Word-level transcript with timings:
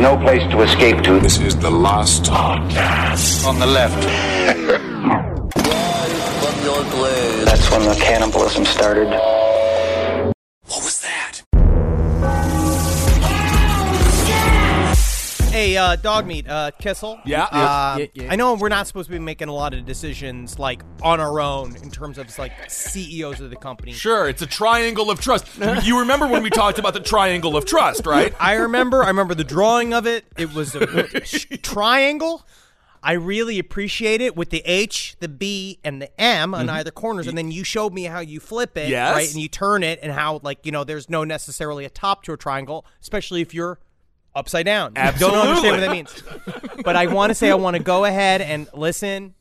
no 0.00 0.16
place 0.16 0.42
to 0.50 0.62
escape 0.62 1.02
to. 1.02 1.20
This 1.20 1.38
is 1.38 1.56
the 1.56 1.70
last 1.70 2.24
podcast. 2.24 3.46
On 3.46 3.58
the 3.58 3.66
left. 3.66 4.00
That's 7.44 7.70
when 7.70 7.82
the 7.82 7.94
cannibalism 8.00 8.64
started. 8.64 9.08
Hey, 15.60 15.76
uh, 15.76 15.94
dog 15.96 16.26
meat, 16.26 16.48
uh, 16.48 16.70
Kissel. 16.80 17.20
Yeah, 17.26 17.42
Uh, 17.44 17.96
yeah, 17.98 18.06
yeah. 18.14 18.32
I 18.32 18.36
know 18.36 18.54
we're 18.54 18.70
not 18.70 18.86
supposed 18.86 19.08
to 19.08 19.12
be 19.12 19.18
making 19.18 19.48
a 19.48 19.52
lot 19.52 19.74
of 19.74 19.84
decisions 19.84 20.58
like 20.58 20.82
on 21.02 21.20
our 21.20 21.38
own 21.38 21.76
in 21.76 21.90
terms 21.90 22.16
of 22.16 22.38
like 22.38 22.52
CEOs 22.70 23.42
of 23.42 23.50
the 23.50 23.56
company. 23.56 23.92
Sure, 23.92 24.26
it's 24.26 24.40
a 24.40 24.46
triangle 24.46 25.10
of 25.10 25.20
trust. 25.20 25.46
you 25.82 25.98
remember 26.00 26.26
when 26.26 26.42
we 26.42 26.48
talked 26.48 26.78
about 26.78 26.94
the 26.94 27.00
triangle 27.00 27.58
of 27.58 27.66
trust, 27.66 28.06
right? 28.06 28.32
I 28.40 28.54
remember. 28.54 29.04
I 29.04 29.08
remember 29.08 29.34
the 29.34 29.44
drawing 29.44 29.92
of 29.92 30.06
it. 30.06 30.24
It 30.38 30.54
was 30.54 30.74
a 30.74 30.86
triangle. 31.62 32.46
I 33.02 33.12
really 33.12 33.58
appreciate 33.58 34.22
it 34.22 34.34
with 34.34 34.48
the 34.48 34.62
H, 34.64 35.16
the 35.20 35.28
B, 35.28 35.78
and 35.84 36.00
the 36.00 36.18
M 36.18 36.54
on 36.54 36.70
either 36.70 36.90
corners, 36.90 37.26
and 37.26 37.36
then 37.36 37.50
you 37.52 37.64
showed 37.64 37.92
me 37.92 38.04
how 38.04 38.20
you 38.20 38.40
flip 38.40 38.78
it, 38.78 38.84
Mm-hmm. 38.84 38.92
Yes. 38.92 39.14
right, 39.14 39.30
and 39.30 39.42
you 39.42 39.48
turn 39.48 39.82
it, 39.82 39.98
and 40.02 40.10
how 40.10 40.40
like 40.42 40.64
you 40.64 40.72
know 40.72 40.84
there's 40.84 41.10
no 41.10 41.22
necessarily 41.22 41.84
a 41.84 41.90
top 41.90 42.22
to 42.24 42.32
a 42.32 42.38
triangle, 42.38 42.86
especially 43.02 43.42
if 43.42 43.52
you're 43.52 43.78
upside 44.34 44.66
down. 44.66 44.92
You 44.96 45.12
Don't 45.18 45.34
understand 45.34 45.72
what 45.72 45.80
that 45.80 45.90
means. 45.90 46.22
but 46.84 46.96
I 46.96 47.06
want 47.06 47.30
to 47.30 47.34
say 47.34 47.50
I 47.50 47.54
want 47.54 47.76
to 47.76 47.82
go 47.82 48.04
ahead 48.04 48.40
and 48.40 48.68
listen. 48.74 49.34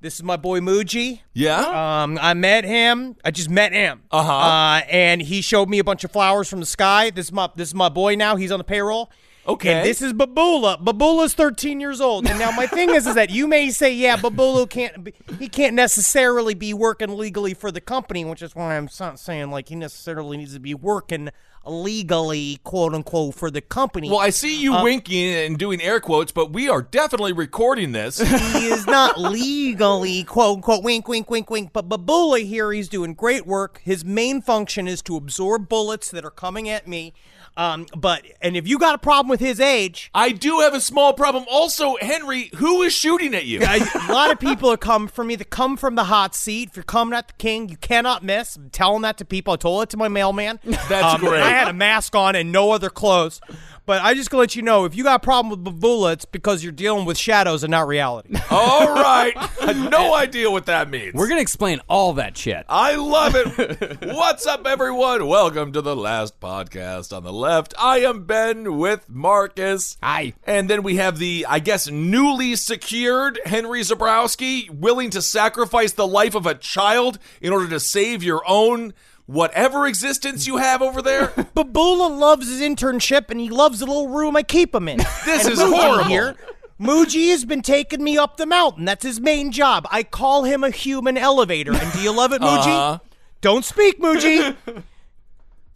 This 0.00 0.16
is 0.16 0.22
my 0.22 0.36
boy 0.36 0.60
Muji. 0.60 1.20
Yeah. 1.32 2.02
Um, 2.02 2.18
I 2.20 2.34
met 2.34 2.64
him. 2.64 3.16
I 3.24 3.30
just 3.30 3.48
met 3.48 3.72
him. 3.72 4.02
Uh-huh. 4.10 4.32
Uh, 4.32 4.82
and 4.90 5.22
he 5.22 5.40
showed 5.40 5.68
me 5.68 5.78
a 5.78 5.84
bunch 5.84 6.04
of 6.04 6.12
flowers 6.12 6.48
from 6.48 6.60
the 6.60 6.66
sky. 6.66 7.10
This 7.10 7.26
is 7.26 7.32
my 7.32 7.48
this 7.56 7.68
is 7.68 7.74
my 7.74 7.88
boy 7.88 8.14
now. 8.14 8.36
He's 8.36 8.52
on 8.52 8.58
the 8.58 8.64
payroll. 8.64 9.10
Okay. 9.46 9.74
And 9.74 9.86
this 9.86 10.02
is 10.02 10.12
Babula. 10.12 10.82
Babula's 10.82 11.34
13 11.34 11.80
years 11.80 12.00
old. 12.00 12.26
And 12.26 12.38
now 12.38 12.50
my 12.50 12.66
thing 12.66 12.90
is, 12.90 13.06
is 13.06 13.14
that 13.14 13.30
you 13.30 13.46
may 13.46 13.70
say, 13.70 13.94
yeah, 13.94 14.16
Babula 14.16 14.68
can't, 14.68 15.04
be, 15.04 15.14
he 15.38 15.48
can't 15.48 15.74
necessarily 15.74 16.54
be 16.54 16.74
working 16.74 17.16
legally 17.16 17.54
for 17.54 17.70
the 17.70 17.80
company, 17.80 18.24
which 18.24 18.42
is 18.42 18.54
why 18.56 18.76
I'm 18.76 18.88
not 18.98 19.18
saying 19.18 19.50
like 19.50 19.68
he 19.68 19.76
necessarily 19.76 20.36
needs 20.36 20.54
to 20.54 20.60
be 20.60 20.74
working 20.74 21.30
legally, 21.64 22.60
quote 22.64 22.94
unquote, 22.94 23.34
for 23.34 23.50
the 23.50 23.60
company. 23.60 24.08
well, 24.08 24.20
I 24.20 24.30
see 24.30 24.60
you 24.60 24.74
uh, 24.74 24.84
winking 24.84 25.34
and 25.34 25.58
doing 25.58 25.80
air 25.82 26.00
quotes, 26.00 26.32
but 26.32 26.52
we 26.52 26.68
are 26.68 26.82
definitely 26.82 27.32
recording 27.32 27.92
this. 27.92 28.18
he 28.18 28.68
is 28.68 28.86
not 28.86 29.18
legally 29.18 30.22
quote 30.24 30.56
unquote 30.56 30.84
wink 30.84 31.08
wink 31.08 31.30
wink 31.30 31.50
wink 31.50 31.72
but 31.72 31.88
babula 31.88 32.44
here 32.44 32.72
he's 32.72 32.88
doing 32.88 33.14
great 33.14 33.46
work 33.46 33.80
his 33.84 34.04
main 34.04 34.40
function 34.40 34.86
is 34.86 35.02
to 35.02 35.16
absorb 35.16 35.68
bullets 35.68 36.10
that 36.10 36.24
are 36.24 36.30
coming 36.30 36.68
at 36.68 36.86
me 36.86 37.12
um, 37.56 37.86
but 37.96 38.22
and 38.42 38.56
if 38.56 38.66
you 38.68 38.78
got 38.78 38.94
a 38.94 38.98
problem 38.98 39.28
with 39.28 39.40
his 39.40 39.60
age 39.60 40.10
I 40.14 40.32
do 40.32 40.60
have 40.60 40.74
a 40.74 40.80
small 40.80 41.12
problem. 41.12 41.44
Also, 41.50 41.96
Henry, 42.00 42.50
who 42.56 42.82
is 42.82 42.92
shooting 42.92 43.34
at 43.34 43.44
you? 43.46 43.60
A 43.64 44.12
lot 44.12 44.30
of 44.30 44.38
people 44.38 44.70
are 44.70 44.76
coming 44.76 45.08
for 45.08 45.24
me 45.24 45.36
that 45.36 45.50
come 45.50 45.76
from 45.76 45.94
the 45.94 46.04
hot 46.04 46.34
seat. 46.34 46.70
If 46.70 46.76
you're 46.76 46.82
coming 46.84 47.14
at 47.16 47.28
the 47.28 47.34
king, 47.34 47.68
you 47.68 47.76
cannot 47.76 48.22
miss. 48.24 48.56
I'm 48.56 48.70
telling 48.70 49.02
that 49.02 49.18
to 49.18 49.24
people. 49.24 49.52
I 49.54 49.56
told 49.56 49.82
it 49.84 49.90
to 49.90 49.96
my 49.96 50.08
mailman. 50.08 50.58
That's 50.64 51.14
Um, 51.14 51.20
great. 51.20 51.42
I 51.42 51.50
had 51.50 51.68
a 51.68 51.72
mask 51.72 52.14
on 52.14 52.34
and 52.36 52.52
no 52.52 52.70
other 52.72 52.90
clothes. 52.90 53.40
But 53.86 54.02
I 54.02 54.14
just 54.14 54.30
gonna 54.30 54.40
let 54.40 54.56
you 54.56 54.62
know 54.62 54.84
if 54.84 54.96
you 54.96 55.04
got 55.04 55.22
a 55.22 55.24
problem 55.24 55.48
with 55.48 55.64
Babula, 55.64 56.14
it's 56.14 56.24
because 56.24 56.64
you're 56.64 56.72
dealing 56.72 57.04
with 57.04 57.16
shadows 57.16 57.62
and 57.62 57.70
not 57.70 57.86
reality. 57.86 58.34
All 58.50 58.92
right. 58.92 59.32
I 59.36 59.46
had 59.66 59.90
no 59.92 60.12
idea 60.12 60.50
what 60.50 60.66
that 60.66 60.90
means. 60.90 61.14
We're 61.14 61.28
gonna 61.28 61.40
explain 61.40 61.80
all 61.86 62.14
that 62.14 62.36
shit. 62.36 62.66
I 62.68 62.96
love 62.96 63.36
it. 63.36 64.00
What's 64.02 64.44
up, 64.44 64.66
everyone? 64.66 65.28
Welcome 65.28 65.70
to 65.72 65.82
the 65.82 65.94
last 65.94 66.40
podcast 66.40 67.16
on 67.16 67.22
the 67.22 67.32
left. 67.32 67.74
I 67.78 68.00
am 68.00 68.24
Ben 68.24 68.76
with 68.76 69.08
Marcus. 69.08 69.96
Hi. 70.02 70.34
And 70.42 70.68
then 70.68 70.82
we 70.82 70.96
have 70.96 71.18
the, 71.18 71.46
I 71.48 71.60
guess, 71.60 71.88
newly 71.88 72.56
secured 72.56 73.38
Henry 73.44 73.82
Zabrowski, 73.82 74.68
willing 74.68 75.10
to 75.10 75.22
sacrifice 75.22 75.92
the 75.92 76.08
life 76.08 76.34
of 76.34 76.44
a 76.44 76.56
child 76.56 77.20
in 77.40 77.52
order 77.52 77.68
to 77.68 77.78
save 77.78 78.24
your 78.24 78.42
own 78.48 78.94
whatever 79.26 79.86
existence 79.86 80.46
you 80.46 80.56
have 80.56 80.82
over 80.82 81.02
there. 81.02 81.28
Babula 81.56 82.18
loves 82.18 82.48
his 82.48 82.60
internship 82.60 83.30
and 83.30 83.38
he 83.40 83.50
loves 83.50 83.80
the 83.80 83.86
little 83.86 84.08
room 84.08 84.36
I 84.36 84.42
keep 84.42 84.74
him 84.74 84.88
in. 84.88 84.98
This 85.24 85.46
is 85.46 85.60
horrible. 85.60 86.04
Here, 86.04 86.36
Muji 86.80 87.30
has 87.30 87.44
been 87.44 87.62
taking 87.62 88.02
me 88.02 88.16
up 88.16 88.36
the 88.36 88.46
mountain. 88.46 88.84
That's 88.84 89.04
his 89.04 89.20
main 89.20 89.50
job. 89.50 89.88
I 89.90 90.02
call 90.02 90.44
him 90.44 90.62
a 90.62 90.70
human 90.70 91.18
elevator. 91.18 91.74
And 91.74 91.92
do 91.92 92.00
you 92.00 92.12
love 92.12 92.32
it, 92.32 92.40
Muji? 92.40 92.66
Uh-huh. 92.66 92.98
Don't 93.40 93.64
speak, 93.64 94.00
Muji. 94.00 94.56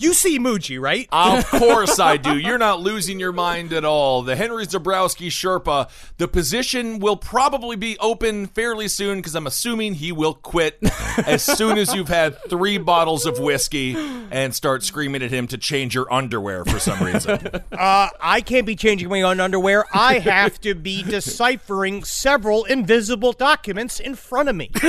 you 0.00 0.14
see 0.14 0.38
Muji, 0.38 0.80
right? 0.80 1.08
Of 1.12 1.46
course 1.46 1.98
I 1.98 2.16
do. 2.16 2.38
You're 2.38 2.58
not 2.58 2.80
losing 2.80 3.20
your 3.20 3.32
mind 3.32 3.72
at 3.72 3.84
all. 3.84 4.22
The 4.22 4.36
Henry 4.36 4.66
Zabrowski 4.66 5.28
Sherpa, 5.28 5.90
the 6.16 6.26
position 6.28 6.98
will 6.98 7.16
probably 7.16 7.76
be 7.76 7.98
open 7.98 8.46
fairly 8.46 8.88
soon 8.88 9.18
because 9.18 9.34
I'm 9.34 9.46
assuming 9.46 9.94
he 9.94 10.12
will 10.12 10.34
quit 10.34 10.78
as 11.26 11.42
soon 11.44 11.78
as 11.78 11.94
you've 11.94 12.08
had 12.08 12.36
three 12.48 12.78
bottles 12.78 13.26
of 13.26 13.38
whiskey 13.38 13.94
and 14.30 14.54
start 14.54 14.82
screaming 14.82 15.22
at 15.22 15.30
him 15.30 15.46
to 15.48 15.58
change 15.58 15.94
your 15.94 16.12
underwear 16.12 16.64
for 16.64 16.78
some 16.78 17.02
reason. 17.02 17.38
Uh, 17.80 18.08
I 18.20 18.40
can't 18.42 18.66
be 18.66 18.76
changing 18.76 19.08
my 19.08 19.22
own 19.22 19.40
underwear. 19.40 19.84
I 19.92 20.18
have 20.18 20.60
to 20.62 20.74
be 20.74 21.02
deciphering 21.02 22.04
several 22.04 22.64
invisible 22.64 23.32
documents 23.32 24.00
in 24.00 24.14
front 24.16 24.48
of 24.48 24.56
me. 24.56 24.70
Do 24.80 24.88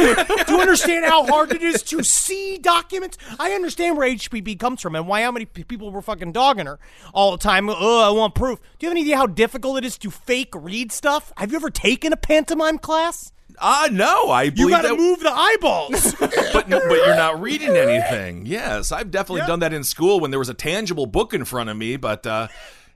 you 0.50 0.60
understand 0.60 1.06
how 1.06 1.26
hard 1.26 1.52
it 1.54 1.62
is 1.62 1.84
to 1.84 2.04
see 2.04 2.58
documents? 2.58 3.18
I 3.40 3.54
understand 3.54 3.98
where 3.98 4.10
HPB 4.10 4.60
comes 4.60 4.82
from 4.82 4.96
and 5.02 5.10
why 5.10 5.24
how 5.24 5.32
many 5.32 5.46
people 5.46 5.92
were 5.92 6.02
fucking 6.02 6.32
dogging 6.32 6.66
her 6.66 6.80
all 7.14 7.32
the 7.32 7.38
time. 7.38 7.70
Oh, 7.70 8.08
I 8.08 8.10
want 8.16 8.36
proof. 8.36 8.60
Do 8.80 8.86
you 8.86 8.90
have 8.90 8.94
any 8.94 9.02
idea 9.02 9.18
how 9.18 9.28
difficult 9.28 9.78
it 9.80 9.86
is 9.86 9.98
to 10.00 10.10
fake 10.12 10.54
read 10.56 10.92
stuff? 10.92 11.34
Have 11.38 11.52
you 11.52 11.58
ever 11.58 11.70
taken 11.70 12.14
a 12.14 12.18
pantomime 12.18 12.78
class? 12.78 13.32
Ah, 13.60 13.90
no, 13.92 14.30
I 14.30 14.44
You 14.44 14.70
got 14.70 14.82
to 14.84 14.88
that. 14.90 14.98
move 14.98 15.20
the 15.20 15.32
eyeballs. 15.32 16.16
but, 16.20 16.70
but 16.70 16.70
you're 16.70 17.16
not 17.16 17.42
reading 17.42 17.70
anything. 17.76 18.46
Yes, 18.46 18.92
I've 18.92 19.12
definitely 19.12 19.46
done 19.46 19.60
that 19.60 19.74
in 19.74 19.84
school 19.84 20.20
when 20.20 20.32
there 20.32 20.40
was 20.40 20.50
a 20.50 20.54
tangible 20.54 21.06
book 21.06 21.34
in 21.34 21.46
front 21.46 21.70
of 21.70 21.78
me, 21.78 21.98
but 21.98 22.26
uh, 22.26 22.48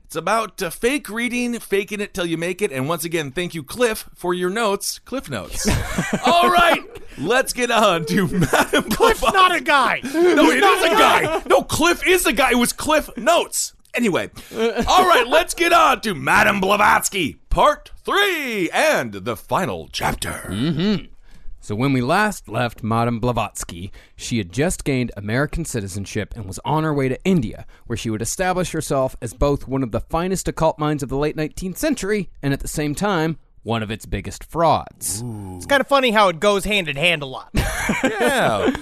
it's 0.06 0.14
about 0.14 0.62
uh, 0.62 0.70
fake 0.70 1.08
reading, 1.08 1.58
faking 1.58 2.00
it 2.00 2.14
till 2.14 2.26
you 2.26 2.38
make 2.38 2.62
it. 2.62 2.70
And 2.70 2.88
once 2.88 3.04
again, 3.04 3.32
thank 3.32 3.56
you, 3.56 3.64
Cliff, 3.64 4.08
for 4.14 4.32
your 4.32 4.50
notes. 4.50 5.00
Cliff 5.00 5.28
notes. 5.28 5.68
All 6.24 6.48
right, 6.48 6.80
let's 7.18 7.52
get 7.52 7.72
on 7.72 8.04
to 8.06 8.28
Madam 8.28 8.84
Cliff's 8.84 9.20
not 9.20 9.52
a 9.52 9.60
guy. 9.60 10.00
No, 10.04 10.48
it 10.48 10.62
is 10.62 10.84
a 10.84 10.90
guy. 10.90 11.42
No, 11.46 11.62
Cliff 11.62 12.06
is 12.06 12.24
a 12.24 12.32
guy. 12.32 12.52
It 12.52 12.56
was 12.56 12.72
Cliff 12.72 13.10
Notes. 13.16 13.72
Anyway, 13.94 14.30
all 14.86 15.08
right, 15.08 15.24
let's 15.26 15.54
get 15.54 15.72
on 15.72 16.02
to 16.02 16.14
Madam 16.14 16.60
Blavatsky, 16.60 17.38
part 17.48 17.90
three, 18.04 18.68
and 18.70 19.12
the 19.12 19.34
final 19.36 19.88
chapter. 19.90 21.06
So 21.66 21.74
when 21.74 21.92
we 21.92 22.00
last 22.00 22.48
left 22.48 22.84
Madame 22.84 23.18
Blavatsky, 23.18 23.90
she 24.14 24.38
had 24.38 24.52
just 24.52 24.84
gained 24.84 25.10
American 25.16 25.64
citizenship 25.64 26.32
and 26.36 26.46
was 26.46 26.60
on 26.64 26.84
her 26.84 26.94
way 26.94 27.08
to 27.08 27.20
India, 27.24 27.66
where 27.88 27.96
she 27.96 28.08
would 28.08 28.22
establish 28.22 28.70
herself 28.70 29.16
as 29.20 29.34
both 29.34 29.66
one 29.66 29.82
of 29.82 29.90
the 29.90 29.98
finest 29.98 30.46
occult 30.46 30.78
minds 30.78 31.02
of 31.02 31.08
the 31.08 31.16
late 31.16 31.36
19th 31.36 31.76
century 31.76 32.30
and 32.40 32.52
at 32.52 32.60
the 32.60 32.68
same 32.68 32.94
time 32.94 33.40
one 33.64 33.82
of 33.82 33.90
its 33.90 34.06
biggest 34.06 34.44
frauds. 34.44 35.24
It's 35.56 35.66
kind 35.66 35.80
of 35.80 35.88
funny 35.88 36.12
how 36.12 36.28
it 36.28 36.38
goes 36.38 36.64
hand 36.64 36.86
in 36.88 36.94
hand 36.94 37.22
a 37.22 37.26
lot. 37.26 37.50
Yeah. 38.04 38.72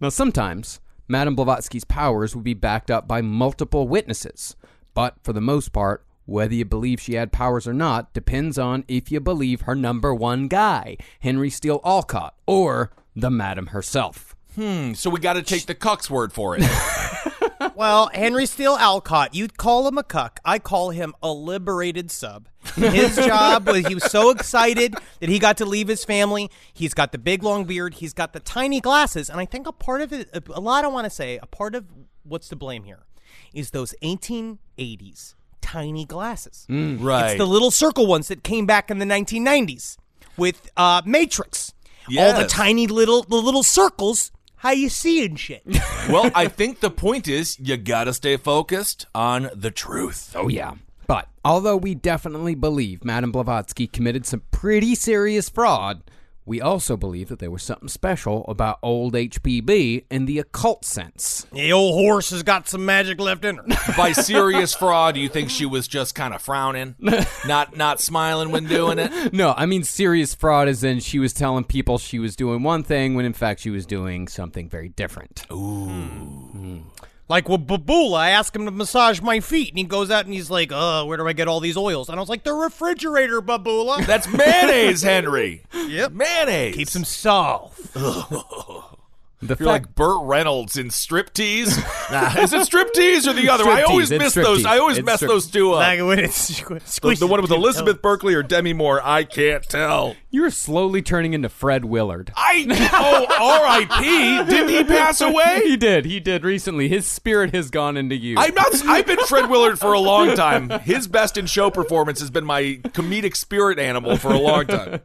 Now 0.00 0.08
sometimes 0.08 0.80
Madame 1.06 1.36
Blavatsky's 1.36 1.84
powers 1.84 2.34
would 2.34 2.42
be 2.42 2.54
backed 2.54 2.90
up 2.90 3.06
by 3.06 3.22
multiple 3.22 3.86
witnesses. 3.86 4.56
But 4.94 5.14
for 5.22 5.32
the 5.32 5.40
most 5.40 5.72
part, 5.72 6.04
whether 6.26 6.54
you 6.54 6.64
believe 6.64 7.00
she 7.00 7.14
had 7.14 7.32
powers 7.32 7.66
or 7.66 7.72
not 7.72 8.12
depends 8.12 8.58
on 8.58 8.84
if 8.88 9.10
you 9.10 9.20
believe 9.20 9.62
her 9.62 9.74
number 9.74 10.14
one 10.14 10.48
guy, 10.48 10.96
Henry 11.20 11.50
Steel 11.50 11.80
Olcott, 11.84 12.34
or 12.46 12.92
the 13.14 13.30
Madam 13.30 13.68
herself. 13.68 14.34
Hmm, 14.54 14.92
so 14.92 15.08
we 15.10 15.18
got 15.18 15.34
to 15.34 15.42
take 15.42 15.66
the 15.66 15.74
cuck's 15.74 16.10
word 16.10 16.32
for 16.32 16.56
it. 16.58 16.62
Well, 17.74 18.10
Henry 18.12 18.46
Steel 18.46 18.76
Olcott, 18.80 19.34
you'd 19.34 19.56
call 19.56 19.86
him 19.88 19.96
a 19.96 20.02
cuck. 20.02 20.40
I 20.44 20.58
call 20.58 20.90
him 20.90 21.14
a 21.22 21.32
liberated 21.32 22.10
sub. 22.10 22.48
His 22.74 23.16
job 23.16 23.66
was 23.66 23.86
he 23.86 23.94
was 23.94 24.04
so 24.04 24.30
excited 24.30 24.94
that 25.20 25.28
he 25.28 25.38
got 25.38 25.56
to 25.58 25.64
leave 25.64 25.88
his 25.88 26.04
family. 26.04 26.50
He's 26.72 26.94
got 26.94 27.12
the 27.12 27.18
big 27.18 27.42
long 27.42 27.64
beard. 27.64 27.94
He's 27.94 28.12
got 28.12 28.32
the 28.32 28.40
tiny 28.40 28.80
glasses, 28.80 29.30
and 29.30 29.40
I 29.40 29.46
think 29.46 29.66
a 29.66 29.72
part 29.72 30.00
of 30.00 30.12
it, 30.12 30.28
a 30.32 30.60
lot 30.60 30.84
I 30.84 30.88
want 30.88 31.04
to 31.04 31.10
say, 31.10 31.38
a 31.42 31.46
part 31.46 31.74
of 31.74 31.86
what's 32.24 32.48
to 32.48 32.56
blame 32.56 32.84
here, 32.84 33.06
is 33.54 33.70
those 33.70 33.94
1880s 34.02 35.34
tiny 35.72 36.04
glasses. 36.04 36.66
right. 36.68 37.30
It's 37.30 37.38
the 37.38 37.46
little 37.46 37.70
circle 37.70 38.06
ones 38.06 38.28
that 38.28 38.44
came 38.44 38.66
back 38.66 38.90
in 38.90 38.98
the 38.98 39.06
1990s 39.06 39.96
with 40.36 40.70
uh, 40.76 41.00
Matrix. 41.06 41.72
All 42.18 42.38
the 42.38 42.46
tiny 42.46 42.86
little 42.86 43.22
the 43.22 43.36
little 43.36 43.62
circles. 43.62 44.32
How 44.56 44.72
you 44.72 44.90
seeing 44.90 45.36
shit? 45.36 45.62
well, 46.10 46.30
I 46.34 46.46
think 46.46 46.80
the 46.80 46.90
point 46.90 47.26
is 47.26 47.58
you 47.58 47.76
got 47.76 48.04
to 48.04 48.12
stay 48.12 48.36
focused 48.36 49.06
on 49.14 49.50
the 49.54 49.70
truth. 49.70 50.34
Oh, 50.36 50.48
yeah. 50.48 50.74
But 51.08 51.28
although 51.44 51.76
we 51.76 51.94
definitely 51.94 52.54
believe 52.54 53.04
Madame 53.04 53.32
Blavatsky 53.32 53.86
committed 53.86 54.24
some 54.26 54.42
pretty 54.52 54.94
serious 54.94 55.48
fraud, 55.48 56.02
we 56.44 56.60
also 56.60 56.96
believe 56.96 57.28
that 57.28 57.38
there 57.38 57.50
was 57.50 57.62
something 57.62 57.88
special 57.88 58.44
about 58.48 58.78
old 58.82 59.14
HPB 59.14 60.04
in 60.10 60.26
the 60.26 60.38
occult 60.38 60.84
sense. 60.84 61.46
the 61.52 61.72
old 61.72 61.94
horse 61.94 62.30
has 62.30 62.42
got 62.42 62.68
some 62.68 62.84
magic 62.84 63.20
left 63.20 63.44
in 63.44 63.56
her. 63.56 63.64
By 63.96 64.12
serious 64.12 64.74
fraud, 64.74 65.14
do 65.14 65.20
you 65.20 65.28
think 65.28 65.50
she 65.50 65.66
was 65.66 65.86
just 65.86 66.14
kind 66.14 66.34
of 66.34 66.42
frowning, 66.42 66.96
not 67.46 67.76
not 67.76 68.00
smiling 68.00 68.50
when 68.50 68.66
doing 68.66 68.98
it? 68.98 69.32
No, 69.32 69.54
I 69.56 69.66
mean 69.66 69.84
serious 69.84 70.34
fraud 70.34 70.68
is 70.68 70.82
in 70.82 71.00
she 71.00 71.18
was 71.18 71.32
telling 71.32 71.64
people 71.64 71.98
she 71.98 72.18
was 72.18 72.36
doing 72.36 72.62
one 72.62 72.82
thing 72.82 73.14
when 73.14 73.24
in 73.24 73.32
fact 73.32 73.60
she 73.60 73.70
was 73.70 73.86
doing 73.86 74.28
something 74.28 74.68
very 74.68 74.88
different. 74.88 75.44
Hmm. 75.50 76.80
Like 77.28 77.48
with 77.48 77.66
Babula, 77.66 78.18
I 78.18 78.30
asked 78.30 78.54
him 78.54 78.64
to 78.66 78.70
massage 78.70 79.20
my 79.20 79.40
feet, 79.40 79.70
and 79.70 79.78
he 79.78 79.84
goes 79.84 80.10
out 80.10 80.24
and 80.24 80.34
he's 80.34 80.50
like, 80.50 80.70
"Uh, 80.72 81.04
where 81.04 81.16
do 81.16 81.26
I 81.26 81.32
get 81.32 81.48
all 81.48 81.60
these 81.60 81.76
oils?" 81.76 82.08
And 82.08 82.18
I 82.18 82.20
was 82.20 82.28
like, 82.28 82.44
"The 82.44 82.52
refrigerator, 82.52 83.40
Babula." 83.40 84.04
That's 84.06 84.28
mayonnaise, 84.28 85.02
Henry. 85.02 85.62
Yep. 85.72 86.12
Mayonnaise. 86.12 86.74
Keeps 86.74 86.96
him 86.96 87.04
soft. 87.04 87.80
The 89.42 89.56
You're 89.58 89.66
like 89.68 89.94
Burt 89.96 90.20
Reynolds 90.22 90.76
in 90.76 90.86
striptease. 90.88 91.76
nah, 92.12 92.40
is 92.40 92.52
it 92.52 92.60
striptease 92.60 93.26
or 93.26 93.32
the 93.32 93.48
other? 93.48 93.64
one? 93.66 93.76
I 93.76 93.82
Striptease, 93.82 93.88
always 93.88 94.10
it's 94.12 94.22
miss 94.22 94.34
those. 94.34 94.64
I 94.64 94.78
always 94.78 94.98
It's 94.98 95.04
mess 95.06 95.16
strip- 95.16 95.30
those 95.30 95.50
two 95.50 95.72
up. 95.72 95.78
Like 95.80 96.00
when 96.00 96.18
it's 96.20 96.46
The, 96.62 96.74
squishy. 96.76 97.18
the 97.18 97.26
one 97.26 97.42
with 97.42 97.50
Elizabeth 97.50 98.00
Berkley 98.00 98.34
or 98.34 98.44
Demi 98.44 98.72
Moore, 98.72 99.00
I 99.02 99.24
can't 99.24 99.64
tell. 99.68 100.14
You're 100.30 100.50
slowly 100.50 101.02
turning 101.02 101.34
into 101.34 101.48
Fred 101.48 101.84
Willard. 101.84 102.32
I 102.36 102.66
oh 102.92 103.26
R.I.P. 103.62 104.50
Didn't 104.50 104.68
he 104.68 104.84
pass 104.84 105.20
away? 105.20 105.62
He 105.64 105.76
did. 105.76 106.04
He 106.04 106.20
did 106.20 106.44
recently. 106.44 106.88
His 106.88 107.06
spirit 107.06 107.52
has 107.52 107.68
gone 107.70 107.96
into 107.96 108.14
you. 108.14 108.36
I'm 108.38 108.54
not. 108.54 108.72
I've 108.86 109.06
been 109.06 109.18
Fred 109.26 109.50
Willard 109.50 109.78
for 109.78 109.92
a 109.92 109.98
long 110.00 110.36
time. 110.36 110.70
His 110.80 111.08
best 111.08 111.36
in 111.36 111.46
show 111.46 111.68
performance 111.70 112.20
has 112.20 112.30
been 112.30 112.44
my 112.44 112.78
comedic 112.90 113.34
spirit 113.34 113.80
animal 113.80 114.16
for 114.16 114.32
a 114.32 114.38
long 114.38 114.66
time. 114.66 115.00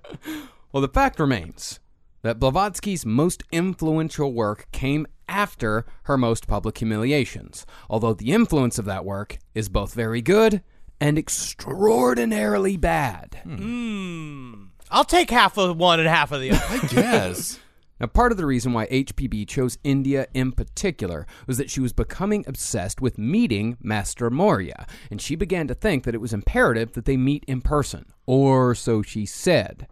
Well, 0.72 0.82
the 0.82 0.88
fact 0.90 1.20
remains 1.20 1.80
that 2.22 2.40
Blavatsky's 2.40 3.06
most 3.06 3.44
influential 3.52 4.34
work 4.34 4.68
came 4.72 5.08
after 5.30 5.86
her 6.04 6.18
most 6.18 6.48
public 6.48 6.78
humiliations, 6.78 7.66
although 7.90 8.14
the 8.14 8.32
influence 8.32 8.80
of 8.80 8.86
that 8.86 9.06
work 9.06 9.38
is 9.54 9.70
both 9.70 9.94
very 9.94 10.22
good 10.22 10.62
and 11.00 11.18
extraordinarily 11.18 12.78
bad. 12.78 13.40
Hmm. 13.44 14.66
I'll 14.90 15.04
take 15.04 15.30
half 15.30 15.58
of 15.58 15.78
one 15.78 16.00
and 16.00 16.08
half 16.08 16.32
of 16.32 16.42
the 16.42 16.52
other. 16.52 16.64
I 16.70 16.88
guess. 16.88 17.60
Now, 18.00 18.06
part 18.06 18.32
of 18.32 18.38
the 18.38 18.46
reason 18.46 18.74
why 18.74 18.86
HPB 18.88 19.48
chose 19.48 19.80
India 19.84 20.28
in 20.34 20.52
particular 20.52 21.26
was 21.48 21.58
that 21.58 21.72
she 21.72 21.80
was 21.80 21.94
becoming 21.94 22.46
obsessed 22.48 23.02
with 23.02 23.18
meeting 23.18 23.76
Master 23.82 24.30
Morya, 24.30 24.86
and 25.10 25.20
she 25.20 25.36
began 25.36 25.68
to 25.68 25.74
think 25.74 26.04
that 26.04 26.14
it 26.14 26.22
was 26.22 26.32
imperative 26.32 26.94
that 26.94 27.06
they 27.06 27.18
meet 27.18 27.44
in 27.48 27.60
person, 27.60 28.06
or 28.28 28.76
so 28.76 29.02
she 29.02 29.26
said. 29.26 29.88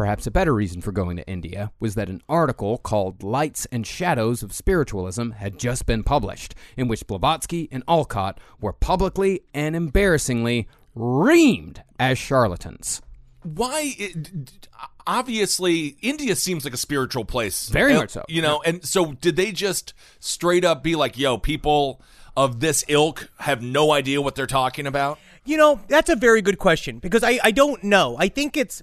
Perhaps 0.00 0.26
a 0.26 0.30
better 0.30 0.54
reason 0.54 0.80
for 0.80 0.92
going 0.92 1.18
to 1.18 1.28
India 1.28 1.72
was 1.78 1.94
that 1.94 2.08
an 2.08 2.22
article 2.26 2.78
called 2.78 3.22
Lights 3.22 3.66
and 3.70 3.86
Shadows 3.86 4.42
of 4.42 4.54
Spiritualism 4.54 5.32
had 5.32 5.58
just 5.58 5.84
been 5.84 6.02
published, 6.02 6.54
in 6.74 6.88
which 6.88 7.06
Blavatsky 7.06 7.68
and 7.70 7.82
Olcott 7.86 8.40
were 8.62 8.72
publicly 8.72 9.42
and 9.52 9.76
embarrassingly 9.76 10.66
reamed 10.96 11.82
as 11.98 12.16
charlatans. 12.16 13.02
Why? 13.42 13.92
It, 13.98 14.68
obviously, 15.06 15.98
India 16.00 16.34
seems 16.34 16.64
like 16.64 16.72
a 16.72 16.78
spiritual 16.78 17.26
place. 17.26 17.68
Very 17.68 17.92
much 17.92 18.12
so. 18.12 18.24
You 18.26 18.40
know, 18.40 18.62
and 18.62 18.82
so 18.82 19.12
did 19.12 19.36
they 19.36 19.52
just 19.52 19.92
straight 20.18 20.64
up 20.64 20.82
be 20.82 20.96
like, 20.96 21.18
"Yo, 21.18 21.36
people 21.36 22.00
of 22.34 22.60
this 22.60 22.86
ilk 22.88 23.28
have 23.40 23.62
no 23.62 23.92
idea 23.92 24.22
what 24.22 24.34
they're 24.34 24.46
talking 24.46 24.86
about"? 24.86 25.18
You 25.44 25.56
know, 25.56 25.80
that's 25.88 26.10
a 26.10 26.16
very 26.16 26.42
good 26.42 26.58
question 26.58 26.98
because 26.98 27.24
I, 27.24 27.38
I 27.42 27.50
don't 27.50 27.82
know. 27.82 28.16
I 28.18 28.28
think 28.28 28.56
it's 28.56 28.82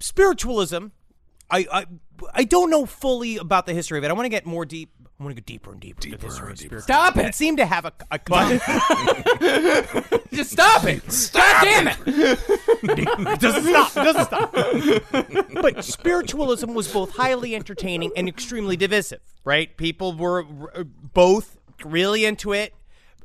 spiritualism. 0.00 0.86
I, 1.50 1.66
I 1.72 1.86
I 2.32 2.44
don't 2.44 2.70
know 2.70 2.86
fully 2.86 3.36
about 3.36 3.66
the 3.66 3.74
history 3.74 3.98
of 3.98 4.04
it. 4.04 4.10
I 4.10 4.14
want 4.14 4.24
to 4.24 4.30
get 4.30 4.46
more 4.46 4.64
deep. 4.64 4.90
I 5.20 5.22
want 5.22 5.36
to 5.36 5.40
go 5.40 5.44
deeper 5.44 5.70
and 5.72 5.80
deeper. 5.80 6.00
Deeper 6.00 6.16
the 6.16 6.26
history 6.26 6.52
of 6.52 6.58
spiritualism. 6.58 6.84
Stop 6.92 7.16
It 7.18 7.26
it! 7.26 7.34
seemed 7.34 7.58
to 7.58 7.66
have 7.66 7.84
a, 7.84 7.92
a 8.10 8.18
Just 10.32 10.50
stop 10.50 10.84
it! 10.84 11.02
God 11.32 11.64
damn 11.64 11.88
it! 11.88 11.96
it 12.06 13.40
doesn't 13.40 13.64
stop. 13.64 13.96
It 13.96 14.04
doesn't 14.04 14.26
stop. 14.26 14.52
but 15.62 15.84
spiritualism 15.84 16.72
was 16.74 16.92
both 16.92 17.14
highly 17.16 17.54
entertaining 17.54 18.10
and 18.16 18.28
extremely 18.28 18.76
divisive, 18.76 19.20
right? 19.44 19.76
People 19.76 20.14
were 20.16 20.44
r- 20.44 20.84
both 20.84 21.58
really 21.84 22.24
into 22.24 22.52
it, 22.52 22.74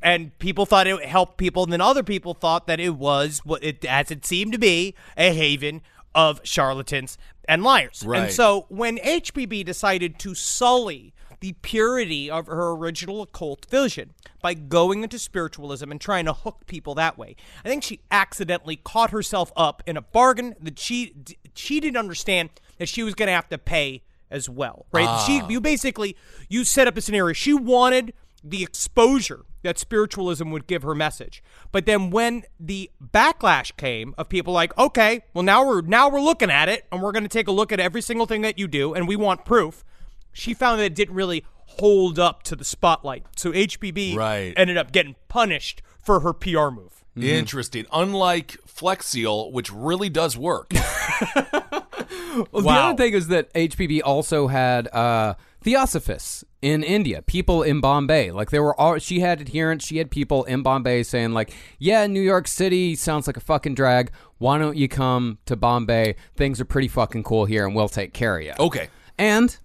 and 0.02 0.38
people 0.40 0.66
thought 0.68 0.86
it 0.88 1.04
helped 1.06 1.38
people, 1.38 1.64
and 1.64 1.72
then 1.74 1.82
other 1.82 2.04
people 2.04 2.34
thought 2.36 2.68
that 2.68 2.80
it 2.80 2.96
was 2.96 3.40
what 3.44 3.64
it 3.64 3.84
as 3.86 4.12
it 4.12 4.26
seemed 4.26 4.54
to 4.54 4.60
be 4.60 4.94
a 5.18 5.34
haven 5.34 5.82
of 6.16 6.42
charlatans 6.44 7.18
and 7.48 7.64
liars. 7.64 8.04
Right. 8.06 8.24
And 8.24 8.32
so 8.32 8.66
when 8.70 8.98
HPB 8.98 9.66
decided 9.66 10.20
to 10.20 10.36
sully 10.36 11.14
the 11.40 11.54
purity 11.62 12.30
of 12.30 12.48
her 12.48 12.72
original 12.72 13.22
occult 13.22 13.66
vision 13.70 14.12
by 14.42 14.54
going 14.54 15.04
into 15.04 15.18
spiritualism 15.18 15.90
and 15.92 16.00
trying 16.00 16.26
to 16.26 16.34
hook 16.34 16.66
people 16.68 16.96
that 16.96 17.18
way. 17.18 17.36
I 17.64 17.70
think 17.70 17.84
she 17.84 18.02
accidentally 18.12 18.76
caught 18.76 19.12
herself 19.12 19.52
up 19.56 19.82
in 19.86 19.98
a 19.98 20.02
bargain 20.02 20.56
that 20.60 20.80
she 20.80 21.14
she 21.56 21.80
didn't 21.80 21.98
understand 21.98 22.50
that 22.78 22.90
she 22.90 23.04
was 23.04 23.16
going 23.16 23.28
to 23.28 23.34
have 23.34 23.50
to 23.50 23.58
pay 23.58 24.04
as 24.32 24.50
well, 24.50 24.86
right? 24.92 25.24
She 25.26 25.42
ah. 25.42 25.50
you 25.50 25.62
basically 25.62 26.16
you 26.50 26.64
set 26.64 26.88
up 26.88 26.98
a 26.98 27.02
scenario. 27.02 27.34
She 27.34 27.54
wanted 27.54 28.14
the 28.44 28.64
exposure 28.64 29.46
that 29.62 29.78
spiritualism 29.78 30.50
would 30.52 30.68
give 30.68 30.84
her 30.84 30.96
message. 30.96 31.44
But 31.72 31.86
then 31.86 32.10
when 32.12 32.44
the 32.60 32.90
backlash 33.04 33.76
came 33.78 34.16
of 34.18 34.30
people 34.30 34.54
like, 34.54 34.78
okay, 34.78 35.22
well 35.34 35.44
now 35.44 35.66
we're 35.66 35.82
now 35.82 36.10
we're 36.10 36.22
looking 36.22 36.50
at 36.50 36.70
it 36.70 36.86
and 36.92 37.02
we're 37.02 37.12
going 37.12 37.24
to 37.24 37.30
take 37.30 37.48
a 37.48 37.52
look 37.52 37.72
at 37.72 37.80
every 37.80 38.02
single 38.02 38.26
thing 38.26 38.42
that 38.42 38.58
you 38.58 38.68
do 38.68 38.94
and 38.94 39.08
we 39.08 39.16
want 39.16 39.46
proof. 39.46 39.84
She 40.32 40.54
found 40.54 40.80
that 40.80 40.86
it 40.86 40.96
didn't 40.96 41.16
really 41.16 41.44
hold 41.66 42.18
up 42.20 42.44
to 42.44 42.56
the 42.56 42.64
spotlight. 42.66 43.26
So 43.36 43.52
HPB 43.52 44.16
Right. 44.16 44.54
ended 44.58 44.78
up 44.78 44.92
getting 44.92 45.16
punished 45.28 45.82
for 46.02 46.22
her 46.22 46.34
PR 46.34 46.70
move. 46.70 47.04
Interesting. 47.16 47.86
Unlike 47.92 48.58
Flex 48.66 49.08
Seal, 49.08 49.52
which 49.52 49.72
really 49.72 50.10
does 50.10 50.38
work. 50.38 50.72
Well, 52.52 52.62
the 52.64 52.70
other 52.70 52.98
thing 52.98 53.14
is 53.14 53.28
that 53.28 53.52
HPB 53.54 54.02
also 54.06 54.48
had 54.48 54.88
uh, 54.94 55.34
theosophists 55.62 56.44
in 56.62 56.84
India, 56.84 57.22
people 57.22 57.64
in 57.64 57.82
Bombay. 57.82 58.32
Like 58.32 58.50
there 58.50 58.64
were 58.64 58.80
all 58.80 58.98
she 59.00 59.20
had 59.20 59.42
adherents, 59.42 59.86
she 59.86 59.98
had 59.98 60.12
people 60.12 60.44
in 60.46 60.62
Bombay 60.62 61.04
saying 61.04 61.34
like, 61.34 61.54
"Yeah, 61.78 62.08
New 62.08 62.22
York 62.22 62.48
City 62.48 62.96
sounds 62.96 63.28
like 63.28 63.38
a 63.38 63.42
fucking 63.42 63.76
drag. 63.76 64.12
Why 64.38 64.58
don't 64.58 64.78
you 64.78 64.88
come 64.88 65.40
to 65.46 65.56
Bombay? 65.56 66.16
Things 66.36 66.60
are 66.62 66.66
pretty 66.66 66.88
fucking 66.88 67.24
cool 67.24 67.46
here, 67.46 67.66
and 67.66 67.76
we'll 67.76 67.90
take 67.90 68.14
care 68.14 68.38
of 68.38 68.44
you." 68.44 68.54
Okay. 68.60 68.90
And 69.18 69.58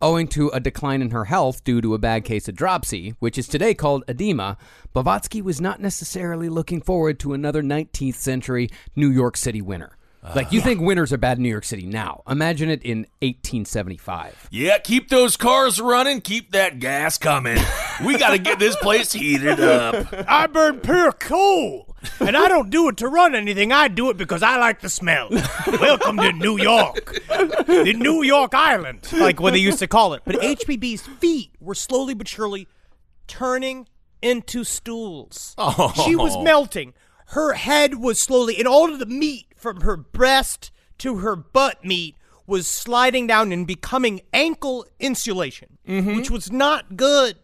owing 0.00 0.26
to 0.26 0.48
a 0.48 0.60
decline 0.60 1.00
in 1.00 1.10
her 1.12 1.26
health 1.26 1.62
due 1.62 1.80
to 1.80 1.94
a 1.94 1.98
bad 1.98 2.24
case 2.24 2.48
of 2.48 2.56
dropsy, 2.56 3.14
which 3.20 3.38
is 3.38 3.46
today 3.46 3.72
called 3.72 4.04
edema, 4.08 4.58
Blavatsky 4.92 5.40
was 5.40 5.60
not 5.60 5.80
necessarily 5.80 6.48
looking 6.48 6.82
forward 6.82 7.20
to 7.20 7.32
another 7.32 7.62
19th 7.62 8.16
century 8.16 8.68
New 8.96 9.08
York 9.08 9.36
City 9.36 9.62
winter. 9.62 9.96
Like 10.22 10.52
you 10.52 10.60
think 10.60 10.80
winters 10.80 11.12
are 11.12 11.18
bad 11.18 11.38
in 11.38 11.42
New 11.42 11.48
York 11.48 11.64
City 11.64 11.84
now. 11.84 12.22
Imagine 12.28 12.70
it 12.70 12.84
in 12.84 12.98
1875. 13.22 14.48
Yeah, 14.52 14.78
keep 14.78 15.08
those 15.08 15.36
cars 15.36 15.80
running. 15.80 16.20
Keep 16.20 16.52
that 16.52 16.78
gas 16.78 17.18
coming. 17.18 17.58
We 18.04 18.16
got 18.18 18.30
to 18.30 18.38
get 18.38 18.60
this 18.60 18.76
place 18.76 19.12
heated 19.12 19.58
up. 19.58 20.06
I 20.28 20.46
burn 20.46 20.78
pure 20.78 21.10
coal. 21.10 21.96
And 22.20 22.36
I 22.36 22.48
don't 22.48 22.70
do 22.70 22.88
it 22.88 22.96
to 22.98 23.08
run 23.08 23.34
anything. 23.34 23.72
I 23.72 23.88
do 23.88 24.10
it 24.10 24.16
because 24.16 24.42
I 24.42 24.58
like 24.58 24.80
the 24.80 24.88
smell. 24.88 25.28
Welcome 25.66 26.16
to 26.18 26.32
New 26.32 26.58
York, 26.58 27.14
the 27.28 27.94
New 27.96 28.22
York 28.22 28.54
Island, 28.54 29.08
like 29.12 29.40
what 29.40 29.52
they 29.52 29.60
used 29.60 29.78
to 29.80 29.86
call 29.86 30.14
it. 30.14 30.22
But 30.24 30.36
HPB's 30.36 31.02
feet 31.02 31.50
were 31.60 31.76
slowly 31.76 32.14
but 32.14 32.26
surely 32.26 32.66
turning 33.28 33.88
into 34.20 34.64
stools. 34.64 35.54
She 36.04 36.16
was 36.16 36.34
oh. 36.36 36.42
melting. 36.42 36.94
Her 37.26 37.54
head 37.54 37.94
was 37.94 38.20
slowly, 38.20 38.58
and 38.58 38.66
all 38.66 38.92
of 38.92 38.98
the 38.98 39.06
meat 39.06 39.51
from 39.62 39.82
her 39.82 39.96
breast 39.96 40.70
to 40.98 41.18
her 41.18 41.36
butt 41.36 41.84
meat 41.84 42.16
was 42.46 42.66
sliding 42.66 43.26
down 43.26 43.52
and 43.52 43.66
becoming 43.66 44.20
ankle 44.32 44.84
insulation, 44.98 45.78
mm-hmm. 45.88 46.16
which 46.16 46.30
was 46.30 46.50
not 46.50 46.96
good 46.96 47.36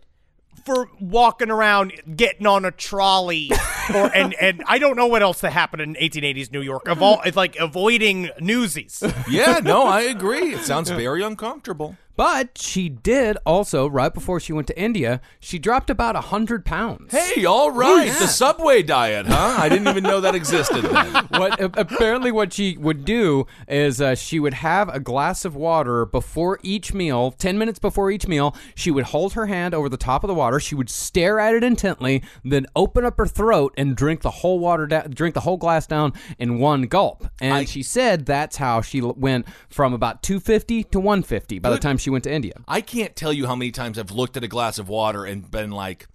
for 0.66 0.90
walking 1.00 1.50
around 1.50 1.92
getting 2.16 2.46
on 2.46 2.64
a 2.64 2.70
trolley 2.70 3.50
or 3.94 4.14
and 4.14 4.34
and 4.34 4.62
I 4.66 4.78
don't 4.78 4.96
know 4.96 5.06
what 5.06 5.22
else 5.22 5.40
that 5.40 5.52
happened 5.52 5.80
in 5.80 5.94
1880s 5.94 6.52
New 6.52 6.60
York 6.60 6.88
of 6.88 7.00
all 7.00 7.22
it's 7.24 7.36
like 7.36 7.56
avoiding 7.56 8.28
newsies. 8.40 9.02
Yeah, 9.30 9.60
no, 9.62 9.84
I 9.84 10.00
agree. 10.14 10.52
It 10.52 10.64
sounds 10.64 10.90
very 10.90 11.22
uncomfortable. 11.22 11.96
But 12.18 12.58
she 12.58 12.88
did 12.88 13.38
also, 13.46 13.86
right 13.86 14.12
before 14.12 14.40
she 14.40 14.52
went 14.52 14.66
to 14.66 14.76
India, 14.76 15.20
she 15.38 15.56
dropped 15.60 15.88
about 15.88 16.16
100 16.16 16.64
pounds. 16.64 17.12
Hey, 17.12 17.44
all 17.44 17.70
right. 17.70 18.08
yeah. 18.08 18.18
The 18.18 18.26
Subway 18.26 18.82
diet, 18.82 19.26
huh? 19.26 19.54
I 19.56 19.68
didn't 19.68 19.86
even 19.86 20.02
know 20.02 20.20
that 20.22 20.34
existed 20.34 20.84
then. 20.84 21.14
what 21.28 21.60
apparently 21.78 22.32
what 22.32 22.52
she 22.52 22.76
would 22.76 23.04
do 23.04 23.46
is 23.68 24.00
uh, 24.00 24.16
she 24.16 24.40
would 24.40 24.54
have 24.54 24.88
a 24.88 24.98
glass 24.98 25.44
of 25.44 25.54
water 25.54 26.06
before 26.06 26.58
each 26.64 26.92
meal 26.92 27.30
10 27.30 27.56
minutes 27.56 27.78
before 27.78 28.10
each 28.10 28.26
meal 28.26 28.56
she 28.74 28.90
would 28.90 29.04
hold 29.04 29.34
her 29.34 29.46
hand 29.46 29.72
over 29.72 29.88
the 29.88 29.96
top 29.96 30.24
of 30.24 30.28
the 30.28 30.34
water 30.34 30.58
she 30.58 30.74
would 30.74 30.90
stare 30.90 31.38
at 31.38 31.54
it 31.54 31.62
intently 31.62 32.20
then 32.44 32.66
open 32.74 33.04
up 33.04 33.16
her 33.16 33.26
throat 33.26 33.72
and 33.76 33.94
drink 33.96 34.22
the 34.22 34.30
whole 34.30 34.58
water 34.58 34.88
da- 34.88 35.02
drink 35.06 35.34
the 35.34 35.40
whole 35.42 35.56
glass 35.56 35.86
down 35.86 36.12
in 36.40 36.58
one 36.58 36.82
gulp 36.82 37.28
and 37.40 37.54
I- 37.54 37.64
she 37.64 37.84
said 37.84 38.26
that's 38.26 38.56
how 38.56 38.80
she 38.80 39.00
went 39.00 39.46
from 39.68 39.94
about 39.94 40.24
250 40.24 40.82
to 40.84 40.98
150 40.98 41.60
by 41.60 41.70
the 41.70 41.78
time 41.78 41.96
she 41.98 42.07
went 42.10 42.24
to 42.24 42.32
India. 42.32 42.54
I 42.66 42.80
can't 42.80 43.14
tell 43.14 43.32
you 43.32 43.46
how 43.46 43.54
many 43.54 43.70
times 43.70 43.98
I've 43.98 44.10
looked 44.10 44.36
at 44.36 44.44
a 44.44 44.48
glass 44.48 44.78
of 44.78 44.88
water 44.88 45.24
and 45.24 45.50
been 45.50 45.70
like, 45.70 46.08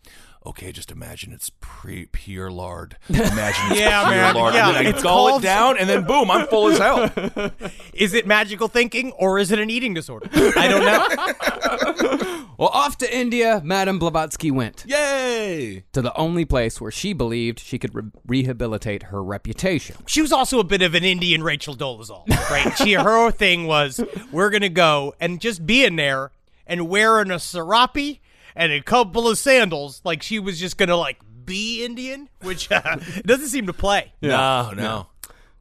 okay, 0.46 0.72
just 0.72 0.92
imagine 0.92 1.32
it's 1.34 1.52
pre- 1.62 2.06
pure 2.08 2.52
lard. 2.52 2.98
Imagine 3.10 3.72
it's 3.72 3.80
Yeah, 3.80 4.02
pure 4.04 4.12
man. 4.16 4.36
lard. 4.36 4.54
Yeah, 4.54 4.68
and 4.68 4.76
then 4.78 4.86
I 4.86 4.90
it's 4.90 5.04
gull 5.04 5.30
called- 5.30 5.42
it 5.44 5.46
down, 5.46 5.78
and 5.78 5.88
then 5.90 6.04
boom, 6.06 6.30
I'm 6.32 6.48
full 6.48 6.68
as 6.70 6.78
hell. 6.80 7.12
Is 7.94 8.14
it 8.14 8.26
magical 8.28 8.68
thinking 8.68 9.12
or 9.14 9.38
is 9.40 9.52
it 9.52 9.60
an 9.60 9.70
eating 9.70 9.94
disorder? 9.94 10.28
I 10.34 10.68
don't 10.68 10.84
know. 10.84 12.46
well 12.58 12.70
off 12.70 12.98
to 13.00 13.16
India 13.18 13.62
Madame 13.64 14.00
Blavatsky 14.00 14.52
went 14.52 14.84
Yay! 14.88 15.84
to 15.94 16.02
the 16.02 16.16
only 16.16 16.46
place 16.46 16.80
where 16.82 16.92
she 16.92 17.14
believed 17.14 17.60
she 17.60 17.78
could 17.80 17.94
re- 17.96 18.04
rehabilitate 18.28 19.04
her 19.04 19.24
reputation 19.24 19.96
She 20.08 20.22
was 20.22 20.32
also 20.32 20.60
a 20.60 20.64
bit 20.64 20.82
of 20.82 20.94
an 20.96 21.04
Indian 21.04 21.44
Rachel 21.44 21.76
Dolezal, 21.76 22.28
right? 22.50 22.76
She 22.78 22.94
her 22.94 23.32
thing 23.32 23.66
was 23.68 24.00
we're 24.32 24.50
gonna 24.50 24.70
go 24.70 25.14
and 25.20 25.40
just 25.40 25.66
be 25.66 25.84
in 25.86 25.96
there 25.96 26.32
and 26.68 26.88
wearing 26.90 27.30
a 27.32 27.40
serape 27.40 28.22
and 28.56 28.72
a 28.72 28.82
couple 28.82 29.28
of 29.28 29.38
sandals, 29.38 30.02
like 30.04 30.22
she 30.22 30.40
was 30.40 30.60
just 30.60 30.78
gonna 30.78 30.98
like 30.98 31.20
be 31.46 31.84
Indian, 31.84 32.30
which 32.42 32.72
uh, 32.72 32.98
doesn't 33.26 33.50
seem 33.50 33.68
to 33.68 33.74
play. 33.74 34.14
No, 34.22 34.72
no. 34.76 35.08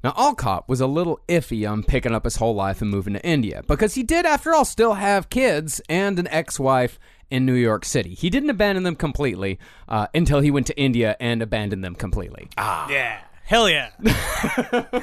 Now, 0.04 0.14
Olcott 0.16 0.68
was 0.68 0.80
a 0.80 0.88
little 0.88 1.20
iffy 1.28 1.68
on 1.70 1.84
picking 1.84 2.12
up 2.12 2.24
his 2.24 2.36
whole 2.36 2.56
life 2.56 2.82
and 2.82 2.90
moving 2.90 3.14
to 3.14 3.24
India 3.24 3.62
because 3.68 3.94
he 3.94 4.02
did, 4.02 4.26
after 4.26 4.52
all, 4.52 4.64
still 4.64 4.94
have 4.94 5.30
kids 5.30 5.80
and 5.88 6.18
an 6.18 6.26
ex 6.28 6.58
wife 6.58 6.98
in 7.30 7.46
New 7.46 7.54
York 7.54 7.84
City. 7.84 8.14
He 8.14 8.28
didn't 8.28 8.50
abandon 8.50 8.82
them 8.82 8.96
completely 8.96 9.60
uh, 9.88 10.08
until 10.12 10.40
he 10.40 10.50
went 10.50 10.66
to 10.66 10.78
India 10.78 11.16
and 11.20 11.40
abandoned 11.40 11.84
them 11.84 11.94
completely. 11.94 12.48
Ah. 12.58 12.88
Yeah, 12.90 13.20
hell 13.52 13.68
yeah. 13.68 13.90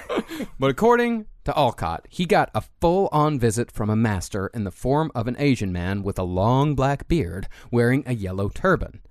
But 0.59 0.71
according 0.71 1.27
to 1.45 1.53
Olcott, 1.53 2.05
he 2.09 2.25
got 2.25 2.49
a 2.53 2.61
full 2.81 3.09
on 3.11 3.39
visit 3.39 3.71
from 3.71 3.89
a 3.89 3.95
master 3.95 4.47
in 4.53 4.63
the 4.63 4.71
form 4.71 5.11
of 5.15 5.27
an 5.27 5.35
Asian 5.39 5.71
man 5.71 6.03
with 6.03 6.19
a 6.19 6.23
long 6.23 6.75
black 6.75 7.07
beard 7.07 7.47
wearing 7.71 8.03
a 8.05 8.13
yellow 8.13 8.49
turban. 8.49 9.01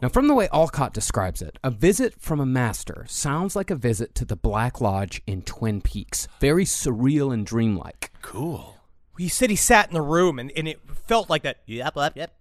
Now, 0.00 0.08
from 0.08 0.28
the 0.28 0.34
way 0.34 0.48
Olcott 0.50 0.94
describes 0.94 1.42
it, 1.42 1.58
a 1.62 1.70
visit 1.70 2.14
from 2.18 2.40
a 2.40 2.46
master 2.46 3.04
sounds 3.08 3.54
like 3.54 3.70
a 3.70 3.76
visit 3.76 4.14
to 4.16 4.24
the 4.24 4.36
Black 4.36 4.80
Lodge 4.80 5.22
in 5.26 5.42
Twin 5.42 5.80
Peaks. 5.80 6.26
Very 6.40 6.64
surreal 6.64 7.32
and 7.32 7.44
dreamlike. 7.44 8.12
Cool. 8.22 8.80
He 9.18 9.28
said 9.28 9.50
he 9.50 9.56
sat 9.56 9.88
in 9.88 9.94
the 9.94 10.02
room 10.02 10.38
and, 10.38 10.50
and 10.56 10.66
it 10.66 10.80
felt 11.06 11.28
like 11.28 11.42
that. 11.42 11.58
Yep, 11.66 11.92
yep, 11.96 12.16
yep. 12.16 12.34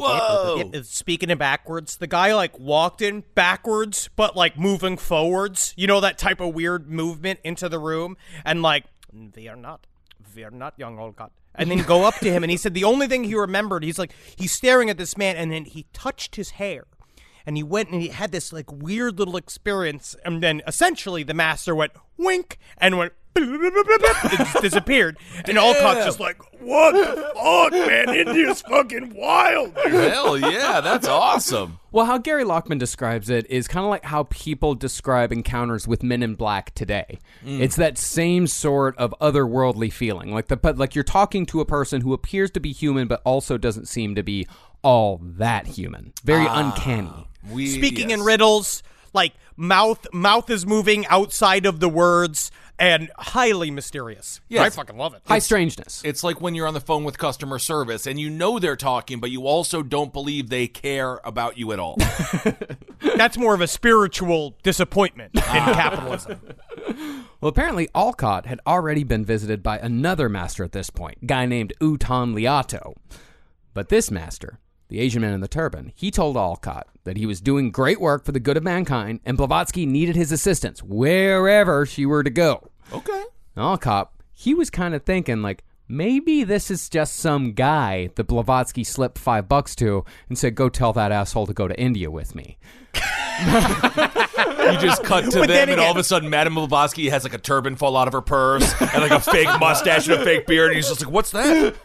Whoa. 0.00 0.70
Speaking 0.84 1.30
in 1.30 1.38
backwards, 1.38 1.96
the 1.96 2.06
guy 2.06 2.34
like 2.34 2.58
walked 2.58 3.02
in 3.02 3.24
backwards, 3.34 4.08
but 4.16 4.36
like 4.36 4.58
moving 4.58 4.96
forwards. 4.96 5.74
You 5.76 5.86
know 5.86 6.00
that 6.00 6.18
type 6.18 6.40
of 6.40 6.54
weird 6.54 6.88
movement 6.90 7.40
into 7.44 7.68
the 7.68 7.78
room, 7.78 8.16
and 8.44 8.62
like 8.62 8.84
we 9.34 9.48
are 9.48 9.56
not, 9.56 9.86
we 10.34 10.44
are 10.44 10.50
not 10.50 10.74
young 10.76 10.98
old 10.98 11.08
Olcott. 11.08 11.32
And 11.58 11.70
then 11.70 11.78
go 11.84 12.04
up 12.04 12.16
to 12.16 12.30
him, 12.30 12.44
and 12.44 12.50
he 12.50 12.58
said 12.58 12.74
the 12.74 12.84
only 12.84 13.06
thing 13.06 13.24
he 13.24 13.34
remembered, 13.34 13.82
he's 13.82 13.98
like 13.98 14.12
he's 14.36 14.52
staring 14.52 14.90
at 14.90 14.98
this 14.98 15.16
man, 15.16 15.36
and 15.36 15.50
then 15.50 15.64
he 15.64 15.86
touched 15.94 16.36
his 16.36 16.50
hair, 16.50 16.84
and 17.46 17.56
he 17.56 17.62
went 17.62 17.88
and 17.88 18.02
he 18.02 18.08
had 18.08 18.30
this 18.30 18.52
like 18.52 18.70
weird 18.70 19.18
little 19.18 19.38
experience, 19.38 20.14
and 20.22 20.42
then 20.42 20.60
essentially 20.66 21.22
the 21.22 21.32
master 21.32 21.74
went 21.74 21.92
wink 22.18 22.58
and 22.76 22.98
went. 22.98 23.14
It 23.36 24.38
just 24.38 24.62
disappeared, 24.62 25.18
and 25.46 25.58
Olcott's 25.58 26.04
just 26.04 26.20
like, 26.20 26.38
"What 26.60 26.92
the 26.92 27.32
fuck, 27.34 27.72
man? 27.72 28.08
India's 28.14 28.62
fucking 28.62 29.14
wild." 29.14 29.74
dude." 29.74 29.92
Hell 29.92 30.38
yeah, 30.38 30.80
that's 30.80 31.06
awesome. 31.06 31.78
Well, 31.92 32.06
how 32.06 32.18
Gary 32.18 32.44
Lachman 32.44 32.78
describes 32.78 33.30
it 33.30 33.48
is 33.48 33.68
kind 33.68 33.84
of 33.84 33.90
like 33.90 34.04
how 34.04 34.24
people 34.24 34.74
describe 34.74 35.32
encounters 35.32 35.88
with 35.88 36.02
Men 36.02 36.22
in 36.22 36.34
Black 36.34 36.74
today. 36.74 37.18
Mm. 37.44 37.60
It's 37.60 37.76
that 37.76 37.96
same 37.96 38.46
sort 38.46 38.96
of 38.98 39.14
otherworldly 39.20 39.92
feeling, 39.92 40.32
like 40.32 40.48
the 40.48 40.74
like 40.76 40.94
you're 40.94 41.04
talking 41.04 41.46
to 41.46 41.60
a 41.60 41.64
person 41.64 42.02
who 42.02 42.12
appears 42.12 42.50
to 42.52 42.60
be 42.60 42.72
human 42.72 43.08
but 43.08 43.22
also 43.24 43.56
doesn't 43.56 43.88
seem 43.88 44.14
to 44.14 44.22
be 44.22 44.46
all 44.82 45.20
that 45.22 45.66
human. 45.66 46.12
Very 46.22 46.46
ah, 46.46 46.60
uncanny. 46.60 47.28
We, 47.50 47.66
Speaking 47.66 48.10
in 48.10 48.20
riddles, 48.22 48.82
like 49.12 49.32
mouth 49.56 50.06
mouth 50.12 50.50
is 50.50 50.66
moving 50.66 51.06
outside 51.06 51.66
of 51.66 51.80
the 51.80 51.88
words, 51.88 52.50
and 52.78 53.10
highly 53.16 53.70
mysterious. 53.70 54.40
Yes. 54.48 54.66
I 54.66 54.70
fucking 54.70 54.96
love 54.96 55.14
it. 55.14 55.22
High 55.26 55.38
strangeness. 55.38 56.02
It's 56.04 56.22
like 56.22 56.40
when 56.40 56.54
you're 56.54 56.66
on 56.66 56.74
the 56.74 56.80
phone 56.80 57.04
with 57.04 57.18
customer 57.18 57.58
service 57.58 58.06
and 58.06 58.20
you 58.20 58.28
know 58.28 58.58
they're 58.58 58.76
talking, 58.76 59.18
but 59.18 59.30
you 59.30 59.46
also 59.46 59.82
don't 59.82 60.12
believe 60.12 60.50
they 60.50 60.68
care 60.68 61.20
about 61.24 61.56
you 61.56 61.72
at 61.72 61.78
all. 61.78 61.96
That's 63.16 63.38
more 63.38 63.54
of 63.54 63.60
a 63.60 63.66
spiritual 63.66 64.56
disappointment 64.62 65.32
in 65.34 65.42
ah. 65.44 65.72
capitalism. 65.74 66.40
Well, 67.38 67.50
apparently 67.50 67.90
Olcott 67.94 68.46
had 68.46 68.60
already 68.66 69.04
been 69.04 69.22
visited 69.22 69.62
by 69.62 69.78
another 69.78 70.28
master 70.28 70.64
at 70.64 70.72
this 70.72 70.88
point, 70.88 71.18
a 71.22 71.26
guy 71.26 71.44
named 71.44 71.74
Ooton 71.82 72.34
Liatto. 72.34 72.94
But 73.74 73.90
this 73.90 74.10
master, 74.10 74.58
the 74.88 75.00
Asian 75.00 75.22
man 75.22 75.32
in 75.32 75.40
the 75.40 75.48
turban, 75.48 75.92
he 75.94 76.10
told 76.10 76.36
Olcott 76.36 76.86
that 77.04 77.16
he 77.16 77.26
was 77.26 77.40
doing 77.40 77.70
great 77.70 78.00
work 78.00 78.24
for 78.24 78.32
the 78.32 78.40
good 78.40 78.56
of 78.56 78.62
mankind 78.62 79.20
and 79.24 79.36
Blavatsky 79.36 79.86
needed 79.86 80.16
his 80.16 80.32
assistance 80.32 80.82
wherever 80.82 81.84
she 81.86 82.06
were 82.06 82.22
to 82.22 82.30
go. 82.30 82.70
okay. 82.92 83.24
Olcott, 83.56 84.10
he 84.32 84.54
was 84.54 84.68
kind 84.70 84.94
of 84.94 85.02
thinking 85.04 85.42
like, 85.42 85.64
maybe 85.88 86.44
this 86.44 86.70
is 86.70 86.88
just 86.88 87.16
some 87.16 87.52
guy 87.52 88.10
that 88.16 88.24
Blavatsky 88.24 88.84
slipped 88.84 89.18
five 89.18 89.48
bucks 89.48 89.74
to 89.76 90.04
and 90.28 90.36
said, 90.36 90.54
go 90.54 90.68
tell 90.68 90.92
that 90.92 91.10
asshole 91.12 91.46
to 91.46 91.54
go 91.54 91.66
to 91.68 91.78
India 91.80 92.10
with 92.10 92.34
me. 92.34 92.58
You 94.66 94.78
just 94.78 95.04
cut 95.04 95.24
to 95.26 95.40
But 95.40 95.46
them, 95.46 95.46
then 95.46 95.68
and 95.68 95.80
all 95.80 95.92
of 95.92 95.96
a 95.96 96.02
sudden, 96.02 96.28
Madame 96.28 96.54
Blavatsky 96.56 97.08
has 97.10 97.22
like 97.22 97.34
a 97.34 97.38
turban 97.38 97.76
fall 97.76 97.96
out 97.96 98.08
of 98.08 98.12
her 98.14 98.20
purse 98.20 98.74
and 98.80 99.00
like 99.00 99.12
a 99.12 99.20
fake 99.20 99.48
mustache 99.60 100.08
and 100.08 100.20
a 100.20 100.24
fake 100.24 100.46
beard, 100.46 100.68
and 100.70 100.76
he's 100.76 100.88
just 100.88 101.04
like, 101.04 101.12
"What's 101.12 101.30
that?" 101.30 101.76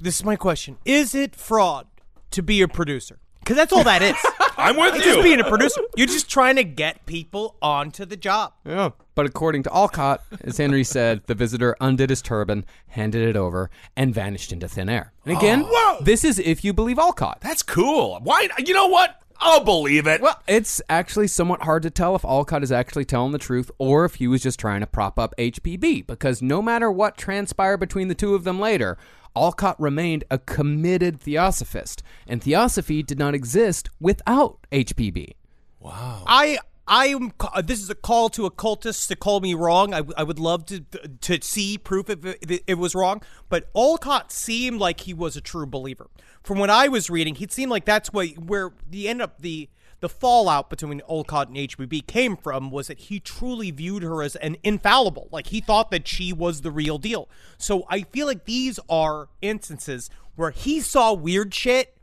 This 0.00 0.16
is 0.16 0.24
my 0.24 0.36
question: 0.36 0.78
Is 0.86 1.14
it 1.14 1.34
fraud 1.36 1.86
to 2.32 2.42
be 2.42 2.62
a 2.62 2.68
producer? 2.68 3.18
Because 3.40 3.56
that's 3.56 3.72
all 3.72 3.84
that 3.84 4.02
is. 4.02 4.16
I'm 4.58 4.76
with 4.76 4.96
It's 4.96 5.06
you. 5.06 5.12
just 5.12 5.22
being 5.24 5.40
a 5.40 5.44
producer. 5.44 5.80
You're 5.96 6.08
just 6.08 6.28
trying 6.28 6.56
to 6.56 6.64
get 6.64 7.06
people 7.06 7.56
onto 7.62 8.04
the 8.04 8.16
job. 8.16 8.52
Yeah. 8.66 8.90
But 9.14 9.24
according 9.26 9.62
to 9.64 9.70
Olcott, 9.70 10.22
as 10.42 10.58
Henry 10.58 10.84
said, 10.84 11.22
the 11.26 11.34
visitor 11.34 11.76
undid 11.80 12.10
his 12.10 12.20
turban, 12.20 12.66
handed 12.88 13.26
it 13.26 13.36
over, 13.36 13.70
and 13.96 14.12
vanished 14.12 14.52
into 14.52 14.68
thin 14.68 14.88
air. 14.88 15.12
And 15.24 15.36
again, 15.36 15.62
oh, 15.64 15.98
this 16.02 16.24
is 16.24 16.38
if 16.40 16.64
you 16.64 16.72
believe 16.72 16.98
Olcott. 16.98 17.38
That's 17.40 17.62
cool. 17.62 18.18
Why? 18.22 18.48
You 18.58 18.74
know 18.74 18.88
what? 18.88 19.20
I'll 19.40 19.62
believe 19.64 20.08
it. 20.08 20.20
Well, 20.20 20.40
it's 20.48 20.82
actually 20.90 21.28
somewhat 21.28 21.62
hard 21.62 21.84
to 21.84 21.90
tell 21.90 22.16
if 22.16 22.24
Olcott 22.24 22.64
is 22.64 22.72
actually 22.72 23.04
telling 23.04 23.30
the 23.30 23.38
truth 23.38 23.70
or 23.78 24.04
if 24.04 24.16
he 24.16 24.26
was 24.26 24.42
just 24.42 24.58
trying 24.58 24.80
to 24.80 24.86
prop 24.86 25.16
up 25.18 25.32
HPB, 25.38 26.06
because 26.08 26.42
no 26.42 26.60
matter 26.60 26.90
what 26.90 27.16
transpired 27.16 27.76
between 27.78 28.08
the 28.08 28.16
two 28.16 28.34
of 28.34 28.42
them 28.42 28.58
later, 28.58 28.98
Olcott 29.34 29.78
remained 29.78 30.24
a 30.30 30.38
committed 30.38 31.20
theosophist, 31.20 32.02
and 32.26 32.42
theosophy 32.42 33.02
did 33.02 33.18
not 33.18 33.34
exist 33.34 33.88
without 34.00 34.58
HPB. 34.72 35.34
Wow. 35.80 36.24
I 36.26 36.58
I 36.88 37.08
am. 37.08 37.32
This 37.64 37.80
is 37.82 37.90
a 37.90 37.94
call 37.94 38.30
to 38.30 38.46
occultists 38.46 39.06
to 39.08 39.16
call 39.16 39.40
me 39.40 39.52
wrong. 39.52 39.92
I, 39.92 40.02
I 40.16 40.22
would 40.22 40.38
love 40.38 40.64
to 40.66 40.80
to 40.80 41.40
see 41.42 41.76
proof 41.76 42.08
if 42.08 42.24
it, 42.24 42.64
it 42.66 42.74
was 42.74 42.94
wrong. 42.94 43.22
But 43.48 43.68
Olcott 43.74 44.32
seemed 44.32 44.80
like 44.80 45.00
he 45.00 45.12
was 45.12 45.36
a 45.36 45.40
true 45.42 45.66
believer. 45.66 46.08
From 46.42 46.58
what 46.58 46.70
I 46.70 46.88
was 46.88 47.10
reading, 47.10 47.34
he 47.34 47.46
seemed 47.50 47.70
like 47.70 47.84
that's 47.84 48.12
what 48.12 48.28
where 48.38 48.72
the 48.88 49.08
end 49.08 49.20
up 49.20 49.42
the 49.42 49.68
the 50.00 50.08
fallout 50.08 50.70
between 50.70 51.02
Olcott 51.08 51.48
and 51.48 51.56
HPB 51.56 52.06
came 52.06 52.36
from 52.36 52.70
was 52.70 52.86
that 52.86 52.98
he 52.98 53.18
truly 53.18 53.70
viewed 53.70 54.02
her 54.02 54.22
as 54.22 54.36
an 54.36 54.56
infallible. 54.62 55.28
Like 55.32 55.48
he 55.48 55.60
thought 55.60 55.90
that 55.90 56.06
she 56.06 56.32
was 56.32 56.60
the 56.60 56.70
real 56.70 56.98
deal. 56.98 57.28
So 57.56 57.84
I 57.88 58.02
feel 58.02 58.26
like 58.26 58.44
these 58.44 58.78
are 58.88 59.28
instances 59.42 60.08
where 60.36 60.50
he 60.50 60.80
saw 60.80 61.12
weird 61.12 61.52
shit 61.52 61.96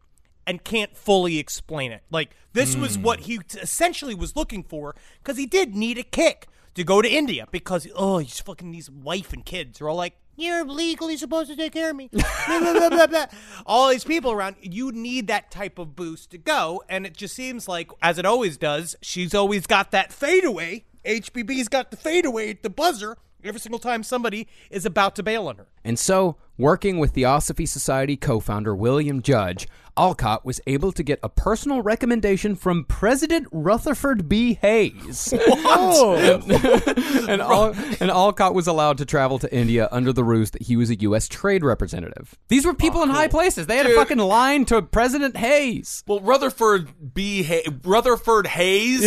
and 0.45 0.63
can't 0.63 0.95
fully 0.95 1.39
explain 1.39 1.91
it. 1.91 2.03
Like 2.11 2.35
this 2.53 2.75
was 2.75 2.95
hmm. 2.95 3.03
what 3.03 3.21
he 3.21 3.39
essentially 3.53 4.15
was 4.15 4.35
looking 4.35 4.63
for 4.63 4.95
because 5.23 5.37
he 5.37 5.45
did 5.45 5.75
need 5.75 5.97
a 5.97 6.03
kick 6.03 6.47
to 6.75 6.83
go 6.83 7.01
to 7.01 7.09
India 7.09 7.47
because 7.51 7.87
oh, 7.95 8.17
he's 8.17 8.39
fucking 8.39 8.71
these 8.71 8.89
wife 8.89 9.33
and 9.33 9.45
kids 9.45 9.81
are 9.81 9.89
all 9.89 9.95
like. 9.95 10.17
You're 10.35 10.65
legally 10.65 11.17
supposed 11.17 11.49
to 11.49 11.55
take 11.55 11.73
care 11.73 11.91
of 11.91 11.95
me. 11.95 12.09
Blah, 12.47 12.59
blah, 12.59 12.73
blah, 12.73 12.89
blah, 12.89 13.07
blah. 13.07 13.25
All 13.65 13.89
these 13.89 14.03
people 14.03 14.31
around. 14.31 14.57
You 14.61 14.91
need 14.91 15.27
that 15.27 15.49
type 15.51 15.79
of 15.79 15.95
boost 15.95 16.31
to 16.31 16.37
go. 16.37 16.83
And 16.89 17.05
it 17.05 17.15
just 17.15 17.35
seems 17.35 17.67
like, 17.67 17.89
as 18.01 18.17
it 18.17 18.25
always 18.25 18.57
does, 18.57 18.95
she's 19.01 19.33
always 19.33 19.65
got 19.65 19.91
that 19.91 20.11
fadeaway. 20.11 20.83
HPB's 21.05 21.69
got 21.69 21.91
the 21.91 21.97
fadeaway 21.97 22.51
at 22.51 22.63
the 22.63 22.69
buzzer 22.69 23.17
every 23.43 23.59
single 23.59 23.79
time 23.79 24.03
somebody 24.03 24.47
is 24.69 24.85
about 24.85 25.15
to 25.15 25.23
bail 25.23 25.47
on 25.47 25.57
her. 25.57 25.67
And 25.83 25.99
so, 25.99 26.37
working 26.57 26.97
with 26.99 27.13
the 27.13 27.21
Theosophy 27.21 27.65
Society 27.65 28.17
co 28.17 28.39
founder 28.39 28.75
William 28.75 29.21
Judge, 29.21 29.67
Olcott 29.97 30.45
was 30.45 30.59
able 30.67 30.91
to 30.91 31.03
get 31.03 31.19
a 31.23 31.29
personal 31.29 31.81
recommendation 31.81 32.55
from 32.55 32.83
President 32.83 33.47
Rutherford 33.51 34.27
B. 34.27 34.55
Hayes. 34.55 35.33
and, 35.33 37.41
Al- 37.41 37.73
and 37.99 38.11
Olcott 38.11 38.53
was 38.53 38.67
allowed 38.67 38.97
to 38.97 39.05
travel 39.05 39.39
to 39.39 39.53
India 39.53 39.87
under 39.91 40.11
the 40.11 40.23
ruse 40.23 40.51
that 40.51 40.63
he 40.63 40.75
was 40.75 40.89
a 40.89 40.95
U.S. 40.95 41.27
trade 41.27 41.63
representative. 41.63 42.35
These 42.49 42.65
were 42.65 42.73
people 42.73 43.01
oh, 43.01 43.03
in 43.03 43.09
high 43.09 43.27
places. 43.27 43.67
They 43.67 43.77
had 43.77 43.87
a 43.87 43.95
fucking 43.95 44.17
line 44.17 44.65
to 44.65 44.81
President 44.81 45.37
Hayes. 45.37 46.03
Well, 46.07 46.19
Rutherford 46.19 47.13
B. 47.13 47.43
Hay- 47.43 47.65
Rutherford 47.83 48.47
Hayes. 48.47 49.03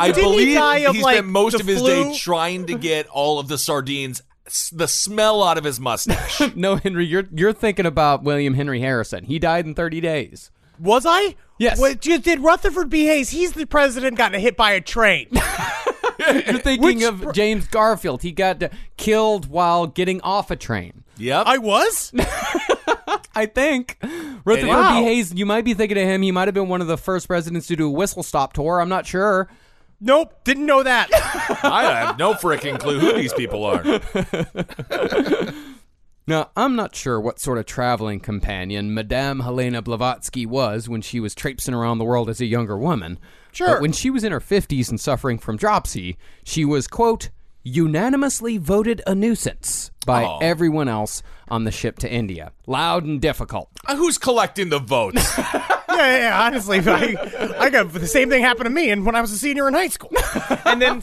I 0.00 0.12
Didn't 0.12 0.16
he 0.16 0.22
believe 0.22 0.54
die 0.56 0.76
of, 0.78 0.94
he 0.94 1.02
like, 1.02 1.16
spent 1.16 1.26
most 1.28 1.56
the 1.56 1.60
of 1.60 1.66
his 1.66 1.80
flu? 1.80 2.04
day 2.04 2.16
trying 2.16 2.66
to 2.66 2.78
get 2.78 3.08
all 3.08 3.40
of 3.40 3.48
the 3.48 3.58
sardines, 3.58 4.20
s- 4.20 4.26
the 4.72 4.88
smell 4.88 5.42
out 5.42 5.58
of 5.58 5.64
his 5.64 5.78
mustache. 5.80 6.40
No, 6.54 6.76
Henry, 6.76 7.06
you're 7.06 7.24
you're 7.32 7.52
thinking 7.52 7.86
about 7.86 8.22
William 8.22 8.54
Henry 8.54 8.80
Harrison. 8.80 9.24
He 9.24 9.38
died 9.38 9.66
in 9.66 9.74
30 9.74 10.00
days. 10.00 10.50
Was 10.78 11.04
I? 11.06 11.34
Yes. 11.58 11.78
What, 11.80 12.00
did 12.00 12.40
Rutherford 12.40 12.88
B. 12.88 13.06
Hayes? 13.06 13.30
He's 13.30 13.52
the 13.52 13.64
president 13.66 14.16
got 14.16 14.32
hit 14.34 14.56
by 14.56 14.72
a 14.72 14.80
train. 14.80 15.26
You're 16.18 16.58
thinking 16.58 16.82
Which 16.82 17.02
of 17.02 17.20
pr- 17.22 17.30
James 17.32 17.66
Garfield. 17.68 18.22
He 18.22 18.32
got 18.32 18.62
uh, 18.62 18.68
killed 18.96 19.48
while 19.48 19.86
getting 19.86 20.20
off 20.20 20.50
a 20.50 20.56
train. 20.56 21.04
yep. 21.16 21.44
I 21.46 21.58
was. 21.58 22.12
I 23.34 23.46
think. 23.46 23.98
Rutherford 24.44 24.68
Wow. 24.68 25.00
B. 25.00 25.04
Hayes, 25.04 25.32
you 25.32 25.46
might 25.46 25.64
be 25.64 25.74
thinking 25.74 25.98
of 25.98 26.04
him. 26.04 26.22
He 26.22 26.32
might 26.32 26.48
have 26.48 26.54
been 26.54 26.68
one 26.68 26.80
of 26.80 26.86
the 26.86 26.98
first 26.98 27.28
presidents 27.28 27.66
to 27.68 27.76
do 27.76 27.86
a 27.86 27.90
whistle 27.90 28.22
stop 28.22 28.52
tour. 28.52 28.80
I'm 28.80 28.88
not 28.88 29.06
sure. 29.06 29.48
Nope, 30.00 30.44
didn't 30.44 30.66
know 30.66 30.82
that. 30.82 31.08
I 31.62 31.82
have 31.84 32.18
no 32.18 32.34
freaking 32.34 32.78
clue 32.78 33.00
who 33.00 33.12
these 33.14 33.32
people 33.32 33.64
are. 33.64 33.82
Now, 36.28 36.50
I'm 36.54 36.76
not 36.76 36.94
sure 36.94 37.18
what 37.18 37.40
sort 37.40 37.56
of 37.56 37.64
traveling 37.64 38.20
companion 38.20 38.92
Madame 38.92 39.40
Helena 39.40 39.80
Blavatsky 39.80 40.44
was 40.44 40.86
when 40.86 41.00
she 41.00 41.20
was 41.20 41.34
traipsing 41.34 41.72
around 41.72 41.96
the 41.96 42.04
world 42.04 42.28
as 42.28 42.38
a 42.38 42.44
younger 42.44 42.76
woman. 42.76 43.18
Sure. 43.50 43.68
But 43.68 43.80
when 43.80 43.92
she 43.92 44.10
was 44.10 44.24
in 44.24 44.32
her 44.32 44.38
50s 44.38 44.90
and 44.90 45.00
suffering 45.00 45.38
from 45.38 45.56
dropsy, 45.56 46.18
she 46.44 46.66
was, 46.66 46.86
quote, 46.86 47.30
unanimously 47.62 48.58
voted 48.58 49.00
a 49.06 49.14
nuisance 49.14 49.90
by 50.04 50.22
Aw. 50.22 50.38
everyone 50.40 50.86
else 50.86 51.22
on 51.50 51.64
the 51.64 51.70
ship 51.70 51.98
to 52.00 52.10
India. 52.10 52.52
Loud 52.66 53.04
and 53.04 53.20
difficult. 53.20 53.70
Uh, 53.86 53.96
Who's 53.96 54.18
collecting 54.18 54.68
the 54.68 54.78
votes? 54.78 55.36
yeah, 55.38 55.76
yeah, 55.88 56.18
yeah, 56.18 56.42
honestly, 56.42 56.78
I, 56.86 57.54
I 57.58 57.70
got 57.70 57.92
the 57.92 58.06
same 58.06 58.28
thing 58.30 58.42
happened 58.42 58.66
to 58.66 58.70
me 58.70 58.90
and 58.90 59.04
when 59.06 59.14
I 59.14 59.20
was 59.20 59.32
a 59.32 59.38
senior 59.38 59.68
in 59.68 59.74
high 59.74 59.88
school. 59.88 60.10
And 60.64 60.82
then 60.82 61.02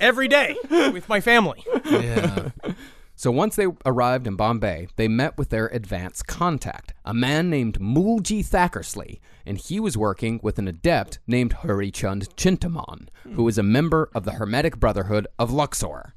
every 0.00 0.28
day 0.28 0.56
with 0.70 1.08
my 1.08 1.20
family. 1.20 1.62
yeah. 1.84 2.50
So 3.16 3.30
once 3.30 3.54
they 3.54 3.66
arrived 3.86 4.26
in 4.26 4.34
Bombay, 4.34 4.88
they 4.96 5.08
met 5.08 5.36
with 5.38 5.50
their 5.50 5.66
advance 5.68 6.22
contact, 6.22 6.94
a 7.04 7.14
man 7.14 7.48
named 7.50 7.78
Moolji 7.78 8.44
Thackersley, 8.44 9.20
and 9.46 9.56
he 9.58 9.78
was 9.78 9.96
working 9.96 10.40
with 10.42 10.58
an 10.58 10.66
adept 10.66 11.18
named 11.26 11.52
Hari 11.52 11.90
Chand 11.90 12.34
Chintamon, 12.36 13.08
who 13.34 13.44
was 13.44 13.56
a 13.58 13.62
member 13.62 14.10
of 14.14 14.24
the 14.24 14.32
Hermetic 14.32 14.80
Brotherhood 14.80 15.26
of 15.38 15.52
Luxor. 15.52 16.13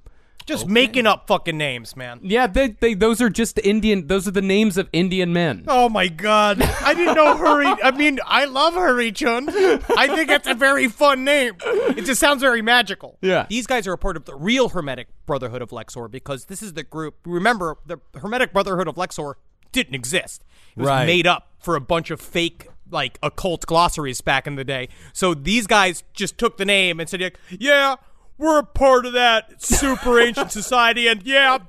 Just 0.48 0.66
making 0.68 1.06
up 1.06 1.28
fucking 1.28 1.58
names, 1.58 1.96
man. 1.98 2.20
Yeah, 2.24 2.48
they, 2.48 2.70
they 2.70 2.94
those 2.94 3.22
are 3.22 3.30
just 3.30 3.60
Indian. 3.60 4.08
Those 4.08 4.28
are 4.28 4.32
the 4.32 4.42
names 4.42 4.78
of 4.78 4.88
Indian 4.94 5.34
men. 5.34 5.66
Oh 5.68 5.90
my 5.90 6.08
god. 6.08 6.62
I 6.62 6.94
didn't 6.94 7.16
know 7.16 7.36
Hurry. 7.36 7.68
I 7.84 7.92
mean, 7.92 8.20
I 8.26 8.46
love 8.46 8.74
Hurry 8.74 9.12
Chun. 9.12 9.50
I 9.50 10.08
think 10.08 10.30
it's 10.32 10.48
a 10.48 10.54
very 10.54 10.88
fun 10.88 11.26
name. 11.26 11.56
It 11.62 12.06
just 12.06 12.22
sounds 12.22 12.42
very 12.42 12.62
magical. 12.62 13.18
Yeah. 13.22 13.46
These 13.50 13.68
guys 13.68 13.86
are 13.88 13.94
a 13.94 13.98
part 13.98 14.16
of 14.18 14.24
the 14.26 14.36
real 14.36 14.70
Hermetic 14.70 15.10
Brotherhood 15.26 15.62
of 15.62 15.72
Luxor 15.74 16.08
because 16.08 16.46
this 16.46 16.64
is 16.64 16.74
the 16.74 16.84
group. 16.84 17.16
Remember, 17.26 17.78
the 17.86 17.98
Hermetic 18.16 18.54
Brotherhood 18.54 18.88
of 18.88 18.98
Luxor 18.98 19.38
didn't 19.74 19.96
exist. 19.96 20.44
It 20.76 20.80
was 20.80 20.88
Right. 20.88 21.06
made 21.06 21.28
up 21.28 21.50
for 21.60 21.76
a 21.76 21.82
bunch 21.82 22.10
of 22.10 22.22
fake 22.22 22.68
like 22.90 23.20
occult 23.22 23.66
glossaries 23.66 24.22
back 24.22 24.48
in 24.48 24.56
the 24.56 24.64
day. 24.64 24.88
So 25.12 25.34
these 25.34 25.68
guys 25.68 26.06
just 26.14 26.38
took 26.38 26.56
the 26.56 26.64
name 26.64 27.02
and 27.02 27.10
said, 27.10 27.20
like, 27.22 27.38
"Yeah, 27.50 27.96
we're 28.38 28.60
a 28.60 28.63
part 28.63 29.06
of 29.06 29.13
that 29.13 29.62
super 29.62 30.19
ancient 30.26 30.52
society, 30.52 31.08
and 31.08 31.23
yeah, 31.23 31.60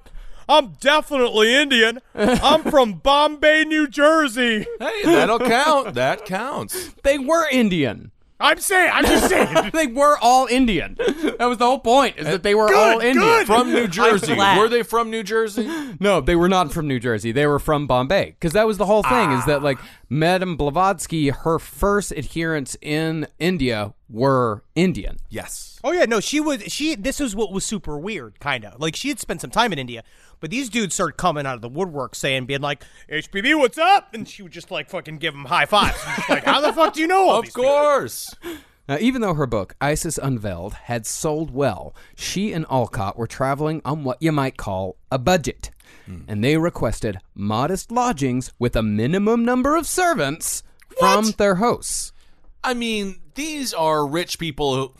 I'm 0.48 0.74
definitely 0.80 1.54
Indian. 1.54 2.00
I'm 2.14 2.62
from 2.62 2.94
Bombay, 2.94 3.64
New 3.64 3.86
Jersey. 3.86 4.66
Hey, 4.78 5.02
that'll 5.04 5.38
count. 5.38 5.94
That 5.94 6.24
counts. 6.24 6.92
They 7.02 7.18
were 7.18 7.46
Indian. 7.50 8.12
I'm 8.40 8.58
saying, 8.60 8.90
I'm 8.94 9.04
just 9.04 9.28
saying. 9.28 9.70
They 9.72 9.86
were 9.88 10.16
all 10.20 10.46
Indian. 10.46 10.96
That 11.38 11.46
was 11.46 11.58
the 11.58 11.66
whole 11.66 11.80
point. 11.80 12.18
Is 12.18 12.26
that 12.26 12.42
they 12.42 12.54
were 12.54 12.72
all 12.72 13.00
Indian. 13.00 13.14
good. 13.18 13.46
From 13.46 13.72
New 13.72 13.88
Jersey. 13.98 14.34
Were 14.34 14.68
they 14.68 14.82
from 14.82 15.10
New 15.10 15.22
Jersey? 15.22 15.68
No, 16.00 16.20
they 16.20 16.36
were 16.36 16.48
not 16.48 16.72
from 16.72 16.86
New 16.86 17.00
Jersey. 17.00 17.32
They 17.32 17.46
were 17.46 17.58
from 17.58 17.86
Bombay. 17.88 18.32
Because 18.38 18.52
that 18.52 18.66
was 18.66 18.78
the 18.78 18.86
whole 18.86 19.02
thing, 19.02 19.32
is 19.32 19.44
that, 19.46 19.62
like, 19.62 19.78
Madame 20.08 20.56
Blavatsky, 20.56 21.30
her 21.30 21.58
first 21.58 22.12
adherents 22.12 22.76
in 22.80 23.26
India 23.40 23.94
were 24.08 24.62
Indian. 24.76 25.16
Yes. 25.28 25.80
Oh 25.84 25.92
yeah, 25.92 26.04
no, 26.06 26.18
she 26.18 26.40
was 26.40 26.62
she 26.64 26.94
this 26.96 27.20
is 27.20 27.36
what 27.36 27.52
was 27.52 27.64
super 27.64 27.98
weird, 27.98 28.40
kind 28.40 28.64
of. 28.64 28.80
Like 28.80 28.96
she 28.96 29.08
had 29.10 29.20
spent 29.20 29.40
some 29.40 29.50
time 29.50 29.72
in 29.72 29.78
India, 29.78 30.02
but 30.40 30.50
these 30.50 30.68
dudes 30.68 30.94
started 30.94 31.16
coming 31.16 31.46
out 31.46 31.54
of 31.54 31.60
the 31.62 31.68
woodwork 31.68 32.14
saying 32.14 32.46
being 32.46 32.60
like, 32.60 32.82
"HPB, 33.10 33.58
what's 33.58 33.78
up?" 33.78 34.14
and 34.14 34.28
she 34.28 34.42
would 34.42 34.52
just 34.52 34.70
like 34.70 34.88
fucking 34.90 35.18
give 35.18 35.34
them 35.34 35.44
high 35.46 35.66
fives. 35.66 35.98
Like, 36.28 36.44
"How 36.44 36.60
the 36.60 36.72
fuck 36.72 36.94
do 36.94 37.00
you 37.00 37.06
know 37.06 37.28
all 37.28 37.38
Of 37.38 37.44
these 37.44 37.54
people?" 37.54 37.64
course. 37.64 38.34
Now, 38.88 38.96
even 39.00 39.20
though 39.20 39.34
her 39.34 39.46
book, 39.46 39.74
Isis 39.82 40.16
Unveiled, 40.16 40.72
had 40.72 41.06
sold 41.06 41.50
well, 41.50 41.94
she 42.16 42.54
and 42.54 42.64
Olcott 42.70 43.18
were 43.18 43.26
traveling 43.26 43.82
on 43.84 44.02
what 44.02 44.16
you 44.22 44.32
might 44.32 44.56
call 44.56 44.96
a 45.12 45.18
budget. 45.18 45.70
Hmm. 46.06 46.20
And 46.26 46.42
they 46.42 46.56
requested 46.56 47.18
modest 47.34 47.92
lodgings 47.92 48.50
with 48.58 48.74
a 48.74 48.82
minimum 48.82 49.44
number 49.44 49.76
of 49.76 49.86
servants 49.86 50.62
from 50.98 51.32
their 51.32 51.56
hosts. 51.56 52.12
I 52.64 52.72
mean, 52.72 53.20
these 53.34 53.74
are 53.74 54.06
rich 54.06 54.38
people 54.38 54.74
who. 54.74 54.94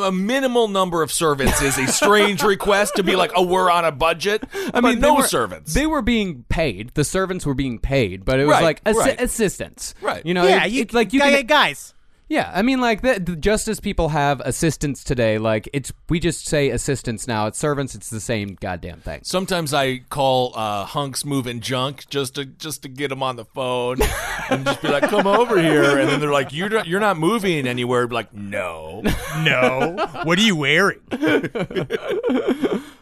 A 0.00 0.10
minimal 0.10 0.66
number 0.66 1.02
of 1.02 1.12
servants 1.12 1.62
is 1.62 1.78
a 1.78 1.86
strange 1.86 2.42
request 2.42 2.96
to 2.96 3.04
be 3.04 3.14
like, 3.14 3.30
oh, 3.36 3.42
we're 3.46 3.70
on 3.70 3.84
a 3.84 3.92
budget. 3.92 4.42
I 4.74 4.80
mean, 4.80 4.98
no 4.98 5.14
were- 5.16 5.22
servants. 5.22 5.72
They 5.72 5.86
were 5.86 6.02
being 6.02 6.44
paid. 6.48 6.90
The 6.94 7.04
servants 7.04 7.46
were 7.46 7.54
being 7.54 7.78
paid, 7.78 8.24
but 8.24 8.40
it 8.40 8.46
was 8.46 8.54
Right, 8.54 8.62
like 8.64 8.84
assi- 8.84 8.94
right. 8.96 9.20
assistants. 9.20 9.94
Right. 10.00 10.26
You 10.26 10.34
know, 10.34 10.44
yeah, 10.46 10.64
it- 10.64 10.72
you 10.72 10.82
it's 10.82 10.94
like 10.94 11.12
you 11.12 11.20
guy- 11.20 11.36
can, 11.36 11.46
guys. 11.46 11.94
Yeah, 12.28 12.50
I 12.54 12.60
mean, 12.60 12.78
like 12.80 13.00
the, 13.00 13.18
the, 13.18 13.36
just 13.36 13.68
as 13.68 13.80
people 13.80 14.10
have 14.10 14.40
assistants 14.40 15.02
today, 15.02 15.38
like 15.38 15.66
it's 15.72 15.92
we 16.10 16.20
just 16.20 16.46
say 16.46 16.68
assistants 16.68 17.26
now. 17.26 17.46
It's 17.46 17.58
servants. 17.58 17.94
It's 17.94 18.10
the 18.10 18.20
same 18.20 18.58
goddamn 18.60 19.00
thing. 19.00 19.20
Sometimes 19.24 19.72
I 19.72 19.98
call 20.10 20.52
uh, 20.54 20.84
hunks 20.84 21.24
moving 21.24 21.60
junk 21.60 22.06
just 22.10 22.34
to 22.34 22.44
just 22.44 22.82
to 22.82 22.88
get 22.88 23.08
them 23.08 23.22
on 23.22 23.36
the 23.36 23.46
phone 23.46 23.96
and 24.50 24.66
just 24.66 24.82
be 24.82 24.88
like, 24.88 25.04
"Come 25.04 25.26
over 25.26 25.58
here," 25.58 25.98
and 25.98 26.10
then 26.10 26.20
they're 26.20 26.30
like, 26.30 26.52
"You're 26.52 26.68
not, 26.68 26.86
you're 26.86 27.00
not 27.00 27.16
moving 27.16 27.66
anywhere." 27.66 28.02
I'd 28.02 28.10
be 28.10 28.14
like, 28.14 28.34
"No." 28.34 29.02
No, 29.38 29.96
what 30.24 30.38
are 30.38 30.42
you 30.42 30.56
wearing? 30.56 31.00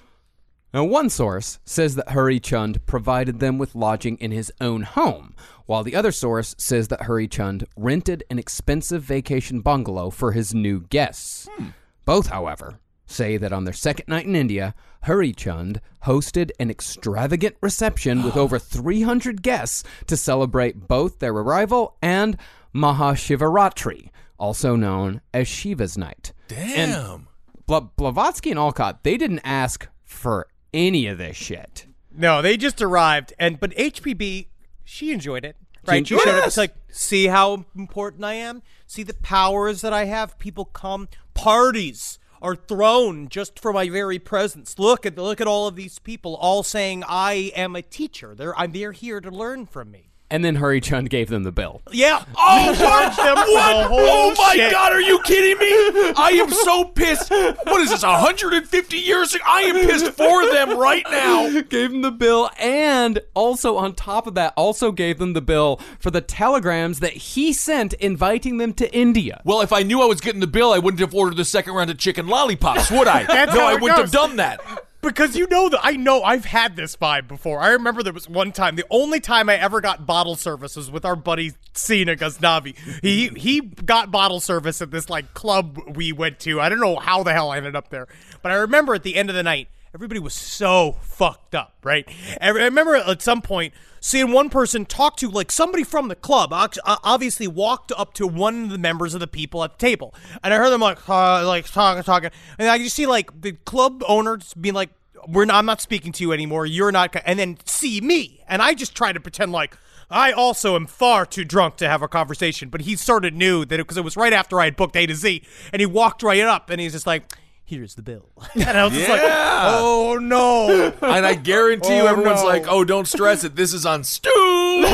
Now, 0.76 0.84
one 0.84 1.08
source 1.08 1.58
says 1.64 1.94
that 1.94 2.10
Hari 2.10 2.38
Chund 2.38 2.84
provided 2.84 3.40
them 3.40 3.56
with 3.56 3.74
lodging 3.74 4.18
in 4.18 4.30
his 4.30 4.52
own 4.60 4.82
home, 4.82 5.34
while 5.64 5.82
the 5.82 5.96
other 5.96 6.12
source 6.12 6.54
says 6.58 6.88
that 6.88 7.04
Hari 7.04 7.28
Chund 7.28 7.64
rented 7.78 8.24
an 8.28 8.38
expensive 8.38 9.02
vacation 9.02 9.62
bungalow 9.62 10.10
for 10.10 10.32
his 10.32 10.52
new 10.52 10.80
guests. 10.80 11.48
Hmm. 11.56 11.68
Both, 12.04 12.26
however, 12.26 12.78
say 13.06 13.38
that 13.38 13.54
on 13.54 13.64
their 13.64 13.72
second 13.72 14.08
night 14.08 14.26
in 14.26 14.36
India, 14.36 14.74
Hari 15.04 15.32
Chund 15.32 15.80
hosted 16.04 16.50
an 16.60 16.68
extravagant 16.68 17.56
reception 17.62 18.22
with 18.22 18.36
over 18.36 18.58
300 18.58 19.40
guests 19.40 19.82
to 20.08 20.14
celebrate 20.14 20.86
both 20.86 21.20
their 21.20 21.32
arrival 21.32 21.96
and 22.02 22.36
Mahashivaratri, 22.74 24.10
also 24.38 24.76
known 24.76 25.22
as 25.32 25.48
Shiva's 25.48 25.96
night. 25.96 26.34
Damn. 26.48 27.28
Bl- 27.64 27.78
Blavatsky 27.96 28.50
and 28.50 28.58
Olcott, 28.58 29.04
they 29.04 29.16
didn't 29.16 29.40
ask 29.42 29.88
for 30.04 30.48
any 30.72 31.06
of 31.06 31.18
this 31.18 31.36
shit. 31.36 31.86
No, 32.12 32.40
they 32.42 32.56
just 32.56 32.80
arrived, 32.80 33.32
and 33.38 33.60
but 33.60 33.72
HPB, 33.72 34.46
she 34.84 35.12
enjoyed 35.12 35.44
it. 35.44 35.56
Right? 35.86 36.04
Ginger- 36.04 36.18
She 36.18 36.24
showed 36.30 36.38
up. 36.40 36.46
It's 36.46 36.56
like, 36.56 36.74
see 36.90 37.26
how 37.26 37.64
important 37.76 38.24
I 38.24 38.34
am. 38.34 38.62
See 38.86 39.02
the 39.02 39.14
powers 39.14 39.82
that 39.82 39.92
I 39.92 40.06
have. 40.06 40.38
People 40.38 40.64
come. 40.64 41.08
Parties 41.34 42.18
are 42.42 42.56
thrown 42.56 43.28
just 43.28 43.58
for 43.58 43.72
my 43.72 43.88
very 43.88 44.18
presence. 44.18 44.78
Look 44.78 45.06
at 45.06 45.16
look 45.16 45.40
at 45.40 45.46
all 45.46 45.66
of 45.68 45.76
these 45.76 45.98
people, 45.98 46.36
all 46.36 46.62
saying 46.62 47.04
I 47.06 47.52
am 47.54 47.76
a 47.76 47.82
teacher. 47.82 48.34
They're 48.34 48.58
I'm 48.58 48.72
they're 48.72 48.92
here 48.92 49.20
to 49.20 49.30
learn 49.30 49.66
from 49.66 49.90
me. 49.90 50.10
And 50.30 50.44
then 50.44 50.56
Hurry 50.56 50.80
Chun 50.80 51.04
gave 51.04 51.28
them 51.28 51.44
the 51.44 51.52
bill. 51.52 51.82
Yeah. 51.92 52.24
Oh, 52.48 52.74
charged 52.74 53.18
them 53.18 53.36
what? 53.36 53.82
the 53.82 53.88
whole 53.88 53.98
oh 53.98 54.34
my 54.38 54.54
shit. 54.54 54.70
god, 54.70 54.92
are 54.92 55.00
you 55.00 55.20
kidding 55.22 55.58
me? 55.58 56.12
I 56.16 56.30
am 56.40 56.50
so 56.50 56.84
pissed. 56.84 57.30
What 57.30 57.80
is 57.80 57.90
this, 57.90 58.02
150 58.02 58.96
years 58.96 59.34
ago? 59.34 59.44
I 59.46 59.62
am 59.62 59.74
pissed 59.74 60.12
for 60.12 60.46
them 60.52 60.78
right 60.78 61.04
now. 61.10 61.60
gave 61.62 61.90
them 61.90 62.02
the 62.02 62.10
bill 62.12 62.50
and 62.58 63.20
also 63.34 63.76
on 63.76 63.94
top 63.94 64.26
of 64.26 64.34
that 64.34 64.52
also 64.56 64.92
gave 64.92 65.18
them 65.18 65.32
the 65.32 65.40
bill 65.40 65.80
for 65.98 66.10
the 66.10 66.20
telegrams 66.20 67.00
that 67.00 67.12
he 67.14 67.52
sent 67.52 67.94
inviting 67.94 68.58
them 68.58 68.72
to 68.74 68.92
India. 68.96 69.40
Well, 69.44 69.60
if 69.60 69.72
I 69.72 69.82
knew 69.82 70.00
I 70.00 70.06
was 70.06 70.20
getting 70.20 70.40
the 70.40 70.46
bill, 70.46 70.72
I 70.72 70.78
wouldn't 70.78 71.00
have 71.00 71.14
ordered 71.14 71.36
the 71.36 71.44
second 71.44 71.74
round 71.74 71.90
of 71.90 71.98
chicken 71.98 72.26
lollipops, 72.28 72.90
would 72.90 73.08
I? 73.08 73.24
That's 73.24 73.54
no, 73.54 73.60
how 73.60 73.66
I 73.66 73.74
it 73.74 73.80
wouldn't 73.80 73.98
goes. 73.98 74.12
have 74.12 74.28
done 74.28 74.36
that. 74.36 74.60
Because 75.06 75.36
you 75.36 75.46
know 75.48 75.68
that 75.68 75.80
I 75.82 75.92
know 75.92 76.22
I've 76.22 76.44
had 76.44 76.74
this 76.74 76.96
vibe 76.96 77.28
before. 77.28 77.60
I 77.60 77.68
remember 77.68 78.02
there 78.02 78.12
was 78.12 78.28
one 78.28 78.50
time, 78.50 78.74
the 78.74 78.84
only 78.90 79.20
time 79.20 79.48
I 79.48 79.56
ever 79.56 79.80
got 79.80 80.04
bottle 80.04 80.34
service 80.34 80.74
was 80.74 80.90
with 80.90 81.04
our 81.04 81.14
buddy 81.14 81.52
Cena 81.74 82.16
Ghaznavi. 82.16 82.76
He 83.02 83.28
he 83.28 83.60
got 83.60 84.10
bottle 84.10 84.40
service 84.40 84.82
at 84.82 84.90
this 84.90 85.08
like 85.08 85.32
club 85.32 85.78
we 85.96 86.12
went 86.12 86.40
to. 86.40 86.60
I 86.60 86.68
don't 86.68 86.80
know 86.80 86.96
how 86.96 87.22
the 87.22 87.32
hell 87.32 87.50
I 87.50 87.58
ended 87.58 87.76
up 87.76 87.90
there, 87.90 88.08
but 88.42 88.50
I 88.50 88.56
remember 88.56 88.94
at 88.94 89.04
the 89.04 89.14
end 89.14 89.30
of 89.30 89.36
the 89.36 89.42
night, 89.42 89.68
everybody 89.94 90.20
was 90.20 90.34
so 90.34 90.96
fucked 91.02 91.54
up, 91.54 91.74
right? 91.84 92.06
I 92.40 92.48
remember 92.48 92.96
at 92.96 93.22
some 93.22 93.42
point 93.42 93.72
seeing 94.00 94.30
one 94.30 94.50
person 94.50 94.84
talk 94.84 95.16
to 95.16 95.28
like 95.28 95.50
somebody 95.50 95.82
from 95.82 96.08
the 96.08 96.14
club. 96.14 96.50
Obviously, 96.52 97.48
walked 97.48 97.92
up 97.96 98.12
to 98.14 98.26
one 98.26 98.64
of 98.64 98.70
the 98.70 98.78
members 98.78 99.14
of 99.14 99.20
the 99.20 99.26
people 99.26 99.64
at 99.64 99.78
the 99.78 99.86
table, 99.86 100.14
and 100.42 100.52
I 100.52 100.58
heard 100.58 100.70
them 100.70 100.80
like 100.80 101.08
uh, 101.08 101.46
like 101.46 101.70
talking, 101.70 102.02
talking, 102.02 102.30
and 102.58 102.68
I 102.68 102.78
just 102.78 102.94
see 102.94 103.06
like 103.06 103.40
the 103.40 103.52
club 103.52 104.02
owners 104.06 104.52
being 104.54 104.74
like, 104.74 104.90
"We're 105.28 105.44
not, 105.44 105.56
I'm 105.56 105.66
not 105.66 105.80
speaking 105.80 106.12
to 106.12 106.22
you 106.24 106.32
anymore. 106.32 106.66
You're 106.66 106.92
not," 106.92 107.14
and 107.24 107.38
then 107.38 107.58
see 107.64 108.00
me, 108.00 108.42
and 108.48 108.60
I 108.62 108.74
just 108.74 108.94
try 108.94 109.12
to 109.12 109.20
pretend 109.20 109.52
like. 109.52 109.76
I 110.08 110.30
also 110.30 110.76
am 110.76 110.86
far 110.86 111.26
too 111.26 111.44
drunk 111.44 111.78
to 111.78 111.88
have 111.88 112.00
a 112.00 112.06
conversation, 112.06 112.68
but 112.68 112.82
he 112.82 112.94
sort 112.94 113.24
of 113.24 113.34
knew 113.34 113.64
that 113.64 113.76
because 113.76 113.96
it, 113.96 114.04
was 114.04 114.16
right 114.16 114.32
after 114.32 114.60
I 114.60 114.66
had 114.66 114.76
booked 114.76 114.94
A 114.94 115.04
to 115.04 115.14
Z, 115.16 115.42
and 115.72 115.80
he 115.80 115.86
walked 115.86 116.22
right 116.22 116.42
up, 116.42 116.70
and 116.70 116.80
he's 116.80 116.92
just 116.92 117.08
like, 117.08 117.24
"Here's 117.64 117.96
the 117.96 118.02
bill," 118.02 118.24
and 118.54 118.78
I 118.78 118.84
was 118.84 118.92
just 118.92 119.08
like, 119.08 119.20
"Oh 119.24 120.16
no!" 120.22 120.92
And 121.02 121.26
I 121.26 121.34
guarantee 121.34 121.96
you, 121.96 122.02
Oh, 122.02 122.06
everyone's 122.06 122.42
no. 122.42 122.46
like, 122.46 122.66
"Oh, 122.68 122.84
don't 122.84 123.08
stress 123.08 123.42
it. 123.42 123.56
This 123.56 123.74
is 123.74 123.84
on 123.84 124.04
Stu. 124.04 124.30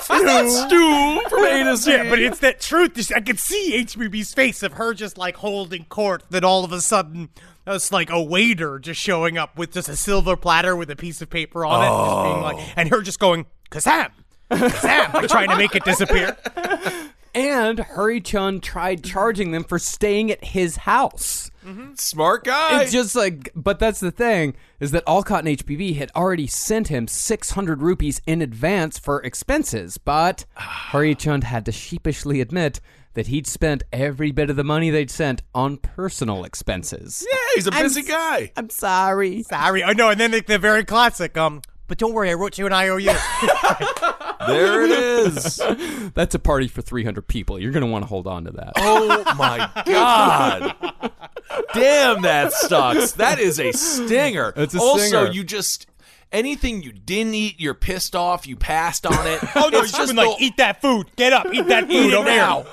Stu 0.00 1.20
from 1.28 1.44
A 1.44 1.64
to 1.64 1.76
Z." 1.76 1.90
Yeah, 1.92 2.08
but 2.08 2.18
it's 2.18 2.38
that 2.38 2.58
truth. 2.60 3.12
I 3.14 3.20
could 3.20 3.38
see 3.38 3.84
HPB's 3.84 4.32
face 4.32 4.62
of 4.62 4.72
her 4.74 4.94
just 4.94 5.18
like 5.18 5.36
holding 5.36 5.84
court. 5.84 6.22
Then 6.30 6.42
all 6.42 6.64
of 6.64 6.72
a 6.72 6.80
sudden, 6.80 7.28
it's 7.66 7.92
like 7.92 8.10
a 8.10 8.22
waiter 8.22 8.78
just 8.78 9.00
showing 9.00 9.38
up 9.38 9.56
with 9.56 9.72
just 9.72 9.88
a 9.88 9.96
silver 9.96 10.36
platter 10.36 10.76
with 10.76 10.90
a 10.90 10.96
piece 10.96 11.22
of 11.22 11.30
paper 11.30 11.64
on 11.64 11.82
it, 11.82 11.88
just 11.88 12.24
being 12.24 12.42
like, 12.42 12.56
oh. 12.58 12.72
and 12.76 12.88
her 12.90 13.02
just 13.02 13.18
going, 13.18 13.46
"Kazam, 13.70 14.10
Kazam," 14.50 15.14
like 15.14 15.28
trying 15.28 15.48
to 15.48 15.56
make 15.56 15.74
it 15.74 15.84
disappear. 15.84 16.36
And 17.34 17.80
Hurry 17.80 18.20
Chun 18.20 18.60
tried 18.60 19.02
charging 19.02 19.50
them 19.50 19.64
for 19.64 19.78
staying 19.78 20.30
at 20.30 20.44
his 20.44 20.76
house. 20.76 21.50
Mm-hmm. 21.64 21.94
smart 21.94 22.44
guy. 22.44 22.82
It's 22.82 22.92
just 22.92 23.16
like, 23.16 23.50
but 23.56 23.78
that's 23.78 23.98
the 23.98 24.10
thing 24.10 24.54
is 24.80 24.90
that 24.90 25.02
Olcott 25.06 25.46
and 25.46 25.58
HPB 25.58 25.96
had 25.96 26.12
already 26.14 26.46
sent 26.46 26.88
him 26.88 27.08
600 27.08 27.80
rupees 27.80 28.20
in 28.26 28.42
advance 28.42 28.98
for 28.98 29.22
expenses, 29.22 29.96
but 29.96 30.44
Hurry 30.54 31.14
Chund 31.14 31.44
had 31.44 31.64
to 31.64 31.72
sheepishly 31.72 32.42
admit 32.42 32.80
that 33.14 33.28
he'd 33.28 33.46
spent 33.46 33.82
every 33.92 34.30
bit 34.32 34.50
of 34.50 34.56
the 34.56 34.64
money 34.64 34.90
they'd 34.90 35.10
sent 35.10 35.42
on 35.54 35.76
personal 35.78 36.44
expenses. 36.44 37.26
yeah, 37.30 37.38
he's 37.54 37.66
a 37.66 37.70
busy 37.70 38.02
guy. 38.02 38.52
I'm 38.56 38.70
sorry. 38.70 39.42
Sorry, 39.44 39.82
I 39.82 39.92
know. 39.92 40.10
And 40.10 40.20
then 40.20 40.32
the, 40.32 40.40
the 40.40 40.58
very 40.58 40.84
classic, 40.84 41.36
um, 41.36 41.62
but 41.86 41.98
don't 41.98 42.12
worry, 42.12 42.30
I 42.30 42.34
wrote 42.34 42.58
you 42.58 42.66
an 42.66 42.72
IOU. 42.72 43.10
There 44.46 44.82
it 44.84 44.90
is. 44.90 45.56
That's 46.14 46.34
a 46.34 46.38
party 46.38 46.68
for 46.68 46.82
300 46.82 47.26
people. 47.26 47.58
You're 47.58 47.72
going 47.72 47.84
to 47.84 47.90
want 47.90 48.02
to 48.02 48.08
hold 48.08 48.26
on 48.26 48.44
to 48.44 48.50
that. 48.50 48.72
Oh 48.76 49.22
my 49.38 49.70
god. 49.86 50.74
Damn, 51.72 52.20
that 52.22 52.52
sucks. 52.52 53.12
That 53.12 53.38
is 53.38 53.58
a 53.58 53.72
stinger. 53.72 54.52
It's 54.54 54.74
a 54.74 54.78
also, 54.80 54.98
stinger. 55.06 55.32
you 55.32 55.44
just 55.44 55.86
anything 56.30 56.82
you 56.82 56.92
didn't 56.92 57.32
eat, 57.34 57.58
you're 57.58 57.72
pissed 57.72 58.14
off. 58.14 58.46
You 58.46 58.56
passed 58.56 59.06
on 59.06 59.26
it. 59.26 59.38
oh 59.56 59.70
no, 59.72 59.80
It's 59.80 59.96
she's 59.96 60.08
been 60.08 60.16
like, 60.16 60.40
eat 60.42 60.58
that 60.58 60.82
food, 60.82 61.06
get 61.16 61.32
up, 61.32 61.46
eat 61.52 61.66
that 61.68 61.90
Eat 61.90 61.96
food 61.96 62.12
it 62.12 62.14
over 62.14 62.30
here." 62.30 62.64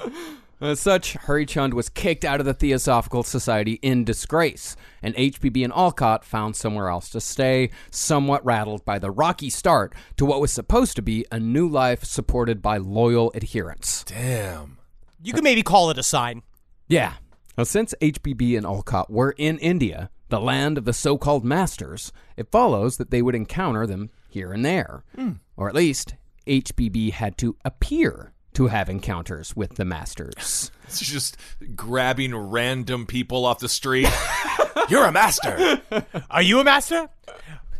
Now. 0.61 0.67
As 0.67 0.79
such, 0.79 1.13
Hurry 1.13 1.45
Chund 1.47 1.73
was 1.73 1.89
kicked 1.89 2.23
out 2.23 2.39
of 2.39 2.45
the 2.45 2.53
Theosophical 2.53 3.23
Society 3.23 3.79
in 3.81 4.05
disgrace, 4.05 4.75
and 5.01 5.15
HPB 5.15 5.63
and 5.63 5.73
Olcott 5.73 6.23
found 6.23 6.55
somewhere 6.55 6.89
else 6.89 7.09
to 7.09 7.19
stay, 7.19 7.71
somewhat 7.89 8.45
rattled 8.45 8.85
by 8.85 8.99
the 8.99 9.09
rocky 9.09 9.49
start 9.49 9.93
to 10.17 10.25
what 10.25 10.39
was 10.39 10.53
supposed 10.53 10.95
to 10.97 11.01
be 11.01 11.25
a 11.31 11.39
new 11.39 11.67
life 11.67 12.03
supported 12.03 12.61
by 12.61 12.77
loyal 12.77 13.31
adherents. 13.33 14.03
Damn. 14.03 14.77
You 15.23 15.33
could 15.33 15.43
maybe 15.43 15.63
call 15.63 15.89
it 15.89 15.97
a 15.97 16.03
sign. 16.03 16.43
Yeah. 16.87 17.13
Now, 17.57 17.63
since 17.63 17.95
HPB 17.99 18.55
and 18.55 18.65
Olcott 18.65 19.09
were 19.09 19.31
in 19.37 19.57
India, 19.59 20.09
the 20.29 20.39
land 20.39 20.77
of 20.77 20.85
the 20.85 20.93
so 20.93 21.17
called 21.17 21.43
masters, 21.43 22.11
it 22.37 22.51
follows 22.51 22.97
that 22.97 23.11
they 23.11 23.21
would 23.21 23.35
encounter 23.35 23.85
them 23.87 24.11
here 24.29 24.53
and 24.53 24.63
there. 24.63 25.03
Hmm. 25.15 25.33
Or 25.57 25.67
at 25.67 25.75
least, 25.75 26.15
HPB 26.47 27.13
had 27.13 27.37
to 27.39 27.57
appear 27.65 28.31
to 28.53 28.67
have 28.67 28.89
encounters 28.89 29.55
with 29.55 29.75
the 29.75 29.85
masters. 29.85 30.71
It's 30.91 30.99
just 30.99 31.37
grabbing 31.73 32.35
random 32.35 33.05
people 33.05 33.45
off 33.45 33.59
the 33.59 33.69
street. 33.69 34.09
You're 34.89 35.05
a 35.05 35.11
master. 35.13 35.81
Are 36.29 36.41
you 36.41 36.59
a 36.59 36.65
master? 36.65 37.07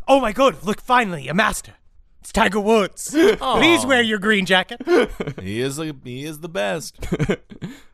Oh 0.07 0.21
my 0.21 0.31
god, 0.31 0.63
look, 0.63 0.79
finally, 0.79 1.27
a 1.27 1.33
master. 1.33 1.73
It's 2.21 2.31
Tiger 2.31 2.61
Woods. 2.61 3.09
Please 3.39 3.85
wear 3.85 4.01
your 4.01 4.17
green 4.17 4.45
jacket. 4.45 4.81
He 5.41 5.59
is 5.59 5.77
a, 5.77 5.93
he 6.05 6.23
is 6.23 6.39
the 6.39 6.47
best. 6.47 6.95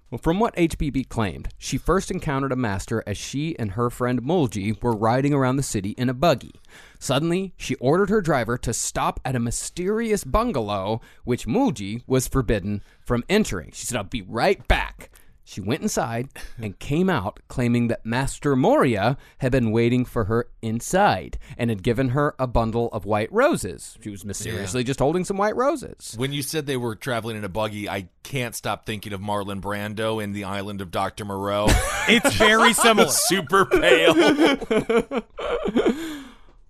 Well, 0.09 0.19
from 0.19 0.39
what 0.39 0.55
HPB 0.55 1.09
claimed, 1.09 1.49
she 1.57 1.77
first 1.77 2.11
encountered 2.11 2.53
a 2.53 2.55
master 2.55 3.03
as 3.05 3.17
she 3.17 3.59
and 3.59 3.71
her 3.71 3.89
friend 3.89 4.21
Mulji 4.21 4.81
were 4.81 4.95
riding 4.95 5.33
around 5.33 5.57
the 5.57 5.63
city 5.63 5.89
in 5.97 6.07
a 6.07 6.13
buggy. 6.13 6.53
Suddenly, 6.97 7.53
she 7.57 7.75
ordered 7.75 8.09
her 8.09 8.21
driver 8.21 8.57
to 8.59 8.73
stop 8.73 9.19
at 9.25 9.35
a 9.35 9.39
mysterious 9.39 10.23
bungalow, 10.23 11.01
which 11.25 11.45
Mulji 11.45 12.03
was 12.07 12.25
forbidden 12.25 12.83
from 13.01 13.25
entering. 13.27 13.71
She 13.73 13.85
said, 13.85 13.97
I'll 13.97 14.05
be 14.05 14.21
right 14.21 14.65
back. 14.69 15.11
She 15.49 15.61
went 15.61 15.81
inside 15.81 16.27
and 16.61 16.77
came 16.77 17.09
out 17.09 17.39
claiming 17.47 17.87
that 17.87 18.05
Master 18.05 18.53
Morya 18.53 19.15
had 19.37 19.53
been 19.53 19.71
waiting 19.71 20.03
for 20.03 20.25
her 20.25 20.49
inside 20.61 21.39
and 21.57 21.69
had 21.69 21.83
given 21.83 22.09
her 22.09 22.35
a 22.37 22.45
bundle 22.45 22.89
of 22.91 23.05
white 23.05 23.31
roses. 23.31 23.97
She 24.03 24.09
was 24.09 24.25
mysteriously 24.25 24.83
just 24.83 24.99
holding 24.99 25.23
some 25.23 25.37
white 25.37 25.55
roses. 25.55 26.15
When 26.17 26.33
you 26.33 26.41
said 26.41 26.65
they 26.65 26.75
were 26.75 26.95
traveling 26.95 27.37
in 27.37 27.45
a 27.45 27.49
buggy, 27.49 27.87
I 27.89 28.09
can't 28.23 28.55
stop 28.55 28.85
thinking 28.85 29.13
of 29.13 29.21
Marlon 29.21 29.61
Brando 29.61 30.21
in 30.21 30.33
the 30.33 30.43
island 30.43 30.81
of 30.81 30.91
Dr. 30.91 31.23
Moreau. 31.23 31.67
It's 32.09 32.35
very 32.35 32.71
similar. 32.85 33.09
Super 33.09 33.65
pale. 33.65 34.13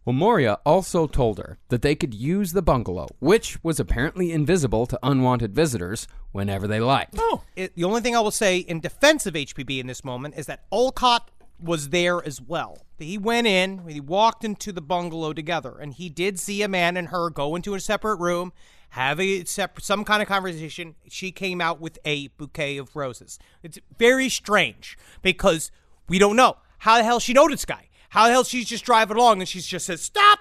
Well, 0.07 0.13
Morya 0.13 0.59
also 0.65 1.05
told 1.05 1.37
her 1.37 1.57
that 1.67 1.81
they 1.81 1.93
could 1.93 2.13
use 2.13 2.53
the 2.53 2.61
bungalow, 2.61 3.07
which 3.19 3.61
was 3.61 3.77
apparently 3.77 4.31
invisible 4.31 4.85
to 4.85 4.97
unwanted 5.03 5.53
visitors, 5.53 6.07
whenever 6.31 6.65
they 6.65 6.79
liked. 6.79 7.15
Oh, 7.17 7.41
it, 7.57 7.75
the 7.75 7.83
only 7.83 7.99
thing 7.99 8.15
I 8.15 8.21
will 8.21 8.31
say 8.31 8.59
in 8.59 8.79
defense 8.79 9.25
of 9.25 9.33
HPB 9.33 9.81
in 9.81 9.87
this 9.87 10.05
moment 10.05 10.35
is 10.37 10.45
that 10.45 10.63
Olcott 10.71 11.29
was 11.59 11.89
there 11.89 12.25
as 12.25 12.39
well. 12.39 12.85
He 12.97 13.17
went 13.17 13.47
in, 13.47 13.85
he 13.85 13.99
walked 13.99 14.45
into 14.45 14.71
the 14.71 14.79
bungalow 14.79 15.33
together, 15.33 15.77
and 15.77 15.93
he 15.93 16.07
did 16.07 16.39
see 16.39 16.61
a 16.61 16.69
man 16.69 16.95
and 16.95 17.09
her 17.09 17.29
go 17.29 17.57
into 17.57 17.75
a 17.75 17.79
separate 17.81 18.21
room, 18.21 18.53
have 18.91 19.19
a 19.19 19.43
some 19.43 20.05
kind 20.05 20.21
of 20.21 20.29
conversation. 20.29 20.95
She 21.09 21.33
came 21.33 21.59
out 21.59 21.81
with 21.81 21.99
a 22.05 22.29
bouquet 22.29 22.77
of 22.77 22.95
roses. 22.95 23.39
It's 23.61 23.77
very 23.99 24.29
strange 24.29 24.97
because 25.21 25.69
we 26.07 26.17
don't 26.17 26.37
know 26.37 26.59
how 26.77 26.97
the 26.97 27.03
hell 27.03 27.19
she 27.19 27.33
know 27.33 27.49
this 27.49 27.65
guy. 27.65 27.86
How 28.09 28.27
the 28.27 28.33
hell 28.33 28.43
she's 28.43 28.67
just 28.67 28.85
driving 28.85 29.17
along 29.17 29.39
and 29.39 29.47
she 29.47 29.59
just 29.59 29.85
says 29.85 30.01
stop, 30.01 30.39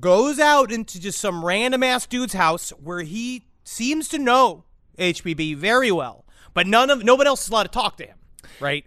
goes 0.00 0.38
out 0.38 0.72
into 0.72 1.00
just 1.00 1.18
some 1.18 1.44
random 1.44 1.82
ass 1.82 2.06
dude's 2.06 2.34
house 2.34 2.70
where 2.70 3.00
he 3.00 3.46
seems 3.64 4.08
to 4.08 4.18
know 4.18 4.64
HPB 4.98 5.56
very 5.56 5.90
well, 5.92 6.24
but 6.54 6.66
none 6.66 6.90
of 6.90 7.04
nobody 7.04 7.28
else 7.28 7.44
is 7.44 7.50
allowed 7.50 7.64
to 7.64 7.68
talk 7.68 7.96
to 7.98 8.06
him, 8.06 8.16
right? 8.60 8.84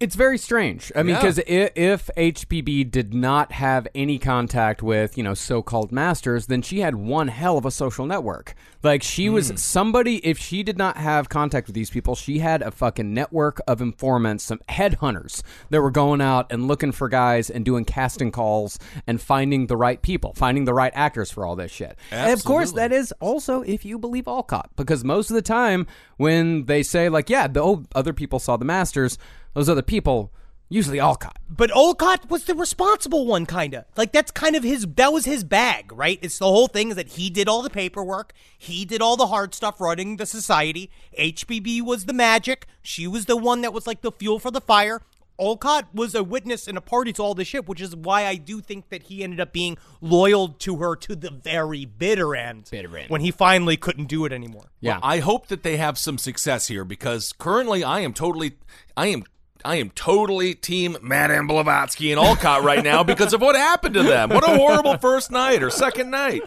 It's 0.00 0.14
very 0.14 0.38
strange. 0.38 0.90
I 0.96 1.02
mean, 1.02 1.14
Yeah. 1.16 1.20
because 1.20 1.40
if 1.46 2.08
HPB 2.16 2.84
did 2.84 3.12
not 3.12 3.52
have 3.52 3.86
any 3.94 4.18
contact 4.18 4.82
with, 4.82 5.18
you 5.18 5.22
know, 5.22 5.34
so 5.34 5.60
called 5.60 5.92
masters, 5.92 6.46
then 6.46 6.62
she 6.62 6.80
had 6.80 6.94
one 6.94 7.28
hell 7.28 7.58
of 7.58 7.66
a 7.66 7.70
social 7.70 8.06
network. 8.06 8.54
Like, 8.82 9.02
she 9.02 9.26
Hmm. 9.26 9.34
was 9.34 9.52
somebody, 9.56 10.16
if 10.26 10.38
she 10.38 10.62
did 10.62 10.78
not 10.78 10.96
have 10.96 11.28
contact 11.28 11.66
with 11.66 11.74
these 11.74 11.90
people, 11.90 12.14
she 12.14 12.38
had 12.38 12.62
a 12.62 12.70
fucking 12.70 13.12
network 13.12 13.60
of 13.68 13.82
informants, 13.82 14.42
some 14.44 14.60
headhunters 14.70 15.42
that 15.68 15.82
were 15.82 15.90
going 15.90 16.22
out 16.22 16.50
and 16.50 16.66
looking 16.66 16.92
for 16.92 17.10
guys 17.10 17.50
and 17.50 17.62
doing 17.62 17.84
casting 17.84 18.30
calls 18.30 18.78
and 19.06 19.20
finding 19.20 19.66
the 19.66 19.76
right 19.76 20.00
people, 20.00 20.32
finding 20.34 20.64
the 20.64 20.72
right 20.72 20.92
actors 20.94 21.30
for 21.30 21.44
all 21.44 21.56
this 21.56 21.70
shit. 21.70 21.98
And 22.10 22.32
of 22.32 22.42
course, 22.42 22.72
that 22.72 22.90
is 22.90 23.12
also 23.20 23.60
if 23.60 23.84
you 23.84 23.98
believe 23.98 24.26
Olcott, 24.26 24.70
because 24.76 25.04
most 25.04 25.28
of 25.28 25.34
the 25.34 25.42
time 25.42 25.86
when 26.16 26.64
they 26.64 26.82
say, 26.82 27.10
like, 27.10 27.28
yeah, 27.28 27.46
the 27.48 27.62
oh, 27.62 27.84
other 27.94 28.14
people 28.14 28.38
saw 28.38 28.56
the 28.56 28.64
masters, 28.64 29.18
those 29.54 29.68
other 29.68 29.82
people, 29.82 30.32
usually 30.68 31.00
Olcott. 31.00 31.38
But 31.48 31.74
Olcott 31.74 32.30
was 32.30 32.44
the 32.44 32.54
responsible 32.54 33.26
one, 33.26 33.46
kind 33.46 33.74
of. 33.74 33.84
Like, 33.96 34.12
that's 34.12 34.30
kind 34.30 34.56
of 34.56 34.62
his, 34.62 34.86
that 34.96 35.12
was 35.12 35.24
his 35.24 35.44
bag, 35.44 35.92
right? 35.92 36.18
It's 36.22 36.38
the 36.38 36.46
whole 36.46 36.68
thing 36.68 36.90
is 36.90 36.96
that 36.96 37.08
he 37.08 37.28
did 37.30 37.48
all 37.48 37.62
the 37.62 37.70
paperwork. 37.70 38.32
He 38.56 38.84
did 38.84 39.02
all 39.02 39.16
the 39.16 39.26
hard 39.26 39.54
stuff 39.54 39.80
running 39.80 40.16
the 40.16 40.26
society. 40.26 40.90
HPB 41.18 41.82
was 41.82 42.06
the 42.06 42.12
magic. 42.12 42.66
She 42.82 43.06
was 43.06 43.26
the 43.26 43.36
one 43.36 43.60
that 43.62 43.72
was 43.72 43.86
like 43.86 44.02
the 44.02 44.12
fuel 44.12 44.38
for 44.38 44.50
the 44.50 44.60
fire. 44.60 45.02
Olcott 45.40 45.88
was 45.94 46.14
a 46.14 46.22
witness 46.22 46.68
and 46.68 46.76
a 46.76 46.82
party 46.82 47.14
to 47.14 47.22
all 47.22 47.34
this 47.34 47.48
shit, 47.48 47.66
which 47.66 47.80
is 47.80 47.96
why 47.96 48.26
I 48.26 48.34
do 48.34 48.60
think 48.60 48.90
that 48.90 49.04
he 49.04 49.24
ended 49.24 49.40
up 49.40 49.54
being 49.54 49.78
loyal 50.02 50.48
to 50.48 50.76
her 50.76 50.94
to 50.96 51.16
the 51.16 51.30
very 51.30 51.86
bitter 51.86 52.36
end. 52.36 52.68
Bitter 52.70 52.94
end. 52.96 53.08
When 53.08 53.22
he 53.22 53.30
finally 53.30 53.78
couldn't 53.78 54.04
do 54.04 54.26
it 54.26 54.32
anymore. 54.32 54.70
Yeah. 54.80 55.00
I 55.02 55.20
hope 55.20 55.46
that 55.46 55.62
they 55.62 55.78
have 55.78 55.96
some 55.96 56.18
success 56.18 56.68
here 56.68 56.84
because 56.84 57.32
currently 57.32 57.82
I 57.82 58.00
am 58.00 58.12
totally, 58.12 58.58
I 58.96 59.06
am. 59.06 59.24
I 59.64 59.76
am 59.76 59.90
totally 59.90 60.54
team 60.54 60.96
Madame 61.02 61.46
Blavatsky 61.46 62.10
and 62.10 62.18
Olcott 62.18 62.62
right 62.62 62.82
now 62.82 63.02
because 63.02 63.32
of 63.32 63.40
what 63.40 63.56
happened 63.56 63.94
to 63.94 64.02
them. 64.02 64.30
What 64.30 64.48
a 64.48 64.56
horrible 64.56 64.96
first 64.98 65.30
night 65.30 65.62
or 65.62 65.70
second 65.70 66.10
night. 66.10 66.42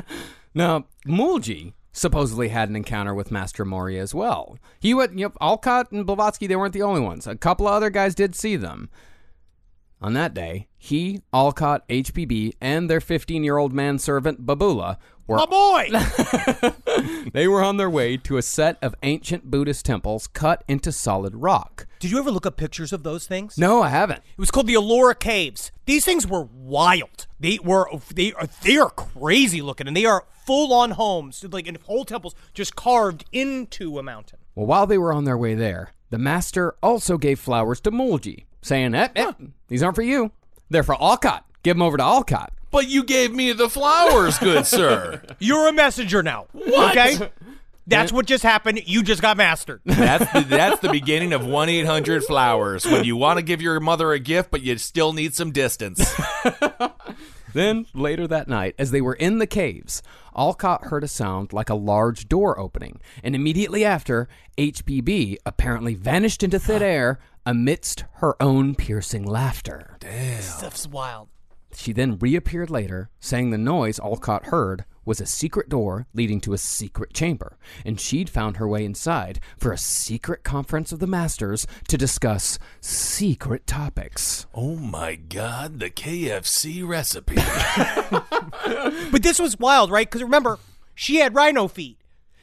Now, 0.54 0.86
Mulji 1.08 1.74
supposedly 1.92 2.50
had 2.50 2.70
an 2.70 2.76
encounter 2.76 3.14
with 3.14 3.32
Master 3.32 3.64
Morya 3.64 4.02
as 4.02 4.14
well. 4.14 4.58
He 4.80 4.94
went, 4.94 5.18
you 5.18 5.28
know, 5.28 5.34
Olcott 5.40 5.92
and 5.92 6.06
Blavatsky, 6.06 6.48
they 6.48 6.56
weren't 6.56 6.74
the 6.74 6.82
only 6.82 7.02
ones. 7.02 7.28
A 7.28 7.36
couple 7.36 7.68
of 7.68 7.74
other 7.74 7.90
guys 7.90 8.16
did 8.16 8.36
see 8.36 8.56
them. 8.56 8.90
On 10.02 10.14
that 10.14 10.34
day, 10.34 10.68
he, 10.78 11.22
Olcott, 11.32 11.88
HPB, 11.88 12.56
and 12.60 12.90
their 12.90 13.00
15 13.00 13.44
year 13.44 13.58
old 13.58 13.72
manservant, 13.72 14.46
Babula, 14.46 14.98
were 15.28 15.38
My 15.38 15.46
boy! 15.46 15.90
they 17.34 17.48
were 17.48 17.64
on 17.64 17.78
their 17.78 17.90
way 17.90 18.18
to 18.18 18.38
a 18.38 18.42
set 18.42 18.78
of 18.82 18.96
ancient 19.04 19.50
Buddhist 19.50 19.86
temples 19.86 20.28
cut 20.28 20.64
into 20.68 20.92
solid 20.92 21.36
rock. 21.36 21.88
Did 22.00 22.12
you 22.12 22.20
ever 22.20 22.32
look 22.32 22.46
up 22.46 22.58
pictures 22.58 22.92
of 22.92 23.04
those 23.04 23.26
things? 23.26 23.58
No, 23.58 23.82
I 23.82 23.90
haven't. 23.90 24.20
It 24.20 24.38
was 24.38 24.52
called 24.52 24.68
the 24.68 24.74
Ellora 24.74 25.18
Caves. 25.18 25.72
These 25.86 26.06
things 26.06 26.28
were 26.28 26.44
wild. 26.52 27.28
They 27.40 27.60
were 27.64 27.88
they 28.14 28.34
are 28.34 28.48
they 28.64 28.78
are 28.78 28.90
crazy 28.90 29.62
looking, 29.62 29.88
and 29.88 29.96
they 29.96 30.06
are 30.06 30.26
full 30.46 30.74
on 30.74 30.92
homes, 30.92 31.44
like 31.52 31.68
in 31.68 31.76
whole 31.86 32.06
temples, 32.06 32.36
just 32.54 32.76
carved 32.76 33.26
into 33.32 33.98
a 33.98 34.04
mountain. 34.04 34.40
Well, 34.56 34.66
while 34.66 34.88
they 34.88 34.98
were 34.98 35.14
on 35.14 35.24
their 35.24 35.38
way 35.38 35.56
there, 35.56 35.92
the 36.10 36.18
master 36.18 36.76
also 36.84 37.18
gave 37.18 37.40
flowers 37.40 37.80
to 37.82 37.92
Mulji, 37.92 38.46
saying, 38.62 38.94
eh, 38.94 39.10
eh, 39.16 39.32
these 39.68 39.82
aren't 39.82 39.96
for 39.96 40.04
you. 40.04 40.32
They're 40.70 40.84
for 40.84 41.02
Olcott. 41.02 41.46
Give 41.64 41.76
them 41.76 41.82
over 41.82 41.98
to 41.98 42.04
Olcott. 42.04 42.54
But 42.72 42.88
you 42.88 43.04
gave 43.04 43.34
me 43.34 43.54
the 43.54 43.70
flowers, 43.70 44.40
good 44.40 44.66
sir. 44.66 45.22
You're 45.40 45.68
a 45.68 45.74
messenger 45.74 46.24
now. 46.24 46.48
Okay, 46.56 47.30
that's 47.88 48.12
what 48.12 48.26
just 48.26 48.44
happened. 48.44 48.82
You 48.86 49.04
just 49.04 49.22
got 49.22 49.38
mastered. 49.38 49.82
That's 49.86 50.32
the, 50.32 50.42
that's 50.50 50.82
the 50.82 50.90
beginning 50.90 51.34
of 51.34 51.46
1 51.46 51.70
800 51.70 52.24
Flowers 52.24 52.86
when 52.86 53.04
you 53.04 53.16
want 53.16 53.38
to 53.38 53.44
give 53.44 53.62
your 53.62 53.80
mother 53.80 54.12
a 54.12 54.20
gift, 54.20 54.50
but 54.52 54.62
you 54.62 54.78
still 54.78 55.14
need 55.14 55.36
some 55.36 55.52
distance. 55.52 56.16
Then, 57.54 57.86
later 57.94 58.28
that 58.28 58.48
night, 58.48 58.74
as 58.80 58.90
they 58.90 59.02
were 59.02 59.14
in 59.14 59.38
the 59.38 59.46
caves, 59.46 60.02
Olcott 60.36 60.86
heard 60.86 61.04
a 61.04 61.08
sound 61.08 61.54
like 61.54 61.70
a 61.70 61.76
large 61.76 62.28
door 62.28 62.60
opening, 62.60 63.00
and 63.24 63.36
immediately 63.36 63.86
after, 63.86 64.28
HPB 64.58 65.38
apparently 65.46 65.94
vanished 65.94 66.42
into 66.42 66.58
thin 66.58 66.82
air 66.82 67.20
amidst 67.46 68.06
her 68.14 68.42
own 68.42 68.74
piercing 68.74 69.24
laughter. 69.24 69.98
This 70.00 70.52
stuff's 70.52 70.88
wild. 70.88 71.30
She 71.76 71.92
then 71.94 72.18
reappeared 72.20 72.70
later, 72.70 73.10
saying 73.20 73.50
the 73.50 73.58
noise 73.58 74.00
Olcott 74.00 74.46
heard 74.48 74.86
was 75.06 75.20
a 75.20 75.26
secret 75.26 75.68
door 75.68 76.08
leading 76.14 76.40
to 76.42 76.54
a 76.54 76.58
secret 76.58 77.14
chamber, 77.14 77.58
and 77.86 78.00
she'd 78.00 78.30
found 78.30 78.56
her 78.58 78.68
way 78.68 78.86
inside 78.86 79.40
for 79.58 79.72
a 79.74 79.78
secret 79.78 80.44
conference 80.44 80.92
of 80.94 81.00
the 81.00 81.08
Masters 81.08 81.68
to 81.90 81.98
discuss 81.98 82.58
secret 82.80 83.68
topics. 83.68 84.46
oh 84.54 84.76
my 84.76 85.16
god, 85.16 85.80
the 85.80 85.90
KFC 85.90 86.88
recipe. 86.88 87.36
But 89.12 89.22
this 89.24 89.40
was 89.40 89.60
wild, 89.60 89.92
right? 89.92 90.10
Because 90.10 90.24
remember, 90.24 90.58
she 90.96 91.18
had 91.18 91.36
rhino 91.36 91.68
feet. 91.68 91.98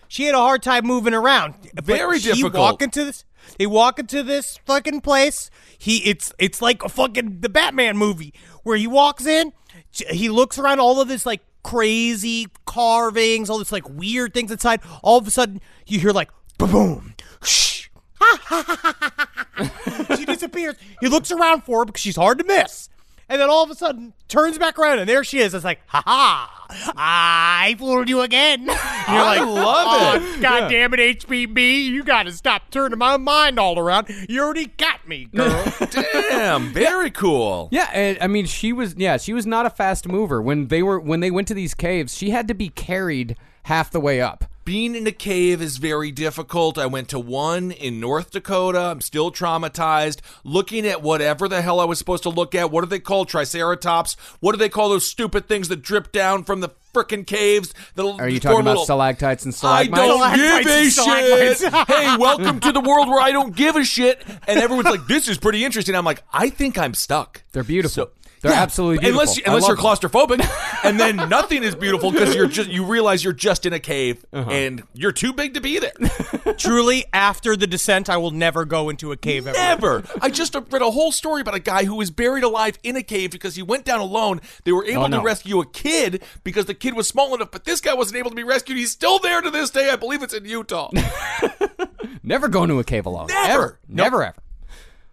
She 0.08 0.24
had 0.24 0.34
a 0.34 0.38
hard 0.38 0.62
time 0.62 0.84
moving 0.86 1.14
around. 1.14 1.54
But 1.74 1.84
Very 1.84 2.18
she 2.18 2.32
difficult. 2.32 2.54
Walk 2.54 2.82
into 2.82 3.04
this. 3.04 3.24
They 3.59 3.66
walk 3.66 3.98
into 3.98 4.22
this 4.22 4.59
fucking 4.64 5.00
place. 5.03 5.50
He, 5.79 5.98
it's, 5.98 6.33
it's 6.38 6.61
like 6.62 6.85
a 6.85 6.88
fucking 6.88 7.40
the 7.40 7.48
Batman 7.48 7.96
movie 7.96 8.35
where 8.62 8.76
he 8.76 8.87
walks 8.87 9.26
in. 9.26 9.53
He 9.90 10.29
looks 10.29 10.59
around 10.59 10.81
all 10.81 11.00
of 11.00 11.09
this 11.09 11.26
like 11.26 11.42
crazy 11.62 12.48
carvings, 12.66 13.50
all 13.50 13.59
this 13.59 13.72
like 13.72 13.88
weird 13.88 14.35
things 14.35 14.50
inside. 14.50 14.81
All 15.03 15.18
of 15.18 15.26
a 15.26 15.31
sudden, 15.31 15.61
you 15.87 16.00
hear 16.00 16.12
like 16.12 16.31
boom, 16.59 17.14
shh. 17.42 17.88
she 20.16 20.24
disappears. 20.24 20.76
He 21.00 21.09
looks 21.09 21.31
around 21.31 21.64
for 21.64 21.81
her 21.81 21.85
because 21.85 22.03
she's 22.03 22.16
hard 22.16 22.38
to 22.38 22.44
miss. 22.44 22.88
And 23.30 23.40
then 23.40 23.48
all 23.48 23.62
of 23.62 23.70
a 23.70 23.76
sudden 23.76 24.12
turns 24.26 24.58
back 24.58 24.76
around 24.76 24.98
and 24.98 25.08
there 25.08 25.22
she 25.22 25.38
is. 25.38 25.54
It's 25.54 25.64
like, 25.64 25.78
ha 25.86 26.02
ha, 26.04 26.66
I 26.96 27.76
fooled 27.78 28.08
you 28.08 28.22
again. 28.22 28.62
You're 28.64 28.74
I 28.76 29.38
like, 29.38 29.46
love 29.46 30.22
oh, 30.22 30.38
God 30.40 30.68
damn 30.68 30.92
it, 30.94 31.20
HPB. 31.20 31.84
You 31.84 32.02
got 32.02 32.24
to 32.24 32.32
stop 32.32 32.70
turning 32.72 32.98
my 32.98 33.16
mind 33.16 33.60
all 33.60 33.78
around. 33.78 34.08
You 34.28 34.42
already 34.42 34.66
got 34.66 35.06
me, 35.06 35.26
girl. 35.26 35.64
Damn, 35.92 36.72
very 36.72 37.12
cool. 37.12 37.68
Yeah, 37.70 37.88
and, 37.92 38.18
I 38.20 38.26
mean, 38.26 38.46
she 38.46 38.72
was 38.72 38.96
yeah, 38.96 39.16
she 39.16 39.32
was 39.32 39.46
not 39.46 39.64
a 39.64 39.70
fast 39.70 40.08
mover 40.08 40.42
when 40.42 40.66
they 40.66 40.82
were 40.82 40.98
when 40.98 41.20
they 41.20 41.30
went 41.30 41.46
to 41.48 41.54
these 41.54 41.74
caves. 41.74 42.16
She 42.16 42.30
had 42.30 42.48
to 42.48 42.54
be 42.54 42.68
carried 42.68 43.36
half 43.64 43.92
the 43.92 44.00
way 44.00 44.20
up. 44.20 44.44
Being 44.70 44.94
in 44.94 45.04
a 45.09 45.11
cave 45.11 45.61
is 45.61 45.78
very 45.78 46.12
difficult. 46.12 46.78
I 46.78 46.87
went 46.87 47.09
to 47.09 47.18
one 47.18 47.72
in 47.72 47.98
North 47.98 48.30
Dakota. 48.30 48.78
I'm 48.78 49.00
still 49.00 49.33
traumatized. 49.33 50.20
Looking 50.44 50.87
at 50.87 51.02
whatever 51.02 51.48
the 51.48 51.61
hell 51.61 51.80
I 51.80 51.85
was 51.87 51.98
supposed 51.98 52.22
to 52.22 52.28
look 52.28 52.54
at. 52.54 52.70
What 52.70 52.83
do 52.83 52.87
they 52.87 53.00
call 53.00 53.24
Triceratops? 53.24 54.16
What 54.38 54.52
do 54.52 54.59
they 54.59 54.68
call 54.68 54.88
those 54.88 55.09
stupid 55.09 55.48
things 55.48 55.66
that 55.70 55.83
drip 55.83 56.12
down 56.12 56.44
from 56.44 56.61
the 56.61 56.68
frickin' 56.94 57.26
caves? 57.26 57.74
That'll 57.96 58.20
Are 58.20 58.28
you 58.28 58.38
form 58.38 58.52
talking 58.52 58.61
about 58.61 58.70
little- 58.70 58.85
stalactites 58.85 59.44
and 59.44 59.52
stalagmites? 59.52 60.00
I 60.04 60.06
don't 60.06 60.18
Stalactites 60.20 61.59
give 61.59 61.72
a 61.72 61.72
shit. 61.72 61.88
hey, 61.88 62.16
welcome 62.16 62.61
to 62.61 62.70
the 62.70 62.80
world 62.80 63.09
where 63.09 63.20
I 63.20 63.33
don't 63.33 63.56
give 63.56 63.74
a 63.74 63.83
shit. 63.83 64.22
And 64.46 64.61
everyone's 64.61 64.88
like, 64.88 65.09
"This 65.09 65.26
is 65.26 65.37
pretty 65.37 65.64
interesting." 65.64 65.96
I'm 65.96 66.04
like, 66.04 66.22
"I 66.33 66.48
think 66.48 66.78
I'm 66.78 66.94
stuck." 66.94 67.42
They're 67.50 67.64
beautiful. 67.64 68.04
So- 68.04 68.11
They're 68.42 68.53
Yeah, 68.53 68.62
absolutely 68.62 68.98
beautiful. 68.98 69.20
Unless, 69.20 69.38
I 69.38 69.42
unless 69.46 69.68
you're 69.68 69.76
love 69.76 70.00
them. 70.00 70.11
claustrophobic, 70.11 70.85
and 70.85 70.98
then 70.98 71.16
nothing 71.29 71.62
is 71.62 71.74
beautiful 71.74 72.11
because 72.11 72.35
you're 72.35 72.46
just 72.46 72.70
you 72.70 72.85
realize 72.87 73.22
you're 73.22 73.33
just 73.35 73.66
in 73.66 73.72
a 73.74 73.79
cave 73.81 74.24
Uh-huh. 74.33 74.50
and 74.50 74.83
you're 74.94 75.12
too 75.12 75.33
big 75.35 75.55
to 75.55 75.61
be 75.61 75.79
there. 75.79 75.92
Truly, 76.57 77.05
after 77.12 77.55
the 77.55 77.66
descent, 77.66 78.09
I 78.09 78.16
will 78.16 78.31
never 78.31 78.64
go 78.64 78.88
into 78.88 79.12
a 79.12 79.16
cave 79.16 79.46
ever. 79.46 79.57
Never. 79.59 80.05
I 80.22 80.31
just 80.31 80.55
read 80.55 80.81
a 80.83 80.90
whole 80.90 81.12
story 81.12 81.42
about 81.42 81.55
a 81.55 81.59
guy 81.61 81.85
who 81.85 81.96
was 81.96 82.11
buried 82.11 82.42
alive 82.44 82.79
in 82.83 82.96
a 82.96 83.03
cave 83.03 83.31
because 83.31 83.57
he 83.57 83.62
went 83.62 83.85
down 83.85 84.00
alone. 84.00 84.40
They 84.64 84.72
were 84.72 84.85
able 84.87 85.05
Oh, 85.05 85.07
no. 85.09 85.18
to 85.20 85.24
rescue 85.24 85.61
a 85.61 85.66
kid 85.66 86.22
because 86.42 86.64
the 86.64 86.74
kid 86.74 86.94
was 86.94 87.07
small 87.09 87.35
enough, 87.35 87.50
but 87.50 87.64
this 87.64 87.81
guy 87.83 87.92
wasn't 87.94 88.18
able 88.18 88.31
to 88.31 88.37
be 88.37 88.42
rescued. 88.44 88.79
He's 88.79 88.90
still 88.90 89.18
there 89.18 89.40
to 89.42 89.50
this 89.50 89.68
day. 89.70 89.90
I 89.90 89.96
believe 89.96 90.22
it's 90.22 90.35
in 90.35 90.44
Utah. 90.46 90.90
Never 92.22 92.48
go 92.48 92.62
into 92.62 92.79
a 92.79 92.85
cave 92.85 93.07
alone. 93.07 93.26
Never. 93.29 93.50
Ever. 93.53 93.79
Nope. 93.88 93.96
Never 94.05 94.22
ever. 94.24 94.37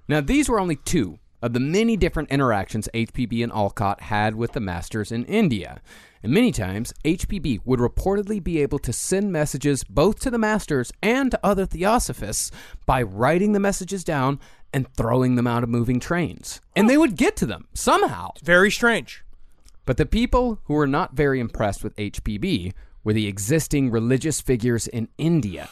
Now 0.08 0.22
these 0.22 0.48
were 0.50 0.60
only 0.60 0.76
two 0.78 1.20
of 1.42 1.54
the 1.54 1.60
many 1.60 1.96
different 1.96 2.32
interactions 2.32 2.90
HPB 2.94 3.44
and 3.44 3.52
Olcott 3.52 4.02
had 4.02 4.36
with 4.36 4.54
the 4.54 4.60
masters 4.60 5.12
in 5.12 5.26
India. 5.26 5.82
And 6.24 6.34
many 6.34 6.52
times, 6.52 6.94
HPB 7.06 7.62
would 7.64 7.80
reportedly 7.80 8.44
be 8.44 8.62
able 8.62 8.80
to 8.80 8.92
send 8.92 9.32
messages 9.32 9.84
both 9.84 10.20
to 10.22 10.32
the 10.32 10.40
masters 10.40 10.92
and 11.02 11.32
to 11.32 11.40
other 11.44 11.66
theosophists 11.66 12.52
by 12.86 13.02
writing 13.02 13.54
the 13.54 13.60
messages 13.60 14.04
down 14.04 14.40
and 14.74 14.92
throwing 14.96 15.36
them 15.36 15.48
out 15.48 15.64
of 15.64 15.70
moving 15.70 16.00
trains. 16.00 16.60
And 16.76 16.90
they 16.90 16.98
would 16.98 17.16
get 17.16 17.36
to 17.38 17.46
them 17.46 17.68
somehow. 17.74 18.32
Very 18.44 18.72
strange. 18.72 19.24
But 19.86 19.98
the 19.98 20.06
people 20.06 20.60
who 20.66 20.74
were 20.74 20.88
not 20.88 21.14
very 21.14 21.40
impressed 21.40 21.84
with 21.84 21.96
HPB 21.96 22.74
were 23.04 23.14
the 23.14 23.28
existing 23.28 23.90
religious 23.90 24.42
figures 24.42 24.86
in 24.88 25.08
India, 25.18 25.70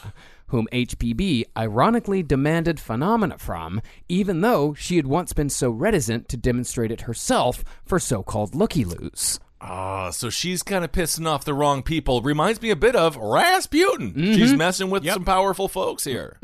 whom 0.48 0.68
HPB 0.72 1.44
ironically 1.56 2.22
demanded 2.22 2.78
phenomena 2.80 3.38
from, 3.38 3.80
even 4.08 4.40
though 4.40 4.74
she 4.74 4.96
had 4.96 5.06
once 5.06 5.32
been 5.32 5.48
so 5.50 5.70
reticent 5.70 6.28
to 6.28 6.36
demonstrate 6.36 6.90
it 6.90 7.02
herself 7.02 7.64
for 7.84 7.98
so 7.98 8.22
called 8.22 8.54
looky 8.54 8.84
loos. 8.84 9.40
Ah, 9.60 10.10
so 10.10 10.28
she's 10.30 10.62
kind 10.62 10.84
of 10.84 10.92
pissing 10.92 11.26
off 11.26 11.44
the 11.44 11.54
wrong 11.54 11.82
people. 11.82 12.20
Reminds 12.20 12.60
me 12.60 12.70
a 12.70 12.76
bit 12.76 12.94
of 12.94 13.16
Rasputin. 13.16 14.12
She's 14.34 14.52
messing 14.54 14.90
with 14.90 15.04
some 15.14 15.24
powerful 15.24 15.66
folks 15.68 16.04
here. 16.04 16.36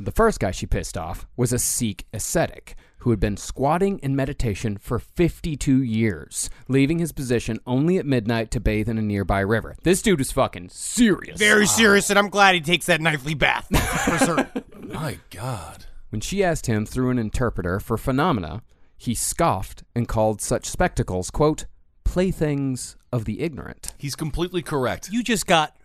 The 0.00 0.12
first 0.12 0.38
guy 0.38 0.52
she 0.52 0.66
pissed 0.66 0.96
off 0.96 1.26
was 1.36 1.52
a 1.52 1.58
Sikh 1.58 2.06
ascetic 2.12 2.76
who 3.00 3.10
had 3.10 3.20
been 3.20 3.36
squatting 3.36 3.98
in 4.00 4.16
meditation 4.16 4.76
for 4.76 4.98
52 4.98 5.82
years, 5.82 6.50
leaving 6.68 6.98
his 6.98 7.12
position 7.12 7.58
only 7.66 7.98
at 7.98 8.06
midnight 8.06 8.50
to 8.50 8.60
bathe 8.60 8.88
in 8.88 8.98
a 8.98 9.02
nearby 9.02 9.40
river. 9.40 9.74
This 9.82 10.02
dude 10.02 10.20
is 10.20 10.32
fucking 10.32 10.68
serious. 10.70 11.38
Very 11.38 11.66
serious, 11.66 12.10
and 12.10 12.18
I'm 12.18 12.28
glad 12.28 12.54
he 12.54 12.60
takes 12.60 12.86
that 12.86 13.00
nightly 13.00 13.34
bath 13.34 13.66
for 14.04 14.18
certain. 14.24 14.64
My 14.88 15.18
God. 15.30 15.86
When 16.10 16.20
she 16.20 16.42
asked 16.42 16.66
him 16.66 16.86
through 16.86 17.10
an 17.10 17.18
interpreter 17.18 17.80
for 17.80 17.98
phenomena, 17.98 18.62
he 18.96 19.14
scoffed 19.14 19.84
and 19.94 20.08
called 20.08 20.40
such 20.40 20.66
spectacles, 20.66 21.30
quote, 21.30 21.66
playthings 22.04 22.96
of 23.12 23.26
the 23.26 23.40
ignorant. 23.40 23.94
He's 23.98 24.16
completely 24.16 24.62
correct. 24.62 25.10
You 25.12 25.22
just 25.22 25.46
got 25.46 25.76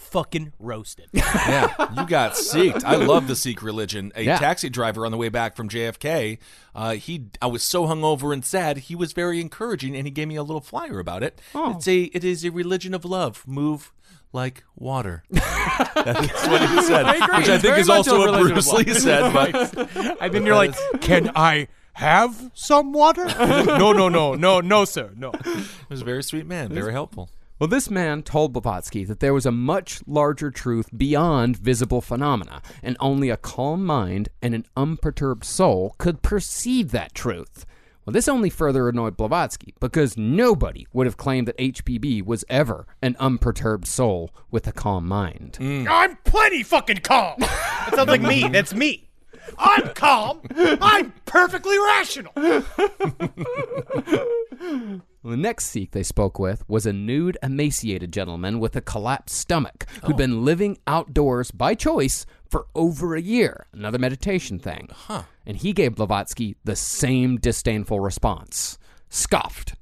fucking 0.00 0.52
roasted. 0.58 1.06
yeah, 1.12 1.72
you 1.96 2.06
got 2.06 2.36
Sikh. 2.36 2.84
I 2.84 2.96
love 2.96 3.28
the 3.28 3.36
Sikh 3.36 3.62
religion. 3.62 4.12
A 4.16 4.22
Yeah. 4.24 4.38
taxi 4.38 4.68
driver 4.68 5.04
on 5.06 5.12
the 5.12 5.18
way 5.18 5.28
back 5.28 5.54
from 5.56 5.68
JFK, 5.68 6.38
uh, 6.74 6.92
he 6.94 7.26
I 7.40 7.46
was 7.46 7.62
so 7.62 7.86
hungover 7.86 8.32
and 8.32 8.44
sad. 8.44 8.78
He 8.78 8.94
was 8.96 9.12
very 9.12 9.40
encouraging, 9.40 9.94
and 9.94 10.06
he 10.06 10.10
gave 10.10 10.28
me 10.28 10.36
a 10.36 10.42
little 10.42 10.60
flyer 10.60 10.98
about 10.98 11.22
it. 11.22 11.40
Oh. 11.54 11.76
It's 11.76 11.86
a 11.88 12.02
it 12.04 12.24
is 12.24 12.44
a 12.44 12.50
religion 12.50 12.94
of 12.94 13.04
love. 13.04 13.46
Move 13.46 13.92
like 14.32 14.62
water. 14.76 15.24
That's 15.30 16.46
what 16.46 16.68
he 16.70 16.82
said, 16.82 17.04
I 17.04 17.16
agree. 17.16 17.38
which 17.38 17.48
I 17.48 17.54
It's 17.54 17.62
think 17.64 17.78
is 17.78 17.88
also 17.88 18.22
a 18.22 18.30
what 18.30 18.40
Bruce 18.40 18.72
Lee 18.72 18.94
said. 18.94 19.32
But 19.32 19.76
and 20.20 20.32
then 20.34 20.46
you're 20.46 20.54
like, 20.54 20.74
can 21.00 21.30
I 21.34 21.68
have 21.94 22.50
some 22.54 22.92
water? 22.92 23.24
no, 23.26 23.92
no, 23.92 24.08
no, 24.08 24.34
no, 24.34 24.60
no, 24.60 24.84
sir, 24.84 25.10
no. 25.16 25.32
he 25.44 25.64
was 25.88 26.02
a 26.02 26.04
very 26.04 26.22
sweet 26.22 26.46
man, 26.46 26.68
very 26.72 26.92
helpful. 26.92 27.28
Well, 27.60 27.68
this 27.68 27.90
man 27.90 28.22
told 28.22 28.54
Blavatsky 28.54 29.04
that 29.04 29.20
there 29.20 29.34
was 29.34 29.44
a 29.44 29.52
much 29.52 30.00
larger 30.06 30.50
truth 30.50 30.88
beyond 30.96 31.58
visible 31.58 32.00
phenomena, 32.00 32.62
and 32.82 32.96
only 33.00 33.28
a 33.28 33.36
calm 33.36 33.84
mind 33.84 34.30
and 34.40 34.54
an 34.54 34.64
unperturbed 34.78 35.44
soul 35.44 35.94
could 35.98 36.22
perceive 36.22 36.90
that 36.92 37.14
truth. 37.14 37.66
Well, 38.06 38.14
this 38.14 38.28
only 38.28 38.48
further 38.48 38.88
annoyed 38.88 39.18
Blavatsky 39.18 39.74
because 39.78 40.16
nobody 40.16 40.86
would 40.94 41.06
have 41.06 41.18
claimed 41.18 41.46
that 41.48 41.58
HPB 41.58 42.24
was 42.24 42.46
ever 42.48 42.86
an 43.02 43.14
unperturbed 43.20 43.86
soul 43.86 44.30
with 44.50 44.66
a 44.66 44.72
calm 44.72 45.06
mind. 45.06 45.58
Mm. 45.60 45.86
I'm 45.86 46.16
plenty 46.24 46.62
fucking 46.62 46.98
calm. 46.98 47.40
That 47.90 47.96
sounds 47.96 48.08
like 48.08 48.22
me. 48.22 48.48
That's 48.48 48.72
me. 48.72 49.08
I'm 49.58 49.88
calm. 49.94 50.42
I'm 50.56 51.12
perfectly 51.24 51.76
rational. 51.78 52.32
The 55.22 55.36
next 55.36 55.66
Sikh 55.66 55.90
they 55.90 56.02
spoke 56.02 56.38
with 56.38 56.66
was 56.68 56.86
a 56.86 56.92
nude, 56.94 57.36
emaciated 57.42 58.10
gentleman 58.12 58.58
with 58.58 58.74
a 58.74 58.80
collapsed 58.80 59.36
stomach 59.36 59.84
who'd 60.04 60.16
been 60.16 60.44
living 60.46 60.78
outdoors 60.86 61.50
by 61.50 61.74
choice 61.74 62.24
for 62.48 62.66
over 62.74 63.14
a 63.14 63.20
year. 63.20 63.66
Another 63.72 63.98
meditation 63.98 64.58
thing. 64.58 64.88
Huh. 64.92 65.24
And 65.46 65.58
he 65.58 65.74
gave 65.74 65.96
Blavatsky 65.96 66.56
the 66.64 66.74
same 66.74 67.36
disdainful 67.36 68.00
response. 68.00 68.78
Scoffed. 69.10 69.74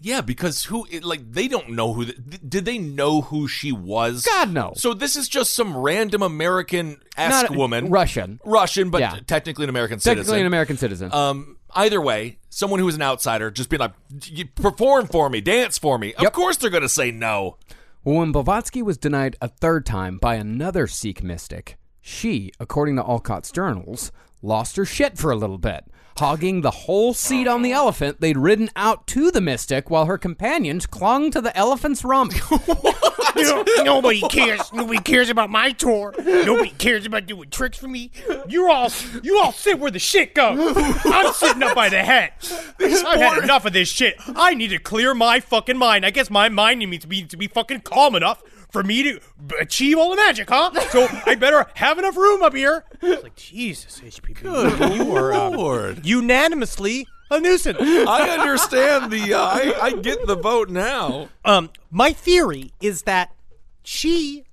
Yeah, 0.00 0.22
because 0.22 0.64
who 0.64 0.86
like 1.02 1.30
they 1.32 1.48
don't 1.48 1.70
know 1.70 1.92
who. 1.92 2.06
The, 2.06 2.14
did 2.14 2.64
they 2.64 2.78
know 2.78 3.20
who 3.20 3.46
she 3.46 3.72
was? 3.72 4.24
God, 4.24 4.50
no. 4.50 4.72
So 4.74 4.94
this 4.94 5.16
is 5.16 5.28
just 5.28 5.52
some 5.54 5.76
random 5.76 6.22
American 6.22 7.02
esque 7.14 7.50
woman, 7.50 7.90
Russian. 7.90 8.40
Russian, 8.42 8.88
but 8.88 9.02
Yeah. 9.02 9.18
technically 9.26 9.64
an 9.64 9.68
American 9.68 9.98
Technically 9.98 10.24
citizen. 10.24 10.24
Technically 10.32 10.40
an 10.40 10.46
American 10.46 10.76
citizen. 10.78 11.12
Um, 11.12 11.58
either 11.74 12.00
way, 12.00 12.38
someone 12.50 12.80
who 12.80 12.88
is 12.88 12.94
an 12.94 13.02
outsider 13.02 13.50
just 13.50 13.68
being 13.68 13.80
like, 13.80 13.94
"You 14.24 14.46
perform 14.46 15.06
for 15.06 15.28
me, 15.30 15.40
dance 15.40 15.78
for 15.78 15.98
me. 15.98 16.14
Of 16.14 16.32
course 16.32 16.56
they're 16.56 16.70
going 16.70 16.82
to 16.82 16.88
say 16.88 17.10
no. 17.10 17.56
Well, 18.04 18.16
when 18.16 18.32
Blavatsky 18.32 18.82
was 18.82 18.98
denied 18.98 19.36
a 19.40 19.48
third 19.48 19.86
time 19.86 20.18
by 20.18 20.34
another 20.34 20.86
Sikh 20.86 21.22
mystic, 21.22 21.76
she, 22.00 22.50
according 22.58 22.96
to 22.96 23.02
Olcott's 23.04 23.52
journals, 23.52 24.10
lost 24.42 24.76
her 24.76 24.84
shit 24.84 25.16
for 25.16 25.30
a 25.30 25.36
little 25.36 25.58
bit, 25.58 25.84
hogging 26.18 26.60
the 26.60 26.70
whole 26.70 27.14
seat 27.14 27.46
on 27.46 27.62
the 27.62 27.72
elephant 27.72 28.20
they'd 28.20 28.36
ridden 28.36 28.70
out 28.76 29.06
to 29.08 29.30
the 29.30 29.40
mystic 29.40 29.90
while 29.90 30.06
her 30.06 30.18
companions 30.18 30.86
clung 30.86 31.30
to 31.30 31.40
the 31.40 31.56
elephant's 31.56 32.04
rump. 32.04 32.32
Nobody 33.82 34.20
cares. 34.28 34.72
Nobody 34.72 34.98
cares 34.98 35.30
about 35.30 35.50
my 35.50 35.72
tour. 35.72 36.14
Nobody 36.18 36.70
cares 36.70 37.06
about 37.06 37.26
doing 37.26 37.50
tricks 37.50 37.78
for 37.78 37.88
me. 37.88 38.10
You 38.48 38.70
all, 38.70 38.90
you 39.22 39.38
all 39.38 39.52
sit 39.52 39.78
where 39.78 39.90
the 39.90 39.98
shit 39.98 40.34
goes. 40.34 40.74
I'm 41.04 41.32
sitting 41.32 41.62
up 41.62 41.74
by 41.74 41.88
the 41.88 42.02
head. 42.02 42.32
I've 42.80 43.20
had 43.20 43.42
enough 43.42 43.64
of 43.64 43.72
this 43.72 43.88
shit. 43.88 44.16
I 44.36 44.54
need 44.54 44.68
to 44.68 44.78
clear 44.78 45.14
my 45.14 45.40
fucking 45.40 45.78
mind. 45.78 46.04
I 46.04 46.10
guess 46.10 46.30
my 46.30 46.48
mind 46.48 46.80
needs 46.80 47.04
to 47.04 47.08
be 47.08 47.22
to 47.24 47.36
be 47.36 47.48
fucking 47.48 47.80
calm 47.80 48.14
enough 48.14 48.42
for 48.72 48.82
me 48.82 49.02
to 49.02 49.20
achieve 49.60 49.98
all 49.98 50.10
the 50.10 50.16
magic, 50.16 50.48
huh? 50.48 50.72
So 50.90 51.06
I 51.26 51.34
better 51.34 51.66
have 51.74 51.98
enough 51.98 52.16
room 52.16 52.42
up 52.42 52.54
here. 52.54 52.84
It's 53.02 53.22
like 53.22 53.36
Jesus, 53.36 54.00
HPB. 54.00 54.96
you 54.96 55.14
are 55.14 55.32
um, 55.34 56.00
unanimously 56.02 57.06
a 57.30 57.38
nuisance. 57.38 57.78
I 57.80 58.30
understand 58.30 59.12
the. 59.12 59.34
Uh, 59.34 59.42
I, 59.42 59.74
I 59.80 59.92
get 59.92 60.26
the 60.26 60.36
vote 60.36 60.70
now. 60.70 61.28
Um, 61.44 61.70
my 61.90 62.12
theory 62.12 62.72
is 62.80 63.02
that 63.02 63.34
she, 63.82 64.44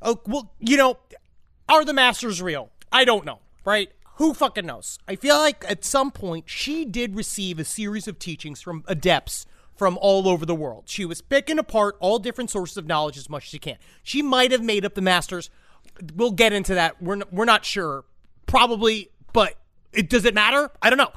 oh, 0.00 0.20
well, 0.26 0.52
you 0.58 0.76
know, 0.76 0.98
are 1.68 1.84
the 1.84 1.92
masters 1.92 2.40
real? 2.40 2.70
I 2.90 3.04
don't 3.04 3.24
know, 3.24 3.40
right? 3.64 3.90
Who 4.16 4.34
fucking 4.34 4.66
knows? 4.66 4.98
I 5.08 5.16
feel 5.16 5.36
like 5.36 5.64
at 5.68 5.84
some 5.84 6.10
point 6.10 6.44
she 6.48 6.84
did 6.84 7.16
receive 7.16 7.58
a 7.58 7.64
series 7.64 8.06
of 8.06 8.18
teachings 8.18 8.60
from 8.60 8.84
adepts 8.86 9.46
from 9.82 9.98
all 10.00 10.28
over 10.28 10.46
the 10.46 10.54
world. 10.54 10.84
She 10.86 11.04
was 11.04 11.20
picking 11.20 11.58
apart 11.58 11.96
all 11.98 12.20
different 12.20 12.50
sources 12.50 12.76
of 12.76 12.86
knowledge 12.86 13.18
as 13.18 13.28
much 13.28 13.46
as 13.46 13.48
she 13.48 13.58
can. 13.58 13.78
She 14.04 14.22
might 14.22 14.52
have 14.52 14.62
made 14.62 14.84
up 14.84 14.94
the 14.94 15.00
masters. 15.00 15.50
We'll 16.14 16.30
get 16.30 16.52
into 16.52 16.76
that. 16.76 17.02
We're 17.02 17.16
n- 17.16 17.24
we're 17.32 17.46
not 17.46 17.64
sure, 17.64 18.04
probably, 18.46 19.10
but 19.32 19.56
it 19.92 20.08
does 20.08 20.24
it 20.24 20.34
matter? 20.34 20.70
I 20.80 20.88
don't 20.88 20.98
know. 20.98 21.10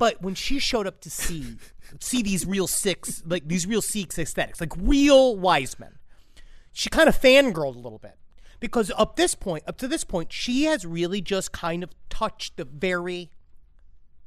But 0.00 0.20
when 0.20 0.34
she 0.34 0.58
showed 0.58 0.88
up 0.88 1.00
to 1.02 1.10
see 1.10 1.58
see 2.00 2.22
these 2.24 2.44
real 2.44 2.66
Sikhs 2.66 3.22
like 3.24 3.46
these 3.46 3.68
real 3.68 3.80
Sikhs 3.80 4.18
ascetics, 4.18 4.60
like 4.60 4.72
real 4.76 5.36
wise 5.36 5.78
men, 5.78 6.00
she 6.72 6.90
kind 6.90 7.08
of 7.08 7.16
fangirled 7.16 7.76
a 7.76 7.78
little 7.78 8.00
bit. 8.00 8.18
Because 8.58 8.90
up 8.96 9.14
this 9.14 9.36
point, 9.36 9.62
up 9.68 9.78
to 9.78 9.86
this 9.86 10.02
point, 10.02 10.32
she 10.32 10.64
has 10.64 10.84
really 10.84 11.20
just 11.20 11.52
kind 11.52 11.84
of 11.84 11.90
touched 12.10 12.56
the 12.56 12.64
very 12.64 13.30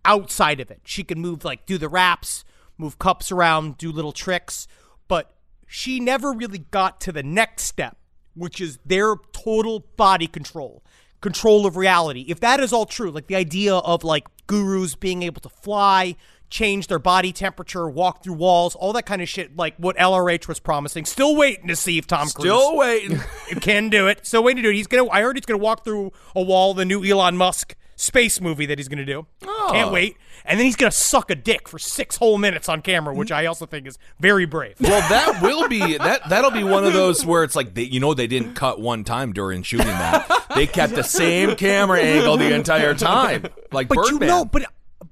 outside 0.06 0.62
of 0.62 0.72
it. 0.72 0.80
She 0.86 1.04
can 1.04 1.20
move 1.20 1.44
like 1.44 1.66
do 1.66 1.78
the 1.78 1.90
raps, 1.90 2.46
move 2.78 3.00
cups 3.00 3.32
around, 3.32 3.78
do 3.78 3.92
little 3.92 4.12
tricks, 4.12 4.68
but 5.08 5.36
she 5.68 6.00
never 6.00 6.32
really 6.32 6.60
got 6.60 7.00
to 7.02 7.12
the 7.12 7.24
next 7.24 7.64
step, 7.64 7.98
which 8.34 8.62
is 8.62 8.80
their 8.86 9.16
total 9.32 9.86
body 9.98 10.28
control, 10.28 10.84
control 11.22 11.66
of 11.66 11.78
reality. 11.78 12.26
If 12.28 12.40
that 12.42 12.60
is 12.60 12.74
all 12.74 12.86
true, 12.86 13.12
like 13.12 13.28
the 13.28 13.36
idea 13.36 13.76
of 13.76 14.04
like 14.04 14.28
gurus 14.48 14.96
being 14.96 15.24
able 15.24 15.42
to 15.42 15.50
fly, 15.50 16.16
change 16.50 16.88
their 16.88 17.00
body 17.00 17.32
temperature, 17.32 17.90
walk 17.90 18.24
through 18.24 18.36
walls, 18.36 18.76
all 18.76 18.94
that 18.94 19.06
kind 19.06 19.22
of 19.22 19.30
shit, 19.30 19.56
like 19.58 19.76
what 19.78 19.98
LRH 19.98 20.48
was 20.48 20.60
promising. 20.60 21.06
Still 21.06 21.36
waiting 21.36 21.68
to 21.68 21.76
see 21.76 21.98
if 21.98 22.08
Tom 22.08 22.30
Cruise 22.30 22.46
Still 22.46 22.78
waiting. 22.78 23.20
can 23.62 23.90
do 23.90 24.08
it. 24.08 24.26
Still 24.26 24.44
waiting 24.44 24.64
to 24.64 24.70
do 24.70 24.72
it. 24.72 24.76
He's 24.76 24.88
gonna. 24.88 25.10
I 25.10 25.22
heard 25.22 25.36
he's 25.36 25.46
gonna 25.46 25.58
walk 25.58 25.84
through 25.84 26.12
a 26.36 26.42
wall. 26.42 26.74
The 26.74 26.86
new 26.86 27.04
Elon 27.04 27.38
Musk 27.38 27.76
space 27.96 28.40
movie 28.40 28.66
that 28.66 28.78
he's 28.78 28.88
gonna 28.88 29.06
do. 29.06 29.26
Oh. 29.44 29.70
Can't 29.72 29.92
wait. 29.92 30.18
And 30.46 30.60
then 30.60 30.66
he's 30.66 30.76
gonna 30.76 30.92
suck 30.92 31.30
a 31.32 31.36
dick 31.36 31.68
for 31.68 31.80
six 31.80 32.18
whole 32.18 32.38
minutes 32.38 32.70
on 32.70 32.82
camera, 32.82 33.14
which 33.14 33.32
I 33.32 33.46
also 33.48 33.66
think 33.66 33.88
is 33.88 33.98
very 34.20 34.46
brave. 34.46 34.76
Well, 34.80 35.08
that 35.10 35.42
will 35.42 35.68
be 35.68 35.98
that. 35.98 36.30
That'll 36.30 36.52
be 36.52 36.64
one 36.64 36.86
of 36.86 36.94
those 36.94 37.26
where 37.26 37.44
it's 37.44 37.56
like 37.56 37.74
they, 37.74 37.84
you 37.84 38.00
know, 38.00 38.14
they 38.14 38.28
didn't 38.28 38.54
cut 38.54 38.80
one 38.80 39.04
time 39.04 39.34
during 39.34 39.64
shooting 39.64 39.88
that. 39.88 40.46
They 40.56 40.68
kept 40.68 40.96
the 40.96 41.04
same 41.04 41.56
camera 41.56 42.00
angle 42.00 42.38
the 42.38 42.54
entire 42.54 42.94
time, 42.94 43.46
like 43.72 43.88
but 43.88 43.98
Birdman. 43.98 44.22
you 44.22 44.28
know, 44.28 44.46
but 44.46 44.66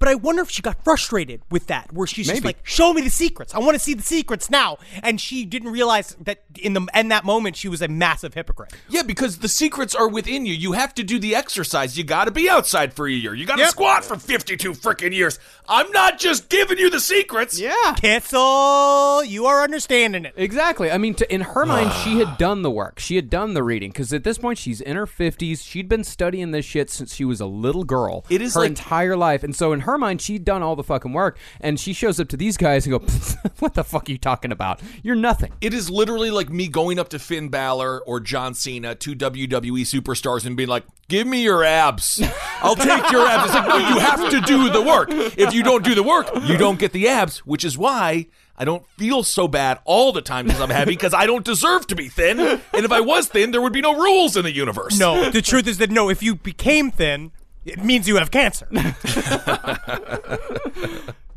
but 0.04 0.10
I 0.12 0.16
wonder 0.16 0.42
if 0.42 0.50
she 0.50 0.62
got 0.62 0.84
frustrated 0.84 1.40
with 1.50 1.68
that, 1.68 1.94
where 1.94 2.06
she's 2.06 2.28
just 2.28 2.44
like, 2.44 2.58
"Show 2.64 2.92
me 2.92 3.02
the 3.04 3.10
secrets. 3.10 3.56
I 3.56 3.60
want 3.60 3.76
to 3.76 3.80
see 3.80 3.94
the 3.94 4.04
secrets 4.04 4.50
now." 4.50 4.80
And 5.02 5.22
she 5.22 5.46
didn't 5.46 5.72
realize 5.72 6.14
that 6.20 6.44
in 6.60 6.74
the 6.74 6.86
in 6.94 7.08
that 7.08 7.24
moment 7.24 7.56
she 7.56 7.70
was 7.70 7.82
a 7.82 7.88
massive 7.88 8.34
hypocrite. 8.34 8.74
Yeah, 8.90 9.04
because 9.04 9.38
the 9.38 9.48
secrets 9.48 9.96
are 9.96 10.10
within 10.10 10.46
you. 10.46 10.54
You 10.54 10.74
have 10.74 10.94
to 10.96 11.04
do 11.04 11.20
the 11.20 11.36
exercise. 11.36 11.98
You 11.98 12.04
got 12.04 12.26
to 12.26 12.32
be 12.32 12.50
outside 12.50 12.94
for 12.94 13.08
a 13.08 13.12
year. 13.12 13.34
You 13.34 13.46
got 13.46 13.56
to 13.56 13.62
Yep. 13.62 13.70
squat 13.72 14.04
for 14.04 14.18
52 14.18 14.74
freaking 14.74 15.14
years. 15.14 15.40
I'm 15.70 15.90
not 15.92 16.20
just 16.20 16.50
giving 16.50 16.78
you 16.78 16.90
the 16.90 17.00
secrets. 17.00 17.58
yeah. 17.58 17.96
Cancel. 17.96 19.24
You 19.24 19.46
are 19.46 19.64
understanding 19.64 20.26
it. 20.26 20.34
Exactly. 20.36 20.92
I 20.92 20.98
mean, 20.98 21.14
to, 21.16 21.34
in 21.34 21.42
her 21.42 21.66
mind, 21.66 21.92
she 22.04 22.18
had 22.24 22.38
done 22.38 22.62
the 22.62 22.72
work. 22.72 23.00
She 23.00 23.16
had 23.16 23.30
done 23.30 23.54
the 23.54 23.64
reading 23.64 23.92
because 23.92 24.12
at 24.12 24.24
this 24.24 24.38
point, 24.38 24.58
she's 24.58 24.82
in 24.82 24.96
her 24.98 25.06
fifties. 25.08 25.64
She'd 25.64 25.88
been 25.88 26.04
studying 26.04 26.52
this 26.52 26.66
shit 26.66 26.90
since 26.90 27.16
she 27.16 27.24
was 27.26 27.40
a 27.40 27.46
little 27.46 27.84
girl. 27.84 28.26
It 28.30 28.42
is 28.42 28.56
her 28.56 28.62
like- 28.62 28.70
entire 28.70 29.16
life, 29.16 29.44
and 29.44 29.56
so 29.56 29.72
in 29.74 29.82
her 29.82 29.93
mind, 29.98 30.22
she'd 30.22 30.46
done 30.46 30.62
all 30.64 30.76
the 30.76 30.84
fucking 30.84 31.14
work. 31.14 31.38
And 31.60 31.80
she 31.80 31.94
shows 31.94 32.20
up 32.20 32.30
to 32.30 32.38
these 32.38 32.58
guys 32.58 32.86
and 32.86 33.00
go, 33.00 33.06
"What 33.60 33.74
the 33.74 33.84
fuck 33.84 34.10
are 34.10 34.12
you 34.12 34.18
talking 34.18 34.52
about? 34.52 34.82
You're 35.02 35.16
nothing." 35.16 35.54
It 35.62 35.74
is 35.74 35.90
literally 35.90 36.32
like 36.32 36.50
me 36.50 36.68
going 36.68 37.00
up 37.00 37.10
to 37.10 37.20
Finn 37.20 37.50
Balor 37.50 38.02
or 38.02 38.20
John 38.20 38.54
Cena, 38.54 38.96
two 38.96 39.16
WWE 39.16 39.82
superstars, 39.82 40.46
and 40.46 40.58
being 40.58 40.70
like, 40.70 40.86
"Give 41.08 41.28
me 41.28 41.44
your 41.44 41.64
abs. 41.64 42.22
I'll 42.62 42.76
take 42.76 43.12
your 43.12 43.28
abs." 43.28 43.46
It's 43.46 43.54
like, 43.54 43.68
no, 43.68 43.78
you 43.78 44.00
have 44.00 44.30
to 44.30 44.42
do 44.42 44.70
the 44.70 44.82
work. 44.82 45.10
If 45.12 45.54
you 45.54 45.64
don't 45.64 45.84
do 45.84 45.96
the 45.96 46.04
work, 46.04 46.30
you 46.44 46.58
don't 46.58 46.80
get 46.80 46.92
the 46.92 47.08
abs. 47.08 47.40
Which 47.40 47.64
is 47.64 47.78
why 47.78 48.28
I 48.58 48.66
don't 48.66 48.86
feel 48.98 49.24
so 49.24 49.48
bad 49.48 49.80
all 49.84 50.12
the 50.12 50.22
time 50.22 50.46
because 50.46 50.62
I'm 50.62 50.70
heavy 50.70 50.92
because 50.92 51.14
I 51.14 51.26
don't 51.26 51.44
deserve 51.44 51.88
to 51.88 51.96
be 51.96 52.08
thin. 52.08 52.40
And 52.40 52.86
if 52.86 52.92
I 52.92 53.02
was 53.02 53.28
thin, 53.28 53.52
there 53.52 53.62
would 53.62 53.74
be 53.74 53.82
no 53.82 53.96
rules 53.96 54.38
in 54.38 54.44
the 54.44 54.54
universe. 54.54 55.00
No, 55.00 55.32
the 55.32 55.42
truth 55.42 55.68
is 55.68 55.80
that 55.80 55.90
no, 55.90 56.10
if 56.10 56.22
you 56.22 56.36
became 56.36 56.92
thin, 56.92 57.32
it 57.66 57.84
means 57.84 58.08
you 58.08 58.18
have 58.18 58.32
cancer. 58.32 58.68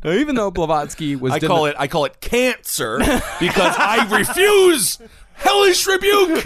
Now, 0.03 0.11
even 0.11 0.35
though 0.35 0.51
Blavatsky 0.51 1.15
was 1.15 1.33
I 1.33 1.39
call 1.39 1.65
it 1.65 1.75
I 1.77 1.87
call 1.87 2.05
it 2.05 2.21
cancer 2.21 2.97
because 3.39 3.75
I 3.77 4.07
refuse 4.15 4.99
hellish 5.33 5.87
rebuke. 5.87 6.43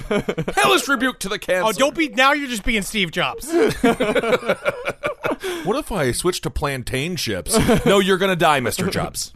Hellish 0.56 0.88
rebuke 0.88 1.20
to 1.20 1.30
the 1.30 1.38
cancer. 1.38 1.68
oh, 1.68 1.72
don't 1.74 1.94
be 1.94 2.08
now. 2.10 2.32
You're 2.32 2.48
just 2.50 2.64
being 2.64 2.82
Steve 2.82 3.12
Jobs. 3.12 3.54
What 5.64 5.76
if 5.78 5.92
I 5.92 6.12
switch 6.12 6.42
to 6.42 6.50
plantain 6.50 7.16
chips? 7.16 7.58
no, 7.86 8.00
you're 8.00 8.18
gonna 8.18 8.36
die, 8.36 8.60
Mr. 8.62 8.90
Jobs. 8.92 9.34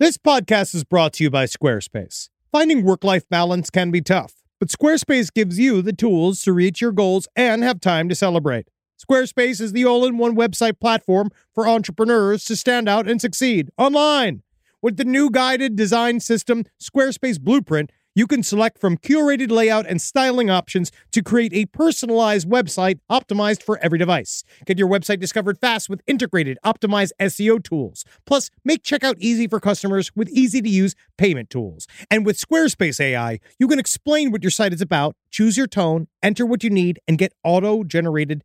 This 0.00 0.16
podcast 0.16 0.74
is 0.74 0.82
brought 0.84 1.12
to 1.14 1.24
you 1.24 1.30
by 1.30 1.44
Squarespace. 1.44 2.30
Finding 2.50 2.84
work 2.84 3.04
life 3.04 3.28
balance 3.28 3.68
can 3.70 3.90
be 3.90 4.00
tough, 4.00 4.34
but 4.58 4.68
Squarespace 4.68 5.32
gives 5.32 5.58
you 5.58 5.82
the 5.82 5.92
tools 5.92 6.42
to 6.42 6.52
reach 6.52 6.80
your 6.80 6.92
goals 6.92 7.28
and 7.36 7.62
have 7.62 7.80
time 7.80 8.08
to 8.08 8.14
celebrate. 8.14 8.68
Squarespace 9.02 9.60
is 9.60 9.72
the 9.72 9.84
all 9.84 10.04
in 10.04 10.16
one 10.16 10.36
website 10.36 10.78
platform 10.78 11.30
for 11.52 11.66
entrepreneurs 11.66 12.44
to 12.44 12.54
stand 12.54 12.88
out 12.88 13.08
and 13.08 13.20
succeed 13.20 13.70
online. 13.76 14.42
With 14.80 14.96
the 14.96 15.04
new 15.04 15.28
guided 15.30 15.74
design 15.74 16.20
system, 16.20 16.64
Squarespace 16.80 17.40
Blueprint, 17.40 17.90
you 18.14 18.26
can 18.26 18.42
select 18.42 18.78
from 18.78 18.98
curated 18.98 19.50
layout 19.50 19.86
and 19.86 20.00
styling 20.00 20.50
options 20.50 20.92
to 21.12 21.22
create 21.22 21.52
a 21.54 21.66
personalized 21.66 22.48
website 22.48 23.00
optimized 23.10 23.62
for 23.62 23.78
every 23.78 23.98
device. 23.98 24.44
Get 24.66 24.78
your 24.78 24.88
website 24.88 25.18
discovered 25.18 25.58
fast 25.58 25.88
with 25.88 26.02
integrated, 26.06 26.58
optimized 26.64 27.12
SEO 27.18 27.62
tools. 27.62 28.04
Plus, 28.26 28.50
make 28.64 28.84
checkout 28.84 29.14
easy 29.18 29.48
for 29.48 29.58
customers 29.60 30.14
with 30.14 30.28
easy 30.28 30.60
to 30.60 30.68
use 30.68 30.94
payment 31.16 31.48
tools. 31.48 31.88
And 32.10 32.26
with 32.26 32.38
Squarespace 32.38 33.00
AI, 33.00 33.40
you 33.58 33.66
can 33.66 33.78
explain 33.78 34.30
what 34.30 34.44
your 34.44 34.50
site 34.50 34.74
is 34.74 34.82
about, 34.82 35.16
choose 35.30 35.56
your 35.56 35.66
tone, 35.66 36.06
enter 36.22 36.44
what 36.44 36.62
you 36.62 36.70
need, 36.70 37.00
and 37.08 37.18
get 37.18 37.32
auto 37.42 37.82
generated 37.82 38.44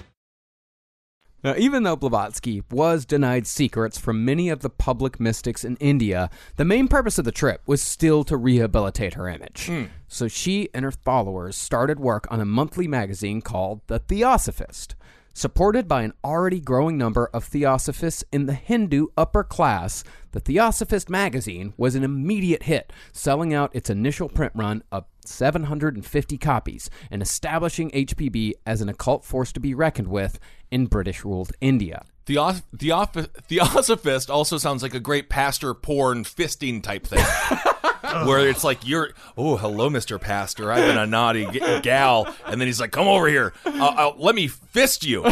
Now, 1.43 1.55
even 1.57 1.83
though 1.83 1.95
Blavatsky 1.95 2.63
was 2.69 3.05
denied 3.05 3.47
secrets 3.47 3.97
from 3.97 4.23
many 4.23 4.49
of 4.49 4.59
the 4.59 4.69
public 4.69 5.19
mystics 5.19 5.63
in 5.63 5.75
India, 5.77 6.29
the 6.57 6.65
main 6.65 6.87
purpose 6.87 7.17
of 7.17 7.25
the 7.25 7.31
trip 7.31 7.61
was 7.65 7.81
still 7.81 8.23
to 8.25 8.37
rehabilitate 8.37 9.15
her 9.15 9.27
image. 9.27 9.65
Hmm. 9.65 9.85
So 10.07 10.27
she 10.27 10.69
and 10.73 10.85
her 10.85 10.91
followers 10.91 11.55
started 11.55 11.99
work 11.99 12.27
on 12.29 12.39
a 12.41 12.45
monthly 12.45 12.87
magazine 12.87 13.41
called 13.41 13.81
The 13.87 13.99
Theosophist. 13.99 14.95
Supported 15.33 15.87
by 15.87 16.01
an 16.03 16.11
already 16.25 16.59
growing 16.59 16.97
number 16.97 17.29
of 17.33 17.45
theosophists 17.45 18.21
in 18.33 18.47
the 18.47 18.53
Hindu 18.53 19.07
upper 19.17 19.45
class, 19.45 20.03
the 20.33 20.41
Theosophist 20.41 21.09
magazine 21.09 21.73
was 21.77 21.95
an 21.95 22.03
immediate 22.03 22.63
hit, 22.63 22.91
selling 23.13 23.53
out 23.53 23.73
its 23.73 23.89
initial 23.89 24.27
print 24.27 24.51
run 24.55 24.83
of 24.91 25.05
750 25.25 26.37
copies 26.37 26.89
and 27.09 27.21
establishing 27.21 27.91
HPB 27.91 28.53
as 28.65 28.81
an 28.81 28.89
occult 28.89 29.23
force 29.23 29.53
to 29.53 29.61
be 29.61 29.73
reckoned 29.73 30.09
with 30.09 30.37
in 30.69 30.87
British 30.87 31.23
ruled 31.23 31.53
India. 31.61 32.03
Theos- 32.25 32.61
Theoph- 32.75 33.29
Theosophist 33.47 34.29
also 34.33 34.57
sounds 34.57 34.83
like 34.83 34.93
a 34.93 34.99
great 34.99 35.29
pastor 35.29 35.73
porn 35.73 36.23
fisting 36.23 36.81
type 36.83 37.05
thing. 37.07 37.23
Where 38.27 38.47
it's 38.47 38.63
like 38.63 38.85
you're, 38.85 39.11
oh, 39.37 39.55
hello, 39.57 39.89
Mister 39.89 40.19
Pastor. 40.19 40.71
I've 40.71 40.85
been 40.85 40.97
a 40.97 41.07
naughty 41.07 41.45
g- 41.45 41.79
gal, 41.81 42.27
and 42.45 42.59
then 42.59 42.67
he's 42.67 42.79
like, 42.81 42.91
"Come 42.91 43.07
over 43.07 43.27
here. 43.27 43.53
Uh, 43.65 43.69
uh, 43.85 44.13
let 44.17 44.35
me 44.35 44.47
fist 44.47 45.05
you." 45.05 45.25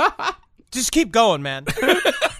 Just 0.70 0.92
keep 0.92 1.12
going, 1.12 1.42
man. 1.42 1.66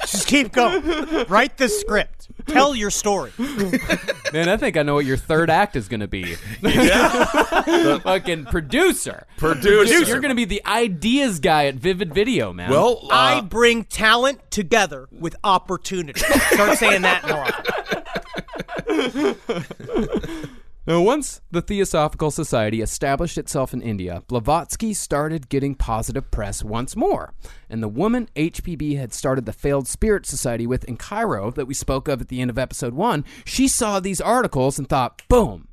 Just 0.07 0.27
keep 0.27 0.53
going. 0.53 1.27
Write 1.29 1.57
the 1.57 1.69
script. 1.69 2.29
Tell 2.47 2.75
your 2.75 2.91
story. 2.91 3.33
Man, 4.33 4.49
I 4.49 4.57
think 4.57 4.77
I 4.77 4.83
know 4.83 4.95
what 4.95 5.05
your 5.05 5.17
third 5.17 5.51
act 5.51 5.77
is 5.77 5.89
going 5.89 6.01
to 6.01 6.09
be. 6.09 6.35
the 6.61 8.01
fucking 8.03 8.47
producer. 8.47 9.27
Producer. 9.37 10.05
You're 10.05 10.21
going 10.21 10.31
to 10.31 10.37
be 10.37 10.45
the 10.45 10.65
ideas 10.65 11.41
guy 11.41 11.67
at 11.67 11.75
Vivid 11.75 12.15
Video, 12.15 12.53
man. 12.53 12.71
Well, 12.71 13.01
uh, 13.05 13.15
I 13.15 13.41
bring 13.41 13.85
talent 13.85 14.51
together 14.51 15.09
with 15.11 15.37
opportunity. 15.43 16.21
Start 16.21 16.79
saying 16.79 17.03
that 17.03 17.27
more. 17.27 17.47
Now, 20.87 21.01
once 21.01 21.41
the 21.51 21.63
Theosophical 21.63 22.31
Society 22.31 22.81
established 22.81 23.39
itself 23.39 23.75
in 23.75 23.83
India, 23.83 24.23
Blavatsky 24.29 24.95
started 24.95 25.49
getting 25.49 25.75
positive 25.75 26.31
press 26.31 26.63
once 26.63 26.95
more. 26.95 27.35
And 27.69 27.83
the 27.83 27.89
woman 27.89 28.29
HPB 28.37 28.97
had 28.97 29.13
started 29.13 29.47
the 29.47 29.53
failed 29.53 29.89
Spirit 29.89 30.27
Society 30.27 30.65
with 30.65 30.85
in 30.85 30.97
Cairo 30.97 31.51
that 31.51 31.67
we 31.67 31.75
spoke 31.75 32.07
of 32.07 32.21
at 32.21 32.29
the 32.29 32.41
end 32.41 32.51
of 32.51 32.59
episode 32.59 32.95
one, 32.95 33.25
she 33.45 33.67
saw 33.67 33.99
these 33.99 34.21
articles 34.21 34.79
and 34.79 34.89
thought, 34.89 35.23
boom, 35.29 35.67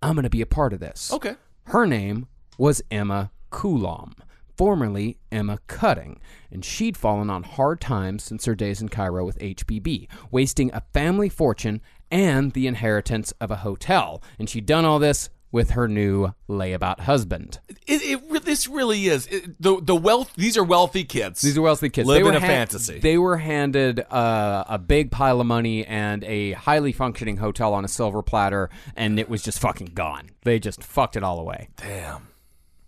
I'm 0.00 0.14
going 0.14 0.22
to 0.22 0.30
be 0.30 0.40
a 0.40 0.46
part 0.46 0.72
of 0.72 0.80
this. 0.80 1.12
Okay. 1.12 1.34
Her 1.64 1.86
name 1.86 2.26
was 2.56 2.80
Emma 2.90 3.30
Coulomb, 3.50 4.14
formerly 4.56 5.18
Emma 5.30 5.58
Cutting, 5.66 6.20
and 6.50 6.64
she'd 6.64 6.96
fallen 6.96 7.28
on 7.28 7.42
hard 7.42 7.82
times 7.82 8.24
since 8.24 8.46
her 8.46 8.54
days 8.54 8.80
in 8.80 8.88
Cairo 8.88 9.26
with 9.26 9.38
HPB, 9.40 10.08
wasting 10.30 10.72
a 10.72 10.82
family 10.94 11.28
fortune 11.28 11.82
and 12.10 12.52
the 12.52 12.66
inheritance 12.66 13.32
of 13.40 13.50
a 13.50 13.56
hotel. 13.56 14.22
And 14.38 14.48
she'd 14.48 14.66
done 14.66 14.84
all 14.84 14.98
this 14.98 15.30
with 15.50 15.70
her 15.70 15.88
new 15.88 16.28
layabout 16.48 17.00
husband. 17.00 17.58
it, 17.86 18.02
it, 18.02 18.44
this 18.44 18.68
really 18.68 19.06
is 19.06 19.26
it, 19.28 19.60
the 19.60 19.80
the 19.80 19.96
wealth. 19.96 20.32
These 20.36 20.56
are 20.56 20.64
wealthy 20.64 21.04
kids. 21.04 21.40
These 21.40 21.56
are 21.56 21.62
wealthy 21.62 21.88
kids. 21.88 22.06
Live 22.06 22.18
they 22.18 22.22
were 22.22 22.36
a 22.36 22.40
fantasy. 22.40 22.98
They 22.98 23.16
were 23.16 23.38
handed 23.38 24.00
uh, 24.00 24.64
a 24.68 24.78
big 24.78 25.10
pile 25.10 25.40
of 25.40 25.46
money 25.46 25.86
and 25.86 26.22
a 26.24 26.52
highly 26.52 26.92
functioning 26.92 27.38
hotel 27.38 27.72
on 27.72 27.84
a 27.84 27.88
silver 27.88 28.22
platter, 28.22 28.68
and 28.96 29.18
it 29.18 29.28
was 29.28 29.42
just 29.42 29.58
fucking 29.58 29.92
gone. 29.94 30.30
They 30.42 30.58
just 30.58 30.82
fucked 30.82 31.16
it 31.16 31.22
all 31.22 31.40
away. 31.40 31.68
Damn. 31.76 32.28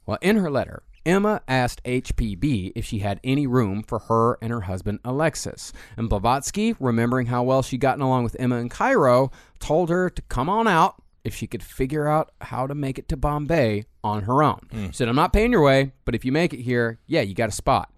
Well, 0.06 0.18
in 0.20 0.36
her 0.36 0.50
letter, 0.50 0.82
Emma 1.10 1.42
asked 1.48 1.82
HPB 1.82 2.70
if 2.76 2.84
she 2.84 3.00
had 3.00 3.18
any 3.24 3.44
room 3.44 3.82
for 3.82 3.98
her 3.98 4.38
and 4.40 4.52
her 4.52 4.60
husband 4.60 5.00
Alexis. 5.04 5.72
And 5.96 6.08
Blavatsky, 6.08 6.76
remembering 6.78 7.26
how 7.26 7.42
well 7.42 7.62
she'd 7.62 7.80
gotten 7.80 8.00
along 8.00 8.22
with 8.22 8.36
Emma 8.38 8.58
in 8.58 8.68
Cairo, 8.68 9.32
told 9.58 9.90
her 9.90 10.08
to 10.08 10.22
come 10.22 10.48
on 10.48 10.68
out 10.68 11.02
if 11.24 11.34
she 11.34 11.48
could 11.48 11.64
figure 11.64 12.06
out 12.06 12.30
how 12.42 12.68
to 12.68 12.76
make 12.76 12.96
it 12.96 13.08
to 13.08 13.16
Bombay 13.16 13.86
on 14.04 14.22
her 14.22 14.40
own. 14.40 14.60
She 14.70 14.92
said, 14.92 15.08
I'm 15.08 15.16
not 15.16 15.32
paying 15.32 15.50
your 15.50 15.62
way, 15.62 15.90
but 16.04 16.14
if 16.14 16.24
you 16.24 16.30
make 16.30 16.54
it 16.54 16.60
here, 16.60 17.00
yeah, 17.08 17.22
you 17.22 17.34
got 17.34 17.48
a 17.48 17.52
spot. 17.52 17.92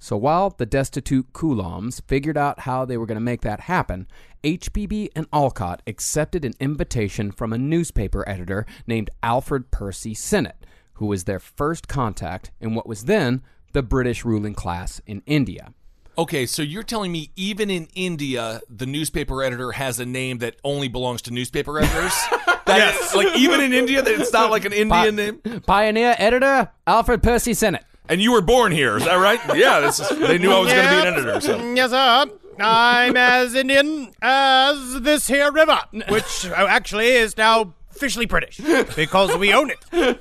So 0.00 0.16
while 0.16 0.50
the 0.50 0.66
destitute 0.66 1.32
Coulombs 1.32 2.00
figured 2.08 2.36
out 2.36 2.60
how 2.60 2.84
they 2.84 2.98
were 2.98 3.06
going 3.06 3.16
to 3.16 3.22
make 3.22 3.40
that 3.42 3.60
happen, 3.60 4.06
HPB 4.42 5.10
and 5.16 5.26
Olcott 5.32 5.82
accepted 5.86 6.44
an 6.44 6.52
invitation 6.60 7.30
from 7.30 7.52
a 7.52 7.58
newspaper 7.58 8.28
editor 8.28 8.66
named 8.86 9.08
Alfred 9.22 9.70
Percy 9.70 10.12
Sinnett, 10.14 10.63
who 10.94 11.06
was 11.06 11.24
their 11.24 11.40
first 11.40 11.88
contact 11.88 12.50
in 12.60 12.74
what 12.74 12.86
was 12.86 13.04
then 13.04 13.42
the 13.72 13.82
British 13.82 14.24
ruling 14.24 14.54
class 14.54 15.00
in 15.06 15.22
India. 15.26 15.72
Okay, 16.16 16.46
so 16.46 16.62
you're 16.62 16.84
telling 16.84 17.10
me 17.10 17.30
even 17.34 17.70
in 17.70 17.88
India, 17.94 18.60
the 18.70 18.86
newspaper 18.86 19.42
editor 19.42 19.72
has 19.72 19.98
a 19.98 20.06
name 20.06 20.38
that 20.38 20.54
only 20.62 20.86
belongs 20.86 21.22
to 21.22 21.30
newspaper 21.32 21.78
editors? 21.78 22.14
That 22.66 22.94
is- 22.94 23.14
like 23.14 23.36
even 23.36 23.60
in 23.60 23.74
India, 23.74 24.02
it's 24.06 24.32
not 24.32 24.50
like 24.50 24.64
an 24.64 24.72
Indian 24.72 25.16
name. 25.16 25.40
Pioneer 25.66 26.14
editor 26.18 26.70
Alfred 26.86 27.22
Percy 27.22 27.52
Sinnett. 27.52 27.84
And 28.08 28.22
you 28.22 28.32
were 28.32 28.40
born 28.40 28.72
here, 28.72 28.96
is 28.96 29.04
that 29.04 29.16
right? 29.16 29.38
Yeah, 29.56 29.80
this 29.80 30.00
is, 30.00 30.08
they 30.18 30.38
knew 30.38 30.50
I 30.50 30.58
was 30.60 30.72
going 30.72 30.84
to 30.84 30.90
be 30.90 30.96
an 31.08 31.14
editor. 31.14 31.40
So 31.42 31.74
Yes, 31.74 31.90
sir. 31.90 32.26
I'm 32.58 33.16
as 33.18 33.54
Indian 33.54 34.12
as 34.22 35.00
this 35.02 35.26
here 35.26 35.52
river, 35.52 35.78
which 36.08 36.46
uh, 36.46 36.66
actually 36.68 37.08
is 37.08 37.36
now 37.36 37.74
officially 37.94 38.26
British 38.26 38.58
because 38.96 39.36
we 39.36 39.52
own 39.52 39.70
it. 39.70 40.18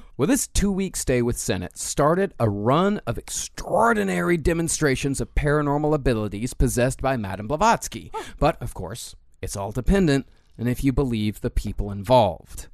Well, 0.18 0.26
this 0.26 0.46
two 0.46 0.72
week 0.72 0.96
stay 0.96 1.20
with 1.20 1.36
Sinnett 1.36 1.76
started 1.76 2.32
a 2.40 2.48
run 2.48 3.02
of 3.06 3.18
extraordinary 3.18 4.38
demonstrations 4.38 5.20
of 5.20 5.34
paranormal 5.34 5.94
abilities 5.94 6.54
possessed 6.54 7.02
by 7.02 7.18
Madame 7.18 7.46
Blavatsky. 7.46 8.10
But, 8.38 8.56
of 8.62 8.72
course, 8.72 9.14
it's 9.42 9.56
all 9.56 9.72
dependent 9.72 10.26
on 10.58 10.68
if 10.68 10.82
you 10.82 10.90
believe 10.90 11.42
the 11.42 11.50
people 11.50 11.90
involved. 11.90 12.68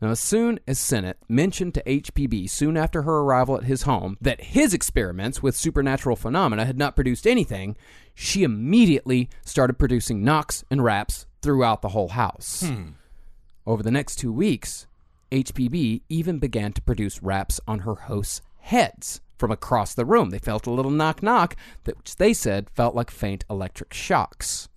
Now, 0.00 0.12
as 0.12 0.20
soon 0.20 0.60
as 0.66 0.80
Sinnett 0.80 1.18
mentioned 1.28 1.74
to 1.74 1.82
HPB 1.82 2.48
soon 2.48 2.78
after 2.78 3.02
her 3.02 3.18
arrival 3.18 3.58
at 3.58 3.64
his 3.64 3.82
home 3.82 4.16
that 4.22 4.40
his 4.40 4.72
experiments 4.72 5.42
with 5.42 5.54
supernatural 5.54 6.16
phenomena 6.16 6.64
had 6.64 6.78
not 6.78 6.96
produced 6.96 7.26
anything, 7.26 7.76
she 8.14 8.44
immediately 8.44 9.28
started 9.44 9.78
producing 9.78 10.24
knocks 10.24 10.64
and 10.70 10.82
raps 10.82 11.26
throughout 11.42 11.82
the 11.82 11.90
whole 11.90 12.08
house. 12.08 12.62
Hmm. 12.66 12.90
Over 13.66 13.82
the 13.82 13.90
next 13.90 14.16
two 14.16 14.32
weeks, 14.32 14.86
HPB 15.30 16.02
even 16.08 16.38
began 16.38 16.72
to 16.72 16.82
produce 16.82 17.22
raps 17.22 17.60
on 17.66 17.80
her 17.80 17.94
hosts' 17.94 18.40
heads 18.60 19.20
from 19.38 19.50
across 19.50 19.94
the 19.94 20.04
room. 20.04 20.30
They 20.30 20.38
felt 20.38 20.66
a 20.66 20.70
little 20.70 20.90
knock 20.90 21.22
knock, 21.22 21.56
that 21.84 21.96
which 21.96 22.16
they 22.16 22.32
said 22.32 22.70
felt 22.70 22.94
like 22.94 23.10
faint 23.10 23.44
electric 23.50 23.92
shocks. 23.92 24.68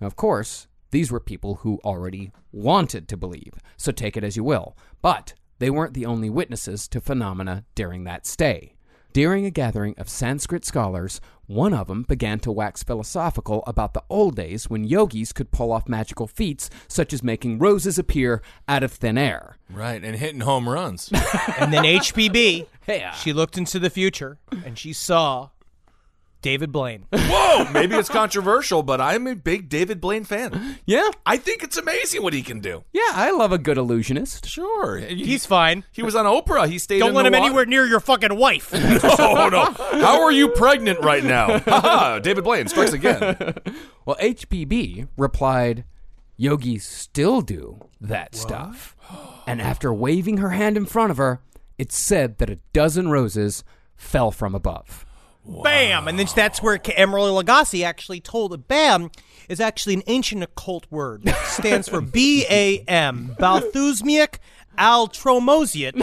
Now, 0.00 0.06
of 0.06 0.16
course, 0.16 0.68
these 0.90 1.10
were 1.10 1.20
people 1.20 1.56
who 1.56 1.80
already 1.84 2.32
wanted 2.52 3.08
to 3.08 3.16
believe, 3.16 3.54
so 3.76 3.92
take 3.92 4.16
it 4.16 4.24
as 4.24 4.36
you 4.36 4.44
will. 4.44 4.76
But 5.02 5.34
they 5.58 5.70
weren't 5.70 5.94
the 5.94 6.06
only 6.06 6.30
witnesses 6.30 6.88
to 6.88 7.00
phenomena 7.00 7.64
during 7.74 8.04
that 8.04 8.26
stay. 8.26 8.74
During 9.12 9.44
a 9.44 9.50
gathering 9.50 9.94
of 9.98 10.08
Sanskrit 10.08 10.64
scholars, 10.64 11.20
one 11.50 11.74
of 11.74 11.88
them 11.88 12.04
began 12.04 12.38
to 12.38 12.52
wax 12.52 12.84
philosophical 12.84 13.64
about 13.66 13.92
the 13.92 14.02
old 14.08 14.36
days 14.36 14.70
when 14.70 14.84
yogis 14.84 15.32
could 15.32 15.50
pull 15.50 15.72
off 15.72 15.88
magical 15.88 16.28
feats, 16.28 16.70
such 16.86 17.12
as 17.12 17.24
making 17.24 17.58
roses 17.58 17.98
appear 17.98 18.40
out 18.68 18.84
of 18.84 18.92
thin 18.92 19.18
air. 19.18 19.56
right, 19.68 20.04
and 20.04 20.14
hitting 20.16 20.42
home 20.42 20.68
runs. 20.68 21.10
And 21.58 21.72
then 21.72 21.82
HPB, 21.82 22.66
Hey, 22.82 23.10
she 23.20 23.32
looked 23.32 23.58
into 23.58 23.80
the 23.80 23.90
future 23.90 24.38
and 24.64 24.78
she 24.78 24.92
saw 24.92 25.48
David 26.42 26.72
Blaine. 26.72 27.06
Whoa, 27.12 27.64
maybe 27.72 27.94
it's 27.96 28.08
controversial, 28.08 28.82
but 28.82 29.00
I'm 29.00 29.26
a 29.26 29.34
big 29.34 29.68
David 29.68 30.00
Blaine 30.00 30.24
fan. 30.24 30.78
Yeah, 30.86 31.08
I 31.26 31.36
think 31.36 31.62
it's 31.62 31.76
amazing 31.76 32.22
what 32.22 32.32
he 32.32 32.42
can 32.42 32.60
do. 32.60 32.84
yeah, 32.92 33.02
I 33.12 33.30
love 33.30 33.52
a 33.52 33.58
good 33.58 33.76
illusionist. 33.78 34.46
Sure, 34.46 34.98
he, 34.98 35.24
He's 35.24 35.46
fine. 35.46 35.84
he 35.92 36.02
was 36.02 36.14
on 36.16 36.24
Oprah. 36.26 36.68
He 36.68 36.78
stayed. 36.78 37.00
Don't 37.00 37.10
in 37.10 37.14
let 37.14 37.22
the 37.22 37.28
him 37.28 37.32
water. 37.34 37.44
anywhere 37.46 37.66
near 37.66 37.86
your 37.86 38.00
fucking 38.00 38.36
wife. 38.36 38.72
Oh 39.22 39.48
no! 39.48 39.64
How 40.00 40.22
are 40.22 40.32
you 40.32 40.48
pregnant 40.48 41.00
right 41.00 41.22
now? 41.24 41.58
Haha, 41.60 42.18
David 42.20 42.44
Blaine 42.44 42.68
strikes 42.68 42.92
again. 42.92 43.36
Well, 44.04 44.16
HPB 44.16 45.08
replied, 45.16 45.84
Yogis 46.36 46.84
still 46.84 47.40
do 47.42 47.88
that 48.00 48.34
stuff. 48.34 48.96
And 49.46 49.60
after 49.60 49.92
waving 49.92 50.38
her 50.38 50.50
hand 50.50 50.76
in 50.76 50.86
front 50.86 51.10
of 51.10 51.16
her, 51.18 51.40
it 51.78 51.92
said 51.92 52.38
that 52.38 52.50
a 52.50 52.56
dozen 52.72 53.08
roses 53.10 53.62
fell 53.96 54.30
from 54.30 54.54
above. 54.54 55.04
Bam! 55.44 56.08
And 56.08 56.18
then 56.18 56.26
that's 56.34 56.62
where 56.62 56.78
Emeril 56.78 57.42
Lagasse 57.42 57.84
actually 57.84 58.20
told. 58.20 58.68
Bam 58.68 59.10
is 59.48 59.60
actually 59.60 59.94
an 59.94 60.02
ancient 60.06 60.42
occult 60.42 60.86
word. 60.90 61.22
It 61.26 61.34
stands 61.46 61.88
for 61.88 62.00
B 62.00 62.46
A 62.48 62.78
M, 62.86 63.34
Balthusmic 63.38 64.38
Altromosiate 64.78 65.96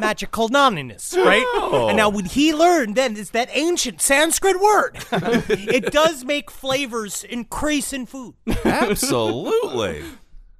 Magical 0.00 0.48
Noniness, 0.48 1.16
right? 1.16 1.44
Oh. 1.54 1.88
And 1.88 1.96
now 1.96 2.08
what 2.08 2.28
he 2.28 2.54
learned 2.54 2.96
then 2.96 3.16
is 3.16 3.30
that 3.30 3.48
ancient 3.52 4.00
Sanskrit 4.00 4.60
word. 4.60 4.96
it 5.12 5.92
does 5.92 6.24
make 6.24 6.50
flavors 6.50 7.24
increase 7.24 7.92
in 7.92 8.06
food. 8.06 8.34
Absolutely. 8.64 10.02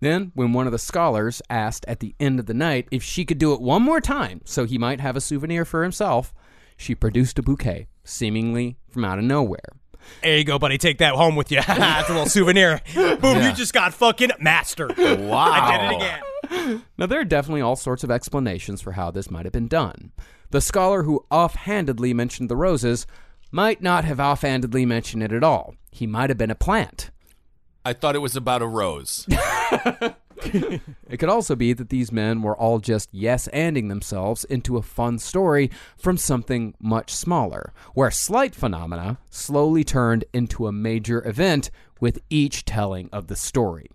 Then, 0.00 0.32
when 0.34 0.52
one 0.52 0.66
of 0.66 0.72
the 0.72 0.78
scholars 0.78 1.40
asked 1.48 1.86
at 1.88 2.00
the 2.00 2.14
end 2.20 2.38
of 2.38 2.46
the 2.46 2.54
night 2.54 2.86
if 2.90 3.02
she 3.02 3.24
could 3.24 3.38
do 3.38 3.54
it 3.54 3.60
one 3.60 3.80
more 3.80 4.02
time 4.02 4.42
so 4.44 4.66
he 4.66 4.76
might 4.76 5.00
have 5.00 5.16
a 5.16 5.20
souvenir 5.20 5.64
for 5.64 5.82
himself, 5.82 6.34
she 6.76 6.94
produced 6.94 7.38
a 7.38 7.42
bouquet, 7.42 7.86
seemingly 8.04 8.76
from 8.90 9.04
out 9.04 9.18
of 9.18 9.24
nowhere. 9.24 9.60
There 10.22 10.36
you 10.36 10.44
go, 10.44 10.58
buddy. 10.58 10.78
Take 10.78 10.98
that 10.98 11.14
home 11.14 11.36
with 11.36 11.50
you. 11.50 11.58
it's 11.66 12.08
a 12.08 12.12
little 12.12 12.26
souvenir. 12.26 12.80
Boom, 12.94 13.42
you 13.42 13.52
just 13.52 13.72
got 13.72 13.94
fucking 13.94 14.32
mastered. 14.38 14.96
Wow. 14.96 15.50
I 15.50 15.78
did 15.78 15.90
it 15.90 15.96
again. 15.96 16.20
Now, 16.98 17.06
there 17.06 17.20
are 17.20 17.24
definitely 17.24 17.62
all 17.62 17.74
sorts 17.74 18.04
of 18.04 18.10
explanations 18.10 18.80
for 18.80 18.92
how 18.92 19.10
this 19.10 19.30
might 19.30 19.44
have 19.44 19.52
been 19.52 19.68
done. 19.68 20.12
The 20.50 20.60
scholar 20.60 21.02
who 21.02 21.24
offhandedly 21.30 22.14
mentioned 22.14 22.48
the 22.48 22.56
roses 22.56 23.06
might 23.50 23.82
not 23.82 24.04
have 24.04 24.20
offhandedly 24.20 24.86
mentioned 24.86 25.22
it 25.22 25.32
at 25.32 25.42
all. 25.42 25.74
He 25.90 26.06
might 26.06 26.30
have 26.30 26.38
been 26.38 26.50
a 26.50 26.54
plant. 26.54 27.10
I 27.84 27.92
thought 27.92 28.14
it 28.14 28.20
was 28.20 28.36
about 28.36 28.62
a 28.62 28.66
rose. 28.66 29.26
It 30.42 31.18
could 31.18 31.28
also 31.28 31.54
be 31.54 31.72
that 31.72 31.88
these 31.88 32.12
men 32.12 32.42
were 32.42 32.56
all 32.56 32.78
just 32.78 33.08
yes 33.12 33.48
anding 33.52 33.88
themselves 33.88 34.44
into 34.44 34.76
a 34.76 34.82
fun 34.82 35.18
story 35.18 35.70
from 35.96 36.16
something 36.16 36.74
much 36.80 37.14
smaller, 37.14 37.72
where 37.94 38.10
slight 38.10 38.54
phenomena 38.54 39.18
slowly 39.30 39.84
turned 39.84 40.24
into 40.32 40.66
a 40.66 40.72
major 40.72 41.26
event 41.26 41.70
with 42.00 42.20
each 42.30 42.64
telling 42.64 43.08
of 43.12 43.28
the 43.28 43.36
story. 43.36 43.88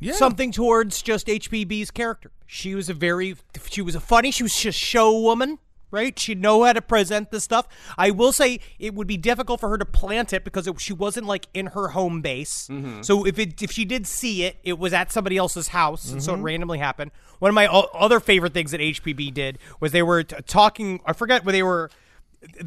Yeah. 0.00 0.14
Something 0.14 0.50
towards 0.50 1.00
just 1.00 1.28
HPB's 1.28 1.90
character. 1.90 2.32
She 2.46 2.74
was 2.74 2.88
a 2.88 2.94
very, 2.94 3.36
she 3.70 3.82
was 3.82 3.94
a 3.94 4.00
funny, 4.00 4.30
she 4.30 4.42
was 4.42 4.54
just 4.54 4.78
show 4.78 5.18
woman. 5.20 5.58
Right? 5.92 6.18
She'd 6.18 6.40
know 6.40 6.64
how 6.64 6.72
to 6.72 6.82
present 6.82 7.30
the 7.30 7.40
stuff. 7.40 7.68
I 7.96 8.10
will 8.10 8.32
say 8.32 8.58
it 8.78 8.94
would 8.94 9.06
be 9.06 9.16
difficult 9.16 9.60
for 9.60 9.68
her 9.68 9.78
to 9.78 9.84
plant 9.84 10.32
it 10.32 10.42
because 10.42 10.66
it, 10.66 10.80
she 10.80 10.92
wasn't 10.92 11.26
like 11.26 11.46
in 11.54 11.66
her 11.66 11.88
home 11.88 12.20
base. 12.20 12.66
Mm-hmm. 12.68 13.02
So 13.02 13.24
if 13.24 13.38
it 13.38 13.62
if 13.62 13.70
she 13.70 13.84
did 13.84 14.06
see 14.06 14.44
it, 14.44 14.56
it 14.64 14.78
was 14.78 14.92
at 14.92 15.12
somebody 15.12 15.36
else's 15.36 15.68
house, 15.68 16.10
and 16.10 16.22
so 16.22 16.32
it 16.32 16.36
mm-hmm. 16.36 16.44
randomly 16.44 16.78
happened. 16.78 17.12
One 17.38 17.50
of 17.50 17.54
my 17.54 17.66
o- 17.66 17.90
other 17.94 18.18
favorite 18.18 18.54
things 18.54 18.72
that 18.72 18.80
HPB 18.80 19.32
did 19.34 19.58
was 19.78 19.92
they 19.92 20.02
were 20.02 20.24
t- 20.24 20.36
talking. 20.46 21.00
I 21.06 21.12
forget 21.12 21.44
where 21.44 21.52
they 21.52 21.62
were 21.62 21.90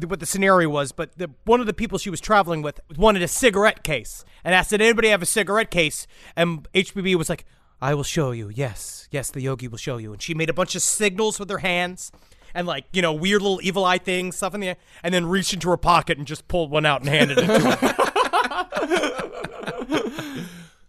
what 0.06 0.20
the 0.20 0.26
scenario 0.26 0.68
was, 0.70 0.92
but 0.92 1.18
the, 1.18 1.30
one 1.44 1.60
of 1.60 1.66
the 1.66 1.74
people 1.74 1.98
she 1.98 2.08
was 2.08 2.20
traveling 2.20 2.62
with 2.62 2.80
wanted 2.96 3.22
a 3.22 3.28
cigarette 3.28 3.82
case 3.82 4.24
and 4.44 4.54
asked, 4.54 4.70
"Did 4.70 4.80
anybody 4.80 5.08
have 5.08 5.22
a 5.22 5.26
cigarette 5.26 5.70
case?" 5.70 6.06
And 6.34 6.66
HPB 6.72 7.14
was 7.16 7.28
like, 7.28 7.44
"I 7.80 7.92
will 7.94 8.04
show 8.04 8.30
you. 8.30 8.48
Yes, 8.48 9.08
yes, 9.10 9.30
the 9.30 9.42
yogi 9.42 9.68
will 9.68 9.78
show 9.78 9.98
you." 9.98 10.12
And 10.12 10.22
she 10.22 10.32
made 10.32 10.48
a 10.48 10.54
bunch 10.54 10.74
of 10.74 10.82
signals 10.82 11.38
with 11.38 11.50
her 11.50 11.58
hands 11.58 12.10
and 12.56 12.66
like 12.66 12.86
you 12.92 13.02
know 13.02 13.12
weird 13.12 13.42
little 13.42 13.60
evil 13.62 13.84
eye 13.84 13.98
things, 13.98 14.36
stuff 14.36 14.54
in 14.54 14.60
the 14.60 14.74
and 15.02 15.14
then 15.14 15.26
reached 15.26 15.52
into 15.52 15.68
her 15.68 15.76
pocket 15.76 16.18
and 16.18 16.26
just 16.26 16.48
pulled 16.48 16.70
one 16.70 16.84
out 16.84 17.02
and 17.02 17.10
handed 17.10 17.38
it 17.38 17.46
to 17.46 17.76
him. 17.76 17.94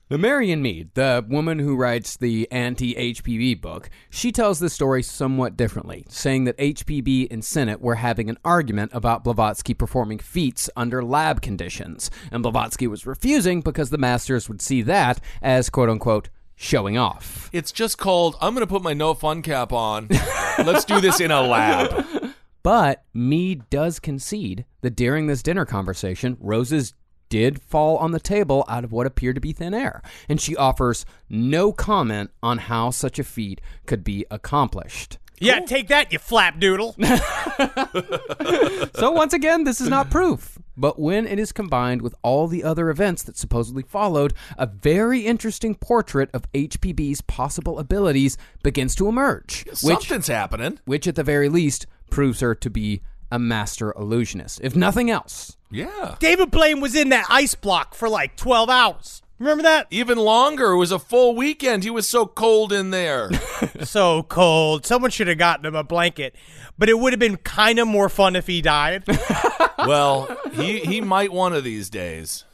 The 0.09 0.17
Marion 0.17 0.61
Meade, 0.61 0.93
the 0.93 1.25
woman 1.27 1.59
who 1.59 1.75
writes 1.75 2.15
the 2.15 2.49
anti 2.49 2.95
HPB 2.95 3.59
book, 3.59 3.89
she 4.09 4.31
tells 4.31 4.59
the 4.59 4.69
story 4.69 5.03
somewhat 5.03 5.57
differently, 5.57 6.05
saying 6.07 6.45
that 6.45 6.57
HPB 6.57 7.27
and 7.29 7.43
Sinnett 7.43 7.81
were 7.81 7.95
having 7.95 8.29
an 8.29 8.37
argument 8.45 8.91
about 8.93 9.25
Blavatsky 9.25 9.73
performing 9.73 10.19
feats 10.19 10.69
under 10.77 11.03
lab 11.03 11.41
conditions, 11.41 12.09
and 12.31 12.41
Blavatsky 12.41 12.87
was 12.87 13.05
refusing 13.05 13.59
because 13.59 13.89
the 13.89 13.97
masters 13.97 14.47
would 14.47 14.61
see 14.61 14.81
that 14.83 15.19
as 15.41 15.69
quote 15.69 15.89
unquote 15.89 16.29
showing 16.57 16.97
off. 16.97 17.49
It's 17.53 17.71
just 17.71 17.97
called, 17.97 18.35
I'm 18.41 18.53
going 18.53 18.65
to 18.65 18.69
put 18.69 18.83
my 18.83 18.93
no 18.93 19.13
fun 19.13 19.41
cap 19.41 19.71
on. 19.71 20.09
Let's 20.57 20.83
do 20.83 20.99
this 20.99 21.21
in 21.21 21.31
a 21.31 21.41
lab. 21.41 22.05
But 22.63 23.05
Meade 23.13 23.69
does 23.69 23.97
concede 23.97 24.65
that 24.81 24.93
during 24.93 25.27
this 25.27 25.41
dinner 25.41 25.63
conversation, 25.63 26.35
roses 26.41 26.93
did 27.29 27.61
fall 27.61 27.95
on 27.95 28.11
the 28.11 28.19
table 28.19 28.65
out 28.67 28.83
of 28.83 28.91
what 28.91 29.07
appeared 29.07 29.35
to 29.35 29.41
be 29.41 29.53
thin 29.53 29.73
air, 29.73 30.01
and 30.27 30.41
she 30.41 30.53
offers 30.53 31.05
no 31.29 31.71
comment 31.71 32.29
on 32.43 32.57
how 32.57 32.89
such 32.89 33.19
a 33.19 33.23
feat 33.23 33.61
could 33.85 34.03
be 34.03 34.25
accomplished. 34.29 35.17
Yeah, 35.39 35.59
take 35.61 35.87
that, 35.89 36.11
you 36.11 36.19
flap 36.19 36.59
doodle. 36.59 36.95
So 38.95 39.11
once 39.11 39.33
again, 39.33 39.63
this 39.63 39.79
is 39.79 39.89
not 39.89 40.09
proof. 40.09 40.57
But 40.75 40.99
when 40.99 41.27
it 41.27 41.37
is 41.37 41.51
combined 41.51 42.01
with 42.01 42.15
all 42.23 42.47
the 42.47 42.63
other 42.63 42.89
events 42.89 43.21
that 43.23 43.37
supposedly 43.37 43.83
followed, 43.83 44.33
a 44.57 44.65
very 44.65 45.21
interesting 45.21 45.75
portrait 45.75 46.29
of 46.33 46.51
HPB's 46.53 47.21
possible 47.21 47.77
abilities 47.77 48.37
begins 48.63 48.95
to 48.95 49.07
emerge, 49.07 49.65
which, 49.67 49.77
Something's 49.77 50.27
happening. 50.27 50.79
which 50.85 51.07
at 51.07 51.15
the 51.15 51.23
very 51.23 51.47
least 51.49 51.85
proves 52.09 52.39
her 52.39 52.55
to 52.55 52.69
be 52.71 53.01
a 53.31 53.37
master 53.37 53.93
illusionist, 53.97 54.61
if 54.63 54.75
nothing 54.75 55.11
else. 55.11 55.57
Yeah. 55.69 56.15
David 56.19 56.49
Blaine 56.49 56.79
was 56.79 56.95
in 56.95 57.09
that 57.09 57.25
ice 57.29 57.53
block 57.55 57.93
for 57.93 58.09
like 58.09 58.35
twelve 58.35 58.69
hours. 58.69 59.21
Remember 59.39 59.63
that? 59.63 59.87
Even 59.91 60.17
longer. 60.17 60.71
It 60.71 60.77
was 60.77 60.91
a 60.91 60.99
full 60.99 61.35
weekend. 61.35 61.83
He 61.83 61.89
was 61.89 62.09
so 62.09 62.25
cold 62.25 62.73
in 62.73 62.89
there. 62.89 63.29
so 63.83 64.23
cold. 64.23 64.85
Someone 64.85 65.11
should 65.11 65.27
have 65.27 65.37
gotten 65.37 65.65
him 65.65 65.75
a 65.75 65.83
blanket. 65.83 66.35
But 66.77 66.89
it 66.89 66.97
would 66.97 67.13
have 67.13 67.19
been 67.19 67.37
kind 67.37 67.77
of 67.77 67.87
more 67.87 68.09
fun 68.09 68.35
if 68.35 68.47
he 68.47 68.61
died. 68.61 69.03
well, 69.79 70.35
he, 70.53 70.79
he 70.79 71.01
might 71.01 71.31
one 71.31 71.53
of 71.53 71.63
these 71.63 71.89
days. 71.89 72.45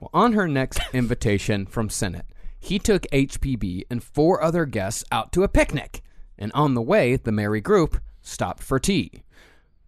Well, 0.00 0.10
on 0.12 0.32
her 0.32 0.48
next 0.48 0.80
invitation 0.92 1.66
from 1.66 1.88
Sinnett, 1.88 2.26
he 2.58 2.78
took 2.78 3.02
HPB 3.12 3.84
and 3.88 4.02
four 4.02 4.42
other 4.42 4.66
guests 4.66 5.04
out 5.12 5.32
to 5.32 5.44
a 5.44 5.48
picnic, 5.48 6.02
and 6.38 6.50
on 6.52 6.74
the 6.74 6.82
way, 6.82 7.16
the 7.16 7.32
merry 7.32 7.60
group 7.60 8.00
stopped 8.20 8.62
for 8.62 8.78
tea. 8.78 9.22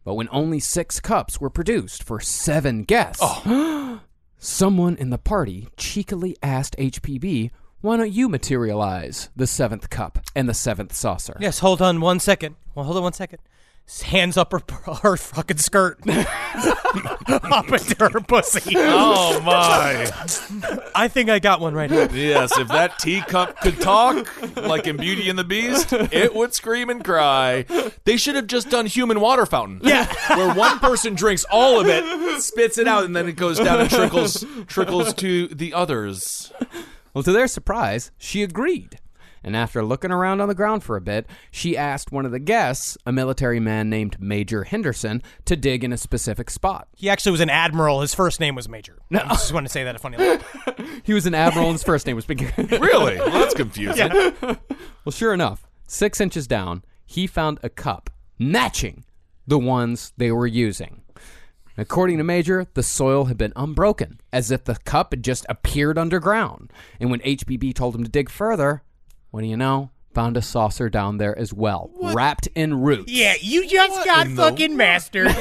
But 0.04 0.14
when 0.14 0.28
only 0.30 0.60
six 0.60 1.00
cups 1.00 1.40
were 1.40 1.50
produced 1.50 2.02
for 2.02 2.20
seven 2.20 2.84
guests, 2.84 3.22
oh. 3.22 4.00
someone 4.42 4.96
in 4.96 5.10
the 5.10 5.18
party 5.18 5.68
cheekily 5.76 6.36
asked 6.42 6.76
HPB, 6.76 7.50
Why 7.80 7.96
don't 7.96 8.12
you 8.12 8.28
materialize 8.28 9.30
the 9.36 9.46
seventh 9.46 9.88
cup 9.88 10.18
and 10.34 10.48
the 10.48 10.54
seventh 10.54 10.92
saucer? 10.94 11.36
yes, 11.40 11.60
hold 11.60 11.80
on 11.80 12.00
one 12.00 12.18
second. 12.20 12.56
Well, 12.74 12.84
hold 12.84 12.96
on 12.96 13.04
one 13.04 13.12
second. 13.12 13.38
His 13.84 14.02
hands 14.02 14.36
up 14.36 14.52
her, 14.52 14.62
her 15.02 15.16
fucking 15.16 15.58
skirt. 15.58 15.98
up 16.08 17.72
into 17.72 17.96
her 17.98 18.20
pussy. 18.20 18.74
Oh, 18.76 19.40
my. 19.40 20.10
I 20.94 21.08
think 21.08 21.28
I 21.28 21.38
got 21.38 21.60
one 21.60 21.74
right 21.74 21.90
here. 21.90 22.08
Yes, 22.12 22.56
if 22.58 22.68
that 22.68 22.98
teacup 22.98 23.60
could 23.60 23.80
talk, 23.80 24.26
like 24.56 24.86
in 24.86 24.96
Beauty 24.96 25.28
and 25.28 25.38
the 25.38 25.44
Beast, 25.44 25.92
it 25.92 26.34
would 26.34 26.54
scream 26.54 26.90
and 26.90 27.04
cry. 27.04 27.64
They 28.04 28.16
should 28.16 28.36
have 28.36 28.46
just 28.46 28.70
done 28.70 28.86
human 28.86 29.20
water 29.20 29.46
fountain. 29.46 29.80
Yeah. 29.82 30.06
Where 30.36 30.54
one 30.54 30.78
person 30.78 31.14
drinks 31.14 31.44
all 31.50 31.80
of 31.80 31.86
it, 31.88 32.40
spits 32.40 32.78
it 32.78 32.86
out, 32.86 33.04
and 33.04 33.14
then 33.16 33.28
it 33.28 33.36
goes 33.36 33.58
down 33.58 33.80
and 33.80 33.90
trickles 33.90 34.44
trickles 34.66 35.12
to 35.14 35.48
the 35.48 35.74
others. 35.74 36.52
Well, 37.14 37.24
to 37.24 37.32
their 37.32 37.48
surprise, 37.48 38.10
she 38.16 38.42
agreed. 38.42 38.98
And 39.44 39.56
after 39.56 39.84
looking 39.84 40.10
around 40.10 40.40
on 40.40 40.48
the 40.48 40.54
ground 40.54 40.84
for 40.84 40.96
a 40.96 41.00
bit, 41.00 41.26
she 41.50 41.76
asked 41.76 42.12
one 42.12 42.24
of 42.24 42.32
the 42.32 42.38
guests, 42.38 42.96
a 43.06 43.12
military 43.12 43.60
man 43.60 43.90
named 43.90 44.20
Major 44.20 44.64
Henderson, 44.64 45.22
to 45.46 45.56
dig 45.56 45.84
in 45.84 45.92
a 45.92 45.96
specific 45.96 46.50
spot. 46.50 46.88
He 46.96 47.08
actually 47.08 47.32
was 47.32 47.40
an 47.40 47.50
admiral. 47.50 48.00
His 48.00 48.14
first 48.14 48.40
name 48.40 48.54
was 48.54 48.68
Major. 48.68 48.98
No. 49.10 49.20
I 49.24 49.28
just 49.30 49.52
want 49.52 49.66
to 49.66 49.72
say 49.72 49.84
that 49.84 49.96
a 49.96 49.98
funny 49.98 50.16
line. 50.16 50.40
He 51.04 51.14
was 51.14 51.26
an 51.26 51.34
admiral 51.34 51.66
and 51.66 51.74
his 51.74 51.82
first 51.82 52.06
name 52.06 52.16
was 52.16 52.26
Big. 52.26 52.42
Really? 52.56 53.18
Well, 53.18 53.30
that's 53.30 53.54
confusing. 53.54 54.10
well, 54.42 55.10
sure 55.10 55.34
enough, 55.34 55.66
six 55.86 56.20
inches 56.20 56.46
down, 56.46 56.84
he 57.04 57.26
found 57.26 57.58
a 57.62 57.68
cup 57.68 58.10
matching 58.38 59.04
the 59.46 59.58
ones 59.58 60.12
they 60.16 60.30
were 60.30 60.46
using. 60.46 61.02
According 61.76 62.18
to 62.18 62.24
Major, 62.24 62.66
the 62.74 62.82
soil 62.82 63.24
had 63.24 63.38
been 63.38 63.52
unbroken, 63.56 64.20
as 64.32 64.50
if 64.50 64.64
the 64.64 64.76
cup 64.84 65.12
had 65.12 65.24
just 65.24 65.46
appeared 65.48 65.98
underground. 65.98 66.72
And 67.00 67.10
when 67.10 67.20
HPB 67.20 67.74
told 67.74 67.94
him 67.94 68.04
to 68.04 68.10
dig 68.10 68.28
further, 68.28 68.82
what 69.32 69.40
do 69.40 69.48
you 69.48 69.56
know? 69.56 69.90
Found 70.14 70.36
a 70.36 70.42
saucer 70.42 70.90
down 70.90 71.16
there 71.16 71.36
as 71.38 71.54
well, 71.54 71.90
wrapped 71.98 72.46
in 72.54 72.82
roots. 72.82 73.10
Yeah, 73.10 73.32
you 73.40 73.66
just 73.66 74.04
got 74.04 74.26
in 74.26 74.34
the 74.34 74.42
fucking 74.42 74.76
mastered. 74.76 75.28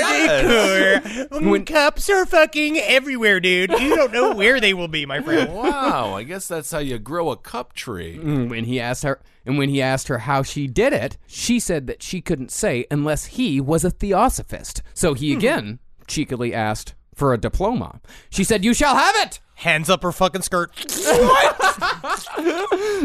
Hardcore. 0.00 1.28
Mm, 1.28 1.66
Cups 1.66 2.08
are 2.08 2.24
fucking 2.24 2.78
everywhere, 2.78 3.40
dude. 3.40 3.70
You 3.72 3.96
don't 3.96 4.12
know 4.12 4.34
where 4.34 4.58
they 4.58 4.72
will 4.72 4.88
be, 4.88 5.04
my 5.04 5.20
friend. 5.22 5.52
Wow, 5.54 6.14
I 6.14 6.22
guess 6.22 6.48
that's 6.48 6.70
how 6.70 6.78
you 6.78 6.98
grow 6.98 7.30
a 7.30 7.36
cup 7.36 7.74
tree. 7.74 8.18
When 8.18 8.64
he 8.64 8.80
asked 8.80 9.02
her, 9.02 9.20
and 9.44 9.58
when 9.58 9.68
he 9.68 9.82
asked 9.82 10.08
her 10.08 10.18
how 10.20 10.42
she 10.42 10.66
did 10.66 10.92
it, 10.94 11.18
she 11.26 11.60
said 11.60 11.86
that 11.86 12.02
she 12.02 12.20
couldn't 12.20 12.50
say 12.50 12.86
unless 12.90 13.26
he 13.26 13.60
was 13.60 13.84
a 13.84 13.90
theosophist. 13.90 14.82
So 14.94 15.14
he 15.14 15.32
again 15.32 15.78
cheekily 16.06 16.54
asked 16.54 16.94
for 17.20 17.32
a 17.34 17.38
diploma. 17.38 18.00
She 18.30 18.42
said, 18.42 18.64
"You 18.64 18.74
shall 18.74 18.96
have 18.96 19.14
it." 19.16 19.38
Hands 19.56 19.88
up 19.90 20.02
her 20.02 20.10
fucking 20.10 20.42
skirt. 20.42 20.72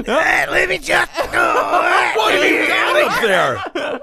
What? 0.05 0.49
Let 0.51 0.69
me 0.69 0.77
just 0.77 1.11
What 1.11 2.31
do 2.31 2.37
you 2.47 2.67
got 2.67 3.11
up 3.11 3.21
there? 3.21 3.99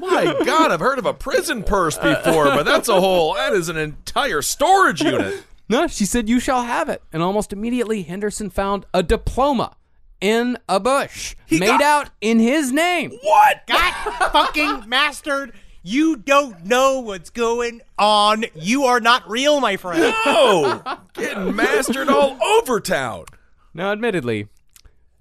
My 0.00 0.34
God, 0.44 0.70
I've 0.70 0.80
heard 0.80 0.98
of 0.98 1.06
a 1.06 1.14
prison 1.14 1.62
purse 1.62 1.96
before, 1.98 2.46
but 2.46 2.64
that's 2.64 2.88
a 2.88 3.00
whole, 3.00 3.34
that 3.34 3.52
is 3.52 3.68
an 3.68 3.76
entire 3.76 4.42
storage 4.42 5.00
unit. 5.02 5.44
No, 5.68 5.86
she 5.86 6.04
said, 6.06 6.28
You 6.28 6.40
shall 6.40 6.62
have 6.62 6.88
it. 6.88 7.02
And 7.12 7.22
almost 7.22 7.52
immediately, 7.52 8.02
Henderson 8.02 8.50
found 8.50 8.86
a 8.94 9.02
diploma 9.02 9.76
in 10.20 10.56
a 10.68 10.80
bush 10.80 11.36
he 11.46 11.58
made 11.60 11.66
got- 11.68 11.82
out 11.82 12.10
in 12.20 12.38
his 12.38 12.72
name. 12.72 13.12
What? 13.22 13.66
Got 13.66 14.32
fucking 14.32 14.88
mastered. 14.88 15.52
You 15.90 16.16
don't 16.16 16.66
know 16.66 17.00
what's 17.00 17.30
going 17.30 17.80
on. 17.98 18.44
You 18.54 18.84
are 18.84 19.00
not 19.00 19.26
real, 19.26 19.58
my 19.58 19.78
friend. 19.78 20.12
Oh, 20.26 20.82
getting 21.14 21.56
mastered 21.56 22.10
all 22.10 22.36
over 22.42 22.78
town. 22.78 23.24
Now, 23.72 23.90
admittedly, 23.92 24.48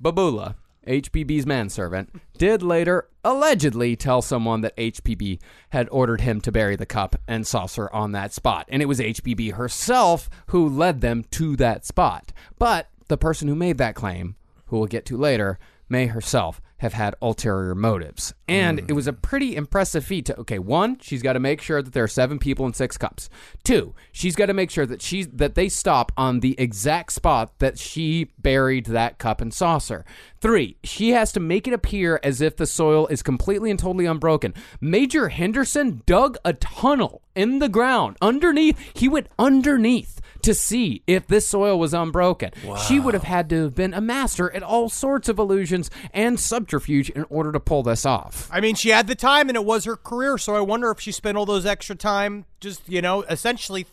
Babula, 0.03 0.55
HPB's 0.85 1.45
manservant, 1.45 2.13
did 2.37 2.61
later 2.61 3.07
allegedly 3.23 3.95
tell 3.95 4.21
someone 4.21 4.59
that 4.59 4.75
HPB 4.75 5.39
had 5.69 5.87
ordered 5.89 6.19
him 6.19 6.41
to 6.41 6.51
bury 6.51 6.75
the 6.75 6.85
cup 6.85 7.15
and 7.29 7.47
saucer 7.47 7.89
on 7.93 8.11
that 8.11 8.33
spot. 8.33 8.65
And 8.67 8.81
it 8.81 8.87
was 8.87 8.99
HPB 8.99 9.53
herself 9.53 10.29
who 10.47 10.67
led 10.67 10.99
them 10.99 11.23
to 11.31 11.55
that 11.55 11.85
spot. 11.85 12.33
But 12.59 12.89
the 13.07 13.17
person 13.17 13.47
who 13.47 13.55
made 13.55 13.77
that 13.77 13.95
claim, 13.95 14.35
who 14.65 14.79
we'll 14.79 14.87
get 14.87 15.05
to 15.05 15.15
later, 15.15 15.59
may 15.87 16.07
herself 16.07 16.59
have 16.77 16.93
had 16.93 17.15
ulterior 17.21 17.75
motives. 17.75 18.33
And 18.47 18.79
it 18.87 18.93
was 18.93 19.07
a 19.07 19.13
pretty 19.13 19.55
impressive 19.55 20.05
feat 20.05 20.25
to 20.27 20.39
okay, 20.39 20.59
one, 20.59 20.99
she's 21.01 21.21
got 21.21 21.33
to 21.33 21.39
make 21.39 21.61
sure 21.61 21.81
that 21.81 21.93
there 21.93 22.03
are 22.03 22.07
seven 22.07 22.39
people 22.39 22.65
in 22.65 22.73
six 22.73 22.97
cups. 22.97 23.29
Two, 23.63 23.93
she's 24.11 24.35
got 24.35 24.45
to 24.45 24.53
make 24.53 24.69
sure 24.69 24.85
that 24.85 25.01
she's 25.01 25.27
that 25.29 25.55
they 25.55 25.69
stop 25.69 26.11
on 26.15 26.39
the 26.39 26.55
exact 26.59 27.11
spot 27.11 27.57
that 27.59 27.77
she 27.77 28.31
buried 28.37 28.85
that 28.87 29.17
cup 29.17 29.41
and 29.41 29.53
saucer. 29.53 30.05
Three, 30.39 30.77
she 30.83 31.09
has 31.11 31.31
to 31.33 31.39
make 31.39 31.67
it 31.67 31.73
appear 31.73 32.19
as 32.23 32.41
if 32.41 32.55
the 32.55 32.67
soil 32.67 33.07
is 33.07 33.23
completely 33.23 33.71
and 33.71 33.79
totally 33.79 34.05
unbroken. 34.05 34.53
Major 34.79 35.29
Henderson 35.29 36.03
dug 36.05 36.37
a 36.45 36.53
tunnel 36.53 37.21
in 37.35 37.59
the 37.59 37.69
ground 37.69 38.17
underneath. 38.21 38.77
He 38.93 39.07
went 39.07 39.27
underneath 39.39 40.21
to 40.41 40.53
see 40.53 41.01
if 41.07 41.27
this 41.27 41.47
soil 41.47 41.77
was 41.79 41.93
unbroken. 41.93 42.51
She 42.87 42.99
would 42.99 43.13
have 43.13 43.23
had 43.23 43.49
to 43.49 43.63
have 43.63 43.75
been 43.75 43.93
a 43.93 44.01
master 44.01 44.51
at 44.51 44.63
all 44.63 44.89
sorts 44.89 45.29
of 45.29 45.39
illusions 45.39 45.89
and 46.13 46.39
subterfuge 46.39 47.09
in 47.09 47.25
order 47.29 47.51
to 47.51 47.59
pull 47.59 47.83
this 47.83 48.05
off. 48.05 48.49
I 48.51 48.61
mean, 48.61 48.75
she 48.75 48.89
had 48.89 49.07
the 49.07 49.15
time 49.15 49.49
and 49.49 49.55
it 49.55 49.65
was 49.65 49.85
her 49.85 49.95
career, 49.95 50.37
so 50.37 50.55
I 50.55 50.61
wonder 50.61 50.91
if 50.91 50.99
she 50.99 51.11
spent 51.11 51.37
all 51.37 51.45
those 51.45 51.65
extra 51.65 51.95
time 51.95 52.45
just, 52.59 52.87
you 52.87 53.01
know, 53.01 53.23
essentially 53.23 53.85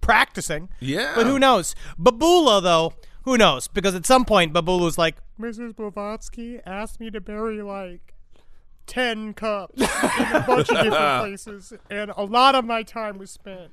practicing. 0.00 0.68
Yeah. 0.80 1.12
But 1.14 1.26
who 1.26 1.38
knows? 1.38 1.74
Babula, 1.98 2.62
though, 2.62 2.94
who 3.24 3.36
knows? 3.36 3.68
Because 3.68 3.94
at 3.94 4.06
some 4.06 4.24
point, 4.24 4.52
Babula 4.52 4.82
was 4.82 4.98
like, 4.98 5.16
Mrs. 5.38 5.74
Blavatsky 5.74 6.60
asked 6.66 7.00
me 7.00 7.10
to 7.10 7.20
bury, 7.20 7.62
like, 7.62 8.14
10 8.86 9.34
cups 9.34 9.80
in 9.80 9.84
a 9.84 10.44
bunch 10.46 10.68
of 10.70 10.82
different 10.82 11.20
places, 11.22 11.72
and 11.88 12.10
a 12.16 12.24
lot 12.24 12.54
of 12.54 12.64
my 12.64 12.82
time 12.82 13.18
was 13.18 13.30
spent 13.30 13.70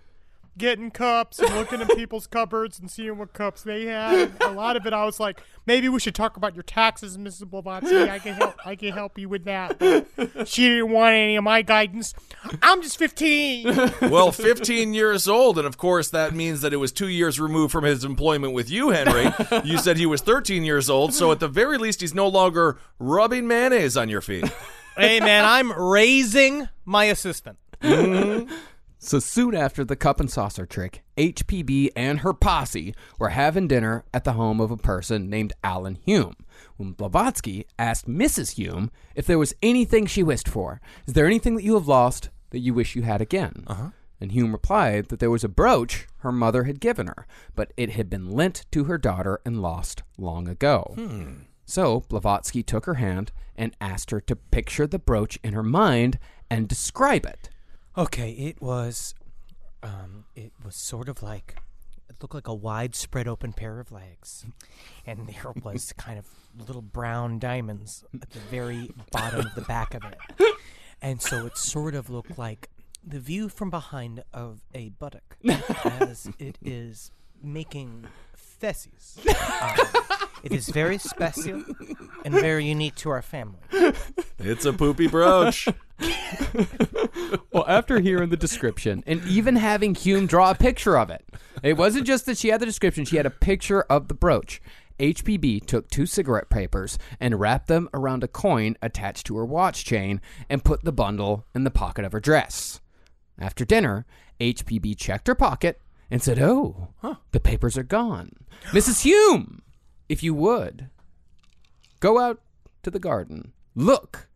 getting 0.58 0.92
cups 0.92 1.40
and 1.40 1.54
looking 1.56 1.82
in 1.82 1.88
people's 1.88 2.28
cupboards 2.38 2.80
and 2.80 2.90
seeing 2.90 3.18
what 3.18 3.34
cups 3.34 3.64
they 3.64 3.86
had. 3.86 4.32
A 4.42 4.52
lot 4.52 4.76
of 4.76 4.86
it, 4.86 4.94
I 4.94 5.06
was 5.06 5.20
like, 5.20 5.42
maybe 5.66 5.90
we 5.90 6.00
should 6.00 6.16
talk 6.16 6.38
about 6.38 6.56
your 6.56 6.64
taxes, 6.64 7.18
Mrs. 7.18 7.50
Blavatsky. 7.50 8.10
I 8.10 8.20
can 8.20 8.34
help. 8.34 8.56
I 8.66 8.76
can 8.76 8.94
help 8.94 9.18
you 9.18 9.30
with 9.30 9.46
that. 9.46 9.78
But 9.80 10.48
she 10.48 10.68
didn't 10.68 10.92
want 10.92 11.14
any 11.14 11.36
of 11.36 11.44
my 11.44 11.62
guidance. 11.62 12.14
I'm 12.62 12.82
just 12.82 12.98
15. 12.98 13.94
well, 14.02 14.32
15 14.32 14.94
years 14.94 15.28
old, 15.28 15.58
and 15.58 15.68
of 15.68 15.78
course 15.78 16.10
that 16.10 16.34
means 16.34 16.62
that 16.62 16.74
it 16.74 16.78
was 16.78 16.92
two 16.92 17.08
years 17.08 17.40
removed 17.40 17.72
from 17.72 17.84
his 17.84 18.04
employment 18.04 18.54
with 18.54 18.70
you, 18.70 18.90
Henry. 18.90 19.32
you 19.64 19.78
said 19.78 19.98
he 19.98 20.06
was 20.06 20.22
13 20.22 20.64
years 20.64 20.90
old, 20.90 21.14
so 21.14 21.32
at 21.32 21.40
the 21.40 21.48
very 21.48 21.78
least, 21.78 22.02
he's 22.02 22.14
no 22.14 22.28
longer 22.28 22.78
rubbing 23.00 23.48
mayonnaise 23.48 23.98
on 23.98 24.10
your 24.10 24.22
feet. 24.22 24.46
hey, 24.98 25.20
man, 25.20 25.46
I'm 25.46 25.72
raising 25.72 26.70
my 26.86 27.06
assistant. 27.06 27.58
Mm-hmm. 27.82 28.52
So 29.00 29.20
soon 29.20 29.54
after 29.56 29.86
the 29.86 29.96
cup 29.96 30.20
and 30.20 30.30
saucer 30.30 30.66
trick, 30.66 31.04
HPB 31.18 31.90
and 31.96 32.22
her 32.22 32.34
posse 32.34 32.96
were 33.20 33.30
having 33.30 33.68
dinner 33.68 34.06
at 34.14 34.24
the 34.24 34.34
home 34.34 34.60
of 34.60 34.72
a 34.72 34.78
person 34.78 35.30
named 35.30 35.54
Allan 35.64 36.00
Hume. 36.04 36.36
When 36.78 36.94
Blavatsky 36.94 37.68
asked 37.78 38.08
Mrs. 38.08 38.56
Hume 38.56 38.90
if 39.16 39.28
there 39.28 39.38
was 39.38 39.54
anything 39.62 40.08
she 40.08 40.24
wished 40.24 40.50
for, 40.50 40.82
is 41.06 41.14
there 41.14 41.28
anything 41.28 41.56
that 41.56 41.64
you 41.64 41.76
have 41.76 41.88
lost 41.88 42.30
that 42.50 42.60
you 42.60 42.74
wish 42.74 42.96
you 42.96 43.04
had 43.04 43.22
again? 43.22 43.64
Uh-huh. 43.68 43.90
And 44.20 44.32
Hume 44.32 44.52
replied 44.52 45.10
that 45.10 45.20
there 45.20 45.30
was 45.30 45.44
a 45.44 45.50
brooch 45.50 46.08
her 46.18 46.32
mother 46.32 46.64
had 46.64 46.80
given 46.80 47.06
her, 47.06 47.28
but 47.56 47.72
it 47.78 47.92
had 47.92 48.10
been 48.10 48.32
lent 48.32 48.66
to 48.72 48.86
her 48.86 48.98
daughter 48.98 49.40
and 49.46 49.62
lost 49.62 50.02
long 50.18 50.48
ago. 50.48 50.96
So 51.66 52.00
Blavatsky 52.10 52.64
took 52.64 52.86
her 52.86 52.96
hand 52.96 53.32
and 53.56 53.76
asked 53.80 54.10
her 54.10 54.22
to 54.22 54.36
picture 54.36 54.88
the 54.88 54.98
brooch 54.98 55.38
in 55.44 55.54
her 55.54 55.62
mind 55.64 56.18
and 56.50 56.68
describe 56.68 57.28
it. 57.28 57.50
Okay, 57.98 58.30
it 58.32 58.62
was, 58.62 59.16
um, 59.82 60.26
it 60.36 60.52
was 60.64 60.76
sort 60.76 61.10
of 61.10 61.24
like, 61.24 61.56
it 62.08 62.16
looked 62.22 62.36
like 62.36 62.48
a 62.48 62.54
wide 62.54 62.94
spread 62.94 63.28
open 63.28 63.54
pair 63.54 63.80
of 63.80 63.92
legs, 63.92 64.46
and 65.08 65.28
there 65.28 65.52
was 65.64 65.94
kind 65.94 66.20
of 66.20 66.28
little 66.68 66.84
brown 66.84 67.40
diamonds 67.40 68.04
at 68.22 68.30
the 68.30 68.40
very 68.40 68.92
bottom 69.12 69.40
of 69.40 69.56
the 69.56 69.62
back 69.62 69.96
of 69.96 70.04
it, 70.04 70.18
and 71.02 71.22
so 71.22 71.48
it 71.48 71.58
sort 71.58 71.96
of 71.96 72.10
looked 72.10 72.38
like 72.38 72.70
the 73.04 73.20
view 73.20 73.50
from 73.50 73.72
behind 73.72 74.24
of 74.32 74.62
a 74.76 74.90
buttock 74.90 75.38
as 75.84 76.30
it 76.38 76.60
is 76.62 77.12
making 77.42 78.06
feces. 78.36 79.18
Um, 79.60 80.27
it 80.44 80.52
is 80.52 80.70
very 80.70 80.98
special 81.14 81.64
and 82.26 82.34
very 82.34 82.66
unique 82.66 82.96
to 82.96 83.10
our 83.10 83.22
family. 83.22 83.60
It's 84.40 84.66
a 84.66 84.74
poopy 84.74 85.08
brooch. 85.08 85.68
Well, 87.52 87.66
after 87.68 88.00
hearing 88.00 88.30
the 88.30 88.38
description 88.38 89.04
and 89.08 89.24
even 89.26 89.56
having 89.56 89.96
Hume 89.96 90.28
draw 90.28 90.52
a 90.52 90.56
picture 90.56 90.98
of 90.98 91.10
it, 91.10 91.26
it 91.64 91.74
wasn't 91.74 92.06
just 92.06 92.26
that 92.28 92.38
she 92.38 92.50
had 92.50 92.62
the 92.62 92.66
description, 92.66 93.04
she 93.04 93.18
had 93.18 93.26
a 93.26 93.32
picture 93.32 93.82
of 93.84 94.08
the 94.08 94.14
brooch. 94.14 94.62
HPB 95.00 95.66
took 95.66 95.90
two 95.90 96.06
cigarette 96.06 96.50
papers 96.50 96.98
and 97.20 97.40
wrapped 97.40 97.68
them 97.68 97.90
around 97.94 98.24
a 98.24 98.28
coin 98.28 98.76
attached 98.82 99.26
to 99.28 99.38
her 99.38 99.46
watch 99.46 99.86
chain 99.86 100.22
and 100.50 100.64
put 100.64 100.84
the 100.84 100.92
bundle 100.92 101.46
in 101.56 101.64
the 101.64 101.72
pocket 101.72 102.06
of 102.06 102.12
her 102.12 102.20
dress. 102.20 102.80
After 103.40 103.66
dinner, 103.66 104.06
HPB 104.40 104.98
checked 104.98 105.28
her 105.28 105.36
pocket 105.36 105.82
and 106.10 106.22
said, 106.22 106.40
Oh, 106.40 106.90
the 107.32 107.40
papers 107.40 107.78
are 107.78 107.84
gone. 107.84 108.32
Mrs. 108.68 109.02
Hume, 109.02 109.62
if 110.10 110.24
you 110.24 110.34
would, 110.34 110.90
go 112.00 112.20
out 112.20 112.40
to 112.84 112.92
the 112.92 113.00
garden, 113.00 113.54
look 113.76 114.28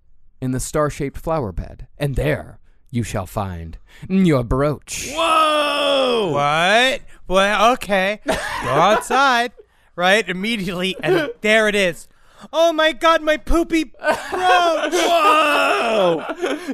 in 0.42 0.52
the 0.52 0.60
star 0.60 0.90
shaped 0.90 1.18
flower 1.18 1.52
bed, 1.52 1.88
and 1.98 2.16
there 2.16 2.60
you 2.90 3.04
shall 3.04 3.26
find 3.26 3.78
your 4.10 4.44
brooch. 4.44 5.12
Whoa! 5.14 6.32
What? 6.34 7.02
Well, 7.28 7.74
okay. 7.74 8.20
Go 8.26 8.34
outside, 8.70 9.54
right? 9.96 10.28
Immediately, 10.28 10.96
and 11.02 11.30
there 11.42 11.68
it 11.68 11.76
is. 11.76 12.08
Oh 12.54 12.74
my 12.74 12.92
god, 12.94 13.22
my 13.22 13.38
poopy 13.38 13.86
brooch! 13.86 13.98
Whoa! 14.32 16.26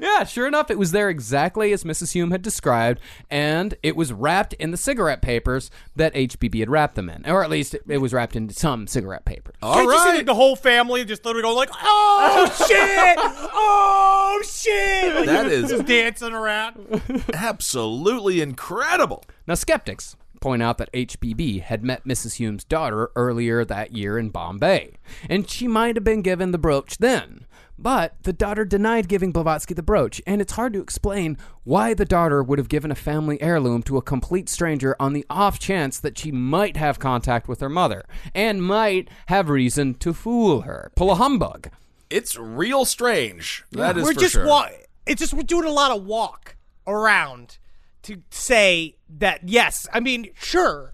yeah, 0.01 0.23
sure 0.23 0.47
enough, 0.47 0.69
it 0.71 0.77
was 0.79 0.91
there 0.91 1.09
exactly 1.09 1.73
as 1.73 1.83
Mrs. 1.83 2.11
Hume 2.13 2.31
had 2.31 2.41
described, 2.41 2.99
and 3.29 3.75
it 3.83 3.95
was 3.95 4.13
wrapped 4.13 4.53
in 4.53 4.71
the 4.71 4.77
cigarette 4.77 5.21
papers 5.21 5.69
that 5.95 6.13
HPB 6.13 6.59
had 6.59 6.69
wrapped 6.69 6.95
them 6.95 7.09
in. 7.09 7.29
Or 7.29 7.43
at 7.43 7.49
least 7.49 7.73
it, 7.73 7.83
it 7.87 7.97
was 7.97 8.13
wrapped 8.13 8.35
in 8.35 8.49
some 8.49 8.87
cigarette 8.87 9.25
papers. 9.25 9.55
All 9.61 9.73
Can't 9.75 9.85
you 9.87 9.99
see 9.99 10.17
like, 10.17 10.25
the 10.25 10.35
whole 10.35 10.55
family 10.55 11.03
just 11.05 11.25
literally 11.25 11.43
going 11.43 11.55
like, 11.57 11.69
"Oh 11.73 12.45
shit! 12.67 13.17
Oh 13.53 14.43
shit!" 14.47 15.15
Like, 15.15 15.25
That 15.25 15.47
is- 15.47 15.69
just 15.69 15.85
dancing 15.85 16.33
around. 16.33 17.01
Absolutely 17.33 18.41
incredible. 18.41 19.23
Now, 19.47 19.55
skeptics 19.55 20.15
point 20.39 20.61
out 20.63 20.77
that 20.77 20.91
HPB 20.93 21.61
had 21.61 21.83
met 21.83 22.05
Mrs. 22.05 22.35
Hume's 22.35 22.63
daughter 22.63 23.11
earlier 23.15 23.63
that 23.65 23.93
year 23.93 24.17
in 24.17 24.29
Bombay, 24.29 24.93
and 25.29 25.49
she 25.49 25.67
might 25.67 25.95
have 25.95 26.03
been 26.03 26.21
given 26.21 26.51
the 26.51 26.57
brooch 26.57 26.97
then. 26.97 27.45
But 27.79 28.15
the 28.23 28.33
daughter 28.33 28.65
denied 28.65 29.07
giving 29.07 29.31
Blavatsky 29.31 29.75
the 29.75 29.83
brooch, 29.83 30.19
and 30.25 30.41
it's 30.41 30.53
hard 30.53 30.73
to 30.73 30.81
explain 30.81 31.37
why 31.63 31.93
the 31.93 32.05
daughter 32.05 32.41
would 32.41 32.57
have 32.57 32.69
given 32.69 32.89
a 32.89 32.95
family 32.95 33.39
heirloom 33.39 33.83
to 33.83 33.97
a 33.97 34.01
complete 34.01 34.49
stranger 34.49 34.95
on 34.99 35.13
the 35.13 35.23
off 35.29 35.59
chance 35.59 35.99
that 35.99 36.17
she 36.17 36.31
might 36.31 36.75
have 36.75 36.97
contact 36.97 37.47
with 37.47 37.59
her 37.59 37.69
mother 37.69 38.03
and 38.33 38.63
might 38.63 39.09
have 39.27 39.47
reason 39.49 39.93
to 39.95 40.11
fool 40.11 40.61
her. 40.61 40.91
Pull 40.95 41.11
a 41.11 41.15
humbug. 41.15 41.69
It's 42.09 42.35
real 42.35 42.83
strange. 42.83 43.63
That 43.73 43.95
is 43.95 44.03
we're 44.05 44.13
for 44.13 44.19
just 44.21 44.33
sure. 44.33 44.47
wa- 44.47 44.69
It's 45.05 45.19
just 45.19 45.35
we're 45.35 45.43
doing 45.43 45.65
a 45.65 45.71
lot 45.71 45.91
of 45.95 46.03
walk 46.03 46.55
around 46.87 47.59
to 48.07 48.21
say 48.29 48.95
that 49.09 49.47
yes. 49.47 49.87
I 49.93 49.99
mean, 49.99 50.29
sure. 50.39 50.93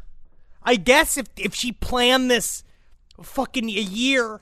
I 0.64 0.76
guess 0.76 1.18
if 1.18 1.28
if 1.38 1.54
she 1.56 1.72
planned 1.72 2.30
this 2.32 2.64
fucking 3.22 3.70
a 3.70 3.82
year 3.82 4.42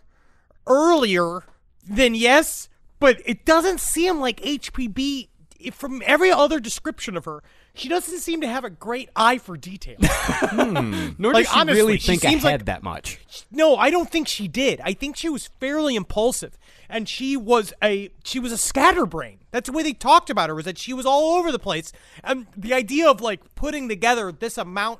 earlier, 0.67 1.43
then 1.87 2.15
yes. 2.15 2.69
But 2.99 3.17
it 3.25 3.45
doesn't 3.45 3.79
seem 3.79 4.19
like 4.19 4.39
HPB. 4.41 5.29
if- 5.59 5.75
From 5.75 6.01
every 6.05 6.31
other 6.31 6.59
description 6.59 7.15
of 7.17 7.25
her, 7.25 7.43
she 7.73 7.87
doesn't 7.89 8.19
seem 8.19 8.41
to 8.41 8.47
have 8.47 8.63
a 8.63 8.69
great 8.69 9.09
eye 9.15 9.37
for 9.37 9.57
detail. 9.57 9.97
Hmm. 10.01 11.09
Nor 11.17 11.33
Like, 11.33 11.45
does 11.45 11.53
she 11.53 11.59
honestly, 11.59 11.81
really 11.81 11.97
she 11.99 12.07
think 12.07 12.21
seems 12.21 12.43
ahead 12.43 12.61
like- 12.61 12.65
that 12.65 12.83
much. 12.83 13.19
No, 13.51 13.75
I 13.75 13.89
don't 13.89 14.09
think 14.11 14.27
she 14.27 14.47
did. 14.47 14.81
I 14.83 14.93
think 14.93 15.15
she 15.15 15.29
was 15.29 15.47
fairly 15.59 15.95
impulsive, 15.95 16.57
and 16.91 17.09
she 17.09 17.35
was 17.35 17.73
a 17.81 18.11
she 18.23 18.39
was 18.39 18.51
a 18.51 18.57
scatterbrain. 18.57 19.39
That's 19.51 19.67
the 19.67 19.75
way 19.75 19.81
they 19.81 19.93
talked 19.93 20.29
about 20.29 20.49
her 20.49 20.55
was 20.55 20.65
that 20.65 20.77
she 20.77 20.93
was 20.93 21.05
all 21.05 21.37
over 21.37 21.51
the 21.51 21.59
place. 21.59 21.91
And 22.23 22.47
the 22.55 22.73
idea 22.73 23.09
of 23.09 23.21
like 23.21 23.55
putting 23.55 23.89
together 23.89 24.31
this 24.31 24.57
amount 24.57 24.99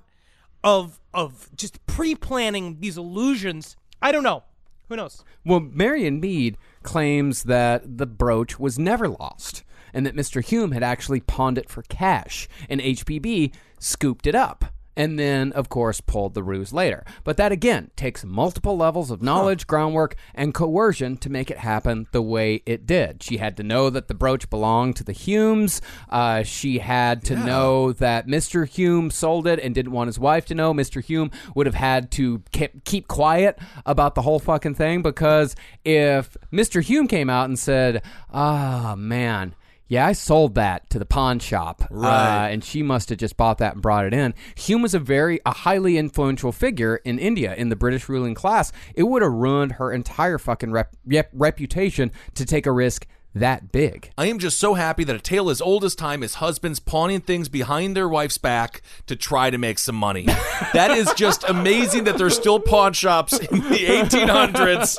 of 0.63 0.99
of 1.13 1.49
just 1.55 1.85
pre-planning 1.85 2.77
these 2.79 2.97
illusions, 2.97 3.75
I 4.01 4.11
don't 4.11 4.23
know. 4.23 4.43
Who 4.89 4.95
knows? 4.95 5.23
Well, 5.45 5.59
Marion 5.59 6.19
Meade 6.19 6.57
claims 6.83 7.43
that 7.43 7.97
the 7.97 8.05
brooch 8.05 8.59
was 8.59 8.79
never 8.79 9.07
lost 9.07 9.63
and 9.93 10.05
that 10.05 10.15
Mr. 10.15 10.43
Hume 10.43 10.71
had 10.71 10.83
actually 10.83 11.19
pawned 11.19 11.57
it 11.57 11.69
for 11.69 11.81
cash, 11.83 12.47
and 12.69 12.79
HPB 12.79 13.53
scooped 13.77 14.25
it 14.25 14.35
up. 14.35 14.65
And 15.01 15.17
then, 15.17 15.51
of 15.53 15.67
course, 15.67 15.99
pulled 15.99 16.35
the 16.35 16.43
ruse 16.43 16.71
later. 16.71 17.03
But 17.23 17.35
that 17.37 17.51
again 17.51 17.89
takes 17.95 18.23
multiple 18.23 18.77
levels 18.77 19.09
of 19.09 19.23
knowledge, 19.23 19.65
groundwork, 19.65 20.15
and 20.35 20.53
coercion 20.53 21.17
to 21.17 21.29
make 21.31 21.49
it 21.49 21.57
happen 21.57 22.05
the 22.11 22.21
way 22.21 22.61
it 22.67 22.85
did. 22.85 23.23
She 23.23 23.37
had 23.37 23.57
to 23.57 23.63
know 23.63 23.89
that 23.89 24.09
the 24.09 24.13
brooch 24.13 24.47
belonged 24.47 24.97
to 24.97 25.03
the 25.03 25.11
Humes. 25.11 25.81
Uh, 26.07 26.43
she 26.43 26.77
had 26.77 27.23
to 27.25 27.35
know 27.35 27.93
that 27.93 28.27
Mr. 28.27 28.67
Hume 28.67 29.09
sold 29.09 29.47
it 29.47 29.59
and 29.59 29.73
didn't 29.73 29.91
want 29.91 30.07
his 30.07 30.19
wife 30.19 30.45
to 30.45 30.53
know. 30.53 30.71
Mr. 30.71 31.03
Hume 31.03 31.31
would 31.55 31.65
have 31.65 31.73
had 31.73 32.11
to 32.11 32.43
keep, 32.51 32.83
keep 32.83 33.07
quiet 33.07 33.57
about 33.87 34.13
the 34.13 34.21
whole 34.21 34.37
fucking 34.37 34.75
thing 34.75 35.01
because 35.01 35.55
if 35.83 36.37
Mr. 36.53 36.79
Hume 36.83 37.07
came 37.07 37.27
out 37.27 37.45
and 37.45 37.57
said, 37.57 38.03
"Ah, 38.31 38.93
man." 38.95 39.55
Yeah, 39.91 40.07
I 40.07 40.13
sold 40.13 40.55
that 40.55 40.89
to 40.91 40.99
the 40.99 41.05
pawn 41.05 41.39
shop, 41.39 41.83
Right. 41.91 42.45
uh, 42.45 42.47
and 42.47 42.63
she 42.63 42.81
must 42.81 43.09
have 43.09 43.17
just 43.17 43.35
bought 43.35 43.57
that 43.57 43.73
and 43.73 43.81
brought 43.81 44.05
it 44.05 44.13
in. 44.13 44.33
Hume 44.55 44.81
was 44.81 44.93
a 44.93 44.99
very 44.99 45.41
a 45.45 45.51
highly 45.51 45.97
influential 45.97 46.53
figure 46.53 47.01
in 47.03 47.19
India 47.19 47.53
in 47.55 47.67
the 47.67 47.75
British 47.75 48.07
ruling 48.07 48.33
class. 48.33 48.71
It 48.95 49.03
would 49.03 49.21
have 49.21 49.33
ruined 49.33 49.73
her 49.73 49.91
entire 49.91 50.37
fucking 50.37 50.71
rep, 50.71 50.95
rep, 51.05 51.29
reputation 51.33 52.13
to 52.35 52.45
take 52.45 52.65
a 52.65 52.71
risk 52.71 53.05
that 53.33 53.71
big. 53.71 54.11
I 54.17 54.25
am 54.27 54.39
just 54.39 54.59
so 54.59 54.73
happy 54.73 55.03
that 55.05 55.15
a 55.15 55.19
tale 55.19 55.49
as 55.49 55.61
old 55.61 55.83
as 55.85 55.95
time 55.95 56.21
is 56.23 56.35
husbands 56.35 56.79
pawning 56.79 57.21
things 57.21 57.47
behind 57.49 57.95
their 57.95 58.09
wife's 58.09 58.37
back 58.37 58.81
to 59.07 59.15
try 59.15 59.49
to 59.49 59.57
make 59.57 59.79
some 59.79 59.95
money. 59.95 60.25
that 60.73 60.91
is 60.91 61.11
just 61.13 61.43
amazing 61.47 62.03
that 62.03 62.17
there's 62.17 62.35
still 62.35 62.59
pawn 62.59 62.93
shops 62.93 63.37
in 63.39 63.59
the 63.59 63.77
1800s. 64.05 64.97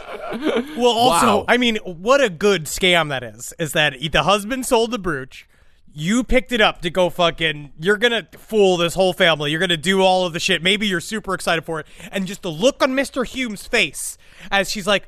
Well, 0.77 0.87
also, 0.87 1.27
Wow. 1.39 1.45
I 1.49 1.57
mean, 1.59 1.77
what 1.85 2.23
a 2.23 2.31
good 2.31 2.65
scam 2.65 3.09
that 3.11 3.23
is. 3.23 3.53
Is 3.59 3.73
that 3.73 3.95
the 4.13 4.23
husband 4.23 4.65
sold 4.67 4.91
the 4.93 4.99
brooch, 4.99 5.47
you 5.93 6.25
picked 6.25 6.53
it 6.53 6.61
up 6.63 6.81
to 6.83 6.91
go 6.91 7.11
fucking. 7.11 7.73
You're 7.79 7.99
gonna 7.99 8.27
fool 8.39 8.79
this 8.79 8.95
whole 8.95 9.13
family. 9.13 9.51
You're 9.51 9.61
gonna 9.61 9.77
do 9.77 10.01
all 10.01 10.25
of 10.25 10.33
the 10.33 10.41
shit. 10.41 10.63
Maybe 10.63 10.87
you're 10.87 11.01
super 11.01 11.35
excited 11.35 11.67
for 11.67 11.81
it, 11.81 11.87
and 12.11 12.27
just 12.27 12.41
the 12.41 12.51
look 12.51 12.83
on 12.83 12.95
Mister 12.95 13.25
Hume's 13.25 13.67
face 13.67 14.17
as 14.51 14.71
she's 14.71 14.87
like, 14.87 15.07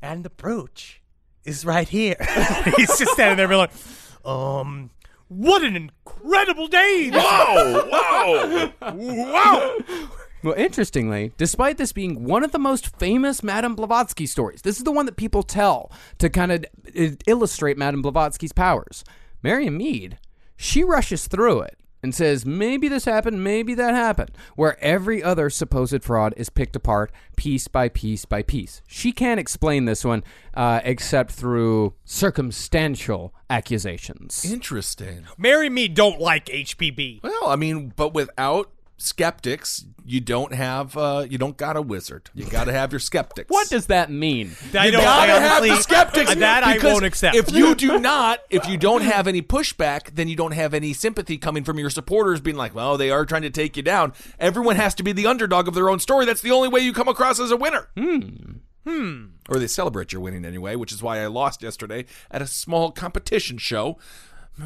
"And 0.00 0.24
the 0.24 0.30
brooch 0.30 1.02
is 1.44 1.64
right 1.64 1.88
here." 1.88 2.16
He's 2.76 2.98
just 2.98 3.12
standing 3.12 3.36
there, 3.36 3.48
being 3.48 3.58
like, 3.60 3.72
"Um." 4.24 4.90
What 5.28 5.64
an 5.64 5.74
incredible 5.74 6.68
day! 6.68 7.10
Whoa, 7.12 7.88
whoa. 7.90 8.70
Wow! 8.92 9.78
Well, 10.44 10.54
interestingly, 10.54 11.32
despite 11.38 11.78
this 11.78 11.92
being 11.92 12.24
one 12.24 12.44
of 12.44 12.52
the 12.52 12.58
most 12.58 12.94
famous 12.98 13.42
Madame 13.42 13.74
Blavatsky 13.74 14.26
stories, 14.26 14.60
this 14.60 14.76
is 14.76 14.84
the 14.84 14.92
one 14.92 15.06
that 15.06 15.16
people 15.16 15.42
tell 15.42 15.90
to 16.18 16.28
kind 16.28 16.52
of 16.52 16.66
illustrate 17.26 17.78
Madame 17.78 18.02
Blavatsky's 18.02 18.52
powers. 18.52 19.04
Marion 19.42 19.78
Meade, 19.78 20.18
she 20.56 20.84
rushes 20.84 21.26
through 21.26 21.62
it 21.62 21.78
and 22.04 22.14
says, 22.14 22.44
maybe 22.44 22.86
this 22.86 23.06
happened, 23.06 23.42
maybe 23.42 23.72
that 23.72 23.94
happened, 23.94 24.30
where 24.56 24.78
every 24.84 25.22
other 25.22 25.48
supposed 25.48 26.04
fraud 26.04 26.34
is 26.36 26.50
picked 26.50 26.76
apart 26.76 27.10
piece 27.34 27.66
by 27.66 27.88
piece 27.88 28.26
by 28.26 28.42
piece. 28.42 28.82
She 28.86 29.10
can't 29.10 29.40
explain 29.40 29.86
this 29.86 30.04
one 30.04 30.22
uh, 30.52 30.80
except 30.84 31.32
through 31.32 31.94
circumstantial 32.04 33.34
accusations. 33.48 34.44
Interesting. 34.44 35.24
Marry 35.38 35.70
me, 35.70 35.88
don't 35.88 36.20
like 36.20 36.44
HPB. 36.44 37.22
Well, 37.22 37.46
I 37.46 37.56
mean, 37.56 37.94
but 37.96 38.12
without 38.12 38.70
skeptics, 39.04 39.84
you 40.04 40.20
don't 40.20 40.52
have 40.54 40.96
uh 40.96 41.26
you 41.28 41.38
don't 41.38 41.56
got 41.56 41.76
a 41.76 41.82
wizard. 41.82 42.30
You 42.34 42.44
got 42.46 42.64
to 42.64 42.72
have 42.72 42.92
your 42.92 42.98
skeptics. 43.00 43.48
What 43.50 43.68
does 43.68 43.86
that 43.86 44.10
mean? 44.10 44.52
I 44.76 44.86
You 44.86 44.92
don't. 44.92 45.02
gotta 45.02 45.32
I 45.32 45.38
have 45.38 45.62
the 45.62 45.70
honestly- 45.70 45.82
skeptics. 45.82 46.34
That 46.34 46.64
I 46.64 46.74
because 46.74 46.92
won't 46.94 47.04
accept. 47.04 47.36
If 47.36 47.52
you 47.52 47.74
do 47.74 47.98
not, 47.98 48.40
if 48.50 48.66
you 48.68 48.76
don't 48.76 49.02
have 49.02 49.26
any 49.28 49.42
pushback, 49.42 50.14
then 50.14 50.28
you 50.28 50.36
don't 50.36 50.52
have 50.52 50.74
any 50.74 50.92
sympathy 50.92 51.38
coming 51.38 51.64
from 51.64 51.78
your 51.78 51.90
supporters 51.90 52.40
being 52.40 52.56
like, 52.56 52.74
well, 52.74 52.96
they 52.98 53.10
are 53.10 53.24
trying 53.24 53.42
to 53.42 53.50
take 53.50 53.76
you 53.76 53.82
down. 53.82 54.12
Everyone 54.38 54.76
has 54.76 54.94
to 54.96 55.02
be 55.02 55.12
the 55.12 55.26
underdog 55.26 55.68
of 55.68 55.74
their 55.74 55.88
own 55.88 55.98
story. 56.00 56.24
That's 56.26 56.42
the 56.42 56.50
only 56.50 56.68
way 56.68 56.80
you 56.80 56.92
come 56.92 57.08
across 57.08 57.38
as 57.40 57.50
a 57.50 57.56
winner. 57.56 57.88
Hmm. 57.96 58.28
Hmm. 58.86 59.24
Or 59.48 59.58
they 59.58 59.66
celebrate 59.66 60.12
your 60.12 60.20
winning 60.20 60.44
anyway, 60.44 60.76
which 60.76 60.92
is 60.92 61.02
why 61.02 61.20
I 61.22 61.26
lost 61.26 61.62
yesterday 61.62 62.04
at 62.30 62.42
a 62.42 62.46
small 62.46 62.90
competition 62.90 63.56
show. 63.56 63.98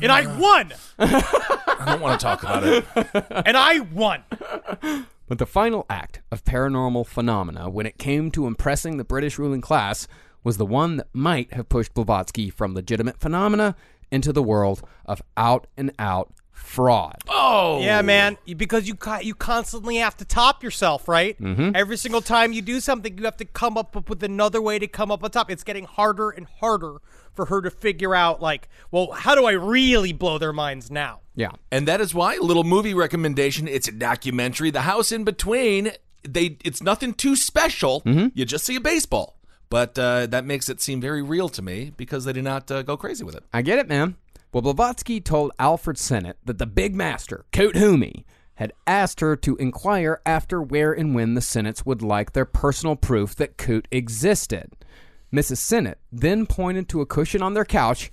And 0.03 0.13
I 0.13 0.27
won, 0.39 0.73
I 0.99 1.83
don't 1.87 2.01
want 2.01 2.21
to 2.21 2.25
talk 2.25 2.43
about 2.43 2.65
it. 2.65 2.85
and 3.47 3.57
I 3.57 3.81
won. 3.81 4.23
But 5.29 5.39
the 5.39 5.47
final 5.47 5.85
act 5.91 6.23
of 6.31 6.45
paranormal 6.45 7.07
phenomena 7.07 7.69
when 7.69 7.87
it 7.87 7.99
came 7.99 8.31
to 8.33 8.47
impressing 8.47 8.97
the 8.97 9.05
British 9.05 9.39
ruling 9.39 9.61
class 9.61 10.09
was 10.43 10.57
the 10.57 10.67
one 10.67 10.97
that 10.97 11.09
might 11.13 11.53
have 11.53 11.69
pushed 11.69 11.95
Blavatsky 11.95 12.49
from 12.49 12.75
legitimate 12.75 13.19
phenomena 13.21 13.77
into 14.11 14.33
the 14.33 14.43
world 14.43 14.83
of 15.05 15.21
out 15.37 15.67
and 15.77 15.93
out 15.99 16.33
fraud. 16.59 17.17
Oh, 17.29 17.81
Yeah, 17.81 18.03
man. 18.03 18.37
You- 18.45 18.57
Because 18.57 18.87
you 18.89 18.95
co- 18.95 19.21
you 19.21 19.35
constantly 19.35 19.97
have 19.97 20.17
to 20.19 20.25
top 20.25 20.63
yourself, 20.63 21.09
right? 21.09 21.41
Mm-hmm. 21.41 21.71
Every 21.75 21.97
single 21.97 22.21
time 22.21 22.53
you 22.53 22.61
do 22.63 22.81
something, 22.81 23.17
you 23.17 23.25
have 23.25 23.37
to 23.39 23.45
come 23.45 23.79
up 23.79 24.09
with 24.09 24.23
another 24.23 24.61
way 24.61 24.79
to 24.79 24.87
come 24.89 25.11
up 25.11 25.23
on 25.25 25.31
top. 25.31 25.51
It's 25.51 25.65
getting 25.65 25.85
harder 25.85 26.31
and 26.31 26.47
harder 26.61 26.97
for 27.35 27.47
her 27.47 27.63
to 27.63 27.71
figure 27.71 28.15
out, 28.15 28.43
like, 28.43 28.69
well, 28.91 29.13
how 29.13 29.35
do 29.37 29.45
I 29.47 29.53
really 29.53 30.13
blow 30.13 30.39
their 30.39 30.53
minds 30.53 30.91
now? 30.91 31.21
Yeah. 31.37 31.51
And 31.71 31.87
that 31.87 32.01
is 32.01 32.13
why 32.13 32.35
a 32.35 32.41
little 32.43 32.65
movie 32.65 32.95
recommendation. 32.95 33.69
It's 33.69 33.87
a 33.87 33.93
documentary, 33.93 34.71
The 34.71 34.81
House 34.83 35.13
in 35.13 35.23
Between. 35.25 35.93
They 36.29 36.59
it's 36.65 36.83
nothing 36.83 37.15
too 37.15 37.37
special. 37.37 38.03
You 38.05 38.45
just 38.45 38.67
see 38.67 38.75
a 38.75 38.81
baseball, 38.81 39.39
but 39.71 39.97
uh, 39.99 40.27
that 40.27 40.45
makes 40.45 40.69
it 40.69 40.81
seem 40.81 41.01
very 41.01 41.23
real 41.23 41.49
to 41.51 41.63
me 41.63 41.93
because 41.97 42.25
they 42.25 42.33
did 42.33 42.43
not 42.45 42.69
uh, 42.73 42.83
go 42.83 42.97
crazy 42.97 43.23
with 43.23 43.37
it. 43.37 43.45
I 43.55 43.63
get 43.63 43.79
it, 43.79 43.89
man. 43.89 44.17
Well, 44.53 44.63
Blavatsky 44.63 45.21
told 45.21 45.53
Alfred 45.59 45.99
Sinnett 45.99 46.39
that 46.45 46.59
the 46.59 46.67
big 46.67 46.95
master, 46.95 47.45
Hoomey, 47.53 48.25
had 48.55 48.73
asked 48.87 49.21
her 49.21 49.37
to 49.37 49.57
inquire 49.57 50.21
after 50.25 50.61
where 50.61 50.93
and 50.93 51.15
when 51.15 51.35
the 51.35 51.41
Sinnetts 51.41 51.85
would 51.85 52.03
like 52.03 52.33
their 52.33 52.45
personal 52.45 52.97
proof 52.97 53.35
that 53.37 53.57
Coot 53.57 53.87
existed. 53.93 54.73
Mrs. 55.33 55.59
Sinnett 55.59 55.99
then 56.11 56.47
pointed 56.47 56.89
to 56.89 57.01
a 57.01 57.07
cushion 57.07 57.43
on 57.43 57.55
their 57.55 57.65
couch 57.65 58.11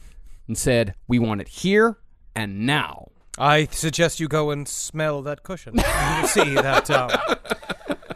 and 0.48 0.58
said, 0.58 0.94
We 1.08 1.20
want 1.20 1.42
it 1.42 1.48
here 1.48 1.98
and 2.36 2.66
now. 2.66 3.08
I 3.38 3.66
suggest 3.72 4.20
you 4.20 4.28
go 4.28 4.52
and 4.52 4.68
smell 4.68 5.22
that 5.24 5.44
cushion. 5.44 5.76
You'll 5.76 6.28
see 6.28 6.54
that 6.54 6.90
um, 6.92 7.12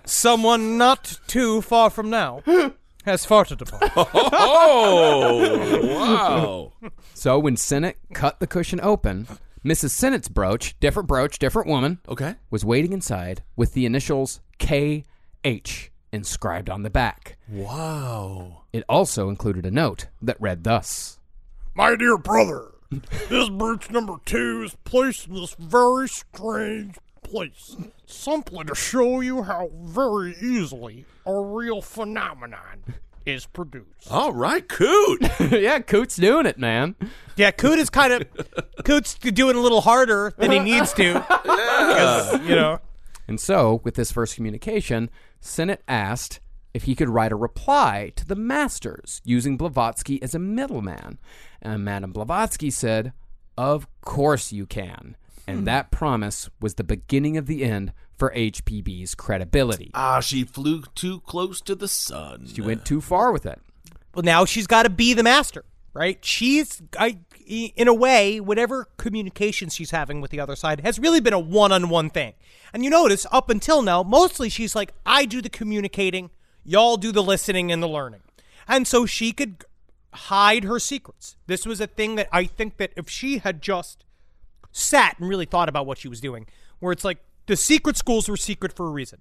someone 0.05 0.78
not 0.78 1.20
too 1.28 1.61
far 1.61 1.89
from 1.89 2.09
now 2.09 2.43
has 3.10 3.26
farted 3.26 3.62
upon. 3.62 3.84
it. 3.84 3.91
Oh, 4.72 5.93
wow! 5.95 6.74
So 7.14 7.38
when 7.39 7.57
Sinnett 7.57 7.97
cut 8.14 8.39
the 8.39 8.47
cushion 8.47 8.80
open, 8.82 9.28
Mrs. 9.66 9.89
Sinnett's 9.89 10.30
brooch, 10.30 10.80
different 10.80 11.07
brooch, 11.07 11.38
different 11.39 11.68
woman, 11.68 11.99
Okay. 12.07 12.36
was 12.49 12.64
waiting 12.64 12.93
inside 12.93 13.43
with 13.55 13.74
the 13.74 13.86
initials 13.86 14.39
K.H. 14.57 15.91
inscribed 16.12 16.70
on 16.70 16.84
the 16.84 16.89
back. 16.89 17.38
Wow. 17.47 18.64
It 18.74 18.84
also 18.88 19.30
included 19.30 19.66
a 19.66 19.72
note 19.72 20.07
that 20.22 20.39
read 20.39 20.64
thus 20.64 21.20
My 21.76 21.95
dear 21.95 22.18
brother, 22.18 22.72
this 23.30 23.49
brooch 23.49 23.89
number 23.91 24.16
two 24.26 24.64
is 24.64 24.76
placed 24.84 25.28
in 25.28 25.34
this 25.36 25.55
very 25.60 26.07
strange 26.07 26.95
place, 27.24 27.76
simply 28.05 28.63
to 28.65 28.76
show 28.76 29.20
you 29.22 29.43
how 29.43 29.70
very 29.84 30.36
easily 30.41 31.05
a 31.26 31.39
real 31.39 31.82
phenomenon 31.82 32.84
is 33.26 33.45
produced. 33.45 34.09
All 34.09 34.34
right, 34.34 34.67
Coot. 34.67 35.28
Yeah, 35.51 35.80
Coot's 35.80 36.15
doing 36.15 36.45
it, 36.45 36.57
man. 36.57 36.95
Yeah, 37.36 37.51
Coot 37.51 37.80
is 37.80 37.89
kind 37.89 38.13
of 38.13 38.28
Coot's 38.84 39.15
doing 39.15 39.55
a 39.55 39.59
little 39.59 39.82
harder 39.82 40.34
than 40.38 40.51
he 40.51 40.59
needs 40.59 40.93
to. 40.93 41.26
Because, 41.43 42.41
you 42.47 42.55
know. 42.55 42.80
And 43.28 43.39
so, 43.39 43.82
with 43.84 43.95
this 43.95 44.11
first 44.11 44.36
communication, 44.36 45.09
Sinnett 45.41 45.82
asked 45.88 46.39
if 46.74 46.84
he 46.84 46.95
could 46.95 47.09
write 47.09 47.32
a 47.32 47.36
reply 47.36 48.11
to 48.15 48.26
the 48.26 48.36
masters 48.36 49.22
using 49.24 49.57
Blavatsky 49.57 50.22
as 50.22 50.34
a 50.36 50.39
middleman. 50.39 51.17
And 51.61 51.84
Madame 51.84 52.11
Blavatsky 52.11 52.70
said, 52.70 53.11
Of 53.57 53.88
course 54.01 54.51
you 54.51 54.65
can. 54.65 55.15
And 55.49 55.67
that 55.67 55.91
promise 55.91 56.49
was 56.61 56.75
the 56.75 56.83
beginning 56.83 57.37
of 57.37 57.45
the 57.45 57.63
end 57.63 57.93
for 58.17 58.33
HPB's 58.35 59.15
credibility. 59.15 59.91
Ah, 59.93 60.19
she 60.19 60.43
flew 60.43 60.83
too 60.95 61.21
close 61.21 61.61
to 61.61 61.75
the 61.75 61.87
sun. 61.87 62.47
She 62.53 62.61
went 62.61 62.85
too 62.85 63.01
far 63.01 63.31
with 63.31 63.45
it. 63.45 63.59
Well, 64.13 64.23
now 64.23 64.45
she's 64.45 64.67
got 64.67 64.83
to 64.83 64.89
be 64.89 65.13
the 65.13 65.23
master, 65.23 65.63
right? 65.93 66.23
She's, 66.23 66.81
I, 66.97 67.19
in 67.47 67.87
a 67.87 67.93
way, 67.93 68.39
whatever 68.39 68.89
communication 68.97 69.69
she's 69.69 69.91
having 69.91 70.19
with 70.19 70.31
the 70.31 70.39
other 70.39 70.55
side 70.55 70.81
has 70.81 70.99
really 70.99 71.21
been 71.21 71.33
a 71.33 71.39
one-on-one 71.39 72.09
thing. 72.09 72.33
And 72.73 72.83
you 72.83 72.89
notice, 72.89 73.25
up 73.31 73.49
until 73.49 73.81
now, 73.81 74.03
mostly 74.03 74.49
she's 74.49 74.75
like, 74.75 74.93
I 75.05 75.25
do 75.25 75.41
the 75.41 75.49
communicating, 75.49 76.29
y'all 76.63 76.97
do 76.97 77.11
the 77.11 77.23
listening 77.23 77.71
and 77.71 77.81
the 77.81 77.87
learning. 77.87 78.21
And 78.67 78.87
so 78.87 79.05
she 79.05 79.31
could 79.31 79.63
hide 80.13 80.63
her 80.63 80.79
secrets. 80.79 81.37
This 81.47 81.65
was 81.65 81.79
a 81.79 81.87
thing 81.87 82.15
that 82.15 82.27
I 82.31 82.45
think 82.45 82.77
that 82.77 82.91
if 82.95 83.09
she 83.09 83.37
had 83.37 83.61
just 83.61 84.03
sat 84.72 85.17
and 85.20 85.30
really 85.30 85.45
thought 85.45 85.70
about 85.70 85.86
what 85.86 85.97
she 85.97 86.07
was 86.07 86.22
doing, 86.22 86.47
where 86.80 86.91
it's 86.91 87.03
like 87.03 87.20
the 87.47 87.55
secret 87.55 87.97
schools 87.97 88.30
were 88.30 88.38
secret 88.38 88.74
for 88.74 88.88
a 88.88 88.91
reason. 88.91 89.20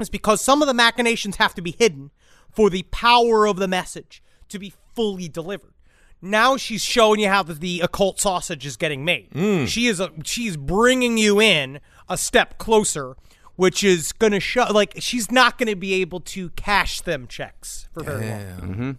It's 0.00 0.10
because 0.10 0.40
some 0.40 0.62
of 0.62 0.68
the 0.68 0.74
machinations 0.74 1.36
have 1.36 1.54
to 1.54 1.62
be 1.62 1.76
hidden 1.78 2.10
for 2.50 2.70
the 2.70 2.82
power 2.84 3.46
of 3.46 3.56
the 3.56 3.68
message 3.68 4.22
to 4.48 4.58
be 4.58 4.72
fully 4.94 5.28
delivered. 5.28 5.72
Now 6.20 6.56
she's 6.56 6.82
showing 6.82 7.20
you 7.20 7.28
how 7.28 7.42
the, 7.42 7.54
the 7.54 7.80
occult 7.80 8.20
sausage 8.20 8.64
is 8.64 8.76
getting 8.76 9.04
made. 9.04 9.30
Mm. 9.32 9.68
She 9.68 9.86
is 9.86 10.00
a, 10.00 10.10
she's 10.24 10.56
bringing 10.56 11.18
you 11.18 11.40
in 11.40 11.80
a 12.08 12.16
step 12.16 12.58
closer, 12.58 13.16
which 13.56 13.84
is 13.84 14.12
going 14.12 14.32
to 14.32 14.40
show 14.40 14.66
like 14.70 14.94
she's 14.98 15.30
not 15.30 15.58
going 15.58 15.68
to 15.68 15.76
be 15.76 15.94
able 15.94 16.20
to 16.20 16.50
cash 16.50 17.00
them 17.02 17.26
checks 17.26 17.88
for 17.92 18.02
very 18.02 18.26
long. 18.26 18.40
Mm-hmm. 18.40 18.90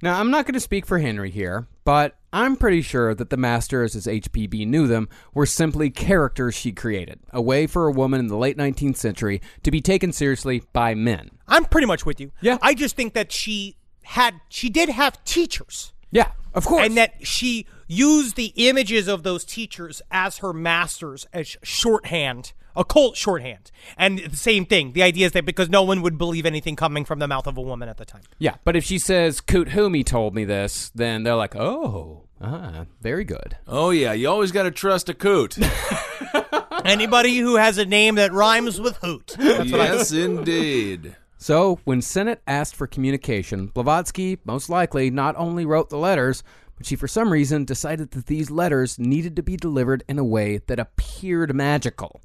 Now, 0.00 0.20
I'm 0.20 0.30
not 0.30 0.46
going 0.46 0.54
to 0.54 0.60
speak 0.60 0.86
for 0.86 1.00
Henry 1.00 1.30
here, 1.30 1.66
but 1.88 2.18
I'm 2.34 2.56
pretty 2.56 2.82
sure 2.82 3.14
that 3.14 3.30
the 3.30 3.38
Masters, 3.38 3.96
as 3.96 4.04
HPB 4.06 4.66
knew 4.66 4.86
them, 4.86 5.08
were 5.32 5.46
simply 5.46 5.88
characters 5.88 6.54
she 6.54 6.70
created, 6.70 7.18
a 7.32 7.40
way 7.40 7.66
for 7.66 7.86
a 7.86 7.90
woman 7.90 8.20
in 8.20 8.26
the 8.26 8.36
late 8.36 8.58
19th 8.58 8.96
century 8.96 9.40
to 9.62 9.70
be 9.70 9.80
taken 9.80 10.12
seriously 10.12 10.62
by 10.74 10.94
men. 10.94 11.30
I'm 11.46 11.64
pretty 11.64 11.86
much 11.86 12.04
with 12.04 12.20
you. 12.20 12.30
Yeah. 12.42 12.58
I 12.60 12.74
just 12.74 12.94
think 12.94 13.14
that 13.14 13.32
she 13.32 13.78
had 14.02 14.34
she 14.50 14.68
did 14.68 14.90
have 14.90 15.24
teachers. 15.24 15.94
Yeah. 16.10 16.32
Of 16.52 16.66
course. 16.66 16.84
And 16.84 16.98
that 16.98 17.26
she 17.26 17.64
used 17.86 18.36
the 18.36 18.52
images 18.56 19.08
of 19.08 19.22
those 19.22 19.46
teachers 19.46 20.02
as 20.10 20.36
her 20.38 20.52
masters 20.52 21.26
as 21.32 21.56
shorthand, 21.62 22.52
occult 22.78 23.16
shorthand. 23.16 23.70
And 23.96 24.18
the 24.18 24.36
same 24.36 24.64
thing. 24.64 24.92
The 24.92 25.02
idea 25.02 25.26
is 25.26 25.32
that 25.32 25.44
because 25.44 25.68
no 25.68 25.82
one 25.82 26.00
would 26.00 26.16
believe 26.16 26.46
anything 26.46 26.76
coming 26.76 27.04
from 27.04 27.18
the 27.18 27.28
mouth 27.28 27.46
of 27.46 27.58
a 27.58 27.62
woman 27.62 27.88
at 27.88 27.98
the 27.98 28.04
time. 28.04 28.22
Yeah, 28.38 28.54
but 28.64 28.76
if 28.76 28.84
she 28.84 28.98
says 28.98 29.40
Coot 29.40 29.70
Humi 29.70 30.04
told 30.04 30.34
me 30.34 30.44
this, 30.44 30.90
then 30.94 31.24
they're 31.24 31.34
like, 31.34 31.56
oh, 31.56 32.24
ah, 32.40 32.86
very 33.02 33.24
good. 33.24 33.56
Oh 33.66 33.90
yeah, 33.90 34.12
you 34.12 34.28
always 34.28 34.52
got 34.52 34.62
to 34.62 34.70
trust 34.70 35.08
a 35.08 35.14
coot. 35.14 35.58
Anybody 36.84 37.36
who 37.38 37.56
has 37.56 37.76
a 37.76 37.84
name 37.84 38.14
that 38.14 38.32
rhymes 38.32 38.80
with 38.80 38.96
hoot. 38.98 39.34
That's 39.38 39.70
what 39.70 39.80
I 39.80 39.92
yes, 39.92 40.12
indeed. 40.12 41.16
So, 41.40 41.78
when 41.84 42.02
Sinnett 42.02 42.42
asked 42.48 42.74
for 42.74 42.88
communication, 42.88 43.66
Blavatsky 43.66 44.38
most 44.44 44.68
likely 44.68 45.08
not 45.08 45.36
only 45.36 45.64
wrote 45.64 45.88
the 45.88 45.98
letters, 45.98 46.42
but 46.76 46.86
she 46.86 46.96
for 46.96 47.08
some 47.08 47.32
reason 47.32 47.64
decided 47.64 48.12
that 48.12 48.26
these 48.26 48.50
letters 48.50 48.98
needed 48.98 49.36
to 49.36 49.42
be 49.42 49.56
delivered 49.56 50.04
in 50.08 50.18
a 50.18 50.24
way 50.24 50.58
that 50.66 50.78
appeared 50.78 51.54
magical. 51.54 52.20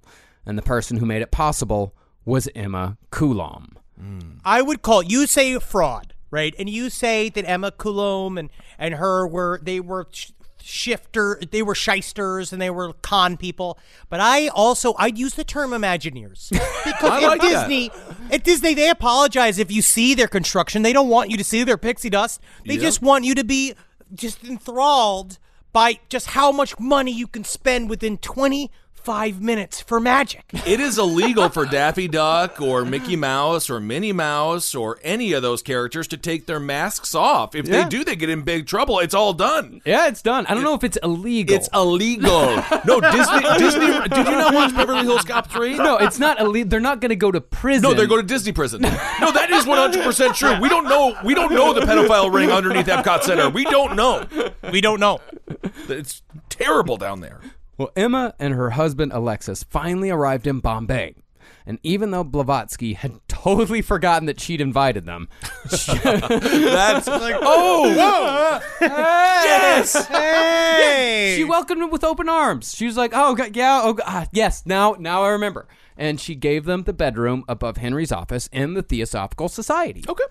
And 0.46 0.58
the 0.58 0.62
person 0.62 0.98
who 0.98 1.06
made 1.06 1.22
it 1.22 1.32
possible 1.32 1.96
was 2.26 2.50
Emma 2.56 2.98
Coulomb. 3.12 3.78
Mm. 4.02 4.39
I 4.44 4.62
would 4.62 4.82
call 4.82 5.04
you 5.04 5.28
say 5.28 5.58
fraud, 5.60 6.14
right? 6.32 6.54
And 6.60 6.70
you 6.70 6.89
say 6.89 7.30
that 7.30 7.46
Emma 7.48 7.72
Coulomb 7.72 8.38
and 8.38 8.50
and 8.78 8.96
her 8.96 9.26
were 9.28 9.60
they 9.64 9.80
were 9.80 10.08
sh- 10.12 10.32
shifter, 10.62 11.39
they 11.52 11.62
were 11.62 11.76
shysters 11.76 12.52
and 12.52 12.62
they 12.62 12.70
were 12.70 12.94
con 13.02 13.38
people. 13.38 13.78
But 14.10 14.20
I 14.20 14.48
also 14.50 14.96
I'd 14.98 15.18
use 15.18 15.36
the 15.36 15.44
term 15.44 15.72
Imagineers 15.72 16.50
because 16.86 17.10
I 17.10 17.22
at 17.24 17.28
like 17.28 17.41
that. 17.41 17.68
Disney, 17.68 17.91
at 18.32 18.44
Disney 18.44 18.74
they 18.74 18.89
apologize 18.89 19.60
if 19.60 19.72
you 19.72 19.82
see 19.82 20.14
their 20.16 20.28
construction. 20.28 20.82
They 20.82 20.94
don't 20.94 21.10
want 21.10 21.30
you 21.30 21.38
to 21.38 21.44
see 21.44 21.64
their 21.64 21.78
pixie 21.78 22.10
dust. 22.10 22.41
They 22.66 22.74
Yep. 22.76 22.82
just 22.82 23.02
want 23.02 23.26
you 23.26 23.36
to 23.36 23.44
be 23.44 23.76
just 24.14 24.44
enthralled 24.44 25.38
by 25.72 26.00
just 26.10 26.28
how 26.28 26.52
much 26.52 26.78
money 26.80 27.12
you 27.12 27.28
can 27.28 27.44
spend 27.44 27.89
within 27.89 28.18
twenty 28.18 28.72
five 29.04 29.41
minutes 29.41 29.82
for 29.82 29.99
magic. 29.99 30.43
It 30.66 30.80
is 30.80 30.97
illegal 30.97 31.49
for 31.49 31.66
Daffy 31.66 32.08
Duck 32.08 32.62
or 32.62 32.86
Mickey 32.86 33.16
Mouse 33.18 33.70
or 33.70 33.80
Minnie 33.82 34.14
Mouse 34.14 34.74
or 34.74 34.97
any 35.04 35.34
of 35.34 35.41
those 35.41 35.62
characters 35.62 36.08
to 36.08 36.18
take 36.18 36.45
their 36.45 36.60
masks 36.60 37.14
off. 37.14 37.54
If 37.54 37.68
Yeah. 37.68 37.84
they 37.84 37.89
do, 37.89 38.04
they 38.06 38.16
get 38.16 38.30
in 38.30 38.41
big 38.43 38.66
trouble. 38.66 38.99
It's 38.99 39.14
all 39.14 39.34
done. 39.34 39.82
Yeah, 39.86 40.08
it's 40.08 40.22
done. 40.22 40.45
I 40.47 40.54
don't 40.54 40.64
know 40.64 40.74
if 40.74 40.84
it's 40.86 40.97
illegal. 41.04 41.56
It's 41.56 41.68
illegal. 41.74 42.56
no, 42.86 43.01
Disney. 43.01 43.41
Disney. 43.58 43.88
Did 44.10 44.18
you 44.28 44.36
not 44.38 44.54
watch 44.54 44.74
Beverly 44.76 45.04
Hills 45.04 45.24
Cop 45.26 45.51
three? 45.51 45.76
no, 45.76 45.97
it's 45.97 46.18
not 46.20 46.39
illegal. 46.39 46.70
They're 46.70 46.80
not 46.80 47.01
going 47.01 47.10
to 47.10 47.16
go 47.18 47.30
to 47.32 47.41
prison. 47.41 47.84
No, 47.84 47.93
they're 47.93 48.08
going 48.08 48.22
to 48.22 48.28
Disney 48.28 48.54
prison. 48.54 48.82
No, 48.82 48.89
that 49.32 49.49
is 49.51 49.66
one 49.68 49.78
hundred 49.78 50.04
percent 50.04 50.36
true. 50.36 50.60
We 50.62 50.70
don't 50.70 50.86
know. 50.86 51.16
We 51.26 51.36
don't 51.36 51.51
know 51.54 51.74
the 51.74 51.82
pedophile 51.82 52.34
ring 52.34 52.51
underneath 52.51 52.86
Epcot 52.88 53.24
Center. 53.24 53.49
We 53.49 53.66
don't 53.66 53.95
know. 53.95 54.26
we 54.72 54.80
don't 54.82 54.99
know. 54.99 55.20
It's 55.89 56.22
terrible 56.49 56.97
down 56.97 57.20
there. 57.20 57.41
Well, 57.78 57.92
Emma 57.96 58.34
and 58.40 58.54
her 58.54 58.72
husband 58.72 59.12
Alexis 59.14 59.64
finally 59.64 60.10
arrived 60.10 60.48
in 60.48 60.60
Bombay. 60.60 61.16
And 61.66 61.80
even 61.82 62.12
though 62.12 62.24
Blavatsky 62.26 62.94
had 62.94 63.20
totally 63.28 63.82
forgotten 63.82 64.26
that 64.28 64.40
she'd 64.40 64.62
invited 64.62 65.06
them, 65.06 65.30
That's 65.70 65.88
like, 67.08 67.36
oh, 67.42 68.60
Yes. 68.82 70.08
Hey. 70.08 71.34
she 71.38 71.44
welcomed 71.44 71.82
them 71.82 71.90
with 71.90 72.04
open 72.04 72.28
arms. 72.30 72.76
She 72.76 72.86
was 72.86 72.98
like, 72.98 73.12
"Oh, 73.14 73.34
God, 73.36 73.56
yeah, 73.56 73.82
oh, 73.84 73.94
God, 73.94 74.06
ah, 74.08 74.26
yes, 74.34 74.66
now, 74.66 74.96
now 75.00 75.24
I 75.24 75.30
remember." 75.30 75.68
And 75.98 76.20
she 76.20 76.36
gave 76.36 76.66
them 76.66 76.84
the 76.84 76.94
bedroom 76.94 77.44
above 77.48 77.78
Henry's 77.78 78.12
office 78.12 78.50
in 78.52 78.74
the 78.74 78.82
Theosophical 78.84 79.48
Society. 79.50 80.04
okay. 80.08 80.24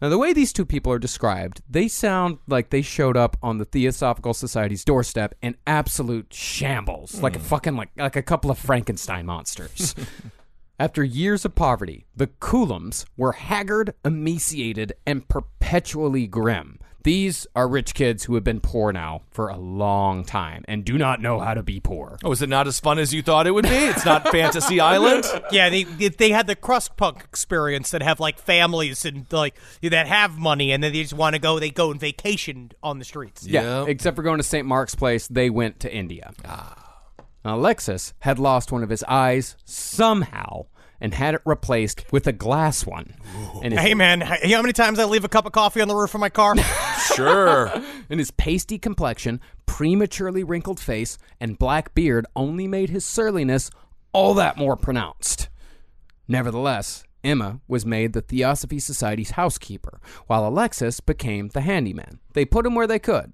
Now, 0.00 0.10
the 0.10 0.18
way 0.18 0.34
these 0.34 0.52
two 0.52 0.66
people 0.66 0.92
are 0.92 0.98
described, 0.98 1.62
they 1.68 1.88
sound 1.88 2.38
like 2.46 2.68
they 2.68 2.82
showed 2.82 3.16
up 3.16 3.36
on 3.42 3.56
the 3.56 3.64
Theosophical 3.64 4.34
Society's 4.34 4.84
doorstep 4.84 5.34
in 5.40 5.56
absolute 5.66 6.34
shambles, 6.34 7.22
like 7.22 7.36
a 7.36 7.38
hmm. 7.38 7.44
fucking 7.46 7.76
like 7.76 7.90
like 7.96 8.16
a 8.16 8.22
couple 8.22 8.50
of 8.50 8.58
Frankenstein 8.58 9.26
monsters. 9.26 9.94
After 10.78 11.02
years 11.02 11.46
of 11.46 11.54
poverty, 11.54 12.04
the 12.14 12.26
Coulombs 12.26 13.06
were 13.16 13.32
haggard, 13.32 13.94
emaciated, 14.04 14.92
and 15.06 15.26
perpetually 15.26 16.26
grim. 16.26 16.78
These 17.06 17.46
are 17.54 17.68
rich 17.68 17.94
kids 17.94 18.24
who 18.24 18.34
have 18.34 18.42
been 18.42 18.58
poor 18.58 18.90
now 18.90 19.22
for 19.30 19.48
a 19.48 19.56
long 19.56 20.24
time 20.24 20.64
and 20.66 20.84
do 20.84 20.98
not 20.98 21.22
know 21.22 21.38
how 21.38 21.54
to 21.54 21.62
be 21.62 21.78
poor. 21.78 22.18
Oh, 22.24 22.32
is 22.32 22.42
it 22.42 22.48
not 22.48 22.66
as 22.66 22.80
fun 22.80 22.98
as 22.98 23.14
you 23.14 23.22
thought 23.22 23.46
it 23.46 23.52
would 23.52 23.62
be? 23.62 23.68
It's 23.70 24.04
not 24.04 24.26
Fantasy 24.28 24.80
Island. 24.94 25.24
Yeah, 25.52 25.68
they 25.70 25.84
they 25.84 26.30
had 26.32 26.48
the 26.48 26.56
crust 26.56 26.96
punk 26.96 27.22
experience 27.22 27.92
that 27.92 28.02
have 28.02 28.18
like 28.18 28.40
families 28.40 29.04
and 29.04 29.24
like 29.30 29.54
that 29.82 30.08
have 30.08 30.36
money 30.36 30.72
and 30.72 30.82
then 30.82 30.92
they 30.92 31.02
just 31.02 31.14
want 31.14 31.34
to 31.36 31.38
go. 31.40 31.60
They 31.60 31.70
go 31.70 31.92
and 31.92 32.00
vacation 32.00 32.72
on 32.82 32.98
the 32.98 33.04
streets. 33.04 33.46
Yeah, 33.46 33.80
Yep. 33.82 33.88
except 33.88 34.16
for 34.16 34.24
going 34.24 34.38
to 34.38 34.42
St. 34.42 34.66
Mark's 34.66 34.96
Place, 34.96 35.28
they 35.28 35.48
went 35.48 35.78
to 35.80 35.94
India. 35.94 36.32
Now, 36.44 37.54
Alexis 37.54 38.14
had 38.18 38.40
lost 38.40 38.72
one 38.72 38.82
of 38.82 38.90
his 38.90 39.04
eyes 39.04 39.54
somehow 39.64 40.66
and 41.00 41.14
had 41.14 41.34
it 41.34 41.42
replaced 41.44 42.04
with 42.12 42.26
a 42.26 42.32
glass 42.32 42.86
one. 42.86 43.14
And 43.62 43.72
his, 43.72 43.82
Hey 43.82 43.94
man, 43.94 44.20
you 44.42 44.50
know 44.50 44.56
how 44.56 44.62
many 44.62 44.72
times 44.72 44.98
I 44.98 45.04
leave 45.04 45.24
a 45.24 45.28
cup 45.28 45.46
of 45.46 45.52
coffee 45.52 45.80
on 45.80 45.88
the 45.88 45.94
roof 45.94 46.14
of 46.14 46.20
my 46.20 46.30
car? 46.30 46.54
Sure. 47.14 47.68
and 48.10 48.18
his 48.18 48.32
pasty 48.32 48.78
complexion, 48.78 49.40
prematurely 49.64 50.42
wrinkled 50.42 50.80
face, 50.80 51.18
and 51.40 51.58
black 51.58 51.94
beard 51.94 52.26
only 52.34 52.66
made 52.66 52.90
his 52.90 53.04
surliness 53.04 53.70
all 54.12 54.34
that 54.34 54.58
more 54.58 54.76
pronounced. 54.76 55.48
Nevertheless, 56.28 57.04
Emma 57.22 57.60
was 57.68 57.86
made 57.86 58.12
the 58.12 58.20
Theosophy 58.20 58.78
Society's 58.78 59.32
housekeeper, 59.32 60.00
while 60.26 60.46
Alexis 60.46 61.00
became 61.00 61.48
the 61.48 61.60
handyman. 61.60 62.18
They 62.34 62.44
put 62.44 62.66
him 62.66 62.74
where 62.74 62.86
they 62.86 62.98
could. 62.98 63.32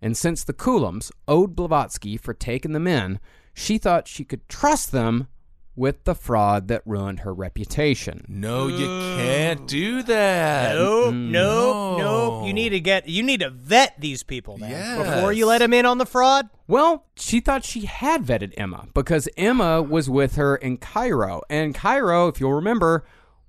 And 0.00 0.16
since 0.16 0.44
the 0.44 0.52
Coulombs 0.52 1.10
owed 1.26 1.56
Blavatsky 1.56 2.16
for 2.16 2.34
taking 2.34 2.72
them 2.72 2.86
in, 2.86 3.18
she 3.54 3.78
thought 3.78 4.08
she 4.08 4.24
could 4.24 4.48
trust 4.48 4.92
them 4.92 5.28
with 5.76 6.04
the 6.04 6.14
fraud 6.14 6.68
that 6.68 6.82
ruined 6.86 7.20
her 7.20 7.32
reputation. 7.32 8.24
No, 8.28 8.66
you 8.66 8.86
can't 9.16 9.68
do 9.68 10.02
that. 10.04 10.74
Nope, 10.74 11.14
mm. 11.14 11.30
nope, 11.30 11.98
nope. 11.98 12.46
You 12.46 12.54
need 12.54 12.70
to 12.70 12.80
get 12.80 13.08
you 13.08 13.22
need 13.22 13.40
to 13.40 13.50
vet 13.50 14.00
these 14.00 14.22
people 14.22 14.56
man, 14.58 14.70
Yes. 14.70 15.14
before 15.14 15.32
you 15.32 15.46
let 15.46 15.58
them 15.58 15.72
in 15.74 15.84
on 15.86 15.98
the 15.98 16.06
fraud. 16.06 16.48
Well, 16.66 17.04
she 17.16 17.40
thought 17.40 17.64
she 17.64 17.82
had 17.82 18.24
vetted 18.24 18.54
Emma 18.56 18.88
because 18.94 19.28
Emma 19.36 19.82
was 19.82 20.10
with 20.10 20.36
her 20.36 20.56
in 20.56 20.78
Cairo. 20.78 21.42
And 21.48 21.74
Cairo, 21.74 22.28
if 22.28 22.40
you'll 22.40 22.54
remember, 22.54 23.04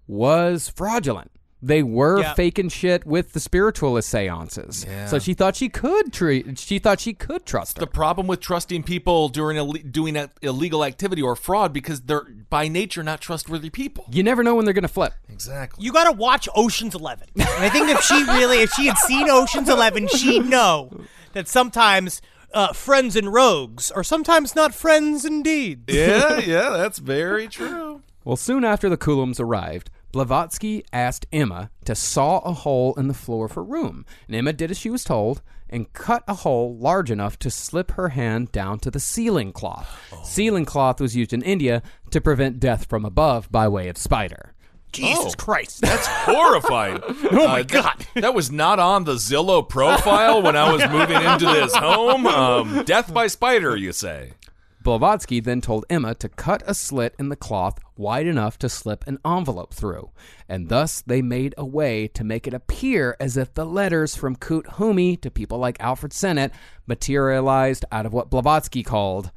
was 0.05 0.69
fraudulent. 0.69 1.31
They 1.61 1.81
were 1.81 2.19
Yeah. 2.21 2.33
faking 2.35 2.69
shit 2.69 3.05
with 3.07 3.33
the 3.33 3.39
spiritualist 3.39 4.09
seances. 4.09 4.85
So 5.07 5.17
she 5.17 5.33
thought 5.33 5.55
she 5.55 5.69
could 5.69 6.13
treat 6.13 6.59
she 6.59 6.77
thought 6.77 6.99
she 6.99 7.13
could 7.13 7.45
trust 7.47 7.77
her. 7.77 7.79
The 7.81 7.87
problem 7.87 8.27
with 8.27 8.39
trusting 8.41 8.83
people 8.83 9.27
during 9.29 9.57
Ill- 9.57 9.73
doing 9.73 10.15
a 10.15 10.29
illegal 10.43 10.83
activity 10.85 11.21
or 11.23 11.35
fraud 11.35 11.73
because 11.73 12.01
they're 12.01 12.27
by 12.49 12.67
nature 12.67 13.01
not 13.01 13.21
trustworthy 13.21 13.69
people. 13.71 14.05
you 14.11 14.21
never 14.21 14.43
know 14.43 14.53
when 14.55 14.65
they're 14.65 14.73
going 14.73 14.83
to 14.83 14.87
flip. 14.87 15.13
Exactly. 15.29 15.83
You 15.83 15.91
got 15.91 16.03
to 16.05 16.11
watch 16.11 16.47
Ocean's 16.55 16.93
11. 16.93 17.27
And 17.35 17.47
I 17.63 17.69
think 17.69 17.89
if 17.89 18.01
she 18.01 18.23
really 18.23 18.59
if 18.59 18.71
she 18.73 18.85
had 18.85 18.97
seen 18.99 19.27
Ocean's 19.29 19.67
11, 19.69 20.09
she'd 20.09 20.45
know 20.45 20.91
that 21.33 21.47
sometimes 21.47 22.21
uh, 22.53 22.71
friends 22.73 23.15
and 23.15 23.33
rogues 23.33 23.89
are 23.91 24.03
sometimes 24.03 24.55
not 24.55 24.73
friends 24.75 25.25
indeed. 25.25 25.85
yeah, 25.89 26.37
yeah, 26.39 26.69
that's 26.69 26.99
very 26.99 27.47
true. 27.47 28.01
Well, 28.23 28.37
soon 28.37 28.63
after 28.63 28.89
the 28.89 28.97
Coulombs 28.97 29.39
arrived, 29.39 29.89
Blavatsky 30.11 30.83
asked 30.93 31.25
Emma 31.31 31.69
to 31.85 31.95
saw 31.95 32.39
a 32.39 32.53
hole 32.53 32.93
in 32.95 33.07
the 33.07 33.13
floor 33.13 33.45
of 33.45 33.53
her 33.53 33.63
room, 33.63 34.05
and 34.27 34.35
Emma 34.35 34.53
did 34.53 34.71
as 34.71 34.77
she 34.77 34.89
was 34.89 35.03
told 35.03 35.41
and 35.69 35.91
cut 35.93 36.23
a 36.27 36.33
hole 36.33 36.77
large 36.77 37.11
enough 37.11 37.37
to 37.39 37.51
slip 37.51 37.91
her 37.91 38.09
hand 38.09 38.51
down 38.51 38.79
to 38.79 38.89
the 38.89 38.99
ceiling 38.99 39.51
cloth. 39.51 39.99
Ceiling 40.23 40.65
cloth 40.65 41.01
was 41.01 41.15
used 41.15 41.33
in 41.33 41.41
India 41.41 41.81
to 42.11 42.21
prevent 42.21 42.59
death 42.59 42.85
from 42.85 43.03
above 43.03 43.51
by 43.51 43.67
way 43.67 43.89
of 43.89 43.97
spider. 43.97 44.53
Jesus 44.93 45.35
Christ. 45.35 45.81
That's 45.81 46.07
horrifying. 46.07 47.01
oh 47.07 47.47
my 47.47 47.63
God. 47.63 48.05
That, 48.15 48.33
was 48.33 48.51
not 48.51 48.79
on 48.79 49.03
the 49.03 49.15
Zillow 49.15 49.67
profile 49.67 50.41
when 50.41 50.55
I 50.55 50.71
was 50.71 50.81
moving 50.89 51.21
into 51.21 51.45
this 51.45 51.75
home. 51.75 52.25
Um, 52.25 52.83
death 52.85 53.13
by 53.13 53.27
spider, 53.27 53.75
you 53.75 53.91
say? 53.91 54.31
Blavatsky 54.87 55.41
then 55.41 55.59
told 55.59 55.83
Emma 55.89 56.15
to 56.15 56.29
cut 56.29 56.63
a 56.65 56.73
slit 56.73 57.13
in 57.19 57.27
the 57.27 57.35
cloth 57.35 57.77
wide 57.97 58.25
enough 58.25 58.57
to 58.59 58.69
slip 58.69 59.05
an 59.05 59.19
envelope 59.25 59.73
through, 59.73 60.11
and 60.47 60.69
thus 60.69 61.01
they 61.01 61.21
made 61.21 61.53
a 61.57 61.65
way 61.65 62.07
to 62.07 62.23
make 62.23 62.47
it 62.47 62.53
appear 62.53 63.17
as 63.19 63.35
if 63.35 63.53
the 63.53 63.65
letters 63.65 64.15
from 64.15 64.37
Kuthumi 64.37 65.19
to 65.19 65.29
people 65.29 65.57
like 65.57 65.75
Alfred 65.81 66.13
Sinnett 66.13 66.53
materialized 66.85 67.83
out 67.91 68.05
of 68.05 68.13
what 68.13 68.29
Blavatsky 68.29 68.81
called 68.81 69.31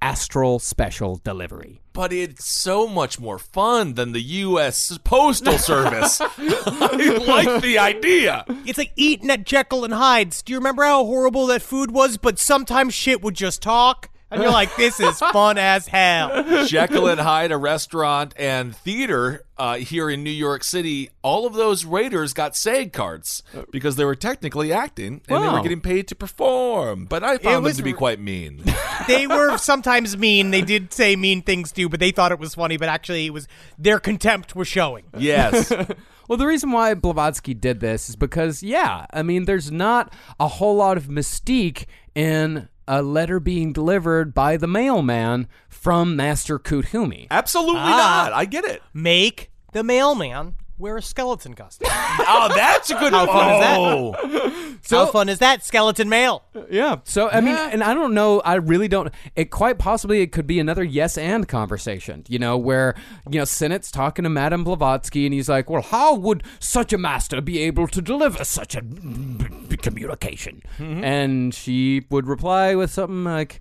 astral 0.00 0.58
special 0.58 1.16
delivery. 1.16 1.82
But 1.92 2.10
it's 2.10 2.46
so 2.46 2.86
much 2.86 3.20
more 3.20 3.38
fun 3.38 3.96
than 3.96 4.12
the 4.12 4.22
U.S. 4.22 4.96
Postal 5.04 5.58
Service. 5.58 6.18
I 6.38 7.18
like 7.26 7.60
the 7.60 7.78
idea. 7.78 8.46
It's 8.64 8.78
like 8.78 8.92
eating 8.96 9.28
at 9.28 9.44
Jekyll 9.44 9.84
and 9.84 9.92
Hyde's. 9.92 10.40
Do 10.40 10.54
you 10.54 10.58
remember 10.58 10.82
how 10.82 11.04
horrible 11.04 11.46
that 11.48 11.60
food 11.60 11.90
was? 11.90 12.16
But 12.16 12.38
sometimes 12.38 12.94
shit 12.94 13.20
would 13.20 13.34
just 13.34 13.60
talk. 13.60 14.08
And 14.34 14.42
you're 14.42 14.52
like, 14.52 14.74
this 14.76 14.98
is 15.00 15.18
fun 15.18 15.58
as 15.58 15.86
hell. 15.86 16.64
Jekyll 16.66 17.06
and 17.08 17.20
Hyde, 17.20 17.52
a 17.52 17.56
restaurant 17.56 18.34
and 18.36 18.74
theater 18.74 19.44
uh, 19.56 19.76
here 19.76 20.10
in 20.10 20.24
New 20.24 20.30
York 20.30 20.64
City, 20.64 21.10
all 21.22 21.46
of 21.46 21.54
those 21.54 21.84
Raiders 21.84 22.32
got 22.32 22.56
SAG 22.56 22.92
cards 22.92 23.42
because 23.70 23.96
they 23.96 24.04
were 24.04 24.16
technically 24.16 24.72
acting 24.72 25.20
and 25.28 25.44
they 25.44 25.48
were 25.48 25.62
getting 25.62 25.80
paid 25.80 26.08
to 26.08 26.14
perform. 26.16 27.04
But 27.04 27.22
I 27.22 27.38
found 27.38 27.64
them 27.64 27.74
to 27.74 27.82
be 27.82 27.92
quite 27.92 28.20
mean. 28.20 28.64
They 29.08 29.26
were 29.26 29.58
sometimes 29.58 30.16
mean. 30.16 30.50
They 30.50 30.62
did 30.62 30.92
say 30.92 31.14
mean 31.16 31.42
things 31.42 31.72
too, 31.72 31.88
but 31.88 32.00
they 32.00 32.10
thought 32.10 32.30
it 32.32 32.38
was 32.38 32.54
funny. 32.54 32.76
But 32.76 32.88
actually, 32.88 33.26
it 33.26 33.30
was 33.30 33.48
their 33.76 33.98
contempt 33.98 34.54
was 34.56 34.68
showing. 34.68 35.04
yes. 35.18 35.70
Well, 36.26 36.38
the 36.38 36.46
reason 36.46 36.72
why 36.72 36.94
Blavatsky 36.94 37.52
did 37.52 37.80
this 37.80 38.08
is 38.08 38.16
because, 38.16 38.62
yeah, 38.62 39.04
I 39.12 39.22
mean, 39.22 39.44
there's 39.44 39.70
not 39.70 40.10
a 40.40 40.48
whole 40.48 40.76
lot 40.76 40.96
of 40.96 41.04
mystique 41.08 41.84
in 42.14 42.68
a 42.86 43.02
letter 43.02 43.40
being 43.40 43.72
delivered 43.72 44.34
by 44.34 44.56
the 44.56 44.66
mailman 44.66 45.48
from 45.68 46.16
Master 46.16 46.58
Kuthumi. 46.58 47.26
Absolutely 47.30 47.80
Ah. 47.80 48.24
not. 48.28 48.32
I 48.32 48.44
get 48.44 48.64
it. 48.64 48.82
Make 48.92 49.50
the 49.72 49.82
mailman 49.82 50.54
wear 50.78 50.96
a 50.96 51.02
skeleton 51.02 51.54
costume. 51.54 51.88
Oh, 52.26 52.48
that's 52.54 52.90
a 52.90 52.94
good 52.94 53.12
How 53.12 53.26
fun 53.26 53.52
is 53.52 53.60
that? 53.60 53.78
Oh. 53.78 54.76
How 54.90 55.06
fun 55.06 55.28
is 55.28 55.40
that? 55.40 55.64
Skeleton 55.64 56.08
mail. 56.08 56.44
Yeah. 56.70 56.96
So 57.04 57.28
I 57.28 57.40
mean, 57.40 57.54
and 57.54 57.82
I 57.82 57.92
don't 57.92 58.14
know. 58.14 58.40
I 58.40 58.54
really 58.54 58.88
don't. 58.88 59.12
It 59.34 59.46
quite 59.46 59.78
possibly 59.78 60.20
it 60.20 60.30
could 60.32 60.46
be 60.46 60.58
another 60.60 60.84
yes 60.84 61.18
and 61.18 61.46
conversation. 61.48 62.24
You 62.28 62.38
know, 62.38 62.56
where 62.56 62.94
you 63.28 63.38
know 63.38 63.44
Sinnett's 63.44 63.90
talking 63.90 64.22
to 64.22 64.30
Madame 64.30 64.64
Blavatsky, 64.64 65.26
and 65.26 65.34
he's 65.34 65.48
like, 65.48 65.68
"Well, 65.68 65.82
how 65.82 66.14
would 66.14 66.44
such 66.60 66.92
a 66.92 66.98
master 66.98 67.40
be 67.40 67.60
able 67.60 67.88
to 67.88 68.00
deliver 68.00 68.44
such 68.44 68.74
a 68.76 68.82
b- 68.82 69.48
b- 69.68 69.76
communication?" 69.76 70.62
Mm-hmm. 70.78 71.04
And 71.04 71.54
she 71.54 72.06
would 72.10 72.26
reply 72.26 72.74
with 72.74 72.90
something 72.90 73.24
like. 73.24 73.60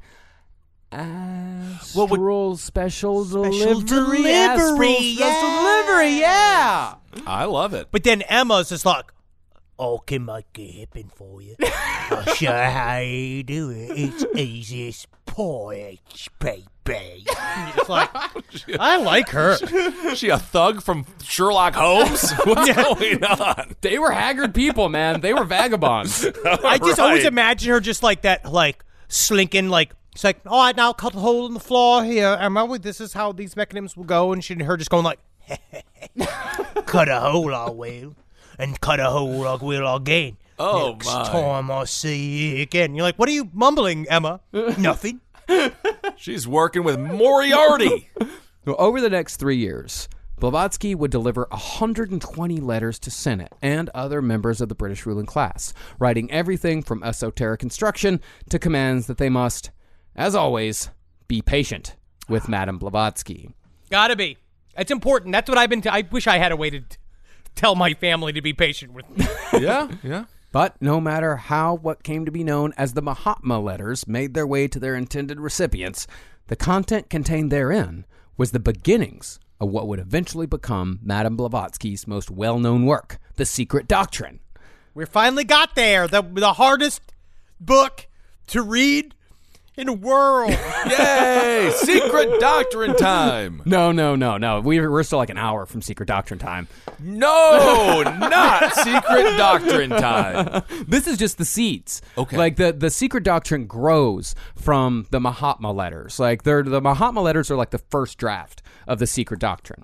Astral 0.92 2.56
special, 2.58 3.26
delivery, 3.26 3.84
delivery, 3.84 4.32
Astral 4.32 4.94
special 4.94 5.18
yeah. 5.18 5.82
delivery, 5.86 6.20
yeah. 6.20 6.94
I 7.28 7.46
love 7.46 7.74
it. 7.74 7.88
But 7.92 8.04
then 8.04 8.22
Emma's 8.24 8.70
just 8.70 8.86
like, 8.86 9.06
I 9.80 9.98
can 10.06 10.26
make 10.26 10.46
it 10.58 10.80
happen 10.80 11.12
for 11.16 11.42
you. 11.42 11.56
I'll 11.64 12.24
show 12.36 12.52
you 12.52 12.72
how 12.72 12.98
you 13.00 13.44
do 13.44 13.70
it. 13.72 13.92
It's 13.98 14.26
easy 14.36 14.88
as 14.90 15.08
porridge, 15.26 16.30
baby. 16.40 16.66
It's 16.86 17.90
like, 17.90 18.10
I 18.80 18.98
like 18.98 19.30
her. 19.30 19.58
Is 20.12 20.18
she 20.20 20.30
a 20.30 20.38
thug 20.38 20.82
from 20.84 21.06
Sherlock 21.24 21.74
Holmes? 21.76 22.32
What's 22.44 22.72
going 22.74 23.24
on? 23.24 23.76
They 23.82 23.98
were 24.00 24.12
haggard 24.12 24.54
people, 24.54 24.90
man. 24.90 25.22
They 25.22 25.34
were 25.34 25.44
vagabonds. 25.46 26.26
I 26.46 26.78
just 26.78 27.00
always 27.00 27.24
Right. 27.24 27.26
imagine 27.26 27.72
her 27.72 27.80
just 27.80 28.04
like 28.04 28.24
that, 28.24 28.52
like 28.52 28.84
slinking, 29.08 29.70
like 29.70 29.94
it's 30.14 30.24
like, 30.24 30.42
all 30.46 30.64
right, 30.64 30.76
now 30.78 30.94
cut 30.94 31.16
a 31.16 31.20
hole 31.20 31.48
in 31.48 31.54
the 31.56 31.60
floor 31.60 32.04
here, 32.04 32.38
Emma. 32.40 32.66
well, 32.66 32.78
This 32.78 33.02
is 33.02 33.14
how 33.14 33.32
these 33.32 33.56
mechanisms 33.56 33.98
will 33.98 34.04
go, 34.04 34.32
and 34.32 34.44
she, 34.44 34.54
her 34.64 34.78
just 34.78 34.92
going 34.92 35.04
like, 35.04 35.20
cut 36.86 37.10
a 37.10 37.20
hole, 37.20 37.54
I 37.54 37.70
will, 37.70 38.16
and 38.58 38.80
cut 38.80 39.00
a 39.00 39.10
hole, 39.10 39.48
I 39.48 39.56
will 39.56 39.96
again. 39.96 40.38
Oh, 40.60 40.92
Next 40.92 41.08
my. 41.08 41.24
time 41.26 41.72
I 41.72 41.84
see 41.86 42.56
you 42.58 42.62
again, 42.62 42.96
you're 42.96 43.04
like, 43.04 43.18
what 43.18 43.28
are 43.28 43.34
you 43.34 43.50
mumbling, 43.54 44.06
Emma? 44.10 44.42
Nothing. 44.78 45.22
She's 46.16 46.48
working 46.48 46.84
with 46.84 47.00
Moriarty. 47.00 48.10
Well, 48.66 48.78
over 48.80 49.02
the 49.02 49.10
next 49.10 49.36
three 49.38 49.58
years, 49.58 50.08
Blavatsky 50.40 50.96
would 50.96 51.12
deliver 51.12 51.48
120 51.50 52.62
letters 52.62 52.98
to 53.00 53.12
Sinnett 53.12 53.52
and 53.62 53.90
other 53.90 54.22
members 54.22 54.62
of 54.62 54.70
the 54.70 54.76
British 54.76 55.06
ruling 55.06 55.26
class, 55.26 55.74
writing 56.00 56.32
everything 56.32 56.82
from 56.82 57.04
esoteric 57.04 57.62
instruction 57.62 58.22
to 58.50 58.58
commands 58.58 59.08
that 59.08 59.18
they 59.18 59.28
must, 59.28 59.72
as 60.16 60.34
always, 60.34 60.90
be 61.28 61.42
patient 61.42 61.98
with 62.30 62.48
Madame 62.48 62.78
Blavatsky. 62.78 63.50
Gotta 63.90 64.16
be. 64.16 64.38
That's 64.76 64.92
important. 64.92 65.32
That's 65.34 65.50
what 65.50 65.58
I've 65.58 65.70
been. 65.70 65.82
T- 65.82 65.90
I 65.90 66.04
wish 66.12 66.28
I 66.28 66.38
had 66.38 66.52
a 66.52 66.56
way 66.56 66.70
to 66.70 66.80
t- 66.80 66.98
tell 67.56 67.76
my 67.76 67.94
family 67.94 68.34
to 68.34 68.42
be 68.42 68.54
patient 68.54 68.94
with 68.94 69.10
me. 69.10 69.26
yeah, 69.60 69.90
yeah. 70.04 70.26
But 70.52 70.76
no 70.82 71.00
matter 71.02 71.36
how 71.38 71.76
what 71.76 72.04
came 72.04 72.26
to 72.26 72.32
be 72.32 72.44
known 72.44 72.74
as 72.78 72.94
the 72.94 73.02
Mahatma 73.02 73.60
letters 73.60 74.08
made 74.08 74.34
their 74.34 74.46
way 74.48 74.68
to 74.68 74.80
their 74.80 74.96
intended 74.96 75.40
recipients, 75.40 76.06
the 76.48 76.56
content 76.56 77.10
contained 77.10 77.52
therein 77.52 78.06
was 78.38 78.52
the 78.52 78.60
beginnings 78.60 79.40
of 79.60 79.70
what 79.70 79.88
would 79.88 80.00
eventually 80.00 80.46
become 80.46 81.00
Madame 81.04 81.36
Blavatsky's 81.38 82.08
most 82.08 82.30
well 82.30 82.60
known 82.60 82.86
work, 82.86 83.18
The 83.36 83.46
Secret 83.46 83.88
Doctrine. 83.88 84.40
we 84.94 85.06
finally 85.06 85.44
got 85.44 85.76
there. 85.76 86.08
The 86.08 86.22
the 86.22 86.54
hardest 86.54 87.14
book 87.60 88.08
to 88.48 88.62
read 88.62 89.16
in 89.76 89.88
the 89.88 89.94
world. 89.94 90.52
Yay! 90.90 91.72
Secret 91.76 92.40
Doctrine 92.40 92.96
time. 92.96 93.62
No, 93.66 93.92
no, 93.92 94.16
no, 94.16 94.38
no. 94.38 94.60
We, 94.60 94.80
we're 94.80 95.04
still 95.04 95.18
like 95.20 95.30
an 95.30 95.38
hour 95.38 95.66
from 95.66 95.82
Secret 95.82 96.06
Doctrine 96.06 96.40
time. 96.40 96.68
No, 97.00 98.04
not 98.04 98.74
Secret 98.76 99.38
Doctrine 99.38 99.90
time. 99.90 100.64
This 100.88 101.08
is 101.08 101.18
just 101.18 101.38
the 101.38 101.46
seeds. 101.46 102.02
Okay. 102.18 102.38
Like 102.38 102.58
the 102.58 102.74
the 102.74 102.90
secret 102.90 103.24
doctrine 103.24 103.66
grows 103.66 104.36
from 104.56 105.08
the 105.12 105.20
Mahatma 105.20 105.72
letters. 105.72 106.20
Like 106.20 106.44
they're 106.44 106.64
the 106.64 106.82
Mahatma 106.82 107.22
letters 107.22 107.50
are 107.50 107.56
like 107.56 107.72
the 107.72 107.78
first 107.78 108.18
draft 108.18 108.62
of 108.88 109.00
the 109.00 109.08
secret 109.08 109.40
doctrine. 109.40 109.84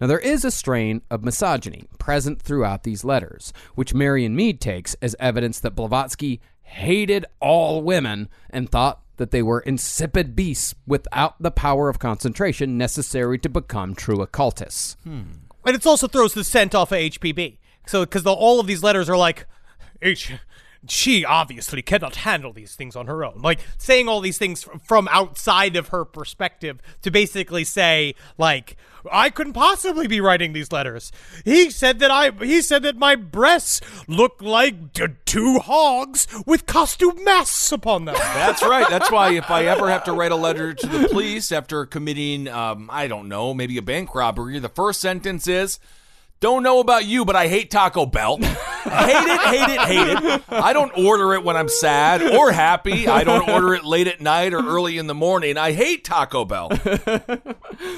Now 0.00 0.06
there 0.06 0.18
is 0.18 0.44
a 0.44 0.50
strain 0.50 1.02
of 1.10 1.24
misogyny 1.24 1.84
present 1.98 2.42
throughout 2.42 2.82
these 2.82 3.04
letters, 3.04 3.52
which 3.74 3.94
Marion 3.94 4.36
Meade 4.36 4.60
takes 4.60 4.94
as 5.00 5.16
evidence 5.18 5.60
that 5.60 5.74
Blavatsky 5.74 6.40
hated 6.62 7.24
all 7.40 7.82
women 7.82 8.28
and 8.50 8.68
thought 8.70 9.00
that 9.16 9.30
they 9.30 9.42
were 9.42 9.60
insipid 9.60 10.34
beasts 10.34 10.74
without 10.86 11.40
the 11.40 11.50
power 11.50 11.88
of 11.88 11.98
concentration 11.98 12.76
necessary 12.76 13.38
to 13.38 13.48
become 13.48 13.94
true 13.94 14.20
occultists. 14.20 14.96
Hmm. 15.04 15.22
And 15.64 15.76
it 15.76 15.86
also 15.86 16.08
throws 16.08 16.34
the 16.34 16.44
scent 16.44 16.74
off 16.74 16.92
of 16.92 16.98
HPB. 16.98 17.58
So, 17.86 18.04
because 18.04 18.26
all 18.26 18.60
of 18.60 18.66
these 18.66 18.82
letters 18.82 19.08
are 19.08 19.16
like, 19.16 19.46
H, 20.02 20.32
she 20.88 21.24
obviously 21.24 21.82
cannot 21.82 22.16
handle 22.16 22.52
these 22.52 22.74
things 22.74 22.96
on 22.96 23.06
her 23.06 23.24
own. 23.24 23.40
Like 23.40 23.60
saying 23.78 24.08
all 24.08 24.20
these 24.20 24.38
things 24.38 24.66
from 24.84 25.08
outside 25.10 25.76
of 25.76 25.88
her 25.88 26.04
perspective 26.04 26.80
to 27.02 27.10
basically 27.10 27.64
say, 27.64 28.14
like, 28.38 28.76
I 29.10 29.30
couldn't 29.30 29.52
possibly 29.52 30.06
be 30.06 30.20
writing 30.20 30.52
these 30.52 30.72
letters. 30.72 31.12
He 31.44 31.70
said 31.70 31.98
that 31.98 32.10
I, 32.10 32.30
he 32.30 32.62
said 32.62 32.82
that 32.84 32.96
my 32.96 33.16
breasts 33.16 33.80
look 34.08 34.40
like 34.40 34.92
d- 34.92 35.08
two 35.26 35.58
hogs 35.58 36.26
with 36.46 36.66
costume 36.66 37.22
masks 37.22 37.70
upon 37.70 38.06
them. 38.06 38.14
That's 38.18 38.62
right. 38.62 38.88
That's 38.88 39.10
why 39.10 39.32
if 39.32 39.50
I 39.50 39.66
ever 39.66 39.90
have 39.90 40.04
to 40.04 40.12
write 40.12 40.32
a 40.32 40.36
letter 40.36 40.72
to 40.72 40.86
the 40.86 41.08
police 41.08 41.52
after 41.52 41.84
committing, 41.84 42.48
um, 42.48 42.88
I 42.90 43.06
don't 43.06 43.28
know, 43.28 43.52
maybe 43.52 43.76
a 43.76 43.82
bank 43.82 44.14
robbery, 44.14 44.58
the 44.58 44.68
first 44.68 45.00
sentence 45.00 45.46
is, 45.46 45.78
"Don't 46.44 46.62
know 46.62 46.78
about 46.78 47.06
you, 47.06 47.24
but 47.24 47.34
I 47.36 47.48
hate 47.48 47.70
Taco 47.70 48.04
Bell. 48.04 48.36
hate 48.36 48.44
it, 48.44 49.40
hate 49.40 49.74
it, 49.74 49.80
hate 49.80 50.08
it. 50.18 50.42
I 50.50 50.74
don't 50.74 50.92
order 50.98 51.32
it 51.32 51.42
when 51.42 51.56
I'm 51.56 51.70
sad 51.70 52.20
or 52.20 52.52
happy. 52.52 53.08
I 53.08 53.24
don't 53.24 53.48
order 53.48 53.72
it 53.72 53.82
late 53.82 54.08
at 54.08 54.20
night 54.20 54.52
or 54.52 54.58
early 54.58 54.98
in 54.98 55.06
the 55.06 55.14
morning. 55.14 55.56
I 55.56 55.72
hate 55.72 56.04
Taco 56.04 56.44
Bell. 56.44 56.70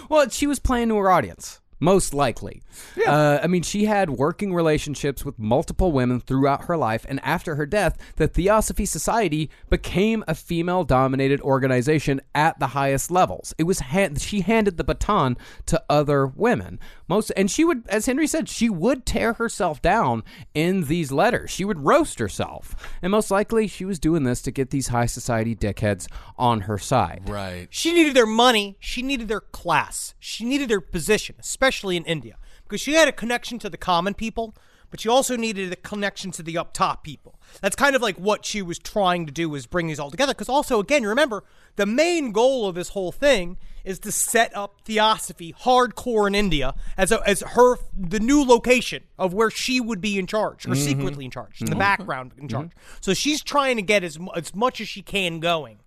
Well, 0.09 0.29
she 0.29 0.47
was 0.47 0.61
playing 0.61 0.91
to 0.91 0.97
her 0.97 1.11
audience, 1.11 1.61
most 1.79 2.15
likely. 2.15 2.63
Uh, 3.07 3.39
I 3.43 3.47
mean, 3.47 3.63
she 3.63 3.85
had 3.85 4.11
working 4.11 4.55
relationships 4.55 5.25
with 5.25 5.39
multiple 5.39 5.93
women 5.93 6.21
throughout 6.21 6.65
her 6.65 6.77
life, 6.77 7.05
and 7.09 7.21
after 7.23 7.57
her 7.57 7.67
death, 7.67 7.99
the 8.17 8.27
Theosophy 8.27 8.87
Society 8.87 9.51
became 9.69 10.25
a 10.27 10.35
female-dominated 10.35 11.41
organization 11.43 12.21
at 12.35 12.59
the 12.59 12.69
highest 12.69 13.11
levels. 13.11 13.55
It 13.59 13.65
was 13.65 13.81
hand- 13.81 14.21
she 14.21 14.41
handed 14.41 14.77
the 14.77 14.85
baton 14.85 15.37
to 15.67 15.83
other 15.91 16.27
women. 16.27 16.81
Most, 17.09 17.31
and 17.37 17.51
she 17.51 17.65
would, 17.65 17.85
as 17.89 18.07
Henry 18.07 18.27
said, 18.27 18.49
she 18.49 18.71
would 18.71 19.05
tear 19.05 19.35
herself 19.35 19.83
down 19.83 20.23
in 20.55 20.85
these 20.85 21.13
letters. 21.13 21.51
She 21.51 21.65
would 21.65 21.85
roast 21.85 22.19
herself, 22.19 22.75
and 23.03 23.11
most 23.13 23.31
likely, 23.31 23.67
she 23.67 23.85
was 23.85 23.99
doing 23.99 24.25
this 24.25 24.41
to 24.43 24.51
get 24.51 24.71
these 24.71 24.89
high 24.89 25.07
society 25.07 25.55
dickheads 25.55 26.09
on 26.39 26.63
her 26.63 26.79
side. 26.79 27.25
Right. 27.27 27.69
She 27.71 27.93
needed 27.93 28.15
their 28.15 28.27
money. 28.27 28.77
She 28.81 29.03
needed 29.03 29.29
their 29.29 29.41
class. 29.41 30.15
She 30.19 30.45
needed 30.45 30.69
their 30.69 30.81
position, 30.81 31.37
especially 31.39 31.66
in 31.97 32.05
India, 32.05 32.37
because 32.65 32.81
she 32.81 32.95
had 32.95 33.09
a 33.09 33.13
connection 33.13 33.59
to 33.61 33.71
the 33.71 33.77
common 33.77 34.15
people, 34.15 34.55
but 34.91 35.01
she 35.01 35.09
also 35.09 35.37
needed 35.37 35.73
a 35.73 35.77
connection 35.77 36.31
to 36.33 36.43
the 36.43 36.57
up 36.57 36.73
top 36.73 37.05
people. 37.05 37.41
That's 37.61 37.77
kind 37.77 37.97
of 37.97 38.03
like 38.03 38.17
what 38.17 38.45
she 38.45 38.63
was 38.63 38.79
trying 38.79 39.27
to 39.27 39.33
do 39.33 39.55
is 39.55 39.67
bring 39.67 39.89
these 39.89 39.99
all 39.99 40.11
together. 40.11 40.33
Because 40.33 40.49
also, 40.49 40.79
again, 40.79 41.05
remember 41.05 41.45
the 41.77 41.87
main 41.87 42.33
goal 42.33 42.69
of 42.69 42.75
this 42.75 42.91
whole 42.91 43.13
thing 43.13 43.57
is 43.85 43.99
to 44.01 44.13
set 44.13 44.57
up 44.57 44.81
Theosophy 44.85 45.53
hardcore 45.53 46.27
in 46.27 46.35
India 46.35 46.75
as 46.97 47.13
a, 47.13 47.21
as 47.29 47.41
her 47.41 47.77
the 47.97 48.21
new 48.21 48.45
location 48.45 49.05
of 49.19 49.33
where 49.35 49.51
she 49.51 49.81
would 49.81 50.01
be 50.01 50.19
in 50.19 50.27
charge 50.27 50.67
or 50.67 50.71
mm-hmm. 50.71 50.85
secretly 50.85 51.25
in 51.25 51.31
charge 51.31 51.61
in 51.61 51.67
the 51.67 51.73
mm-hmm. 51.73 51.81
background 51.81 52.33
in 52.37 52.49
mm-hmm. 52.49 52.57
charge. 52.57 52.71
So 53.01 53.15
she's 53.15 53.43
trying 53.43 53.77
to 53.77 53.83
get 53.83 54.03
as 54.03 54.19
as 54.35 54.55
much 54.55 54.81
as 54.81 54.89
she 54.89 55.03
can 55.03 55.41
going 55.41 55.79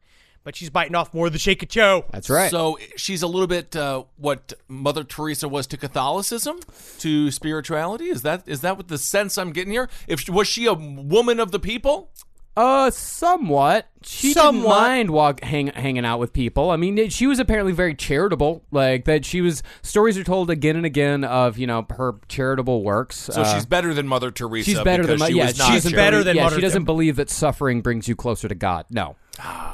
but 0.49 0.55
she's 0.55 0.71
biting 0.71 0.95
off 0.95 1.13
more 1.13 1.29
than 1.29 1.37
she 1.37 1.51
shake 1.51 1.69
chew. 1.69 2.03
That's 2.11 2.27
right. 2.27 2.49
So 2.49 2.79
she's 2.95 3.21
a 3.21 3.27
little 3.27 3.45
bit 3.45 3.75
uh, 3.75 4.05
what 4.17 4.53
Mother 4.67 5.03
Teresa 5.03 5.47
was 5.47 5.67
to 5.67 5.77
Catholicism, 5.77 6.59
to 6.97 7.29
spirituality. 7.29 8.05
Is 8.09 8.23
that 8.23 8.41
is 8.47 8.61
that 8.61 8.75
what 8.75 8.87
the 8.87 8.97
sense 8.97 9.37
I'm 9.37 9.51
getting 9.51 9.71
here? 9.71 9.87
If 10.07 10.27
was 10.27 10.47
she 10.47 10.65
a 10.65 10.73
woman 10.73 11.39
of 11.39 11.51
the 11.51 11.59
people? 11.59 12.09
Uh, 12.57 12.89
somewhat. 12.89 13.87
She 14.01 14.33
didn't 14.33 14.63
mind 14.63 15.11
walk 15.11 15.41
hang, 15.43 15.67
hanging 15.67 16.03
out 16.03 16.17
with 16.19 16.33
people. 16.33 16.71
I 16.71 16.77
mean, 16.77 16.97
it- 16.97 17.13
she 17.13 17.25
was 17.27 17.39
apparently 17.39 17.71
very 17.71 17.93
charitable. 17.93 18.63
Like 18.71 19.05
that, 19.05 19.23
she 19.23 19.39
was. 19.41 19.61
Stories 19.83 20.17
are 20.17 20.23
told 20.23 20.49
again 20.49 20.75
and 20.75 20.85
again 20.85 21.23
of 21.23 21.59
you 21.59 21.67
know 21.67 21.85
her 21.91 22.15
charitable 22.27 22.83
works. 22.83 23.15
So 23.17 23.43
Uh, 23.43 23.53
she's 23.53 23.67
better 23.67 23.93
than 23.93 24.07
Mother 24.07 24.31
Teresa. 24.31 24.71
she's 24.71 24.81
better 24.81 25.05
than 25.05 25.17
because 25.17 25.19
Mo- 25.19 25.27
she 25.27 25.33
yeah. 25.35 25.45
was 25.45 25.55
she's 25.57 25.65
She's 25.67 25.83
charitable. 25.83 25.97
better 26.03 26.23
than 26.23 26.35
yeah. 26.37 26.43
Mother 26.45 26.55
She 26.55 26.61
doesn't 26.63 26.85
believe 26.85 27.17
that 27.17 27.29
suffering 27.29 27.81
brings 27.81 28.07
you 28.07 28.15
closer 28.15 28.47
to 28.47 28.55
God. 28.55 28.85
No. 28.89 29.15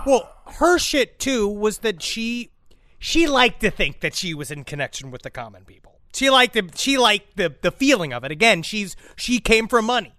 Well, 0.06 0.30
her 0.58 0.78
shit 0.78 1.20
too 1.20 1.48
was 1.48 1.80
that 1.80 2.02
she 2.02 2.52
she 3.00 3.28
liked 3.28 3.62
to 3.62 3.70
think 3.70 4.00
that 4.00 4.16
she 4.16 4.34
was 4.34 4.52
in 4.52 4.64
connection 4.64 5.12
with 5.12 5.22
the 5.22 5.30
common 5.30 5.64
people. 5.66 6.00
She 6.14 6.30
liked 6.30 6.54
the 6.54 6.70
she 6.76 6.98
liked 6.98 7.38
the 7.38 7.54
the 7.62 7.72
feeling 7.72 8.14
of 8.14 8.24
it. 8.24 8.32
Again, 8.32 8.64
she's 8.64 8.96
she 9.16 9.40
came 9.40 9.68
from 9.68 9.86
money. 9.86 10.14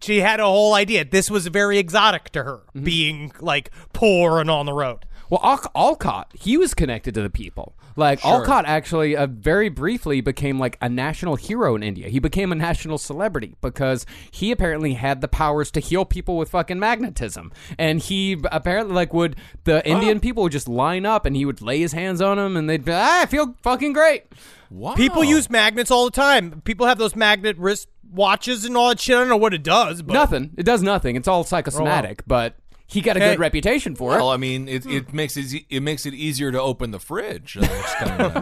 She 0.00 0.20
had 0.20 0.40
a 0.40 0.44
whole 0.46 0.74
idea. 0.74 1.04
This 1.04 1.30
was 1.30 1.46
very 1.48 1.78
exotic 1.78 2.30
to 2.30 2.44
her, 2.44 2.62
mm-hmm. 2.68 2.84
being 2.84 3.32
like 3.40 3.70
poor 3.92 4.40
and 4.40 4.50
on 4.50 4.66
the 4.66 4.72
road. 4.72 5.04
Well, 5.30 5.40
Al- 5.42 5.70
Olcott, 5.74 6.32
he 6.34 6.56
was 6.56 6.74
connected 6.74 7.14
to 7.14 7.22
the 7.22 7.30
people. 7.30 7.74
Like 7.96 8.24
Olcott 8.24 8.64
actually, 8.66 9.16
uh, 9.16 9.26
very 9.26 9.68
briefly, 9.68 10.20
became 10.20 10.58
like 10.58 10.76
a 10.80 10.88
national 10.88 11.36
hero 11.36 11.74
in 11.74 11.82
India. 11.82 12.08
He 12.08 12.18
became 12.18 12.52
a 12.52 12.54
national 12.54 12.98
celebrity 12.98 13.56
because 13.60 14.06
he 14.30 14.50
apparently 14.52 14.94
had 14.94 15.20
the 15.20 15.28
powers 15.28 15.70
to 15.72 15.80
heal 15.80 16.04
people 16.04 16.36
with 16.36 16.50
fucking 16.50 16.78
magnetism, 16.78 17.52
and 17.78 18.00
he 18.00 18.40
apparently 18.50 18.94
like 18.94 19.12
would 19.12 19.36
the 19.64 19.86
Indian 19.86 20.18
people 20.20 20.44
would 20.44 20.52
just 20.52 20.68
line 20.68 21.04
up, 21.06 21.26
and 21.26 21.36
he 21.36 21.44
would 21.44 21.60
lay 21.60 21.80
his 21.80 21.92
hands 21.92 22.20
on 22.20 22.36
them, 22.36 22.56
and 22.56 22.68
they'd 22.70 22.84
be, 22.84 22.92
ah, 22.92 23.22
I 23.22 23.26
feel 23.26 23.54
fucking 23.62 23.92
great. 23.92 24.24
Wow. 24.70 24.94
People 24.94 25.24
use 25.24 25.50
magnets 25.50 25.90
all 25.90 26.04
the 26.04 26.10
time. 26.12 26.62
People 26.64 26.86
have 26.86 26.98
those 26.98 27.16
magnet 27.16 27.58
wrist 27.58 27.88
watches 28.12 28.64
and 28.64 28.76
all 28.76 28.88
that 28.90 29.00
shit. 29.00 29.16
I 29.16 29.20
don't 29.20 29.28
know 29.28 29.36
what 29.36 29.54
it 29.54 29.62
does, 29.62 30.02
but 30.02 30.12
Nothing. 30.14 30.52
It 30.56 30.64
does 30.64 30.82
nothing. 30.82 31.16
It's 31.16 31.28
all 31.28 31.44
psychosomatic, 31.44 32.22
but 32.26 32.56
he 32.90 33.00
got 33.00 33.16
a 33.16 33.20
Hey. 33.20 33.30
good 33.30 33.38
reputation 33.38 33.94
for 33.94 34.14
it. 34.14 34.16
Well, 34.16 34.30
I 34.30 34.36
mean, 34.36 34.68
it, 34.68 34.84
it 34.84 35.10
hmm. 35.10 35.16
makes 35.16 35.36
it 35.36 35.64
it 35.68 35.82
makes 35.82 36.06
it 36.06 36.14
easier 36.14 36.50
to 36.50 36.60
open 36.60 36.90
the 36.90 36.98
fridge. 36.98 37.56
which 37.56 37.68
kind 37.68 38.20
of 38.20 38.34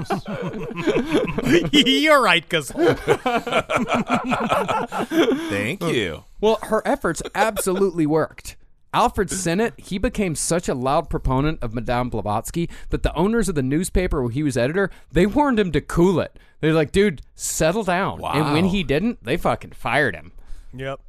nice. 1.44 1.72
you're 1.72 2.22
right, 2.22 2.42
because 2.42 2.70
Thank 5.50 5.82
you. 5.82 6.24
Well, 6.40 6.58
her 6.62 6.82
efforts 6.86 7.22
absolutely 7.34 8.06
worked. 8.06 8.56
Alfred 8.94 9.30
Sinnett, 9.30 9.78
he 9.78 9.98
became 9.98 10.34
such 10.34 10.66
a 10.66 10.74
loud 10.74 11.10
proponent 11.10 11.62
of 11.62 11.74
Madame 11.74 12.08
Blavatsky 12.08 12.70
that 12.88 13.02
the 13.02 13.14
owners 13.14 13.48
of 13.48 13.54
the 13.54 13.62
newspaper 13.62 14.22
where 14.22 14.30
he 14.30 14.42
was 14.42 14.56
editor, 14.56 14.90
they 15.12 15.26
warned 15.26 15.60
him 15.60 15.72
to 15.72 15.82
cool 15.82 16.20
it. 16.20 16.38
They're 16.60 16.72
like, 16.72 16.90
dude, 16.90 17.20
settle 17.34 17.84
down. 17.84 18.24
And 18.24 18.54
when 18.54 18.64
he 18.66 18.82
didn't, 18.82 19.22
they 19.22 19.36
fucking 19.36 19.72
fired 19.72 20.16
him. 20.16 20.32
yep. 20.72 21.00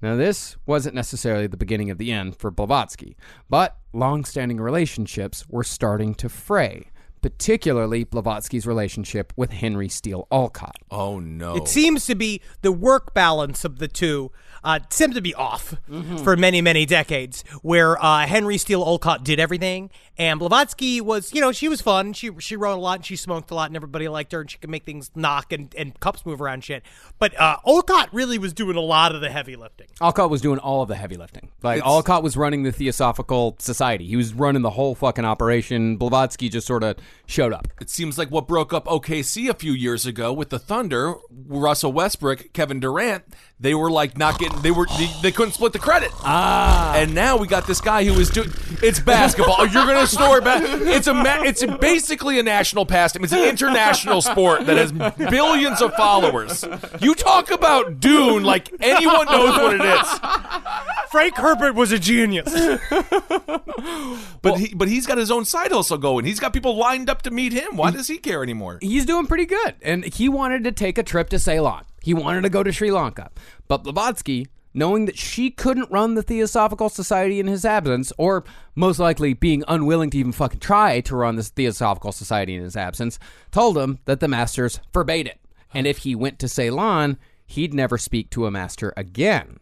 Now, 0.00 0.14
this 0.14 0.56
wasn't 0.64 0.94
necessarily 0.94 1.46
the 1.46 1.56
beginning 1.56 1.90
of 1.90 1.98
the 1.98 2.12
end 2.12 2.36
for 2.36 2.50
Blavatsky, 2.50 3.16
but 3.50 3.76
long-standing 3.92 4.60
relationships 4.60 5.44
were 5.48 5.64
starting 5.64 6.14
to 6.16 6.28
fray, 6.28 6.90
particularly 7.20 8.04
Blavatsky's 8.04 8.66
relationship 8.66 9.32
with 9.36 9.50
Henry 9.50 9.88
Steel 9.88 10.28
Olcott. 10.30 10.76
Oh 10.90 11.18
no. 11.18 11.56
It 11.56 11.66
seems 11.66 12.06
to 12.06 12.14
be 12.14 12.40
the 12.62 12.70
work 12.70 13.12
balance 13.12 13.64
of 13.64 13.80
the 13.80 13.88
two 13.88 14.30
uh, 14.64 14.80
seemed 14.90 15.14
to 15.14 15.20
be 15.20 15.34
off 15.34 15.74
Mm-hmm. 15.88 16.18
for 16.18 16.36
many, 16.36 16.60
many 16.60 16.84
decades, 16.86 17.42
where 17.62 18.02
uh, 18.02 18.26
Henry 18.26 18.58
Steel 18.58 18.82
Olcott 18.82 19.24
did 19.24 19.40
everything, 19.40 19.90
and 20.18 20.38
Blavatsky 20.38 21.00
was, 21.00 21.32
you 21.32 21.40
know, 21.40 21.50
she 21.52 21.68
was 21.68 21.80
fun. 21.80 22.12
She 22.12 22.30
she 22.38 22.56
wrote 22.56 22.74
a 22.76 22.80
lot, 22.80 22.98
and 22.98 23.06
she 23.06 23.16
smoked 23.16 23.50
a 23.50 23.54
lot, 23.54 23.70
and 23.70 23.76
everybody 23.76 24.06
liked 24.08 24.32
her, 24.32 24.40
and 24.40 24.50
she 24.50 24.58
could 24.58 24.70
make 24.70 24.84
things 24.84 25.10
knock 25.14 25.52
and, 25.52 25.74
and 25.76 25.98
cups 26.00 26.24
move 26.26 26.40
around 26.40 26.64
shit. 26.64 26.82
But 27.18 27.38
uh, 27.40 27.56
Olcott 27.64 28.12
really 28.12 28.38
was 28.38 28.52
doing 28.52 28.76
a 28.76 28.80
lot 28.80 29.14
of 29.14 29.20
the 29.20 29.30
heavy 29.30 29.56
lifting. 29.56 29.86
Olcott 30.00 30.30
was 30.30 30.40
doing 30.40 30.58
all 30.58 30.82
of 30.82 30.88
the 30.88 30.96
heavy 30.96 31.16
lifting. 31.16 31.48
Like 31.62 31.78
It's- 31.78 31.90
Olcott 31.90 32.22
was 32.22 32.36
running 32.36 32.62
the 32.64 32.72
Theosophical 32.72 33.56
Society. 33.58 34.06
He 34.06 34.16
was 34.16 34.34
running 34.34 34.62
the 34.62 34.70
whole 34.70 34.94
fucking 34.94 35.24
operation. 35.24 35.96
Blavatsky 35.96 36.48
just 36.48 36.66
sort 36.66 36.82
of 36.84 36.96
showed 37.28 37.52
up. 37.52 37.68
It 37.78 37.90
seems 37.90 38.16
like 38.16 38.30
what 38.30 38.48
broke 38.48 38.72
up 38.72 38.86
OKC 38.86 39.50
a 39.50 39.54
few 39.54 39.72
years 39.72 40.06
ago 40.06 40.32
with 40.32 40.48
the 40.48 40.58
Thunder, 40.58 41.14
Russell 41.30 41.92
Westbrook, 41.92 42.54
Kevin 42.54 42.80
Durant, 42.80 43.22
they 43.60 43.74
were 43.74 43.90
like 43.90 44.16
not 44.16 44.38
getting, 44.38 44.60
they 44.62 44.70
were, 44.70 44.86
they, 44.96 45.10
they 45.20 45.30
couldn't 45.30 45.52
split 45.52 45.74
the 45.74 45.78
credit. 45.78 46.10
Ah. 46.20 46.96
And 46.96 47.14
now 47.14 47.36
we 47.36 47.46
got 47.46 47.66
this 47.66 47.82
guy 47.82 48.04
who 48.04 48.18
is 48.18 48.30
doing, 48.30 48.50
it's 48.82 48.98
basketball. 48.98 49.66
You're 49.66 49.84
going 49.84 50.00
to 50.00 50.06
snore 50.06 50.40
back. 50.40 50.62
It's 50.64 51.06
a, 51.06 51.12
ma- 51.12 51.42
it's 51.42 51.64
basically 51.66 52.38
a 52.38 52.42
national 52.42 52.86
pastime. 52.86 53.24
It's 53.24 53.32
an 53.34 53.46
international 53.46 54.22
sport 54.22 54.64
that 54.64 54.78
has 54.78 54.92
billions 55.30 55.82
of 55.82 55.92
followers. 55.94 56.64
You 57.00 57.14
talk 57.14 57.50
about 57.50 58.00
Dune 58.00 58.42
like 58.42 58.72
anyone 58.80 59.26
knows 59.26 59.56
what 59.58 59.74
it 59.74 59.82
is. 59.82 61.10
Frank 61.10 61.36
Herbert 61.36 61.74
was 61.74 61.92
a 61.92 61.98
genius. 61.98 62.54
But 64.42 64.58
he, 64.58 64.74
but 64.74 64.88
he's 64.88 65.06
got 65.06 65.18
his 65.18 65.30
own 65.30 65.44
side 65.44 65.72
hustle 65.72 65.98
going. 65.98 66.24
He's 66.24 66.40
got 66.40 66.52
people 66.52 66.76
lined 66.76 67.10
up 67.10 67.17
to 67.22 67.30
meet 67.30 67.52
him. 67.52 67.76
Why 67.76 67.90
does 67.90 68.08
he 68.08 68.18
care 68.18 68.42
anymore? 68.42 68.78
He's 68.80 69.06
doing 69.06 69.26
pretty 69.26 69.46
good. 69.46 69.74
And 69.82 70.04
he 70.04 70.28
wanted 70.28 70.64
to 70.64 70.72
take 70.72 70.98
a 70.98 71.02
trip 71.02 71.28
to 71.30 71.38
Ceylon. 71.38 71.84
He 72.02 72.14
wanted 72.14 72.42
to 72.42 72.48
go 72.48 72.62
to 72.62 72.72
Sri 72.72 72.90
Lanka. 72.90 73.30
But 73.66 73.84
Blavatsky, 73.84 74.48
knowing 74.74 75.06
that 75.06 75.18
she 75.18 75.50
couldn't 75.50 75.90
run 75.90 76.14
the 76.14 76.22
Theosophical 76.22 76.88
Society 76.88 77.40
in 77.40 77.46
his 77.46 77.64
absence, 77.64 78.12
or 78.18 78.44
most 78.74 78.98
likely 78.98 79.34
being 79.34 79.64
unwilling 79.66 80.10
to 80.10 80.18
even 80.18 80.32
fucking 80.32 80.60
try 80.60 81.00
to 81.00 81.16
run 81.16 81.36
this 81.36 81.48
Theosophical 81.48 82.12
Society 82.12 82.54
in 82.54 82.62
his 82.62 82.76
absence, 82.76 83.18
told 83.50 83.76
him 83.76 83.98
that 84.04 84.20
the 84.20 84.28
masters 84.28 84.80
forbade 84.92 85.26
it. 85.26 85.40
And 85.74 85.86
if 85.86 85.98
he 85.98 86.14
went 86.14 86.38
to 86.38 86.48
Ceylon, 86.48 87.18
he'd 87.46 87.74
never 87.74 87.98
speak 87.98 88.30
to 88.30 88.46
a 88.46 88.50
master 88.50 88.92
again. 88.96 89.58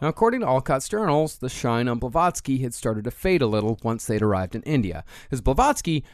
Now, 0.00 0.08
according 0.08 0.40
to 0.40 0.46
Olcott's 0.46 0.88
journals, 0.88 1.38
the 1.38 1.48
shine 1.48 1.88
on 1.88 1.98
Blavatsky 1.98 2.58
had 2.58 2.72
started 2.72 3.04
to 3.04 3.10
fade 3.10 3.42
a 3.42 3.46
little 3.46 3.78
once 3.82 4.06
they'd 4.06 4.22
arrived 4.22 4.54
in 4.54 4.62
India. 4.62 5.04
Because 5.24 5.40
Blavatsky, 5.40 6.04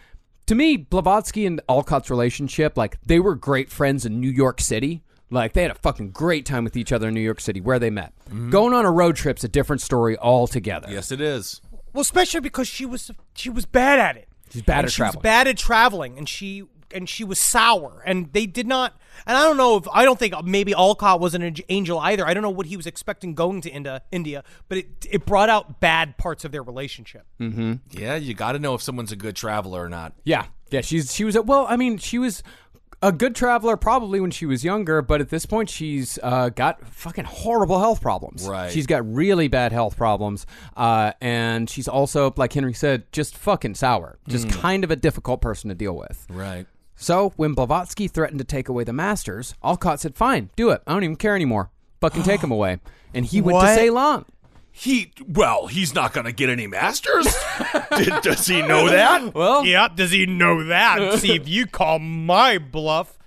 to 0.46 0.54
me, 0.54 0.76
Blavatsky 0.76 1.46
and 1.46 1.60
Olcott's 1.68 2.10
relationship, 2.10 2.76
like, 2.76 2.98
they 3.04 3.18
were 3.20 3.34
great 3.34 3.70
friends 3.70 4.04
in 4.04 4.20
New 4.20 4.30
York 4.30 4.60
City. 4.60 5.02
Like, 5.30 5.52
they 5.54 5.62
had 5.62 5.70
a 5.70 5.76
fucking 5.76 6.10
great 6.10 6.44
time 6.46 6.64
with 6.64 6.76
each 6.76 6.92
other 6.92 7.08
in 7.08 7.14
New 7.14 7.20
York 7.20 7.40
City, 7.40 7.60
where 7.60 7.78
they 7.78 7.90
met. 7.90 8.12
Mm-hmm. 8.26 8.50
Going 8.50 8.74
on 8.74 8.84
a 8.84 8.90
road 8.90 9.16
trip's 9.16 9.42
a 9.42 9.48
different 9.48 9.80
story 9.82 10.16
altogether. 10.18 10.88
Yes, 10.90 11.10
it 11.10 11.20
is. 11.20 11.60
Well, 11.92 12.02
especially 12.02 12.40
because 12.40 12.68
she 12.68 12.84
was 12.86 13.10
she 13.34 13.48
was 13.48 13.66
bad 13.66 13.98
at 13.98 14.16
it. 14.16 14.28
She's 14.50 14.62
bad 14.62 14.78
And 14.80 14.84
at 14.86 14.92
she 14.92 14.96
traveling. 14.98 15.18
was 15.18 15.22
bad 15.22 15.48
at 15.48 15.56
traveling, 15.56 16.18
and 16.18 16.28
she 16.28 16.64
and 16.94 17.08
she 17.08 17.24
was 17.24 17.38
sour, 17.38 18.02
and 18.06 18.32
they 18.32 18.46
did 18.46 18.66
not. 18.66 18.98
And 19.26 19.36
I 19.36 19.42
don't 19.42 19.56
know 19.56 19.76
if 19.76 19.88
I 19.92 20.04
don't 20.04 20.18
think 20.18 20.34
maybe 20.44 20.74
Olcott 20.74 21.20
was 21.20 21.34
an 21.34 21.56
angel 21.68 21.98
either. 21.98 22.26
I 22.26 22.34
don't 22.34 22.42
know 22.42 22.50
what 22.50 22.66
he 22.66 22.76
was 22.76 22.86
expecting 22.86 23.34
going 23.34 23.60
to 23.62 23.70
India, 23.70 24.02
India, 24.10 24.44
but 24.68 24.78
it 24.78 25.06
it 25.10 25.26
brought 25.26 25.48
out 25.48 25.80
bad 25.80 26.16
parts 26.16 26.44
of 26.44 26.52
their 26.52 26.62
relationship. 26.62 27.26
Yeah, 27.38 28.16
you 28.16 28.34
got 28.34 28.52
to 28.52 28.58
know 28.58 28.74
if 28.74 28.82
someone's 28.82 29.12
a 29.12 29.16
good 29.16 29.36
traveler 29.36 29.82
or 29.82 29.88
not. 29.88 30.14
Yeah, 30.24 30.46
yeah. 30.70 30.80
She's 30.80 31.14
she 31.14 31.24
was 31.24 31.38
well. 31.38 31.66
I 31.68 31.76
mean, 31.76 31.98
she 31.98 32.18
was 32.18 32.42
a 33.04 33.12
good 33.12 33.34
traveler 33.34 33.76
probably 33.76 34.18
when 34.18 34.30
she 34.30 34.46
was 34.46 34.64
younger, 34.64 35.02
but 35.02 35.20
at 35.20 35.28
this 35.28 35.44
point, 35.44 35.68
she's 35.68 36.18
uh, 36.22 36.48
got 36.48 36.86
fucking 36.88 37.26
horrible 37.26 37.78
health 37.78 38.00
problems. 38.00 38.48
Right. 38.48 38.72
She's 38.72 38.86
got 38.86 39.06
really 39.06 39.46
bad 39.48 39.72
health 39.72 39.96
problems, 39.96 40.46
uh, 40.76 41.12
and 41.20 41.68
she's 41.68 41.86
also, 41.86 42.32
like 42.36 42.52
Henry 42.54 42.72
said, 42.72 43.10
just 43.12 43.36
fucking 43.36 43.74
sour. 43.74 44.18
Just 44.26 44.48
kind 44.48 44.84
of 44.84 44.90
a 44.90 44.96
difficult 44.96 45.42
person 45.42 45.68
to 45.68 45.74
deal 45.74 45.94
with. 45.94 46.26
Right. 46.30 46.66
So 47.04 47.34
when 47.36 47.52
Blavatsky 47.52 48.08
threatened 48.08 48.38
to 48.38 48.46
take 48.46 48.70
away 48.70 48.82
the 48.84 48.94
masters, 48.94 49.54
Olcott 49.62 50.00
said, 50.00 50.14
"Fine, 50.16 50.48
do 50.56 50.70
it. 50.70 50.80
I 50.86 50.94
don't 50.94 51.04
even 51.04 51.16
care 51.16 51.36
anymore. 51.36 51.70
Fucking 52.00 52.22
take 52.22 52.40
them 52.40 52.50
away." 52.58 52.80
And 53.12 53.26
he 53.26 53.42
went 53.42 53.56
to 53.60 53.66
What? 53.66 53.74
Ceylon. 53.74 54.24
He 54.72 55.12
well, 55.28 55.66
he's 55.66 55.94
not 55.94 56.14
going 56.14 56.24
to 56.24 56.32
get 56.32 56.48
any 56.48 56.66
masters. 56.66 57.26
Did, 57.98 58.22
does 58.22 58.46
he 58.46 58.62
know 58.62 58.88
that? 58.88 59.34
Well, 59.34 59.66
Yeah, 59.66 59.88
does 59.94 60.12
he 60.12 60.24
know 60.24 60.64
that? 60.64 61.18
See 61.18 61.34
if 61.34 61.46
you 61.46 61.66
call 61.66 61.98
my 61.98 62.56
bluff. 62.56 63.18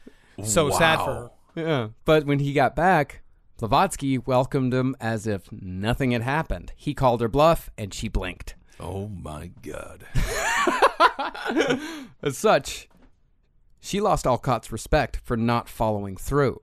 So 0.43 0.71
sad 0.71 0.97
for 0.97 1.13
her. 1.13 1.31
Yeah. 1.55 1.87
But 2.03 2.25
when 2.25 2.39
he 2.39 2.53
got 2.53 2.75
back, 2.75 3.21
Blavatsky 3.59 4.17
welcomed 4.17 4.73
him 4.73 4.95
as 4.99 5.27
if 5.27 5.51
nothing 5.51 6.11
had 6.11 6.23
happened. 6.23 6.73
He 6.75 6.95
called 6.95 7.21
her 7.21 7.27
bluff, 7.27 7.69
and 7.77 7.93
she 7.93 8.07
blinked. 8.07 8.55
Oh 8.79 9.07
my 9.07 9.51
god. 9.61 10.05
As 12.23 12.37
such, 12.37 12.89
she 13.79 14.01
lost 14.01 14.25
Olcott's 14.25 14.71
respect 14.71 15.19
for 15.23 15.37
not 15.37 15.69
following 15.69 16.17
through. 16.17 16.61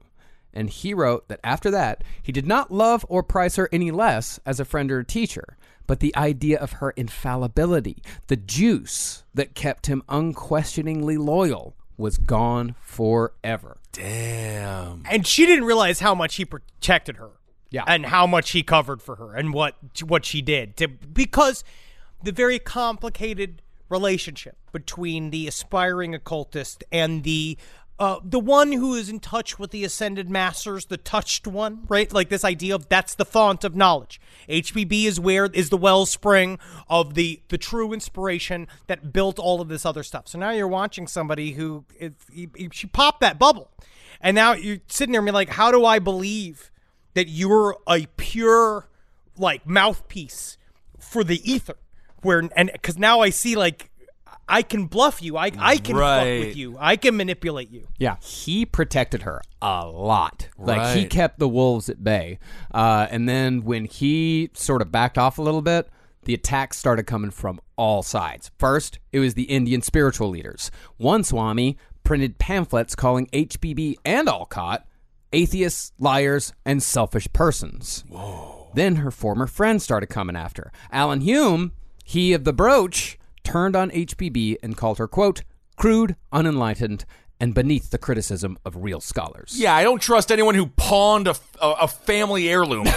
And 0.53 0.71
he 0.71 0.95
wrote 0.95 1.29
that 1.29 1.41
after 1.43 1.71
that, 1.73 2.05
he 2.23 2.33
did 2.33 2.47
not 2.47 2.71
love 2.71 3.05
or 3.09 3.23
prize 3.23 3.57
her 3.57 3.69
any 3.73 3.91
less 3.91 4.39
as 4.47 4.61
a 4.61 4.65
friend 4.65 4.91
or 4.93 5.01
a 5.01 5.05
teacher, 5.05 5.57
but 5.87 6.01
the 6.01 6.15
idea 6.17 6.59
of 6.59 6.73
her 6.75 6.91
infallibility, 6.93 8.03
the 8.29 8.37
juice 8.37 9.25
that 9.35 9.55
kept 9.55 9.87
him 9.87 10.03
unquestioningly 10.09 11.17
loyal, 11.17 11.75
was 11.97 12.19
gone 12.19 12.75
forever. 12.81 13.79
Damn. 13.93 15.03
And 15.09 15.27
she 15.27 15.47
didn't 15.47 15.65
realize 15.65 16.01
how 16.01 16.15
much 16.15 16.37
he 16.37 16.45
protected 16.45 17.17
her. 17.17 17.31
Yeah. 17.71 17.85
And 17.87 18.07
how 18.07 18.27
much 18.27 18.51
he 18.51 18.63
covered 18.63 19.03
for 19.03 19.17
her 19.17 19.35
and 19.35 19.53
what 19.53 19.75
what 20.05 20.25
she 20.25 20.43
did. 20.43 20.77
To, 20.77 20.87
because 20.87 21.65
the 22.23 22.31
very 22.31 22.61
complicated 22.61 23.63
relationship 23.99 24.57
between 24.73 25.31
the 25.31 25.47
aspiring 25.47 26.15
occultist 26.15 26.83
and 26.91 27.23
the 27.23 27.57
uh, 27.97 28.19
the 28.25 28.41
one 28.41 28.73
who 28.73 28.95
is 28.95 29.09
in 29.09 29.21
touch 29.21 29.57
with 29.57 29.71
the 29.71 29.85
ascended 29.85 30.29
masters, 30.29 30.87
the 30.87 30.97
touched 30.97 31.47
one, 31.47 31.85
right? 31.89 32.13
Like 32.13 32.29
this 32.29 32.45
idea 32.45 32.75
of 32.75 32.89
that's 32.89 33.15
the 33.15 33.25
font 33.25 33.63
of 33.63 33.77
knowledge. 33.77 34.21
HPB 34.49 35.05
is 35.05 35.21
where 35.21 35.47
is 35.47 35.71
the 35.71 35.77
wellspring 35.77 36.59
of 36.89 37.15
the 37.15 37.41
the 37.51 37.57
true 37.59 37.93
inspiration 37.93 38.67
that 38.89 39.13
built 39.13 39.39
all 39.39 39.61
of 39.61 39.69
this 39.69 39.87
other 39.87 40.03
stuff. 40.03 40.27
So 40.27 40.41
now 40.41 40.51
you're 40.51 40.67
watching 40.67 41.07
somebody 41.07 41.53
who 41.53 41.85
he, 42.33 42.49
he- 42.57 42.69
she 42.73 42.89
popped 42.89 43.21
that 43.21 43.39
bubble, 43.39 43.71
and 44.21 44.35
now 44.35 44.55
you're 44.55 44.79
sitting 44.89 45.13
there 45.13 45.21
and 45.21 45.27
being 45.27 45.35
like, 45.35 45.51
how 45.51 45.71
do 45.71 45.85
I 45.85 46.01
believe 46.01 46.73
that 47.15 47.29
you're 47.29 47.77
a 47.89 48.07
pure 48.17 48.89
like 49.39 49.69
mouthpiece 49.69 50.59
for 50.99 51.23
the 51.23 51.39
ether? 51.49 51.77
Where 52.25 52.43
and 52.57 52.71
because 52.73 52.99
now 52.99 53.21
I 53.21 53.31
see 53.31 53.57
like. 53.57 53.91
I 54.47 54.61
can 54.61 54.89
bluff 54.89 55.23
you. 55.23 55.39
I 55.39 55.53
I 55.59 55.79
can 55.79 55.97
fuck 55.97 56.25
with 56.25 56.55
you. 56.55 56.77
I 56.79 56.97
can 56.97 57.17
manipulate 57.17 57.71
you. 57.71 57.89
Yeah, 57.97 58.17
he 58.21 58.67
protected 58.67 59.23
her 59.23 59.41
a 59.63 59.87
lot. 59.87 60.51
Like 60.59 60.95
he 60.95 61.07
kept 61.07 61.39
the 61.39 61.49
wolves 61.49 61.89
at 61.89 62.05
bay. 62.05 62.39
Uh, 62.71 63.07
and 63.11 63.27
then 63.27 63.65
when 63.65 63.87
he 63.87 64.51
sort 64.53 64.83
of 64.83 64.93
backed 64.93 65.17
off 65.17 65.39
a 65.39 65.43
little 65.43 65.63
bit, 65.63 65.89
the 66.25 66.35
attacks 66.35 66.77
started 66.77 67.05
coming 67.05 67.31
from 67.31 67.59
all 67.77 68.03
sides. 68.03 68.51
First, 68.59 68.99
it 69.13 69.21
was 69.21 69.33
the 69.33 69.45
Indian 69.45 69.81
spiritual 69.81 70.29
leaders. 70.29 70.71
One 70.99 71.25
Swami 71.25 71.79
printed 72.03 72.39
pamphlets 72.39 72.95
calling 72.95 73.29
HPB 73.29 73.97
and 74.05 74.29
Olcott 74.29 74.87
atheists, 75.35 75.93
liars, 75.99 76.53
and 76.65 76.83
selfish 76.83 77.29
persons. 77.33 78.05
Whoa. 78.09 78.71
Then 78.75 78.97
her 78.97 79.11
former 79.11 79.47
friends 79.47 79.85
started 79.85 80.07
coming 80.07 80.37
after. 80.37 80.73
Alan 80.91 81.21
Hume, 81.21 81.73
he 82.05 82.33
of 82.33 82.45
the 82.45 82.53
brooch, 82.53 83.19
turned 83.43 83.75
on 83.75 83.91
HPB 83.91 84.59
and 84.63 84.77
called 84.77 84.99
her, 84.99 85.09
quote, 85.09 85.43
crude, 85.77 86.15
unenlightened, 86.33 87.05
and 87.41 87.53
beneath 87.55 87.91
the 87.91 87.99
criticism 87.99 88.57
of 88.65 88.77
real 88.77 89.01
scholars. 89.01 89.59
Yeah, 89.59 89.75
I 89.75 89.83
don't 89.83 90.01
trust 90.01 90.31
anyone 90.31 90.55
who 90.55 90.67
pawned 90.67 91.27
a, 91.27 91.35
a, 91.61 91.71
a 91.83 91.89
family 91.89 92.49
heirloom. 92.49 92.87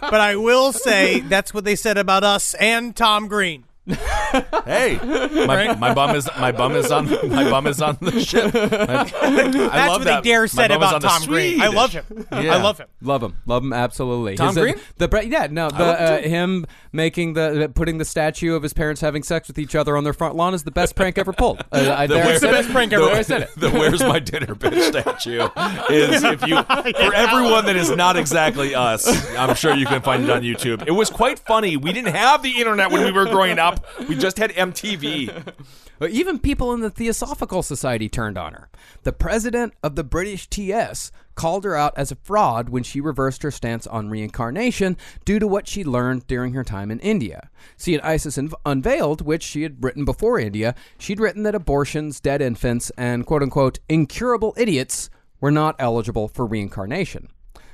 But 0.00 0.20
I 0.20 0.36
will 0.36 0.72
say 0.72 1.20
that's 1.20 1.54
what 1.54 1.64
they 1.64 1.76
said 1.76 1.96
about 1.96 2.24
us 2.24 2.54
and 2.54 2.96
Tom 2.96 3.28
Green. 3.28 3.64
hey, 4.64 4.98
my, 5.46 5.74
my 5.74 5.94
bum 5.94 6.14
is 6.16 6.28
my 6.38 6.52
bum 6.52 6.74
is 6.76 6.90
on 6.90 7.06
my 7.30 7.48
bum 7.50 7.66
is 7.66 7.80
on 7.82 7.98
the 8.00 8.20
ship. 8.20 8.54
I, 8.54 8.58
I 8.60 9.04
That's 9.04 9.54
love 9.88 10.00
what 10.00 10.04
that. 10.04 10.22
they 10.22 10.30
dare 10.30 10.46
said 10.46 10.70
about 10.70 10.94
on 10.94 11.00
the 11.00 11.08
Tom 11.08 11.24
Green. 11.26 11.60
I 11.60 11.68
love 11.68 11.92
him. 11.92 12.04
Yeah. 12.32 12.54
I 12.54 12.62
love 12.62 12.78
him. 12.78 12.86
Love 13.02 13.22
him, 13.22 13.36
love 13.46 13.62
him 13.62 13.72
absolutely. 13.72 14.36
Tom 14.36 14.48
His, 14.48 14.58
uh, 14.58 14.60
Green? 14.62 14.74
the 14.98 15.08
bre- 15.08 15.20
yeah, 15.22 15.48
no, 15.50 15.70
the 15.70 15.76
him 15.76 16.24
uh, 16.24 16.28
him 16.28 16.66
making 16.92 17.32
the 17.34 17.64
uh, 17.64 17.68
putting 17.68 17.98
the 17.98 18.04
statue 18.04 18.54
of 18.54 18.62
his 18.62 18.72
parents 18.72 19.00
having 19.00 19.22
sex 19.22 19.48
with 19.48 19.58
each 19.58 19.74
other 19.74 19.96
on 19.96 20.04
their 20.04 20.12
front 20.12 20.36
lawn 20.36 20.54
is 20.54 20.64
the 20.64 20.70
best 20.70 20.94
prank 20.94 21.18
ever 21.18 21.32
pulled. 21.32 21.60
Uh, 21.72 21.94
I, 21.96 22.06
there 22.08 22.22
I 22.22 22.26
where's 22.26 22.40
said 22.40 22.48
the 22.48 22.58
it. 22.58 22.62
best 22.62 22.70
prank 22.70 22.90
There 22.90 23.00
ever. 23.00 23.10
I 23.16 23.22
said 23.22 23.42
it. 23.42 23.50
The 23.56 23.70
"Where's 23.70 24.00
my 24.00 24.18
dinner, 24.18 24.54
bitch" 24.54 24.80
statue 24.88 25.48
is 25.92 26.22
if 26.22 26.46
you 26.46 26.62
for 26.62 27.14
everyone 27.14 27.66
that 27.66 27.76
is 27.76 27.90
not 27.90 28.16
exactly 28.16 28.74
us. 28.74 29.06
I'm 29.36 29.54
sure 29.54 29.74
you 29.74 29.86
can 29.86 30.02
find 30.02 30.24
it 30.24 30.30
on 30.30 30.42
YouTube. 30.42 30.86
It 30.86 30.92
was 30.92 31.10
quite 31.10 31.38
funny. 31.38 31.76
We 31.76 31.92
didn't 31.92 32.14
have 32.14 32.42
the 32.42 32.50
internet 32.58 32.90
when 32.90 33.04
we 33.04 33.12
were 33.12 33.26
growing 33.26 33.58
up. 33.58 33.79
We 34.08 34.16
just 34.16 34.38
had 34.38 34.50
MTV. 34.52 35.54
Even 36.10 36.38
people 36.38 36.72
in 36.72 36.80
the 36.80 36.90
Theosophical 36.90 37.62
Society 37.62 38.08
turned 38.08 38.38
on 38.38 38.54
her. 38.54 38.70
The 39.02 39.12
president 39.12 39.74
of 39.82 39.96
the 39.96 40.04
British 40.04 40.48
TS 40.48 41.12
called 41.34 41.64
her 41.64 41.76
out 41.76 41.94
as 41.96 42.10
a 42.12 42.16
fraud 42.16 42.68
when 42.68 42.82
she 42.82 43.00
reversed 43.00 43.42
her 43.42 43.50
stance 43.50 43.86
on 43.86 44.10
reincarnation 44.10 44.96
due 45.24 45.38
to 45.38 45.46
what 45.46 45.66
she 45.68 45.84
learned 45.84 46.26
during 46.26 46.52
her 46.54 46.64
time 46.64 46.90
in 46.90 47.00
India. 47.00 47.48
See, 47.76 47.94
in 47.94 48.00
Isis 48.02 48.36
Unv- 48.36 48.54
Unveiled, 48.66 49.22
which 49.22 49.42
she 49.42 49.62
had 49.62 49.82
written 49.82 50.04
before 50.04 50.38
India, 50.38 50.74
she'd 50.98 51.20
written 51.20 51.42
that 51.44 51.54
abortions, 51.54 52.20
dead 52.20 52.42
infants, 52.42 52.90
and 52.96 53.24
quote 53.26 53.42
unquote 53.42 53.78
incurable 53.88 54.54
idiots 54.56 55.10
were 55.40 55.50
not 55.50 55.76
eligible 55.78 56.28
for 56.28 56.46
reincarnation. 56.46 57.28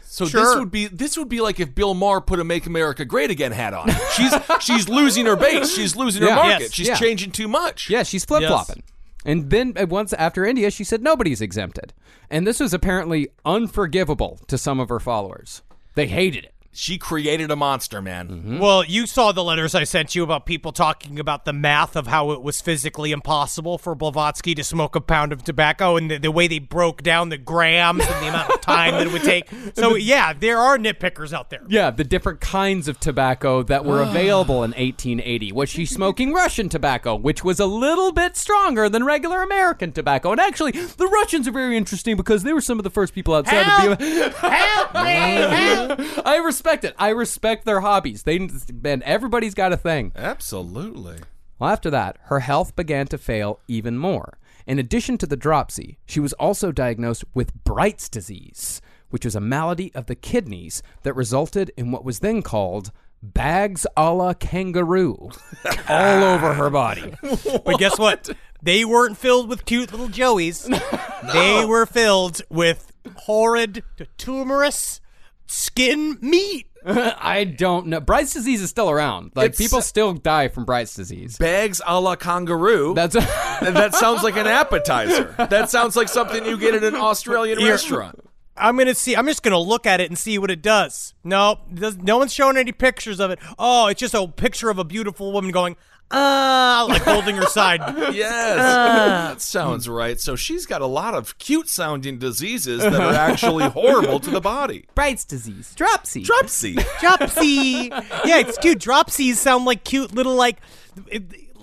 So 0.09 0.24
this 0.27 0.57
would 0.57 0.70
be 0.70 0.87
this 0.87 1.16
would 1.19 1.28
be 1.28 1.41
like 1.41 1.61
if 1.61 1.74
Bill 1.74 1.95
Maher 1.95 2.20
put 2.20 2.41
a 2.41 2.45
"Make 2.45 2.66
America 2.66 3.05
Great 3.05 3.31
Again" 3.31 3.53
hat 3.53 3.74
on. 3.74 3.89
She's 4.15 4.33
she's 4.61 4.89
losing 4.89 5.27
her 5.27 5.37
base. 5.37 5.74
She's 5.74 5.97
losing 5.97 6.23
her 6.23 6.35
market. 6.35 6.61
Yes. 6.62 6.73
She's 6.73 6.89
Yeah. 6.89 6.95
changing 6.97 7.33
too 7.33 7.49
much. 7.49 7.91
Yeah, 7.91 8.03
she's 8.03 8.24
flip 8.24 8.45
flopping. 8.45 8.83
And 9.24 9.51
then 9.51 9.73
uh, 9.77 9.87
once 9.89 10.12
after 10.12 10.45
India, 10.45 10.70
she 10.70 10.85
said 10.85 11.03
nobody's 11.03 11.41
exempted. 11.41 11.93
And 12.31 12.47
this 12.47 12.61
was 12.61 12.73
apparently 12.73 13.28
unforgivable 13.45 14.39
to 14.47 14.57
some 14.57 14.78
of 14.81 14.89
her 14.89 15.01
followers. 15.01 15.62
They 15.95 16.07
hated 16.07 16.45
it. 16.45 16.55
She 16.77 16.98
created 16.98 17.51
a 17.51 17.57
monster, 17.57 18.03
man. 18.03 18.28
Mm-hmm. 18.28 18.59
Well, 18.59 18.85
you 18.85 19.07
saw 19.07 19.32
the 19.32 19.43
letters 19.43 19.74
I 19.74 19.85
sent 19.85 20.15
you 20.15 20.23
about 20.23 20.44
people 20.44 20.73
talking 20.73 21.19
about 21.19 21.47
the 21.47 21.55
math 21.55 21.97
of 21.97 22.07
how 22.07 22.32
it 22.32 22.43
was 22.43 22.61
physically 22.61 23.12
impossible 23.12 23.78
for 23.78 23.94
Blavatsky 23.94 24.55
to 24.55 24.62
smoke 24.62 24.94
a 24.94 25.01
pound 25.01 25.32
of 25.32 25.43
tobacco 25.43 25.97
and 25.97 26.11
the, 26.11 26.19
the 26.19 26.31
way 26.31 26.47
they 26.47 26.59
broke 26.59 27.03
down 27.03 27.31
the 27.31 27.39
grams 27.39 28.05
and 28.07 28.23
the 28.23 28.28
amount 28.28 28.51
of 28.51 28.61
time 28.61 28.93
that 28.93 29.07
it 29.07 29.12
would 29.12 29.23
take. 29.23 29.47
So, 29.74 29.94
yeah, 29.94 30.32
there 30.32 30.59
are 30.59 30.78
nitpickers 30.78 31.32
out 31.32 31.51
there. 31.51 31.62
Yeah, 31.69 31.90
the 31.90 32.05
different 32.05 32.40
kinds 32.40 32.89
of 32.89 33.01
tobacco 33.01 33.62
that 33.65 33.85
were 33.85 34.01
available 34.09 34.57
in 34.57 34.70
1880. 34.70 35.53
Was 35.53 35.69
she 35.69 35.85
smoking 35.86 36.32
Russian 36.32 36.69
tobacco, 36.69 37.15
which 37.15 37.43
was 37.43 37.59
a 37.59 37.66
little 37.66 38.12
bit 38.12 38.36
stronger 38.36 38.89
than 38.89 39.05
regular 39.05 39.43
American 39.43 39.93
tobacco? 39.93 40.32
And 40.32 40.40
actually, 40.40 40.73
the 40.73 41.07
Russians 41.07 41.48
are 41.48 41.53
very 41.53 41.77
interesting 41.77 42.16
because 42.16 42.43
they 42.43 42.53
were 42.53 42.61
some 42.61 42.78
of 42.78 42.85
the 42.85 42.90
first 42.90 43.12
people 43.12 43.35
outside 43.35 43.65
Help! 43.65 43.98
to 43.98 44.05
be. 44.05 44.20
Help 44.47 44.94
me! 44.94 45.11
Help! 46.07 46.27
I 46.27 46.36
respect 46.36 46.65
it. 46.66 46.94
I 46.98 47.09
respect 47.10 47.64
their 47.64 47.80
hobbies. 47.80 48.22
They 48.24 48.36
and 48.36 49.02
everybody's 49.02 49.55
got 49.55 49.72
a 49.72 49.76
thing. 49.76 50.12
Absolutely. 50.16 51.18
Well, 51.59 51.70
after 51.70 51.90
that, 51.90 52.18
her 52.24 52.40
health 52.40 52.76
began 52.76 53.06
to 53.09 53.18
fail 53.18 53.60
even 53.66 53.97
more. 53.97 54.38
In 54.66 54.78
addition 54.78 55.16
to 55.18 55.26
the 55.26 55.36
dropsy, 55.36 55.98
she 56.06 56.20
was 56.20 56.32
also 56.34 56.72
diagnosed 56.72 57.24
with 57.34 57.55
Bright's 57.64 58.09
disease, 58.09 58.80
which 59.10 59.24
was 59.24 59.36
a 59.36 59.40
malady 59.40 59.94
of 59.94 60.06
the 60.06 60.16
kidneys 60.16 60.82
that 61.02 61.14
resulted 61.14 61.70
in 61.76 61.93
what 61.93 62.05
was 62.05 62.18
then 62.18 62.43
called 62.43 62.90
bags 63.22 63.86
a 63.97 64.12
la 64.12 64.34
kangaroo 64.34 65.30
all 65.88 66.24
over 66.24 66.55
her 66.55 66.70
body. 66.70 67.14
But 67.64 67.78
guess 67.78 67.98
what? 67.98 68.30
They 68.62 68.84
weren't 68.84 69.16
filled 69.16 69.48
with 69.48 69.64
cute 69.64 69.93
little 69.93 70.09
joeys. 70.09 70.68
They 71.32 71.64
were 71.64 71.86
filled 71.86 72.43
with 72.51 72.93
horrid, 73.16 73.82
tumorous 74.16 75.01
skin 75.47 76.18
meat. 76.20 76.66
I 76.86 77.44
don't 77.44 77.89
know. 77.89 78.01
Bright's 78.01 78.32
disease 78.32 78.62
is 78.62 78.70
still 78.70 78.90
around. 78.90 79.32
Like 79.35 79.47
It's- 79.52 79.59
people 79.59 79.82
still 79.82 80.12
die 80.14 80.48
from 80.48 80.64
Bright's 80.64 80.94
disease. 80.94 81.36
Bags 81.36 81.81
a 81.86 82.01
la 82.01 82.14
kangaroo. 82.16 82.94
That's 82.94 83.14
that 83.60 83.94
sounds 83.94 84.23
like 84.23 84.36
an 84.36 84.47
appetizer. 84.47 85.35
That 85.36 85.68
sounds 85.70 85.97
like 85.97 86.09
something 86.09 86.44
you 86.47 86.56
get 86.59 86.74
at 86.74 86.85
an 86.85 86.94
Australian 86.94 87.59
Here. 87.59 87.70
restaurant. 87.73 88.20
I'm 88.59 88.78
gonna 88.78 88.94
see. 88.94 89.14
I'm 89.16 89.27
just 89.27 89.43
gonna 89.43 89.59
look 89.59 89.85
at 89.85 90.01
it 90.01 90.09
and 90.10 90.16
see 90.16 90.39
what 90.39 90.51
it 90.51 90.62
does. 90.62 91.12
No, 91.24 91.59
it 91.70 91.74
does, 91.81 91.97
no 91.98 92.16
one's 92.18 92.32
showing 92.32 92.56
any 92.56 92.73
pictures 92.73 93.20
of 93.20 93.31
it. 93.31 93.39
Oh, 93.59 93.89
it's 93.89 94.01
just 94.01 94.14
a 94.14 94.27
picture 94.28 94.70
of 94.70 94.78
a 94.78 94.85
beautiful 94.85 95.32
woman 95.32 95.51
going, 95.51 95.77
ah, 96.11 96.87
like 96.89 97.03
holding 97.03 97.37
her 97.37 97.47
side. 97.47 97.81
Yes, 98.16 98.57
that 98.57 99.41
sounds 99.41 99.89
right. 99.89 100.19
So 100.20 100.37
she's 100.37 100.65
got 100.65 100.81
a 100.81 100.87
lot 100.87 101.15
of 101.15 101.39
cute 101.39 101.69
sounding 101.69 102.19
diseases 102.19 102.81
that 102.81 102.95
are 102.95 103.12
actually 103.12 103.69
horrible 103.69 104.20
to 104.20 104.31
the 104.31 104.41
body. 104.41 104.87
Bright's 104.95 105.24
disease. 105.24 105.74
Dropsy. 105.74 106.23
Dropsy. 106.23 106.77
Dropsy. 107.01 107.89
yeah, 108.24 108.39
it's 108.39 108.59
cute. 108.59 108.78
Dropsies 108.78 109.35
sound 109.35 109.65
like 109.65 109.85
cute 109.85 110.15
little 110.15 110.35
like. 110.35 110.59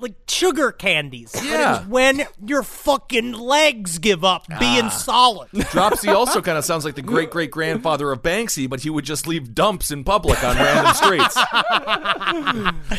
Like 0.03 0.15
sugar 0.27 0.73
candies. 0.73 1.33
Yeah. 1.41 1.85
when 1.85 2.23
your 2.45 2.61
fucking 2.61 3.31
legs 3.31 3.99
give 3.99 4.25
up 4.25 4.45
being 4.59 4.83
ah. 4.83 4.89
solid. 4.89 5.49
Dropsy 5.71 6.09
also 6.09 6.41
kind 6.41 6.57
of 6.57 6.65
sounds 6.65 6.83
like 6.83 6.95
the 6.95 7.01
great 7.01 7.31
great 7.31 7.51
grandfather 7.51 8.11
of 8.11 8.21
Banksy, 8.21 8.69
but 8.69 8.81
he 8.81 8.89
would 8.89 9.05
just 9.05 9.27
leave 9.27 9.55
dumps 9.55 9.91
in 9.91 10.03
public 10.03 10.43
on 10.43 10.57
random 10.57 10.93
streets. 10.93 11.37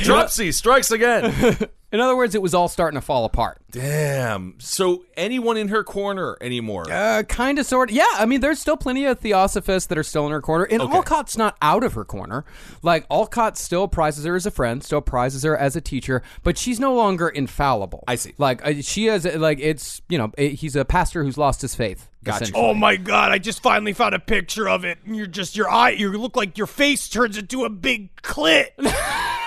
Dropsy 0.04 0.50
strikes 0.50 0.90
again. 0.90 1.68
In 1.94 2.00
other 2.00 2.16
words, 2.16 2.34
it 2.34 2.42
was 2.42 2.54
all 2.54 2.66
starting 2.66 2.98
to 2.98 3.06
fall 3.06 3.24
apart. 3.24 3.58
Damn. 3.70 4.54
So 4.58 5.04
anyone 5.16 5.56
in 5.56 5.68
her 5.68 5.84
corner 5.84 6.36
anymore? 6.40 6.90
Uh, 6.90 7.22
kind 7.22 7.56
of, 7.60 7.66
sort 7.66 7.88
of. 7.90 7.94
Yeah, 7.94 8.02
I 8.14 8.26
mean, 8.26 8.40
there's 8.40 8.58
still 8.58 8.76
plenty 8.76 9.04
of 9.04 9.20
theosophists 9.20 9.86
that 9.86 9.96
are 9.96 10.02
still 10.02 10.26
in 10.26 10.32
her 10.32 10.40
corner. 10.42 10.64
And 10.64 10.82
Okay. 10.82 10.92
Olcott's 10.92 11.38
not 11.38 11.56
out 11.62 11.84
of 11.84 11.92
her 11.92 12.04
corner. 12.04 12.44
Like, 12.82 13.06
Alcott 13.12 13.56
still 13.56 13.86
prizes 13.86 14.24
her 14.24 14.34
as 14.34 14.44
a 14.44 14.50
friend, 14.50 14.82
still 14.82 15.02
prizes 15.02 15.44
her 15.44 15.56
as 15.56 15.76
a 15.76 15.80
teacher, 15.80 16.22
but 16.42 16.58
she's 16.58 16.80
no 16.80 16.94
longer 16.94 17.28
infallible. 17.28 18.02
I 18.08 18.16
see. 18.16 18.34
Like, 18.38 18.66
uh, 18.66 18.82
she 18.82 19.04
has, 19.06 19.24
like, 19.24 19.60
it's, 19.60 20.02
you 20.08 20.18
know, 20.18 20.32
it, 20.36 20.54
he's 20.54 20.74
a 20.74 20.84
pastor 20.84 21.22
who's 21.22 21.38
lost 21.38 21.62
his 21.62 21.76
faith. 21.76 22.08
Gotcha. 22.24 22.44
essentially. 22.44 22.64
Oh 22.64 22.74
my 22.74 22.96
god, 22.96 23.30
I 23.32 23.38
just 23.38 23.62
finally 23.62 23.92
found 23.92 24.14
a 24.14 24.18
picture 24.18 24.68
of 24.68 24.84
it. 24.84 24.98
And 25.04 25.14
you're 25.14 25.26
just 25.26 25.56
your 25.56 25.70
eye 25.70 25.90
you 25.90 26.10
look 26.10 26.36
like 26.36 26.56
your 26.56 26.66
face 26.66 27.06
turns 27.08 27.36
into 27.36 27.64
a 27.66 27.70
big 27.70 28.16
clit. 28.16 28.68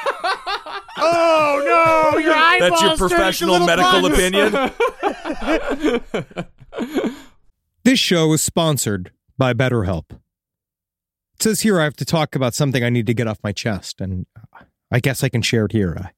oh 0.98 2.12
no, 2.14 2.20
your 2.20 2.34
eyeballs 2.34 2.72
That's 2.72 2.82
your 2.82 2.98
professional 3.10 3.60
medical 3.66 4.02
bugs. 4.02 4.18
opinion. 4.18 4.72
This 7.84 8.00
show 8.00 8.34
is 8.34 8.42
sponsored 8.42 9.12
by 9.38 9.54
BetterHelp. 9.54 10.12
It 10.12 11.44
says 11.44 11.62
here 11.62 11.80
I 11.80 11.86
have 11.86 11.96
to 11.96 12.04
talk 12.06 12.36
about 12.36 12.54
something 12.54 12.84
I 12.84 12.90
need 12.90 13.08
to 13.08 13.14
get 13.14 13.28
off 13.28 13.40
my 13.42 13.54
chest, 13.54 14.02
and 14.02 14.26
I 14.92 15.00
guess 15.00 15.24
I 15.24 15.30
can 15.30 15.42
share 15.42 15.64
it 15.66 15.72
here. 15.72 16.12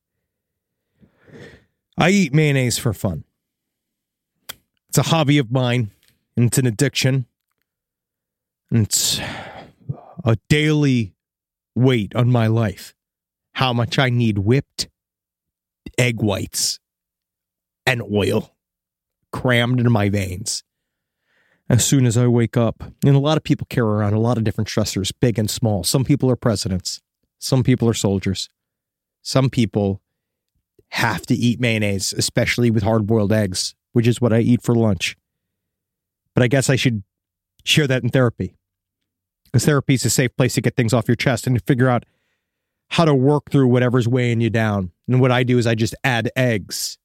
I, 1.98 2.06
I 2.06 2.10
eat 2.10 2.34
mayonnaise 2.34 2.80
for 2.80 2.92
fun. 2.92 3.24
It's 4.88 4.98
a 4.98 5.04
hobby 5.04 5.38
of 5.38 5.52
mine. 5.52 5.92
and 6.36 6.48
it's 6.48 6.58
an 6.58 6.66
addiction. 6.66 7.28
And 8.72 8.86
it's 8.88 9.20
a 10.26 10.38
daily 10.48 11.14
weight 11.76 12.16
on 12.16 12.32
my 12.32 12.48
life. 12.48 12.96
How 13.60 13.74
much 13.74 14.00
I 14.00 14.10
need 14.10 14.38
whipped 14.38 14.88
egg 15.98 16.22
whites 16.22 16.80
and 17.86 18.02
oil 18.02 18.56
crammed 19.34 19.80
into 19.80 19.90
my 19.90 20.08
veins 20.08 20.64
as 21.68 21.84
soon 21.84 22.06
as 22.06 22.16
I 22.16 22.26
wake 22.28 22.56
up. 22.56 22.82
And 23.06 23.18
a 23.18 23.20
lot 23.20 23.36
of 23.36 23.44
people 23.44 23.68
carry 23.70 23.90
around 23.90 24.14
a 24.14 24.20
lot 24.22 24.38
of 24.38 24.46
different 24.46 24.70
stressors, 24.70 25.12
big 25.20 25.38
and 25.38 25.50
small. 25.50 25.84
Some 25.84 26.06
people 26.06 26.32
are 26.32 26.38
presidents, 26.38 27.02
some 27.38 27.62
people 27.62 27.90
are 27.90 27.94
soldiers, 27.94 28.48
some 29.24 29.50
people 29.50 30.02
have 30.92 31.26
to 31.26 31.36
eat 31.36 31.60
mayonnaise, 31.60 32.14
especially 32.14 32.72
with 32.72 32.84
hard 32.84 33.06
boiled 33.06 33.34
eggs, 33.34 33.76
which 33.92 34.08
is 34.08 34.22
what 34.22 34.32
I 34.32 34.40
eat 34.40 34.64
for 34.64 34.74
lunch. 34.74 35.18
But 36.34 36.44
I 36.44 36.48
guess 36.48 36.70
I 36.70 36.78
should 36.78 37.04
share 37.66 37.88
that 37.88 38.04
in 38.04 38.10
therapy 38.10 38.56
because 39.44 39.66
therapy 39.66 39.96
is 39.96 40.06
a 40.06 40.10
safe 40.10 40.34
place 40.38 40.54
to 40.54 40.62
get 40.62 40.78
things 40.78 40.94
off 40.94 41.10
your 41.10 41.18
chest 41.18 41.46
and 41.46 41.60
to 41.60 41.66
figure 41.66 41.90
out 41.90 42.06
how 42.90 43.06
to 43.06 43.14
work 43.14 43.50
through 43.52 43.68
whatever's 43.68 44.08
weighing 44.08 44.42
you 44.42 44.50
down. 44.50 44.92
And 45.08 45.22
what 45.22 45.32
I 45.32 45.44
do 45.44 45.58
is 45.58 45.68
I 45.68 45.76
just 45.76 45.96
add 46.04 46.32
eggs 46.36 46.98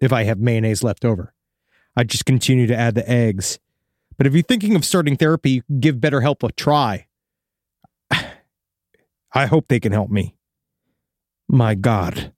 if 0.00 0.12
I 0.12 0.24
have 0.24 0.38
mayonnaise 0.38 0.82
left 0.82 1.04
over. 1.04 1.32
I 1.96 2.04
just 2.04 2.26
continue 2.26 2.66
to 2.66 2.76
add 2.76 2.94
the 2.94 3.08
eggs. 3.08 3.58
But 4.16 4.26
if 4.26 4.34
you're 4.34 4.42
thinking 4.42 4.74
of 4.76 4.84
starting 4.84 5.16
therapy, 5.16 5.62
give 5.80 5.96
BetterHelp 5.96 6.46
a 6.46 6.52
try. 6.52 7.06
I 8.10 9.46
hope 9.46 9.68
they 9.68 9.80
can 9.80 9.92
help 9.92 10.10
me. 10.10 10.36
My 11.48 11.74
God. 11.74 12.32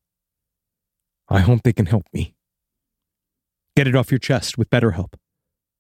I 1.29 1.41
hope 1.41 1.63
they 1.63 1.73
can 1.73 1.87
help 1.87 2.05
me. 2.13 2.35
Get 3.77 3.87
it 3.87 3.95
off 3.95 4.11
your 4.11 4.19
chest 4.19 4.59
with 4.59 4.69
BetterHelp. 4.69 5.15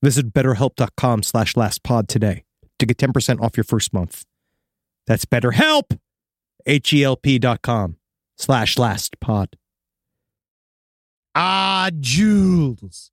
Visit 0.02 0.32
betterhelp.com 0.32 1.22
slash 1.22 1.54
lastpod 1.54 2.08
today 2.08 2.44
to 2.78 2.86
get 2.86 2.96
10% 2.96 3.40
off 3.40 3.56
your 3.56 3.64
first 3.64 3.92
month. 3.92 4.24
That's 5.06 5.24
BetterHelp! 5.24 5.98
H-E-L-P 6.66 7.38
dot 7.38 7.62
com 7.62 7.96
slash 8.36 8.76
lastpod. 8.76 9.54
Ah, 11.34 11.90
Jules. 11.98 13.10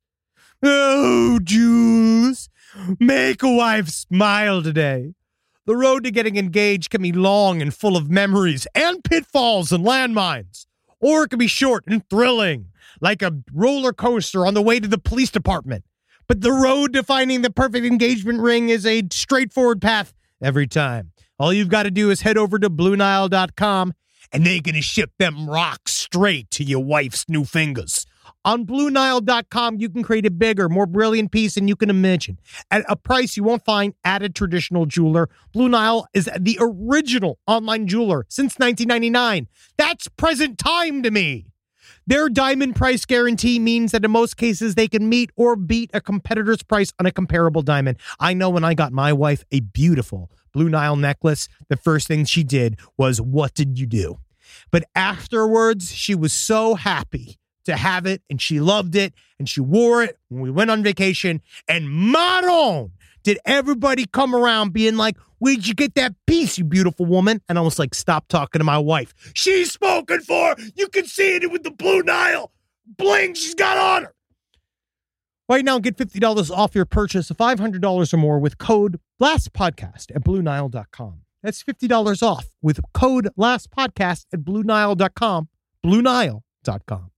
Oh, 0.64 1.40
Jules. 1.44 2.50
Make 3.00 3.44
a 3.44 3.52
wife 3.52 3.90
smile 3.90 4.62
today. 4.62 5.14
The 5.66 5.76
road 5.76 6.04
to 6.06 6.12
getting 6.12 6.38
engaged 6.38 6.90
can 6.90 7.02
be 7.02 7.12
long 7.12 7.62
and 7.62 7.74
full 7.74 7.98
of 7.98 8.10
memories 8.10 8.68
and 8.74 9.04
pitfalls 9.04 9.72
and 9.72 9.86
landmines. 9.86 10.66
Or 11.00 11.24
it 11.24 11.30
can 11.30 11.40
be 11.40 11.48
short 11.48 11.84
and 11.88 12.08
thrilling, 12.10 12.68
like 13.02 13.22
a 13.22 13.38
roller 13.54 13.94
coaster 13.94 14.46
on 14.46 14.54
the 14.54 14.62
way 14.62 14.80
to 14.80 14.88
the 14.88 14.98
police 14.98 15.30
department. 15.30 15.84
But 16.28 16.42
the 16.42 16.52
road 16.52 16.94
to 16.94 17.04
finding 17.04 17.42
the 17.42 17.50
perfect 17.50 17.86
engagement 17.86 18.40
ring 18.40 18.70
is 18.70 18.86
a 18.86 19.04
straightforward 19.12 19.82
path 19.82 20.14
every 20.42 20.68
time. 20.68 21.12
All 21.40 21.54
you've 21.54 21.70
got 21.70 21.84
to 21.84 21.92
do 21.92 22.10
is 22.10 22.22
head 22.22 22.38
over 22.38 22.58
to 22.58 22.70
BlueNile.com 22.70 23.94
and 24.34 24.46
they're 24.46 24.62
going 24.62 24.76
to 24.76 24.82
ship 24.82 25.12
them 25.20 25.50
rocks 25.50 25.94
straight 25.94 26.50
to 26.52 26.64
your 26.64 26.84
wife's 26.84 27.26
new 27.30 27.46
fingers. 27.46 28.06
On 28.44 28.66
BlueNile.com, 28.66 29.78
you 29.80 29.90
can 29.90 30.04
create 30.04 30.26
a 30.26 30.32
bigger, 30.32 30.68
more 30.68 30.86
brilliant 30.86 31.32
piece 31.32 31.56
than 31.56 31.68
you 31.68 31.76
can 31.76 31.90
imagine 31.90 32.40
at 32.72 32.84
a 32.90 32.96
price 32.96 33.38
you 33.38 33.44
won't 33.44 33.64
find 33.66 33.94
at 34.04 34.24
a 34.24 34.30
traditional 34.30 34.86
jeweler. 34.86 35.30
Blue 35.54 35.70
Nile 35.70 36.08
is 36.14 36.30
the 36.40 36.58
original 36.60 37.40
online 37.46 37.88
jeweler 37.88 38.26
since 38.30 38.58
1999. 38.58 39.48
That's 39.78 40.08
present 40.08 40.58
time 40.58 41.04
to 41.04 41.12
me. 41.12 41.48
Their 42.08 42.30
diamond 42.30 42.78
price 42.78 43.04
guarantee 43.04 43.60
means 43.60 43.92
that 43.92 44.06
in 44.06 44.12
most 44.12 44.38
cases 44.38 44.76
they 44.76 44.88
can 44.88 45.10
meet 45.10 45.30
or 45.36 45.58
beat 45.58 45.92
a 45.94 46.00
competitor's 46.00 46.64
price 46.64 46.94
on 47.00 47.06
a 47.06 47.12
comparable 47.12 47.62
diamond. 47.62 47.98
I 48.18 48.34
know 48.34 48.50
when 48.50 48.64
I 48.64 48.74
got 48.76 48.94
my 48.94 49.12
wife 49.12 49.44
a 49.52 49.60
beautiful 49.60 50.32
Blue 50.54 50.70
Nile 50.70 50.96
necklace, 50.96 51.50
the 51.68 51.76
first 51.76 52.08
thing 52.08 52.24
she 52.24 52.46
did 52.46 52.80
was, 52.98 53.20
What 53.20 53.54
did 53.54 53.78
you 53.78 53.86
do? 53.86 54.20
But 54.72 54.86
afterwards, 54.96 55.94
she 55.94 56.16
was 56.16 56.32
so 56.32 56.76
happy 56.76 57.38
to 57.66 57.76
have 57.76 58.06
it 58.06 58.22
and 58.30 58.42
she 58.42 58.62
loved 58.62 58.96
it 58.96 59.14
and 59.38 59.50
she 59.50 59.60
wore 59.60 60.02
it 60.02 60.18
when 60.30 60.42
we 60.42 60.50
went 60.50 60.72
on 60.72 60.82
vacation. 60.84 61.42
And 61.68 61.92
Maron, 61.92 62.94
did 63.28 63.40
everybody 63.44 64.06
come 64.06 64.34
around 64.34 64.72
being 64.72 64.96
like, 64.96 65.18
Where'd 65.40 65.68
you 65.68 65.74
get 65.74 65.96
that 65.96 66.16
piece, 66.26 66.58
you 66.58 66.64
beautiful 66.64 67.06
woman? 67.06 67.42
And 67.50 67.58
I 67.58 67.62
was 67.62 67.78
like, 67.78 67.94
Stop 67.94 68.30
talking 68.30 68.60
to 68.60 68.64
my 68.64 68.78
wife. 68.78 69.14
She's 69.34 69.70
spoken 69.70 70.22
for. 70.22 70.56
You 70.76 70.88
can 70.88 71.06
see 71.06 71.36
it 71.36 71.52
with 71.52 71.64
the 71.64 71.72
Blue 71.72 72.02
Nile 72.04 72.54
bling 72.86 73.34
she's 73.34 73.54
got 73.54 73.78
on 73.78 74.04
her. 74.04 74.14
Right 75.50 75.66
now, 75.66 75.78
get 75.80 75.98
$50 75.98 76.52
off 76.52 76.74
your 76.74 76.86
purchase 76.86 77.30
of 77.30 77.36
$500 77.38 78.14
or 78.14 78.18
more 78.18 78.40
with 78.40 78.58
code 78.58 78.98
LASTPODCAST 79.22 80.16
at 80.16 80.24
BlueNile.com. 80.24 81.22
That's 81.44 81.64
$50 81.64 82.24
off 82.24 82.46
with 82.62 82.80
code 82.94 83.30
LASTPODCAST 83.38 84.26
at 84.34 84.40
BlueNile.com. 84.40 85.50
BlueNile.com. 85.86 87.12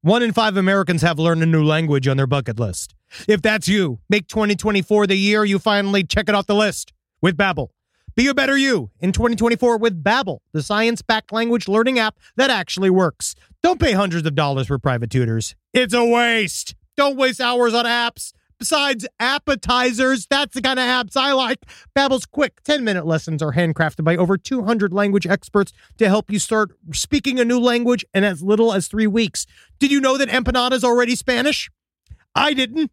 One 0.00 0.22
in 0.22 0.32
five 0.32 0.56
Americans 0.56 1.02
have 1.02 1.18
learned 1.18 1.42
a 1.42 1.46
new 1.46 1.64
language 1.64 2.08
on 2.08 2.16
their 2.16 2.26
bucket 2.26 2.58
list. 2.58 2.93
If 3.28 3.42
that's 3.42 3.68
you, 3.68 4.00
make 4.08 4.28
2024 4.28 5.06
the 5.06 5.16
year 5.16 5.44
you 5.44 5.58
finally 5.58 6.04
check 6.04 6.28
it 6.28 6.34
off 6.34 6.46
the 6.46 6.54
list 6.54 6.92
with 7.20 7.36
Babbel. 7.36 7.68
Be 8.16 8.28
a 8.28 8.34
better 8.34 8.56
you 8.56 8.90
in 9.00 9.10
2024 9.10 9.78
with 9.78 10.04
Babbel, 10.04 10.38
the 10.52 10.62
science-backed 10.62 11.32
language 11.32 11.66
learning 11.66 11.98
app 11.98 12.16
that 12.36 12.48
actually 12.48 12.90
works. 12.90 13.34
Don't 13.62 13.80
pay 13.80 13.92
hundreds 13.92 14.26
of 14.26 14.34
dollars 14.34 14.68
for 14.68 14.78
private 14.78 15.10
tutors. 15.10 15.56
It's 15.72 15.94
a 15.94 16.04
waste. 16.04 16.76
Don't 16.96 17.16
waste 17.16 17.40
hours 17.40 17.74
on 17.74 17.86
apps. 17.86 18.32
Besides 18.56 19.04
appetizers, 19.18 20.28
that's 20.28 20.54
the 20.54 20.62
kind 20.62 20.78
of 20.78 20.84
apps 20.84 21.16
I 21.16 21.32
like. 21.32 21.58
Babbel's 21.94 22.24
quick 22.24 22.62
10-minute 22.62 23.04
lessons 23.04 23.42
are 23.42 23.52
handcrafted 23.52 24.04
by 24.04 24.16
over 24.16 24.38
200 24.38 24.92
language 24.92 25.26
experts 25.26 25.72
to 25.98 26.08
help 26.08 26.30
you 26.30 26.38
start 26.38 26.70
speaking 26.92 27.40
a 27.40 27.44
new 27.44 27.58
language 27.58 28.04
in 28.14 28.22
as 28.22 28.44
little 28.44 28.72
as 28.72 28.86
3 28.86 29.08
weeks. 29.08 29.44
Did 29.80 29.90
you 29.90 30.00
know 30.00 30.16
that 30.16 30.28
empanada 30.28 30.72
is 30.72 30.84
already 30.84 31.16
Spanish? 31.16 31.68
I 32.32 32.54
didn't. 32.54 32.92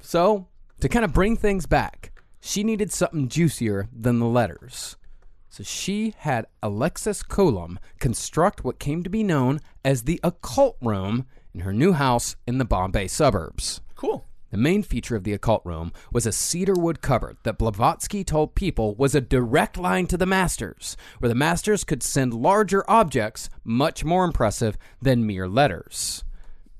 So, 0.00 0.46
to 0.80 0.88
kind 0.88 1.04
of 1.04 1.12
bring 1.12 1.36
things 1.36 1.66
back, 1.66 2.12
she 2.40 2.64
needed 2.64 2.90
something 2.90 3.28
juicier 3.28 3.88
than 3.92 4.18
the 4.18 4.26
letters. 4.26 4.96
So 5.50 5.64
she 5.64 6.14
had 6.18 6.46
Alexis 6.62 7.22
Coulomb 7.22 7.78
construct 7.98 8.64
what 8.64 8.78
came 8.78 9.02
to 9.02 9.10
be 9.10 9.24
known 9.24 9.60
as 9.84 10.04
the 10.04 10.20
occult 10.22 10.76
room 10.80 11.26
in 11.52 11.60
her 11.60 11.72
new 11.72 11.92
house 11.92 12.36
in 12.46 12.58
the 12.58 12.64
Bombay 12.64 13.08
suburbs. 13.08 13.80
Cool. 13.96 14.24
The 14.50 14.56
main 14.56 14.82
feature 14.82 15.16
of 15.16 15.24
the 15.24 15.32
occult 15.32 15.62
room 15.64 15.92
was 16.12 16.24
a 16.24 16.32
cedarwood 16.32 17.02
cupboard 17.02 17.36
that 17.42 17.58
Blavatsky 17.58 18.24
told 18.24 18.54
people 18.54 18.94
was 18.94 19.14
a 19.14 19.20
direct 19.20 19.76
line 19.76 20.06
to 20.08 20.16
the 20.16 20.26
masters, 20.26 20.96
where 21.18 21.28
the 21.28 21.34
masters 21.34 21.84
could 21.84 22.02
send 22.02 22.32
larger 22.34 22.88
objects 22.88 23.48
much 23.64 24.04
more 24.04 24.24
impressive 24.24 24.76
than 25.02 25.26
mere 25.26 25.48
letters. 25.48 26.24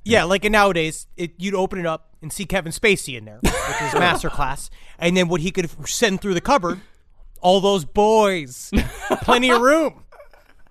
Yeah, 0.05 0.25
like 0.25 0.45
nowadays, 0.45 1.07
it, 1.17 1.33
you'd 1.39 1.55
open 1.55 1.79
it 1.79 1.87
up 1.87 2.15
and 2.23 2.33
see 2.33 2.45
Kevin 2.47 2.73
Spacey 2.73 3.17
in 3.19 3.25
there 3.25 3.39
with 3.43 3.53
his 3.53 3.93
masterclass, 4.01 4.71
and 4.99 5.17
then 5.17 5.29
what 5.29 5.41
he 5.41 5.51
could 5.51 5.71
send 5.89 6.21
through 6.21 6.35
the 6.35 6.41
cupboard, 6.41 6.81
all 7.41 7.61
those 7.61 7.85
boys, 7.85 8.71
plenty 9.23 9.51
of 9.51 9.61
room. 9.61 10.05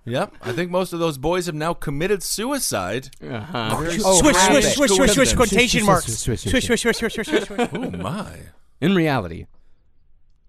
Yep. 0.04 0.34
I 0.42 0.52
think 0.52 0.70
most 0.70 0.92
of 0.92 0.98
those 0.98 1.18
boys 1.18 1.46
have 1.46 1.54
now 1.54 1.74
committed 1.74 2.22
suicide. 2.22 3.10
Uh-huh. 3.22 3.76
Swish, 3.76 4.00
Oh, 4.04 4.18
swish, 4.20 4.36
swish, 4.36 4.48
big 4.64 4.64
swish, 4.74 4.90
swish, 4.90 5.12
swish, 5.12 5.32
quotation 5.34 5.84
marks. 5.84 6.06
swish, 6.06 6.40
Swish, 6.40 6.64
swish, 6.64 6.80
swish, 6.82 6.96
swish, 6.96 7.14
swish, 7.14 7.26
swish, 7.28 7.46
swish. 7.46 7.68
Oh 7.72 7.90
my. 7.90 8.38
In 8.80 8.94
reality, 8.94 9.46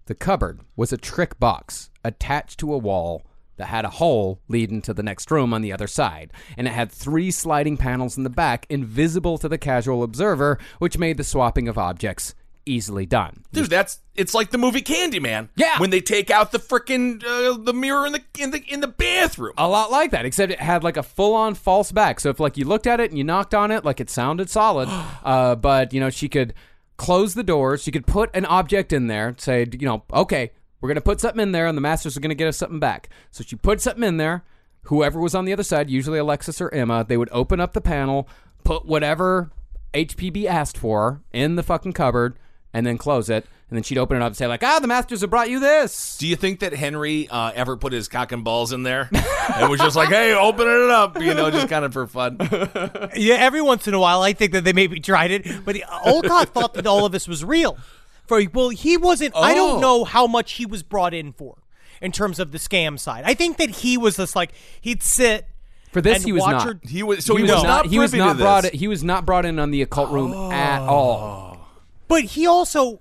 the 0.06 0.14
cupboard 0.14 0.60
was 0.74 0.92
a 0.92 0.96
trick 0.96 1.38
box 1.38 1.90
attached 2.02 2.58
to 2.60 2.72
a 2.72 2.78
wall 2.78 3.22
that 3.62 3.68
had 3.68 3.84
a 3.84 3.90
hole 3.90 4.40
leading 4.48 4.82
to 4.82 4.92
the 4.92 5.04
next 5.04 5.30
room 5.30 5.54
on 5.54 5.62
the 5.62 5.72
other 5.72 5.86
side, 5.86 6.32
and 6.56 6.66
it 6.66 6.72
had 6.72 6.90
three 6.90 7.30
sliding 7.30 7.76
panels 7.76 8.16
in 8.16 8.24
the 8.24 8.30
back, 8.30 8.66
invisible 8.68 9.38
to 9.38 9.48
the 9.48 9.56
casual 9.56 10.02
observer, 10.02 10.58
which 10.80 10.98
made 10.98 11.16
the 11.16 11.22
swapping 11.22 11.68
of 11.68 11.78
objects 11.78 12.34
easily 12.66 13.06
done. 13.06 13.44
Dude, 13.52 13.70
that's 13.70 14.00
it's 14.16 14.34
like 14.34 14.50
the 14.50 14.58
movie 14.58 14.82
Candyman. 14.82 15.48
Yeah. 15.54 15.78
When 15.78 15.90
they 15.90 16.00
take 16.00 16.28
out 16.28 16.50
the 16.50 16.58
frickin' 16.58 17.22
uh, 17.24 17.56
the 17.56 17.72
mirror 17.72 18.04
in 18.04 18.12
the 18.12 18.22
in 18.36 18.50
the 18.50 18.64
in 18.66 18.80
the 18.80 18.88
bathroom. 18.88 19.54
A 19.56 19.68
lot 19.68 19.92
like 19.92 20.10
that, 20.10 20.24
except 20.24 20.50
it 20.50 20.60
had 20.60 20.82
like 20.82 20.96
a 20.96 21.02
full-on 21.04 21.54
false 21.54 21.92
back. 21.92 22.18
So 22.18 22.30
if 22.30 22.40
like 22.40 22.56
you 22.56 22.64
looked 22.64 22.88
at 22.88 22.98
it 22.98 23.10
and 23.10 23.18
you 23.18 23.22
knocked 23.22 23.54
on 23.54 23.70
it, 23.70 23.84
like 23.84 24.00
it 24.00 24.10
sounded 24.10 24.50
solid, 24.50 24.88
uh, 25.24 25.54
but 25.54 25.92
you 25.92 26.00
know 26.00 26.10
she 26.10 26.28
could 26.28 26.52
close 26.96 27.34
the 27.34 27.44
doors. 27.44 27.82
She 27.82 27.92
could 27.92 28.06
put 28.06 28.30
an 28.34 28.44
object 28.44 28.92
in 28.92 29.06
there, 29.06 29.34
say, 29.38 29.66
you 29.72 29.86
know, 29.86 30.02
okay, 30.12 30.50
we're 30.82 30.88
going 30.88 30.96
to 30.96 31.00
put 31.00 31.20
something 31.20 31.40
in 31.40 31.52
there, 31.52 31.66
and 31.66 31.76
the 31.76 31.80
masters 31.80 32.16
are 32.16 32.20
going 32.20 32.30
to 32.30 32.34
get 32.34 32.48
us 32.48 32.58
something 32.58 32.80
back. 32.80 33.08
So 33.30 33.44
she 33.44 33.54
put 33.56 33.80
something 33.80 34.02
in 34.02 34.16
there. 34.16 34.42
Whoever 34.86 35.20
was 35.20 35.34
on 35.34 35.44
the 35.44 35.52
other 35.52 35.62
side, 35.62 35.88
usually 35.88 36.18
Alexis 36.18 36.60
or 36.60 36.68
Emma, 36.74 37.04
they 37.08 37.16
would 37.16 37.28
open 37.30 37.60
up 37.60 37.72
the 37.72 37.80
panel, 37.80 38.28
put 38.64 38.84
whatever 38.84 39.52
HPB 39.94 40.44
asked 40.46 40.76
for 40.76 41.22
in 41.32 41.54
the 41.54 41.62
fucking 41.62 41.92
cupboard, 41.92 42.36
and 42.74 42.84
then 42.84 42.98
close 42.98 43.30
it. 43.30 43.46
And 43.70 43.76
then 43.76 43.84
she'd 43.84 43.96
open 43.96 44.16
it 44.18 44.22
up 44.22 44.26
and 44.26 44.36
say, 44.36 44.46
like, 44.48 44.62
ah, 44.62 44.80
the 44.80 44.88
masters 44.88 45.22
have 45.22 45.30
brought 45.30 45.48
you 45.48 45.58
this. 45.58 46.18
Do 46.18 46.26
you 46.26 46.36
think 46.36 46.60
that 46.60 46.74
Henry 46.74 47.26
uh, 47.28 47.52
ever 47.54 47.76
put 47.76 47.92
his 47.94 48.06
cock 48.08 48.32
and 48.32 48.44
balls 48.44 48.72
in 48.72 48.82
there 48.82 49.08
and 49.56 49.70
was 49.70 49.80
just 49.80 49.96
like, 49.96 50.10
"Hey, 50.10 50.34
open 50.34 50.66
it 50.68 50.90
up," 50.90 51.18
you 51.18 51.32
know, 51.32 51.50
just 51.50 51.68
kind 51.68 51.84
of 51.84 51.92
for 51.92 52.06
fun? 52.06 52.36
Yeah, 53.16 53.36
every 53.36 53.62
once 53.62 53.86
in 53.88 53.94
a 53.94 54.00
while, 54.00 54.20
I 54.20 54.32
think 54.32 54.52
that 54.52 54.64
they 54.64 54.72
maybe 54.72 55.00
tried 55.00 55.30
it, 55.30 55.64
but 55.64 55.76
Olcott 56.04 56.48
thought 56.50 56.74
that 56.74 56.86
all 56.86 57.06
of 57.06 57.12
this 57.12 57.28
was 57.28 57.44
real. 57.44 57.78
For 58.26 58.40
well, 58.52 58.68
he 58.70 58.96
wasn't. 58.96 59.34
I 59.36 59.52
Oh. 59.52 59.54
don't 59.54 59.80
know 59.80 60.04
how 60.04 60.26
much 60.26 60.52
he 60.52 60.66
was 60.66 60.82
brought 60.82 61.12
in 61.14 61.32
for 61.32 61.58
in 62.00 62.12
terms 62.12 62.38
of 62.38 62.52
the 62.52 62.58
scam 62.58 62.98
side. 62.98 63.24
I 63.26 63.34
think 63.34 63.56
that 63.58 63.70
he 63.70 63.96
was 63.98 64.16
just 64.16 64.34
like 64.36 64.52
he'd 64.80 65.02
sit 65.02 65.46
For 65.92 66.00
this, 66.00 66.16
and 66.18 66.24
he 66.24 66.32
was 66.32 66.44
not. 66.46 66.62
her- 66.64 66.80
He 66.82 67.02
was 67.02 67.24
so 67.24 67.36
he, 67.36 67.42
was, 67.42 67.50
not. 67.62 67.86
He 67.86 67.98
was 67.98 68.12
not 68.14 68.36
brought. 68.38 68.62
this. 68.62 68.72
He 68.72 68.88
was 68.88 69.02
not 69.04 69.26
brought 69.26 69.44
in 69.44 69.58
on 69.58 69.70
the 69.70 69.82
occult 69.82 70.10
room 70.10 70.32
at 70.52 70.80
all. 70.80 71.68
But 72.08 72.24
he 72.24 72.46
also, 72.46 73.00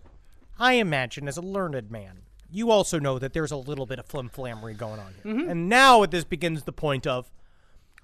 I 0.59 0.73
imagine, 0.73 1.27
as 1.27 1.37
a 1.37 1.41
learned 1.41 1.89
man, 1.91 2.19
you 2.49 2.69
also 2.71 2.99
know 2.99 3.17
that 3.19 3.33
there's 3.33 3.51
a 3.51 3.57
little 3.57 3.85
bit 3.85 3.99
of 3.99 4.07
flimflammery 4.07 4.75
going 4.77 4.99
on 4.99 5.13
here. 5.23 5.33
Mm-hmm. 5.33 5.49
And 5.49 5.69
now 5.69 6.05
this 6.05 6.23
begins 6.23 6.63
the 6.63 6.71
point 6.73 7.07
of, 7.07 7.31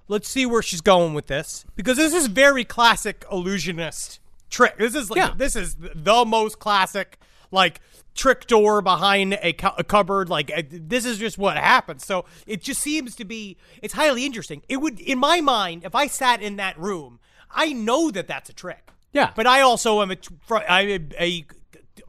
let's 0.08 0.28
see 0.30 0.46
where 0.46 0.62
she's 0.62 0.82
going 0.82 1.14
with 1.14 1.28
this, 1.28 1.66
because 1.76 1.98
this 1.98 2.14
is 2.14 2.28
very 2.28 2.64
classic 2.64 3.26
illusionist 3.32 4.20
trick. 4.50 4.78
This 4.78 4.96
is 4.96 5.10
like 5.10 5.18
Yeah. 5.18 5.34
this 5.36 5.56
is 5.56 5.76
the 5.80 6.26
most 6.26 6.60
classic 6.60 7.20
like 7.52 7.80
trick 8.16 8.48
door 8.48 8.82
behind 8.82 9.38
a, 9.42 9.54
cu- 9.54 9.70
a 9.78 9.84
cupboard. 9.84 10.30
Like 10.30 10.52
uh, 10.56 10.64
this 10.70 11.06
is 11.06 11.18
just 11.18 11.38
what 11.38 11.58
happens. 11.58 12.06
So 12.06 12.26
it 12.46 12.62
just 12.62 12.82
seems 12.82 13.16
to 13.18 13.26
be 13.26 13.58
it's 13.82 13.94
highly 13.94 14.26
interesting. 14.26 14.62
It 14.68 14.78
would, 14.78 15.00
in 15.00 15.18
my 15.20 15.40
mind, 15.42 15.84
if 15.86 15.94
I 15.96 16.08
sat 16.08 16.42
in 16.42 16.56
that 16.58 16.78
room, 16.80 17.20
I 17.52 17.74
know 17.74 18.12
that 18.12 18.28
that's 18.28 18.50
a 18.50 18.54
trick. 18.54 18.90
Yeah. 19.14 19.32
But 19.36 19.48
I 19.48 19.62
also 19.62 20.02
am 20.02 20.12
a, 20.12 20.16
tr- 20.18 20.34
fr- 20.46 20.56
I'm 20.68 20.90
a, 20.90 21.24
a 21.24 21.46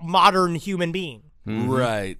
modern 0.02 0.54
human 0.56 0.92
being. 0.92 1.22
right. 1.46 2.18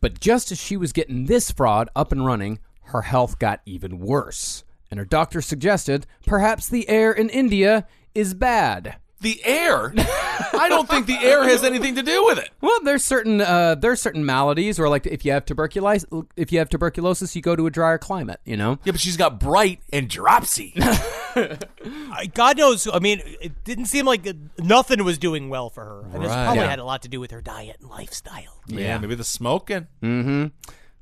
But 0.00 0.20
just 0.20 0.52
as 0.52 0.58
she 0.58 0.76
was 0.76 0.92
getting 0.92 1.26
this 1.26 1.50
fraud 1.50 1.88
up 1.96 2.12
and 2.12 2.24
running, 2.24 2.60
her 2.82 3.02
health 3.02 3.38
got 3.38 3.60
even 3.66 3.98
worse. 3.98 4.62
And 4.90 4.98
her 4.98 5.04
doctor 5.04 5.42
suggested 5.42 6.06
perhaps 6.26 6.68
the 6.68 6.88
air 6.88 7.12
in 7.12 7.28
India 7.30 7.86
is 8.14 8.32
bad. 8.34 8.96
The 9.20 9.44
air. 9.44 9.92
I 9.96 10.66
don't 10.68 10.88
think 10.88 11.06
the 11.06 11.18
air 11.18 11.42
has 11.42 11.64
anything 11.64 11.96
to 11.96 12.02
do 12.04 12.24
with 12.26 12.38
it. 12.38 12.50
Well, 12.60 12.78
there's 12.84 13.04
certain 13.04 13.40
uh, 13.40 13.74
there's 13.74 14.00
certain 14.00 14.24
maladies, 14.24 14.78
or 14.78 14.88
like 14.88 15.06
if 15.06 15.24
you 15.24 15.32
have 15.32 15.44
tuberculosis, 15.44 16.08
if 16.36 16.52
you 16.52 16.60
have 16.60 16.68
tuberculosis, 16.68 17.34
you 17.34 17.42
go 17.42 17.56
to 17.56 17.66
a 17.66 17.70
drier 17.70 17.98
climate. 17.98 18.38
You 18.44 18.56
know, 18.56 18.78
Yeah, 18.84 18.92
but 18.92 19.00
she's 19.00 19.16
got 19.16 19.40
bright 19.40 19.80
and 19.92 20.08
dropsy. 20.08 20.72
I- 20.78 22.30
God 22.34 22.58
knows. 22.58 22.88
I 22.92 22.98
mean, 23.00 23.20
it 23.40 23.64
didn't 23.64 23.86
seem 23.86 24.06
like 24.06 24.26
nothing 24.58 25.02
was 25.04 25.18
doing 25.18 25.48
well 25.48 25.70
for 25.70 25.84
her, 25.84 26.00
and 26.12 26.22
this 26.22 26.30
Right. 26.30 26.44
probably 26.44 26.62
Yeah. 26.62 26.70
had 26.70 26.78
a 26.78 26.84
lot 26.84 27.02
to 27.02 27.08
do 27.08 27.20
with 27.20 27.30
her 27.32 27.40
diet 27.40 27.76
and 27.80 27.88
lifestyle. 27.90 28.60
yeah, 28.66 28.98
maybe 28.98 29.14
the 29.14 29.24
smoking. 29.24 29.86
Mm-hmm. 30.02 30.46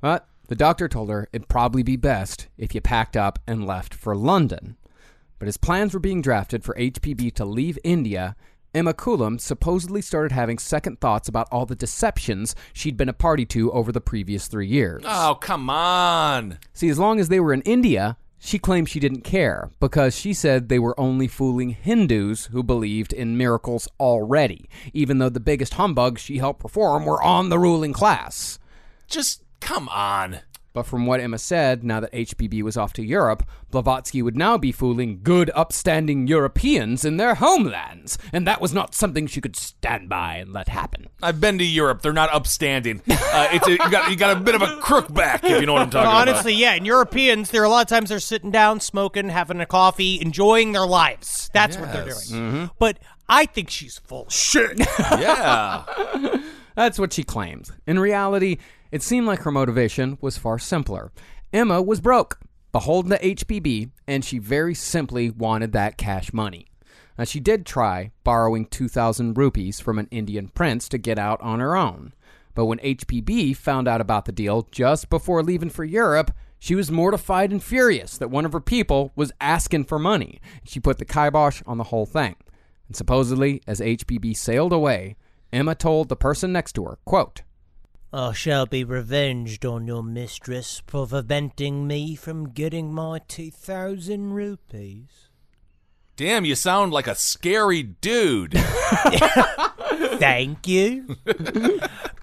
But 0.01 0.27
the 0.47 0.55
doctor 0.55 0.87
told 0.87 1.09
her 1.09 1.27
it'd 1.33 1.47
probably 1.49 1.83
be 1.83 1.95
best 1.97 2.47
if 2.57 2.73
you 2.73 2.81
packed 2.81 3.17
up 3.17 3.39
and 3.47 3.65
left 3.65 3.93
for 3.93 4.15
London. 4.15 4.77
But 5.39 5.47
as 5.47 5.57
plans 5.57 5.93
were 5.93 5.99
being 5.99 6.21
drafted 6.21 6.63
for 6.63 6.73
HPB 6.75 7.33
to 7.35 7.45
leave 7.45 7.77
India, 7.83 8.35
Emma 8.73 8.93
Coulomb 8.93 9.39
supposedly 9.39 10.01
started 10.01 10.31
having 10.31 10.57
second 10.57 10.99
thoughts 10.99 11.27
about 11.27 11.47
all 11.51 11.65
the 11.65 11.75
deceptions 11.75 12.55
she'd 12.73 12.97
been 12.97 13.09
a 13.09 13.13
party 13.13 13.45
to 13.47 13.71
over 13.71 13.91
the 13.91 14.01
previous 14.01 14.47
three 14.47 14.67
years. 14.67 15.03
Oh, 15.05 15.37
come 15.39 15.69
on. 15.69 16.59
See, 16.73 16.89
as 16.89 16.99
long 16.99 17.19
as 17.19 17.29
they 17.29 17.39
were 17.39 17.53
in 17.53 17.61
India, 17.61 18.17
she 18.39 18.59
claimed 18.59 18.89
she 18.89 18.99
didn't 18.99 19.21
care 19.21 19.71
because 19.79 20.15
she 20.15 20.33
said 20.33 20.69
they 20.69 20.79
were 20.79 20.99
only 20.99 21.27
fooling 21.27 21.71
Hindus 21.71 22.47
who 22.47 22.61
believed 22.61 23.13
in 23.13 23.37
miracles 23.37 23.87
already, 23.99 24.69
even 24.93 25.17
though 25.17 25.29
the 25.29 25.39
biggest 25.39 25.75
humbugs 25.75 26.21
she 26.21 26.37
helped 26.37 26.59
perform 26.59 27.05
were 27.05 27.21
on 27.21 27.49
the 27.49 27.59
ruling 27.59 27.93
class. 27.93 28.59
Just 29.07 29.43
come 29.59 29.89
on. 29.89 30.39
But 30.77 30.85
from 30.85 31.07
what 31.07 31.19
Emma 31.19 31.39
said, 31.39 31.83
now 31.83 31.99
that 32.01 32.11
HPB 32.11 32.61
was 32.61 32.77
off 32.77 32.93
to 32.93 33.03
Europe, 33.03 33.41
Blavatsky 33.71 34.21
would 34.21 34.37
now 34.37 34.59
be 34.59 34.71
fooling 34.71 35.21
good, 35.23 35.49
upstanding 35.55 36.27
Europeans 36.27 37.03
in 37.03 37.17
their 37.17 37.33
homelands, 37.33 38.19
and 38.31 38.45
that 38.45 38.61
was 38.61 38.75
not 38.75 38.93
something 38.93 39.25
she 39.25 39.41
could 39.41 39.55
stand 39.55 40.07
by 40.07 40.35
and 40.35 40.53
let 40.53 40.67
happen. 40.67 41.07
I've 41.23 41.41
been 41.41 41.57
to 41.57 41.65
Europe. 41.65 42.03
They're 42.03 42.13
not 42.13 42.31
upstanding. 42.31 43.01
Uh, 43.09 43.47
it's 43.51 43.67
a, 43.67 43.71
you 43.71 43.77
got 43.79 44.11
you 44.11 44.15
got 44.15 44.37
a 44.37 44.39
bit 44.39 44.53
of 44.53 44.61
a 44.61 44.77
crook 44.77 45.11
back, 45.11 45.43
if 45.43 45.59
you 45.59 45.65
know 45.65 45.73
what 45.73 45.81
I'm 45.81 45.89
talking 45.89 46.11
about. 46.11 46.27
Honestly, 46.27 46.53
yeah. 46.53 46.75
And 46.75 46.85
Europeans, 46.85 47.49
there 47.49 47.63
are 47.63 47.65
a 47.65 47.69
lot 47.69 47.81
of 47.81 47.87
times 47.87 48.09
they're 48.09 48.19
sitting 48.19 48.51
down, 48.51 48.79
smoking, 48.79 49.29
having 49.29 49.59
a 49.59 49.65
coffee, 49.65 50.21
enjoying 50.21 50.73
their 50.73 50.85
lives. 50.85 51.49
That's 51.53 51.75
what 51.75 51.91
they're 51.91 52.03
doing. 52.03 52.15
Mm-hmm. 52.15 52.65
But 52.77 52.99
I 53.27 53.47
think 53.47 53.71
she's 53.71 53.97
full 53.97 54.27
of 54.27 54.31
shit. 54.31 54.79
Yeah. 54.99 55.85
That's 56.77 56.99
what 56.99 57.11
she 57.11 57.23
claims. 57.23 57.71
In 57.87 57.97
reality, 57.97 58.59
it 58.91 59.03
seemed 59.03 59.27
like 59.27 59.41
her 59.41 59.51
motivation 59.51 60.17
was 60.21 60.37
far 60.37 60.59
simpler. 60.59 61.11
Emma 61.53 61.81
was 61.81 62.01
broke, 62.01 62.39
beholden 62.71 63.11
to 63.11 63.19
HPB, 63.19 63.91
and 64.07 64.23
she 64.23 64.37
very 64.37 64.73
simply 64.73 65.29
wanted 65.29 65.71
that 65.71 65.97
cash 65.97 66.33
money. 66.33 66.67
Now, 67.17 67.23
she 67.23 67.39
did 67.39 67.65
try 67.65 68.11
borrowing 68.23 68.65
2,000 68.67 69.37
rupees 69.37 69.79
from 69.79 69.97
an 69.97 70.07
Indian 70.11 70.49
prince 70.49 70.87
to 70.89 70.97
get 70.97 71.17
out 71.17 71.41
on 71.41 71.59
her 71.59 71.75
own. 71.75 72.13
But 72.53 72.65
when 72.65 72.79
HPB 72.79 73.55
found 73.55 73.87
out 73.87 74.01
about 74.01 74.25
the 74.25 74.31
deal 74.31 74.67
just 74.71 75.09
before 75.09 75.43
leaving 75.43 75.69
for 75.69 75.83
Europe, 75.83 76.31
she 76.59 76.75
was 76.75 76.91
mortified 76.91 77.51
and 77.51 77.63
furious 77.63 78.17
that 78.17 78.31
one 78.31 78.45
of 78.45 78.53
her 78.53 78.59
people 78.59 79.11
was 79.15 79.31
asking 79.39 79.85
for 79.85 79.99
money. 79.99 80.39
She 80.63 80.79
put 80.79 80.97
the 80.97 81.05
kibosh 81.05 81.61
on 81.65 81.77
the 81.77 81.85
whole 81.85 82.05
thing. 82.05 82.35
And 82.87 82.95
supposedly, 82.95 83.61
as 83.67 83.79
HPB 83.79 84.35
sailed 84.35 84.73
away, 84.73 85.17
Emma 85.51 85.75
told 85.75 86.09
the 86.09 86.15
person 86.15 86.51
next 86.51 86.73
to 86.73 86.85
her, 86.85 86.97
quote, 87.05 87.41
I 88.17 88.33
shall 88.33 88.65
be 88.65 88.83
revenged 88.83 89.63
on 89.63 89.85
your 89.85 90.01
mistress 90.01 90.81
for 90.87 91.05
preventing 91.05 91.85
me 91.85 92.15
from 92.15 92.49
getting 92.49 92.91
my 92.91 93.19
2,000 93.27 94.33
rupees. 94.33 95.29
Damn, 96.15 96.43
you 96.43 96.55
sound 96.55 96.91
like 96.91 97.05
a 97.05 97.13
scary 97.13 97.83
dude. 97.83 98.53
Thank 100.17 100.67
you. 100.67 101.15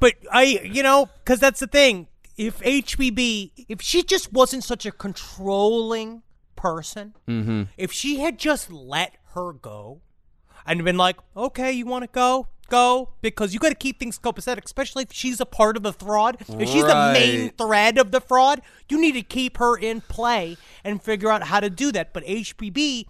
but 0.00 0.14
I, 0.32 0.60
you 0.64 0.82
know, 0.82 1.10
because 1.22 1.38
that's 1.38 1.60
the 1.60 1.68
thing. 1.68 2.08
If 2.36 2.58
HPB, 2.58 3.52
if 3.68 3.80
she 3.80 4.02
just 4.02 4.32
wasn't 4.32 4.64
such 4.64 4.84
a 4.84 4.90
controlling 4.90 6.22
person, 6.56 7.14
mm-hmm. 7.28 7.62
if 7.76 7.92
she 7.92 8.18
had 8.18 8.36
just 8.36 8.68
let 8.68 9.12
her 9.34 9.52
go 9.52 10.00
and 10.66 10.82
been 10.82 10.96
like, 10.96 11.18
okay, 11.36 11.70
you 11.70 11.86
want 11.86 12.02
to 12.02 12.08
go? 12.08 12.48
Go 12.68 13.10
because 13.20 13.52
you 13.54 13.60
got 13.60 13.68
to 13.70 13.74
keep 13.74 13.98
things 13.98 14.18
copacetic, 14.18 14.64
especially 14.64 15.02
if 15.04 15.12
she's 15.12 15.40
a 15.40 15.46
part 15.46 15.76
of 15.76 15.82
the 15.82 15.92
fraud. 15.92 16.36
If 16.40 16.68
she's 16.68 16.82
the 16.84 17.12
main 17.12 17.42
Right. 17.42 17.58
thread 17.58 17.98
of 17.98 18.10
the 18.10 18.20
fraud, 18.20 18.62
you 18.88 19.00
need 19.00 19.12
to 19.12 19.22
keep 19.22 19.58
her 19.58 19.76
in 19.76 20.00
play 20.00 20.56
and 20.82 21.02
figure 21.02 21.30
out 21.30 21.44
how 21.44 21.60
to 21.60 21.68
do 21.70 21.92
that. 21.92 22.12
But 22.12 22.24
HPB, 22.26 23.06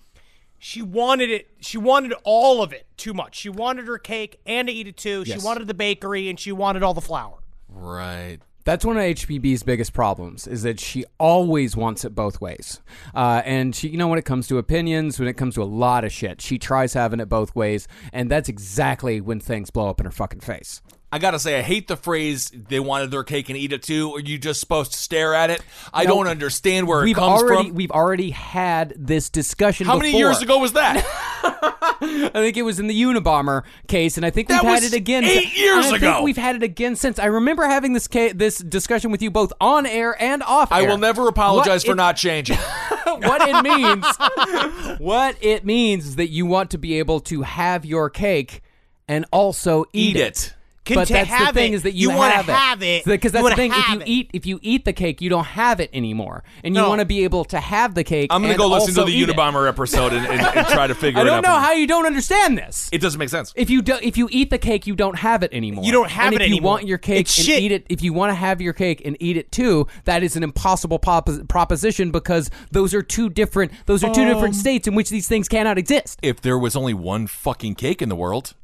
she 0.59 0.83
wanted 0.83 1.31
it. 1.31 1.49
She 1.61 1.79
wanted 1.79 2.15
all 2.25 2.63
of 2.63 2.73
it 2.73 2.87
too 2.97 3.15
much. 3.15 3.37
She 3.37 3.49
wanted 3.49 3.87
her 3.87 3.99
cake 3.99 4.41
and 4.47 4.69
to 4.69 4.75
eat 4.75 4.87
it 4.89 4.97
too. 4.97 5.23
Yes. 5.27 5.41
She 5.41 5.45
wanted 5.47 5.67
the 5.69 5.75
bakery 5.75 6.29
and 6.29 6.39
she 6.41 6.53
wanted 6.53 6.83
all 6.83 6.95
the 6.95 7.01
flour. 7.01 7.39
right. 7.69 8.39
That's 8.65 8.85
one 8.85 8.97
of 8.97 9.03
HPB's 9.03 9.63
biggest 9.63 9.93
problems 9.93 10.47
is 10.47 10.63
that 10.63 10.81
she 10.81 11.05
always 11.19 11.77
wants 11.77 12.05
it 12.05 12.15
both 12.15 12.41
ways. 12.41 12.81
Uh, 13.15 13.43
and 13.45 13.77
she, 13.77 13.89
you 13.89 13.99
know, 13.99 14.09
when 14.09 14.19
it 14.19 14.25
comes 14.25 14.49
to 14.49 14.57
opinions, 14.57 15.19
when 15.19 15.29
it 15.29 15.37
comes 15.37 15.55
to 15.57 15.63
a 15.63 15.65
lot 15.65 16.05
of 16.05 16.13
shit, 16.13 16.41
she 16.41 16.59
tries 16.59 16.95
having 16.95 17.21
it 17.21 17.29
both 17.29 17.55
ways. 17.55 17.87
And 18.13 18.31
that's 18.31 18.49
exactly 18.49 19.21
when 19.21 19.39
things 19.39 19.71
blow 19.71 19.91
up 19.91 20.01
in 20.01 20.07
her 20.07 20.13
fucking 20.13 20.41
face. 20.41 20.81
I 21.15 21.19
gotta 21.19 21.39
say, 21.39 21.57
I 21.57 21.63
hate 21.63 21.87
the 21.87 21.97
phrase 21.97 22.51
"they 22.53 22.81
wanted 22.81 23.13
their 23.13 23.23
cake 23.23 23.49
and 23.49 23.57
eat 23.57 23.73
it 23.73 23.85
too." 23.85 24.13
Are 24.17 24.19
you 24.21 24.37
just 24.37 24.59
supposed 24.59 24.91
to 24.93 24.99
stare 24.99 25.33
at 25.33 25.49
it? 25.49 25.63
I 25.93 26.03
No, 26.05 26.15
don't 26.17 26.27
understand 26.27 26.89
where 26.89 27.03
it 27.03 27.05
we've 27.05 27.15
comes 27.15 27.41
already, 27.43 27.69
from. 27.69 27.77
We've 27.77 27.91
already 27.93 28.31
had 28.31 28.95
this 28.97 29.31
discussion. 29.31 29.87
How 29.87 29.97
many 29.97 30.17
years 30.17 30.43
ago 30.43 30.59
was 30.59 30.73
that? 30.73 31.05
I 31.45 32.31
think 32.33 32.57
it 32.57 32.63
was 32.63 32.81
in 32.81 32.89
the 32.89 33.01
Unabomber 33.01 33.63
case, 33.87 34.17
and 34.17 34.27
I 34.27 34.31
think 34.31 34.49
we've 34.49 34.61
That 34.61 34.65
had 34.67 34.83
it 34.83 34.93
again. 34.93 35.23
eight 35.23 35.57
years 35.57 35.87
I 35.87 35.97
ago. 35.99 36.13
Think 36.15 36.25
we've 36.25 36.37
had 36.37 36.57
it 36.57 36.65
again 36.65 36.97
since. 36.97 37.21
I 37.21 37.27
remember 37.27 37.65
having 37.65 37.93
this 37.93 38.09
ca- 38.09 38.33
this 38.33 38.59
discussion 38.59 39.13
with 39.13 39.23
you 39.23 39.31
both 39.31 39.53
on 39.61 39.87
air 39.87 40.21
and 40.21 40.43
off. 40.43 40.73
I 40.73 40.83
air. 40.83 40.89
will 40.89 40.99
never 40.99 41.29
apologize 41.29 41.83
What 41.83 41.87
for 41.87 41.93
it- 41.93 41.97
not 41.97 42.17
changing. 42.17 42.57
what 43.07 43.41
it 43.49 43.63
means 43.63 44.99
what 44.99 45.37
it 45.41 45.65
means 45.65 46.07
is 46.07 46.17
that 46.17 46.31
you 46.31 46.45
want 46.47 46.73
to 46.73 46.79
be 46.79 46.99
able 46.99 47.21
to 47.21 47.43
have 47.43 47.85
your 47.85 48.11
cake 48.11 48.63
and 49.07 49.25
also 49.31 49.85
eat, 49.93 50.17
Eat 50.17 50.21
it. 50.21 50.55
Can 50.85 50.97
but 50.97 51.09
that's 51.09 51.29
have 51.31 51.55
the 51.55 51.61
thing 51.61 51.73
it. 51.73 51.77
is 51.77 51.83
that 51.85 51.95
you, 51.95 52.11
wanna 52.11 52.33
have 52.35 52.49
it. 52.49 52.53
have 52.53 52.83
it. 52.83 53.05
because 53.05 53.33
You 53.33 53.43
that's 53.43 53.49
the 53.51 53.57
thing. 53.57 53.73
If 53.73 53.89
you 53.89 54.01
it. 54.01 54.07
eat 54.09 54.31
if 54.35 54.47
you 54.47 54.59
eat 54.63 54.85
the 54.85 54.93
cake, 54.93 55.21
you 55.21 55.31
don't 55.31 55.45
have 55.47 55.81
it 55.81 55.91
anymore, 55.93 56.45
and 56.63 56.75
you 56.75 56.81
No. 56.83 56.89
want 56.89 56.99
to 57.01 57.05
be 57.05 57.25
able 57.25 57.45
to 57.47 57.59
have 57.61 57.95
the 57.95 58.05
cake. 58.05 58.29
I'm 58.31 58.43
gonna 58.43 58.53
and 58.55 58.59
go 58.59 58.69
listen 58.69 58.95
to 58.95 59.05
the 59.05 59.13
eat 59.13 59.29
it. 59.29 59.35
Unabomber 59.37 59.69
episode 59.69 60.13
and, 60.13 60.27
and, 60.27 60.41
and 60.57 60.67
try 60.69 60.87
to 60.87 60.95
figure 60.95 61.21
it 61.21 61.27
out. 61.27 61.27
I 61.27 61.31
don't 61.31 61.43
know 61.43 61.59
how 61.59 61.73
you 61.73 61.87
don't 61.87 62.07
understand 62.07 62.59
this. 62.59 62.89
it 62.93 63.01
doesn't 63.01 63.19
make 63.19 63.29
sense. 63.29 63.53
If 63.57 63.71
you 63.71 63.83
do, 63.83 63.99
if 64.03 64.17
you 64.17 64.29
eat 64.31 64.51
the 64.51 64.59
cake, 64.59 64.87
you 64.87 64.95
don't 64.95 65.19
have 65.19 65.43
it 65.43 65.53
anymore. 65.53 65.85
You 65.85 65.93
don't 65.93 66.11
have 66.11 66.33
and 66.33 66.41
it 66.41 66.47
if 66.47 66.49
you 66.55 66.61
want 66.63 66.87
your 66.87 66.99
cake 66.99 67.21
It's 67.23 67.37
and 67.39 67.47
shit. 67.47 67.63
eat 67.63 67.73
it, 67.73 67.87
if 67.89 68.03
you 68.03 68.13
want 68.13 68.31
to 68.31 68.35
have 68.35 68.61
your 68.61 68.73
cake 68.73 69.03
and 69.05 69.17
eat 69.21 69.37
it 69.37 69.51
too, 69.53 69.87
that 70.05 70.23
is 70.23 70.37
an 70.37 70.43
impossible 70.43 70.99
pop- 70.99 71.29
proposition 71.49 72.11
because 72.11 72.51
those 72.71 72.93
are 72.95 73.03
two 73.03 73.29
different. 73.31 73.73
Those 73.87 74.05
are 74.05 74.13
two 74.13 74.23
Um, 74.23 74.29
different 74.29 74.55
states 74.57 74.87
in 74.87 74.95
which 74.95 75.11
these 75.11 75.27
things 75.29 75.49
cannot 75.49 75.79
exist. 75.79 76.19
If 76.23 76.41
there 76.41 76.59
was 76.59 76.77
only 76.77 76.95
one 76.95 77.27
fucking 77.27 77.75
cake 77.77 78.03
in 78.03 78.09
the 78.09 78.17
world, 78.17 78.55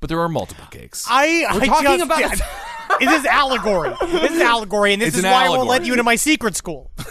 but 0.00 0.08
there 0.08 0.20
are 0.20 0.28
multiple 0.28 0.66
cakes. 0.70 1.06
I, 1.08 1.46
We're 1.54 1.62
I 1.62 1.66
talking 1.66 1.84
just, 1.98 2.04
about- 2.04 2.20
yeah, 2.20 2.98
this 3.00 3.12
is 3.20 3.26
allegory. 3.26 3.94
This 4.00 4.30
is 4.32 4.40
allegory, 4.40 4.92
and 4.92 5.02
this 5.02 5.08
It's 5.08 5.18
is 5.18 5.24
an 5.24 5.30
why 5.30 5.46
I 5.46 5.48
won't 5.48 5.60
allegory. 5.60 5.78
let 5.78 5.86
you 5.86 5.92
into 5.94 6.04
my 6.04 6.16
secret 6.16 6.56
school. 6.56 6.90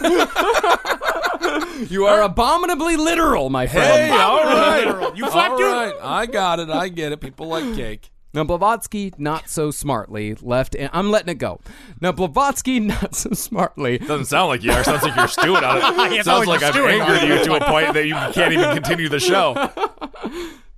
You 1.90 2.06
are 2.06 2.22
abominably 2.22 2.96
literal, 2.96 3.50
my 3.50 3.66
friend. 3.66 3.86
Hey, 3.86 4.10
all 4.10 4.42
right. 4.42 5.12
You 5.16 5.28
flap 5.30 5.52
all 5.52 5.58
dude. 5.58 5.66
right. 5.66 5.94
I 6.02 6.26
got 6.26 6.58
it. 6.58 6.70
I 6.70 6.88
get 6.88 7.12
it. 7.12 7.20
People 7.20 7.48
like 7.48 7.74
cake. 7.76 8.10
Now 8.32 8.44
Blavatsky, 8.44 9.12
not 9.18 9.48
so 9.48 9.70
smartly, 9.70 10.34
left. 10.40 10.74
In, 10.74 10.88
I'm 10.92 11.10
letting 11.10 11.28
it 11.28 11.34
go. 11.38 11.60
Now 12.00 12.12
Blavatsky, 12.12 12.80
not 12.86 13.14
so 13.14 13.30
smartly, 13.32 13.98
Doesn't 13.98 14.24
sound 14.26 14.48
like 14.48 14.62
you 14.62 14.72
are. 14.72 14.82
Sounds 14.84 15.02
like 15.02 15.16
you're 15.16 15.28
stewing 15.28 15.62
on 15.64 15.76
it. 15.76 15.80
Yeah, 15.80 16.20
it 16.20 16.24
sounds 16.24 16.24
sounds 16.24 16.46
like 16.46 16.60
like 16.62 16.62
I've 16.62 16.74
you're 16.74 16.88
stewing 16.88 17.02
on 17.02 17.10
angered 17.10 17.38
you 17.38 17.44
to 17.44 17.54
a 17.54 17.60
point 17.70 17.94
that 17.94 18.06
you 18.06 18.14
can't 18.32 18.52
even 18.52 18.74
continue 18.74 19.08
the 19.08 19.20
show. 19.20 19.54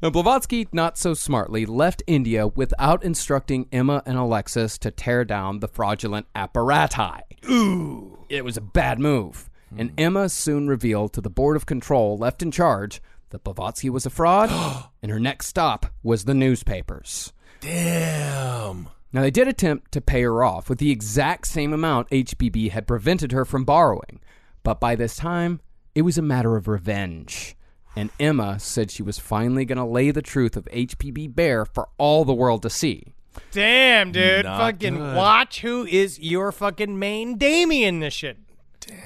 Now, 0.01 0.11
Blavatsky, 0.11 0.69
not 0.71 0.97
so 0.97 1.13
smartly, 1.13 1.67
left 1.67 2.05
India 2.07 2.47
without 2.47 3.03
instructing 3.03 3.67
Emma 3.73 4.01
and 4.07 4.17
Alexis 4.17 4.79
to 4.79 4.93
tear 4.93 5.25
down 5.25 5.59
the 5.59 5.67
fraudulent 5.67 6.27
apparati. 6.37 7.23
Ooh. 7.51 8.25
It 8.29 8.45
was 8.45 8.57
a 8.57 8.61
bad 8.61 9.01
move. 9.01 9.51
And 9.77 9.91
hmm. 9.91 9.97
Emma 9.99 10.29
soon 10.29 10.69
revealed 10.69 11.13
to 11.15 11.21
the 11.21 11.29
Board 11.29 11.57
of 11.57 11.67
Control 11.67 12.17
left 12.17 12.43
in 12.45 12.53
charge 12.53 13.03
that 13.31 13.43
Blavatsky 13.43 13.91
was 13.91 14.07
a 14.07 14.11
fraud, 14.11 14.51
and 15.03 15.11
her 15.11 15.19
next 15.19 15.47
stop 15.47 15.87
was 16.05 16.25
the 16.25 16.35
newspapers. 16.35 17.33
Damn. 17.61 18.89
Now, 19.13 19.23
they 19.23 19.33
did 19.33 19.49
attempt 19.49 19.91
to 19.93 20.01
pay 20.01 20.23
her 20.23 20.45
off 20.45 20.69
with 20.69 20.79
the 20.79 20.93
exact 20.93 21.49
same 21.49 21.73
amount 21.73 22.11
HPB 22.11 22.71
had 22.71 22.87
prevented 22.87 23.33
her 23.33 23.45
from 23.45 23.65
borrowing. 23.65 24.21
But 24.63 24.79
by 24.79 24.95
this 24.95 25.17
time, 25.17 25.61
it 25.97 26.03
was 26.03 26.19
a 26.19 26.23
matter 26.23 26.57
of 26.57 26.69
revenge. 26.69 27.57
And 27.97 28.11
Emma 28.21 28.59
said 28.61 28.91
she 28.91 29.03
was 29.03 29.19
finally 29.19 29.65
going 29.65 29.79
to 29.79 29.85
lay 29.85 30.11
the 30.11 30.23
truth 30.23 30.57
of 30.57 30.67
HPB 30.67 31.35
bare 31.35 31.65
for 31.65 31.89
all 31.99 32.25
the 32.25 32.35
world 32.35 32.63
to 32.63 32.71
see. 32.71 33.15
Damn, 33.51 34.13
dude. 34.13 34.45
Not 34.45 34.59
fucking 34.59 34.97
good. 34.97 35.17
watch 35.17 35.61
who 35.61 35.85
is 35.87 36.19
your 36.19 36.53
fucking 36.53 36.99
main 36.99 37.37
Damien 37.39 37.97
in 37.97 38.01
this 38.01 38.15
shit. 38.15 38.39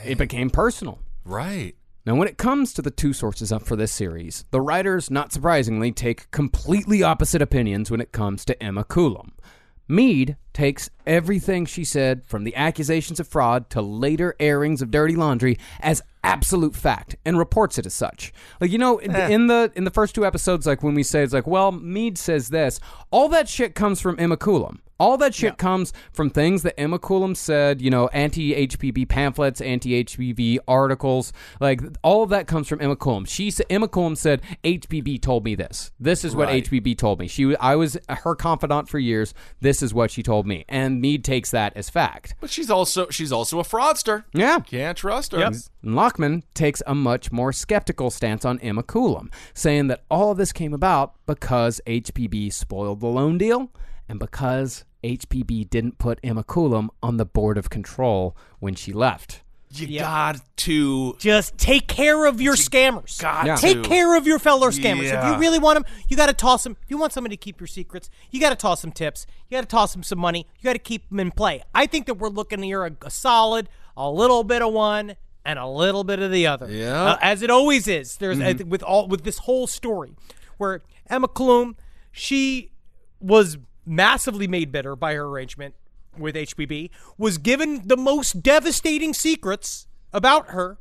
It 0.05 0.19
became 0.19 0.51
personal. 0.51 0.99
Right. 1.25 1.75
Now, 2.05 2.17
when 2.17 2.27
it 2.27 2.37
comes 2.37 2.73
to 2.75 2.83
the 2.83 2.91
two 2.91 3.13
sources 3.13 3.53
up 3.53 3.63
for 3.63 3.77
this 3.77 3.93
series, 3.93 4.45
the 4.51 4.61
writers, 4.61 5.11
not 5.11 5.33
surprisingly, 5.33 5.93
take 5.93 6.31
completely 6.33 7.03
opposite 7.03 7.41
opinions 7.41 7.91
when 7.91 8.01
it 8.01 8.11
comes 8.11 8.45
to 8.45 8.61
Emma 8.61 8.83
Coulomb. 8.83 9.33
Meade 9.87 10.37
takes 10.53 10.91
everything 11.07 11.65
she 11.65 11.85
said, 11.85 12.25
from 12.25 12.45
the 12.45 12.57
accusations 12.57 13.21
of 13.21 13.29
fraud 13.29 13.71
to 13.71 13.81
later 13.83 14.35
airings 14.41 14.83
of 14.83 14.91
dirty 14.91 15.15
laundry, 15.15 15.59
as 15.81 16.03
absolute 16.25 16.75
fact 16.75 17.17
and 17.25 17.39
reports 17.39 17.79
it 17.79 17.87
as 17.87 17.95
such. 17.95 18.33
Like 18.61 18.71
you 18.71 18.79
know, 18.79 18.99
in, 18.99 19.15
eh. 19.15 19.29
in 19.29 19.47
the 19.47 19.73
in 19.75 19.85
the 19.85 19.91
first 19.91 20.15
two 20.15 20.27
episodes, 20.27 20.67
like 20.67 20.83
when 20.83 20.95
we 20.95 21.03
say 21.03 21.23
it's 21.23 21.33
like, 21.33 21.47
well, 21.47 21.73
Meade 21.73 22.19
says 22.19 22.49
this, 22.49 22.81
all 23.11 23.29
that 23.29 23.49
shit 23.49 23.75
comes 23.75 24.01
from 24.01 24.17
Emma 24.19 24.37
Coulomb. 24.37 24.81
All 25.03 25.17
that 25.17 25.35
shit 25.35 25.59
comes 25.59 25.93
from 26.13 26.31
things 26.31 26.63
that 26.63 26.79
Emma 26.79 26.97
Coulomb 26.97 27.35
said, 27.35 27.83
you 27.83 27.91
know, 27.91 28.07
anti 28.13 28.55
HPB 28.69 29.09
pamphlets, 29.09 29.61
anti 29.61 30.05
HPB 30.05 30.59
articles. 30.69 31.33
Like 31.59 31.83
all 32.05 32.23
of 32.23 32.31
that 32.31 32.47
comes 32.47 32.69
from 32.69 32.81
Emma 32.81 32.95
Coulomb. 32.95 33.25
She 33.25 33.51
said 33.51 33.67
Emma 33.69 33.89
Coulomb 33.89 34.15
said 34.15 34.43
HPB 34.63 35.21
told 35.21 35.45
me 35.45 35.57
this. 35.57 35.91
This 35.99 36.25
is 36.25 36.37
what 36.37 36.47
Right. 36.47 36.65
HPB 36.65 36.97
told 36.97 37.19
me. 37.19 37.27
She 37.27 37.57
I 37.57 37.75
was 37.75 37.99
her 38.09 38.37
confidant 38.37 38.89
for 38.89 39.01
years. 39.01 39.35
This 39.61 39.83
is 39.83 39.93
what 39.93 40.13
she 40.13 40.23
told 40.23 40.47
me. 40.47 40.65
And 40.69 41.01
Meade 41.01 41.25
takes 41.25 41.51
that 41.51 41.77
as 41.77 41.91
fact. 41.91 42.37
But 42.41 42.51
she's 42.51 42.71
also 42.71 43.09
she's 43.11 43.33
also 43.33 43.59
a 43.59 43.65
fraudster. 43.65 44.23
Yeah. 44.33 44.61
Can't 44.61 44.97
trust 44.97 45.33
her. 45.33 45.39
Yep. 45.39 45.55
Lachman 45.85 46.45
takes 46.55 46.81
a 46.87 46.95
much 46.95 47.33
more 47.33 47.53
skeptical 47.53 48.13
stance 48.13 48.45
on 48.45 48.61
Emma 48.61 48.85
Coulomb, 48.85 49.33
saying 49.53 49.89
that 49.89 50.05
all 50.09 50.31
of 50.31 50.39
this 50.39 50.53
came 50.53 50.73
about 50.73 51.15
because 51.27 51.81
HPB 51.89 52.53
spoiled 52.53 53.01
the 53.01 53.09
loan 53.09 53.37
deal 53.37 53.73
and 54.09 54.21
because 54.21 54.85
HPB 55.05 55.69
didn't 55.71 55.99
put 55.99 56.19
Emma 56.23 56.45
Coulomb 56.45 56.91
on 57.03 57.17
the 57.17 57.25
board 57.25 57.59
of 57.59 57.71
control 57.71 58.37
when 58.61 58.75
she 58.75 58.93
left. 58.93 59.43
You 59.75 60.01
got 60.01 60.39
to 60.59 61.15
Just 61.19 61.57
take 61.57 61.89
care 61.89 62.27
of 62.27 62.43
your 62.43 62.57
scammers. 62.57 63.19
got 63.19 63.47
Yeah. 63.47 63.57
Take 63.57 63.83
care 63.83 64.19
of 64.19 64.27
your 64.27 64.39
fellow 64.39 64.69
scammers. 64.69 65.05
If 65.11 65.25
you 65.25 65.39
really 65.41 65.59
want 65.59 65.77
them, 65.83 65.95
you 66.09 66.17
got 66.17 66.27
to 66.27 66.35
toss 66.35 66.63
them. 66.63 66.77
If 66.83 66.91
you 66.91 66.99
want 66.99 67.15
somebody 67.15 67.37
to 67.39 67.41
keep 67.41 67.59
your 67.59 67.67
secrets, 67.67 68.11
you 68.31 68.39
got 68.39 68.51
to 68.51 68.55
toss 68.57 68.83
them 68.83 68.93
tips. 68.93 69.27
You 69.49 69.57
got 69.57 69.63
to 69.63 69.67
toss 69.69 69.95
them 69.95 70.03
some 70.03 70.19
money. 70.19 70.47
You 70.59 70.65
got 70.65 70.75
to 70.75 70.79
keep 70.79 71.09
them 71.09 71.21
in 71.21 71.31
play. 71.31 71.63
I 71.75 71.87
think 71.87 72.05
that 72.07 72.15
we're 72.15 72.29
looking 72.29 72.63
here 72.63 72.85
a, 72.85 72.93
a 73.01 73.11
solid, 73.11 73.71
a 73.97 74.11
little 74.11 74.45
bit 74.45 74.61
of 74.61 74.75
one 74.75 75.17
and 75.47 75.59
a 75.59 75.67
little 75.67 76.05
bit 76.05 76.19
of 76.21 76.31
the 76.31 76.47
other. 76.47 76.71
Yeah. 76.71 77.03
Uh, 77.13 77.19
as 77.23 77.41
it 77.41 77.49
always 77.49 77.89
is. 77.89 78.19
There's 78.19 78.39
Mm-hmm. 78.39 78.63
uh, 78.63 78.67
with 78.67 78.83
all 78.83 79.09
with 79.09 79.25
this 79.25 79.39
whole 79.39 79.67
story, 79.67 80.13
where 80.59 80.83
Emma 81.09 81.29
Coulomb, 81.29 81.77
she 82.13 82.73
was 83.21 83.57
massively 83.87 84.47
made 84.47 84.73
bitter 84.73 84.95
by 84.97 85.15
her 85.15 85.25
arrangement 85.25 85.75
with 86.19 86.35
HPB, 86.35 86.91
was 87.17 87.39
given 87.39 87.87
the 87.89 87.97
most 87.97 88.43
devastating 88.43 89.15
secrets 89.15 89.87
about 90.13 90.49
her. 90.51 90.79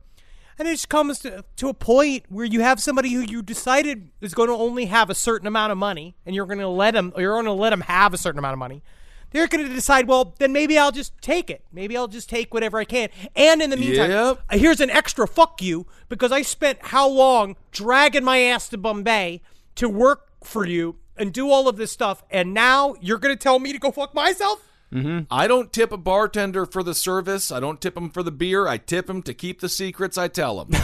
And 0.59 0.67
it 0.67 0.71
just 0.73 0.89
comes 0.89 1.19
to, 1.19 1.43
to 1.55 1.69
a 1.69 1.73
point 1.73 2.25
where 2.29 2.45
you 2.45 2.59
have 2.61 2.79
somebody 2.79 3.13
who 3.13 3.21
you 3.21 3.41
decided 3.41 4.09
is 4.19 4.33
going 4.33 4.49
to 4.49 4.53
only 4.55 4.85
have 4.85 5.09
a 5.09 5.15
certain 5.15 5.47
amount 5.47 5.71
of 5.71 5.77
money, 5.77 6.15
and 6.25 6.35
you're 6.35 6.45
going 6.45 6.59
to 6.59 6.67
let 6.67 6.93
them, 6.93 7.13
you're 7.17 7.33
going 7.33 7.45
to 7.45 7.51
let 7.53 7.71
them 7.71 7.81
have 7.81 8.13
a 8.13 8.17
certain 8.17 8.37
amount 8.39 8.53
of 8.53 8.59
money. 8.59 8.83
They're 9.31 9.47
going 9.47 9.65
to 9.65 9.73
decide, 9.73 10.07
well, 10.09 10.35
then 10.39 10.51
maybe 10.51 10.77
I'll 10.77 10.91
just 10.91 11.13
take 11.21 11.49
it. 11.49 11.63
Maybe 11.71 11.95
I'll 11.95 12.09
just 12.09 12.29
take 12.29 12.53
whatever 12.53 12.77
I 12.79 12.83
can. 12.83 13.07
And 13.33 13.61
in 13.61 13.69
the 13.69 13.77
meantime, 13.77 14.11
Yep. 14.11 14.39
uh, 14.49 14.57
here's 14.57 14.81
an 14.81 14.89
extra 14.89 15.25
fuck 15.25 15.61
you 15.61 15.87
because 16.09 16.33
I 16.33 16.41
spent 16.41 16.79
how 16.81 17.07
long 17.07 17.55
dragging 17.71 18.25
my 18.25 18.39
ass 18.39 18.67
to 18.69 18.77
Bombay 18.77 19.41
to 19.75 19.87
work 19.87 20.27
for 20.43 20.65
you 20.65 20.97
and 21.21 21.31
do 21.31 21.49
all 21.49 21.67
of 21.67 21.77
this 21.77 21.91
stuff, 21.91 22.23
and 22.31 22.53
now 22.53 22.95
you're 22.99 23.19
going 23.19 23.35
to 23.35 23.41
tell 23.41 23.59
me 23.59 23.71
to 23.71 23.79
go 23.79 23.91
fuck 23.91 24.13
myself? 24.15 24.67
Mm-hmm. 24.91 25.31
I 25.31 25.47
don't 25.47 25.71
tip 25.71 25.93
a 25.93 25.97
bartender 25.97 26.65
for 26.65 26.83
the 26.83 26.93
service. 26.93 27.51
I 27.51 27.61
don't 27.61 27.79
tip 27.79 27.95
him 27.95 28.09
for 28.09 28.23
the 28.23 28.31
beer. 28.31 28.67
I 28.67 28.77
tip 28.77 29.09
him 29.09 29.21
to 29.23 29.33
keep 29.33 29.61
the 29.61 29.69
secrets 29.69 30.17
I 30.17 30.27
tell 30.27 30.61
him. 30.61 30.71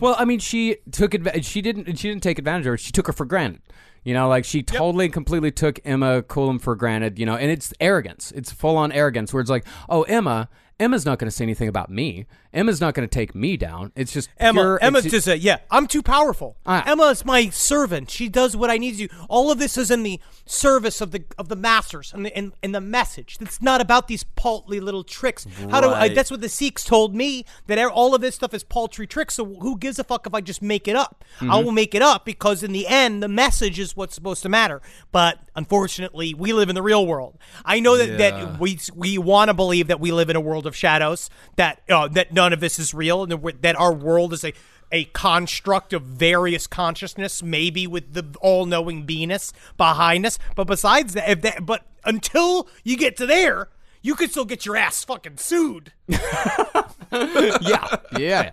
Well, 0.00 0.16
I 0.18 0.24
mean, 0.24 0.38
she 0.38 0.78
took 0.90 1.14
advantage. 1.14 1.44
She 1.44 1.60
didn't. 1.62 1.96
She 1.96 2.08
didn't 2.08 2.22
take 2.22 2.38
advantage 2.38 2.66
of 2.66 2.72
her. 2.72 2.78
She 2.78 2.90
took 2.90 3.06
her 3.06 3.12
for 3.12 3.24
granted. 3.24 3.62
You 4.04 4.14
know, 4.14 4.28
like 4.28 4.44
she 4.44 4.62
totally, 4.62 5.04
and 5.04 5.14
completely 5.14 5.52
took 5.52 5.78
Emma 5.84 6.22
Coulomb 6.22 6.58
for 6.58 6.74
granted. 6.74 7.18
You 7.18 7.26
know, 7.26 7.36
and 7.36 7.50
it's 7.50 7.72
arrogance. 7.80 8.32
It's 8.32 8.50
full 8.50 8.76
on 8.76 8.90
arrogance 8.90 9.32
where 9.32 9.40
it's 9.40 9.50
like, 9.50 9.64
oh, 9.88 10.02
Emma. 10.04 10.48
Emma's 10.80 11.06
not 11.06 11.20
going 11.20 11.28
to 11.28 11.30
say 11.30 11.44
anything 11.44 11.68
about 11.68 11.90
me. 11.90 12.26
Emma's 12.52 12.80
not 12.80 12.94
going 12.94 13.08
to 13.08 13.12
take 13.12 13.34
me 13.34 13.56
down. 13.56 13.92
It's 13.96 14.12
just 14.12 14.28
Emma, 14.38 14.60
pure- 14.60 14.78
Emma's 14.82 15.04
just 15.04 15.26
a 15.26 15.38
yeah. 15.38 15.58
I'm 15.70 15.86
too 15.86 16.02
powerful. 16.02 16.56
Ah. 16.66 16.82
Emma 16.86 17.04
is 17.04 17.24
my 17.24 17.48
servant. 17.48 18.10
She 18.10 18.28
does 18.28 18.56
what 18.56 18.68
I 18.70 18.76
need 18.78 18.92
to 18.98 19.08
do. 19.08 19.14
All 19.28 19.50
of 19.50 19.58
this 19.58 19.76
is 19.78 19.90
in 19.90 20.02
the 20.02 20.20
service 20.44 21.00
of 21.00 21.12
the 21.12 21.24
of 21.38 21.48
the 21.48 21.56
masters 21.56 22.12
and 22.12 22.26
the 22.26 22.36
and, 22.36 22.52
and 22.62 22.74
the 22.74 22.80
message. 22.80 23.38
It's 23.40 23.62
not 23.62 23.80
about 23.80 24.06
these 24.08 24.22
paltry 24.24 24.80
little 24.80 25.02
tricks. 25.04 25.46
How 25.70 25.80
do 25.80 25.88
I? 25.88 26.08
That's 26.08 26.30
what 26.30 26.40
the 26.42 26.48
Sikhs 26.48 26.84
told 26.84 27.14
me 27.14 27.44
that 27.68 27.78
all 27.88 28.14
of 28.14 28.20
this 28.20 28.34
stuff 28.34 28.52
is 28.52 28.62
paltry 28.64 29.06
tricks. 29.06 29.34
So 29.34 29.44
who 29.44 29.78
gives 29.78 29.98
a 29.98 30.04
fuck 30.04 30.26
if 30.26 30.34
I 30.34 30.40
just 30.42 30.60
make 30.62 30.86
it 30.86 30.96
up? 30.96 31.24
I 31.40 31.58
will 31.60 31.72
make 31.72 31.94
it 31.94 32.02
up 32.02 32.24
because 32.24 32.62
in 32.62 32.72
the 32.72 32.86
end, 32.86 33.22
the 33.22 33.28
message 33.28 33.78
is 33.78 33.96
what's 33.96 34.14
supposed 34.14 34.42
to 34.42 34.48
matter. 34.48 34.82
But 35.10 35.38
unfortunately, 35.56 36.34
we 36.34 36.52
live 36.52 36.68
in 36.68 36.74
the 36.74 36.82
real 36.82 37.06
world. 37.06 37.38
I 37.64 37.80
know 37.80 37.96
that, 37.96 38.08
Yeah. 38.10 38.16
that 38.44 38.60
we 38.60 38.78
we 38.94 39.16
want 39.18 39.48
to 39.48 39.54
believe 39.54 39.88
that 39.88 40.00
we 40.00 40.12
live 40.12 40.28
in 40.28 40.36
a 40.36 40.40
world 40.40 40.66
of 40.66 40.76
shadows. 40.76 41.30
That 41.56 41.80
uh, 41.88 42.08
that 42.08 42.32
none 42.42 42.52
of 42.52 42.60
this 42.60 42.78
is 42.78 42.92
real, 42.92 43.22
and 43.22 43.32
that 43.62 43.76
our 43.76 43.92
world 43.92 44.32
is 44.32 44.44
a 44.44 44.52
a 44.94 45.04
construct 45.04 45.94
of 45.94 46.02
various 46.02 46.66
consciousness, 46.66 47.42
maybe 47.42 47.86
with 47.86 48.12
the 48.12 48.26
all-knowing 48.42 49.06
beingness 49.06 49.50
behind 49.78 50.26
us. 50.26 50.38
But 50.54 50.66
besides 50.66 51.14
that, 51.14 51.30
if 51.30 51.40
that, 51.40 51.64
but 51.64 51.86
until 52.04 52.68
you 52.84 52.98
get 52.98 53.16
to 53.16 53.24
there, 53.24 53.70
you 54.02 54.16
could 54.16 54.30
still 54.30 54.44
get 54.44 54.66
your 54.66 54.76
ass 54.76 55.02
fucking 55.04 55.38
sued. 55.38 55.92
yeah, 56.08 57.96
yeah. 58.18 58.50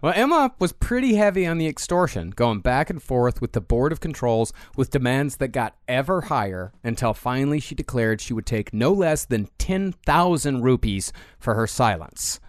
Well, 0.00 0.14
Emma 0.16 0.52
was 0.58 0.72
pretty 0.72 1.14
heavy 1.14 1.46
on 1.46 1.58
the 1.58 1.66
extortion, 1.68 2.30
going 2.30 2.60
back 2.60 2.90
and 2.90 3.00
forth 3.00 3.40
with 3.40 3.52
the 3.52 3.60
Board 3.60 3.92
of 3.92 4.00
Controls 4.00 4.52
with 4.76 4.90
demands 4.90 5.36
that 5.36 5.48
got 5.48 5.76
ever 5.86 6.22
higher 6.22 6.72
until 6.82 7.14
finally 7.14 7.60
she 7.60 7.74
declared 7.74 8.20
she 8.20 8.32
would 8.32 8.46
take 8.46 8.72
no 8.72 8.92
less 8.92 9.24
than 9.24 9.48
10,000 9.58 10.62
rupees 10.62 11.12
for 11.38 11.54
her 11.54 11.66
silence. 11.66 12.40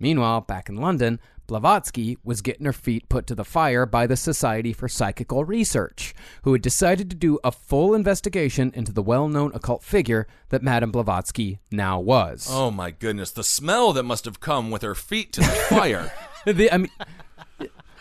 Meanwhile, 0.00 0.42
back 0.42 0.68
in 0.68 0.76
London, 0.76 1.20
Blavatsky 1.46 2.18
was 2.22 2.42
getting 2.42 2.66
her 2.66 2.72
feet 2.74 3.08
put 3.08 3.26
to 3.26 3.34
the 3.34 3.44
fire 3.44 3.86
by 3.86 4.06
the 4.06 4.16
Society 4.16 4.72
for 4.74 4.86
Psychical 4.86 5.44
Research, 5.44 6.14
who 6.42 6.52
had 6.52 6.60
decided 6.60 7.08
to 7.10 7.16
do 7.16 7.38
a 7.42 7.50
full 7.50 7.94
investigation 7.94 8.70
into 8.74 8.92
the 8.92 9.02
well 9.02 9.28
known 9.28 9.50
occult 9.54 9.82
figure 9.82 10.26
that 10.50 10.62
Madame 10.62 10.90
Blavatsky 10.92 11.58
now 11.70 11.98
was. 11.98 12.46
Oh 12.50 12.70
my 12.70 12.90
goodness, 12.90 13.30
the 13.30 13.42
smell 13.44 13.92
that 13.94 14.02
must 14.02 14.26
have 14.26 14.40
come 14.40 14.70
with 14.70 14.82
her 14.82 14.94
feet 14.94 15.32
to 15.34 15.40
the 15.40 15.46
fire. 15.46 16.12
The- 16.46 16.72
I 16.72 16.78
mean, 16.78 16.90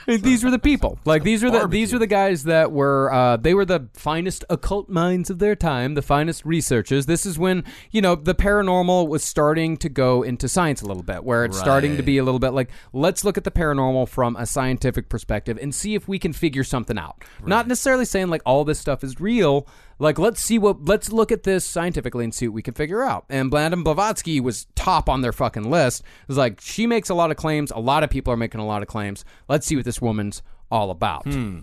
these 0.07 0.43
were 0.43 0.51
the 0.51 0.59
people. 0.59 0.97
Like 1.03 1.23
these 1.23 1.43
were 1.43 1.51
the 1.51 1.67
these 1.67 1.91
were 1.91 1.99
the 1.99 2.07
guys 2.07 2.43
that 2.43 2.71
were 2.71 3.11
uh, 3.11 3.37
they 3.37 3.53
were 3.53 3.65
the 3.65 3.89
finest 3.93 4.45
occult 4.49 4.87
minds 4.87 5.29
of 5.29 5.39
their 5.39 5.55
time, 5.55 5.95
the 5.95 6.01
finest 6.01 6.45
researchers. 6.45 7.05
This 7.05 7.25
is 7.25 7.37
when 7.37 7.65
you 7.91 8.01
know 8.01 8.15
the 8.15 8.33
paranormal 8.33 9.07
was 9.07 9.23
starting 9.23 9.75
to 9.77 9.89
go 9.89 10.23
into 10.23 10.47
science 10.47 10.81
a 10.81 10.85
little 10.85 11.03
bit, 11.03 11.23
where 11.23 11.43
it's 11.43 11.59
starting 11.59 11.97
to 11.97 12.03
be 12.03 12.17
a 12.17 12.23
little 12.23 12.39
bit 12.39 12.51
like 12.51 12.69
let's 12.93 13.25
look 13.25 13.37
at 13.37 13.43
the 13.43 13.51
paranormal 13.51 14.07
from 14.07 14.37
a 14.37 14.45
scientific 14.45 15.09
perspective 15.09 15.59
and 15.61 15.75
see 15.75 15.93
if 15.93 16.07
we 16.07 16.17
can 16.17 16.31
figure 16.31 16.63
something 16.63 16.97
out. 16.97 17.23
Not 17.45 17.67
necessarily 17.67 18.05
saying 18.05 18.29
like 18.29 18.41
all 18.45 18.63
this 18.63 18.79
stuff 18.79 19.03
is 19.03 19.19
real. 19.19 19.67
Like 19.99 20.19
let's 20.19 20.41
see 20.41 20.59
what 20.59 20.85
let's 20.85 21.11
look 21.11 21.31
at 21.31 21.43
this 21.43 21.65
scientifically 21.65 22.23
and 22.23 22.33
see 22.33 22.47
what 22.47 22.53
we 22.55 22.61
can 22.61 22.73
figure 22.73 23.03
out. 23.03 23.25
And 23.29 23.51
Madame 23.51 23.83
Blavatsky 23.83 24.39
was 24.39 24.67
top 24.75 25.09
on 25.09 25.21
their 25.21 25.33
fucking 25.33 25.69
list. 25.69 26.01
It 26.01 26.27
was 26.27 26.37
like 26.37 26.61
she 26.61 26.85
makes 26.85 27.09
a 27.09 27.15
lot 27.15 27.31
of 27.31 27.37
claims. 27.37 27.71
A 27.71 27.79
lot 27.79 28.03
of 28.03 28.09
people 28.09 28.31
are 28.33 28.37
making 28.37 28.61
a 28.61 28.65
lot 28.65 28.81
of 28.81 28.87
claims. 28.87 29.25
Let's 29.49 29.65
see 29.65 29.75
what 29.75 29.85
this 29.85 30.01
woman's 30.01 30.41
all 30.69 30.91
about. 30.91 31.23
Hmm. 31.23 31.59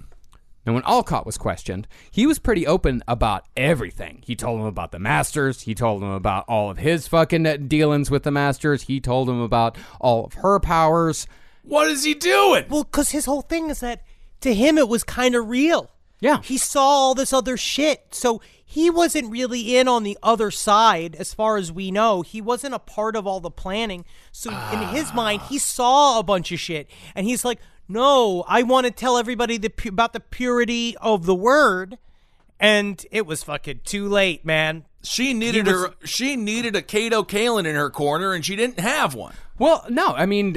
And 0.67 0.75
when 0.75 0.85
Olcott 0.87 1.27
was 1.27 1.37
questioned, 1.37 1.87
he 2.11 2.27
was 2.27 2.39
pretty 2.39 2.67
open 2.67 3.03
about 3.07 3.45
everything. 3.55 4.23
He 4.25 4.35
told 4.35 4.61
him 4.61 4.67
about 4.67 4.93
the 4.93 4.99
Masters. 4.99 5.61
He 5.63 5.75
told 5.75 6.03
him 6.03 6.09
about 6.11 6.47
all 6.49 6.71
of 6.71 6.79
his 6.79 7.07
fucking 7.07 7.69
dealings 7.69 8.11
with 8.11 8.23
the 8.23 8.31
Masters. 8.31 8.85
He 8.85 8.99
told 8.99 9.29
him 9.29 9.41
about 9.41 9.77
all 10.01 10.25
of 10.25 10.35
her 10.35 10.59
powers. 10.61 11.27
what 11.63 11.89
is 11.89 12.05
he 12.05 12.15
doing? 12.15 12.65
Well, 12.71 12.85
because 12.85 13.11
his 13.11 13.27
whole 13.27 13.43
thing 13.43 13.69
is 13.69 13.81
that 13.81 14.05
to 14.41 14.55
him 14.55 14.79
it 14.79 14.89
was 14.89 15.05
kind 15.05 15.35
of 15.35 15.49
real. 15.49 15.91
Yeah. 16.21 16.41
He 16.43 16.59
saw 16.59 16.81
all 16.81 17.15
this 17.15 17.33
other 17.33 17.57
shit. 17.57 18.15
So 18.15 18.41
he 18.65 18.91
wasn't 18.91 19.31
really 19.31 19.77
in 19.77 19.89
on 19.89 20.03
the 20.03 20.19
other 20.23 20.51
side, 20.51 21.15
as 21.17 21.35
far 21.35 21.57
as 21.57 21.71
we 21.71 21.91
know. 21.91 22.23
He 22.23 22.41
wasn't 22.41 22.75
a 22.75 22.79
part 22.79 23.15
of 23.15 23.27
all 23.27 23.41
the 23.41 23.51
planning. 23.51 24.05
So 24.33 24.51
in 24.73 24.81
his 24.89 25.13
mind, 25.13 25.43
he 25.43 25.57
ah. 25.57 25.61
saw 25.61 26.19
a 26.19 26.23
bunch 26.23 26.51
of 26.51 26.59
shit. 26.59 26.89
And 27.15 27.27
he's 27.27 27.45
like, 27.45 27.61
no, 27.89 28.45
I 28.49 28.63
want 28.63 28.87
to 28.87 28.91
tell 28.91 29.19
everybody 29.19 29.59
the 29.59 29.69
pu- 29.69 29.91
about 29.91 30.13
the 30.13 30.21
purity 30.21 30.97
of 31.01 31.27
the 31.27 31.35
word. 31.35 31.99
And 32.59 33.05
it 33.11 33.27
was 33.27 33.43
fucking 33.43 33.81
too 33.85 34.09
late, 34.09 34.45
man. 34.45 34.85
She 35.05 35.35
needed 35.35 35.67
was- 35.67 35.75
her. 35.87 35.95
She 36.05 36.37
needed 36.37 36.75
a 36.75 36.83
Kato 36.83 37.23
Kaelin 37.23 37.67
in 37.67 37.75
her 37.77 37.91
corner, 37.91 38.33
and 38.33 38.45
she 38.45 38.57
didn't 38.57 38.81
have 38.81 39.15
one. 39.15 39.35
Well, 39.57 39.85
no, 39.89 40.09
I 40.09 40.27
mean, 40.27 40.57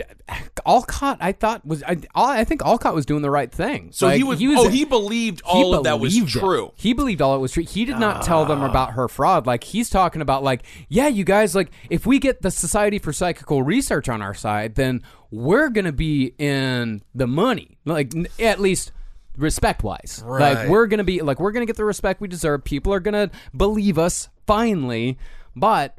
Olcott. 0.66 1.18
I 1.22 1.32
thought 1.32 1.64
was 1.64 1.84
I, 1.84 1.98
I 2.16 2.44
think 2.46 2.66
Olcott 2.66 2.96
was 2.96 3.06
doing 3.06 3.22
the 3.22 3.30
right 3.30 3.52
thing. 3.52 3.92
So 3.92 4.08
Like, 4.08 4.18
he 4.18 4.24
was. 4.24 4.42
oh, 4.42 4.70
he 4.70 4.86
believed 4.86 5.44
all 5.46 5.76
of 5.76 5.84
that 5.84 6.00
was 6.00 6.14
believed 6.16 6.36
it. 6.36 6.40
true. 6.40 6.72
He 6.76 6.94
believed 6.94 7.22
all 7.22 7.36
it 7.36 7.40
was 7.40 7.52
true. 7.52 7.64
He 7.64 7.86
did 7.86 8.00
not 8.00 8.24
tell 8.24 8.46
them 8.46 8.62
ah. 8.62 8.70
about 8.70 8.94
her 8.94 9.08
fraud. 9.08 9.46
Like 9.46 9.64
he's 9.64 9.90
talking 9.92 10.22
about, 10.24 10.44
like, 10.44 10.64
yeah, 10.90 11.08
you 11.08 11.24
guys, 11.24 11.54
like, 11.54 11.70
if 11.92 12.08
we 12.08 12.18
get 12.18 12.42
the 12.42 12.50
Society 12.50 12.98
for 12.98 13.14
Psychical 13.14 13.62
Research 13.62 14.10
on 14.10 14.24
our 14.24 14.34
side, 14.34 14.74
then 14.74 15.04
we're 15.30 15.70
gonna 15.70 15.92
be 15.92 16.34
in 16.40 17.04
the 17.14 17.28
money. 17.28 17.78
Like, 17.86 18.16
n- 18.16 18.28
at 18.40 18.60
least 18.60 18.92
respect 19.38 19.84
wise. 19.84 20.24
Like 20.26 20.68
we're 20.68 20.88
gonna 20.88 21.04
be 21.04 21.22
like 21.22 21.40
we're 21.40 21.52
gonna 21.52 21.66
get 21.66 21.78
the 21.78 21.86
respect 21.86 22.22
we 22.22 22.28
deserve. 22.28 22.64
People 22.64 22.94
are 22.94 23.00
gonna 23.00 23.32
believe 23.56 23.98
us 23.98 24.30
finally. 24.46 25.18
But 25.56 25.98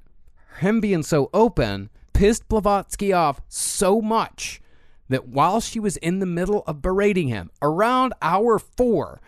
him 0.60 0.81
being 0.81 1.02
so 1.02 1.31
open 1.32 1.90
pissed 2.12 2.48
Blavatsky 2.48 3.12
off 3.12 3.40
so 3.48 4.01
much 4.01 4.60
that 5.09 5.28
while 5.28 5.60
she 5.60 5.81
was 5.81 5.97
in 5.98 6.19
the 6.19 6.27
middle 6.27 6.62
of 6.66 6.82
berating 6.82 7.28
him 7.28 7.51
around 7.62 8.12
hour 8.20 8.59
four, 8.59 9.20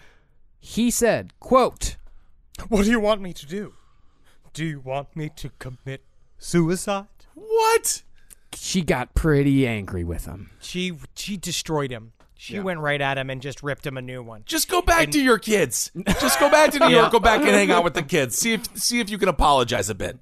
he 0.59 0.91
said, 0.91 1.33
quote, 1.41 1.97
What 2.69 2.85
do 2.85 2.91
you 2.91 3.01
want 3.01 3.23
me 3.23 3.33
to 3.33 3.47
do? 3.47 3.75
Do 4.53 4.65
you 4.65 4.81
want 4.81 5.17
me 5.17 5.31
to 5.37 5.51
commit 5.59 6.03
suicide? 6.39 7.07
What? 7.35 8.03
she 8.55 8.83
got 8.83 9.15
pretty 9.15 9.67
angry 9.67 10.05
with 10.05 10.27
him. 10.27 10.51
She 10.61 10.93
she 11.15 11.37
destroyed 11.37 11.91
him. 11.91 12.13
She 12.43 12.59
went 12.59 12.81
right 12.81 13.01
at 13.03 13.19
him 13.19 13.29
and 13.29 13.43
just 13.43 13.63
ripped 13.63 13.87
him 13.87 13.99
a 13.99 14.03
new 14.03 14.23
one. 14.23 14.45
Just 14.47 14.71
go 14.71 14.81
back 14.81 15.11
to 15.11 15.21
your 15.23 15.39
kids. 15.39 15.91
Just 16.23 16.41
go 16.41 16.51
back 16.51 16.71
to 16.71 16.79
New 16.79 16.89
York. 16.97 17.13
Go 17.13 17.21
back 17.21 17.43
and 17.43 17.51
hang 17.51 17.71
out 17.71 17.85
with 17.85 17.93
the 17.93 18.03
kids. 18.03 18.39
See 18.39 18.55
if 18.55 18.67
see 18.79 18.99
if 18.99 19.11
you 19.11 19.19
can 19.19 19.29
apologize 19.29 19.91
a 19.91 19.95
bit. 19.95 20.19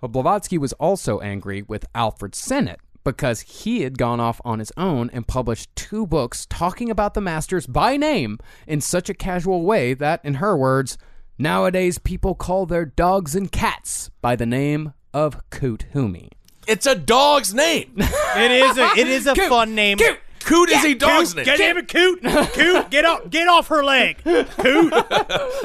Well, 0.00 0.08
Blavatsky 0.08 0.58
was 0.58 0.72
also 0.74 1.20
angry 1.20 1.62
with 1.62 1.86
Alfred 1.94 2.34
Sinnett 2.34 2.80
because 3.04 3.42
he 3.42 3.82
had 3.82 3.98
gone 3.98 4.18
off 4.18 4.40
on 4.44 4.58
his 4.58 4.72
own 4.76 5.10
and 5.12 5.28
published 5.28 5.74
two 5.76 6.08
books 6.08 6.44
talking 6.50 6.90
about 6.90 7.14
the 7.14 7.20
masters 7.20 7.68
by 7.68 7.96
name 7.96 8.38
in 8.66 8.80
such 8.80 9.08
a 9.08 9.14
casual 9.14 9.62
way 9.62 9.94
that, 9.94 10.20
in 10.24 10.34
her 10.34 10.56
words, 10.56 10.98
nowadays 11.38 11.98
people 11.98 12.34
call 12.34 12.66
their 12.66 12.84
dogs 12.84 13.36
and 13.36 13.52
cats 13.52 14.10
by 14.20 14.34
the 14.34 14.44
name 14.44 14.92
of 15.14 15.48
Kuthumi. 15.50 16.30
It's 16.66 16.84
a 16.84 16.96
dog's 16.96 17.54
name. 17.54 17.92
It 17.96 18.50
is 18.50 18.76
a 18.76 18.86
it 18.98 19.06
is 19.06 19.26
a 19.28 19.34
fun 19.48 19.76
name. 19.76 19.98
Coot. 19.98 20.18
Coot 20.48 20.70
is 20.70 20.84
a 20.84 20.94
dog's 20.94 21.34
Coot, 21.34 21.46
name. 21.46 21.56
Get 21.56 21.76
him, 21.76 21.86
Coot. 21.86 22.22
Coot, 22.54 22.90
get 22.90 23.04
off, 23.04 23.28
get 23.30 23.48
off 23.48 23.68
her 23.68 23.84
leg. 23.84 24.18
Coot. 24.24 24.92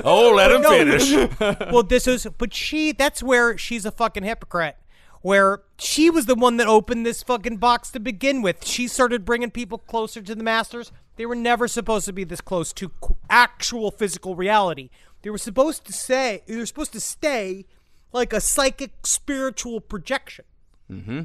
Oh, 0.06 0.34
let 0.36 0.52
him 0.52 0.62
No. 0.62 0.70
finish. 0.70 1.14
well, 1.72 1.84
this 1.84 2.08
is, 2.08 2.28
but 2.38 2.54
she. 2.54 2.92
That's 2.92 3.24
where 3.24 3.58
she's 3.58 3.86
a 3.86 3.92
fucking 3.92 4.24
hypocrite. 4.24 4.76
Where 5.22 5.62
she 5.80 6.10
was 6.10 6.26
the 6.26 6.36
one 6.36 6.58
that 6.58 6.68
opened 6.68 7.06
this 7.06 7.24
fucking 7.24 7.58
box 7.58 7.90
to 7.92 8.00
begin 8.02 8.42
with. 8.42 8.66
She 8.66 8.90
started 8.90 9.24
bringing 9.24 9.52
people 9.52 9.78
closer 9.78 10.22
to 10.22 10.36
the 10.36 10.44
masters. 10.44 10.92
They 11.16 11.26
were 11.26 11.36
never 11.36 11.68
supposed 11.70 12.06
to 12.08 12.14
be 12.14 12.26
this 12.26 12.42
close 12.42 12.74
to 12.74 12.92
actual 13.30 13.90
physical 13.92 14.36
reality. 14.36 14.90
They 15.22 15.30
were 15.30 15.38
supposed 15.38 15.86
to 15.86 15.94
say. 15.94 16.44
They 16.46 16.58
were 16.58 16.66
supposed 16.66 16.92
to 16.94 17.00
stay 17.00 17.66
like 18.12 18.34
a 18.34 18.42
psychic 18.42 18.92
spiritual 19.06 19.80
projection. 19.80 20.44
Mm-hmm. 20.92 21.22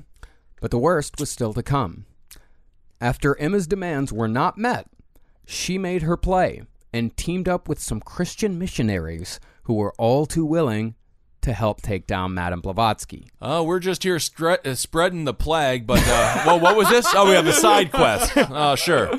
But 0.61 0.71
the 0.71 0.79
worst 0.79 1.19
was 1.19 1.31
still 1.31 1.53
to 1.55 1.63
come. 1.65 2.05
After 3.01 3.39
Emma's 3.39 3.67
demands 3.67 4.13
were 4.13 4.29
not 4.29 4.59
met, 4.59 4.89
she 5.47 5.79
made 5.79 6.03
her 6.03 6.17
play 6.17 6.63
and 6.93 7.17
teamed 7.17 7.49
up 7.49 7.69
with 7.69 7.79
some 7.79 8.01
Christian 8.01 8.59
missionaries 8.59 9.39
who 9.65 9.75
were 9.75 9.95
all 9.99 10.27
too 10.27 10.45
willing 10.45 10.95
to 11.43 11.53
help 11.53 11.81
take 11.81 12.07
down 12.07 12.35
Madame 12.35 12.61
Blavatsky. 12.61 13.29
Oh, 13.41 13.63
we're 13.63 13.79
just 13.79 14.03
here 14.03 14.17
stre- 14.17 14.67
uh, 14.67 14.75
spreading 14.75 15.25
the 15.25 15.35
plague. 15.35 15.87
But 15.87 16.03
uh, 16.07 16.43
well, 16.47 16.61
what 16.61 16.77
was 16.77 16.89
this? 16.89 17.07
Oh, 17.15 17.29
we 17.29 17.35
have 17.35 17.45
the 17.45 17.53
side 17.53 17.93
quest. 17.93 18.33
Oh, 18.37 18.75
sure. 18.75 19.11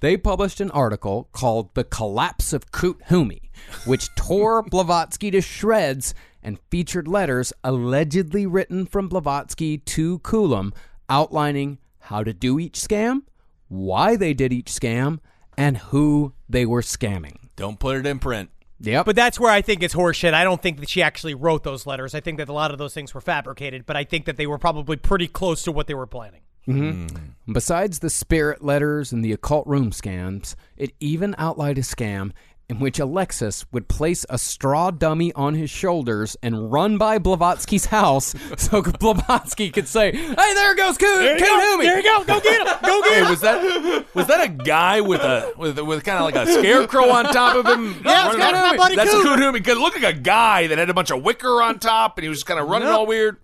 They 0.00 0.16
published 0.16 0.62
an 0.62 0.70
article 0.70 1.28
called 1.32 1.74
The 1.74 1.84
Collapse 1.84 2.54
of 2.54 2.72
Koot 2.72 2.96
Humi, 3.08 3.50
which 3.84 4.08
tore 4.14 4.62
Blavatsky 4.62 5.30
to 5.32 5.42
shreds 5.42 6.14
and 6.42 6.58
featured 6.70 7.06
letters 7.06 7.52
allegedly 7.62 8.46
written 8.46 8.86
from 8.86 9.08
Blavatsky 9.08 9.76
to 9.76 10.20
Coulomb 10.20 10.72
outlining 11.10 11.76
how 12.00 12.24
to 12.24 12.32
do 12.32 12.58
each 12.58 12.78
scam, 12.78 13.22
why 13.68 14.16
they 14.16 14.34
did 14.34 14.52
each 14.52 14.70
scam, 14.70 15.20
and 15.56 15.76
who 15.78 16.32
they 16.48 16.66
were 16.66 16.82
scamming. 16.82 17.36
Don't 17.56 17.78
put 17.78 17.96
it 17.96 18.06
in 18.06 18.18
print. 18.18 18.50
Yep. 18.80 19.04
But 19.04 19.16
that's 19.16 19.38
where 19.38 19.50
I 19.50 19.60
think 19.60 19.82
it's 19.82 19.94
horseshit. 19.94 20.32
I 20.32 20.42
don't 20.42 20.62
think 20.62 20.80
that 20.80 20.88
she 20.88 21.02
actually 21.02 21.34
wrote 21.34 21.64
those 21.64 21.86
letters. 21.86 22.14
I 22.14 22.20
think 22.20 22.38
that 22.38 22.48
a 22.48 22.52
lot 22.52 22.70
of 22.70 22.78
those 22.78 22.94
things 22.94 23.12
were 23.12 23.20
fabricated, 23.20 23.84
but 23.84 23.96
I 23.96 24.04
think 24.04 24.24
that 24.24 24.38
they 24.38 24.46
were 24.46 24.58
probably 24.58 24.96
pretty 24.96 25.28
close 25.28 25.62
to 25.64 25.72
what 25.72 25.86
they 25.86 25.94
were 25.94 26.06
planning. 26.06 26.40
Mm-hmm. 26.66 27.52
Besides 27.52 27.98
the 27.98 28.10
spirit 28.10 28.62
letters 28.64 29.12
and 29.12 29.24
the 29.24 29.32
occult 29.32 29.66
room 29.66 29.90
scams, 29.90 30.54
it 30.76 30.92
even 31.00 31.34
outlined 31.36 31.78
a 31.78 31.82
scam 31.82 32.32
in 32.70 32.78
which 32.78 32.98
Alexis 33.00 33.66
would 33.72 33.88
place 33.88 34.24
a 34.30 34.38
straw 34.38 34.90
dummy 34.92 35.32
on 35.34 35.54
his 35.54 35.68
shoulders 35.68 36.36
and 36.42 36.70
run 36.72 36.96
by 36.98 37.18
Blavatsky's 37.18 37.86
house 37.86 38.34
so 38.56 38.80
Blavatsky 38.80 39.70
could 39.70 39.88
say, 39.88 40.12
"Hey, 40.12 40.54
there 40.54 40.74
goes 40.76 40.96
Coot, 40.96 41.38
Kuthumi." 41.38 41.82
There 41.82 41.96
you 41.98 42.02
go. 42.04 42.24
Go 42.24 42.40
get 42.40 42.66
him. 42.66 42.74
Go 42.82 43.02
get 43.02 43.12
Hey, 43.12 43.20
him. 43.24 43.28
was 43.28 43.40
that 43.40 44.06
was 44.14 44.26
that 44.28 44.40
a 44.44 44.48
guy 44.48 45.00
with 45.00 45.20
a 45.20 45.52
with 45.58 45.78
with 45.80 46.04
kind 46.04 46.18
of 46.18 46.24
like 46.24 46.36
a 46.36 46.46
scarecrow 46.50 47.10
on 47.10 47.24
top 47.26 47.56
of 47.56 47.66
him? 47.66 48.00
Yeah, 48.04 48.28
it's 48.28 48.36
Running 48.36 48.38
got 48.38 48.54
around? 48.54 48.70
my 48.70 48.76
buddy 48.76 48.96
That's 48.96 49.10
Coot. 49.10 49.26
Kuthumi. 49.26 49.66
It 49.66 49.76
looked 49.76 50.00
like 50.00 50.14
a 50.14 50.18
guy 50.18 50.68
that 50.68 50.78
had 50.78 50.88
a 50.88 50.94
bunch 50.94 51.10
of 51.10 51.22
wicker 51.24 51.60
on 51.60 51.78
top, 51.80 52.16
and 52.18 52.22
he 52.22 52.28
was 52.28 52.38
just 52.38 52.46
kind 52.46 52.60
of 52.60 52.68
running 52.68 52.86
Nope. 52.88 52.98
all 53.00 53.06
weird. 53.06 53.36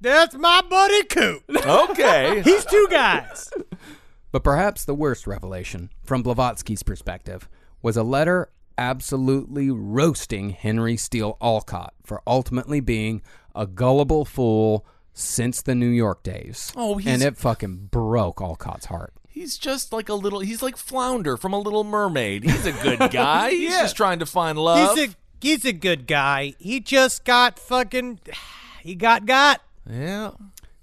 That's 0.00 0.34
my 0.34 0.62
buddy 0.68 1.02
Coot. 1.04 1.42
Okay. 1.54 2.40
He's 2.44 2.64
two 2.64 2.88
guys. 2.90 3.50
But 4.32 4.42
perhaps 4.42 4.84
the 4.86 4.94
worst 4.94 5.26
revelation, 5.26 5.90
from 6.02 6.22
Blavatsky's 6.22 6.82
perspective, 6.82 7.48
was 7.82 7.96
a 7.98 8.02
letter 8.02 8.48
absolutely 8.80 9.70
roasting 9.70 10.50
Henry 10.50 10.96
Steel 10.96 11.36
Olcott 11.40 11.92
for 12.02 12.22
ultimately 12.26 12.80
being 12.80 13.20
a 13.54 13.66
gullible 13.66 14.24
fool 14.24 14.86
since 15.12 15.60
the 15.62 15.74
New 15.74 15.88
York 15.90 16.22
days. 16.22 16.72
Oh, 16.74 16.96
he's- 16.96 17.12
and 17.14 17.22
it 17.22 17.36
fucking 17.36 17.88
broke 17.90 18.40
Olcott's 18.40 18.86
heart. 18.86 19.12
He's 19.28 19.56
just 19.58 19.92
like 19.92 20.08
a 20.08 20.14
little. 20.14 20.40
He's 20.40 20.62
like 20.62 20.76
Flounder 20.76 21.36
from 21.36 21.52
a 21.52 21.58
Little 21.58 21.84
Mermaid. 21.84 22.42
He's 22.42 22.66
a 22.66 22.72
good 22.72 23.10
guy. 23.12 23.50
He's 23.54 23.70
just 23.70 23.96
trying 23.96 24.18
to 24.18 24.26
find 24.26 24.58
love. 24.58 24.98
He's 24.98 25.08
a 25.08 25.14
he's 25.40 25.64
a 25.64 25.72
good 25.72 26.06
guy. 26.08 26.54
He 26.58 26.80
just 26.80 27.24
got 27.24 27.58
fucking 27.58 28.18
he 28.82 28.94
got 28.96 29.26
got. 29.26 29.60
yeah. 29.88 30.32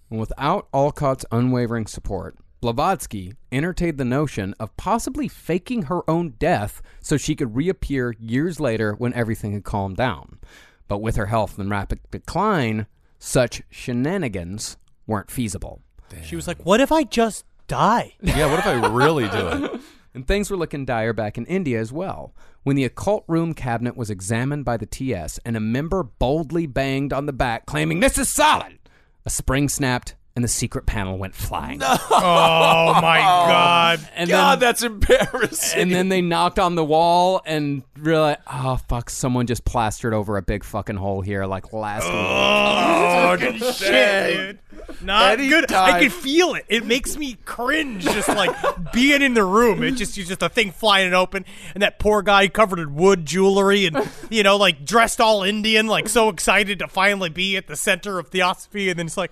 Without 0.10 0.70
Olcott's 0.74 1.26
unwavering 1.32 1.88
support, 1.88 2.38
Blavatsky 2.60 3.34
entertained 3.52 3.98
the 3.98 4.06
notion 4.06 4.56
of 4.60 4.76
possibly 4.78 5.28
faking 5.28 5.84
her 5.84 6.10
own 6.10 6.34
death 6.40 6.82
so 7.02 7.16
she 7.16 7.36
could 7.36 7.56
reappear 7.56 8.16
years 8.20 8.60
later 8.60 8.94
when 8.94 9.14
everything 9.14 9.54
had 9.54 9.64
calmed 9.64 9.98
down. 9.98 10.40
But 10.88 11.00
with 11.00 11.16
her 11.18 11.28
health 11.28 11.60
in 11.60 11.70
rapid 11.70 12.00
decline, 12.10 12.88
such 13.20 13.62
shenanigans 13.70 14.78
weren't 15.06 15.30
feasible. 15.30 15.82
She 16.24 16.36
was 16.36 16.48
like, 16.48 16.66
"What 16.66 16.82
if 16.82 16.92
I 16.92 17.04
just 17.04 17.46
die?" 17.68 18.14
Yeah, 18.22 18.50
what 18.50 18.60
if 18.60 18.66
I 18.66 18.88
really 18.88 19.28
do 19.28 19.48
it? 19.48 19.82
And 20.14 20.26
things 20.26 20.50
were 20.50 20.58
looking 20.58 20.84
dire 20.84 21.14
back 21.14 21.38
in 21.38 21.46
India 21.46 21.80
as 21.80 21.94
well. 21.94 22.34
When 22.64 22.76
the 22.76 22.86
occult 22.86 23.24
room 23.28 23.54
cabinet 23.54 23.96
was 23.96 24.10
examined 24.10 24.66
by 24.66 24.78
the 24.78 24.88
TS 24.88 25.40
and 25.46 25.56
a 25.56 25.60
member 25.60 26.02
boldly 26.02 26.66
banged 26.66 27.14
on 27.14 27.28
the 27.28 27.34
back 27.34 27.68
claiming, 27.68 28.00
This 28.00 28.18
is 28.18 28.28
solid, 28.28 28.80
a 29.28 29.30
spring 29.30 29.70
snapped 29.70 30.16
and 30.38 30.44
the 30.44 30.48
secret 30.48 30.86
panel 30.86 31.18
went 31.18 31.34
flying. 31.34 31.82
Oh 32.10 32.94
my 33.02 33.20
god! 33.20 34.08
And 34.16 34.30
God, 34.30 34.60
then, 34.60 34.68
that's 34.68 34.84
embarrassing. 34.84 35.82
and 35.82 35.92
then 35.92 36.10
they 36.10 36.22
knocked 36.22 36.60
on 36.60 36.76
the 36.76 36.84
wall 36.86 37.42
and 37.46 37.84
realized, 37.98 38.40
oh 38.48 38.78
fuck, 38.88 39.10
someone 39.10 39.48
just 39.48 39.66
plastered 39.66 40.14
over 40.14 40.38
a 40.38 40.42
big 40.42 40.64
fucking 40.64 40.96
hole 40.96 41.22
here 41.22 41.46
like 41.46 41.74
last 41.74 42.06
week. 42.06 42.14
Oh 42.14 43.72
shit, 43.72 44.36
dude! 44.36 44.60
Not 45.02 45.38
good. 45.38 45.72
I 45.72 45.90
Anytime. 45.90 46.02
can 46.02 46.10
feel 46.12 46.54
it. 46.56 46.66
It 46.70 46.86
makes 46.86 47.18
me 47.18 47.38
cringe 47.46 48.04
just 48.04 48.30
like 48.30 48.56
being 48.94 49.22
in 49.22 49.34
the 49.34 49.44
room. 49.44 49.84
It 49.84 49.92
just 49.92 50.18
it's 50.18 50.28
just 50.28 50.44
a 50.44 50.50
thing 50.50 50.72
flying 50.72 51.14
open, 51.14 51.46
and 51.74 51.82
that 51.82 52.00
poor 52.00 52.22
guy 52.22 52.48
covered 52.48 52.80
in 52.80 52.96
wood 52.96 53.26
jewelry 53.26 53.86
and 53.88 54.08
you 54.30 54.44
know 54.44 54.58
like 54.58 54.86
dressed 54.86 55.20
all 55.20 55.44
Indian, 55.44 55.88
like 55.88 56.08
so 56.08 56.30
excited 56.30 56.80
to 56.80 56.88
finally 56.88 57.30
be 57.30 57.58
at 57.58 57.68
the 57.68 57.76
center 57.76 58.20
of 58.20 58.28
theosophy, 58.30 58.90
and 58.90 59.00
then 59.00 59.08
it's 59.08 59.18
like, 59.18 59.32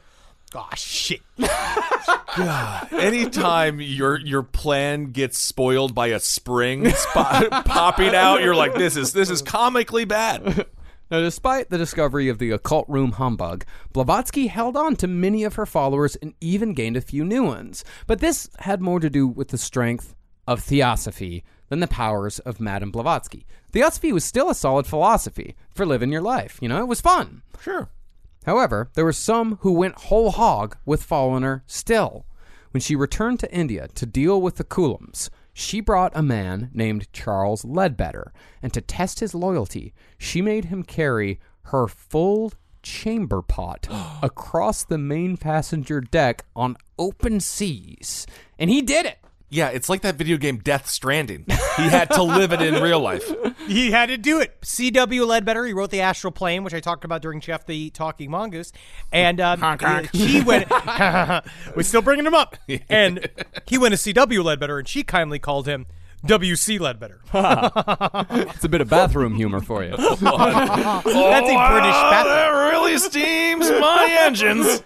oh 0.54 0.70
shit. 0.76 1.22
God. 1.38 2.94
Anytime 2.94 3.80
your 3.82 4.20
your 4.20 4.44
plan 4.44 5.12
gets 5.12 5.38
spoiled 5.38 5.96
by 5.96 6.08
a 6.08 6.20
spring 6.20 6.90
spot 6.92 7.50
popping 7.66 8.14
out, 8.14 8.42
you're 8.42 8.56
like, 8.56 8.76
this 8.76 8.96
is 8.96 9.14
this 9.14 9.30
is 9.30 9.42
comically 9.42 10.06
bad. 10.06 10.66
Now, 11.12 11.20
despite 11.20 11.70
the 11.70 11.78
discovery 11.78 12.30
of 12.30 12.40
the 12.40 12.50
occult 12.50 12.90
room 12.90 13.14
humbug, 13.14 13.64
Blavatsky 13.94 14.48
held 14.48 14.76
on 14.76 14.96
to 14.98 15.08
many 15.08 15.44
of 15.44 15.54
her 15.54 15.68
followers 15.68 16.16
and 16.16 16.34
even 16.42 16.74
gained 16.74 16.98
a 16.98 17.02
few 17.02 17.24
new 17.24 17.44
ones. 17.44 17.86
But 18.08 18.22
this 18.22 18.50
had 18.60 18.82
more 18.82 19.00
to 19.00 19.10
do 19.10 19.28
with 19.28 19.50
the 19.50 19.58
strength 19.60 20.16
of 20.48 20.62
theosophy 20.62 21.44
than 21.70 21.80
the 21.80 21.88
powers 21.88 22.40
of 22.40 22.60
Madame 22.60 22.92
Blavatsky. 22.92 23.46
Theosophy 23.72 24.12
was 24.12 24.24
still 24.24 24.50
a 24.50 24.56
solid 24.56 24.88
philosophy 24.88 25.56
for 25.70 25.86
living 25.86 26.12
your 26.12 26.22
life. 26.22 26.58
You 26.60 26.70
know, 26.70 26.80
it 26.80 26.88
was 26.88 27.02
fun. 27.02 27.44
Sure. 27.62 27.90
However, 28.46 28.90
there 28.94 29.06
were 29.06 29.14
some 29.14 29.58
who 29.62 29.72
went 29.72 29.96
whole 29.96 30.32
hog 30.32 30.78
with 30.86 31.04
following 31.04 31.44
her 31.44 31.64
still. 31.66 32.26
When 32.72 32.82
she 32.82 32.96
returned 32.96 33.40
to 33.40 33.54
India 33.54 33.88
to 33.96 34.06
deal 34.06 34.42
with 34.42 34.58
the 34.58 34.64
Coulombs, 34.64 35.30
she 35.54 35.80
brought 35.80 36.12
a 36.16 36.22
man 36.22 36.70
named 36.74 37.12
Charles 37.14 37.64
Leadbeater, 37.64 38.34
and 38.62 38.74
to 38.74 38.82
test 38.82 39.20
his 39.20 39.34
loyalty, 39.34 39.94
she 40.18 40.42
made 40.42 40.66
him 40.66 40.84
carry 40.84 41.40
her 41.64 41.88
full 41.88 42.52
chamber 42.84 43.42
pot 43.42 43.88
across 44.22 44.84
the 44.84 44.98
main 44.98 45.38
passenger 45.38 46.00
deck 46.00 46.46
on 46.56 46.78
open 47.00 47.40
seas. 47.40 48.28
And 48.60 48.70
he 48.70 48.82
did 48.82 49.06
it. 49.06 49.18
Yeah, 49.50 49.70
it's 49.70 49.90
like 49.90 50.02
that 50.02 50.16
video 50.16 50.38
game 50.38 50.58
Death 50.58 50.88
Stranding. 50.88 51.46
He 51.48 51.84
had 51.84 52.10
to 52.12 52.24
live 52.24 52.52
it 52.52 52.62
in 52.62 52.82
real 52.82 53.00
life. 53.00 53.24
He 53.68 53.92
had 53.92 54.08
to 54.08 54.18
do 54.18 54.40
it. 54.40 54.58
C.W. 54.64 55.24
Leadbeater, 55.24 55.66
he 55.66 55.74
wrote 55.74 55.92
The 55.92 56.02
Astral 56.02 56.32
Plane, 56.32 56.64
which 56.64 56.74
I 56.74 56.80
talked 56.80 57.06
about 57.06 57.22
during 57.22 57.40
Jeff 57.42 57.66
the 57.66 57.90
Talking 57.92 58.32
Mongoose. 58.32 58.72
And 59.12 59.40
um, 59.40 59.62
he 60.14 60.42
went, 60.42 60.70
we're 61.76 61.84
still 61.84 62.02
bringing 62.02 62.26
him 62.26 62.34
up. 62.34 62.58
And 62.90 63.30
he 63.68 63.78
went 63.78 63.94
to 63.94 63.98
C.W. 63.98 64.42
Leadbeater, 64.42 64.80
and 64.80 64.88
she 64.88 65.04
kindly 65.04 65.40
called 65.40 65.68
him 65.68 65.86
W.C. 66.26 66.78
Leadbeater. 66.80 67.22
It's 67.34 68.64
a 68.64 68.70
bit 68.70 68.82
of 68.82 68.90
bathroom 68.90 69.36
humor 69.36 69.62
for 69.62 69.84
you. 69.84 69.92
That's 69.92 70.22
a 70.22 70.24
British 70.24 70.32
bathroom. 71.12 72.34
That 72.34 72.50
really 72.72 72.98
steams 72.98 73.70
my 73.70 74.18
engines. 74.22 74.84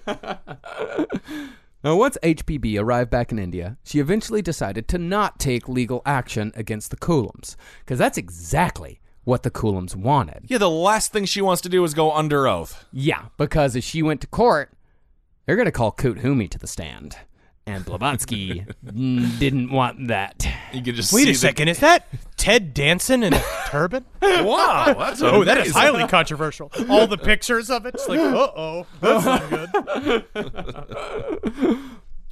Now, 1.82 1.96
once 1.96 2.18
HPB 2.22 2.78
arrived 2.78 3.10
back 3.10 3.32
in 3.32 3.40
India, 3.40 3.78
she 3.86 4.00
eventually 4.00 4.42
decided 4.42 4.90
to 4.90 4.98
not 4.98 5.40
take 5.40 5.70
legal 5.70 6.02
action 6.06 6.52
against 6.54 6.92
the 6.92 6.98
Coulombs, 6.98 7.56
because 7.86 7.98
that's 7.98 8.18
exactly 8.18 9.00
what 9.24 9.44
the 9.44 9.50
Coulombs 9.50 9.96
wanted. 9.96 10.44
Yeah, 10.48 10.58
the 10.58 10.70
last 10.70 11.14
thing 11.14 11.24
she 11.24 11.42
wants 11.42 11.62
to 11.62 11.70
do 11.70 11.82
is 11.86 11.94
go 11.94 12.12
under 12.12 12.48
oath. 12.48 12.86
Yeah, 12.92 13.28
because 13.38 13.78
if 13.78 13.86
she 13.86 14.04
went 14.04 14.20
to 14.22 14.28
court, 14.28 14.74
they're 15.46 15.56
going 15.56 15.68
to 15.68 15.72
call 15.72 15.94
Kuthumi 15.94 16.50
to 16.50 16.60
the 16.60 16.68
stand. 16.68 17.16
And 17.70 17.86
Blavatsky 17.86 18.66
didn't 19.40 19.70
want 19.72 20.08
that. 20.08 20.44
You 20.74 20.82
can 20.82 20.96
just 20.96 21.14
Wait 21.14 21.26
see 21.26 21.32
a 21.32 21.36
second, 21.36 21.68
is 21.68 21.78
that 21.80 22.08
Ted 22.36 22.74
Danson 22.74 23.22
in 23.22 23.34
a 23.34 23.44
turban? 23.68 24.06
Wow, 24.22 24.96
that's 24.98 25.22
Oh, 25.22 25.44
that 25.44 25.60
is 25.60 25.76
amazing. 25.76 25.82
highly 25.82 26.08
controversial. 26.08 26.72
All 26.90 27.06
the 27.06 27.18
pictures 27.18 27.70
of 27.70 27.86
it, 27.86 27.94
it's 27.94 28.08
like, 28.08 28.20
uh 28.20 28.50
oh, 28.56 28.88
that's 29.02 29.26
not 29.26 29.50
good. 30.34 31.80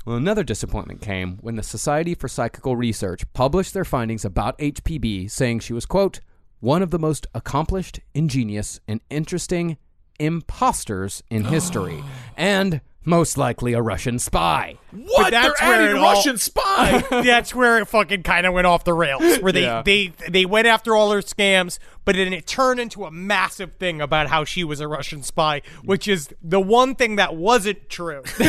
Well, 0.05 0.15
another 0.15 0.43
disappointment 0.45 1.01
came 1.01 1.37
when 1.41 1.57
the 1.57 1.63
Society 1.63 2.15
for 2.15 2.29
Psychical 2.29 2.77
Research 2.77 3.25
published 3.33 3.73
their 3.73 3.83
findings 3.83 4.23
about 4.23 4.57
HPB, 4.57 5.29
saying 5.29 5.59
she 5.59 5.73
was, 5.73 5.85
quote, 5.85 6.21
one 6.61 6.81
of 6.81 6.91
the 6.91 6.97
most 6.99 7.27
accomplished, 7.35 7.99
ingenious, 8.13 8.79
and 8.87 9.01
interesting 9.09 9.75
imposters 10.17 11.23
in 11.29 11.43
history, 11.43 12.01
and 12.37 12.79
most 13.07 13.37
likely 13.37 13.71
a 13.73 13.81
Russian 13.81 14.19
spy. 14.19 14.75
What? 14.91 15.31
that's 15.31 15.59
They're 15.59 15.69
where 15.69 15.81
adding 15.81 15.95
it 15.95 15.99
all- 15.99 16.13
Russian 16.13 16.37
spy. 16.37 17.03
That's 17.23 17.55
where 17.55 17.79
it 17.79 17.85
fucking 17.87 18.23
kind 18.23 18.45
of 18.45 18.53
went 18.53 18.67
off 18.67 18.83
the 18.83 18.93
rails. 18.93 19.37
Where 19.39 19.51
they, 19.51 19.61
Yeah. 19.63 19.81
they 19.83 20.11
they 20.29 20.45
went 20.45 20.67
after 20.67 20.95
all 20.95 21.11
her 21.11 21.19
scams, 21.21 21.77
but 22.03 22.15
then 22.15 22.33
it 22.33 22.45
turned 22.47 22.79
into 22.79 23.05
a 23.05 23.11
massive 23.11 23.73
thing 23.79 24.01
about 24.01 24.27
how 24.27 24.43
she 24.43 24.63
was 24.63 24.79
a 24.79 24.87
Russian 24.87 25.23
spy, 25.23 25.61
which 25.83 26.07
is 26.07 26.29
the 26.43 26.59
one 26.59 26.95
thing 26.95 27.15
that 27.17 27.35
wasn't 27.35 27.89
true 27.89 28.23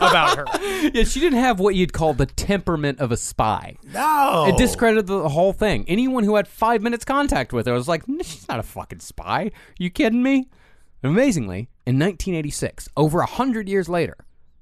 about 0.00 0.38
her. 0.38 0.44
Yeah, 0.94 1.04
she 1.04 1.20
didn't 1.20 1.40
have 1.40 1.58
what 1.60 1.74
you'd 1.74 1.92
call 1.92 2.14
the 2.14 2.26
temperament 2.26 3.00
of 3.00 3.12
a 3.12 3.16
spy. 3.16 3.76
no. 3.92 4.46
It 4.48 4.56
discredited 4.56 5.06
the 5.08 5.28
whole 5.28 5.52
thing. 5.52 5.84
Anyone 5.88 6.24
who 6.24 6.36
had 6.36 6.46
five 6.48 6.80
minutes 6.82 7.04
contact 7.04 7.52
with 7.52 7.66
her 7.66 7.72
was 7.74 7.88
like, 7.88 8.04
she's 8.22 8.48
not 8.48 8.60
a 8.60 8.62
fucking 8.62 9.00
spy. 9.00 9.50
you 9.78 9.90
kidding 9.90 10.22
me? 10.22 10.48
Amazingly, 11.02 11.68
in 11.86 12.00
1986, 12.00 12.88
over 12.96 13.20
a 13.20 13.26
hundred 13.26 13.68
years 13.68 13.88
later, 13.88 14.16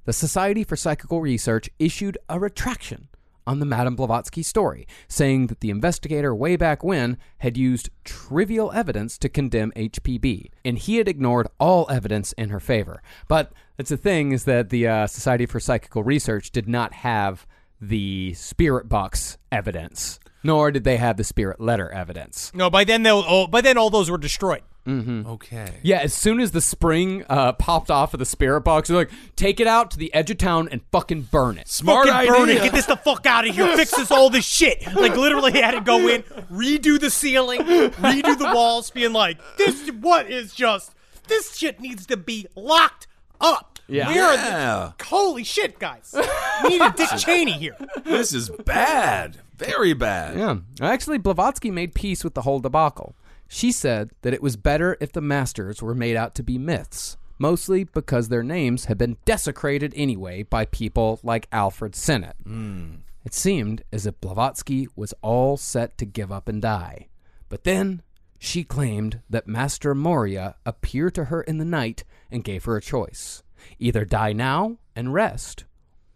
the 0.04 0.12
Society 0.12 0.62
for 0.62 0.76
Psychical 0.76 1.22
Research 1.22 1.70
issued 1.78 2.18
a 2.28 2.38
retraction 2.38 3.08
on 3.46 3.60
the 3.60 3.66
Madame 3.66 3.96
Blavatsky 3.96 4.42
story, 4.42 4.86
saying 5.08 5.46
that 5.46 5.60
the 5.60 5.70
investigator 5.70 6.34
way 6.34 6.56
back 6.56 6.84
when 6.84 7.16
had 7.38 7.56
used 7.56 7.90
trivial 8.04 8.72
evidence 8.72 9.16
to 9.18 9.28
condemn 9.30 9.72
HPB, 9.72 10.50
and 10.64 10.78
he 10.78 10.96
had 10.96 11.08
ignored 11.08 11.48
all 11.58 11.86
evidence 11.90 12.32
in 12.34 12.50
her 12.50 12.60
favor. 12.60 13.02
But 13.26 13.52
that's 13.76 13.90
the 13.90 13.96
thing 13.96 14.32
is 14.32 14.44
that 14.44 14.70
the 14.70 14.86
uh, 14.86 15.06
Society 15.06 15.46
for 15.46 15.60
Psychical 15.60 16.02
Research 16.02 16.50
did 16.50 16.68
not 16.68 16.92
have 16.92 17.46
the 17.80 18.34
spirit 18.34 18.88
box 18.88 19.38
evidence, 19.50 20.18
nor 20.44 20.70
did 20.70 20.84
they 20.84 20.98
have 20.98 21.16
the 21.16 21.24
spirit 21.24 21.60
letter 21.60 21.90
evidence. 21.90 22.52
No, 22.54 22.70
by 22.70 22.84
then 22.84 23.02
they'll 23.02 23.24
oh, 23.26 23.46
by 23.48 23.60
then 23.60 23.76
all 23.76 23.90
those 23.90 24.10
were 24.10 24.18
destroyed. 24.18 24.62
Okay. 24.86 25.78
Yeah, 25.82 26.00
as 26.00 26.12
soon 26.12 26.40
as 26.40 26.50
the 26.50 26.60
spring 26.60 27.24
uh, 27.30 27.54
popped 27.54 27.90
off 27.90 28.12
of 28.12 28.18
the 28.18 28.26
spirit 28.26 28.60
box, 28.60 28.88
they're 28.88 28.98
like, 28.98 29.10
take 29.34 29.58
it 29.58 29.66
out 29.66 29.90
to 29.92 29.98
the 29.98 30.12
edge 30.12 30.30
of 30.30 30.36
town 30.36 30.68
and 30.70 30.82
fucking 30.92 31.22
burn 31.22 31.56
it. 31.56 31.68
Smart 31.68 32.06
fucking 32.06 32.30
burn 32.30 32.50
idea. 32.50 32.56
it. 32.56 32.64
Get 32.64 32.72
this 32.74 32.84
the 32.84 32.96
fuck 32.96 33.24
out 33.24 33.48
of 33.48 33.54
here. 33.54 33.74
Fix 33.78 33.96
this 33.96 34.10
all 34.10 34.28
this 34.28 34.44
shit. 34.44 34.86
Like 34.94 35.16
literally 35.16 35.52
had 35.52 35.70
to 35.70 35.80
go 35.80 36.06
in, 36.08 36.22
redo 36.52 37.00
the 37.00 37.08
ceiling, 37.08 37.60
redo 37.60 38.36
the 38.38 38.52
walls, 38.54 38.90
being 38.90 39.14
like, 39.14 39.38
this 39.56 39.88
what 39.88 40.30
is 40.30 40.54
just 40.54 40.92
this 41.28 41.56
shit 41.56 41.80
needs 41.80 42.04
to 42.06 42.18
be 42.18 42.46
locked 42.54 43.06
up. 43.40 43.73
Yeah. 43.88 44.08
Where 44.08 44.24
are 44.24 44.34
Yeah. 44.34 44.92
the 44.98 45.04
holy 45.04 45.44
shit, 45.44 45.78
guys? 45.78 46.14
We 46.62 46.70
need 46.70 46.80
a 46.80 46.92
Dick 46.96 47.08
Cheney 47.18 47.52
here. 47.52 47.76
This 48.04 48.32
is 48.32 48.50
bad. 48.64 49.38
Very 49.58 49.92
bad. 49.92 50.38
Yeah. 50.38 50.56
Actually, 50.80 51.18
Blavatsky 51.18 51.70
made 51.70 51.94
peace 51.94 52.24
with 52.24 52.34
the 52.34 52.42
whole 52.42 52.60
debacle. 52.60 53.14
She 53.48 53.70
said 53.72 54.10
that 54.22 54.32
it 54.34 54.42
was 54.42 54.56
better 54.56 54.96
if 55.00 55.12
the 55.12 55.20
masters 55.20 55.82
were 55.82 55.94
made 55.94 56.16
out 56.16 56.34
to 56.36 56.42
be 56.42 56.58
myths, 56.58 57.16
mostly 57.38 57.84
because 57.84 58.28
their 58.28 58.42
names 58.42 58.86
had 58.86 58.98
been 58.98 59.16
desecrated 59.24 59.92
anyway 59.94 60.42
by 60.42 60.64
people 60.64 61.20
like 61.22 61.46
Alfred 61.52 61.94
Sinnett. 61.94 62.36
Hmm. 62.42 62.94
It 63.24 63.32
seemed 63.34 63.82
as 63.92 64.06
if 64.06 64.20
Blavatsky 64.20 64.88
was 64.96 65.14
all 65.22 65.56
set 65.56 65.96
to 65.98 66.04
give 66.04 66.32
up 66.32 66.48
and 66.48 66.60
die. 66.60 67.08
But 67.48 67.64
then 67.64 68.02
she 68.38 68.64
claimed 68.64 69.20
that 69.30 69.46
Master 69.46 69.94
Morya 69.94 70.56
appeared 70.66 71.14
to 71.14 71.26
her 71.26 71.40
in 71.42 71.58
the 71.58 71.64
night 71.64 72.02
and 72.30 72.42
gave 72.44 72.64
her 72.64 72.76
a 72.76 72.82
choice 72.82 73.42
either 73.78 74.04
die 74.04 74.32
now 74.32 74.78
and 74.96 75.12
rest, 75.14 75.64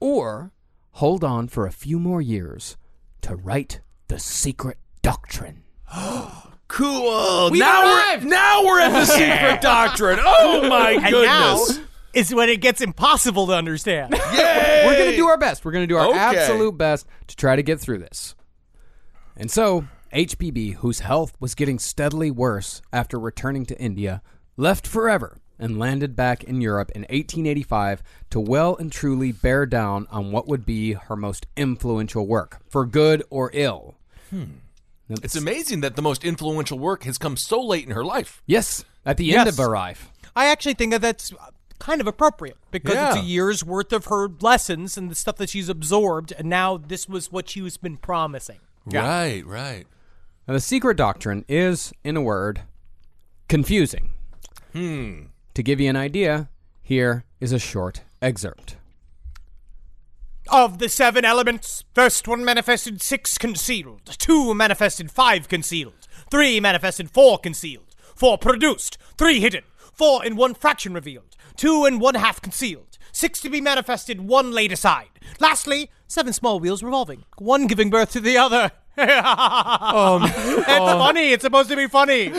or 0.01 0.53
hold 0.93 1.23
on 1.25 1.49
for 1.49 1.67
a 1.67 1.73
few 1.73 1.99
more 1.99 2.21
years 2.23 2.77
to 3.23 3.35
write 3.37 3.81
the 4.09 4.19
secret 4.19 4.79
doctrine. 5.03 5.63
Cool. 6.69 7.51
We've 7.51 7.61
now 7.61 7.83
arrived. 7.83 8.25
we're 8.25 8.31
now 8.31 8.63
we're 8.63 8.79
at 8.81 8.91
the 8.93 9.05
secret 9.07 9.63
doctrine. 9.63 10.19
Oh 10.23 10.69
my 10.69 10.91
And 10.91 11.03
goodness. 11.11 11.79
now 11.79 11.85
is 12.13 12.35
when 12.35 12.51
it 12.51 12.61
gets 12.61 12.83
impossible 12.83 13.47
to 13.47 13.55
understand. 13.55 14.13
We're 14.33 14.97
going 14.99 15.11
to 15.11 15.17
do 15.17 15.27
our 15.29 15.39
best. 15.39 15.65
We're 15.65 15.73
going 15.73 15.85
to 15.85 15.87
do 15.87 15.97
our 15.97 16.09
Okay. 16.09 16.19
absolute 16.19 16.77
best 16.77 17.07
to 17.29 17.37
try 17.37 17.57
to 17.57 17.63
get 17.63 17.81
through 17.81 17.99
this. 18.01 18.35
And 19.35 19.51
so, 19.51 19.87
HPB, 20.13 20.75
whose 20.77 21.01
health 21.01 21.33
was 21.41 21.55
getting 21.55 21.79
steadily 21.79 22.31
worse 22.31 22.83
after 22.93 23.19
returning 23.19 23.65
to 23.65 23.81
India, 23.81 24.21
left 24.59 24.87
forever 24.87 25.39
and 25.59 25.79
landed 25.79 26.15
back 26.17 26.45
in 26.45 26.61
Europe 26.61 26.91
in 26.95 27.03
1885 27.03 28.03
to 28.31 28.41
well 28.41 28.77
and 28.77 28.91
truly 28.93 29.33
bear 29.33 29.67
down 29.67 30.07
on 30.11 30.31
what 30.33 30.47
would 30.49 30.65
be 30.65 30.93
her 30.93 31.17
most 31.17 31.47
influential 31.57 32.27
work, 32.27 32.61
for 32.69 32.87
good 32.87 33.23
or 33.31 33.51
ill. 33.55 33.97
It's 35.09 35.37
amazing 35.37 35.81
that 35.81 35.97
the 35.97 36.03
most 36.03 36.25
influential 36.25 36.79
work 36.79 37.05
has 37.05 37.17
come 37.19 37.37
so 37.37 37.61
late 37.63 37.85
in 37.87 37.93
her 37.93 38.05
life. 38.05 38.43
Yes, 38.47 38.85
at 39.07 39.17
the 39.17 39.35
end 39.35 39.47
Yes. 39.47 39.59
of 39.59 39.65
her 39.65 39.75
life. 39.75 40.11
I 40.37 40.47
actually 40.47 40.75
think 40.75 40.93
that 40.93 41.01
that's 41.01 41.33
kind 41.79 42.01
of 42.01 42.07
appropriate 42.07 42.57
because 42.71 42.95
it's 42.95 43.25
a 43.25 43.27
year's 43.27 43.65
worth 43.65 43.93
of 43.93 44.07
her 44.07 44.29
lessons 44.41 44.97
and 44.99 45.11
the 45.11 45.15
stuff 45.15 45.37
that 45.37 45.49
she's 45.49 45.69
absorbed, 45.69 46.33
and 46.37 46.49
now 46.49 46.77
this 46.77 47.09
was 47.09 47.33
what 47.33 47.49
she 47.49 47.63
was 47.63 47.77
been 47.77 47.97
promising. 47.97 48.59
Right, 48.85 49.45
right. 49.47 49.87
Now, 50.47 50.55
the 50.55 50.61
secret 50.61 50.97
doctrine 50.97 51.45
is, 51.49 51.93
in 52.05 52.17
a 52.17 52.23
word, 52.23 52.63
confusing. 53.49 54.11
Hmm. 54.73 55.25
To 55.59 55.65
give 55.65 55.81
you 55.81 55.91
an 55.91 55.97
idea, 55.97 56.51
here 56.83 57.25
is 57.41 57.51
a 57.51 57.59
short 57.59 58.03
excerpt. 58.23 58.77
Of 60.49 60.79
the 60.79 60.89
seven 60.89 61.25
elements, 61.25 61.83
first 61.93 62.29
one 62.29 62.45
manifested 62.45 63.03
six 63.03 63.37
concealed, 63.39 64.05
two 64.19 64.55
manifested 64.55 65.11
five 65.11 65.49
concealed, 65.49 66.07
three 66.31 66.61
manifested 66.61 67.11
four 67.11 67.39
concealed, 67.39 67.97
four 68.15 68.39
produced, 68.39 68.99
three 69.17 69.41
hidden, 69.41 69.65
four 69.93 70.25
in 70.25 70.37
one 70.37 70.55
fraction 70.55 70.95
revealed, 70.95 71.35
two 71.57 71.85
and 71.85 72.01
one 72.01 72.15
half 72.15 72.41
concealed, 72.41 72.97
six 73.11 73.41
to 73.41 73.51
be 73.51 73.61
manifested, 73.61 74.21
one 74.21 74.53
laid 74.53 74.71
aside. 74.71 75.19
Lastly, 75.41 75.91
seven 76.07 76.33
small 76.33 76.61
wheels 76.61 76.85
revolving, 76.85 77.25
one 77.37 77.67
giving 77.67 77.91
birth 77.91 78.13
to 78.13 78.21
the 78.21 78.39
other. 78.39 78.71
Um, 78.99 80.23
it's 80.25 80.69
um, 80.69 80.99
funny. 80.99 81.33
It's 81.33 81.43
supposed 81.43 81.71
to 81.71 81.77
be 81.77 81.87
funny. 81.87 82.33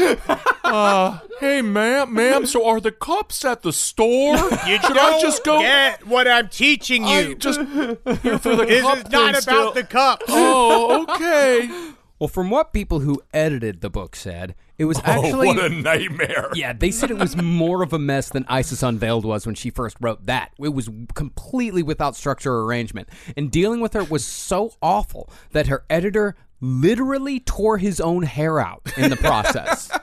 Uh, 0.63 1.19
hey, 1.39 1.61
ma'am, 1.61 2.13
ma'am. 2.13 2.45
So 2.45 2.65
are 2.67 2.79
the 2.79 2.91
cups 2.91 3.45
at 3.45 3.61
the 3.61 3.73
store? 3.73 4.35
You 4.67 4.79
Should 4.79 4.85
I 4.85 4.93
don't 4.93 5.21
just 5.21 5.43
go? 5.43 5.59
get 5.59 6.05
what 6.05 6.27
I'm 6.27 6.49
teaching 6.49 7.03
you. 7.07 7.31
I 7.31 7.33
just 7.35 7.59
here 7.59 8.37
for 8.37 8.55
the 8.55 8.65
this 8.67 8.81
cup 8.81 8.97
is 8.97 9.11
not 9.11 9.31
about 9.31 9.41
still. 9.41 9.71
the 9.71 9.83
cups. 9.83 10.25
Oh, 10.27 11.03
okay. 11.09 11.93
Well, 12.19 12.27
from 12.27 12.49
what 12.49 12.73
people 12.73 12.99
who 12.99 13.21
edited 13.33 13.79
the 13.79 13.89
book 13.89 14.13
said, 14.13 14.55
it 14.77 14.85
was 14.85 14.97
oh, 14.99 15.03
actually. 15.05 15.47
what 15.47 15.59
a 15.59 15.69
nightmare. 15.69 16.49
yeah, 16.53 16.73
they 16.73 16.91
said 16.91 17.11
it 17.11 17.17
was 17.17 17.37
more 17.37 17.81
of 17.81 17.93
a 17.93 17.99
mess 17.99 18.29
than 18.29 18.45
Isis 18.49 18.83
Unveiled 18.83 19.23
was 19.23 19.45
when 19.45 19.55
she 19.55 19.69
first 19.69 19.95
wrote 20.01 20.25
that. 20.25 20.51
It 20.59 20.73
was 20.73 20.89
completely 21.15 21.81
without 21.81 22.17
structure 22.17 22.53
or 22.53 22.65
arrangement. 22.65 23.07
And 23.37 23.49
dealing 23.49 23.79
with 23.79 23.93
her 23.93 24.03
was 24.03 24.25
so 24.25 24.73
awful 24.81 25.29
that 25.51 25.67
her 25.67 25.85
editor 25.89 26.35
literally 26.61 27.39
tore 27.39 27.77
his 27.77 27.99
own 27.99 28.23
hair 28.23 28.59
out 28.59 28.81
in 28.97 29.09
the 29.09 29.17
process. 29.17 29.89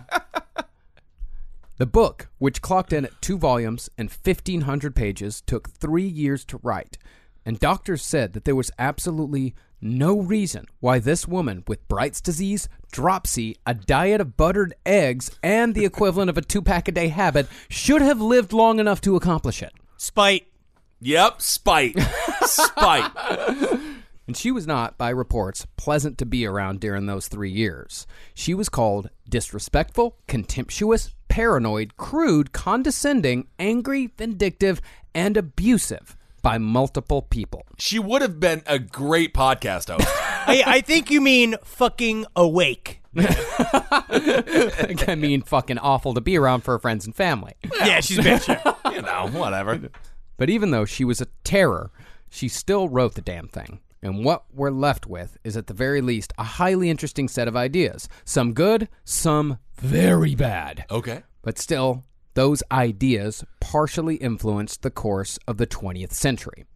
The 1.79 1.87
book, 1.87 2.29
which 2.39 2.63
clocked 2.63 2.95
in 2.95 3.05
at 3.05 3.21
two 3.21 3.37
volumes 3.37 3.91
and 3.99 4.09
1,500 4.09 4.97
pages, 4.97 5.43
took 5.43 5.69
three 5.69 6.07
years 6.07 6.43
to 6.47 6.59
write. 6.63 6.97
And 7.45 7.61
doctors 7.61 8.03
said 8.03 8.33
that 8.33 8.47
there 8.47 8.57
was 8.57 8.71
absolutely 8.79 9.55
no 9.81 10.19
reason 10.19 10.67
why 10.81 10.99
this 10.99 11.29
woman 11.29 11.65
with 11.69 11.87
Bright's 11.87 12.23
disease, 12.23 12.69
dropsy, 12.93 13.57
a 13.67 13.75
diet 13.75 14.23
of 14.23 14.39
buttered 14.39 14.75
eggs, 14.87 15.31
and 15.43 15.75
the 15.75 15.85
equivalent 15.85 16.31
of 16.31 16.39
a 16.39 16.43
two 16.43 16.63
pack 16.63 16.89
a 16.89 16.93
day 16.93 17.09
habit 17.09 17.47
should 17.69 18.01
have 18.01 18.23
lived 18.23 18.55
long 18.55 18.81
enough 18.81 19.03
to 19.03 19.15
accomplish 19.15 19.63
it. 19.63 19.75
Spite. 19.99 20.47
Yep, 21.01 21.43
spite. 21.43 22.01
spite. 22.41 23.11
And 24.27 24.37
she 24.37 24.51
was 24.51 24.67
not, 24.67 24.99
by 24.99 25.11
reports, 25.11 25.67
pleasant 25.77 26.19
to 26.19 26.27
be 26.27 26.47
around 26.47 26.81
during 26.81 27.07
those 27.07 27.29
three 27.29 27.51
years. 27.51 28.07
She 28.35 28.55
was 28.55 28.69
called 28.69 29.11
disrespectful, 29.29 30.17
contemptuous, 30.27 31.15
paranoid, 31.29 31.97
crude, 31.97 32.53
condescending, 32.53 33.47
angry, 33.59 34.11
vindictive, 34.17 34.81
and 35.15 35.37
abusive 35.37 36.17
by 36.43 36.59
multiple 36.59 37.23
people. 37.23 37.67
She 37.79 37.99
would 37.99 38.23
have 38.23 38.39
been 38.41 38.63
a 38.67 38.79
great 38.79 39.35
podcast 39.35 39.91
host. 39.91 40.09
I, 40.49 40.63
I 40.67 40.81
think 40.81 41.11
you 41.11 41.21
mean 41.21 41.57
fucking 41.65 42.27
awake. 42.35 43.03
I 43.19 45.17
mean, 45.17 45.43
fucking 45.43 45.79
awful 45.79 46.15
to 46.15 46.21
be 46.21 46.37
around 46.37 46.63
for 46.63 46.73
her 46.73 46.79
friends 46.79 47.07
and 47.07 47.15
family. 47.15 47.55
Yeah, 47.79 48.01
she's 48.01 48.19
a 48.19 48.23
bitch. 48.23 48.93
you 48.95 49.03
know, 49.03 49.29
whatever. 49.39 49.81
But 50.37 50.51
even 50.51 50.71
though 50.71 50.85
she 50.85 51.05
was 51.05 51.21
a 51.21 51.27
terror, 51.43 51.91
she 52.31 52.49
still 52.49 52.89
wrote 52.89 53.15
the 53.15 53.23
damn 53.23 53.49
thing. 53.49 53.81
And 54.03 54.25
what 54.25 54.45
we're 54.53 54.71
left 54.71 55.07
with 55.07 55.39
is, 55.43 55.57
at 55.57 55.67
the 55.67 55.75
very 55.75 56.01
least, 56.01 56.33
a 56.39 56.45
highly 56.45 56.91
interesting 56.91 57.29
set 57.29 57.49
of 57.49 57.57
ideas. 57.57 58.09
Some 58.25 58.53
good, 58.53 58.89
some 59.05 59.59
very 59.77 60.35
bad. 60.35 60.85
Okay. 60.91 61.23
But 61.43 61.59
still, 61.59 62.05
those 62.35 62.63
ideas 62.71 63.45
partially 63.61 64.17
influenced 64.17 64.83
the 64.83 64.91
course 64.91 65.39
of 65.47 65.57
the 65.57 65.67
20th 65.67 66.13
century. 66.13 66.67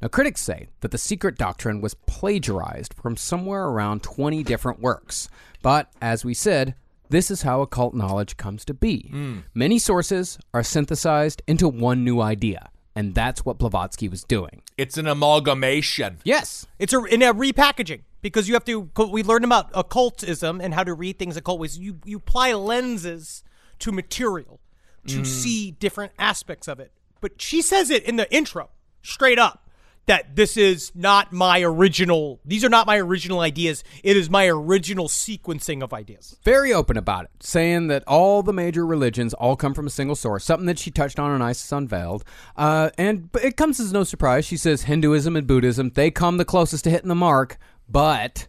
Now, 0.00 0.08
critics 0.08 0.40
say 0.40 0.68
that 0.80 0.90
the 0.90 0.98
secret 0.98 1.36
doctrine 1.36 1.82
was 1.82 1.94
plagiarized 1.94 2.94
from 2.94 3.16
somewhere 3.16 3.66
around 3.66 4.02
20 4.02 4.42
different 4.42 4.80
works. 4.80 5.28
But, 5.62 5.90
as 6.00 6.24
we 6.24 6.32
said, 6.32 6.74
this 7.10 7.30
is 7.30 7.42
how 7.42 7.60
occult 7.60 7.92
knowledge 7.92 8.36
comes 8.38 8.64
to 8.64 8.74
be. 8.74 9.08
Hmm. 9.10 9.38
Many 9.52 9.78
sources 9.78 10.38
are 10.54 10.62
synthesized 10.62 11.42
into 11.46 11.68
one 11.68 12.04
new 12.04 12.20
idea, 12.20 12.70
and 12.94 13.14
that's 13.14 13.44
what 13.44 13.58
Blavatsky 13.58 14.08
was 14.08 14.24
doing. 14.24 14.62
It's 14.76 14.98
an 14.98 15.06
amalgamation. 15.06 16.18
Yes, 16.24 16.66
It's 16.78 16.92
a 16.92 17.02
in 17.04 17.22
a 17.22 17.32
repackaging 17.32 18.02
because 18.22 18.48
you 18.48 18.54
have 18.54 18.64
to. 18.64 18.90
We 19.10 19.22
learned 19.22 19.44
about 19.44 19.70
occultism 19.74 20.60
and 20.60 20.74
how 20.74 20.84
to 20.84 20.94
read 20.94 21.18
things 21.18 21.36
occult 21.36 21.60
ways. 21.60 21.78
You 21.78 21.98
you 22.04 22.18
apply 22.18 22.52
lenses 22.52 23.44
to 23.80 23.92
material 23.92 24.60
to 25.06 25.20
mm. 25.20 25.26
see 25.26 25.70
different 25.70 26.12
aspects 26.18 26.68
of 26.68 26.80
it. 26.80 26.92
But 27.20 27.40
she 27.40 27.62
says 27.62 27.90
it 27.90 28.04
in 28.04 28.16
the 28.16 28.32
intro, 28.34 28.70
straight 29.02 29.38
up, 29.38 29.68
that 30.10 30.34
this 30.34 30.56
is 30.56 30.90
not 30.92 31.32
my 31.32 31.62
original. 31.62 32.40
These 32.44 32.64
are 32.64 32.68
not 32.68 32.84
my 32.88 32.98
original 32.98 33.38
ideas. 33.38 33.84
It 34.02 34.16
is 34.16 34.28
my 34.28 34.48
original 34.48 35.06
sequencing 35.06 35.84
of 35.84 35.92
ideas. 35.92 36.36
very 36.42 36.74
open 36.74 36.96
about 36.96 37.26
it, 37.26 37.30
saying 37.38 37.86
that 37.86 38.02
all 38.08 38.42
the 38.42 38.52
major 38.52 38.84
religions 38.84 39.34
all 39.34 39.54
come 39.54 39.72
from 39.72 39.86
a 39.86 39.90
single 39.90 40.16
source, 40.16 40.44
something 40.44 40.66
that 40.66 40.80
she 40.80 40.90
touched 40.90 41.20
on 41.20 41.32
in 41.32 41.40
Isis 41.40 41.70
Unveiled. 41.70 42.24
Uh, 42.56 42.90
and 42.98 43.30
it 43.40 43.56
comes 43.56 43.78
as 43.78 43.92
no 43.92 44.02
surprise. 44.02 44.44
She 44.44 44.56
says 44.56 44.82
Hinduism 44.82 45.36
and 45.36 45.46
Buddhism, 45.46 45.92
they 45.94 46.10
come 46.10 46.38
the 46.38 46.44
closest 46.44 46.82
to 46.84 46.90
hitting 46.90 47.08
the 47.08 47.14
mark, 47.14 47.56
but 47.88 48.48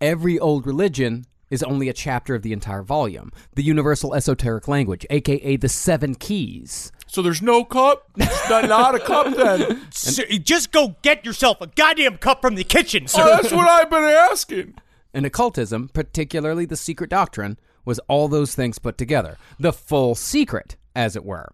every 0.00 0.38
old 0.38 0.66
religion 0.66 1.26
is 1.50 1.62
only 1.62 1.88
a 1.88 1.92
chapter 1.92 2.34
of 2.34 2.42
the 2.42 2.52
entire 2.52 2.82
volume. 2.82 3.30
The 3.54 3.62
universal 3.62 4.14
esoteric 4.14 4.68
language, 4.68 5.06
aka 5.10 5.56
the 5.56 5.68
seven 5.68 6.14
keys. 6.14 6.92
So 7.06 7.22
there's 7.22 7.42
no 7.42 7.64
cup? 7.64 8.10
It's 8.16 8.50
not, 8.50 8.68
not 8.68 8.94
a 8.94 8.98
cup 8.98 9.36
then. 9.36 9.82
So, 9.90 10.24
just 10.24 10.72
go 10.72 10.96
get 11.02 11.24
yourself 11.24 11.60
a 11.60 11.68
goddamn 11.68 12.18
cup 12.18 12.42
from 12.42 12.56
the 12.56 12.64
kitchen, 12.64 13.06
sir. 13.06 13.22
Oh, 13.22 13.36
that's 13.36 13.52
what 13.52 13.68
I've 13.68 13.88
been 13.88 14.02
asking. 14.02 14.74
And 15.12 15.24
occultism, 15.24 15.88
particularly 15.88 16.66
the 16.66 16.76
secret 16.76 17.10
doctrine, 17.10 17.56
was 17.84 18.00
all 18.08 18.28
those 18.28 18.54
things 18.54 18.78
put 18.78 18.98
together. 18.98 19.38
The 19.58 19.72
full 19.72 20.14
secret, 20.14 20.76
as 20.96 21.14
it 21.14 21.24
were. 21.24 21.52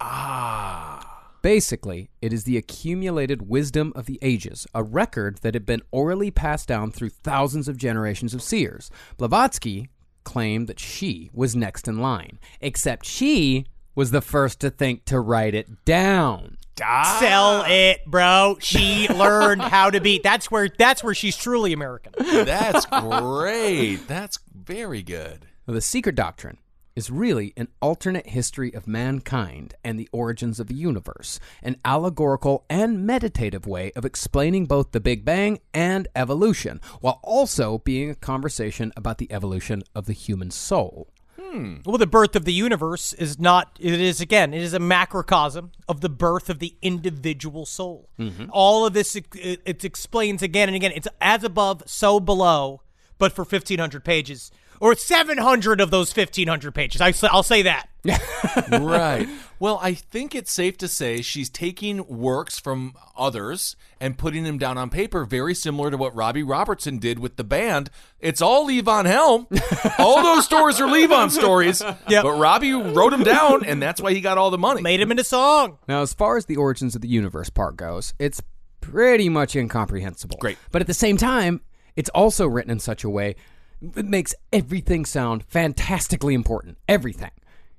Ah. 0.00 1.09
Basically, 1.42 2.10
it 2.20 2.32
is 2.32 2.44
the 2.44 2.58
accumulated 2.58 3.48
wisdom 3.48 3.92
of 3.96 4.04
the 4.04 4.18
ages, 4.20 4.66
a 4.74 4.82
record 4.82 5.38
that 5.38 5.54
had 5.54 5.64
been 5.64 5.80
orally 5.90 6.30
passed 6.30 6.68
down 6.68 6.90
through 6.92 7.08
thousands 7.08 7.66
of 7.66 7.78
generations 7.78 8.34
of 8.34 8.42
seers. 8.42 8.90
Blavatsky 9.16 9.88
claimed 10.22 10.66
that 10.66 10.78
she 10.78 11.30
was 11.32 11.56
next 11.56 11.88
in 11.88 11.98
line, 11.98 12.38
except 12.60 13.06
she 13.06 13.64
was 13.94 14.10
the 14.10 14.20
first 14.20 14.60
to 14.60 14.70
think 14.70 15.06
to 15.06 15.18
write 15.18 15.54
it 15.54 15.84
down. 15.86 16.58
Ah. 16.82 17.16
Sell 17.20 17.64
it, 17.66 18.04
bro. 18.06 18.58
She 18.60 19.08
learned 19.08 19.62
how 19.62 19.90
to 19.90 20.00
be. 20.00 20.20
That's 20.22 20.50
where. 20.50 20.68
That's 20.78 21.02
where 21.02 21.14
she's 21.14 21.36
truly 21.36 21.72
American. 21.72 22.12
That's 22.18 22.86
great. 22.86 24.06
That's 24.06 24.38
very 24.54 25.02
good. 25.02 25.46
The 25.66 25.80
secret 25.80 26.14
doctrine 26.16 26.58
is 27.00 27.10
really 27.10 27.54
an 27.56 27.66
alternate 27.80 28.26
history 28.26 28.74
of 28.74 28.86
mankind 28.86 29.74
and 29.82 29.98
the 29.98 30.08
origins 30.12 30.60
of 30.60 30.66
the 30.66 30.74
universe, 30.74 31.40
an 31.62 31.74
allegorical 31.82 32.66
and 32.68 33.06
meditative 33.06 33.66
way 33.66 33.90
of 33.96 34.04
explaining 34.04 34.66
both 34.66 34.92
the 34.92 35.00
Big 35.00 35.24
Bang 35.24 35.58
and 35.72 36.06
evolution, 36.14 36.78
while 37.00 37.18
also 37.22 37.78
being 37.78 38.10
a 38.10 38.14
conversation 38.14 38.92
about 38.98 39.16
the 39.16 39.32
evolution 39.32 39.82
of 39.94 40.04
the 40.04 40.12
human 40.12 40.50
soul. 40.50 41.08
Hmm. 41.40 41.76
Well, 41.86 41.96
the 41.96 42.06
birth 42.06 42.36
of 42.36 42.44
the 42.44 42.52
universe 42.52 43.14
is 43.14 43.40
not. 43.40 43.78
It 43.80 43.98
is 43.98 44.20
again. 44.20 44.52
It 44.52 44.60
is 44.60 44.74
a 44.74 44.78
macrocosm 44.78 45.72
of 45.88 46.02
the 46.02 46.10
birth 46.10 46.50
of 46.50 46.58
the 46.58 46.76
individual 46.82 47.64
soul. 47.64 48.10
Mm-hmm. 48.18 48.50
All 48.50 48.84
of 48.84 48.92
this, 48.92 49.16
it, 49.16 49.26
it 49.34 49.82
explains 49.86 50.42
again 50.42 50.68
and 50.68 50.76
again. 50.76 50.92
It's 50.94 51.08
as 51.18 51.42
above, 51.42 51.82
so 51.86 52.20
below, 52.20 52.82
but 53.16 53.32
for 53.32 53.46
fifteen 53.46 53.78
hundred 53.78 54.04
pages 54.04 54.52
or 54.80 54.96
seven 54.96 55.38
hundred 55.38 55.80
of 55.80 55.90
those 55.90 56.12
fifteen 56.12 56.48
hundred 56.48 56.74
pages. 56.74 57.00
I, 57.00 57.12
will 57.32 57.42
say 57.42 57.62
that. 57.62 57.88
right. 58.70 59.28
Well, 59.58 59.78
I 59.82 59.92
think 59.92 60.34
it's 60.34 60.50
safe 60.50 60.78
to 60.78 60.88
say 60.88 61.20
she's 61.20 61.50
taking 61.50 62.06
works 62.08 62.58
from 62.58 62.94
others 63.14 63.76
and 64.00 64.16
putting 64.16 64.44
them 64.44 64.56
down 64.56 64.78
on 64.78 64.88
paper, 64.88 65.26
very 65.26 65.54
similar 65.54 65.90
to 65.90 65.98
what 65.98 66.16
Robbie 66.16 66.42
Robertson 66.42 66.98
did 66.98 67.18
with 67.18 67.36
the 67.36 67.44
band. 67.44 67.90
It's 68.20 68.40
all 68.40 68.66
Levon 68.66 69.04
Helm. 69.04 69.46
all 69.98 70.22
those 70.22 70.46
stories 70.46 70.80
are 70.80 70.88
Levon 70.88 71.30
stories. 71.30 71.82
Yep. 72.08 72.22
But 72.22 72.38
Robbie 72.38 72.72
wrote 72.72 73.10
them 73.10 73.22
down, 73.22 73.66
and 73.66 73.82
that's 73.82 74.00
why 74.00 74.14
he 74.14 74.22
got 74.22 74.38
all 74.38 74.50
the 74.50 74.56
money. 74.56 74.80
Made 74.80 75.00
him 75.00 75.10
into 75.10 75.24
song. 75.24 75.76
Now, 75.86 76.00
as 76.00 76.14
far 76.14 76.38
as 76.38 76.46
the 76.46 76.56
origins 76.56 76.94
of 76.94 77.02
the 77.02 77.08
universe 77.08 77.50
part 77.50 77.76
goes, 77.76 78.14
it's 78.18 78.40
pretty 78.80 79.28
much 79.28 79.54
incomprehensible. 79.54 80.38
Great. 80.40 80.56
But 80.72 80.80
at 80.80 80.86
the 80.86 80.94
same 80.94 81.18
time, 81.18 81.60
it's 81.96 82.08
also 82.10 82.46
written 82.46 82.70
in 82.70 82.80
such 82.80 83.04
a 83.04 83.10
way 83.10 83.36
that 83.82 84.06
makes 84.06 84.34
everything 84.52 85.04
sound 85.04 85.44
fantastically 85.44 86.34
important. 86.34 86.78
Everything. 86.88 87.30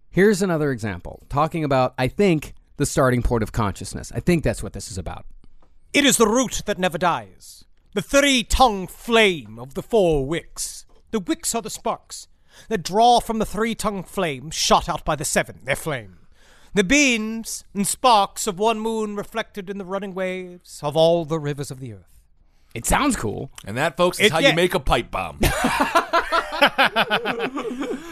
Here's 0.09 0.41
another 0.41 0.71
example 0.71 1.23
talking 1.29 1.63
about, 1.63 1.93
I 1.97 2.07
think, 2.07 2.53
the 2.77 2.85
starting 2.85 3.21
point 3.21 3.43
of 3.43 3.51
consciousness. 3.51 4.11
I 4.13 4.19
think 4.19 4.43
that's 4.43 4.63
what 4.63 4.73
this 4.73 4.91
is 4.91 4.97
about. 4.97 5.25
It 5.93 6.05
is 6.05 6.17
the 6.17 6.27
root 6.27 6.63
that 6.65 6.79
never 6.79 6.97
dies, 6.97 7.65
the 7.93 8.01
three 8.01 8.43
tongued 8.43 8.91
flame 8.91 9.59
of 9.59 9.73
the 9.73 9.83
four 9.83 10.25
wicks. 10.25 10.85
The 11.11 11.19
wicks 11.19 11.53
are 11.53 11.61
the 11.61 11.69
sparks 11.69 12.27
that 12.69 12.83
draw 12.83 13.19
from 13.19 13.39
the 13.39 13.45
three 13.45 13.75
tongued 13.75 14.07
flame 14.07 14.51
shot 14.51 14.89
out 14.89 15.05
by 15.05 15.15
the 15.15 15.25
seven, 15.25 15.59
their 15.63 15.75
flame. 15.75 16.17
The 16.73 16.83
beams 16.85 17.65
and 17.73 17.85
sparks 17.85 18.47
of 18.47 18.57
one 18.57 18.79
moon 18.79 19.17
reflected 19.17 19.69
in 19.69 19.77
the 19.77 19.85
running 19.85 20.13
waves 20.13 20.79
of 20.81 20.95
all 20.95 21.25
the 21.25 21.39
rivers 21.39 21.69
of 21.69 21.81
the 21.81 21.93
earth. 21.93 22.20
It 22.73 22.85
sounds 22.85 23.15
cool. 23.15 23.51
And 23.65 23.77
that, 23.77 23.97
folks, 23.97 24.19
is 24.19 24.27
It- 24.27 24.31
how 24.31 24.39
yeah. 24.39 24.49
you 24.49 24.55
make 24.55 24.73
a 24.73 24.79
pipe 24.79 25.11
bomb. 25.11 25.39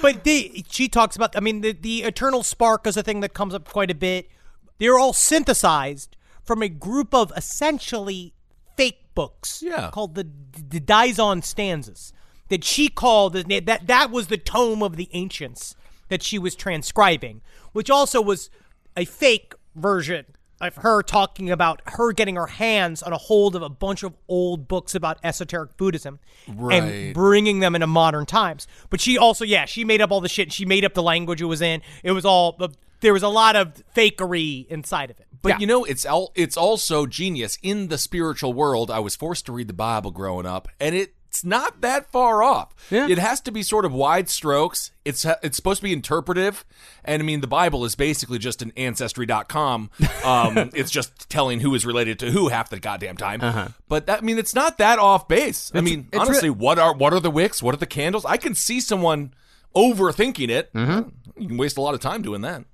But 0.02 0.24
they, 0.24 0.64
she 0.70 0.88
talks 0.88 1.16
about, 1.18 1.36
I 1.36 1.42
mean, 1.42 1.60
the, 1.62 1.74
the 1.74 2.04
eternal 2.04 2.42
spark 2.44 2.88
is 2.88 2.96
a 2.96 3.04
thing 3.04 3.20
that 3.20 3.34
comes 3.34 3.54
up 3.54 3.68
quite 3.68 3.92
a 3.92 3.96
bit. 3.96 4.30
They're 4.78 4.98
all 4.98 5.12
synthesized 5.14 6.16
from 6.44 6.64
a 6.64 6.70
group 6.70 7.14
of 7.14 7.34
essentially 7.36 8.34
fake 8.78 9.02
books 9.14 9.62
Yeah. 9.62 9.90
called 9.92 10.16
the, 10.16 10.26
the 10.70 10.80
Dzyan 10.80 11.44
Stanzas 11.44 12.14
that 12.48 12.64
she 12.64 12.88
called, 12.88 13.34
that, 13.34 13.88
that 13.88 14.10
was 14.10 14.28
the 14.28 14.38
tome 14.38 14.82
of 14.82 14.96
the 14.96 15.10
ancients 15.12 15.76
that 16.08 16.24
she 16.24 16.40
was 16.40 16.56
transcribing, 16.56 17.42
which 17.74 17.90
also 17.90 18.22
was 18.22 18.50
a 18.96 19.04
fake 19.06 19.54
version 19.76 20.26
of 20.62 20.76
her 20.78 21.02
talking 21.02 21.50
about 21.50 21.82
her 21.86 22.12
getting 22.12 22.36
her 22.36 22.48
hands 22.48 23.02
on 23.02 23.14
a 23.14 23.18
hold 23.18 23.56
of 23.56 23.62
a 23.62 23.70
bunch 23.70 24.04
of 24.04 24.14
old 24.28 24.68
books 24.68 24.94
about 24.96 25.18
esoteric 25.24 25.78
Buddhism 25.78 26.20
Right. 26.48 26.82
and 26.84 27.14
bringing 27.14 27.60
them 27.60 27.76
into 27.76 27.88
modern 27.88 28.26
times. 28.26 28.68
But 28.90 29.00
she 29.02 29.18
also, 29.18 29.46
yeah, 29.46 29.66
she 29.66 29.84
made 29.86 30.02
up 30.02 30.12
all 30.12 30.22
the 30.22 30.30
shit. 30.30 30.52
She 30.52 30.66
made 30.66 30.84
up 30.84 30.94
the 30.94 31.04
language 31.04 31.42
it 31.42 31.46
was 31.46 31.62
in. 31.62 31.82
It 32.04 32.12
was 32.12 32.26
all 32.26 32.60
there 33.02 33.14
was 33.14 33.24
a 33.24 33.30
lot 33.30 33.56
of 33.56 33.82
fakery 33.96 34.68
inside 34.68 35.10
of 35.10 35.20
it. 35.20 35.28
But 35.42 35.62
you 35.62 35.68
know, 35.68 35.86
it's 35.86 36.06
al- 36.06 36.32
it's 36.36 36.58
also 36.58 37.06
genius 37.06 37.58
in 37.64 37.88
the 37.88 37.98
spiritual 37.98 38.52
world. 38.52 38.92
I 38.92 39.00
was 39.00 39.16
forced 39.16 39.46
to 39.46 39.54
read 39.54 39.70
the 39.70 39.74
Bible 39.74 40.12
growing 40.12 40.46
up, 40.46 40.68
and 40.82 40.94
it's 41.30 41.46
not 41.46 41.82
that 41.82 42.12
far 42.12 42.42
off. 42.42 42.74
Yeah. 42.90 43.08
It 43.08 43.20
has 43.20 43.40
to 43.42 43.52
be 43.52 43.62
sort 43.62 43.86
of 43.86 43.94
wide 43.94 44.30
strokes. 44.30 44.92
It's 45.06 45.26
it's 45.44 45.56
supposed 45.56 45.80
to 45.80 45.84
be 45.84 45.94
interpretive, 45.94 46.66
and 47.06 47.22
I 47.22 47.26
mean, 47.26 47.42
the 47.42 47.48
Bible 47.48 47.86
is 47.86 47.94
basically 47.94 48.40
just 48.40 48.64
an 48.64 48.74
ancestry.com. 48.76 49.92
Um, 50.26 50.58
it's 50.74 50.90
just 50.90 51.30
telling 51.30 51.60
who 51.60 51.76
is 51.76 51.86
related 51.86 52.18
to 52.20 52.32
who 52.32 52.48
half 52.48 52.70
the 52.70 52.80
goddamn 52.80 53.16
time. 53.16 53.42
But 53.88 54.08
that 54.08 54.20
I 54.20 54.22
mean, 54.22 54.40
it's 54.40 54.56
not 54.56 54.80
that 54.80 54.98
off 54.98 55.28
base. 55.28 55.72
I 55.76 55.82
mean, 55.82 56.08
it's 56.12 56.20
honestly, 56.20 56.50
what 56.50 56.80
are 56.80 56.96
what 56.96 57.14
are 57.14 57.20
the 57.20 57.32
wicks? 57.32 57.62
What 57.62 57.76
are 57.76 57.80
the 57.80 57.86
candles? 57.86 58.26
I 58.26 58.38
can 58.38 58.56
see 58.56 58.80
someone 58.80 59.34
overthinking 59.76 60.50
it. 60.50 60.72
You 61.38 61.48
can 61.48 61.58
waste 61.58 61.78
a 61.78 61.82
lot 61.82 61.94
of 61.94 62.00
time 62.00 62.24
doing 62.24 62.42
that. 62.42 62.66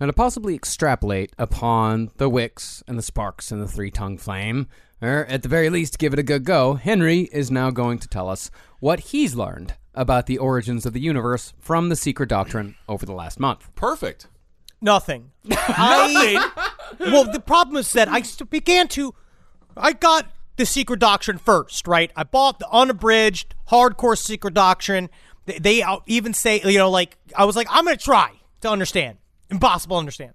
Now, 0.00 0.06
to 0.06 0.12
possibly 0.12 0.54
extrapolate 0.54 1.32
upon 1.38 2.10
the 2.18 2.28
wicks 2.28 2.84
and 2.86 2.96
the 2.96 3.02
sparks 3.02 3.50
and 3.50 3.60
the 3.60 3.66
three 3.66 3.90
tongue 3.90 4.16
flame, 4.16 4.68
or 5.02 5.26
at 5.26 5.42
the 5.42 5.48
very 5.48 5.70
least 5.70 5.98
give 5.98 6.12
it 6.12 6.18
a 6.18 6.22
good 6.22 6.44
go, 6.44 6.74
Henry 6.74 7.28
is 7.32 7.50
now 7.50 7.70
going 7.70 7.98
to 7.98 8.08
tell 8.08 8.28
us 8.28 8.50
what 8.78 9.00
he's 9.00 9.34
learned 9.34 9.74
about 9.94 10.26
the 10.26 10.38
origins 10.38 10.86
of 10.86 10.92
the 10.92 11.00
universe 11.00 11.52
from 11.58 11.88
the 11.88 11.96
secret 11.96 12.28
doctrine 12.28 12.76
over 12.88 13.04
the 13.04 13.12
last 13.12 13.40
month. 13.40 13.74
Perfect. 13.74 14.28
Nothing. 14.80 15.32
I, 15.50 16.50
well, 17.00 17.24
the 17.24 17.40
problem 17.40 17.76
is 17.76 17.92
that 17.94 18.08
I 18.08 18.22
began 18.48 18.86
to. 18.88 19.14
I 19.76 19.92
got 19.92 20.30
the 20.56 20.66
Secret 20.66 21.00
Doctrine 21.00 21.38
first, 21.38 21.88
right? 21.88 22.10
I 22.14 22.24
bought 22.24 22.58
the 22.58 22.68
unabridged, 22.70 23.54
hardcore 23.70 24.18
Secret 24.18 24.54
Doctrine. 24.54 25.08
They, 25.46 25.58
they 25.58 25.84
even 26.06 26.34
say, 26.34 26.60
you 26.64 26.78
know, 26.78 26.90
like, 26.90 27.16
I 27.34 27.44
was 27.44 27.56
like, 27.56 27.68
I'm 27.70 27.84
going 27.84 27.96
to 27.96 28.04
try 28.04 28.32
to 28.60 28.68
understand. 28.70 29.18
Impossible 29.50 29.96
to 29.96 30.00
understand. 30.00 30.34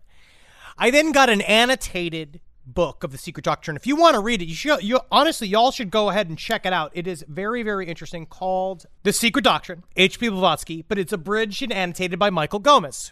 I 0.77 0.91
then 0.91 1.11
got 1.11 1.29
an 1.29 1.41
annotated 1.41 2.41
book 2.65 3.03
of 3.03 3.11
the 3.11 3.17
Secret 3.17 3.43
Doctrine. 3.43 3.77
If 3.77 3.85
you 3.85 3.95
want 3.95 4.15
to 4.15 4.21
read 4.21 4.41
it, 4.41 4.45
you 4.45 4.55
should. 4.55 4.83
You 4.83 5.01
honestly, 5.11 5.47
y'all 5.47 5.71
should 5.71 5.91
go 5.91 6.09
ahead 6.09 6.29
and 6.29 6.37
check 6.37 6.65
it 6.65 6.73
out. 6.73 6.91
It 6.93 7.07
is 7.07 7.23
very, 7.27 7.63
very 7.63 7.87
interesting. 7.87 8.25
Called 8.25 8.85
The 9.03 9.13
Secret 9.13 9.43
Doctrine, 9.43 9.83
H.P. 9.95 10.29
Blavatsky, 10.29 10.83
but 10.87 10.97
it's 10.97 11.13
abridged 11.13 11.61
and 11.61 11.73
annotated 11.73 12.17
by 12.17 12.29
Michael 12.29 12.59
Gomes, 12.59 13.11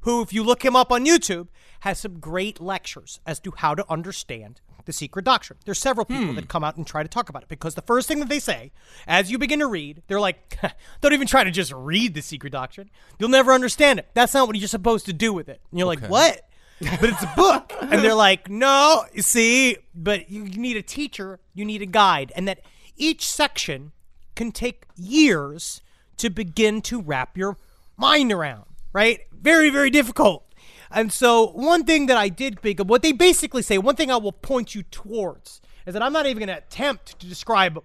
who, 0.00 0.22
if 0.22 0.32
you 0.32 0.42
look 0.42 0.64
him 0.64 0.76
up 0.76 0.92
on 0.92 1.06
YouTube, 1.06 1.48
has 1.80 1.98
some 1.98 2.18
great 2.18 2.60
lectures 2.60 3.20
as 3.26 3.40
to 3.40 3.52
how 3.56 3.74
to 3.74 3.84
understand 3.90 4.60
the 4.84 4.92
secret 4.92 5.24
doctrine. 5.24 5.58
There's 5.64 5.78
several 5.78 6.06
people 6.06 6.32
that 6.34 6.44
hmm. 6.44 6.48
come 6.48 6.64
out 6.64 6.76
and 6.76 6.86
try 6.86 7.02
to 7.02 7.08
talk 7.08 7.28
about 7.28 7.42
it 7.42 7.48
because 7.48 7.74
the 7.74 7.82
first 7.82 8.08
thing 8.08 8.20
that 8.20 8.28
they 8.28 8.38
say, 8.38 8.72
as 9.06 9.30
you 9.30 9.38
begin 9.38 9.58
to 9.58 9.66
read, 9.66 10.02
they're 10.08 10.18
like, 10.18 10.58
don't 11.00 11.12
even 11.12 11.26
try 11.26 11.44
to 11.44 11.50
just 11.50 11.72
read 11.72 12.14
the 12.14 12.22
secret 12.22 12.52
doctrine. 12.52 12.90
You'll 13.18 13.28
never 13.28 13.52
understand 13.52 13.98
it. 13.98 14.08
That's 14.14 14.32
not 14.32 14.46
what 14.48 14.56
you're 14.56 14.66
supposed 14.66 15.04
to 15.06 15.12
do 15.12 15.32
with 15.32 15.48
it. 15.48 15.60
And 15.70 15.78
you're 15.78 15.86
like, 15.86 16.06
what? 16.06 16.48
but 16.80 17.04
it's 17.04 17.22
a 17.22 17.32
book. 17.36 17.72
And 17.80 18.02
they're 18.02 18.14
like, 18.14 18.48
no, 18.48 19.04
you 19.12 19.22
see, 19.22 19.76
but 19.94 20.30
you 20.30 20.44
need 20.44 20.76
a 20.76 20.82
teacher, 20.82 21.38
you 21.52 21.64
need 21.64 21.82
a 21.82 21.86
guide. 21.86 22.32
And 22.34 22.48
that 22.48 22.60
each 22.96 23.28
section 23.28 23.92
can 24.34 24.52
take 24.52 24.84
years 24.96 25.82
to 26.16 26.30
begin 26.30 26.80
to 26.82 27.00
wrap 27.00 27.36
your 27.36 27.56
mind 27.96 28.32
around, 28.32 28.64
right? 28.92 29.20
Very, 29.32 29.70
very 29.70 29.90
difficult. 29.90 30.44
And 30.90 31.12
so, 31.12 31.48
one 31.48 31.84
thing 31.84 32.06
that 32.06 32.16
I 32.16 32.28
did 32.28 32.62
pick 32.62 32.80
up, 32.80 32.86
what 32.86 33.02
they 33.02 33.12
basically 33.12 33.62
say, 33.62 33.76
one 33.78 33.94
thing 33.96 34.10
I 34.10 34.16
will 34.16 34.32
point 34.32 34.74
you 34.74 34.82
towards 34.84 35.60
is 35.86 35.92
that 35.92 36.02
I'm 36.02 36.12
not 36.12 36.26
even 36.26 36.38
going 36.38 36.48
to 36.56 36.56
attempt 36.64 37.18
to 37.20 37.26
describe 37.26 37.78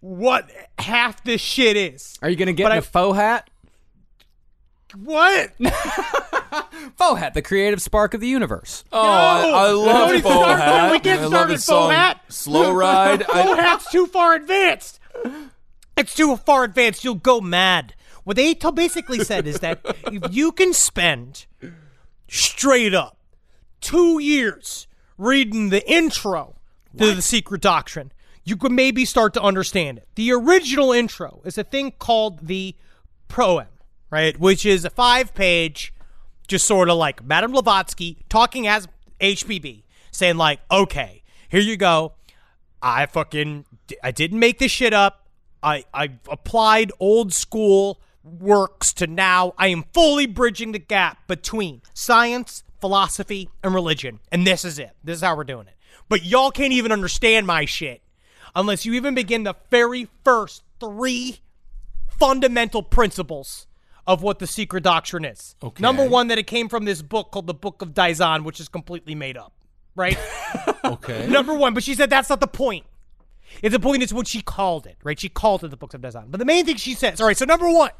what 0.00 0.50
half 0.78 1.22
this 1.24 1.40
shit 1.40 1.76
is. 1.76 2.18
Are 2.22 2.28
you 2.28 2.36
going 2.36 2.46
to 2.46 2.52
get 2.52 2.64
But 2.64 2.72
in 2.72 2.76
I- 2.76 2.78
a 2.78 2.82
Fohat? 2.82 3.42
What? 4.94 5.52
Fohat, 6.98 7.34
the 7.34 7.42
creative 7.42 7.82
spark 7.82 8.14
of 8.14 8.20
the 8.20 8.28
universe. 8.28 8.84
Oh, 8.92 9.00
I, 9.02 9.42
I 9.48 9.70
love 9.72 9.86
Nobody 9.86 10.20
Faux 10.20 10.34
started- 10.36 10.62
Hat. 10.62 10.92
We 10.92 10.98
can't 11.00 11.18
start 11.26 11.50
love 11.50 11.60
Faux 11.64 11.92
Hat. 11.92 12.20
Slow 12.28 12.72
Ride. 12.74 13.24
Faux 13.26 13.34
I, 13.34 13.60
hat's 13.60 13.90
too 13.90 14.06
far 14.06 14.34
advanced. 14.34 15.00
It's 15.96 16.14
too 16.14 16.36
far 16.36 16.64
advanced. 16.64 17.02
You'll 17.04 17.14
go 17.16 17.40
mad. 17.40 17.94
What 18.26 18.34
they 18.34 18.54
basically 18.54 19.22
said 19.22 19.46
is 19.46 19.60
that 19.60 19.78
if 20.10 20.34
you 20.34 20.50
can 20.50 20.72
spend 20.72 21.46
straight 22.26 22.92
up 22.92 23.18
two 23.80 24.18
years 24.18 24.88
reading 25.16 25.68
the 25.68 25.88
intro 25.88 26.56
to 26.98 27.14
the 27.14 27.22
Secret 27.22 27.60
Doctrine, 27.60 28.10
you 28.42 28.56
could 28.56 28.72
maybe 28.72 29.04
start 29.04 29.32
to 29.34 29.40
understand 29.40 29.98
it. 29.98 30.08
The 30.16 30.32
original 30.32 30.90
intro 30.90 31.40
is 31.44 31.56
a 31.56 31.62
thing 31.62 31.92
called 32.00 32.48
the 32.48 32.74
Proem, 33.28 33.68
right? 34.10 34.36
Which 34.40 34.66
is 34.66 34.84
a 34.84 34.90
five 34.90 35.32
page, 35.32 35.94
just 36.48 36.66
sort 36.66 36.88
of 36.88 36.96
like 36.96 37.24
Madame 37.24 37.52
Blavatsky 37.52 38.18
talking 38.28 38.66
as 38.66 38.88
HPB, 39.20 39.84
saying, 40.10 40.36
like, 40.36 40.58
okay, 40.68 41.22
here 41.48 41.60
you 41.60 41.76
go. 41.76 42.14
I 42.82 43.06
fucking 43.06 43.66
I 44.02 44.10
didn't 44.10 44.40
make 44.40 44.58
this 44.58 44.72
shit 44.72 44.92
up. 44.92 45.28
I 45.62 45.84
I 45.94 46.10
applied 46.28 46.90
old 46.98 47.32
school 47.32 48.00
works 48.26 48.92
to 48.94 49.06
now. 49.06 49.54
I 49.56 49.68
am 49.68 49.84
fully 49.92 50.26
bridging 50.26 50.72
the 50.72 50.78
gap 50.78 51.26
between 51.26 51.82
science, 51.94 52.64
philosophy, 52.80 53.48
and 53.62 53.74
religion. 53.74 54.20
And 54.30 54.46
this 54.46 54.64
is 54.64 54.78
it. 54.78 54.92
This 55.02 55.16
is 55.16 55.22
how 55.22 55.36
we're 55.36 55.44
doing 55.44 55.66
it. 55.66 55.74
But 56.08 56.24
y'all 56.24 56.50
can't 56.50 56.72
even 56.72 56.92
understand 56.92 57.46
my 57.46 57.64
shit 57.64 58.02
unless 58.54 58.84
you 58.84 58.94
even 58.94 59.14
begin 59.14 59.44
the 59.44 59.54
very 59.70 60.08
first 60.24 60.62
three 60.80 61.38
fundamental 62.18 62.82
principles 62.82 63.66
of 64.06 64.22
what 64.22 64.38
the 64.38 64.46
secret 64.46 64.84
doctrine 64.84 65.24
is. 65.24 65.56
Okay. 65.62 65.82
Number 65.82 66.08
one, 66.08 66.28
that 66.28 66.38
it 66.38 66.46
came 66.46 66.68
from 66.68 66.84
this 66.84 67.02
book 67.02 67.30
called 67.32 67.46
the 67.46 67.54
Book 67.54 67.82
of 67.82 67.92
Dzyan, 67.92 68.44
which 68.44 68.60
is 68.60 68.68
completely 68.68 69.14
made 69.14 69.36
up. 69.36 69.52
Right? 69.94 70.18
okay. 70.84 71.26
Number 71.28 71.54
one, 71.54 71.74
but 71.74 71.82
she 71.82 71.94
said 71.94 72.10
that's 72.10 72.30
not 72.30 72.40
the 72.40 72.46
point. 72.46 72.86
It's 73.62 73.72
the 73.72 73.80
point 73.80 74.02
is 74.02 74.12
what 74.12 74.26
she 74.26 74.42
called 74.42 74.86
it, 74.86 74.96
right? 75.02 75.18
She 75.18 75.28
called 75.28 75.64
it 75.64 75.68
the 75.68 75.76
Books 75.76 75.94
of 75.94 76.00
Dzyan. 76.00 76.30
But 76.30 76.38
the 76.38 76.44
main 76.44 76.64
thing 76.66 76.76
she 76.76 76.94
says, 76.94 77.20
all 77.20 77.26
right, 77.26 77.36
so 77.36 77.44
number 77.44 77.70
one, 77.70 77.90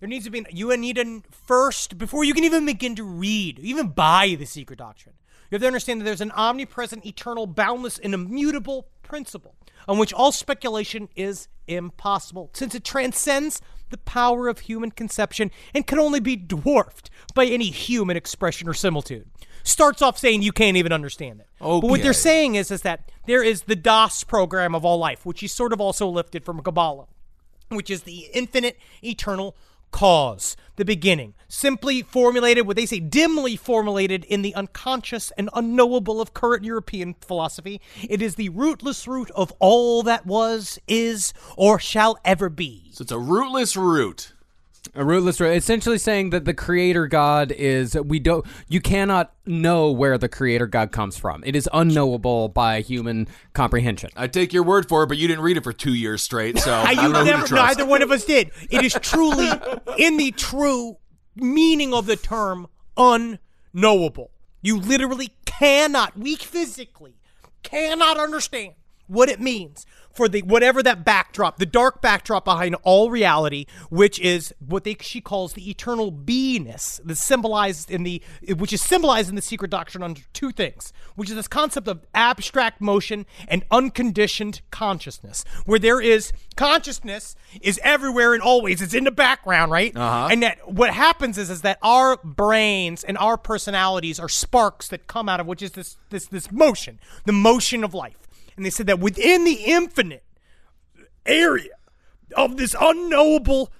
there 0.00 0.08
needs 0.08 0.24
to 0.24 0.30
be, 0.30 0.44
you 0.50 0.74
need 0.76 0.96
to 0.96 1.22
first, 1.30 1.98
before 1.98 2.24
you 2.24 2.34
can 2.34 2.44
even 2.44 2.66
begin 2.66 2.94
to 2.96 3.04
read, 3.04 3.58
even 3.58 3.88
buy 3.88 4.36
the 4.38 4.44
secret 4.44 4.78
doctrine, 4.78 5.14
you 5.50 5.56
have 5.56 5.62
to 5.62 5.66
understand 5.66 6.00
that 6.00 6.04
there's 6.04 6.20
an 6.20 6.30
omnipresent, 6.32 7.06
eternal, 7.06 7.46
boundless, 7.46 7.98
and 7.98 8.14
immutable 8.14 8.88
principle 9.02 9.54
on 9.86 9.98
which 9.98 10.12
all 10.12 10.30
speculation 10.30 11.08
is 11.16 11.48
impossible, 11.66 12.50
since 12.52 12.74
it 12.74 12.84
transcends 12.84 13.60
the 13.90 13.96
power 13.96 14.48
of 14.48 14.60
human 14.60 14.90
conception 14.90 15.50
and 15.74 15.86
can 15.86 15.98
only 15.98 16.20
be 16.20 16.36
dwarfed 16.36 17.08
by 17.34 17.46
any 17.46 17.70
human 17.70 18.16
expression 18.16 18.68
or 18.68 18.74
similitude. 18.74 19.26
Starts 19.62 20.02
off 20.02 20.18
saying 20.18 20.42
you 20.42 20.52
can't 20.52 20.76
even 20.76 20.92
understand 20.92 21.40
it. 21.40 21.46
But 21.58 21.82
what 21.82 22.02
they're 22.02 22.12
saying 22.12 22.54
is, 22.54 22.70
is 22.70 22.82
that 22.82 23.10
there 23.26 23.42
is 23.42 23.62
the 23.62 23.76
DOS 23.76 24.24
program 24.24 24.74
of 24.74 24.84
all 24.84 24.98
life, 24.98 25.24
which 25.24 25.42
is 25.42 25.52
sort 25.52 25.72
of 25.72 25.80
also 25.80 26.06
lifted 26.06 26.44
from 26.44 26.60
Kabbalah 26.62 27.06
which 27.68 27.90
is 27.90 28.02
the 28.02 28.28
infinite 28.32 28.78
eternal 29.02 29.56
cause, 29.90 30.56
the 30.76 30.84
beginning, 30.84 31.34
simply 31.48 32.02
formulated, 32.02 32.66
what 32.66 32.76
they 32.76 32.86
say, 32.86 33.00
dimly 33.00 33.56
formulated 33.56 34.24
in 34.24 34.42
the 34.42 34.54
unconscious 34.54 35.32
and 35.38 35.50
unknowable 35.54 36.20
of 36.20 36.34
current 36.34 36.64
European 36.64 37.14
philosophy. 37.20 37.80
It 38.08 38.22
is 38.22 38.36
the 38.36 38.48
rootless 38.50 39.08
root 39.08 39.30
of 39.32 39.52
all 39.58 40.02
that 40.04 40.26
was, 40.26 40.78
is, 40.86 41.32
or 41.56 41.78
shall 41.78 42.18
ever 42.24 42.48
be. 42.48 42.90
So 42.92 43.02
it's 43.02 43.12
a 43.12 43.18
rootless 43.18 43.76
root. 43.76 44.32
A 44.98 45.04
rootless, 45.04 45.40
essentially 45.40 45.96
saying 45.96 46.30
that 46.30 46.44
the 46.44 46.52
creator 46.52 47.06
God 47.06 47.52
is 47.52 47.94
we 47.94 48.18
don't 48.18 48.44
you 48.66 48.80
cannot 48.80 49.32
know 49.46 49.92
where 49.92 50.18
the 50.18 50.28
creator 50.28 50.66
God 50.66 50.90
comes 50.90 51.16
from. 51.16 51.44
It 51.46 51.54
is 51.54 51.68
unknowable 51.72 52.48
by 52.48 52.80
human 52.80 53.28
comprehension. 53.52 54.10
I 54.16 54.26
take 54.26 54.52
your 54.52 54.64
word 54.64 54.88
for 54.88 55.04
it, 55.04 55.06
but 55.06 55.16
you 55.16 55.28
didn't 55.28 55.44
read 55.44 55.56
it 55.56 55.62
for 55.62 55.72
two 55.72 55.94
years 55.94 56.20
straight, 56.20 56.58
so 56.58 56.72
I, 56.74 56.82
I, 56.82 56.94
don't 56.96 57.04
you 57.04 57.12
know 57.12 57.24
who 57.24 57.30
to 57.30 57.46
trust. 57.46 57.52
neither 57.52 57.86
one 57.86 58.02
of 58.02 58.10
us 58.10 58.24
did. 58.24 58.50
It 58.70 58.84
is 58.84 58.92
truly, 58.94 59.48
in 59.98 60.16
the 60.16 60.32
true 60.32 60.96
meaning 61.36 61.94
of 61.94 62.06
the 62.06 62.16
term, 62.16 62.66
unknowable. 62.96 64.32
You 64.62 64.80
literally 64.80 65.32
cannot, 65.44 66.18
we 66.18 66.34
physically 66.34 67.14
cannot 67.62 68.18
understand 68.18 68.74
what 69.06 69.28
it 69.28 69.40
means 69.40 69.86
for 70.12 70.28
the 70.28 70.42
whatever 70.42 70.82
that 70.82 71.04
backdrop, 71.04 71.58
the 71.58 71.66
dark 71.66 72.02
backdrop 72.02 72.44
behind 72.44 72.74
all 72.82 73.10
reality, 73.10 73.66
which 73.90 74.18
is 74.20 74.54
what 74.58 74.84
they 74.84 74.96
she 75.00 75.20
calls 75.20 75.52
the 75.52 75.70
eternal 75.70 76.10
beingness, 76.10 77.00
the 77.04 77.14
symbolized 77.14 77.90
in 77.90 78.02
the 78.02 78.22
which 78.56 78.72
is 78.72 78.82
symbolized 78.82 79.28
in 79.28 79.36
the 79.36 79.42
secret 79.42 79.70
doctrine 79.70 80.02
under 80.02 80.22
two 80.32 80.50
things, 80.50 80.92
which 81.14 81.30
is 81.30 81.36
this 81.36 81.48
concept 81.48 81.88
of 81.88 82.04
abstract 82.14 82.80
motion 82.80 83.26
and 83.46 83.64
unconditioned 83.70 84.60
consciousness, 84.70 85.44
where 85.66 85.78
there 85.78 86.00
is 86.00 86.32
consciousness 86.56 87.36
is 87.60 87.80
everywhere 87.82 88.34
and 88.34 88.42
always, 88.42 88.82
it's 88.82 88.94
in 88.94 89.04
the 89.04 89.10
background, 89.10 89.70
right? 89.70 89.96
Uh-huh. 89.96 90.28
And 90.30 90.42
that 90.42 90.72
what 90.72 90.90
happens 90.90 91.38
is 91.38 91.50
is 91.50 91.62
that 91.62 91.78
our 91.82 92.16
brains 92.24 93.04
and 93.04 93.16
our 93.18 93.36
personalities 93.36 94.18
are 94.18 94.28
sparks 94.28 94.88
that 94.88 95.06
come 95.06 95.28
out 95.28 95.40
of 95.40 95.46
which 95.46 95.62
is 95.62 95.72
this 95.72 95.96
this 96.10 96.26
this 96.26 96.50
motion, 96.50 96.98
the 97.24 97.32
motion 97.32 97.84
of 97.84 97.94
life. 97.94 98.27
And 98.58 98.66
they 98.66 98.70
said 98.70 98.88
that 98.88 98.98
within 98.98 99.44
the 99.44 99.52
infinite 99.52 100.24
area 101.24 101.70
of 102.36 102.56
this 102.56 102.74
unknowable 102.78 103.72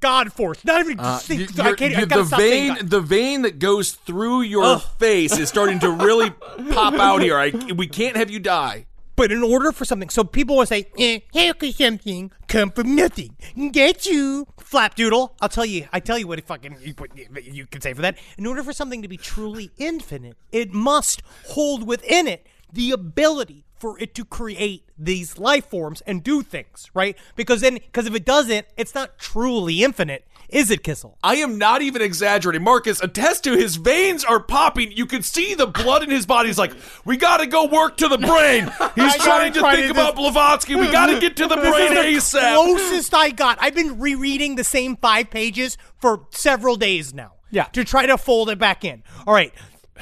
God 0.00 0.30
force, 0.30 0.62
not 0.62 0.82
even 0.82 1.00
Uh, 1.00 1.18
I 1.58 1.72
can't, 1.72 1.96
I 1.96 2.04
the 2.04 2.22
vein, 2.22 2.76
the 2.82 3.00
vein 3.00 3.42
that 3.42 3.58
goes 3.58 3.92
through 3.92 4.42
your 4.42 4.64
Ugh. 4.64 4.82
face 4.98 5.38
is 5.38 5.48
starting 5.48 5.78
to 5.80 5.90
really 5.90 6.30
pop 6.70 6.94
out 6.94 7.22
here. 7.22 7.38
I, 7.38 7.48
we 7.74 7.86
can't 7.86 8.14
have 8.16 8.30
you 8.30 8.38
die. 8.38 8.84
But 9.16 9.32
in 9.32 9.42
order 9.42 9.72
for 9.72 9.86
something, 9.86 10.10
so 10.10 10.22
people 10.22 10.58
will 10.58 10.66
say, 10.66 10.88
eh, 10.98 11.20
"How 11.32 11.54
could 11.54 11.74
something 11.74 12.30
come 12.46 12.70
from 12.70 12.94
nothing?" 12.94 13.34
Get 13.72 14.04
you, 14.04 14.46
flapdoodle. 14.60 15.30
I'll 15.40 15.48
tell 15.48 15.64
you. 15.64 15.88
I 15.90 16.00
tell 16.00 16.18
you 16.18 16.28
what. 16.28 16.44
Fucking 16.44 16.76
you, 16.82 16.92
what 16.92 17.16
you 17.44 17.66
can 17.66 17.80
say 17.80 17.94
for 17.94 18.02
that. 18.02 18.18
In 18.36 18.44
order 18.44 18.62
for 18.62 18.74
something 18.74 19.00
to 19.00 19.08
be 19.08 19.16
truly 19.16 19.70
infinite, 19.78 20.36
it 20.52 20.74
must 20.74 21.22
hold 21.46 21.86
within 21.86 22.28
it 22.28 22.46
the 22.70 22.90
ability 22.90 23.65
for 23.78 23.98
it 23.98 24.14
to 24.14 24.24
create 24.24 24.84
these 24.98 25.38
life 25.38 25.68
forms 25.68 26.00
and 26.06 26.22
do 26.22 26.42
things, 26.42 26.90
right? 26.94 27.16
Because 27.34 27.60
then, 27.60 27.74
because 27.74 28.06
if 28.06 28.14
it 28.14 28.24
doesn't, 28.24 28.66
it's 28.76 28.94
not 28.94 29.18
truly 29.18 29.82
infinite, 29.82 30.26
is 30.48 30.70
it, 30.70 30.84
Kissel? 30.84 31.18
I 31.24 31.36
am 31.36 31.58
not 31.58 31.82
even 31.82 32.00
exaggerating. 32.02 32.62
Marcus, 32.62 33.02
attest 33.02 33.42
to 33.44 33.56
his 33.56 33.76
veins 33.76 34.24
are 34.24 34.38
popping. 34.40 34.92
You 34.92 35.04
can 35.04 35.22
see 35.22 35.54
the 35.54 35.66
blood 35.66 36.04
in 36.04 36.10
his 36.10 36.24
body. 36.24 36.48
He's 36.48 36.58
like, 36.58 36.72
we 37.04 37.16
got 37.16 37.38
to 37.38 37.46
go 37.46 37.66
work 37.66 37.96
to 37.96 38.08
the 38.08 38.16
brain. 38.18 38.62
He's 38.94 39.16
trying 39.16 39.52
to 39.52 39.60
gotta 39.60 39.76
think 39.76 39.86
to- 39.86 40.00
about 40.00 40.14
Blavatsky. 40.14 40.76
We 40.76 40.90
got 40.92 41.06
to 41.06 41.18
get 41.18 41.36
to 41.38 41.48
the 41.48 41.56
brain 41.56 41.94
This 41.94 42.26
is 42.26 42.30
the 42.32 42.38
ASAP. 42.38 42.54
closest 42.54 43.14
I 43.14 43.30
got. 43.30 43.58
I've 43.60 43.74
been 43.74 43.98
rereading 43.98 44.54
the 44.54 44.64
same 44.64 44.96
five 44.96 45.30
pages 45.30 45.76
for 45.98 46.26
several 46.30 46.76
days 46.76 47.12
now. 47.12 47.32
Yeah. 47.50 47.64
To 47.64 47.84
try 47.84 48.06
to 48.06 48.16
fold 48.16 48.48
it 48.50 48.58
back 48.58 48.84
in. 48.84 49.02
All 49.26 49.34
right. 49.34 49.52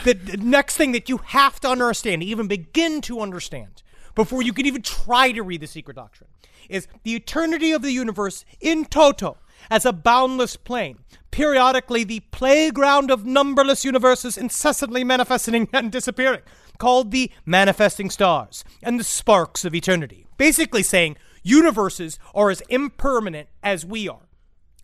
The, 0.02 0.14
the 0.14 0.36
next 0.36 0.76
thing 0.76 0.92
that 0.92 1.08
you 1.08 1.18
have 1.18 1.60
to 1.60 1.68
understand, 1.68 2.22
even 2.22 2.48
begin 2.48 3.00
to 3.02 3.20
understand, 3.20 3.82
before 4.14 4.42
you 4.42 4.52
can 4.52 4.66
even 4.66 4.82
try 4.82 5.32
to 5.32 5.42
read 5.42 5.60
the 5.60 5.66
secret 5.66 5.96
doctrine, 5.96 6.28
is 6.68 6.88
the 7.02 7.14
eternity 7.14 7.72
of 7.72 7.82
the 7.82 7.92
universe 7.92 8.44
in 8.60 8.84
toto 8.84 9.36
as 9.70 9.84
a 9.84 9.92
boundless 9.92 10.56
plane, 10.56 10.98
periodically 11.30 12.04
the 12.04 12.20
playground 12.30 13.10
of 13.10 13.24
numberless 13.24 13.84
universes 13.84 14.36
incessantly 14.36 15.04
manifesting 15.04 15.68
and 15.72 15.92
disappearing, 15.92 16.42
called 16.78 17.10
the 17.10 17.30
manifesting 17.46 18.10
stars 18.10 18.64
and 18.82 18.98
the 18.98 19.04
sparks 19.04 19.64
of 19.64 19.74
eternity. 19.74 20.26
Basically 20.36 20.82
saying 20.82 21.16
universes 21.42 22.18
are 22.34 22.50
as 22.50 22.62
impermanent 22.62 23.48
as 23.62 23.86
we 23.86 24.08
are. 24.08 24.28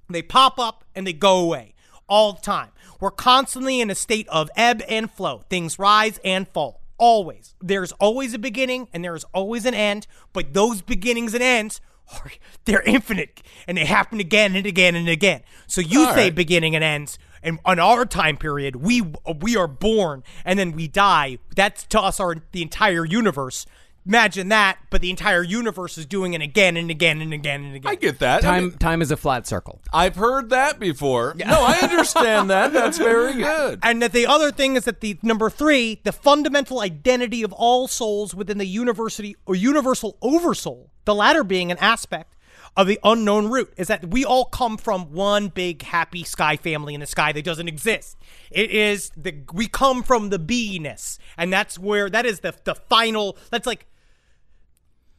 They 0.09 0.23
pop 0.23 0.59
up 0.59 0.85
and 0.95 1.07
they 1.07 1.13
go 1.13 1.39
away 1.39 1.75
all 2.11 2.35
the 2.35 2.43
time. 2.43 2.71
We're 3.01 3.11
constantly 3.11 3.81
in 3.81 3.89
a 3.89 3.95
state 3.95 4.29
of 4.29 4.51
ebb 4.57 4.83
and 4.89 5.11
flow. 5.11 5.45
Things 5.49 5.79
rise 5.79 6.19
and 6.23 6.47
fall. 6.49 6.83
Always. 6.99 7.55
There's 7.63 7.93
always 7.93 8.35
a 8.35 8.39
beginning 8.39 8.89
and 8.93 9.03
there 9.03 9.15
is 9.15 9.25
always 9.33 9.65
an 9.65 9.73
end, 9.73 10.07
but 10.35 10.53
those 10.53 10.83
beginnings 10.83 11.33
and 11.33 11.43
ends 11.43 11.81
are 12.13 12.31
they're 12.67 12.83
infinite 12.83 13.43
and 13.67 13.79
they 13.79 13.87
happen 13.87 14.21
again 14.21 14.55
and 14.55 14.67
again 14.67 14.95
and 14.95 15.09
again. 15.09 15.41
So 15.67 15.81
you 15.81 16.01
All 16.01 16.13
say 16.15 16.25
right. 16.25 16.35
beginning 16.35 16.75
and 16.75 16.85
ends 16.85 17.19
and 17.43 17.59
on 17.65 17.79
our 17.79 18.05
time 18.05 18.37
period, 18.37 18.77
we 18.77 19.03
we 19.41 19.57
are 19.57 19.69
born 19.69 20.23
and 20.45 20.59
then 20.59 20.73
we 20.73 20.89
die. 20.89 21.39
That's 21.57 21.85
to 21.87 22.01
us 22.01 22.21
our 22.21 22.37
the 22.53 22.63
entire 22.63 23.05
universe. 23.05 23.67
Imagine 24.07 24.49
that, 24.49 24.79
but 24.89 25.03
the 25.03 25.11
entire 25.11 25.43
universe 25.43 25.99
is 25.99 26.07
doing 26.07 26.33
it 26.33 26.41
again 26.41 26.77
and 26.77 26.91
again 26.91 27.21
and 27.21 27.33
again 27.35 27.65
and 27.65 27.77
again. 27.77 27.91
I 27.91 27.95
get 27.97 28.19
that. 28.21 28.39
I 28.45 28.47
Time 28.47 28.65
mean, 28.65 28.79
time 28.79 29.03
is 29.03 29.11
a 29.11 29.17
flat 29.17 29.47
circle. 29.47 29.81
I've 29.93 30.17
heard 30.17 30.51
that 30.51 30.81
before. 30.81 31.35
No, 31.37 31.65
I 31.65 31.79
understand 31.83 32.49
that. 32.51 32.73
That's 32.73 32.99
very 32.99 33.35
good. 33.35 33.81
And 33.91 34.03
that 34.03 34.13
the 34.13 34.27
other 34.27 34.51
thing 34.53 34.77
is 34.77 34.85
that 34.85 35.01
the 35.01 35.19
number 35.23 35.51
three, 35.51 36.01
the 36.05 36.13
fundamental 36.13 36.81
identity 36.81 37.43
of 37.43 37.53
all 37.53 37.89
souls 37.89 38.35
within 38.35 38.59
the 38.59 38.67
university 38.67 39.37
or 39.47 39.55
universal 39.55 40.17
oversoul, 40.23 40.91
the 41.05 41.15
latter 41.15 41.45
being 41.45 41.71
an 41.71 41.79
aspect 41.79 42.35
of 42.81 42.87
the 42.87 42.99
unknown 43.05 43.49
root, 43.51 43.73
is 43.77 43.89
that 43.89 44.09
we 44.11 44.25
all 44.25 44.45
come 44.47 44.77
from 44.77 45.13
one 45.13 45.49
big 45.49 45.83
happy 45.83 46.25
sky 46.25 46.57
family 46.57 46.95
in 46.95 47.01
the 47.01 47.07
sky 47.07 47.33
that 47.33 47.45
doesn't 47.45 47.69
exist. 47.69 48.17
It 48.51 48.71
is 48.71 49.11
the 49.17 49.35
we 49.53 49.67
come 49.69 50.03
from 50.03 50.31
the 50.31 50.39
beingness, 50.39 51.19
and 51.37 51.53
that's 51.53 51.79
where 51.79 52.09
that 52.11 52.27
is 52.27 52.41
the 52.41 52.55
the 52.65 52.75
final. 52.75 53.37
That's 53.51 53.67
like 53.67 53.87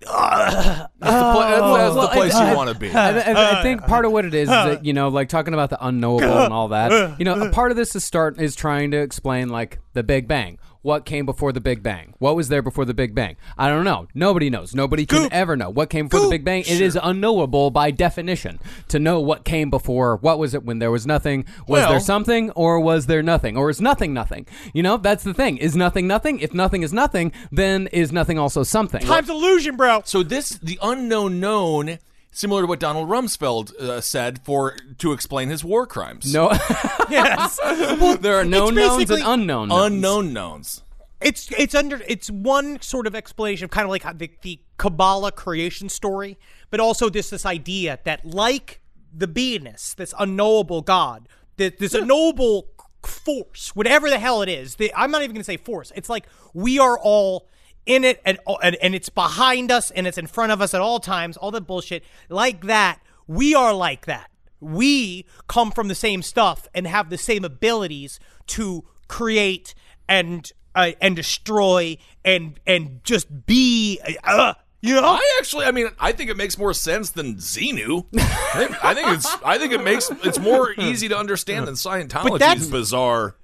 That's 0.01 0.09
the, 0.09 0.89
pla- 0.99 1.49
that's, 1.49 1.61
oh. 1.61 1.77
that's 1.77 1.95
well, 1.95 2.01
the 2.01 2.07
place 2.09 2.33
I- 2.33 2.49
you 2.51 2.57
want 2.57 2.69
to 2.71 2.75
be. 2.79 2.91
I, 2.91 3.19
I- 3.19 3.59
I 3.59 3.63
think 3.63 3.85
part 3.85 4.05
of 4.05 4.11
what 4.11 4.25
it 4.25 4.33
is 4.33 4.43
is 4.43 4.47
that 4.49 4.83
you 4.85 4.93
know, 4.93 5.09
like 5.09 5.29
talking 5.29 5.53
about 5.53 5.69
the 5.69 5.85
unknowable 5.85 6.39
and 6.39 6.53
all 6.53 6.69
that. 6.69 7.19
You 7.19 7.25
know, 7.25 7.39
a 7.41 7.51
part 7.51 7.71
of 7.71 7.77
this 7.77 7.95
is 7.95 8.03
start 8.03 8.39
is 8.39 8.55
trying 8.55 8.91
to 8.91 8.97
explain 8.97 9.49
like 9.49 9.79
the 9.93 10.03
Big 10.03 10.27
Bang. 10.27 10.57
What 10.83 11.05
came 11.05 11.27
before 11.27 11.51
the 11.51 11.61
Big 11.61 11.83
Bang? 11.83 12.15
What 12.17 12.35
was 12.35 12.49
there 12.49 12.63
before 12.63 12.85
the 12.85 12.93
Big 12.95 13.13
Bang? 13.13 13.35
I 13.55 13.69
don't 13.69 13.83
know. 13.83 14.07
Nobody 14.15 14.49
knows. 14.49 14.73
Nobody 14.73 15.05
can 15.05 15.23
Goop. 15.23 15.33
ever 15.33 15.55
know 15.55 15.69
what 15.69 15.91
came 15.91 16.07
before 16.07 16.25
the 16.25 16.31
Big 16.31 16.43
Bang. 16.43 16.61
It 16.61 16.81
is 16.81 16.97
unknowable 17.01 17.69
by 17.69 17.91
definition 17.91 18.59
to 18.87 18.97
know 18.97 19.19
what 19.19 19.45
came 19.45 19.69
before. 19.69 20.15
What 20.17 20.39
was 20.39 20.55
it 20.55 20.63
when 20.65 20.79
there 20.79 20.89
was 20.89 21.05
nothing? 21.05 21.45
Was 21.67 21.81
Well- 21.81 21.91
there 21.91 21.99
something 21.99 22.49
or 22.51 22.79
was 22.79 23.05
there 23.05 23.21
nothing? 23.21 23.57
Or 23.57 23.69
is 23.69 23.79
nothing 23.79 24.11
nothing? 24.13 24.47
You 24.73 24.81
know, 24.81 24.97
that's 24.97 25.23
the 25.23 25.35
thing. 25.35 25.57
Is 25.57 25.75
nothing 25.75 26.07
nothing? 26.07 26.39
If 26.39 26.51
nothing 26.53 26.81
is 26.81 26.91
nothing, 26.91 27.31
then 27.51 27.85
is 27.93 28.11
nothing 28.11 28.39
also 28.39 28.63
something? 28.63 29.01
time's 29.01 29.29
illusion, 29.29 29.75
bro. 29.75 30.01
So 30.05 30.23
this, 30.23 30.49
the 30.63 30.79
unknown 30.81 31.39
known, 31.39 31.99
similar 32.31 32.61
to 32.61 32.67
what 32.67 32.79
Donald 32.79 33.09
Rumsfeld 33.09 33.75
uh, 33.75 34.01
said 34.01 34.43
for 34.43 34.75
to 34.97 35.11
explain 35.11 35.49
his 35.49 35.63
war 35.63 35.85
crimes. 35.85 36.33
No, 36.33 36.51
Yes. 37.09 37.59
well, 37.63 38.17
there 38.17 38.35
are 38.35 38.45
known 38.45 38.75
knowns 38.75 38.91
and 38.91 39.07
basically 39.07 39.21
unknown 39.23 39.69
knowns. 39.69 39.85
unknown 39.85 40.33
knowns. 40.33 40.83
It's 41.21 41.51
it's 41.51 41.75
under 41.75 42.01
it's 42.07 42.31
one 42.31 42.81
sort 42.81 43.05
of 43.05 43.13
explanation, 43.15 43.65
of 43.65 43.71
kind 43.71 43.85
of 43.85 43.91
like 43.91 44.17
the, 44.17 44.31
the 44.41 44.59
Kabbalah 44.77 45.31
creation 45.31 45.87
story, 45.87 46.39
but 46.71 46.79
also 46.79 47.09
this 47.09 47.29
this 47.29 47.45
idea 47.45 47.99
that 48.05 48.25
like 48.25 48.81
the 49.13 49.27
beingness, 49.27 49.93
this 49.95 50.13
unknowable 50.17 50.81
God, 50.81 51.27
this, 51.57 51.73
this 51.77 51.93
unknowable 51.93 52.69
force, 53.03 53.75
whatever 53.75 54.09
the 54.09 54.17
hell 54.17 54.41
it 54.41 54.49
is. 54.49 54.75
The, 54.75 54.91
I'm 54.95 55.11
not 55.11 55.21
even 55.21 55.35
going 55.35 55.41
to 55.41 55.45
say 55.45 55.57
force. 55.57 55.91
It's 55.95 56.09
like 56.09 56.27
we 56.53 56.79
are 56.79 56.97
all 56.97 57.47
in 57.85 58.03
it, 58.03 58.21
and, 58.25 58.39
and 58.61 58.75
and 58.75 58.95
it's 58.95 59.09
behind 59.09 59.71
us, 59.71 59.91
and 59.91 60.05
it's 60.07 60.17
in 60.17 60.27
front 60.27 60.51
of 60.51 60.61
us 60.61 60.73
at 60.73 60.81
all 60.81 60.99
times. 60.99 61.37
All 61.37 61.51
that 61.51 61.61
bullshit, 61.67 62.03
like 62.29 62.65
that. 62.65 62.99
We 63.27 63.55
are 63.55 63.73
like 63.73 64.05
that. 64.05 64.29
We 64.59 65.25
come 65.47 65.71
from 65.71 65.87
the 65.87 65.95
same 65.95 66.21
stuff 66.21 66.67
and 66.73 66.85
have 66.85 67.09
the 67.09 67.17
same 67.17 67.43
abilities 67.43 68.19
to 68.47 68.83
create 69.07 69.73
and 70.07 70.51
uh, 70.75 70.91
and 71.01 71.15
destroy 71.15 71.97
and 72.23 72.59
and 72.67 73.01
just 73.03 73.45
be 73.45 73.99
uh, 74.23 74.53
You 74.81 74.95
know? 74.95 75.07
I 75.07 75.37
actually, 75.39 75.65
I 75.65 75.71
mean, 75.71 75.89
I 75.99 76.11
think 76.11 76.29
it 76.31 76.37
makes 76.37 76.57
more 76.57 76.73
sense 76.73 77.11
than 77.11 77.35
Xenu. 77.35 78.05
I 78.17 78.65
think, 78.65 78.83
I 78.85 78.93
think 78.95 79.07
it's, 79.09 79.37
I 79.45 79.57
think 79.59 79.73
it 79.73 79.83
makes 79.83 80.09
it's 80.23 80.39
more 80.39 80.73
easy 80.73 81.07
to 81.09 81.17
understand 81.17 81.67
than 81.67 81.75
Scientology. 81.75 82.39
that's- 82.39 82.61
is 82.61 82.69
bizarre. 82.69 83.35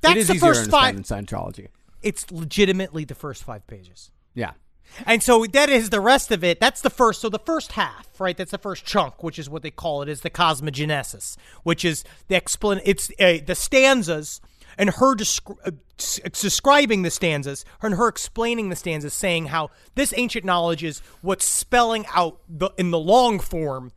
That's 0.00 0.16
it 0.16 0.18
is 0.20 0.26
the 0.28 0.34
easier 0.34 0.52
to 0.52 0.58
first 0.58 0.70
five. 0.70 0.94
understand 0.94 1.28
than 1.28 1.38
Scientology. 1.38 1.68
It's 2.02 2.30
legitimately 2.30 3.04
the 3.04 3.14
first 3.14 3.44
five 3.44 3.66
pages. 3.66 4.10
Yeah. 4.34 4.52
And 5.06 5.22
so 5.22 5.46
that 5.46 5.68
is 5.68 5.90
the 5.90 6.00
rest 6.00 6.30
of 6.32 6.42
it. 6.42 6.58
That's 6.60 6.80
the 6.80 6.90
first. 6.90 7.20
So 7.20 7.28
the 7.28 7.38
first 7.38 7.72
half, 7.72 8.08
right? 8.20 8.36
That's 8.36 8.50
the 8.50 8.58
first 8.58 8.84
chunk, 8.84 9.22
which 9.22 9.38
is 9.38 9.48
what 9.48 9.62
they 9.62 9.70
call 9.70 10.02
it, 10.02 10.08
is 10.08 10.22
the 10.22 10.30
cosmogenesis, 10.30 11.36
which 11.62 11.84
is 11.84 12.04
the 12.28 12.40
explan. 12.40 12.80
It's 12.84 13.10
uh, 13.20 13.38
the 13.44 13.54
stanzas 13.54 14.40
and 14.76 14.90
her 14.90 15.14
descri- 15.14 15.56
uh, 15.64 15.72
s- 15.98 16.20
describing 16.32 17.02
the 17.02 17.10
stanzas 17.10 17.64
and 17.82 17.94
her 17.94 18.08
explaining 18.08 18.68
the 18.68 18.76
stanzas, 18.76 19.14
saying 19.14 19.46
how 19.46 19.70
this 19.94 20.12
ancient 20.16 20.44
knowledge 20.44 20.82
is 20.82 21.02
what's 21.22 21.46
spelling 21.46 22.04
out 22.12 22.40
the 22.48 22.70
in 22.76 22.90
the 22.90 22.98
long 22.98 23.38
form 23.38 23.92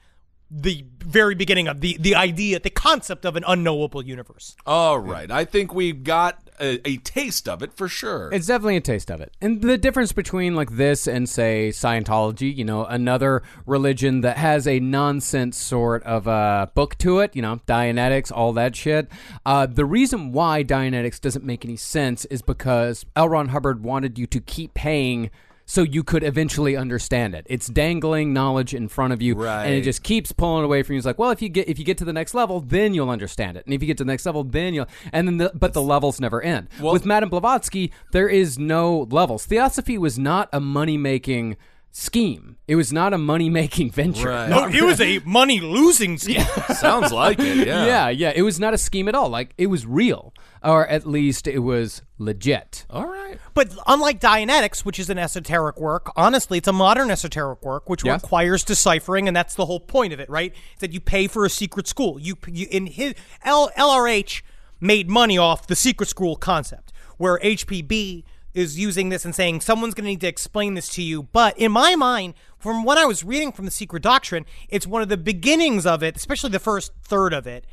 the 0.52 0.86
very 1.00 1.34
beginning 1.34 1.68
of 1.68 1.82
the 1.82 1.98
the 2.00 2.14
idea, 2.14 2.60
the 2.60 2.70
concept 2.70 3.26
of 3.26 3.36
an 3.36 3.44
unknowable 3.48 4.06
universe. 4.06 4.56
All 4.68 5.00
right, 5.00 5.32
I 5.32 5.46
think 5.46 5.74
we've 5.74 6.04
got 6.04 6.43
a, 6.60 6.88
a 6.88 6.98
taste 6.98 7.48
of 7.48 7.62
it 7.62 7.74
for 7.74 7.88
sure. 7.88 8.30
It's 8.32 8.48
definitely 8.48 8.78
a 8.78 8.82
taste 8.82 9.10
of 9.10 9.22
it. 9.22 9.34
And 9.42 9.62
the 9.62 9.78
difference 9.78 10.12
between 10.12 10.56
like 10.56 10.72
this 10.72 11.08
and 11.08 11.28
say 11.28 11.70
Scientology, 11.70 12.56
you 12.56 12.66
know, 12.66 12.86
another 12.86 13.44
religion 13.66 14.22
that 14.22 14.38
has 14.38 14.68
a 14.68 14.80
nonsense 14.80 15.58
sort 15.58 16.04
of 16.04 16.28
uh, 16.28 16.68
book 16.74 16.98
to 17.00 17.20
it, 17.20 17.36
you 17.36 17.42
know, 17.42 17.60
Dianetics, 17.68 18.32
all 18.32 18.54
that 18.54 18.76
shit. 18.76 19.08
Uh, 19.46 19.66
the 19.66 19.86
reason 19.86 20.32
why 20.32 20.64
Dianetics 20.64 21.20
doesn't 21.20 21.46
make 21.46 21.66
any 21.66 21.78
sense 21.78 22.26
is 22.26 22.42
because 22.42 23.06
L. 23.16 23.30
Ron 23.30 23.50
Hubbard 23.50 23.84
wanted 23.84 24.18
you 24.18 24.28
to 24.28 24.40
keep 24.40 24.74
paying 24.74 25.30
so 25.66 25.84
you 25.84 26.04
could 26.04 26.24
eventually 26.24 26.76
understand 26.76 27.36
it. 27.36 27.46
It's 27.50 27.68
dangling 27.68 28.34
knowledge 28.34 28.74
in 28.74 28.88
front 28.88 29.14
of 29.14 29.22
you, 29.22 29.36
right. 29.36 29.66
and 29.66 29.74
it 29.74 29.82
just 29.82 30.04
keeps 30.04 30.32
pulling 30.32 30.64
away 30.64 30.84
from 30.84 30.94
you. 30.94 30.98
It's 30.98 31.06
like, 31.06 31.20
well, 31.20 31.32
if 31.32 31.42
you 31.42 31.50
get 31.50 31.68
if 31.68 31.80
you 31.80 31.86
get 31.86 31.98
to 32.00 32.06
the 32.06 32.14
next 32.14 32.34
level, 32.34 32.60
then 32.60 32.94
you'll 32.94 33.10
understand 33.10 33.58
it, 33.58 33.66
and 33.66 33.74
if 33.74 33.82
you 33.82 33.88
get 33.88 33.98
to 33.98 34.04
the 34.04 34.12
next 34.12 34.26
level, 34.26 34.44
then 34.44 34.74
you'll. 34.74 34.88
And 35.12 35.28
then, 35.28 35.38
the, 35.38 35.52
but 35.54 35.74
the 35.74 35.82
levels 35.82 36.20
never 36.20 36.42
end. 36.42 36.70
With 36.80 37.06
Madame 37.06 37.30
Blavatsky, 37.30 37.92
there 38.12 38.30
is 38.30 38.58
no 38.60 39.08
levels. 39.10 39.46
Theosophy 39.46 39.98
was 39.98 40.20
not 40.20 40.50
a 40.52 40.60
money 40.60 40.98
making 40.98 41.58
scheme. 41.94 42.58
It 42.68 42.76
was 42.76 42.92
not 42.92 43.14
a 43.14 43.18
money 43.18 43.50
making 43.50 43.92
venture. 44.02 44.30
Right. 44.30 44.50
No, 44.50 44.66
it 44.68 44.82
was 44.82 45.00
a 45.00 45.20
money 45.20 45.62
losing 45.62 46.18
scheme. 46.18 46.42
Sounds 46.76 47.14
like 47.14 47.40
it. 47.40 47.68
Yeah. 47.68 47.84
Yeah, 47.94 48.10
yeah. 48.10 48.34
It 48.36 48.42
was 48.42 48.60
not 48.60 48.74
a 48.74 48.78
scheme 48.78 49.08
at 49.08 49.16
all. 49.16 49.30
Like 49.30 49.54
it 49.58 49.68
was 49.68 49.86
real, 49.86 50.34
or 50.64 50.88
at 50.88 51.06
least 51.06 51.48
it 51.48 51.60
was 51.60 52.02
legit. 52.18 52.86
All 52.90 53.08
right. 53.08 53.38
But 53.54 53.76
unlike 53.88 54.20
Dianetics, 54.20 54.86
which 54.86 55.00
is 55.00 55.10
an 55.10 55.18
esoteric 55.18 55.80
work, 55.80 56.12
honestly, 56.16 56.58
it's 56.60 56.68
a 56.68 56.74
modern 56.74 57.12
esoteric 57.12 57.64
work 57.64 57.90
which 57.90 58.04
Yeah. 58.06 58.14
requires 58.14 58.64
deciphering, 58.64 59.28
and 59.28 59.36
that's 59.36 59.56
the 59.56 59.66
whole 59.66 59.80
point 59.80 60.14
of 60.14 60.20
it, 60.20 60.30
right? 60.30 60.52
Is 60.54 60.80
that 60.80 60.94
you 60.94 61.00
pay 61.00 61.28
for 61.28 61.46
a 61.46 61.50
secret 61.50 61.88
school. 61.88 62.20
You, 62.20 62.36
you 62.48 62.68
in 62.72 62.88
his 62.88 63.14
L, 63.44 63.72
LRH 63.78 64.42
made 64.80 65.10
money 65.10 65.38
off 65.38 65.68
the 65.68 65.76
secret 65.76 66.10
school 66.10 66.36
concept, 66.36 66.92
where 67.18 67.40
HPB 67.40 68.24
is 68.54 68.78
using 68.78 69.10
this 69.10 69.26
and 69.26 69.34
saying 69.34 69.62
someone's 69.62 69.96
going 69.96 70.04
to 70.04 70.10
need 70.12 70.22
to 70.22 70.28
explain 70.28 70.76
this 70.76 70.88
to 70.90 71.02
you. 71.02 71.24
But 71.24 71.58
in 71.58 71.72
my 71.72 71.96
mind, 71.96 72.36
from 72.60 72.84
what 72.84 72.98
I 73.00 73.06
was 73.06 73.24
reading 73.24 73.52
from 73.52 73.66
the 73.66 73.72
Secret 73.72 74.04
Doctrine, 74.04 74.46
it's 74.70 74.86
one 74.86 75.02
of 75.02 75.10
the 75.10 75.18
beginnings 75.18 75.86
of 75.88 76.04
it, 76.04 76.16
especially 76.16 76.52
the 76.52 76.60
first 76.60 76.92
third 77.04 77.34
of 77.34 77.48
it 77.48 77.66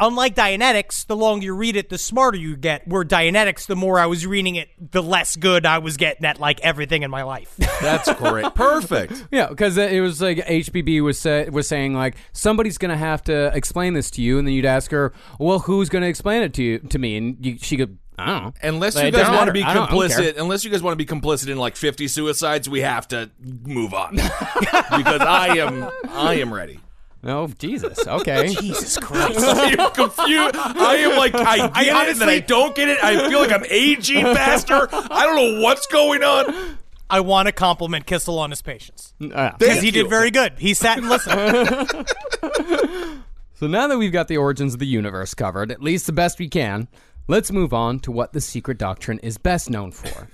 unlike 0.00 0.34
Dianetics, 0.34 1.06
the 1.06 1.14
longer 1.16 1.44
you 1.44 1.54
read 1.54 1.76
it, 1.76 1.88
the 1.90 1.98
smarter 1.98 2.36
you 2.38 2.56
get. 2.56 2.88
Where 2.88 3.04
Dianetics, 3.04 3.66
the 3.66 3.76
more 3.76 3.98
I 3.98 4.06
was 4.06 4.26
reading 4.26 4.56
it, 4.56 4.68
the 4.92 5.02
less 5.02 5.36
good 5.36 5.66
I 5.66 5.78
was 5.78 5.96
getting 5.96 6.24
at 6.24 6.40
like 6.40 6.60
everything 6.60 7.02
in 7.02 7.10
my 7.10 7.22
life. 7.22 7.54
That's 7.80 8.12
great. 8.14 8.54
Perfect. 8.54 9.26
Yeah, 9.30 9.48
because 9.48 9.76
it 9.76 10.00
was 10.00 10.20
like 10.20 10.38
HPB 10.38 11.02
was 11.02 11.18
sa- 11.20 11.44
was 11.50 11.68
saying 11.68 11.94
like 11.94 12.16
somebody's 12.32 12.78
gonna 12.78 12.96
have 12.96 13.22
to 13.24 13.54
explain 13.54 13.94
this 13.94 14.10
to 14.12 14.22
you, 14.22 14.38
and 14.38 14.46
then 14.48 14.54
you'd 14.54 14.64
ask 14.64 14.90
her, 14.90 15.12
well, 15.38 15.60
who's 15.60 15.88
gonna 15.88 16.06
explain 16.06 16.42
it 16.42 16.54
to 16.54 16.62
you 16.62 16.78
to 16.78 16.98
me? 16.98 17.16
And 17.16 17.44
you, 17.44 17.58
she 17.58 17.76
could, 17.76 17.98
I 18.18 18.26
don't 18.26 18.42
know. 18.44 18.52
Unless 18.62 18.96
Like, 18.96 19.06
you 19.06 19.10
guys 19.12 19.28
want 19.28 19.32
to 19.32 19.40
matter. 19.40 19.52
be 19.52 19.62
I 19.62 19.74
don't- 19.74 19.88
I 19.88 19.90
don't 19.90 19.98
complicit, 20.10 20.38
unless 20.38 20.64
you 20.64 20.70
guys 20.70 20.82
want 20.82 20.98
to 20.98 21.04
be 21.04 21.06
complicit 21.06 21.48
in 21.48 21.58
like 21.58 21.76
50 21.76 22.08
suicides, 22.08 22.68
we 22.68 22.80
have 22.80 23.06
to 23.08 23.30
move 23.64 23.94
on 23.94 24.14
because 24.16 25.20
I 25.22 25.56
am 25.58 25.88
I 26.10 26.34
am 26.34 26.52
ready. 26.52 26.80
Oh 27.22 27.48
Jesus! 27.58 28.06
Okay. 28.06 28.48
Jesus 28.60 28.96
Christ. 28.98 29.38
I 29.44 29.74
am 29.78 29.90
confused. 29.92 30.56
I 30.56 30.96
am 30.96 31.18
like 31.18 31.34
I 31.34 31.56
get 31.56 31.76
I 31.76 31.82
it, 32.06 32.10
and 32.12 32.20
then 32.20 32.28
I 32.28 32.32
honestly- 32.34 32.40
don't 32.46 32.74
get 32.74 32.88
it. 32.88 33.02
I 33.04 33.28
feel 33.28 33.40
like 33.40 33.52
I'm 33.52 33.64
aging 33.68 34.24
faster. 34.24 34.88
I 34.90 35.26
don't 35.26 35.36
know 35.36 35.60
what's 35.62 35.86
going 35.88 36.22
on. 36.22 36.76
I 37.10 37.20
want 37.20 37.46
to 37.46 37.52
compliment 37.52 38.06
Kissel 38.06 38.38
on 38.38 38.50
his 38.50 38.62
patience 38.62 39.12
Uh, 39.20 39.50
because 39.58 39.80
he 39.80 39.86
you. 39.86 39.92
did 39.92 40.08
very 40.08 40.30
good. 40.30 40.52
He 40.58 40.74
sat 40.74 40.98
and 40.98 41.08
listened. 41.08 42.06
so 43.54 43.66
now 43.66 43.88
that 43.88 43.98
we've 43.98 44.12
got 44.12 44.28
the 44.28 44.36
origins 44.36 44.74
of 44.74 44.78
the 44.80 44.86
universe 44.86 45.34
covered, 45.34 45.70
at 45.72 45.82
least 45.82 46.06
the 46.06 46.12
best 46.12 46.38
we 46.38 46.48
can, 46.48 46.86
let's 47.28 47.50
move 47.50 47.72
on 47.74 47.98
to 48.00 48.12
what 48.12 48.32
the 48.32 48.40
secret 48.40 48.78
doctrine 48.78 49.18
is 49.18 49.38
best 49.38 49.68
known 49.70 49.90
for: 49.92 50.28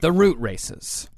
the 0.00 0.12
root 0.12 0.38
races. 0.38 1.08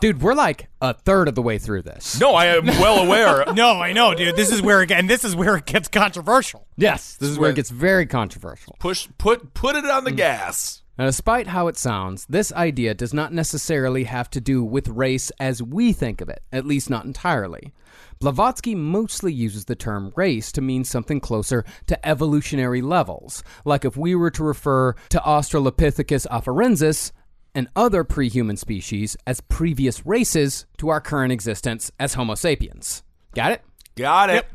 Dude, 0.00 0.22
we're 0.22 0.34
like 0.34 0.68
a 0.80 0.94
third 0.94 1.28
of 1.28 1.34
the 1.34 1.42
way 1.42 1.58
through 1.58 1.82
this. 1.82 2.18
No, 2.20 2.34
I 2.34 2.46
am 2.46 2.66
well 2.66 2.98
aware. 2.98 3.44
no, 3.54 3.80
I 3.80 3.92
know, 3.92 4.14
dude. 4.14 4.36
This 4.36 4.50
is 4.50 4.62
where 4.62 4.82
it, 4.82 4.90
and 4.90 5.08
this 5.08 5.24
is 5.24 5.36
where 5.36 5.56
it 5.56 5.66
gets 5.66 5.88
controversial. 5.88 6.66
Yes, 6.76 7.16
this 7.16 7.28
is 7.28 7.38
where 7.38 7.50
it 7.50 7.56
gets 7.56 7.70
very 7.70 8.06
controversial. 8.06 8.76
Push 8.80 9.08
put 9.18 9.54
put 9.54 9.76
it 9.76 9.84
on 9.84 10.04
the 10.04 10.12
mm. 10.12 10.16
gas. 10.16 10.82
Now, 10.98 11.06
despite 11.06 11.46
how 11.46 11.68
it 11.68 11.78
sounds, 11.78 12.26
this 12.28 12.52
idea 12.52 12.92
does 12.92 13.14
not 13.14 13.32
necessarily 13.32 14.04
have 14.04 14.28
to 14.30 14.40
do 14.40 14.62
with 14.62 14.86
race 14.88 15.30
as 15.40 15.62
we 15.62 15.94
think 15.94 16.20
of 16.20 16.28
it, 16.28 16.42
at 16.52 16.66
least 16.66 16.90
not 16.90 17.06
entirely. 17.06 17.72
Blavatsky 18.18 18.74
mostly 18.74 19.32
uses 19.32 19.64
the 19.64 19.74
term 19.74 20.12
race 20.14 20.52
to 20.52 20.60
mean 20.60 20.84
something 20.84 21.18
closer 21.18 21.64
to 21.86 22.06
evolutionary 22.06 22.82
levels, 22.82 23.42
like 23.64 23.86
if 23.86 23.96
we 23.96 24.14
were 24.14 24.30
to 24.32 24.44
refer 24.44 24.92
to 25.08 25.18
Australopithecus 25.20 26.26
afarensis 26.26 27.12
and 27.54 27.68
other 27.74 28.04
pre-human 28.04 28.56
species 28.56 29.16
as 29.26 29.40
previous 29.40 30.06
races 30.06 30.66
to 30.78 30.88
our 30.88 31.00
current 31.00 31.32
existence 31.32 31.90
as 31.98 32.14
Homo 32.14 32.34
sapiens. 32.34 33.02
Got 33.34 33.52
it? 33.52 33.62
Got 33.96 34.30
it. 34.30 34.46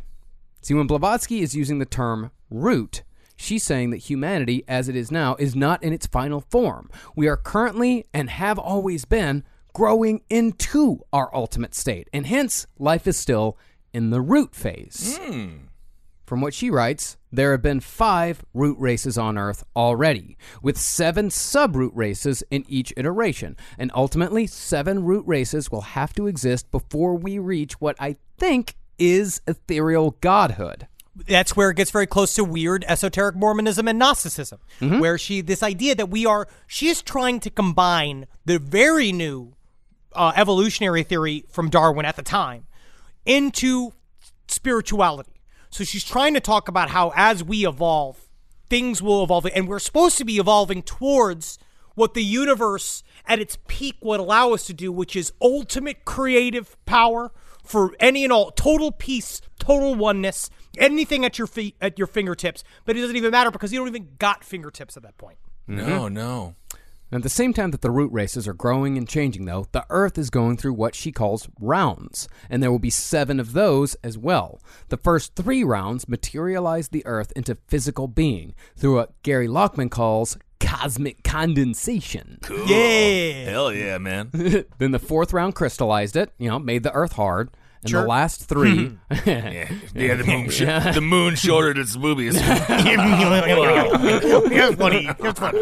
See, 0.62 0.74
when 0.74 0.88
Blavatsky 0.88 1.42
is 1.42 1.56
using 1.56 1.80
the 1.80 1.86
term 1.86 2.32
root, 2.50 3.04
she's 3.36 3.64
saying 3.64 3.92
that 3.92 3.98
humanity, 3.98 4.64
as 4.68 4.90
it 4.90 4.96
is 4.96 5.12
now, 5.12 5.36
is 5.36 5.56
not 5.56 5.84
in 5.84 5.94
its 5.94 6.08
final 6.08 6.42
form. 6.50 6.90
We 7.16 7.28
are 7.28 7.38
currently, 7.38 8.06
and 8.14 8.30
have 8.30 8.58
always 8.58 9.06
been, 9.06 9.44
growing 9.74 10.22
into 10.30 11.02
our 11.12 11.30
ultimate 11.36 11.76
state, 11.76 12.10
and 12.14 12.26
hence, 12.26 12.66
life 12.80 13.06
is 13.08 13.18
still 13.18 13.58
in 13.94 14.10
the 14.10 14.22
root 14.22 14.56
phase. 14.56 15.20
Hmm. 15.22 15.65
From 16.26 16.42
what 16.42 16.54
she 16.54 16.70
writes, 16.72 17.18
there 17.32 17.52
have 17.52 17.62
been 17.62 17.80
five 17.80 18.44
root 18.54 18.78
races 18.80 19.18
on 19.18 19.38
Earth 19.38 19.64
already, 19.76 20.38
with 20.62 20.78
seven 20.78 21.30
subroot 21.30 21.92
races 21.94 22.44
in 22.50 22.66
each 22.68 22.92
iteration. 22.98 23.56
And 23.78 23.92
ultimately, 23.94 24.48
seven 24.48 25.04
root 25.04 25.24
races 25.28 25.72
will 25.72 25.82
have 25.82 26.14
to 26.14 26.26
exist 26.28 26.72
before 26.72 27.16
we 27.16 27.38
reach 27.38 27.80
what 27.80 27.96
I 28.00 28.16
think 28.38 28.76
is 28.98 29.42
ethereal 29.48 30.12
godhood. 30.22 30.88
that's 31.28 31.56
where 31.56 31.70
it 31.70 31.78
gets 31.78 31.92
very 31.92 32.08
close 32.08 32.34
to 32.36 32.44
weird 32.44 32.84
esoteric 32.88 33.36
Mormonism 33.36 33.88
and 33.88 33.98
Gnosticism, 34.00 34.60
where 34.80 35.18
she 35.18 35.42
this 35.42 35.64
idea 35.64 35.96
that 35.96 36.10
we 36.10 36.26
are 36.26 36.48
she 36.68 36.88
is 36.88 37.02
trying 37.02 37.40
to 37.42 37.50
combine 37.50 38.28
the 38.46 38.60
very 38.60 39.12
new 39.12 39.54
uh, 40.14 40.34
evolutionary 40.36 41.04
theory 41.04 41.46
from 41.50 41.70
Darwin 41.70 42.06
at 42.06 42.16
the 42.16 42.22
time 42.22 42.68
into 43.26 43.94
spirituality. 44.48 45.32
So 45.76 45.84
she's 45.84 46.06
trying 46.06 46.34
to 46.36 46.40
talk 46.40 46.70
about 46.70 46.92
how 46.92 47.12
as 47.18 47.44
we 47.44 47.68
evolve, 47.68 48.30
things 48.70 49.02
will 49.02 49.26
evolve, 49.26 49.46
and 49.54 49.68
we're 49.68 49.80
supposed 49.80 50.18
to 50.20 50.24
be 50.24 50.38
evolving 50.38 50.82
towards 50.82 51.60
what 51.96 52.14
the 52.14 52.24
universe 52.24 53.04
at 53.26 53.40
its 53.40 53.58
peak 53.68 53.98
would 54.00 54.22
allow 54.22 54.54
us 54.54 54.66
to 54.68 54.74
do, 54.74 54.90
which 54.90 55.18
is 55.18 55.34
ultimate 55.42 56.06
creative 56.06 56.78
power 56.86 57.34
for 57.62 57.94
any 58.00 58.24
and 58.24 58.32
all, 58.32 58.52
total 58.52 58.90
peace, 58.90 59.42
total 59.60 59.96
oneness, 59.96 60.50
anything 60.78 61.26
at 61.26 61.38
your 61.38 61.46
feet, 61.46 61.76
at 61.82 62.00
your 62.00 62.08
fingertips. 62.08 62.64
But 62.86 62.96
it 62.96 63.02
doesn't 63.02 63.18
even 63.18 63.32
matter 63.32 63.52
because 63.52 63.74
you 63.74 63.80
don't 63.80 63.90
even 63.90 64.12
got 64.18 64.46
fingertips 64.46 64.96
at 64.96 65.04
that 65.04 65.18
point. 65.18 65.40
No, 65.68 65.84
mm-hmm. 65.84 66.14
no. 66.14 66.56
At 67.12 67.24
the 67.24 67.30
same 67.30 67.54
time 67.54 67.72
that 67.72 67.82
the 67.82 67.92
root 67.92 68.12
races 68.12 68.48
are 68.48 68.54
growing 68.54 68.98
and 68.98 69.08
changing, 69.08 69.46
though, 69.46 69.68
the 69.72 69.86
Earth 69.90 70.18
is 70.18 70.30
going 70.30 70.58
through 70.58 70.74
what 70.74 70.96
she 70.96 71.12
calls 71.12 71.48
rounds, 71.60 72.28
and 72.50 72.62
there 72.62 72.72
will 72.72 72.80
be 72.80 72.90
seven 72.90 73.40
of 73.40 73.54
those 73.54 73.96
as 74.04 74.18
well. 74.18 74.60
The 74.90 74.98
first 74.98 75.36
three 75.36 75.64
rounds 75.64 76.10
materialize 76.10 76.90
the 76.90 77.06
Earth 77.06 77.32
into 77.36 77.58
physical 77.68 78.08
being 78.08 78.56
through 78.76 78.96
what 78.96 79.22
Gary 79.22 79.48
Lachman 79.48 79.92
calls 79.92 80.38
cosmic 80.60 81.24
condensation. 81.24 82.40
Yeah. 82.66 83.50
Hell 83.52 83.72
yeah, 83.72 83.98
man. 84.00 84.32
then 84.78 84.92
the 84.92 85.00
fourth 85.00 85.32
round 85.32 85.56
crystallized 85.56 86.16
it, 86.16 86.32
you 86.40 86.50
know, 86.50 86.60
made 86.60 86.84
the 86.84 86.92
Earth 86.94 87.14
hard. 87.14 87.52
And 87.86 87.92
Sure. 87.92 88.02
the 88.02 88.08
last 88.08 88.46
three. 88.50 88.88
Hmm. 88.88 88.96
yeah, 89.30 89.70
yeah, 89.94 90.16
the 90.16 90.24
moon, 90.26 90.50
sh- 90.50 90.62
the 90.96 91.02
moon 91.02 91.36
it 91.70 91.78
its 91.78 91.96
boobies. 91.96 92.36
Here's 92.36 92.66
funny. 94.76 95.08
Here's 95.20 95.34
funny. 95.38 95.62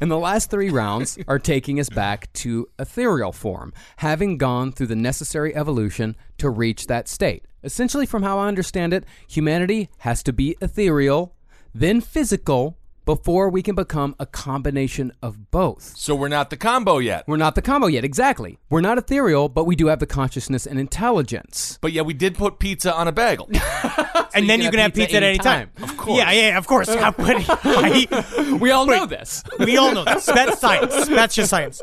And 0.00 0.10
the 0.10 0.18
last 0.18 0.50
three 0.50 0.68
rounds 0.68 1.16
are 1.26 1.38
taking 1.38 1.80
us 1.80 1.88
back 1.88 2.30
to 2.34 2.68
ethereal 2.78 3.32
form, 3.32 3.72
having 3.96 4.36
gone 4.36 4.72
through 4.72 4.88
the 4.88 4.96
necessary 4.96 5.56
evolution 5.56 6.16
to 6.36 6.50
reach 6.50 6.86
that 6.86 7.08
state. 7.08 7.46
Essentially, 7.64 8.04
from 8.04 8.22
how 8.22 8.38
I 8.38 8.48
understand 8.48 8.92
it, 8.92 9.04
humanity 9.26 9.88
has 9.98 10.22
to 10.24 10.34
be 10.34 10.54
ethereal, 10.60 11.34
then 11.74 12.02
physical, 12.02 12.76
before 13.08 13.48
we 13.48 13.62
can 13.62 13.74
become 13.74 14.14
a 14.20 14.26
combination 14.26 15.10
of 15.22 15.50
both. 15.50 15.96
so 15.96 16.14
we're 16.14 16.28
not 16.28 16.50
the 16.50 16.58
combo 16.58 16.98
yet. 16.98 17.24
We're 17.26 17.38
not 17.38 17.54
the 17.54 17.62
combo 17.62 17.86
yet, 17.86 18.04
exactly. 18.04 18.58
We're 18.68 18.82
not 18.82 18.98
ethereal, 18.98 19.48
but 19.48 19.64
we 19.64 19.76
do 19.76 19.86
have 19.86 19.98
the 19.98 20.06
consciousness 20.06 20.66
and 20.66 20.78
intelligence. 20.78 21.78
But 21.80 21.92
yeah, 21.92 22.02
we 22.02 22.12
did 22.12 22.34
put 22.34 22.58
pizza 22.58 22.94
on 22.94 23.08
a 23.08 23.12
bagel. 23.12 23.48
and 24.34 24.46
then 24.46 24.60
you 24.60 24.70
can 24.70 24.80
have 24.80 24.92
pizza, 24.92 25.16
at 25.16 25.22
any 25.22 25.38
time. 25.38 25.70
Of 25.82 25.96
course. 25.96 26.18
Yeah, 26.18 26.32
yeah, 26.32 26.58
of 26.58 26.66
course. 26.66 26.94
How 26.94 27.12
could 27.12 27.46
I, 27.48 28.58
We 28.60 28.72
all 28.72 28.84
know 28.84 29.06
this. 29.06 29.42
we 29.58 29.78
all 29.78 29.94
know 29.94 30.04
this. 30.04 30.26
That's 30.26 30.60
science. 30.60 31.08
That's 31.08 31.34
just 31.34 31.48
science. 31.48 31.80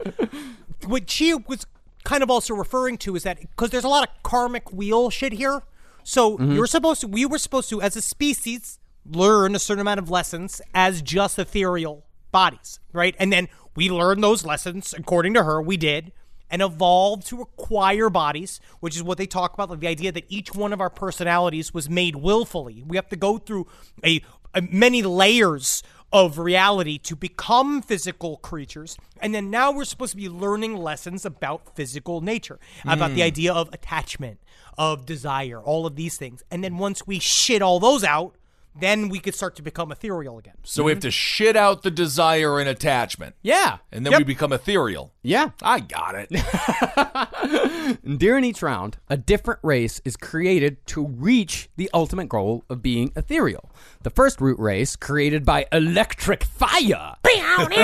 What 0.85 1.09
she 1.09 1.33
was 1.33 1.65
kind 2.03 2.21
of 2.21 2.29
also 2.29 2.53
referring 2.53 2.99
to 2.99 3.15
is 3.15 3.23
that 3.23 3.39
because 3.41 3.71
there's 3.71 3.83
a 3.83 3.89
lot 3.89 4.07
of 4.07 4.13
karmic 4.21 4.71
wheel 4.71 5.09
shit 5.09 5.33
here. 5.33 5.63
So 6.03 6.37
mm-hmm. 6.37 6.51
you're 6.51 6.67
supposed 6.67 7.01
to, 7.01 7.07
we 7.07 7.25
were 7.25 7.39
supposed 7.39 7.67
to, 7.69 7.81
as 7.81 7.95
a 7.95 8.01
species, 8.03 8.77
learn 9.09 9.55
a 9.55 9.59
certain 9.59 9.81
amount 9.81 9.99
of 9.99 10.09
lessons 10.09 10.61
as 10.73 11.01
just 11.01 11.37
ethereal 11.39 12.05
bodies, 12.31 12.79
right? 12.91 13.15
And 13.19 13.31
then 13.31 13.47
we 13.75 13.89
learn 13.89 14.21
those 14.21 14.45
lessons, 14.45 14.93
according 14.97 15.33
to 15.35 15.43
her, 15.43 15.61
we 15.61 15.77
did, 15.77 16.11
and 16.49 16.61
evolved 16.61 17.27
to 17.27 17.41
acquire 17.41 18.09
bodies, 18.09 18.59
which 18.79 18.95
is 18.95 19.03
what 19.03 19.17
they 19.17 19.25
talk 19.25 19.53
about, 19.53 19.69
like 19.69 19.79
the 19.79 19.87
idea 19.87 20.11
that 20.11 20.25
each 20.29 20.53
one 20.53 20.73
of 20.73 20.81
our 20.81 20.89
personalities 20.89 21.73
was 21.73 21.89
made 21.89 22.15
willfully. 22.15 22.83
We 22.85 22.97
have 22.97 23.09
to 23.09 23.15
go 23.15 23.37
through 23.37 23.67
a, 24.03 24.21
a 24.53 24.61
many 24.61 25.01
layers 25.01 25.83
of 26.13 26.37
reality 26.37 26.97
to 26.99 27.15
become 27.15 27.81
physical 27.81 28.37
creatures. 28.37 28.97
And 29.21 29.33
then 29.33 29.49
now 29.49 29.71
we're 29.71 29.85
supposed 29.85 30.11
to 30.11 30.17
be 30.17 30.29
learning 30.29 30.77
lessons 30.77 31.25
about 31.25 31.75
physical 31.75 32.21
nature, 32.21 32.59
about 32.85 33.09
the 33.09 33.21
hmm. 33.21 33.27
idea 33.27 33.53
of 33.53 33.69
attachment, 33.73 34.39
of 34.77 35.05
desire, 35.05 35.59
all 35.59 35.85
of 35.85 35.95
these 35.95 36.17
things. 36.17 36.43
And 36.51 36.63
then 36.63 36.77
once 36.77 37.05
we 37.05 37.19
shit 37.19 37.61
all 37.61 37.79
those 37.79 38.03
out, 38.03 38.35
then 38.77 39.09
we 39.09 39.19
could 39.19 39.35
start 39.35 39.55
to 39.55 39.61
become 39.61 39.91
ethereal 39.91 40.37
again. 40.37 40.55
So 40.63 40.83
we 40.83 40.91
have 40.91 40.99
to 41.01 41.11
shit 41.11 41.55
out 41.55 41.83
the 41.83 41.91
desire 41.91 42.59
and 42.59 42.67
attachment, 42.67 43.35
Yeah. 43.41 43.77
and 43.91 44.05
then 44.05 44.11
Yep. 44.11 44.19
we 44.19 44.23
become 44.25 44.51
ethereal. 44.53 45.13
Yeah. 45.23 45.49
I 45.61 45.79
got 45.79 46.15
it. 46.17 47.99
During 48.17 48.43
each 48.43 48.61
round, 48.61 48.97
a 49.09 49.17
different 49.17 49.59
race 49.63 50.01
is 50.05 50.15
created 50.17 50.85
to 50.87 51.05
reach 51.07 51.69
the 51.77 51.89
ultimate 51.93 52.29
goal 52.29 52.63
of 52.69 52.81
being 52.81 53.11
ethereal. 53.15 53.71
The 54.03 54.09
first 54.09 54.41
root 54.41 54.59
race, 54.59 54.95
created 54.95 55.45
by 55.45 55.65
electric 55.71 56.43
fire. 56.43 57.15
That's 57.23 57.75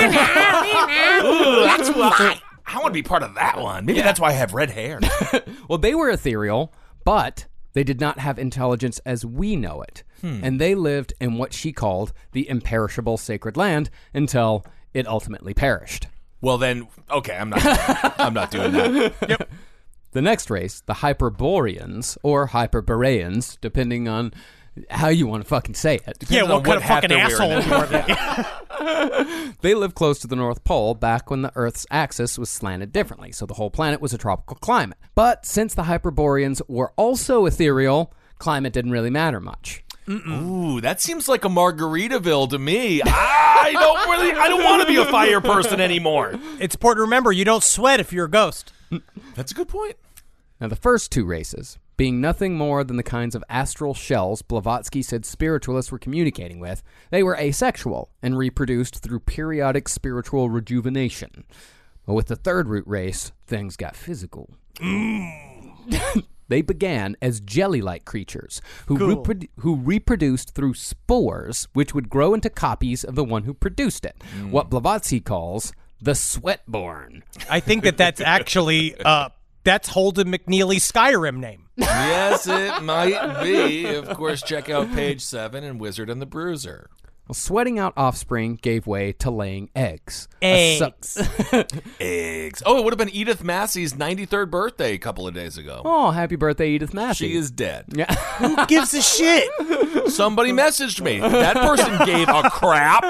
why 1.89 2.39
I 2.65 2.75
want 2.75 2.87
to 2.87 2.91
be 2.93 3.03
part 3.03 3.23
of 3.23 3.35
that 3.35 3.59
one. 3.59 3.85
Maybe 3.85 4.01
that's 4.01 4.19
why 4.19 4.29
I 4.29 4.33
have 4.33 4.53
red 4.53 4.69
hair. 4.69 4.99
Well, 5.67 5.77
they 5.77 5.95
were 5.95 6.09
ethereal, 6.09 6.73
but 7.05 7.45
they 7.73 7.83
did 7.83 7.99
not 7.99 8.19
have 8.19 8.37
intelligence 8.37 8.99
as 9.05 9.25
we 9.25 9.55
know 9.55 9.81
it. 9.81 10.03
Hmm. 10.21 10.39
And 10.43 10.59
they 10.61 10.75
lived 10.75 11.13
in 11.19 11.37
what 11.37 11.53
she 11.53 11.71
called 11.71 12.13
the 12.31 12.47
imperishable 12.47 13.17
sacred 13.17 13.57
land 13.57 13.89
until 14.13 14.65
it 14.93 15.07
ultimately 15.07 15.53
perished. 15.53 16.07
well, 16.41 16.57
then, 16.57 16.87
okay, 17.09 17.35
I'm 17.35 17.49
not. 17.49 17.61
I'm 18.19 18.33
not 18.33 18.51
doing 18.51 18.71
that. 18.71 19.47
The 20.13 20.21
next 20.21 20.49
race, 20.49 20.81
the 20.85 20.95
Hyperboreans 20.95 22.17
or 22.21 22.47
Hyperboreans, 22.47 23.57
depending 23.61 24.09
on 24.09 24.33
how 24.89 25.09
you 25.09 25.27
want 25.27 25.43
to 25.43 25.47
fucking 25.47 25.75
say 25.75 25.99
it. 26.05 26.17
yeah, 26.29 26.43
what 26.43 26.63
kind 26.63 26.67
what 26.67 26.77
of 26.77 26.83
fucking 26.83 27.09
they're 27.09 27.19
asshole 27.19 27.61
you 27.61 27.73
are. 27.73 29.47
They 29.61 29.75
lived 29.75 29.93
close 29.93 30.17
to 30.19 30.27
the 30.27 30.35
North 30.35 30.63
Pole 30.63 30.95
back 30.95 31.29
when 31.29 31.43
the 31.43 31.51
Earth's 31.55 31.85
axis 31.91 32.39
was 32.39 32.49
slanted 32.49 32.91
differently, 32.91 33.31
so 33.31 33.45
the 33.45 33.53
whole 33.53 33.69
planet 33.69 34.01
was 34.01 34.11
a 34.11 34.17
tropical 34.17 34.55
climate. 34.55 34.97
But 35.13 35.45
since 35.45 35.75
the 35.75 35.83
Hyperboreans 35.83 36.63
were 36.67 36.91
also 36.95 37.45
ethereal, 37.45 38.11
climate 38.39 38.73
didn't 38.73 38.91
really 38.91 39.11
matter 39.11 39.39
much. 39.39 39.83
Ooh, 40.09 40.81
that 40.81 40.99
seems 40.99 41.29
like 41.29 41.45
a 41.45 41.47
Margaritaville 41.47 42.49
to 42.49 42.59
me. 42.59 43.01
I 43.05 43.69
don't 43.73 44.09
really. 44.09 44.31
I 44.31 44.49
don't 44.49 44.63
want 44.63 44.81
to 44.81 44.87
be 44.87 44.95
a 44.97 45.05
fire 45.05 45.39
person 45.39 45.79
anymore. 45.79 46.33
It's 46.59 46.75
important 46.75 46.97
to 46.97 47.01
remember 47.03 47.31
you 47.31 47.45
don't 47.45 47.63
sweat 47.63 47.99
if 47.99 48.11
you're 48.11 48.25
a 48.25 48.29
ghost. 48.29 48.73
That's 49.35 49.51
a 49.51 49.55
good 49.55 49.67
point. 49.69 49.95
Now, 50.59 50.67
the 50.67 50.75
first 50.75 51.11
two 51.11 51.23
races, 51.23 51.77
being 52.01 52.19
nothing 52.19 52.57
more 52.57 52.83
than 52.83 52.97
the 52.97 53.03
kinds 53.03 53.35
of 53.35 53.43
astral 53.47 53.93
shells 53.93 54.41
Blavatsky 54.41 55.03
said 55.03 55.23
spiritualists 55.23 55.91
were 55.91 55.99
communicating 55.99 56.59
with, 56.59 56.81
they 57.11 57.21
were 57.21 57.37
asexual 57.37 58.09
and 58.23 58.35
reproduced 58.35 59.03
through 59.03 59.19
periodic 59.19 59.87
spiritual 59.87 60.49
rejuvenation. 60.49 61.43
But 62.07 62.15
with 62.15 62.25
the 62.25 62.35
third 62.35 62.67
root 62.67 62.87
race, 62.87 63.33
things 63.45 63.75
got 63.75 63.95
physical. 63.95 64.49
they 66.47 66.63
began 66.63 67.17
as 67.21 67.39
jelly-like 67.39 68.03
creatures 68.03 68.63
who, 68.87 68.97
reprodu- 68.97 69.49
who 69.59 69.75
reproduced 69.75 70.55
through 70.55 70.73
spores, 70.73 71.67
which 71.73 71.93
would 71.93 72.09
grow 72.09 72.33
into 72.33 72.49
copies 72.49 73.03
of 73.03 73.13
the 73.13 73.23
one 73.23 73.43
who 73.43 73.53
produced 73.53 74.05
it. 74.05 74.19
What 74.49 74.71
Blavatsky 74.71 75.19
calls 75.19 75.71
the 76.01 76.15
sweatborn. 76.15 77.23
I 77.47 77.59
think 77.59 77.83
that 77.83 77.97
that's 77.97 78.21
actually 78.21 78.95
uh, 78.99 79.29
that's 79.63 79.89
Holden 79.89 80.31
McNeely's 80.31 80.91
Skyrim 80.91 81.37
name. 81.37 81.60
Yes, 81.77 82.47
it 82.47 82.83
might 82.83 83.41
be. 83.43 83.85
Of 83.95 84.09
course, 84.09 84.41
check 84.41 84.69
out 84.69 84.91
page 84.93 85.21
seven 85.21 85.63
and 85.63 85.79
Wizard 85.79 86.09
and 86.09 86.21
the 86.21 86.25
Bruiser. 86.25 86.89
Well, 87.27 87.35
sweating 87.35 87.79
out 87.79 87.93
offspring 87.95 88.55
gave 88.61 88.87
way 88.87 89.13
to 89.13 89.31
laying 89.31 89.69
eggs. 89.75 90.27
A 90.41 90.79
su- 90.79 90.85
Eggs. 90.85 91.29
Eggs. 92.01 92.63
Oh, 92.65 92.77
it 92.77 92.83
would 92.83 92.91
have 92.91 92.97
been 92.97 93.15
Edith 93.15 93.43
Massey's 93.43 93.93
93rd 93.93 94.49
birthday 94.49 94.93
a 94.93 94.97
couple 94.97 95.27
of 95.27 95.33
days 95.33 95.57
ago. 95.57 95.81
oh, 95.85 96.11
happy 96.11 96.35
birthday, 96.35 96.71
Edith 96.71 96.93
Massey. 96.93 97.29
She 97.29 97.35
is 97.35 97.49
dead. 97.51 97.85
Yeah. 97.95 98.13
Who 98.39 98.65
gives 98.65 98.93
a 98.93 99.01
shit? 99.01 99.49
Somebody 100.11 100.51
messaged 100.51 100.99
me. 101.01 101.19
That 101.19 101.55
person 101.55 102.05
gave 102.05 102.27
a 102.27 102.49
crap. 102.49 103.03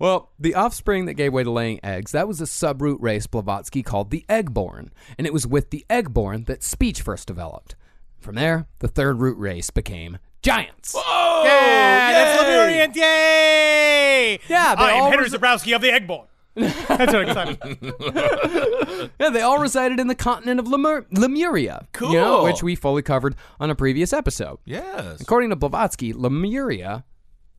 well, 0.00 0.30
the 0.40 0.54
offspring 0.56 1.04
that 1.06 1.14
gave 1.14 1.32
way 1.32 1.44
to 1.44 1.50
laying 1.50 1.78
eggs, 1.84 2.10
that 2.12 2.26
was 2.26 2.40
a 2.40 2.44
subroot 2.44 2.96
race 3.00 3.26
Blavatsky 3.28 3.82
called 3.84 4.10
the 4.10 4.24
eggborn. 4.28 4.88
And 5.16 5.26
it 5.28 5.32
was 5.32 5.46
with 5.46 5.70
the 5.70 5.84
eggborn 5.88 6.46
that 6.46 6.64
speech 6.64 7.02
first 7.02 7.28
developed. 7.28 7.76
From 8.18 8.34
there, 8.36 8.66
the 8.80 8.88
third 8.88 9.20
root 9.20 9.38
race 9.38 9.70
became 9.70 10.18
giants. 10.42 10.94
Oh, 10.96 11.42
Yeah, 11.44 12.12
that's 12.12 12.42
yay! 12.42 12.48
Lemurian. 12.56 12.92
Yay! 12.94 14.38
Yeah, 14.48 14.74
they 14.74 14.82
I 14.82 14.90
am 14.92 15.10
Henry 15.10 15.24
res- 15.24 15.32
Zebrowski 15.34 15.74
of 15.74 15.82
the 15.82 15.88
Eggbone. 15.88 16.26
That's 16.54 17.12
what 17.12 17.28
exciting. 17.28 17.92
Yeah, 19.18 19.30
they 19.30 19.40
all 19.40 19.58
resided 19.58 19.98
in 19.98 20.06
the 20.06 20.14
continent 20.14 20.60
of 20.60 20.68
Lemur- 20.68 21.06
Lemuria. 21.10 21.86
you 22.00 22.12
know, 22.12 22.36
Cool. 22.38 22.44
which 22.44 22.62
we 22.62 22.74
fully 22.76 23.02
covered 23.02 23.34
on 23.58 23.70
a 23.70 23.74
previous 23.74 24.12
episode. 24.12 24.58
Yes. 24.64 25.20
According 25.20 25.50
to 25.50 25.56
Blavatsky, 25.56 26.12
Lemuria 26.12 27.04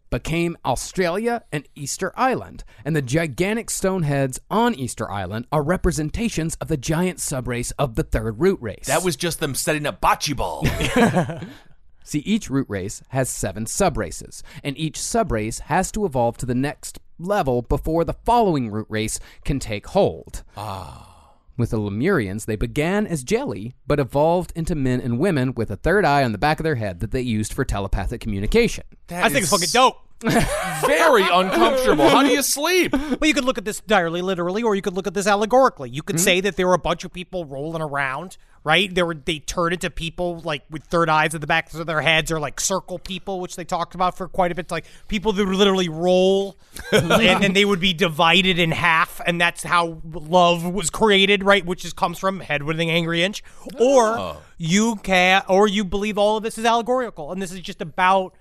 became 0.09 0.55
Australia 0.63 1.43
and 1.51 1.67
Easter 1.75 2.13
Island, 2.15 2.63
and 2.85 2.95
the 2.95 3.01
gigantic 3.01 3.69
stone 3.71 4.03
heads 4.03 4.39
on 4.49 4.73
Easter 4.75 5.09
Island 5.11 5.47
are 5.51 5.63
representations 5.63 6.55
of 6.61 6.67
the 6.67 6.77
giant 6.77 7.17
subrace 7.19 7.71
of 7.79 7.95
the 7.95 8.03
third 8.03 8.39
root 8.39 8.59
race. 8.61 8.85
That 8.87 9.03
was 9.03 9.15
just 9.15 9.39
them 9.39 9.55
setting 9.55 9.85
up 9.87 9.99
bocce 10.01 10.35
ball. 10.35 10.65
See, 12.03 12.19
each 12.19 12.49
root 12.49 12.67
race 12.69 13.01
has 13.09 13.29
seven 13.29 13.65
subraces, 13.65 14.41
and 14.63 14.77
each 14.77 14.99
subrace 14.99 15.61
has 15.61 15.91
to 15.93 16.05
evolve 16.05 16.37
to 16.37 16.45
the 16.45 16.55
next 16.55 16.99
level 17.19 17.61
before 17.61 18.03
the 18.03 18.13
following 18.13 18.69
root 18.69 18.87
race 18.89 19.19
can 19.45 19.59
take 19.59 19.87
hold. 19.87 20.43
Ah. 20.57 21.09
With 21.55 21.69
the 21.69 21.77
Lemurians, 21.77 22.45
they 22.45 22.55
began 22.55 23.05
as 23.05 23.23
jelly, 23.23 23.75
but 23.85 23.99
evolved 23.99 24.51
into 24.55 24.73
men 24.73 24.99
and 24.99 25.19
women 25.19 25.53
with 25.53 25.69
a 25.69 25.75
third 25.75 26.03
eye 26.03 26.23
on 26.23 26.31
the 26.31 26.39
back 26.39 26.59
of 26.59 26.63
their 26.63 26.75
head 26.75 26.99
that 27.01 27.11
they 27.11 27.21
used 27.21 27.53
for 27.53 27.63
telepathic 27.63 28.21
communication. 28.21 28.85
I 29.09 29.29
think 29.29 29.43
it's 29.43 29.51
fucking 29.51 29.69
dope. 29.71 29.97
Very 30.23 31.23
uncomfortable. 31.23 32.07
How 32.09 32.23
do 32.23 32.29
you 32.29 32.41
sleep? 32.41 32.93
Well, 32.93 33.17
you 33.23 33.33
could 33.33 33.43
look 33.43 33.57
at 33.57 33.65
this 33.65 33.81
entirely 33.81 34.21
literally, 34.21 34.63
or 34.63 34.73
you 34.73 34.81
could 34.81 34.93
look 34.93 35.05
at 35.05 35.13
this 35.13 35.27
allegorically. 35.27 35.89
You 35.89 36.01
could 36.01 36.19
say 36.19 36.39
that 36.41 36.55
there 36.55 36.65
were 36.65 36.73
a 36.73 36.79
bunch 36.79 37.03
of 37.03 37.11
people 37.11 37.45
rolling 37.45 37.81
around, 37.81 38.37
right? 38.63 38.93
There 38.93 39.05
were 39.05 39.15
they 39.15 39.39
turned 39.39 39.73
into 39.73 39.89
people 39.89 40.39
like 40.39 40.63
with 40.69 40.83
third 40.83 41.09
eyes 41.09 41.35
at 41.35 41.41
the 41.41 41.47
backs 41.47 41.73
of 41.75 41.85
their 41.85 42.01
heads, 42.01 42.31
or 42.31 42.39
like 42.39 42.59
circle 42.59 42.99
people, 42.99 43.39
which 43.39 43.55
they 43.55 43.65
talked 43.65 43.95
about 43.95 44.17
for 44.17 44.27
quite 44.27 44.51
a 44.51 44.55
bit. 44.55 44.71
Like 44.71 44.85
people 45.07 45.33
that 45.33 45.45
would 45.45 45.55
literally 45.55 45.89
roll, 45.89 46.57
and 46.91 47.09
then 47.09 47.53
they 47.53 47.65
would 47.65 47.79
be 47.79 47.93
divided 47.93 48.59
in 48.59 48.71
half, 48.71 49.21
and 49.25 49.39
that's 49.39 49.63
how 49.63 50.01
love 50.11 50.65
was 50.65 50.89
created, 50.89 51.43
right? 51.43 51.65
Which 51.65 51.83
is 51.85 51.93
comes 51.93 52.19
from 52.19 52.39
head 52.39 52.63
with 52.63 52.79
an 52.79 52.89
angry 52.89 53.23
inch, 53.23 53.43
or 53.79 54.17
oh. 54.17 54.41
you 54.57 54.97
can, 54.97 55.43
or 55.49 55.67
you 55.67 55.83
believe 55.83 56.17
all 56.17 56.37
of 56.37 56.43
this 56.43 56.57
is 56.57 56.65
allegorical, 56.65 57.31
and 57.31 57.41
this 57.41 57.51
is 57.51 57.59
just 57.59 57.81
about 57.81 58.33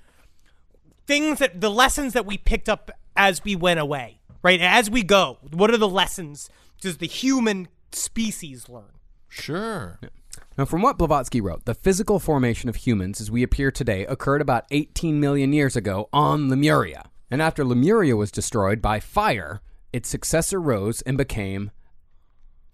things 1.06 1.40
that 1.40 1.60
the 1.60 1.70
lessons 1.70 2.12
that 2.12 2.26
we 2.26 2.38
picked 2.38 2.68
up 2.68 2.90
as 3.16 3.42
we 3.44 3.56
went 3.56 3.80
away, 3.80 4.20
right? 4.42 4.60
As 4.60 4.88
we 4.88 5.02
go, 5.02 5.38
what 5.50 5.70
are 5.70 5.76
the 5.78 5.88
lessons 5.88 6.48
does 6.80 6.98
the 6.98 7.06
human 7.06 7.68
species 7.92 8.68
learn? 8.68 8.90
Sure. 9.32 9.98
Now, 10.58 10.66
from 10.66 10.82
what 10.82 10.98
Blavatsky 10.98 11.40
wrote, 11.40 11.64
the 11.64 11.74
physical 11.74 12.18
formation 12.18 12.68
of 12.68 12.76
humans 12.76 13.20
as 13.20 13.30
we 13.30 13.42
appear 13.42 13.70
today 13.70 14.04
occurred 14.04 14.42
about 14.42 14.66
18 14.70 15.18
million 15.18 15.54
years 15.54 15.74
ago 15.74 16.10
on 16.12 16.50
Lemuria. 16.50 17.10
And 17.30 17.40
after 17.40 17.64
Lemuria 17.64 18.14
was 18.14 18.30
destroyed 18.30 18.82
by 18.82 19.00
fire, 19.00 19.62
its 19.90 20.10
successor 20.10 20.60
rose 20.60 21.00
and 21.02 21.16
became 21.16 21.70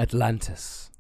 Atlantis. 0.01 0.91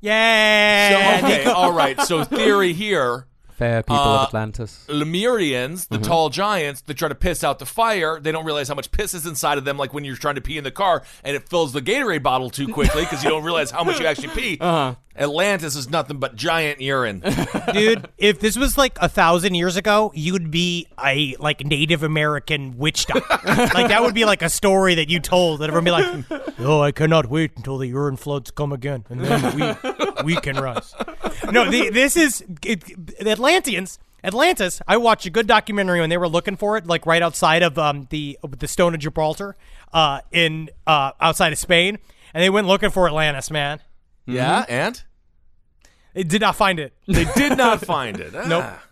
Yeah. 0.00 1.20
So, 1.20 1.26
okay, 1.26 1.44
all 1.46 1.72
right. 1.72 1.98
So 2.02 2.24
theory 2.24 2.74
here. 2.74 3.26
Fair 3.62 3.82
people 3.82 3.96
Uh, 3.96 4.22
of 4.22 4.26
Atlantis. 4.28 4.84
Lemurians, 4.88 5.88
the 5.88 5.98
Mhm. 5.98 6.02
tall 6.04 6.30
giants 6.30 6.80
that 6.82 6.94
try 6.94 7.08
to 7.08 7.14
piss 7.14 7.44
out 7.44 7.58
the 7.58 7.66
fire, 7.66 8.18
they 8.20 8.32
don't 8.32 8.44
realize 8.44 8.68
how 8.68 8.74
much 8.74 8.90
piss 8.90 9.14
is 9.14 9.24
inside 9.26 9.56
of 9.58 9.64
them, 9.64 9.76
like 9.78 9.94
when 9.94 10.04
you're 10.04 10.16
trying 10.16 10.34
to 10.34 10.40
pee 10.40 10.58
in 10.58 10.64
the 10.64 10.70
car 10.70 11.02
and 11.22 11.36
it 11.36 11.48
fills 11.48 11.72
the 11.72 11.80
Gatorade 11.80 12.22
bottle 12.22 12.50
too 12.50 12.66
quickly 12.68 13.02
because 13.02 13.22
you 13.22 13.30
don't 13.30 13.44
realize 13.44 13.70
how 13.70 13.84
much 13.84 14.00
you 14.00 14.06
actually 14.06 14.28
pee. 14.28 14.58
Uh-huh. 14.60 14.94
Atlantis 15.16 15.76
is 15.76 15.90
nothing 15.90 16.18
but 16.18 16.34
giant 16.36 16.80
urine. 16.80 17.22
Dude, 17.72 18.08
if 18.16 18.40
this 18.40 18.56
was 18.56 18.78
like 18.78 18.96
a 19.00 19.08
thousand 19.08 19.54
years 19.54 19.76
ago, 19.76 20.10
you'd 20.14 20.50
be 20.50 20.86
a 21.02 21.36
like 21.38 21.64
Native 21.64 22.02
American 22.02 22.78
witch 22.78 23.06
doctor. 23.06 23.38
like 23.74 23.88
that 23.88 24.02
would 24.02 24.14
be 24.14 24.24
like 24.24 24.42
a 24.42 24.48
story 24.48 24.94
that 24.94 25.10
you 25.10 25.20
told 25.20 25.60
that 25.60 25.70
everyone 25.70 26.02
would 26.02 26.28
be 26.28 26.34
like, 26.34 26.54
"Oh, 26.60 26.80
I 26.80 26.92
cannot 26.92 27.28
wait 27.28 27.52
until 27.56 27.78
the 27.78 27.86
urine 27.86 28.16
floods 28.16 28.50
come 28.50 28.72
again, 28.72 29.04
and 29.10 29.20
then 29.20 29.76
we 30.24 30.34
we 30.34 30.36
can 30.36 30.56
rise." 30.56 30.94
No, 31.50 31.70
the, 31.70 31.90
this 31.90 32.16
is 32.16 32.42
it, 32.64 32.84
the 33.18 33.30
Atlanteans. 33.30 33.98
Atlantis. 34.24 34.80
I 34.86 34.98
watched 34.98 35.26
a 35.26 35.30
good 35.30 35.48
documentary 35.48 35.98
when 35.98 36.08
they 36.08 36.16
were 36.16 36.28
looking 36.28 36.56
for 36.56 36.76
it, 36.76 36.86
like 36.86 37.06
right 37.06 37.22
outside 37.22 37.64
of 37.64 37.76
um, 37.76 38.06
the 38.10 38.38
the 38.56 38.68
Stone 38.68 38.94
of 38.94 39.00
Gibraltar, 39.00 39.56
uh, 39.92 40.20
in 40.30 40.70
uh, 40.86 41.10
outside 41.20 41.52
of 41.52 41.58
Spain, 41.58 41.98
and 42.32 42.42
they 42.42 42.48
went 42.48 42.68
looking 42.68 42.90
for 42.90 43.08
Atlantis, 43.08 43.50
man. 43.50 43.80
Yeah, 44.26 44.64
and 44.68 45.02
They 46.14 46.22
did 46.22 46.40
not 46.40 46.56
find 46.56 46.78
it. 46.78 46.92
they 47.06 47.24
did 47.36 47.56
not 47.58 47.84
find 47.84 48.20
it. 48.20 48.32
Nope. 48.46 48.64
Ah. 48.66 48.82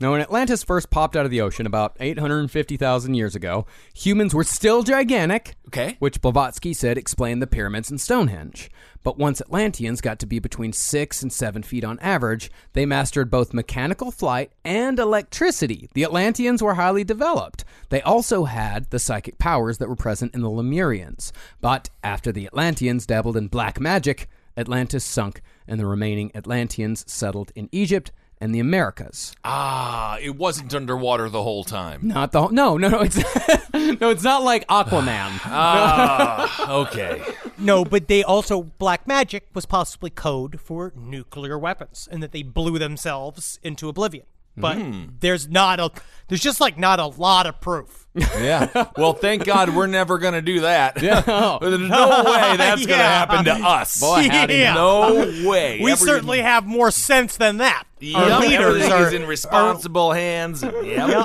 Now, 0.00 0.12
when 0.12 0.20
Atlantis 0.20 0.62
first 0.62 0.90
popped 0.90 1.16
out 1.16 1.24
of 1.24 1.32
the 1.32 1.40
ocean 1.40 1.66
about 1.66 1.96
850,000 1.98 3.14
years 3.14 3.34
ago, 3.34 3.66
humans 3.92 4.32
were 4.32 4.44
still 4.44 4.84
gigantic. 4.84 5.56
Okay. 5.66 5.96
Which 5.98 6.20
Blavatsky 6.20 6.72
said 6.72 6.96
explained 6.96 7.42
the 7.42 7.48
pyramids 7.48 7.90
and 7.90 8.00
Stonehenge. 8.00 8.70
But 9.02 9.18
once 9.18 9.40
Atlanteans 9.40 10.00
got 10.00 10.20
to 10.20 10.26
be 10.26 10.38
between 10.38 10.72
six 10.72 11.20
and 11.20 11.32
seven 11.32 11.64
feet 11.64 11.82
on 11.82 11.98
average, 11.98 12.48
they 12.74 12.86
mastered 12.86 13.28
both 13.28 13.52
mechanical 13.52 14.12
flight 14.12 14.52
and 14.64 15.00
electricity. 15.00 15.88
The 15.94 16.04
Atlanteans 16.04 16.62
were 16.62 16.74
highly 16.74 17.02
developed. 17.02 17.64
They 17.88 18.00
also 18.02 18.44
had 18.44 18.90
the 18.90 19.00
psychic 19.00 19.38
powers 19.38 19.78
that 19.78 19.88
were 19.88 19.96
present 19.96 20.32
in 20.32 20.42
the 20.42 20.48
Lemurians. 20.50 21.32
But 21.60 21.90
after 22.04 22.30
the 22.30 22.46
Atlanteans 22.46 23.04
dabbled 23.04 23.36
in 23.36 23.48
black 23.48 23.80
magic, 23.80 24.28
Atlantis 24.58 25.04
sunk, 25.04 25.40
and 25.66 25.78
the 25.78 25.86
remaining 25.86 26.30
Atlanteans 26.34 27.04
settled 27.10 27.52
in 27.54 27.68
Egypt 27.70 28.10
and 28.40 28.54
the 28.54 28.60
Americas. 28.60 29.34
Ah, 29.44 30.18
it 30.20 30.36
wasn't 30.36 30.74
underwater 30.74 31.28
the 31.28 31.42
whole 31.42 31.64
time. 31.64 32.00
Not 32.02 32.32
the 32.32 32.42
whole, 32.42 32.50
no 32.50 32.76
no 32.76 32.88
no 32.88 33.00
it's 33.00 33.16
no 34.00 34.10
it's 34.10 34.22
not 34.22 34.42
like 34.42 34.66
Aquaman. 34.68 35.40
Ah, 35.44 36.70
okay. 36.82 37.22
No, 37.56 37.84
but 37.84 38.08
they 38.08 38.22
also 38.22 38.62
black 38.62 39.06
magic 39.06 39.48
was 39.54 39.66
possibly 39.66 40.10
code 40.10 40.60
for 40.60 40.92
nuclear 40.96 41.58
weapons, 41.58 42.08
and 42.10 42.22
that 42.22 42.32
they 42.32 42.42
blew 42.42 42.78
themselves 42.78 43.58
into 43.62 43.88
oblivion. 43.88 44.26
But 44.60 44.76
Hmm. 44.78 45.04
there's 45.20 45.48
not 45.48 45.80
a 45.80 45.90
there's 46.28 46.40
just 46.42 46.60
like 46.60 46.76
not 46.78 47.00
a 47.00 47.06
lot 47.06 47.46
of 47.46 47.60
proof. 47.60 48.06
Yeah. 48.18 48.86
Well, 48.96 49.12
thank 49.12 49.44
God 49.44 49.74
we're 49.76 49.86
never 49.86 50.18
going 50.18 50.34
to 50.34 50.42
do 50.42 50.62
that. 50.62 51.00
Yeah. 51.00 51.20
There's 51.60 51.78
no 51.78 52.24
way 52.24 52.56
that's 52.56 52.84
going 52.84 52.98
to 52.98 53.04
happen 53.04 53.44
to 53.44 53.52
us. 53.52 54.00
Boy, 54.00 54.28
howdy. 54.28 54.54
Yeah. 54.56 54.74
No 54.74 55.12
way. 55.48 55.78
We 55.80 55.92
Every- 55.92 56.04
certainly 56.06 56.40
have 56.40 56.66
more 56.66 56.90
sense 56.90 57.36
than 57.36 57.58
that. 57.58 57.84
Our 58.14 58.28
Yep, 58.28 58.40
leaders 58.40 58.60
everything 58.60 58.92
are 58.92 59.06
is 59.06 59.12
in 59.12 59.26
responsible 59.26 60.12
hands. 60.12 60.62
Yep, 60.64 60.74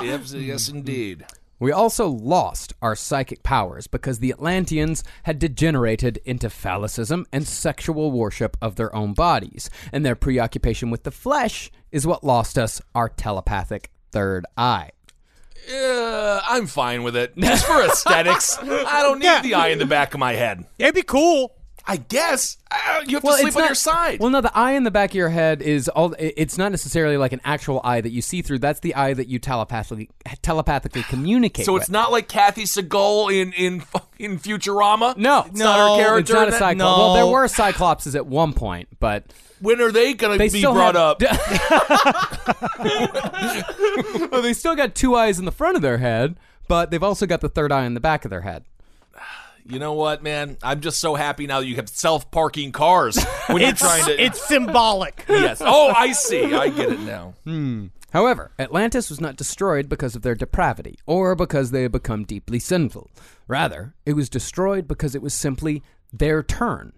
yep, 0.04 0.20
yes, 0.34 0.68
indeed. 0.68 1.24
We 1.58 1.72
also 1.72 2.06
lost 2.08 2.74
our 2.82 2.94
psychic 2.94 3.42
powers 3.42 3.86
because 3.88 4.18
the 4.20 4.30
Atlanteans 4.30 5.02
had 5.24 5.38
degenerated 5.40 6.18
into 6.24 6.48
phallicism 6.48 7.24
and 7.32 7.46
sexual 7.46 8.12
worship 8.12 8.56
of 8.62 8.76
their 8.76 8.94
own 8.94 9.14
bodies, 9.14 9.68
and 9.92 10.04
their 10.06 10.16
preoccupation 10.16 10.90
with 10.90 11.02
the 11.04 11.10
flesh 11.10 11.70
is 11.94 12.06
what 12.06 12.24
lost 12.24 12.58
us 12.58 12.82
our 12.94 13.08
telepathic 13.08 13.90
third 14.10 14.44
eye. 14.58 14.90
Uh, 15.72 16.40
I'm 16.46 16.66
fine 16.66 17.04
with 17.04 17.16
it. 17.16 17.36
Just 17.38 17.64
for 17.66 17.80
aesthetics. 17.82 18.58
I 18.60 19.02
don't 19.02 19.18
need 19.20 19.24
Yeah. 19.26 19.40
the 19.42 19.54
eye 19.54 19.68
in 19.68 19.78
the 19.78 19.86
back 19.86 20.12
of 20.12 20.20
my 20.20 20.34
head. 20.34 20.64
It'd 20.78 20.94
be 20.94 21.02
cool. 21.02 21.54
I 21.86 21.96
guess. 21.98 22.56
Uh, 22.70 23.02
you 23.06 23.16
have 23.16 23.22
to 23.22 23.32
sleep 23.34 23.56
on 23.56 23.64
your 23.66 23.74
side. 23.74 24.18
Well, 24.18 24.30
no, 24.30 24.40
the 24.40 24.50
eye 24.56 24.72
in 24.72 24.84
the 24.84 24.90
back 24.90 25.10
of 25.10 25.16
your 25.16 25.28
head 25.28 25.60
is 25.60 25.88
all. 25.90 26.14
i- 26.14 26.32
It's 26.36 26.56
not 26.56 26.70
necessarily 26.70 27.18
like 27.18 27.32
an 27.34 27.42
actual 27.44 27.80
eye 27.84 28.00
that 28.00 28.10
you 28.10 28.22
see 28.22 28.40
through. 28.40 28.60
That's 28.60 28.80
the 28.80 28.94
eye 28.94 29.12
that 29.12 29.28
you 29.28 29.38
telepathically 29.38 30.08
telepathically 30.42 31.02
communicate. 31.08 31.66
so 31.66 31.74
with. 31.74 31.82
it's 31.82 31.90
not 31.90 32.10
like 32.10 32.26
Katey 32.28 32.62
Sagal 32.64 33.30
in 33.38 33.52
in 33.52 33.82
in 34.18 34.38
Futurama. 34.38 35.16
No, 35.18 35.44
it's 35.46 35.58
not 35.58 35.98
her 35.98 36.02
character. 36.02 36.20
It's 36.20 36.30
not 36.32 36.42
in 36.44 36.48
a 36.48 36.50
that? 36.52 36.58
cyclops. 36.58 36.78
No. 36.78 36.96
Well, 36.98 37.14
there 37.14 37.26
were 37.26 37.44
cyclopses 37.48 38.14
at 38.16 38.26
one 38.26 38.54
point, 38.54 38.88
but 38.98 39.24
When 39.64 39.80
are 39.80 39.90
they 39.90 40.14
going 40.14 40.38
they 40.38 40.48
to 40.48 40.52
be 40.52 40.58
still 40.60 40.74
brought 40.74 40.94
have- 40.94 41.22
up? 41.22 41.22
well, 44.30 44.42
they 44.42 44.52
still 44.52 44.74
got 44.74 44.94
two 44.94 45.14
eyes 45.14 45.38
in 45.38 45.44
the 45.44 45.52
front 45.52 45.76
of 45.76 45.82
their 45.82 45.98
head, 45.98 46.36
but 46.68 46.90
they've 46.90 47.02
also 47.02 47.26
got 47.26 47.40
the 47.40 47.48
third 47.48 47.72
eye 47.72 47.84
in 47.84 47.94
the 47.94 48.00
back 48.00 48.24
of 48.24 48.30
their 48.30 48.42
head. 48.42 48.64
You 49.66 49.78
know 49.78 49.94
what, 49.94 50.22
man? 50.22 50.58
I'm 50.62 50.82
just 50.82 51.00
so 51.00 51.14
happy 51.14 51.46
now 51.46 51.60
that 51.60 51.66
you 51.66 51.76
have 51.76 51.88
self-parking 51.88 52.72
cars 52.72 53.16
when 53.46 53.62
you're 53.62 53.70
It's 53.70 53.80
trying 53.80 54.04
to. 54.04 54.22
it's 54.22 54.46
symbolic. 54.46 55.24
yes. 55.26 55.62
Oh, 55.64 55.90
I 55.96 56.12
see. 56.12 56.52
I 56.52 56.68
get 56.68 56.92
it 56.92 57.00
now. 57.00 57.32
Hmm. 57.44 57.86
However, 58.12 58.50
Atlantis 58.58 59.08
was 59.08 59.22
not 59.22 59.36
destroyed 59.36 59.88
because 59.88 60.14
of 60.14 60.20
their 60.20 60.34
depravity 60.34 60.98
or 61.06 61.34
because 61.34 61.70
they 61.70 61.80
had 61.80 61.92
become 61.92 62.24
deeply 62.24 62.58
sinful. 62.58 63.10
Rather, 63.48 63.94
it 64.04 64.12
was 64.12 64.28
destroyed 64.28 64.86
because 64.86 65.14
it 65.14 65.22
was 65.22 65.32
simply 65.32 65.82
their 66.12 66.42
turn. 66.42 66.92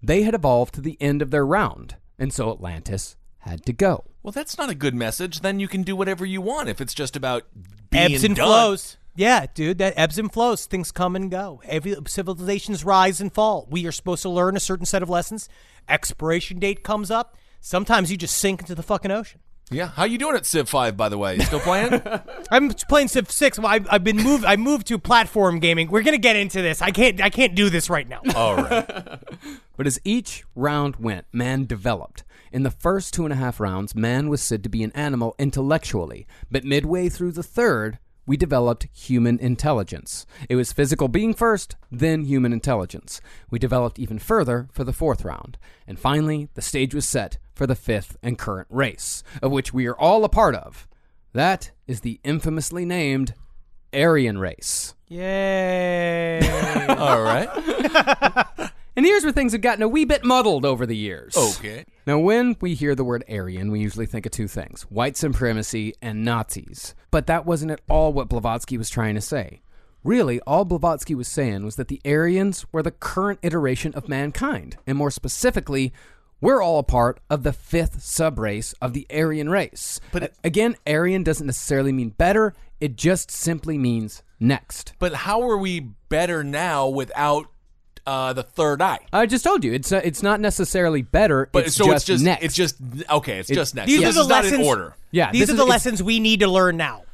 They 0.00 0.22
had 0.22 0.34
evolved 0.34 0.74
to 0.74 0.80
the 0.80 0.96
end 1.00 1.22
of 1.22 1.32
their 1.32 1.44
round, 1.44 1.96
and 2.18 2.32
so 2.32 2.50
Atlantis 2.50 3.16
had 3.38 3.64
to 3.66 3.72
go. 3.72 4.04
Well, 4.22 4.32
that's 4.32 4.56
not 4.56 4.70
a 4.70 4.74
good 4.74 4.94
message. 4.94 5.40
Then 5.40 5.58
you 5.58 5.68
can 5.68 5.82
do 5.82 5.96
whatever 5.96 6.24
you 6.24 6.40
want 6.40 6.68
if 6.68 6.80
it's 6.80 6.94
just 6.94 7.16
about 7.16 7.42
being 7.90 8.14
ebbs 8.14 8.24
and 8.24 8.36
done. 8.36 8.46
flows. 8.46 8.96
Yeah, 9.14 9.46
dude, 9.52 9.78
that 9.78 9.94
ebbs 9.96 10.18
and 10.18 10.32
flows. 10.32 10.64
Things 10.64 10.90
come 10.90 11.16
and 11.16 11.30
go. 11.30 11.60
Every 11.66 11.96
civilizations 12.06 12.84
rise 12.84 13.20
and 13.20 13.32
fall. 13.32 13.66
We 13.68 13.86
are 13.86 13.92
supposed 13.92 14.22
to 14.22 14.30
learn 14.30 14.56
a 14.56 14.60
certain 14.60 14.86
set 14.86 15.02
of 15.02 15.10
lessons. 15.10 15.48
Expiration 15.88 16.58
date 16.58 16.82
comes 16.82 17.10
up. 17.10 17.36
Sometimes 17.60 18.10
you 18.10 18.16
just 18.16 18.36
sink 18.38 18.60
into 18.60 18.74
the 18.74 18.82
fucking 18.82 19.10
ocean. 19.10 19.40
Yeah. 19.70 19.88
How 19.88 20.04
you 20.04 20.18
doing 20.18 20.36
at 20.36 20.44
Civ 20.44 20.68
Five, 20.68 20.96
by 20.96 21.08
the 21.08 21.16
way? 21.16 21.36
You 21.36 21.42
still 21.42 21.60
playing? 21.60 22.02
I'm 22.50 22.70
playing 22.70 23.08
Civ 23.08 23.30
Six. 23.30 23.58
Well, 23.58 23.68
I, 23.68 23.80
I've 23.90 24.04
been 24.04 24.18
moved. 24.18 24.44
I 24.44 24.56
moved 24.56 24.86
to 24.88 24.98
platform 24.98 25.60
gaming. 25.60 25.90
We're 25.90 26.02
gonna 26.02 26.18
get 26.18 26.36
into 26.36 26.60
this. 26.60 26.82
I 26.82 26.90
can't. 26.90 27.20
I 27.22 27.30
can't 27.30 27.54
do 27.54 27.70
this 27.70 27.88
right 27.88 28.08
now. 28.08 28.20
All 28.34 28.56
right. 28.56 29.18
But 29.74 29.86
as 29.86 29.98
each 30.04 30.44
round 30.54 30.96
went, 30.96 31.26
man 31.32 31.64
developed. 31.64 32.22
In 32.52 32.62
the 32.62 32.70
first 32.70 33.14
two 33.14 33.24
and 33.24 33.32
a 33.32 33.36
half 33.36 33.58
rounds, 33.58 33.96
man 33.96 34.28
was 34.28 34.42
said 34.42 34.62
to 34.62 34.68
be 34.68 34.84
an 34.84 34.92
animal 34.92 35.34
intellectually, 35.38 36.26
but 36.50 36.62
midway 36.62 37.08
through 37.08 37.32
the 37.32 37.42
third, 37.42 37.98
we 38.26 38.36
developed 38.36 38.86
human 38.92 39.38
intelligence. 39.40 40.26
It 40.48 40.54
was 40.54 40.72
physical 40.72 41.08
being 41.08 41.34
first, 41.34 41.74
then 41.90 42.24
human 42.26 42.52
intelligence. 42.52 43.20
We 43.50 43.58
developed 43.58 43.98
even 43.98 44.18
further 44.18 44.68
for 44.70 44.84
the 44.84 44.92
fourth 44.92 45.24
round. 45.24 45.58
And 45.86 45.98
finally, 45.98 46.48
the 46.54 46.62
stage 46.62 46.94
was 46.94 47.08
set 47.08 47.38
for 47.54 47.66
the 47.66 47.74
fifth 47.74 48.16
and 48.22 48.38
current 48.38 48.68
race, 48.70 49.22
of 49.42 49.52
which 49.52 49.72
we 49.72 49.86
are 49.86 49.98
all 49.98 50.24
a 50.24 50.28
part 50.28 50.54
of. 50.54 50.88
That 51.32 51.70
is 51.86 52.00
the 52.00 52.20
infamously 52.24 52.84
named 52.84 53.34
Aryan 53.92 54.38
race. 54.38 54.94
Yay! 55.08 56.40
All 56.88 57.22
right. 57.22 57.48
And 58.94 59.06
here's 59.06 59.24
where 59.24 59.32
things 59.32 59.52
have 59.52 59.62
gotten 59.62 59.82
a 59.82 59.88
wee 59.88 60.04
bit 60.04 60.22
muddled 60.22 60.66
over 60.66 60.84
the 60.84 60.96
years. 60.96 61.34
Okay. 61.34 61.86
Now, 62.06 62.18
when 62.18 62.56
we 62.60 62.74
hear 62.74 62.94
the 62.94 63.04
word 63.04 63.24
Aryan, 63.26 63.70
we 63.70 63.80
usually 63.80 64.04
think 64.04 64.26
of 64.26 64.32
two 64.32 64.48
things 64.48 64.82
white 64.82 65.16
supremacy 65.16 65.94
and 66.02 66.24
Nazis. 66.24 66.94
But 67.10 67.26
that 67.26 67.46
wasn't 67.46 67.70
at 67.70 67.80
all 67.88 68.12
what 68.12 68.28
Blavatsky 68.28 68.76
was 68.76 68.90
trying 68.90 69.14
to 69.14 69.22
say. 69.22 69.62
Really, 70.04 70.40
all 70.40 70.66
Blavatsky 70.66 71.14
was 71.14 71.28
saying 71.28 71.64
was 71.64 71.76
that 71.76 71.88
the 71.88 72.02
Aryans 72.04 72.66
were 72.70 72.82
the 72.82 72.90
current 72.90 73.38
iteration 73.42 73.94
of 73.94 74.08
mankind, 74.08 74.76
and 74.86 74.98
more 74.98 75.10
specifically, 75.10 75.92
we're 76.42 76.60
all 76.62 76.78
a 76.78 76.82
part 76.82 77.20
of 77.30 77.42
the 77.42 77.52
fifth 77.54 78.00
subrace 78.00 78.74
of 78.82 78.92
the 78.92 79.06
Aryan 79.10 79.48
race. 79.48 79.98
But 80.12 80.22
A- 80.24 80.30
again, 80.44 80.76
Aryan 80.86 81.22
doesn't 81.22 81.46
necessarily 81.46 81.92
mean 81.92 82.10
better, 82.10 82.52
it 82.80 82.96
just 82.96 83.30
simply 83.30 83.78
means 83.78 84.22
next. 84.38 84.92
But 84.98 85.14
how 85.14 85.40
are 85.48 85.56
we 85.56 85.80
better 86.10 86.44
now 86.44 86.88
without 86.88 87.46
uh, 88.06 88.32
the 88.32 88.42
third 88.42 88.82
eye? 88.82 88.98
I 89.12 89.24
just 89.26 89.44
told 89.44 89.62
you, 89.64 89.72
it's 89.72 89.92
uh, 89.92 90.00
it's 90.04 90.22
not 90.22 90.40
necessarily 90.40 91.00
better, 91.02 91.48
But 91.52 91.66
it's 91.66 91.76
so 91.76 91.84
just 91.86 91.96
it's 91.96 92.04
just 92.06 92.24
next. 92.24 92.44
it's 92.44 92.54
just 92.56 92.76
okay. 93.08 93.38
It's 93.38 93.48
It- 93.50 93.54
just 93.54 93.74
next. 93.76 93.86
These 93.86 94.00
So 94.00 94.04
are 94.04 94.06
this 94.08 94.14
the 94.16 94.20
is 94.22 94.28
not 94.28 94.44
lessons. 94.44 94.60
in 94.60 94.66
order. 94.66 94.94
Yeah, 95.12 95.30
these 95.30 95.48
are 95.48 95.52
is- 95.52 95.58
the 95.58 95.64
lessons 95.64 96.02
we 96.02 96.18
need 96.20 96.40
to 96.40 96.48
learn 96.48 96.76
now. 96.76 97.04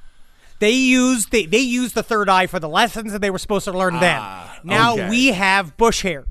They 0.61 0.71
used 0.73 1.31
they, 1.31 1.45
they 1.47 1.59
used 1.61 1.95
the 1.95 2.03
third 2.03 2.29
eye 2.29 2.47
for 2.49 2.59
the 2.59 2.69
lessons 2.69 3.13
that 3.13 3.21
they 3.21 3.31
were 3.31 3.39
supposed 3.39 3.67
to 3.67 3.73
learn 3.73 4.01
then. 4.01 4.21
Now 4.65 4.95
okay. 4.95 5.09
we 5.11 5.27
have 5.29 5.77
bush 5.77 6.03
hair, 6.03 6.25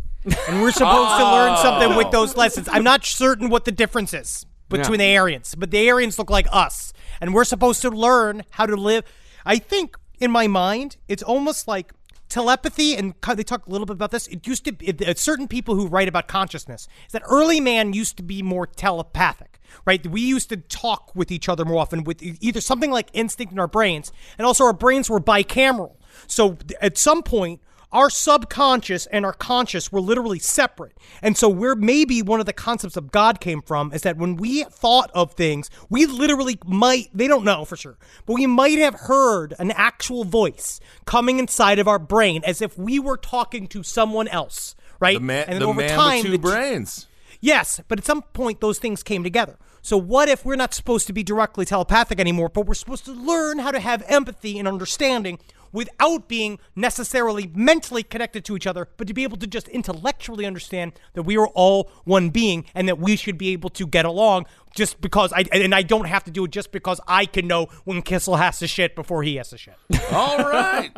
and 0.47 0.61
we're 0.61 0.71
supposed 0.71 1.17
to 1.17 1.23
learn 1.23 1.53
oh. 1.57 1.61
something 1.61 1.97
with 1.97 2.11
those 2.11 2.35
lessons. 2.35 2.67
I'm 2.71 2.83
not 2.83 3.05
certain 3.05 3.49
what 3.49 3.65
the 3.65 3.71
difference 3.71 4.13
is. 4.13 4.45
between 4.69 4.99
the 4.99 5.17
Aryans, 5.17 5.55
but 5.55 5.71
the 5.71 5.89
Aryans 5.89 6.19
look 6.19 6.29
like 6.29 6.47
us, 6.51 6.93
and 7.21 7.33
we're 7.33 7.45
supposed 7.45 7.81
to 7.83 7.89
learn 7.89 8.43
how 8.51 8.65
to 8.65 8.75
live. 8.75 9.03
I 9.45 9.57
think 9.59 9.95
in 10.19 10.31
my 10.31 10.47
mind, 10.47 10.97
it's 11.07 11.23
almost 11.23 11.67
like 11.67 11.93
telepathy, 12.29 12.95
and 12.95 13.13
they 13.35 13.43
talk 13.43 13.65
a 13.65 13.69
little 13.69 13.85
bit 13.85 13.93
about 13.93 14.11
this. 14.11 14.27
It 14.27 14.45
used 14.45 14.65
to 14.65 14.73
be 14.73 14.87
it, 14.87 15.17
certain 15.17 15.47
people 15.47 15.75
who 15.75 15.87
write 15.87 16.07
about 16.07 16.27
consciousness 16.27 16.87
is 17.05 17.13
that 17.13 17.23
early 17.29 17.59
man 17.59 17.93
used 17.93 18.17
to 18.17 18.23
be 18.23 18.41
more 18.43 18.67
telepathic, 18.67 19.59
right? 19.85 20.05
We 20.05 20.21
used 20.21 20.49
to 20.49 20.57
talk 20.57 21.15
with 21.15 21.31
each 21.31 21.47
other 21.47 21.63
more 21.63 21.79
often 21.79 22.03
with 22.03 22.21
either 22.21 22.59
something 22.59 22.91
like 22.91 23.07
instinct 23.13 23.53
in 23.53 23.59
our 23.59 23.67
brains, 23.67 24.11
and 24.37 24.45
also 24.45 24.65
our 24.65 24.73
brains 24.73 25.09
were 25.09 25.21
bicameral. 25.21 25.95
So 26.27 26.57
at 26.81 26.97
some 26.97 27.23
point, 27.23 27.61
our 27.91 28.09
subconscious 28.09 29.05
and 29.07 29.26
our 29.26 29.34
conscious 29.34 29.91
were 29.91 30.01
literally 30.01 30.39
separate. 30.39 30.97
And 31.22 31.38
so 31.38 31.47
where 31.47 31.76
maybe 31.76 32.22
one 32.22 32.39
of 32.39 32.45
the 32.45 32.53
concepts 32.53 32.97
of 32.97 33.11
God 33.11 33.39
came 33.39 33.61
from 33.61 33.93
is 33.93 34.01
that 34.01 34.18
when 34.18 34.35
we 34.35 34.64
thought 34.65 35.09
of 35.14 35.34
things, 35.34 35.69
we 35.89 36.05
literally 36.05 36.59
might 36.65 37.09
they 37.14 37.27
don't 37.27 37.45
know 37.45 37.65
for 37.65 37.77
sure, 37.77 37.97
but 38.26 38.34
we 38.34 38.45
might 38.45 38.77
have 38.77 38.95
heard 38.95 39.53
an 39.59 39.72
actual 39.72 40.23
voice 40.23 40.80
coming 41.05 41.39
inside 41.39 41.80
of 41.80 41.88
our 41.88 41.99
brain 41.99 42.41
as 42.45 42.61
if 42.61 42.77
we 42.77 42.99
were 42.99 43.18
talking 43.18 43.68
to 43.68 43.84
someone 43.84 44.27
else, 44.27 44.76
right? 44.99 45.18
The 45.18 45.23
man, 45.23 45.45
and 45.45 45.53
then 45.53 45.61
the 45.61 45.68
over 45.68 45.81
man 45.81 45.97
time 45.97 46.18
with 46.18 46.26
two 46.26 46.31
the- 46.31 46.38
brains. 46.39 47.07
Yes, 47.39 47.80
but 47.88 47.99
at 47.99 48.05
some 48.05 48.23
point 48.34 48.61
those 48.61 48.80
things 48.80 49.03
came 49.03 49.23
together. 49.23 49.57
So 49.81 49.95
what 49.95 50.27
if 50.27 50.43
we're 50.43 50.55
not 50.55 50.73
supposed 50.73 51.07
to 51.07 51.14
be 51.14 51.23
directly 51.23 51.64
telepathic 51.64 52.19
anymore, 52.19 52.49
but 52.49 52.65
we're 52.65 52.73
supposed 52.73 53.05
to 53.05 53.14
learn 53.14 53.59
how 53.59 53.72
to 53.72 53.80
have 53.80 54.03
empathy 54.07 54.59
and 54.59 54.68
understanding 54.68 55.39
without 55.72 56.27
being 56.27 56.60
necessarily 56.76 57.52
mentally 57.53 58.03
connected 58.03 58.45
to 58.45 58.56
each 58.56 58.68
other, 58.68 58.88
but 58.98 59.07
to 59.07 59.14
be 59.14 59.23
able 59.23 59.38
to 59.38 59.48
just 59.48 59.68
intellectually 59.69 60.45
understand 60.45 60.94
that 61.14 61.23
we 61.23 61.38
are 61.38 61.48
all 61.48 61.89
one 62.03 62.30
being 62.30 62.65
and 62.73 62.88
that 62.88 62.99
we 62.99 63.15
should 63.15 63.38
be 63.38 63.49
able 63.49 63.69
to 63.69 63.88
get 63.88 64.06
along 64.06 64.45
just 64.77 65.02
because 65.02 65.34
I 65.34 65.45
and 65.52 65.73
I 65.73 65.81
don't 65.81 66.06
have 66.06 66.23
to 66.26 66.31
do 66.31 66.45
it 66.45 66.52
just 66.52 66.72
because 66.72 67.02
I 67.07 67.26
can 67.26 67.48
know 67.48 67.68
when 67.84 68.02
Kissel 68.03 68.35
has 68.35 68.60
to 68.60 68.68
shit 68.68 68.95
before 68.95 69.23
he 69.23 69.38
has 69.38 69.49
to 69.49 69.57
shit. 69.57 69.76
All 70.11 70.38
right. 70.38 70.91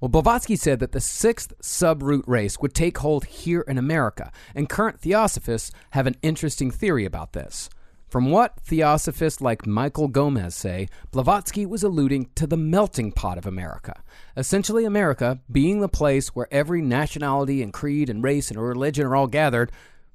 Well, 0.00 0.10
Blavatsky 0.10 0.56
said 0.56 0.80
that 0.80 0.92
the 0.92 1.00
sixth 1.00 1.54
subroot 1.62 2.24
race 2.26 2.60
would 2.60 2.74
take 2.74 2.98
hold 2.98 3.24
here 3.24 3.62
in 3.62 3.78
America, 3.78 4.30
and 4.54 4.68
current 4.68 5.00
theosophists 5.00 5.70
have 5.90 6.06
an 6.06 6.16
interesting 6.22 6.70
theory 6.70 7.06
about 7.06 7.32
this. 7.32 7.70
From 8.08 8.30
what 8.30 8.60
theosophists 8.60 9.40
like 9.40 9.66
Michael 9.66 10.06
Gomes 10.06 10.54
say, 10.54 10.88
Blavatsky 11.10 11.66
was 11.66 11.82
alluding 11.82 12.30
to 12.36 12.46
the 12.46 12.56
melting 12.56 13.10
pot 13.10 13.36
of 13.36 13.46
America. 13.46 14.00
Essentially, 14.36 14.84
America 14.84 15.40
being 15.50 15.80
the 15.80 15.88
place 15.88 16.28
where 16.28 16.46
every 16.52 16.80
nationality 16.80 17.62
and 17.62 17.72
creed 17.72 18.08
and 18.08 18.22
race 18.22 18.48
and 18.48 18.62
religion 18.62 19.06
are 19.06 19.16
all 19.16 19.26
gathered, 19.26 19.72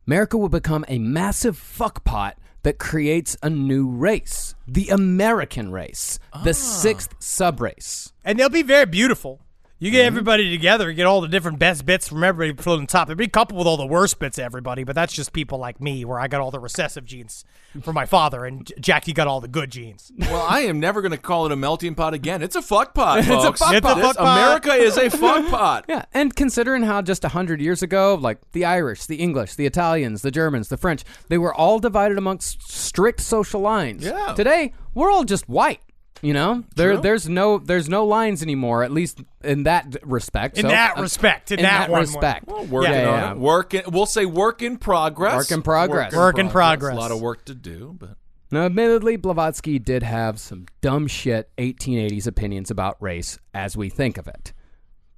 America 0.08 0.38
will 0.38 0.50
become 0.50 0.86
a 0.88 1.00
massive 1.00 1.58
fuckpot 1.58 2.34
that 2.64 2.80
creates 2.80 3.36
a 3.44 3.50
new 3.50 3.88
race, 3.88 4.56
the 4.68 4.88
American 4.90 5.72
race, 5.72 6.18
the 6.44 6.52
ah. 6.52 6.54
sixth 6.54 7.20
subrace. 7.20 8.14
And 8.24 8.40
they'll 8.40 8.50
be 8.50 8.64
very 8.64 8.86
beautiful. 8.86 9.42
You 9.82 9.90
get 9.90 10.02
mm-hmm. 10.02 10.08
everybody 10.10 10.52
together, 10.52 10.92
you 10.92 10.96
get 10.96 11.08
all 11.08 11.22
the 11.22 11.28
different 11.28 11.58
best 11.58 11.88
bits 11.88 12.08
from 12.08 12.24
everybody 12.24 12.62
floating 12.62 12.86
top. 12.86 13.08
There'd 13.08 13.18
be 13.18 13.28
coupled 13.28 13.58
with 13.58 13.66
all 13.66 13.78
the 13.78 13.88
worst 13.88 14.20
bits 14.20 14.38
of 14.38 14.44
everybody, 14.44 14.84
but 14.84 14.94
that's 14.94 15.12
just 15.12 15.34
people 15.34 15.58
like 15.58 15.82
me, 15.82 16.06
where 16.06 16.20
I 16.20 16.28
got 16.28 16.40
all 16.40 16.52
the 16.52 16.60
recessive 16.60 17.04
genes 17.04 17.46
from 17.82 17.96
my 17.96 18.06
father, 18.06 18.46
and 18.46 18.64
J- 18.64 18.76
Jackie 18.80 19.12
got 19.12 19.26
all 19.26 19.42
the 19.42 19.48
good 19.48 19.72
genes. 19.72 20.12
Well, 20.20 20.46
I 20.48 20.60
am 20.60 20.80
never 20.80 21.02
going 21.02 21.14
to 21.14 21.18
call 21.18 21.48
it 21.48 21.52
a 21.52 21.56
melting 21.56 21.96
pot 21.96 22.14
again. 22.14 22.44
It's 22.44 22.56
a 22.56 22.62
fuck 22.62 22.94
pot, 22.94 23.20
It's 23.22 23.28
a 23.28 23.54
fuck 23.54 23.74
It's 23.74 23.90
a 23.90 23.96
This- 23.96 24.06
fuck 24.06 24.18
pot. 24.18 24.38
America 24.38 24.72
is 24.74 24.98
a 24.98 25.10
fuck 25.10 25.48
pot. 25.50 25.86
Yeah, 25.90 26.06
and 26.14 26.36
considering 26.36 26.84
how 26.84 27.02
just 27.02 27.26
a 27.26 27.30
hundred 27.30 27.60
years 27.60 27.82
ago, 27.82 28.14
like 28.14 28.38
the 28.52 28.66
Irish, 28.66 29.08
the 29.08 29.16
English, 29.16 29.56
the 29.56 29.66
Italians, 29.66 30.22
the 30.22 30.30
Germans, 30.30 30.70
the 30.70 30.78
French, 30.78 31.04
they 31.28 31.40
were 31.40 31.56
all 31.56 31.80
divided 31.80 32.20
amongst 32.20 32.62
strict 32.72 33.20
social 33.20 33.62
lines. 33.62 34.06
Yeah. 34.06 34.36
Today, 34.36 34.74
we're 34.94 35.10
all 35.10 35.24
just 35.24 35.50
white. 35.50 35.82
You 36.22 36.34
know, 36.34 36.64
there 36.76 36.94
True. 36.94 37.02
there's 37.02 37.28
no 37.28 37.58
there's 37.58 37.90
no 37.90 38.06
lines 38.06 38.44
anymore, 38.44 38.84
at 38.84 38.92
least 38.92 39.22
in 39.44 39.64
that 39.64 39.96
respect. 40.04 40.58
In 40.58 40.64
So, 40.64 40.68
that 40.68 40.98
uh, 40.98 41.02
respect, 41.02 41.52
in 41.52 41.60
in 41.60 41.64
that 41.64 41.80
that 41.88 41.90
one- 41.90 42.02
respect. 42.02 42.48
Well, 42.48 42.66
working 42.66 42.92
Yeah, 42.94 43.10
on 43.10 43.20
yeah. 43.20 43.32
it. 43.32 43.38
Work 43.38 43.74
in, 43.74 43.84
we'll 43.88 44.06
say 44.06 44.26
work 44.26 44.62
in 44.62 44.78
progress. 44.78 45.36
Work 45.36 45.52
in 45.52 45.62
progress. 45.64 46.14
Work 46.14 46.38
in 46.38 46.50
progress. 46.50 46.96
A 46.96 47.00
lot 47.00 47.12
of 47.12 47.20
work 47.22 47.46
to 47.46 47.56
do, 47.56 47.96
but 47.98 48.18
Now, 48.52 48.66
admittedly, 48.66 49.16
Blavatsky 49.16 49.80
did 49.80 50.04
have 50.04 50.40
some 50.40 50.66
dumb 50.82 51.08
shit 51.08 51.50
1880s 51.58 52.28
opinions 52.28 52.70
about 52.70 53.02
race 53.02 53.40
as 53.54 53.76
we 53.76 53.90
think 53.90 54.18
of 54.20 54.28
it. 54.28 54.54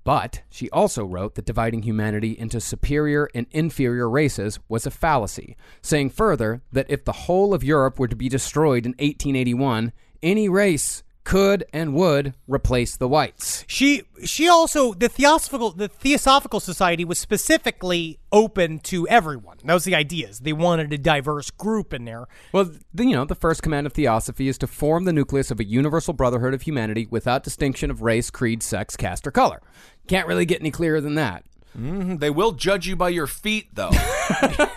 But 0.05 0.41
she 0.49 0.69
also 0.69 1.05
wrote 1.05 1.35
that 1.35 1.45
dividing 1.45 1.83
humanity 1.83 2.37
into 2.37 2.59
superior 2.59 3.29
and 3.33 3.47
inferior 3.51 4.09
races 4.09 4.59
was 4.67 4.85
a 4.85 4.91
fallacy, 4.91 5.55
saying 5.81 6.09
further 6.11 6.61
that 6.73 6.85
if 6.89 7.05
the 7.05 7.13
whole 7.13 7.53
of 7.53 7.63
Europe 7.63 7.97
were 7.99 8.09
to 8.09 8.15
be 8.15 8.27
destroyed 8.29 8.85
in 8.85 8.91
1881, 8.99 9.93
any 10.23 10.49
race 10.49 11.03
could 11.23 11.63
and 11.71 11.93
would 11.93 12.33
replace 12.47 12.97
the 12.97 13.07
whites. 13.07 13.63
She 13.67 14.03
she 14.25 14.47
also 14.47 14.93
the 14.93 15.09
theosophical 15.09 15.71
the 15.71 15.87
Theosophical 15.87 16.59
Society 16.59 17.05
was 17.05 17.17
specifically 17.17 18.19
open 18.31 18.79
to 18.79 19.07
everyone. 19.07 19.57
That 19.63 19.73
was 19.73 19.85
the 19.85 19.95
idea. 19.95 20.29
is 20.29 20.39
They 20.39 20.53
wanted 20.53 20.91
a 20.91 20.97
diverse 20.97 21.49
group 21.49 21.93
in 21.93 22.05
there. 22.05 22.27
Well, 22.51 22.71
the, 22.93 23.05
you 23.05 23.15
know, 23.15 23.25
the 23.25 23.35
first 23.35 23.61
command 23.61 23.87
of 23.87 23.93
theosophy 23.93 24.47
is 24.47 24.57
to 24.59 24.67
form 24.67 25.05
the 25.05 25.13
nucleus 25.13 25.51
of 25.51 25.59
a 25.59 25.65
universal 25.65 26.13
brotherhood 26.13 26.53
of 26.53 26.63
humanity 26.63 27.07
without 27.09 27.43
distinction 27.43 27.89
of 27.89 28.01
race, 28.01 28.29
creed, 28.29 28.63
sex, 28.63 28.95
caste, 28.97 29.27
or 29.27 29.31
color. 29.31 29.61
Can't 30.07 30.27
really 30.27 30.45
get 30.45 30.59
any 30.59 30.71
clearer 30.71 30.99
than 30.99 31.15
that. 31.15 31.45
Mhm, 31.77 32.19
they 32.19 32.29
will 32.29 32.51
judge 32.51 32.87
you 32.87 32.95
by 32.95 33.09
your 33.09 33.27
feet, 33.27 33.69
though. 33.73 33.91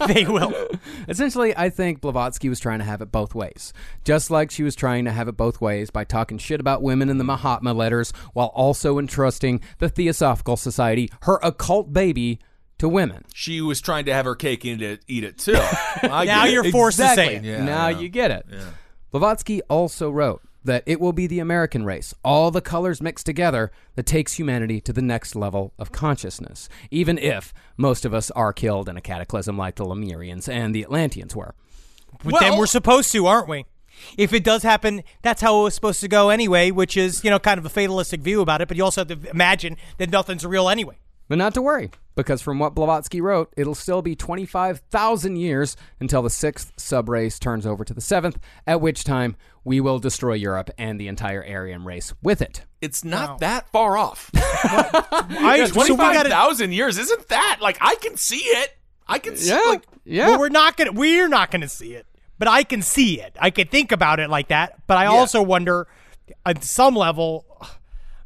They 0.07 0.25
will. 0.25 0.53
Essentially, 1.09 1.57
I 1.57 1.69
think 1.69 2.01
Blavatsky 2.01 2.49
was 2.49 2.61
trying 2.61 2.79
to 2.79 2.85
have 2.85 3.01
it 3.03 3.11
both 3.11 3.35
ways. 3.35 3.73
Just 4.05 4.31
like 4.31 4.51
she 4.53 4.63
was 4.63 4.77
trying 4.77 5.05
to 5.07 5.11
have 5.11 5.27
it 5.27 5.37
both 5.37 5.61
ways 5.61 5.91
by 5.91 6.05
talking 6.05 6.39
shit 6.39 6.61
about 6.61 6.81
women 6.83 7.09
in 7.09 7.19
the 7.19 7.25
Mahatma 7.25 7.73
letters 7.75 8.13
while 8.35 8.49
also 8.55 8.99
entrusting 9.01 9.61
the 9.79 9.89
Theosophical 9.89 10.57
Society, 10.57 11.11
her 11.23 11.41
occult 11.43 11.93
baby, 11.93 12.39
to 12.79 12.89
women. 12.89 13.25
she 13.35 13.61
was 13.61 13.81
trying 13.81 14.05
to 14.05 14.13
have 14.13 14.27
her 14.27 14.35
cake 14.35 14.65
and 14.65 14.81
eat 14.83 14.85
it, 14.87 15.01
eat 15.09 15.25
it 15.25 15.39
too. 15.39 15.59
Now 16.03 16.45
you're 16.45 16.71
forced 16.71 16.99
to 16.99 17.09
say 17.15 17.37
it. 17.37 17.45
Yeah, 17.45 17.65
now 17.65 17.89
yeah. 17.89 17.99
you 17.99 18.09
get 18.09 18.31
it. 18.31 18.47
Blavatsky 19.11 19.63
also 19.63 20.11
wrote 20.11 20.43
that 20.67 20.85
it 20.87 21.01
will 21.01 21.13
be 21.13 21.27
the 21.27 21.39
American 21.39 21.85
race, 21.85 22.15
all 22.25 22.51
the 22.51 22.61
colors 22.61 23.01
mixed 23.01 23.27
together, 23.27 23.73
that 23.95 24.07
takes 24.07 24.35
humanity 24.35 24.81
to 24.83 24.93
the 24.93 25.03
next 25.03 25.35
level 25.35 25.73
of 25.79 25.91
consciousness, 25.91 26.69
even 26.91 27.19
if 27.19 27.55
most 27.77 28.05
of 28.05 28.13
us 28.13 28.31
are 28.33 28.53
killed 28.53 28.89
in 28.89 28.97
a 28.97 29.01
cataclysm 29.01 29.57
like 29.57 29.77
the 29.77 29.85
Lemurians 29.85 30.49
and 30.49 30.75
the 30.75 30.83
Atlanteans 30.83 31.35
were. 31.35 31.55
But 32.25 32.41
then 32.41 32.59
we're 32.59 32.67
supposed 32.67 33.11
to, 33.13 33.27
aren't 33.27 33.49
we? 33.49 33.65
If 34.19 34.33
it 34.33 34.45
does 34.45 34.63
happen, 34.63 35.03
that's 35.23 35.41
how 35.41 35.61
it 35.61 35.65
was 35.65 35.75
supposed 35.75 36.01
to 36.01 36.09
go 36.09 36.29
anyway, 36.29 36.71
which 36.71 36.97
is, 36.97 37.25
you 37.25 37.31
know, 37.31 37.39
kind 37.39 37.59
of 37.59 37.65
a 37.65 37.71
fatalistic 37.71 38.21
view 38.21 38.41
about 38.41 38.61
it, 38.61 38.69
but 38.69 38.77
you 38.77 38.85
also 38.85 39.05
have 39.05 39.09
to 39.09 39.31
imagine 39.31 39.77
that 39.99 40.11
nothing's 40.11 40.45
real 40.45 40.69
anyway. 40.69 40.99
But 41.29 41.39
not 41.39 41.55
to 41.55 41.63
worry, 41.63 41.91
because 42.17 42.43
from 42.43 42.59
what 42.59 42.75
Blavatsky 42.75 43.21
wrote, 43.21 43.53
it'll 43.57 43.75
still 43.75 44.03
be 44.03 44.17
25,000 44.17 45.37
years 45.37 45.77
until 46.01 46.23
the 46.23 46.31
sixth 46.31 46.75
subrace 46.77 47.39
turns 47.39 47.67
over 47.67 47.85
to 47.85 47.95
the 47.95 48.01
seventh, 48.01 48.39
at 48.67 48.81
which 48.81 49.05
time 49.05 49.37
we 49.63 49.81
will 49.81 49.99
destroy 49.99 50.35
Europe 50.35 50.71
and 50.79 50.99
the 50.99 51.07
entire 51.09 51.45
Aryan 51.47 51.85
race 51.85 52.15
with 52.23 52.41
it. 52.41 52.65
It's 52.81 53.05
not 53.05 53.41
that 53.41 53.69
far 53.71 53.97
off. 53.97 54.31
I, 54.35 55.59
so 55.59 55.65
we 55.65 55.71
Twenty-five 55.71 56.15
gotta, 56.15 56.29
thousand 56.31 56.73
years 56.73 56.99
isn't 56.99 57.29
that? 57.29 57.59
Like 57.61 57.79
I 57.81 57.97
can 57.97 58.17
see 58.17 58.39
it. 58.39 58.77
I 59.07 59.19
can 59.19 59.37
see. 59.37 59.51
Yeah, 59.51 59.61
Like, 59.67 59.83
yeah. 60.05 60.29
Well, 60.31 60.41
we're 60.41 60.49
not 60.49 60.77
gonna 60.77 60.93
we're 60.93 61.29
not 61.29 61.51
gonna 61.51 61.69
see 61.69 61.95
it, 61.95 62.07
but 62.39 62.49
I 62.49 62.63
can 62.63 62.83
see 62.83 63.21
it. 63.21 63.37
I 63.41 63.51
can 63.51 63.69
think 63.69 63.93
about 63.93 64.21
it 64.21 64.31
like 64.31 64.49
that. 64.49 64.87
But 64.87 64.99
I 64.99 65.07
also 65.07 65.43
wonder, 65.43 65.89
at 66.45 66.65
some 66.65 66.95
level, 66.95 67.45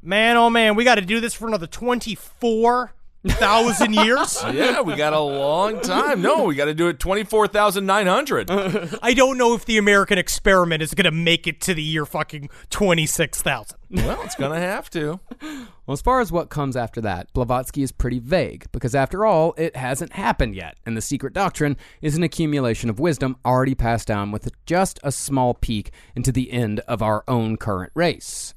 man, 0.03 0.37
oh 0.37 0.51
man, 0.51 0.77
we 0.77 0.85
got 0.85 0.97
to 0.97 1.03
do 1.03 1.21
this 1.21 1.35
for 1.35 1.49
another 1.49 1.67
twenty 1.67 2.15
four 2.15 2.93
thousand 3.27 3.95
years. 3.95 4.43
yeah, 4.53 4.81
we 4.81 4.97
got 4.97 5.13
a 5.13 5.21
long 5.21 5.81
time. 5.81 6.23
No, 6.23 6.45
we 6.45 6.55
got 6.55 6.67
to 6.67 6.75
do 6.75 6.89
it 6.89 6.99
twenty-four 6.99 7.49
thousand 7.49 7.87
nine 7.87 8.07
hundred. 8.07 8.51
I 9.03 9.15
don't 9.15 9.39
know 9.39 9.55
if 9.55 9.65
the 9.65 9.79
American 9.79 10.19
experiment 10.19 10.83
is 10.83 10.95
gonna 10.95 11.11
make 11.11 11.47
it 11.47 11.61
to 11.63 11.75
the 11.75 11.83
year 11.83 12.07
fucking 12.07 12.49
twenty 12.71 13.07
six 13.07 13.43
thousand. 13.43 13.79
well, 13.91 14.21
it's 14.23 14.37
gonna 14.37 14.61
have 14.61 14.89
to. 14.91 15.21
Well, 15.41 15.95
as 15.95 16.01
far 16.01 16.21
as 16.21 16.31
what 16.31 16.51
comes 16.51 16.77
after 16.77 17.01
that, 17.01 17.33
Blavatsky 17.33 17.83
is 17.83 17.91
pretty 17.93 18.21
vague, 18.21 18.67
because 18.73 18.95
after 18.95 19.27
all, 19.27 19.55
it 19.57 19.75
hasn't 19.75 20.13
happened 20.13 20.55
yet, 20.55 20.77
and 20.87 20.97
the 20.97 21.03
secret 21.03 21.33
doctrine 21.33 21.77
is 22.01 22.17
an 22.17 22.23
accumulation 22.23 22.89
of 22.89 23.01
wisdom 23.01 23.37
already 23.45 23.75
passed 23.75 24.07
down 24.07 24.31
with 24.31 24.49
just 24.67 25.01
a 25.03 25.11
small 25.11 25.55
peek 25.55 25.91
into 26.15 26.31
the 26.31 26.53
end 26.53 26.81
of 26.81 27.03
our 27.03 27.25
own 27.27 27.57
current 27.57 27.91
race. 27.95 28.55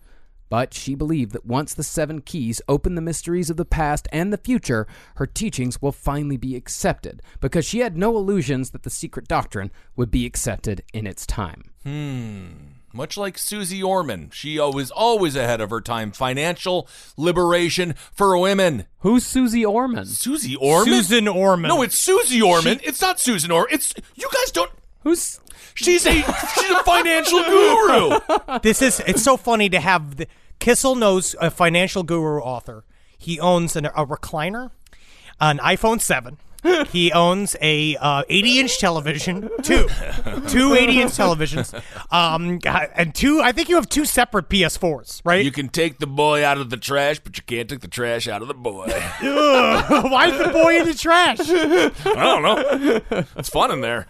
But 0.53 0.75
she 0.75 0.93
believed 0.93 1.31
that 1.31 1.47
once 1.47 1.73
the 1.73 1.81
seven 1.81 2.21
keys 2.21 2.61
open 2.67 2.93
the 2.93 3.01
mysteries 3.01 3.49
of 3.49 3.57
the 3.57 3.65
past 3.65 4.07
and 4.11 4.31
the 4.31 4.37
future, 4.37 4.85
her 5.15 5.25
teachings 5.25 5.81
will 5.81 5.91
finally 5.91 6.37
be 6.37 6.55
accepted, 6.55 7.23
because 7.41 7.65
she 7.65 7.79
had 7.79 7.97
no 7.97 8.15
illusions 8.15 8.69
that 8.69 8.83
the 8.83 8.91
secret 8.91 9.27
doctrine 9.27 9.71
would 9.95 10.11
be 10.11 10.27
accepted 10.27 10.83
in 10.93 11.07
its 11.07 11.25
time. 11.25 11.71
Hmm. 11.81 12.49
Much 12.93 13.17
like 13.17 13.39
Susie 13.39 13.81
Orman, 13.81 14.29
she 14.31 14.59
was 14.59 14.91
always 14.91 15.35
ahead 15.35 15.59
of 15.59 15.71
her 15.71 15.81
time. 15.81 16.11
Financial 16.11 16.87
liberation 17.17 17.95
for 18.11 18.37
women. 18.37 18.85
Who's 18.99 19.25
Susie 19.25 19.65
Orman? 19.65 20.05
Susie 20.05 20.55
Orman. 20.55 20.93
Susan 20.93 21.27
Orman. 21.27 21.69
No, 21.69 21.81
it's 21.81 21.97
Susie 21.97 22.43
Orman. 22.43 22.79
it's 22.83 23.01
not 23.01 23.19
Susan 23.19 23.49
Orman. 23.49 23.73
It's 23.73 23.91
you 24.13 24.29
guys 24.31 24.51
don't. 24.51 24.69
Who's 24.99 25.39
She's 25.75 26.05
a 26.05 26.11
she's 26.11 26.71
a 26.71 26.83
financial 26.83 27.43
guru. 27.43 28.19
This 28.61 28.81
is 28.81 29.01
it's 29.07 29.23
so 29.23 29.37
funny 29.37 29.69
to 29.69 29.79
have 29.79 30.17
the, 30.17 30.27
Kissel 30.59 30.95
knows 30.95 31.35
a 31.39 31.51
financial 31.51 32.03
guru 32.03 32.39
author. 32.39 32.83
He 33.17 33.39
owns 33.39 33.75
an, 33.75 33.85
a 33.85 34.05
recliner, 34.05 34.71
an 35.39 35.59
iPhone 35.59 36.01
7. 36.01 36.37
He 36.89 37.11
owns 37.11 37.55
a 37.61 37.95
uh, 37.97 38.23
80 38.29 38.59
inch 38.59 38.79
television, 38.79 39.49
two, 39.63 39.87
two 40.47 40.73
80 40.73 41.01
inch 41.01 41.11
televisions, 41.11 41.73
um, 42.11 42.59
and 42.95 43.13
two. 43.13 43.41
I 43.41 43.51
think 43.51 43.69
you 43.69 43.75
have 43.75 43.89
two 43.89 44.05
separate 44.05 44.49
PS4s, 44.49 45.21
right? 45.25 45.43
You 45.43 45.51
can 45.51 45.69
take 45.69 45.99
the 45.99 46.07
boy 46.07 46.45
out 46.45 46.57
of 46.57 46.69
the 46.69 46.77
trash, 46.77 47.19
but 47.19 47.37
you 47.37 47.43
can't 47.43 47.69
take 47.69 47.81
the 47.81 47.87
trash 47.87 48.27
out 48.27 48.41
of 48.41 48.47
the 48.47 48.53
boy. 48.53 48.87
Why 48.87 50.27
is 50.31 50.37
the 50.37 50.53
boy 50.53 50.79
in 50.79 50.85
the 50.85 50.93
trash? 50.93 51.39
I 51.41 51.91
don't 52.15 52.43
know. 52.43 53.23
It's 53.35 53.49
fun 53.49 53.71
in 53.71 53.81
there. 53.81 54.07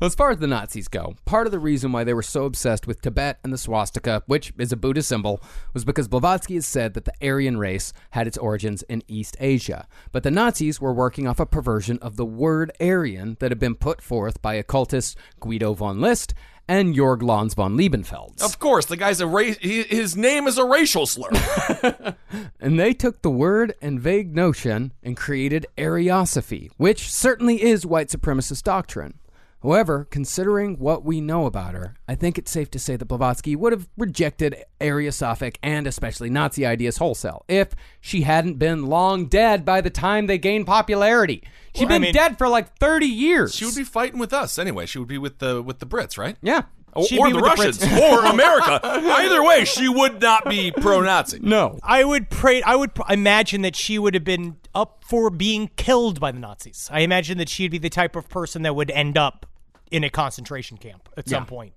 As 0.00 0.14
far 0.14 0.30
as 0.30 0.38
the 0.38 0.46
Nazis 0.46 0.86
go, 0.86 1.16
part 1.24 1.46
of 1.46 1.50
the 1.50 1.58
reason 1.58 1.90
why 1.90 2.04
they 2.04 2.14
were 2.14 2.22
so 2.22 2.44
obsessed 2.44 2.86
with 2.86 3.02
Tibet 3.02 3.40
and 3.42 3.52
the 3.52 3.58
swastika, 3.58 4.22
which 4.26 4.52
is 4.56 4.70
a 4.70 4.76
Buddhist 4.76 5.08
symbol, 5.08 5.42
was 5.74 5.84
because 5.84 6.06
Blavatsky 6.06 6.54
has 6.54 6.66
said 6.66 6.94
that 6.94 7.04
the 7.04 7.12
Aryan 7.20 7.58
race 7.58 7.92
had 8.10 8.28
its 8.28 8.38
origins 8.38 8.82
in 8.84 9.02
East 9.08 9.36
Asia. 9.40 9.88
But 10.12 10.22
the 10.22 10.30
Nazis 10.30 10.80
were 10.80 10.92
working 10.92 11.26
off 11.28 11.40
a 11.40 11.46
perversion 11.46 11.98
of 12.00 12.16
the 12.16 12.24
word 12.24 12.72
Aryan 12.80 13.36
that 13.40 13.50
had 13.50 13.58
been 13.58 13.74
put 13.74 14.02
forth 14.02 14.40
by 14.42 14.54
occultists 14.54 15.14
Guido 15.40 15.74
von 15.74 16.00
List 16.00 16.34
and 16.68 16.94
Jorg 16.94 17.22
Lanz 17.22 17.54
von 17.54 17.76
Liebenfels. 17.76 18.42
Of 18.42 18.58
course, 18.58 18.86
the 18.86 18.96
guy's 18.96 19.20
a 19.20 19.26
race. 19.26 19.56
His 19.58 20.16
name 20.16 20.46
is 20.46 20.58
a 20.58 20.64
racial 20.64 21.06
slur. 21.06 21.30
And 22.60 22.78
they 22.78 22.92
took 22.92 23.22
the 23.22 23.30
word 23.30 23.74
and 23.80 24.00
vague 24.00 24.34
notion 24.34 24.92
and 25.02 25.16
created 25.16 25.66
Ariosophy, 25.78 26.70
which 26.76 27.10
certainly 27.10 27.62
is 27.62 27.86
white 27.86 28.08
supremacist 28.08 28.64
doctrine. 28.64 29.14
However, 29.62 30.06
considering 30.10 30.76
what 30.76 31.04
we 31.04 31.20
know 31.20 31.44
about 31.46 31.74
her, 31.74 31.94
I 32.06 32.14
think 32.14 32.38
it's 32.38 32.50
safe 32.50 32.70
to 32.70 32.78
say 32.78 32.94
that 32.96 33.06
Blavatsky 33.06 33.56
would 33.56 33.72
have 33.72 33.88
rejected 33.96 34.54
Ariosophic 34.80 35.58
and 35.62 35.86
especially 35.86 36.30
Nazi 36.30 36.64
ideas 36.64 36.98
wholesale 36.98 37.44
if 37.48 37.70
she 38.00 38.22
hadn't 38.22 38.54
been 38.58 38.86
long 38.86 39.26
dead 39.26 39.64
by 39.64 39.80
the 39.80 39.90
time 39.90 40.26
they 40.26 40.38
gained 40.38 40.66
popularity. 40.66 41.42
She'd 41.74 41.84
Well, 41.86 41.88
I 41.92 41.94
been 41.96 42.02
mean- 42.02 42.14
dead 42.14 42.38
for 42.38 42.48
like 42.48 42.76
30 42.78 43.06
years. 43.06 43.54
She 43.54 43.64
would 43.64 43.74
be 43.74 43.84
fighting 43.84 44.18
with 44.20 44.32
us 44.32 44.58
anyway. 44.58 44.86
She 44.86 44.98
would 44.98 45.08
be 45.08 45.18
with 45.18 45.38
the 45.38 45.60
with 45.62 45.80
the 45.80 45.86
Brits, 45.86 46.16
right? 46.16 46.36
Yeah. 46.40 46.62
Or, 46.98 47.06
She'd 47.06 47.18
or 47.18 47.26
be 47.26 47.32
the 47.32 47.40
with 47.40 47.56
the 47.56 47.86
Russians, 47.86 48.00
or 48.00 48.24
America. 48.24 48.80
Either 48.84 49.42
way, 49.42 49.64
she 49.64 49.88
would 49.88 50.20
not 50.20 50.48
be 50.48 50.70
pro-Nazi. 50.72 51.38
No. 51.40 51.78
I 51.82 52.04
would 52.04 52.30
pray. 52.30 52.62
I 52.62 52.76
would 52.76 52.90
imagine 53.08 53.62
that 53.62 53.76
she 53.76 53.98
would 53.98 54.14
have 54.14 54.24
been 54.24 54.56
up 54.74 55.04
for 55.06 55.30
being 55.30 55.70
killed 55.76 56.20
by 56.20 56.32
the 56.32 56.38
Nazis. 56.38 56.88
I 56.92 57.00
imagine 57.00 57.38
that 57.38 57.48
she'd 57.48 57.70
be 57.70 57.78
the 57.78 57.90
type 57.90 58.16
of 58.16 58.28
person 58.28 58.62
that 58.62 58.74
would 58.74 58.90
end 58.90 59.16
up 59.16 59.46
in 59.90 60.04
a 60.04 60.10
concentration 60.10 60.76
camp 60.76 61.08
at 61.16 61.28
some 61.28 61.46
point. 61.46 61.72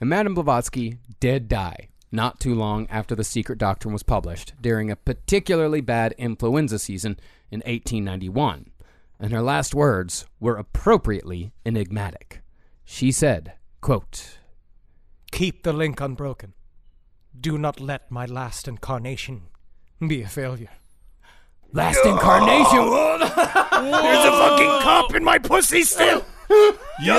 And 0.00 0.10
Madame 0.10 0.34
Blavatsky 0.34 0.98
did 1.20 1.48
die 1.48 1.88
not 2.10 2.40
too 2.40 2.54
long 2.54 2.86
after 2.88 3.14
The 3.14 3.24
Secret 3.24 3.58
Doctrine 3.58 3.92
was 3.92 4.02
published 4.02 4.54
during 4.60 4.90
a 4.90 4.96
particularly 4.96 5.80
bad 5.80 6.14
influenza 6.16 6.78
season 6.78 7.18
in 7.50 7.58
1891. 7.60 8.70
And 9.18 9.32
her 9.32 9.42
last 9.42 9.74
words 9.74 10.26
were 10.40 10.56
appropriately 10.56 11.52
enigmatic. 11.64 12.40
She 12.84 13.10
said, 13.10 13.54
quote, 13.84 14.38
Keep 15.30 15.62
the 15.62 15.72
link 15.74 16.00
unbroken. 16.00 16.54
Do 17.38 17.58
not 17.58 17.80
let 17.80 18.10
my 18.10 18.24
last 18.24 18.66
incarnation 18.66 19.42
be 20.00 20.22
a 20.22 20.26
failure. 20.26 20.70
Last 21.70 22.00
incarnation! 22.06 22.78
There's 23.20 24.24
a 24.24 24.30
fucking 24.30 24.80
cop 24.80 25.14
in 25.14 25.22
my 25.22 25.36
pussy 25.36 25.82
still. 25.82 26.24
Yo, 26.48 27.14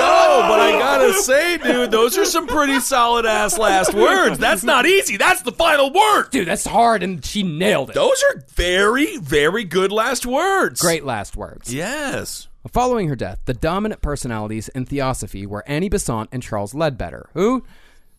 but 0.48 0.58
I 0.58 0.76
gotta 0.76 1.12
say, 1.12 1.58
dude, 1.58 1.92
those 1.92 2.18
are 2.18 2.24
some 2.24 2.48
pretty 2.48 2.80
solid 2.80 3.26
ass 3.26 3.58
last 3.58 3.94
words. 3.94 4.36
That's 4.38 4.64
not 4.64 4.86
easy. 4.86 5.16
That's 5.16 5.42
the 5.42 5.52
final 5.52 5.92
word. 5.92 6.30
Dude, 6.30 6.48
that's 6.48 6.66
hard, 6.66 7.04
and 7.04 7.24
she 7.24 7.44
nailed 7.44 7.90
it. 7.90 7.94
Those 7.94 8.20
are 8.30 8.42
very, 8.54 9.18
very 9.18 9.62
good 9.62 9.92
last 9.92 10.26
words. 10.26 10.80
Great 10.80 11.04
last 11.04 11.36
words. 11.36 11.72
Yes. 11.72 12.48
Following 12.72 13.08
her 13.08 13.16
death, 13.16 13.40
the 13.44 13.54
dominant 13.54 14.02
personalities 14.02 14.68
in 14.68 14.86
Theosophy 14.86 15.46
were 15.46 15.62
Annie 15.68 15.88
Besant 15.88 16.28
and 16.32 16.42
Charles 16.42 16.74
Leadbeater, 16.74 17.28
who, 17.34 17.64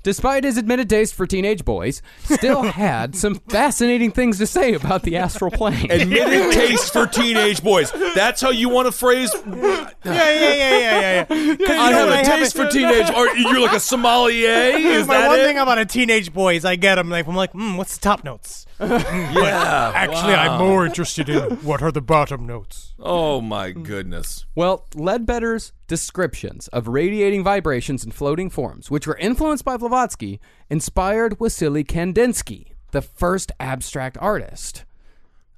despite 0.04 0.44
his 0.44 0.58
admitted 0.58 0.90
taste 0.90 1.14
for 1.16 1.26
teenage 1.28 1.66
boys, 1.66 2.02
still 2.24 2.62
had 2.64 3.16
some 3.16 3.36
fascinating 3.50 4.12
things 4.12 4.38
to 4.38 4.48
say 4.48 4.74
about 4.74 5.04
the 5.04 5.18
astral 5.18 5.52
plane. 5.52 5.92
Admitted 5.92 6.52
taste 6.54 6.94
for 6.94 7.08
teenage 7.08 7.64
boys. 7.64 7.92
That's 8.16 8.40
how 8.40 8.52
you 8.52 8.70
want 8.70 8.86
to 8.88 8.92
phrase. 8.92 9.32
Yeah, 9.34 9.92
yeah, 10.06 10.14
yeah, 10.14 10.54
yeah, 10.54 10.90
yeah. 10.90 11.00
yeah. 11.02 11.26
'Cause 11.26 11.38
you 11.60 11.66
I 11.70 11.92
know 11.92 11.98
have 11.98 12.10
what, 12.10 12.20
a 12.22 12.24
taste 12.40 12.56
for 12.56 12.68
teenage. 12.70 13.10
Or 13.14 13.28
you're 13.36 13.60
like 13.60 13.76
a 13.76 13.80
sommelier. 13.80 14.78
Is 14.78 15.08
my 15.08 15.18
that 15.18 15.28
one 15.30 15.40
it? 15.40 15.44
thing 15.44 15.58
about 15.58 15.80
a 15.80 15.86
teenage 15.86 16.32
boy 16.32 16.56
is 16.56 16.64
I 16.64 16.76
get 16.76 16.96
them 16.96 17.10
like 17.10 17.28
I'm 17.28 17.36
like, 17.36 17.54
mm, 17.54 17.76
what's 17.76 17.98
the 17.98 18.02
top 18.02 18.24
notes? 18.24 18.66
yeah. 18.90 19.92
Actually, 19.96 20.34
I'm 20.34 20.60
more 20.60 20.86
interested 20.86 21.30
in 21.30 21.42
what 21.58 21.82
are 21.82 21.92
the 21.92 22.02
bottom 22.02 22.46
notes. 22.46 22.94
Oh 23.00 23.42
my 23.42 23.72
goodness. 23.72 24.46
Well, 24.56 24.86
Leadbeater's 24.94 25.74
descriptions 25.88 26.68
of 26.70 26.88
radiating 26.88 27.44
vibrations 27.44 28.04
and 28.04 28.14
floating 28.14 28.50
forms, 28.50 28.92
which 28.92 29.08
were 29.08 29.18
influenced 29.18 29.66
by 29.66 29.78
Blavatsky, 29.78 30.40
inspired 30.70 31.40
Wassily 31.40 31.84
Kandinsky, 31.84 32.74
the 32.92 33.02
first 33.02 33.52
abstract 33.60 34.18
artist. 34.20 34.86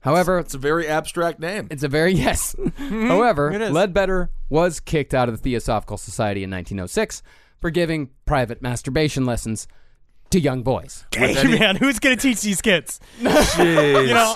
However, 0.01 0.39
It's 0.39 0.53
a 0.53 0.57
very 0.57 0.87
abstract 0.87 1.39
name. 1.41 1.67
it's 1.69 1.83
a 1.83 1.89
very 1.89 2.13
yes. 2.13 2.55
Mm-hmm. 2.57 3.07
However, 3.07 3.51
It 3.51 3.61
is. 3.61 3.71
Leadbeater 3.71 4.29
was 4.49 4.79
kicked 4.79 5.13
out 5.13 5.27
of 5.27 5.35
the 5.35 5.41
Theosophical 5.41 5.97
Society 5.97 6.43
in 6.43 6.49
1906 6.49 7.21
for 7.59 7.69
giving 7.69 8.09
private 8.25 8.61
masturbation 8.61 9.25
lessons 9.25 9.67
to 10.31 10.39
young 10.39 10.63
boys. 10.63 11.05
Hey, 11.11 11.43
man, 11.59 11.75
who's 11.75 11.99
gonna 11.99 12.15
teach 12.15 12.41
these 12.41 12.61
kids? 12.61 12.99
Jeez. 13.21 14.07
You 14.07 14.13
know, 14.13 14.35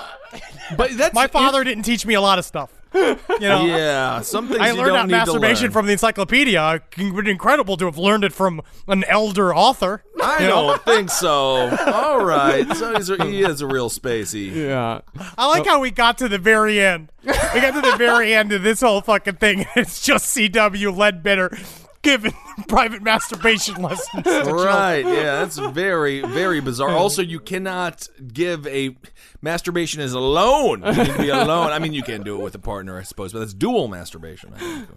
but 0.78 0.92
that's 0.98 1.14
my 1.14 1.28
father 1.28 1.64
didn't 1.64 1.84
teach 1.84 2.06
me 2.06 2.14
a 2.14 2.22
lot 2.22 2.40
of 2.40 2.46
stuff. 2.46 2.72
You 2.94 3.18
know, 3.40 3.66
Yeah, 3.66 4.22
some 4.22 4.48
things 4.48 4.60
I 4.60 4.72
learned 4.72 4.94
don't 4.94 5.10
that 5.10 5.26
masturbation 5.26 5.64
learn. 5.64 5.72
from 5.72 5.86
the 5.88 5.94
encyclopedia. 5.94 6.82
It 6.98 7.14
would 7.14 7.26
be 7.26 7.32
incredible 7.32 7.76
to 7.78 7.86
have 7.86 7.98
learned 7.98 8.24
it 8.24 8.34
from 8.34 8.62
an 8.88 9.04
elder 9.06 9.54
author. 9.54 10.04
I 10.22 10.46
don't 10.46 10.82
think 10.84 11.10
so. 11.10 11.76
All 11.88 12.24
right, 12.24 12.72
so 12.76 12.96
he's 12.96 13.10
a, 13.10 13.26
he 13.26 13.42
is 13.42 13.62
a 13.62 13.68
real 13.68 13.90
spacey. 13.90 14.54
Yeah. 14.54 15.02
I 15.38 15.48
like 15.48 15.64
oh. 15.66 15.72
how 15.72 15.80
we 15.80 15.92
got 15.92 16.20
to 16.20 16.30
the 16.30 16.38
very 16.38 16.80
end. 16.80 17.12
We 17.24 17.32
got 17.32 17.74
to 17.74 17.92
the 17.92 17.98
very 17.98 18.34
end 18.34 18.52
of 18.52 18.62
this 18.64 18.82
whole 18.82 19.02
fucking 19.02 19.36
thing. 19.36 19.66
It's 19.76 20.02
just 20.02 20.28
C.W. 20.28 20.92
Leadbeater 20.92 21.58
giving 22.04 22.34
private 22.68 23.02
masturbation 23.02 23.76
lessons. 23.82 24.24
to 24.24 24.30
children. 24.30 24.56
Right, 24.56 25.06
yeah, 25.06 25.40
that's 25.40 25.58
very, 25.58 26.22
very 26.22 26.62
bizarre. 26.62 26.90
Also, 27.04 27.22
you 27.22 27.40
cannot 27.40 28.08
give 28.32 28.68
a 28.68 28.96
masturbation 29.42 30.02
as 30.02 30.14
alone. 30.14 30.84
You 30.86 30.92
need 30.94 31.08
to 31.08 31.18
be 31.18 31.30
alone. 31.30 31.72
I 31.72 31.80
mean, 31.80 31.94
you 31.94 32.04
can 32.04 32.24
do 32.24 32.40
it 32.40 32.44
with 32.44 32.56
a 32.56 32.60
partner, 32.60 32.98
I 32.98 33.04
suppose, 33.04 33.34
but 33.34 33.40
that's 33.40 33.54
dual 33.54 33.88
masturbation. 33.88 34.54
I 34.54 34.60
think. 34.60 34.90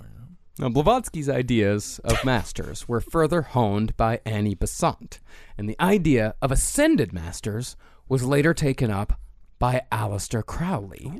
Now, 0.58 0.68
Blavatsky's 0.68 1.28
ideas 1.28 2.00
of 2.04 2.24
masters 2.24 2.88
were 2.88 3.00
further 3.00 3.42
honed 3.42 3.96
by 3.96 4.20
Annie 4.24 4.54
Besant, 4.54 5.20
and 5.58 5.68
the 5.68 5.80
idea 5.80 6.34
of 6.40 6.52
ascended 6.52 7.12
masters 7.12 7.76
was 8.08 8.22
later 8.22 8.54
taken 8.54 8.90
up 8.90 9.18
by 9.58 9.82
Aleister 9.90 10.44
Crowley, 10.44 11.12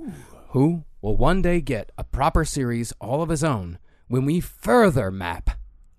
who 0.50 0.84
will 1.02 1.16
one 1.16 1.42
day 1.42 1.60
get 1.60 1.90
a 1.98 2.05
proper 2.05 2.44
series 2.44 2.92
all 3.00 3.23
of 3.23 3.28
his 3.28 3.42
own 3.44 3.78
when 4.08 4.24
we 4.24 4.40
further 4.40 5.10
map 5.10 5.50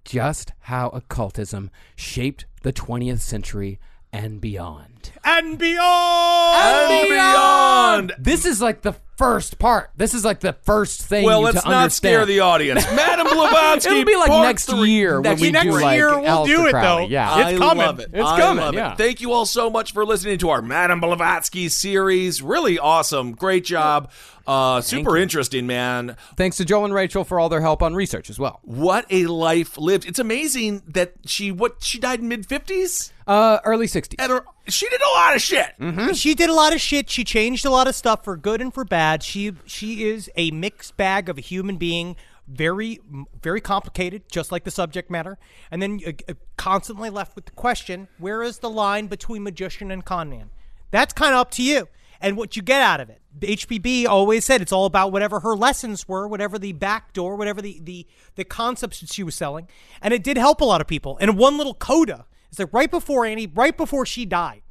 just 0.08 0.54
how 0.62 0.88
occultism 0.90 1.70
shaped 1.96 2.46
the 2.64 2.72
20th 2.74 3.20
century 3.20 3.78
and 4.14 4.40
beyond. 4.40 5.12
And 5.24 5.58
beyond. 5.60 6.56
And 6.92 7.10
beyond. 7.10 8.14
This 8.18 8.46
is 8.46 8.62
like 8.62 8.82
the 8.82 8.94
first 9.18 9.60
part. 9.60 9.90
This 9.98 10.14
is 10.14 10.24
like 10.24 10.40
the 10.40 10.54
first 10.54 11.02
thing 11.04 11.26
Well, 11.26 11.40
you 11.40 11.46
let's 11.46 11.62
to 11.64 11.68
not 11.70 11.84
understand. 11.84 12.14
scare 12.14 12.26
the 12.26 12.40
audience. 12.40 12.86
Madam 12.96 13.28
Blavatsky. 13.28 13.92
It'll 13.92 14.06
be 14.06 14.16
like 14.16 14.28
part 14.30 14.48
next 14.48 14.66
three. 14.66 14.92
year 14.92 15.20
Next 15.20 15.42
when 15.42 15.48
we 15.48 15.52
next 15.52 15.66
do 15.66 15.72
like 15.82 15.98
year 15.98 16.20
we'll 16.20 16.46
do 16.46 16.68
it, 16.68 16.72
Crowley. 16.72 17.04
though. 17.06 17.10
Yeah, 17.10 17.40
It's 17.50 17.62
I 17.62 17.66
coming. 17.66 17.86
love 17.86 18.00
it. 18.00 18.10
It's 18.14 18.24
I 18.30 18.40
coming, 18.40 18.64
love 18.64 18.74
it. 18.76 18.78
yeah. 18.78 18.96
Thank 18.96 19.20
you 19.22 19.34
all 19.34 19.46
so 19.46 19.70
much 19.70 19.92
for 19.92 20.06
listening 20.06 20.38
to 20.40 20.50
our 20.52 20.62
Madame 20.62 21.02
Blavatsky 21.02 21.68
series. 21.68 22.42
Really 22.42 22.80
awesome. 22.80 23.34
Great 23.34 23.66
job. 23.66 24.10
Uh, 24.48 24.80
super 24.80 25.18
interesting, 25.18 25.68
man. 25.68 26.16
Thanks 26.38 26.56
to 26.58 26.66
Joel 26.66 26.86
and 26.86 26.94
Rachel 26.94 27.26
for 27.26 27.38
all 27.38 27.50
their 27.50 27.60
help 27.60 27.84
on 27.84 27.94
research 27.94 28.30
as 28.30 28.40
well. 28.40 28.62
What 28.64 29.06
a 29.10 29.26
life 29.26 29.78
lived. 29.78 30.08
It's 30.08 30.20
amazing 30.20 30.84
that 30.88 31.14
she 31.26 31.52
what 31.52 31.84
she 31.84 32.00
died 32.00 32.22
in 32.22 32.30
mid 32.30 32.46
fifties. 32.46 33.12
Uh, 33.28 33.60
early 33.66 33.88
60s. 33.88 34.16
And 34.20 34.32
her, 34.32 34.46
she 34.70 34.88
did 34.88 35.02
a 35.02 35.10
lot 35.20 35.36
of 35.36 35.42
shit. 35.42 36.16
She 36.16 36.34
did 36.34 36.50
a 36.50 36.54
lot 36.54 36.74
of 36.74 36.80
shit. 36.80 37.10
She 37.10 37.26
changed 37.26 37.66
a 37.66 37.70
lot 37.70 37.86
of 37.86 37.94
stuff 37.94 38.24
for 38.24 38.38
good 38.38 38.62
and 38.62 38.74
for 38.74 38.86
bad. 38.86 39.22
She 39.22 39.52
she 39.66 40.06
is 40.08 40.32
a 40.38 40.50
mixed 40.52 40.96
bag 40.96 41.28
of 41.28 41.38
a 41.38 41.42
human 41.42 41.76
being, 41.76 42.16
very 42.48 43.02
very 43.42 43.60
complicated, 43.60 44.24
just 44.32 44.50
like 44.50 44.64
the 44.64 44.72
subject 44.72 45.12
matter. 45.12 45.38
And 45.70 45.82
then 45.82 46.00
uh, 46.08 46.12
uh, 46.30 46.36
constantly 46.56 47.10
left 47.10 47.36
with 47.36 47.48
the 47.48 47.52
question: 47.52 48.08
Where 48.18 48.42
is 48.42 48.60
the 48.60 48.70
line 48.70 49.08
between 49.08 49.44
magician 49.44 49.92
and 49.92 50.06
con 50.06 50.30
man? 50.30 50.52
That's 50.90 51.12
kind 51.14 51.34
of 51.34 51.40
up 51.42 51.52
to 51.52 51.64
you. 51.64 51.90
And 52.22 52.38
what 52.38 52.56
you 52.56 52.62
get 52.62 52.82
out 52.82 53.00
of 53.00 53.10
it. 53.10 53.22
HPB 53.40 54.08
always 54.08 54.46
said 54.46 54.62
it's 54.62 54.72
all 54.72 54.86
about 54.86 55.12
whatever 55.12 55.42
her 55.42 55.56
lessons 55.56 56.08
were, 56.08 56.28
whatever 56.28 56.58
the 56.58 56.74
back 56.74 57.14
door, 57.14 57.36
whatever 57.36 57.62
the 57.62 57.80
the 57.82 58.08
the 58.36 58.44
concepts 58.44 59.00
that 59.02 59.12
she 59.12 59.24
was 59.24 59.36
selling, 59.36 59.68
and 60.02 60.14
it 60.14 60.24
did 60.24 60.38
help 60.38 60.62
a 60.62 60.66
lot 60.66 60.82
of 60.82 60.88
people. 60.88 61.18
And 61.22 61.38
one 61.38 61.58
little 61.58 61.74
coda 61.74 62.26
is 62.52 62.60
like 62.60 62.74
right 62.74 62.90
before 62.90 63.26
Annie, 63.26 63.48
right 63.48 63.76
before 63.76 64.06
she 64.06 64.26
died, 64.26 64.62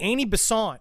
Annie 0.00 0.24
Besant 0.24 0.80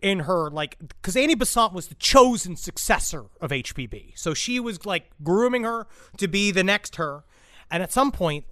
in 0.00 0.20
her 0.20 0.50
like 0.50 0.76
because 0.80 1.16
Annie 1.16 1.34
Besant 1.34 1.72
was 1.72 1.88
the 1.88 1.94
chosen 1.96 2.56
successor 2.56 3.26
of 3.40 3.50
HPB, 3.50 4.12
so 4.16 4.34
she 4.34 4.60
was 4.60 4.84
like 4.86 5.10
grooming 5.22 5.64
her 5.64 5.86
to 6.18 6.28
be 6.28 6.50
the 6.50 6.64
next 6.64 6.96
her, 6.96 7.24
and 7.70 7.82
at 7.82 7.92
some 7.92 8.12
point, 8.12 8.44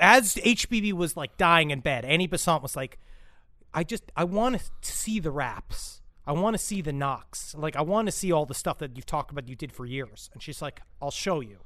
as 0.00 0.34
HPB 0.36 0.92
was 0.92 1.16
like 1.16 1.36
dying 1.36 1.70
in 1.70 1.80
bed, 1.80 2.04
Annie 2.04 2.26
Besant 2.26 2.62
was 2.62 2.74
like, 2.76 2.98
"I 3.72 3.84
just 3.84 4.10
I 4.16 4.24
want 4.24 4.60
to 4.82 4.92
see 4.92 5.20
the 5.20 5.30
raps." 5.30 6.00
I 6.26 6.32
want 6.32 6.54
to 6.54 6.58
see 6.58 6.80
the 6.82 6.92
knocks. 6.92 7.54
Like, 7.56 7.76
I 7.76 7.82
want 7.82 8.06
to 8.06 8.12
see 8.12 8.32
all 8.32 8.46
the 8.46 8.54
stuff 8.54 8.78
that 8.78 8.96
you've 8.96 9.06
talked 9.06 9.30
about 9.30 9.48
you 9.48 9.54
did 9.54 9.72
for 9.72 9.86
years. 9.86 10.28
And 10.32 10.42
she's 10.42 10.60
like, 10.60 10.80
I'll 11.00 11.10
show 11.10 11.40
you. 11.40 11.58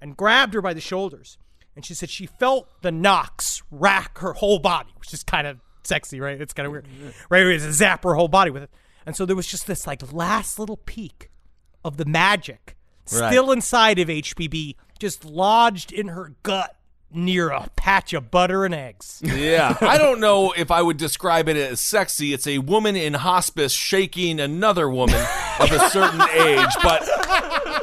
And 0.00 0.16
grabbed 0.16 0.54
her 0.54 0.60
by 0.62 0.74
the 0.74 0.80
shoulders. 0.80 1.38
And 1.76 1.84
she 1.86 1.94
said 1.94 2.10
she 2.10 2.26
felt 2.26 2.68
the 2.82 2.90
knocks 2.92 3.62
rack 3.70 4.18
her 4.18 4.32
whole 4.32 4.58
body, 4.58 4.90
which 4.98 5.14
is 5.14 5.22
kind 5.22 5.46
of 5.46 5.58
sexy, 5.84 6.20
right? 6.20 6.40
It's 6.40 6.52
kind 6.52 6.66
of 6.66 6.72
weird. 6.72 6.86
Right? 7.30 7.46
It's 7.46 7.64
a 7.64 7.72
zap 7.72 8.02
her 8.04 8.14
whole 8.14 8.28
body 8.28 8.50
with 8.50 8.64
it. 8.64 8.70
And 9.06 9.16
so 9.16 9.24
there 9.24 9.36
was 9.36 9.46
just 9.46 9.66
this 9.66 9.86
like 9.86 10.12
last 10.12 10.58
little 10.58 10.76
peek 10.76 11.30
of 11.84 11.96
the 11.96 12.04
magic 12.04 12.76
Right. 13.12 13.30
still 13.32 13.50
inside 13.50 13.98
of 13.98 14.06
HPB, 14.08 14.76
just 15.00 15.24
lodged 15.24 15.90
in 15.92 16.08
her 16.08 16.34
gut 16.44 16.76
near 17.14 17.50
a 17.50 17.68
patch 17.76 18.12
of 18.12 18.30
butter 18.30 18.64
and 18.64 18.74
eggs. 18.74 19.20
Yeah, 19.24 19.76
I 19.80 19.98
don't 19.98 20.20
know 20.20 20.52
if 20.52 20.70
I 20.70 20.82
would 20.82 20.96
describe 20.96 21.48
it 21.48 21.56
as 21.56 21.80
sexy. 21.80 22.32
It's 22.32 22.46
a 22.46 22.58
woman 22.58 22.96
in 22.96 23.14
hospice 23.14 23.72
shaking 23.72 24.40
another 24.40 24.88
woman 24.88 25.24
of 25.60 25.72
a 25.72 25.90
certain 25.90 26.22
age, 26.22 26.70
but 26.82 27.08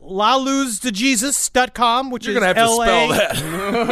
laluzdejesus.com, 0.00 2.10
which 2.10 2.26
You're 2.26 2.36
is 2.36 2.40
to 2.40 2.46
have 2.46 2.56
to 2.56 2.68
spell 2.68 3.08
that. 3.08 3.36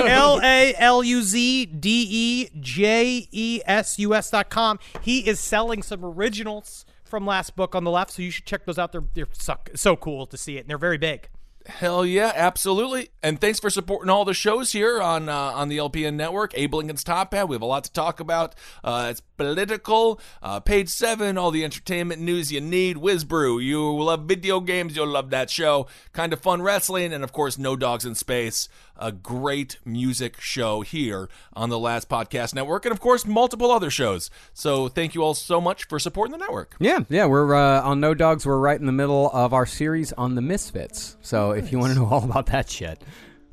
L 0.08 0.40
A 0.42 0.74
L 0.76 1.02
U 1.02 1.22
Z 1.22 1.66
D 1.66 2.06
E 2.08 2.48
J 2.60 3.28
E 3.30 3.60
S 3.66 3.98
U 3.98 4.14
S 4.14 4.30
dot 4.30 4.48
com. 4.50 4.78
He 5.02 5.26
is 5.26 5.40
selling 5.40 5.82
some 5.82 6.04
originals 6.04 6.86
from 7.04 7.26
Last 7.26 7.56
Book 7.56 7.74
on 7.74 7.82
the 7.84 7.90
Left, 7.90 8.12
so 8.12 8.22
you 8.22 8.30
should 8.30 8.46
check 8.46 8.64
those 8.66 8.78
out. 8.78 8.92
They're 8.92 9.02
they're 9.14 9.26
so, 9.32 9.56
so 9.74 9.96
cool 9.96 10.26
to 10.26 10.36
see 10.36 10.58
it, 10.58 10.60
and 10.60 10.68
they're 10.68 10.78
very 10.78 10.98
big. 10.98 11.28
Hell 11.66 12.06
yeah, 12.06 12.32
absolutely. 12.34 13.10
And 13.22 13.40
thanks 13.40 13.58
for 13.58 13.70
supporting 13.70 14.08
all 14.08 14.24
the 14.24 14.34
shows 14.34 14.72
here 14.72 15.00
on 15.02 15.28
uh, 15.28 15.34
on 15.34 15.68
the 15.68 15.78
LPN 15.78 16.14
network. 16.14 16.56
Abe 16.56 16.74
Lincoln's 16.74 17.02
Top 17.02 17.34
Hat. 17.34 17.48
We 17.48 17.54
have 17.54 17.62
a 17.62 17.66
lot 17.66 17.84
to 17.84 17.92
talk 17.92 18.20
about. 18.20 18.54
Uh, 18.84 19.08
it's 19.10 19.20
political. 19.36 20.20
Uh, 20.42 20.60
page 20.60 20.88
seven, 20.88 21.36
all 21.36 21.50
the 21.50 21.64
entertainment 21.64 22.22
news 22.22 22.52
you 22.52 22.60
need. 22.60 22.98
Whizbrew. 22.98 23.58
You 23.58 24.00
love 24.00 24.24
video 24.24 24.60
games, 24.60 24.96
you'll 24.96 25.08
love 25.08 25.30
that 25.30 25.50
show. 25.50 25.88
Kind 26.12 26.32
of 26.32 26.40
fun 26.40 26.62
wrestling, 26.62 27.12
and 27.12 27.24
of 27.24 27.32
course, 27.32 27.58
No 27.58 27.74
Dogs 27.74 28.04
in 28.04 28.14
Space. 28.14 28.68
A 28.98 29.12
great 29.12 29.78
music 29.84 30.40
show 30.40 30.80
here 30.80 31.28
on 31.52 31.68
the 31.68 31.78
Last 31.78 32.08
Podcast 32.08 32.54
Network, 32.54 32.84
and 32.86 32.92
of 32.92 33.00
course, 33.00 33.26
multiple 33.26 33.70
other 33.70 33.90
shows. 33.90 34.30
So 34.54 34.88
thank 34.88 35.14
you 35.14 35.22
all 35.22 35.34
so 35.34 35.60
much 35.60 35.84
for 35.84 35.98
supporting 35.98 36.32
the 36.32 36.38
network. 36.38 36.76
Yeah, 36.80 37.00
yeah, 37.10 37.26
we're 37.26 37.54
uh, 37.54 37.82
on 37.82 38.00
No 38.00 38.14
Dogs. 38.14 38.46
We're 38.46 38.58
right 38.58 38.78
in 38.80 38.86
the 38.86 38.92
middle 38.92 39.30
of 39.32 39.52
our 39.52 39.66
series 39.66 40.12
on 40.14 40.34
the 40.34 40.40
Misfits. 40.40 41.16
So 41.20 41.50
if 41.50 41.72
you 41.72 41.78
want 41.78 41.92
to 41.92 41.98
know 41.98 42.06
all 42.06 42.24
about 42.24 42.46
that 42.46 42.70
shit, 42.70 43.02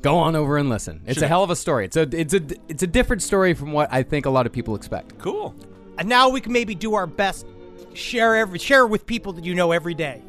go 0.01 0.15
on 0.15 0.35
over 0.35 0.57
and 0.57 0.69
listen. 0.69 1.01
It's 1.05 1.15
Should- 1.15 1.23
a 1.23 1.27
hell 1.27 1.43
of 1.43 1.49
a 1.49 1.55
story. 1.55 1.85
It's 1.85 1.97
a 1.97 2.03
it's 2.03 2.33
a 2.33 2.41
it's 2.69 2.83
a 2.83 2.88
different 2.88 3.22
story 3.22 3.53
from 3.53 3.73
what 3.73 3.91
I 3.91 4.03
think 4.03 4.25
a 4.25 4.30
lot 4.30 4.45
of 4.45 4.53
people 4.53 4.75
expect. 4.75 5.17
Cool. 5.19 5.53
And 5.97 6.07
now 6.07 6.30
we 6.30 6.39
can 6.41 6.53
maybe 6.53 6.73
do 6.73 6.93
our 6.95 7.05
best, 7.05 7.45
share 7.93 8.35
every 8.38 8.59
share 8.59 8.88
with 8.88 9.05
people 9.05 9.33
that 9.33 9.43
you 9.43 9.53
know 9.55 9.72
every 9.72 9.93
day, 9.93 10.22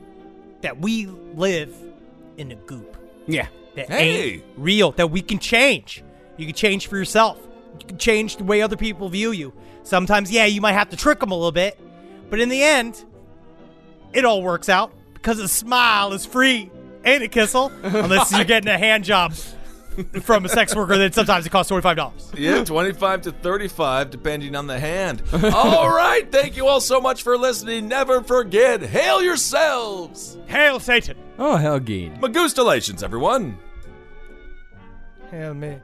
that 0.62 0.78
we 0.80 1.06
live 1.06 1.74
in 2.36 2.50
a 2.50 2.56
goop. 2.56 2.96
Yeah. 3.26 3.46
That 3.76 3.88
Hey. 3.90 4.32
ain't 4.34 4.44
real. 4.56 4.92
That 4.92 5.10
we 5.10 5.20
can 5.22 5.38
change. 5.38 6.02
You 6.36 6.46
can 6.46 6.54
change 6.54 6.86
for 6.86 6.96
yourself. 6.96 7.38
You 7.80 7.86
can 7.86 7.98
change 7.98 8.36
the 8.36 8.44
way 8.44 8.62
other 8.62 8.76
people 8.76 9.08
view 9.08 9.32
you. 9.32 9.52
Sometimes, 9.82 10.30
yeah, 10.30 10.46
you 10.46 10.60
might 10.60 10.72
have 10.72 10.88
to 10.90 10.96
trick 10.96 11.20
them 11.20 11.30
a 11.30 11.34
little 11.34 11.52
bit, 11.52 11.78
but 12.30 12.40
in 12.40 12.48
the 12.48 12.62
end, 12.62 13.04
it 14.12 14.24
all 14.24 14.42
works 14.42 14.68
out 14.68 14.92
because 15.12 15.38
a 15.38 15.48
smile 15.48 16.12
is 16.12 16.24
free, 16.24 16.70
ain't 17.04 17.22
it, 17.22 17.32
Kissel? 17.32 17.70
Unless 17.82 18.32
you're 18.32 18.44
getting 18.44 18.68
a 18.72 18.78
hand 18.78 19.04
job 19.04 19.34
from 20.22 20.44
a 20.44 20.48
sex 20.48 20.74
worker, 20.74 20.96
then 20.96 21.12
sometimes 21.12 21.44
it 21.46 21.50
costs 21.50 21.68
twenty 21.68 21.82
five 21.82 21.96
dollars. 21.96 22.32
Yeah, 22.36 22.64
25 22.64 23.22
to 23.22 23.32
35, 23.32 24.10
depending 24.10 24.56
on 24.56 24.66
the 24.66 24.78
hand. 24.78 25.22
all 25.32 25.88
right, 25.94 26.30
thank 26.32 26.56
you 26.56 26.66
all 26.66 26.80
so 26.80 27.00
much 27.00 27.22
for 27.22 27.36
listening. 27.36 27.86
Never 27.88 28.22
forget, 28.22 28.82
hail 28.82 29.22
yourselves. 29.22 30.38
Hail 30.46 30.80
Satan! 30.80 31.16
Oh 31.38 31.56
hell, 31.56 31.78
Geen. 31.80 32.16
Magustalations, 32.18 33.02
everyone. 33.02 33.58
Hail 35.34 35.52
me. 35.52 35.80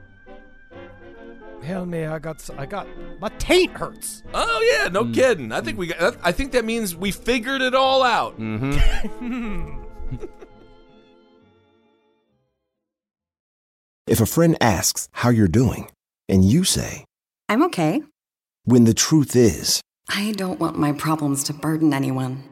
Hail 1.61 1.85
me! 1.85 2.05
I 2.05 2.19
got 2.19 2.49
I 2.57 2.65
got 2.65 2.87
my 3.19 3.27
taint 3.37 3.71
hurts. 3.71 4.23
Oh 4.33 4.61
yeah, 4.71 4.87
no 4.87 5.03
mm. 5.03 5.13
kidding. 5.13 5.51
I 5.51 5.59
think 5.59 5.77
we 5.77 5.87
got. 5.87 6.15
I 6.23 6.31
think 6.31 6.53
that 6.53 6.63
means 6.63 6.95
we 6.95 7.11
figured 7.11 7.61
it 7.61 7.75
all 7.75 8.01
out. 8.01 8.39
Mm-hmm. 8.39 9.77
If 14.07 14.19
a 14.19 14.25
friend 14.25 14.57
asks 14.59 15.07
how 15.13 15.29
you're 15.29 15.47
doing, 15.47 15.89
and 16.27 16.43
you 16.43 16.63
say, 16.63 17.05
I'm 17.47 17.63
okay. 17.63 18.01
when 18.65 18.83
the 18.85 18.93
truth 18.93 19.35
is, 19.35 19.81
I 20.09 20.33
don't 20.35 20.59
want 20.59 20.77
my 20.77 20.91
problems 20.91 21.43
to 21.45 21.53
burden 21.53 21.93
anyone. 21.93 22.43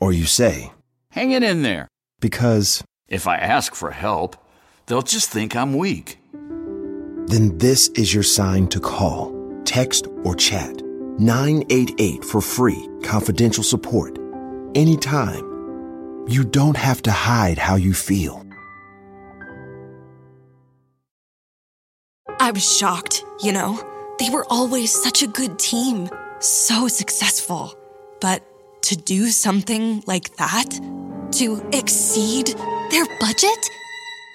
or 0.00 0.12
you 0.12 0.24
say, 0.24 0.72
Hang 1.10 1.30
it 1.32 1.42
in 1.44 1.62
there. 1.62 1.86
because, 2.20 2.82
If 3.08 3.28
I 3.28 3.36
ask 3.36 3.74
for 3.74 3.92
help, 3.92 4.36
they'll 4.86 5.02
just 5.02 5.30
think 5.30 5.54
I'm 5.54 5.76
weak. 5.76 6.18
Then 7.26 7.56
this 7.58 7.88
is 7.88 8.12
your 8.12 8.22
sign 8.22 8.68
to 8.68 8.80
call, 8.80 9.32
text, 9.64 10.08
or 10.24 10.34
chat 10.34 10.82
988 11.18 12.24
for 12.24 12.40
free, 12.40 12.88
confidential 13.02 13.62
support. 13.62 14.18
Anytime. 14.74 15.52
You 16.26 16.42
don't 16.42 16.76
have 16.76 17.02
to 17.02 17.12
hide 17.12 17.58
how 17.58 17.76
you 17.76 17.92
feel. 17.92 18.44
I 22.40 22.50
was 22.50 22.76
shocked, 22.78 23.24
you 23.42 23.52
know? 23.52 23.78
They 24.18 24.30
were 24.30 24.46
always 24.50 24.90
such 24.90 25.22
a 25.22 25.26
good 25.26 25.58
team, 25.58 26.08
so 26.40 26.88
successful. 26.88 27.74
But 28.20 28.42
to 28.82 28.96
do 28.96 29.28
something 29.28 30.02
like 30.06 30.36
that? 30.36 30.70
To 31.32 31.68
exceed 31.72 32.48
their 32.90 33.06
budget? 33.20 33.70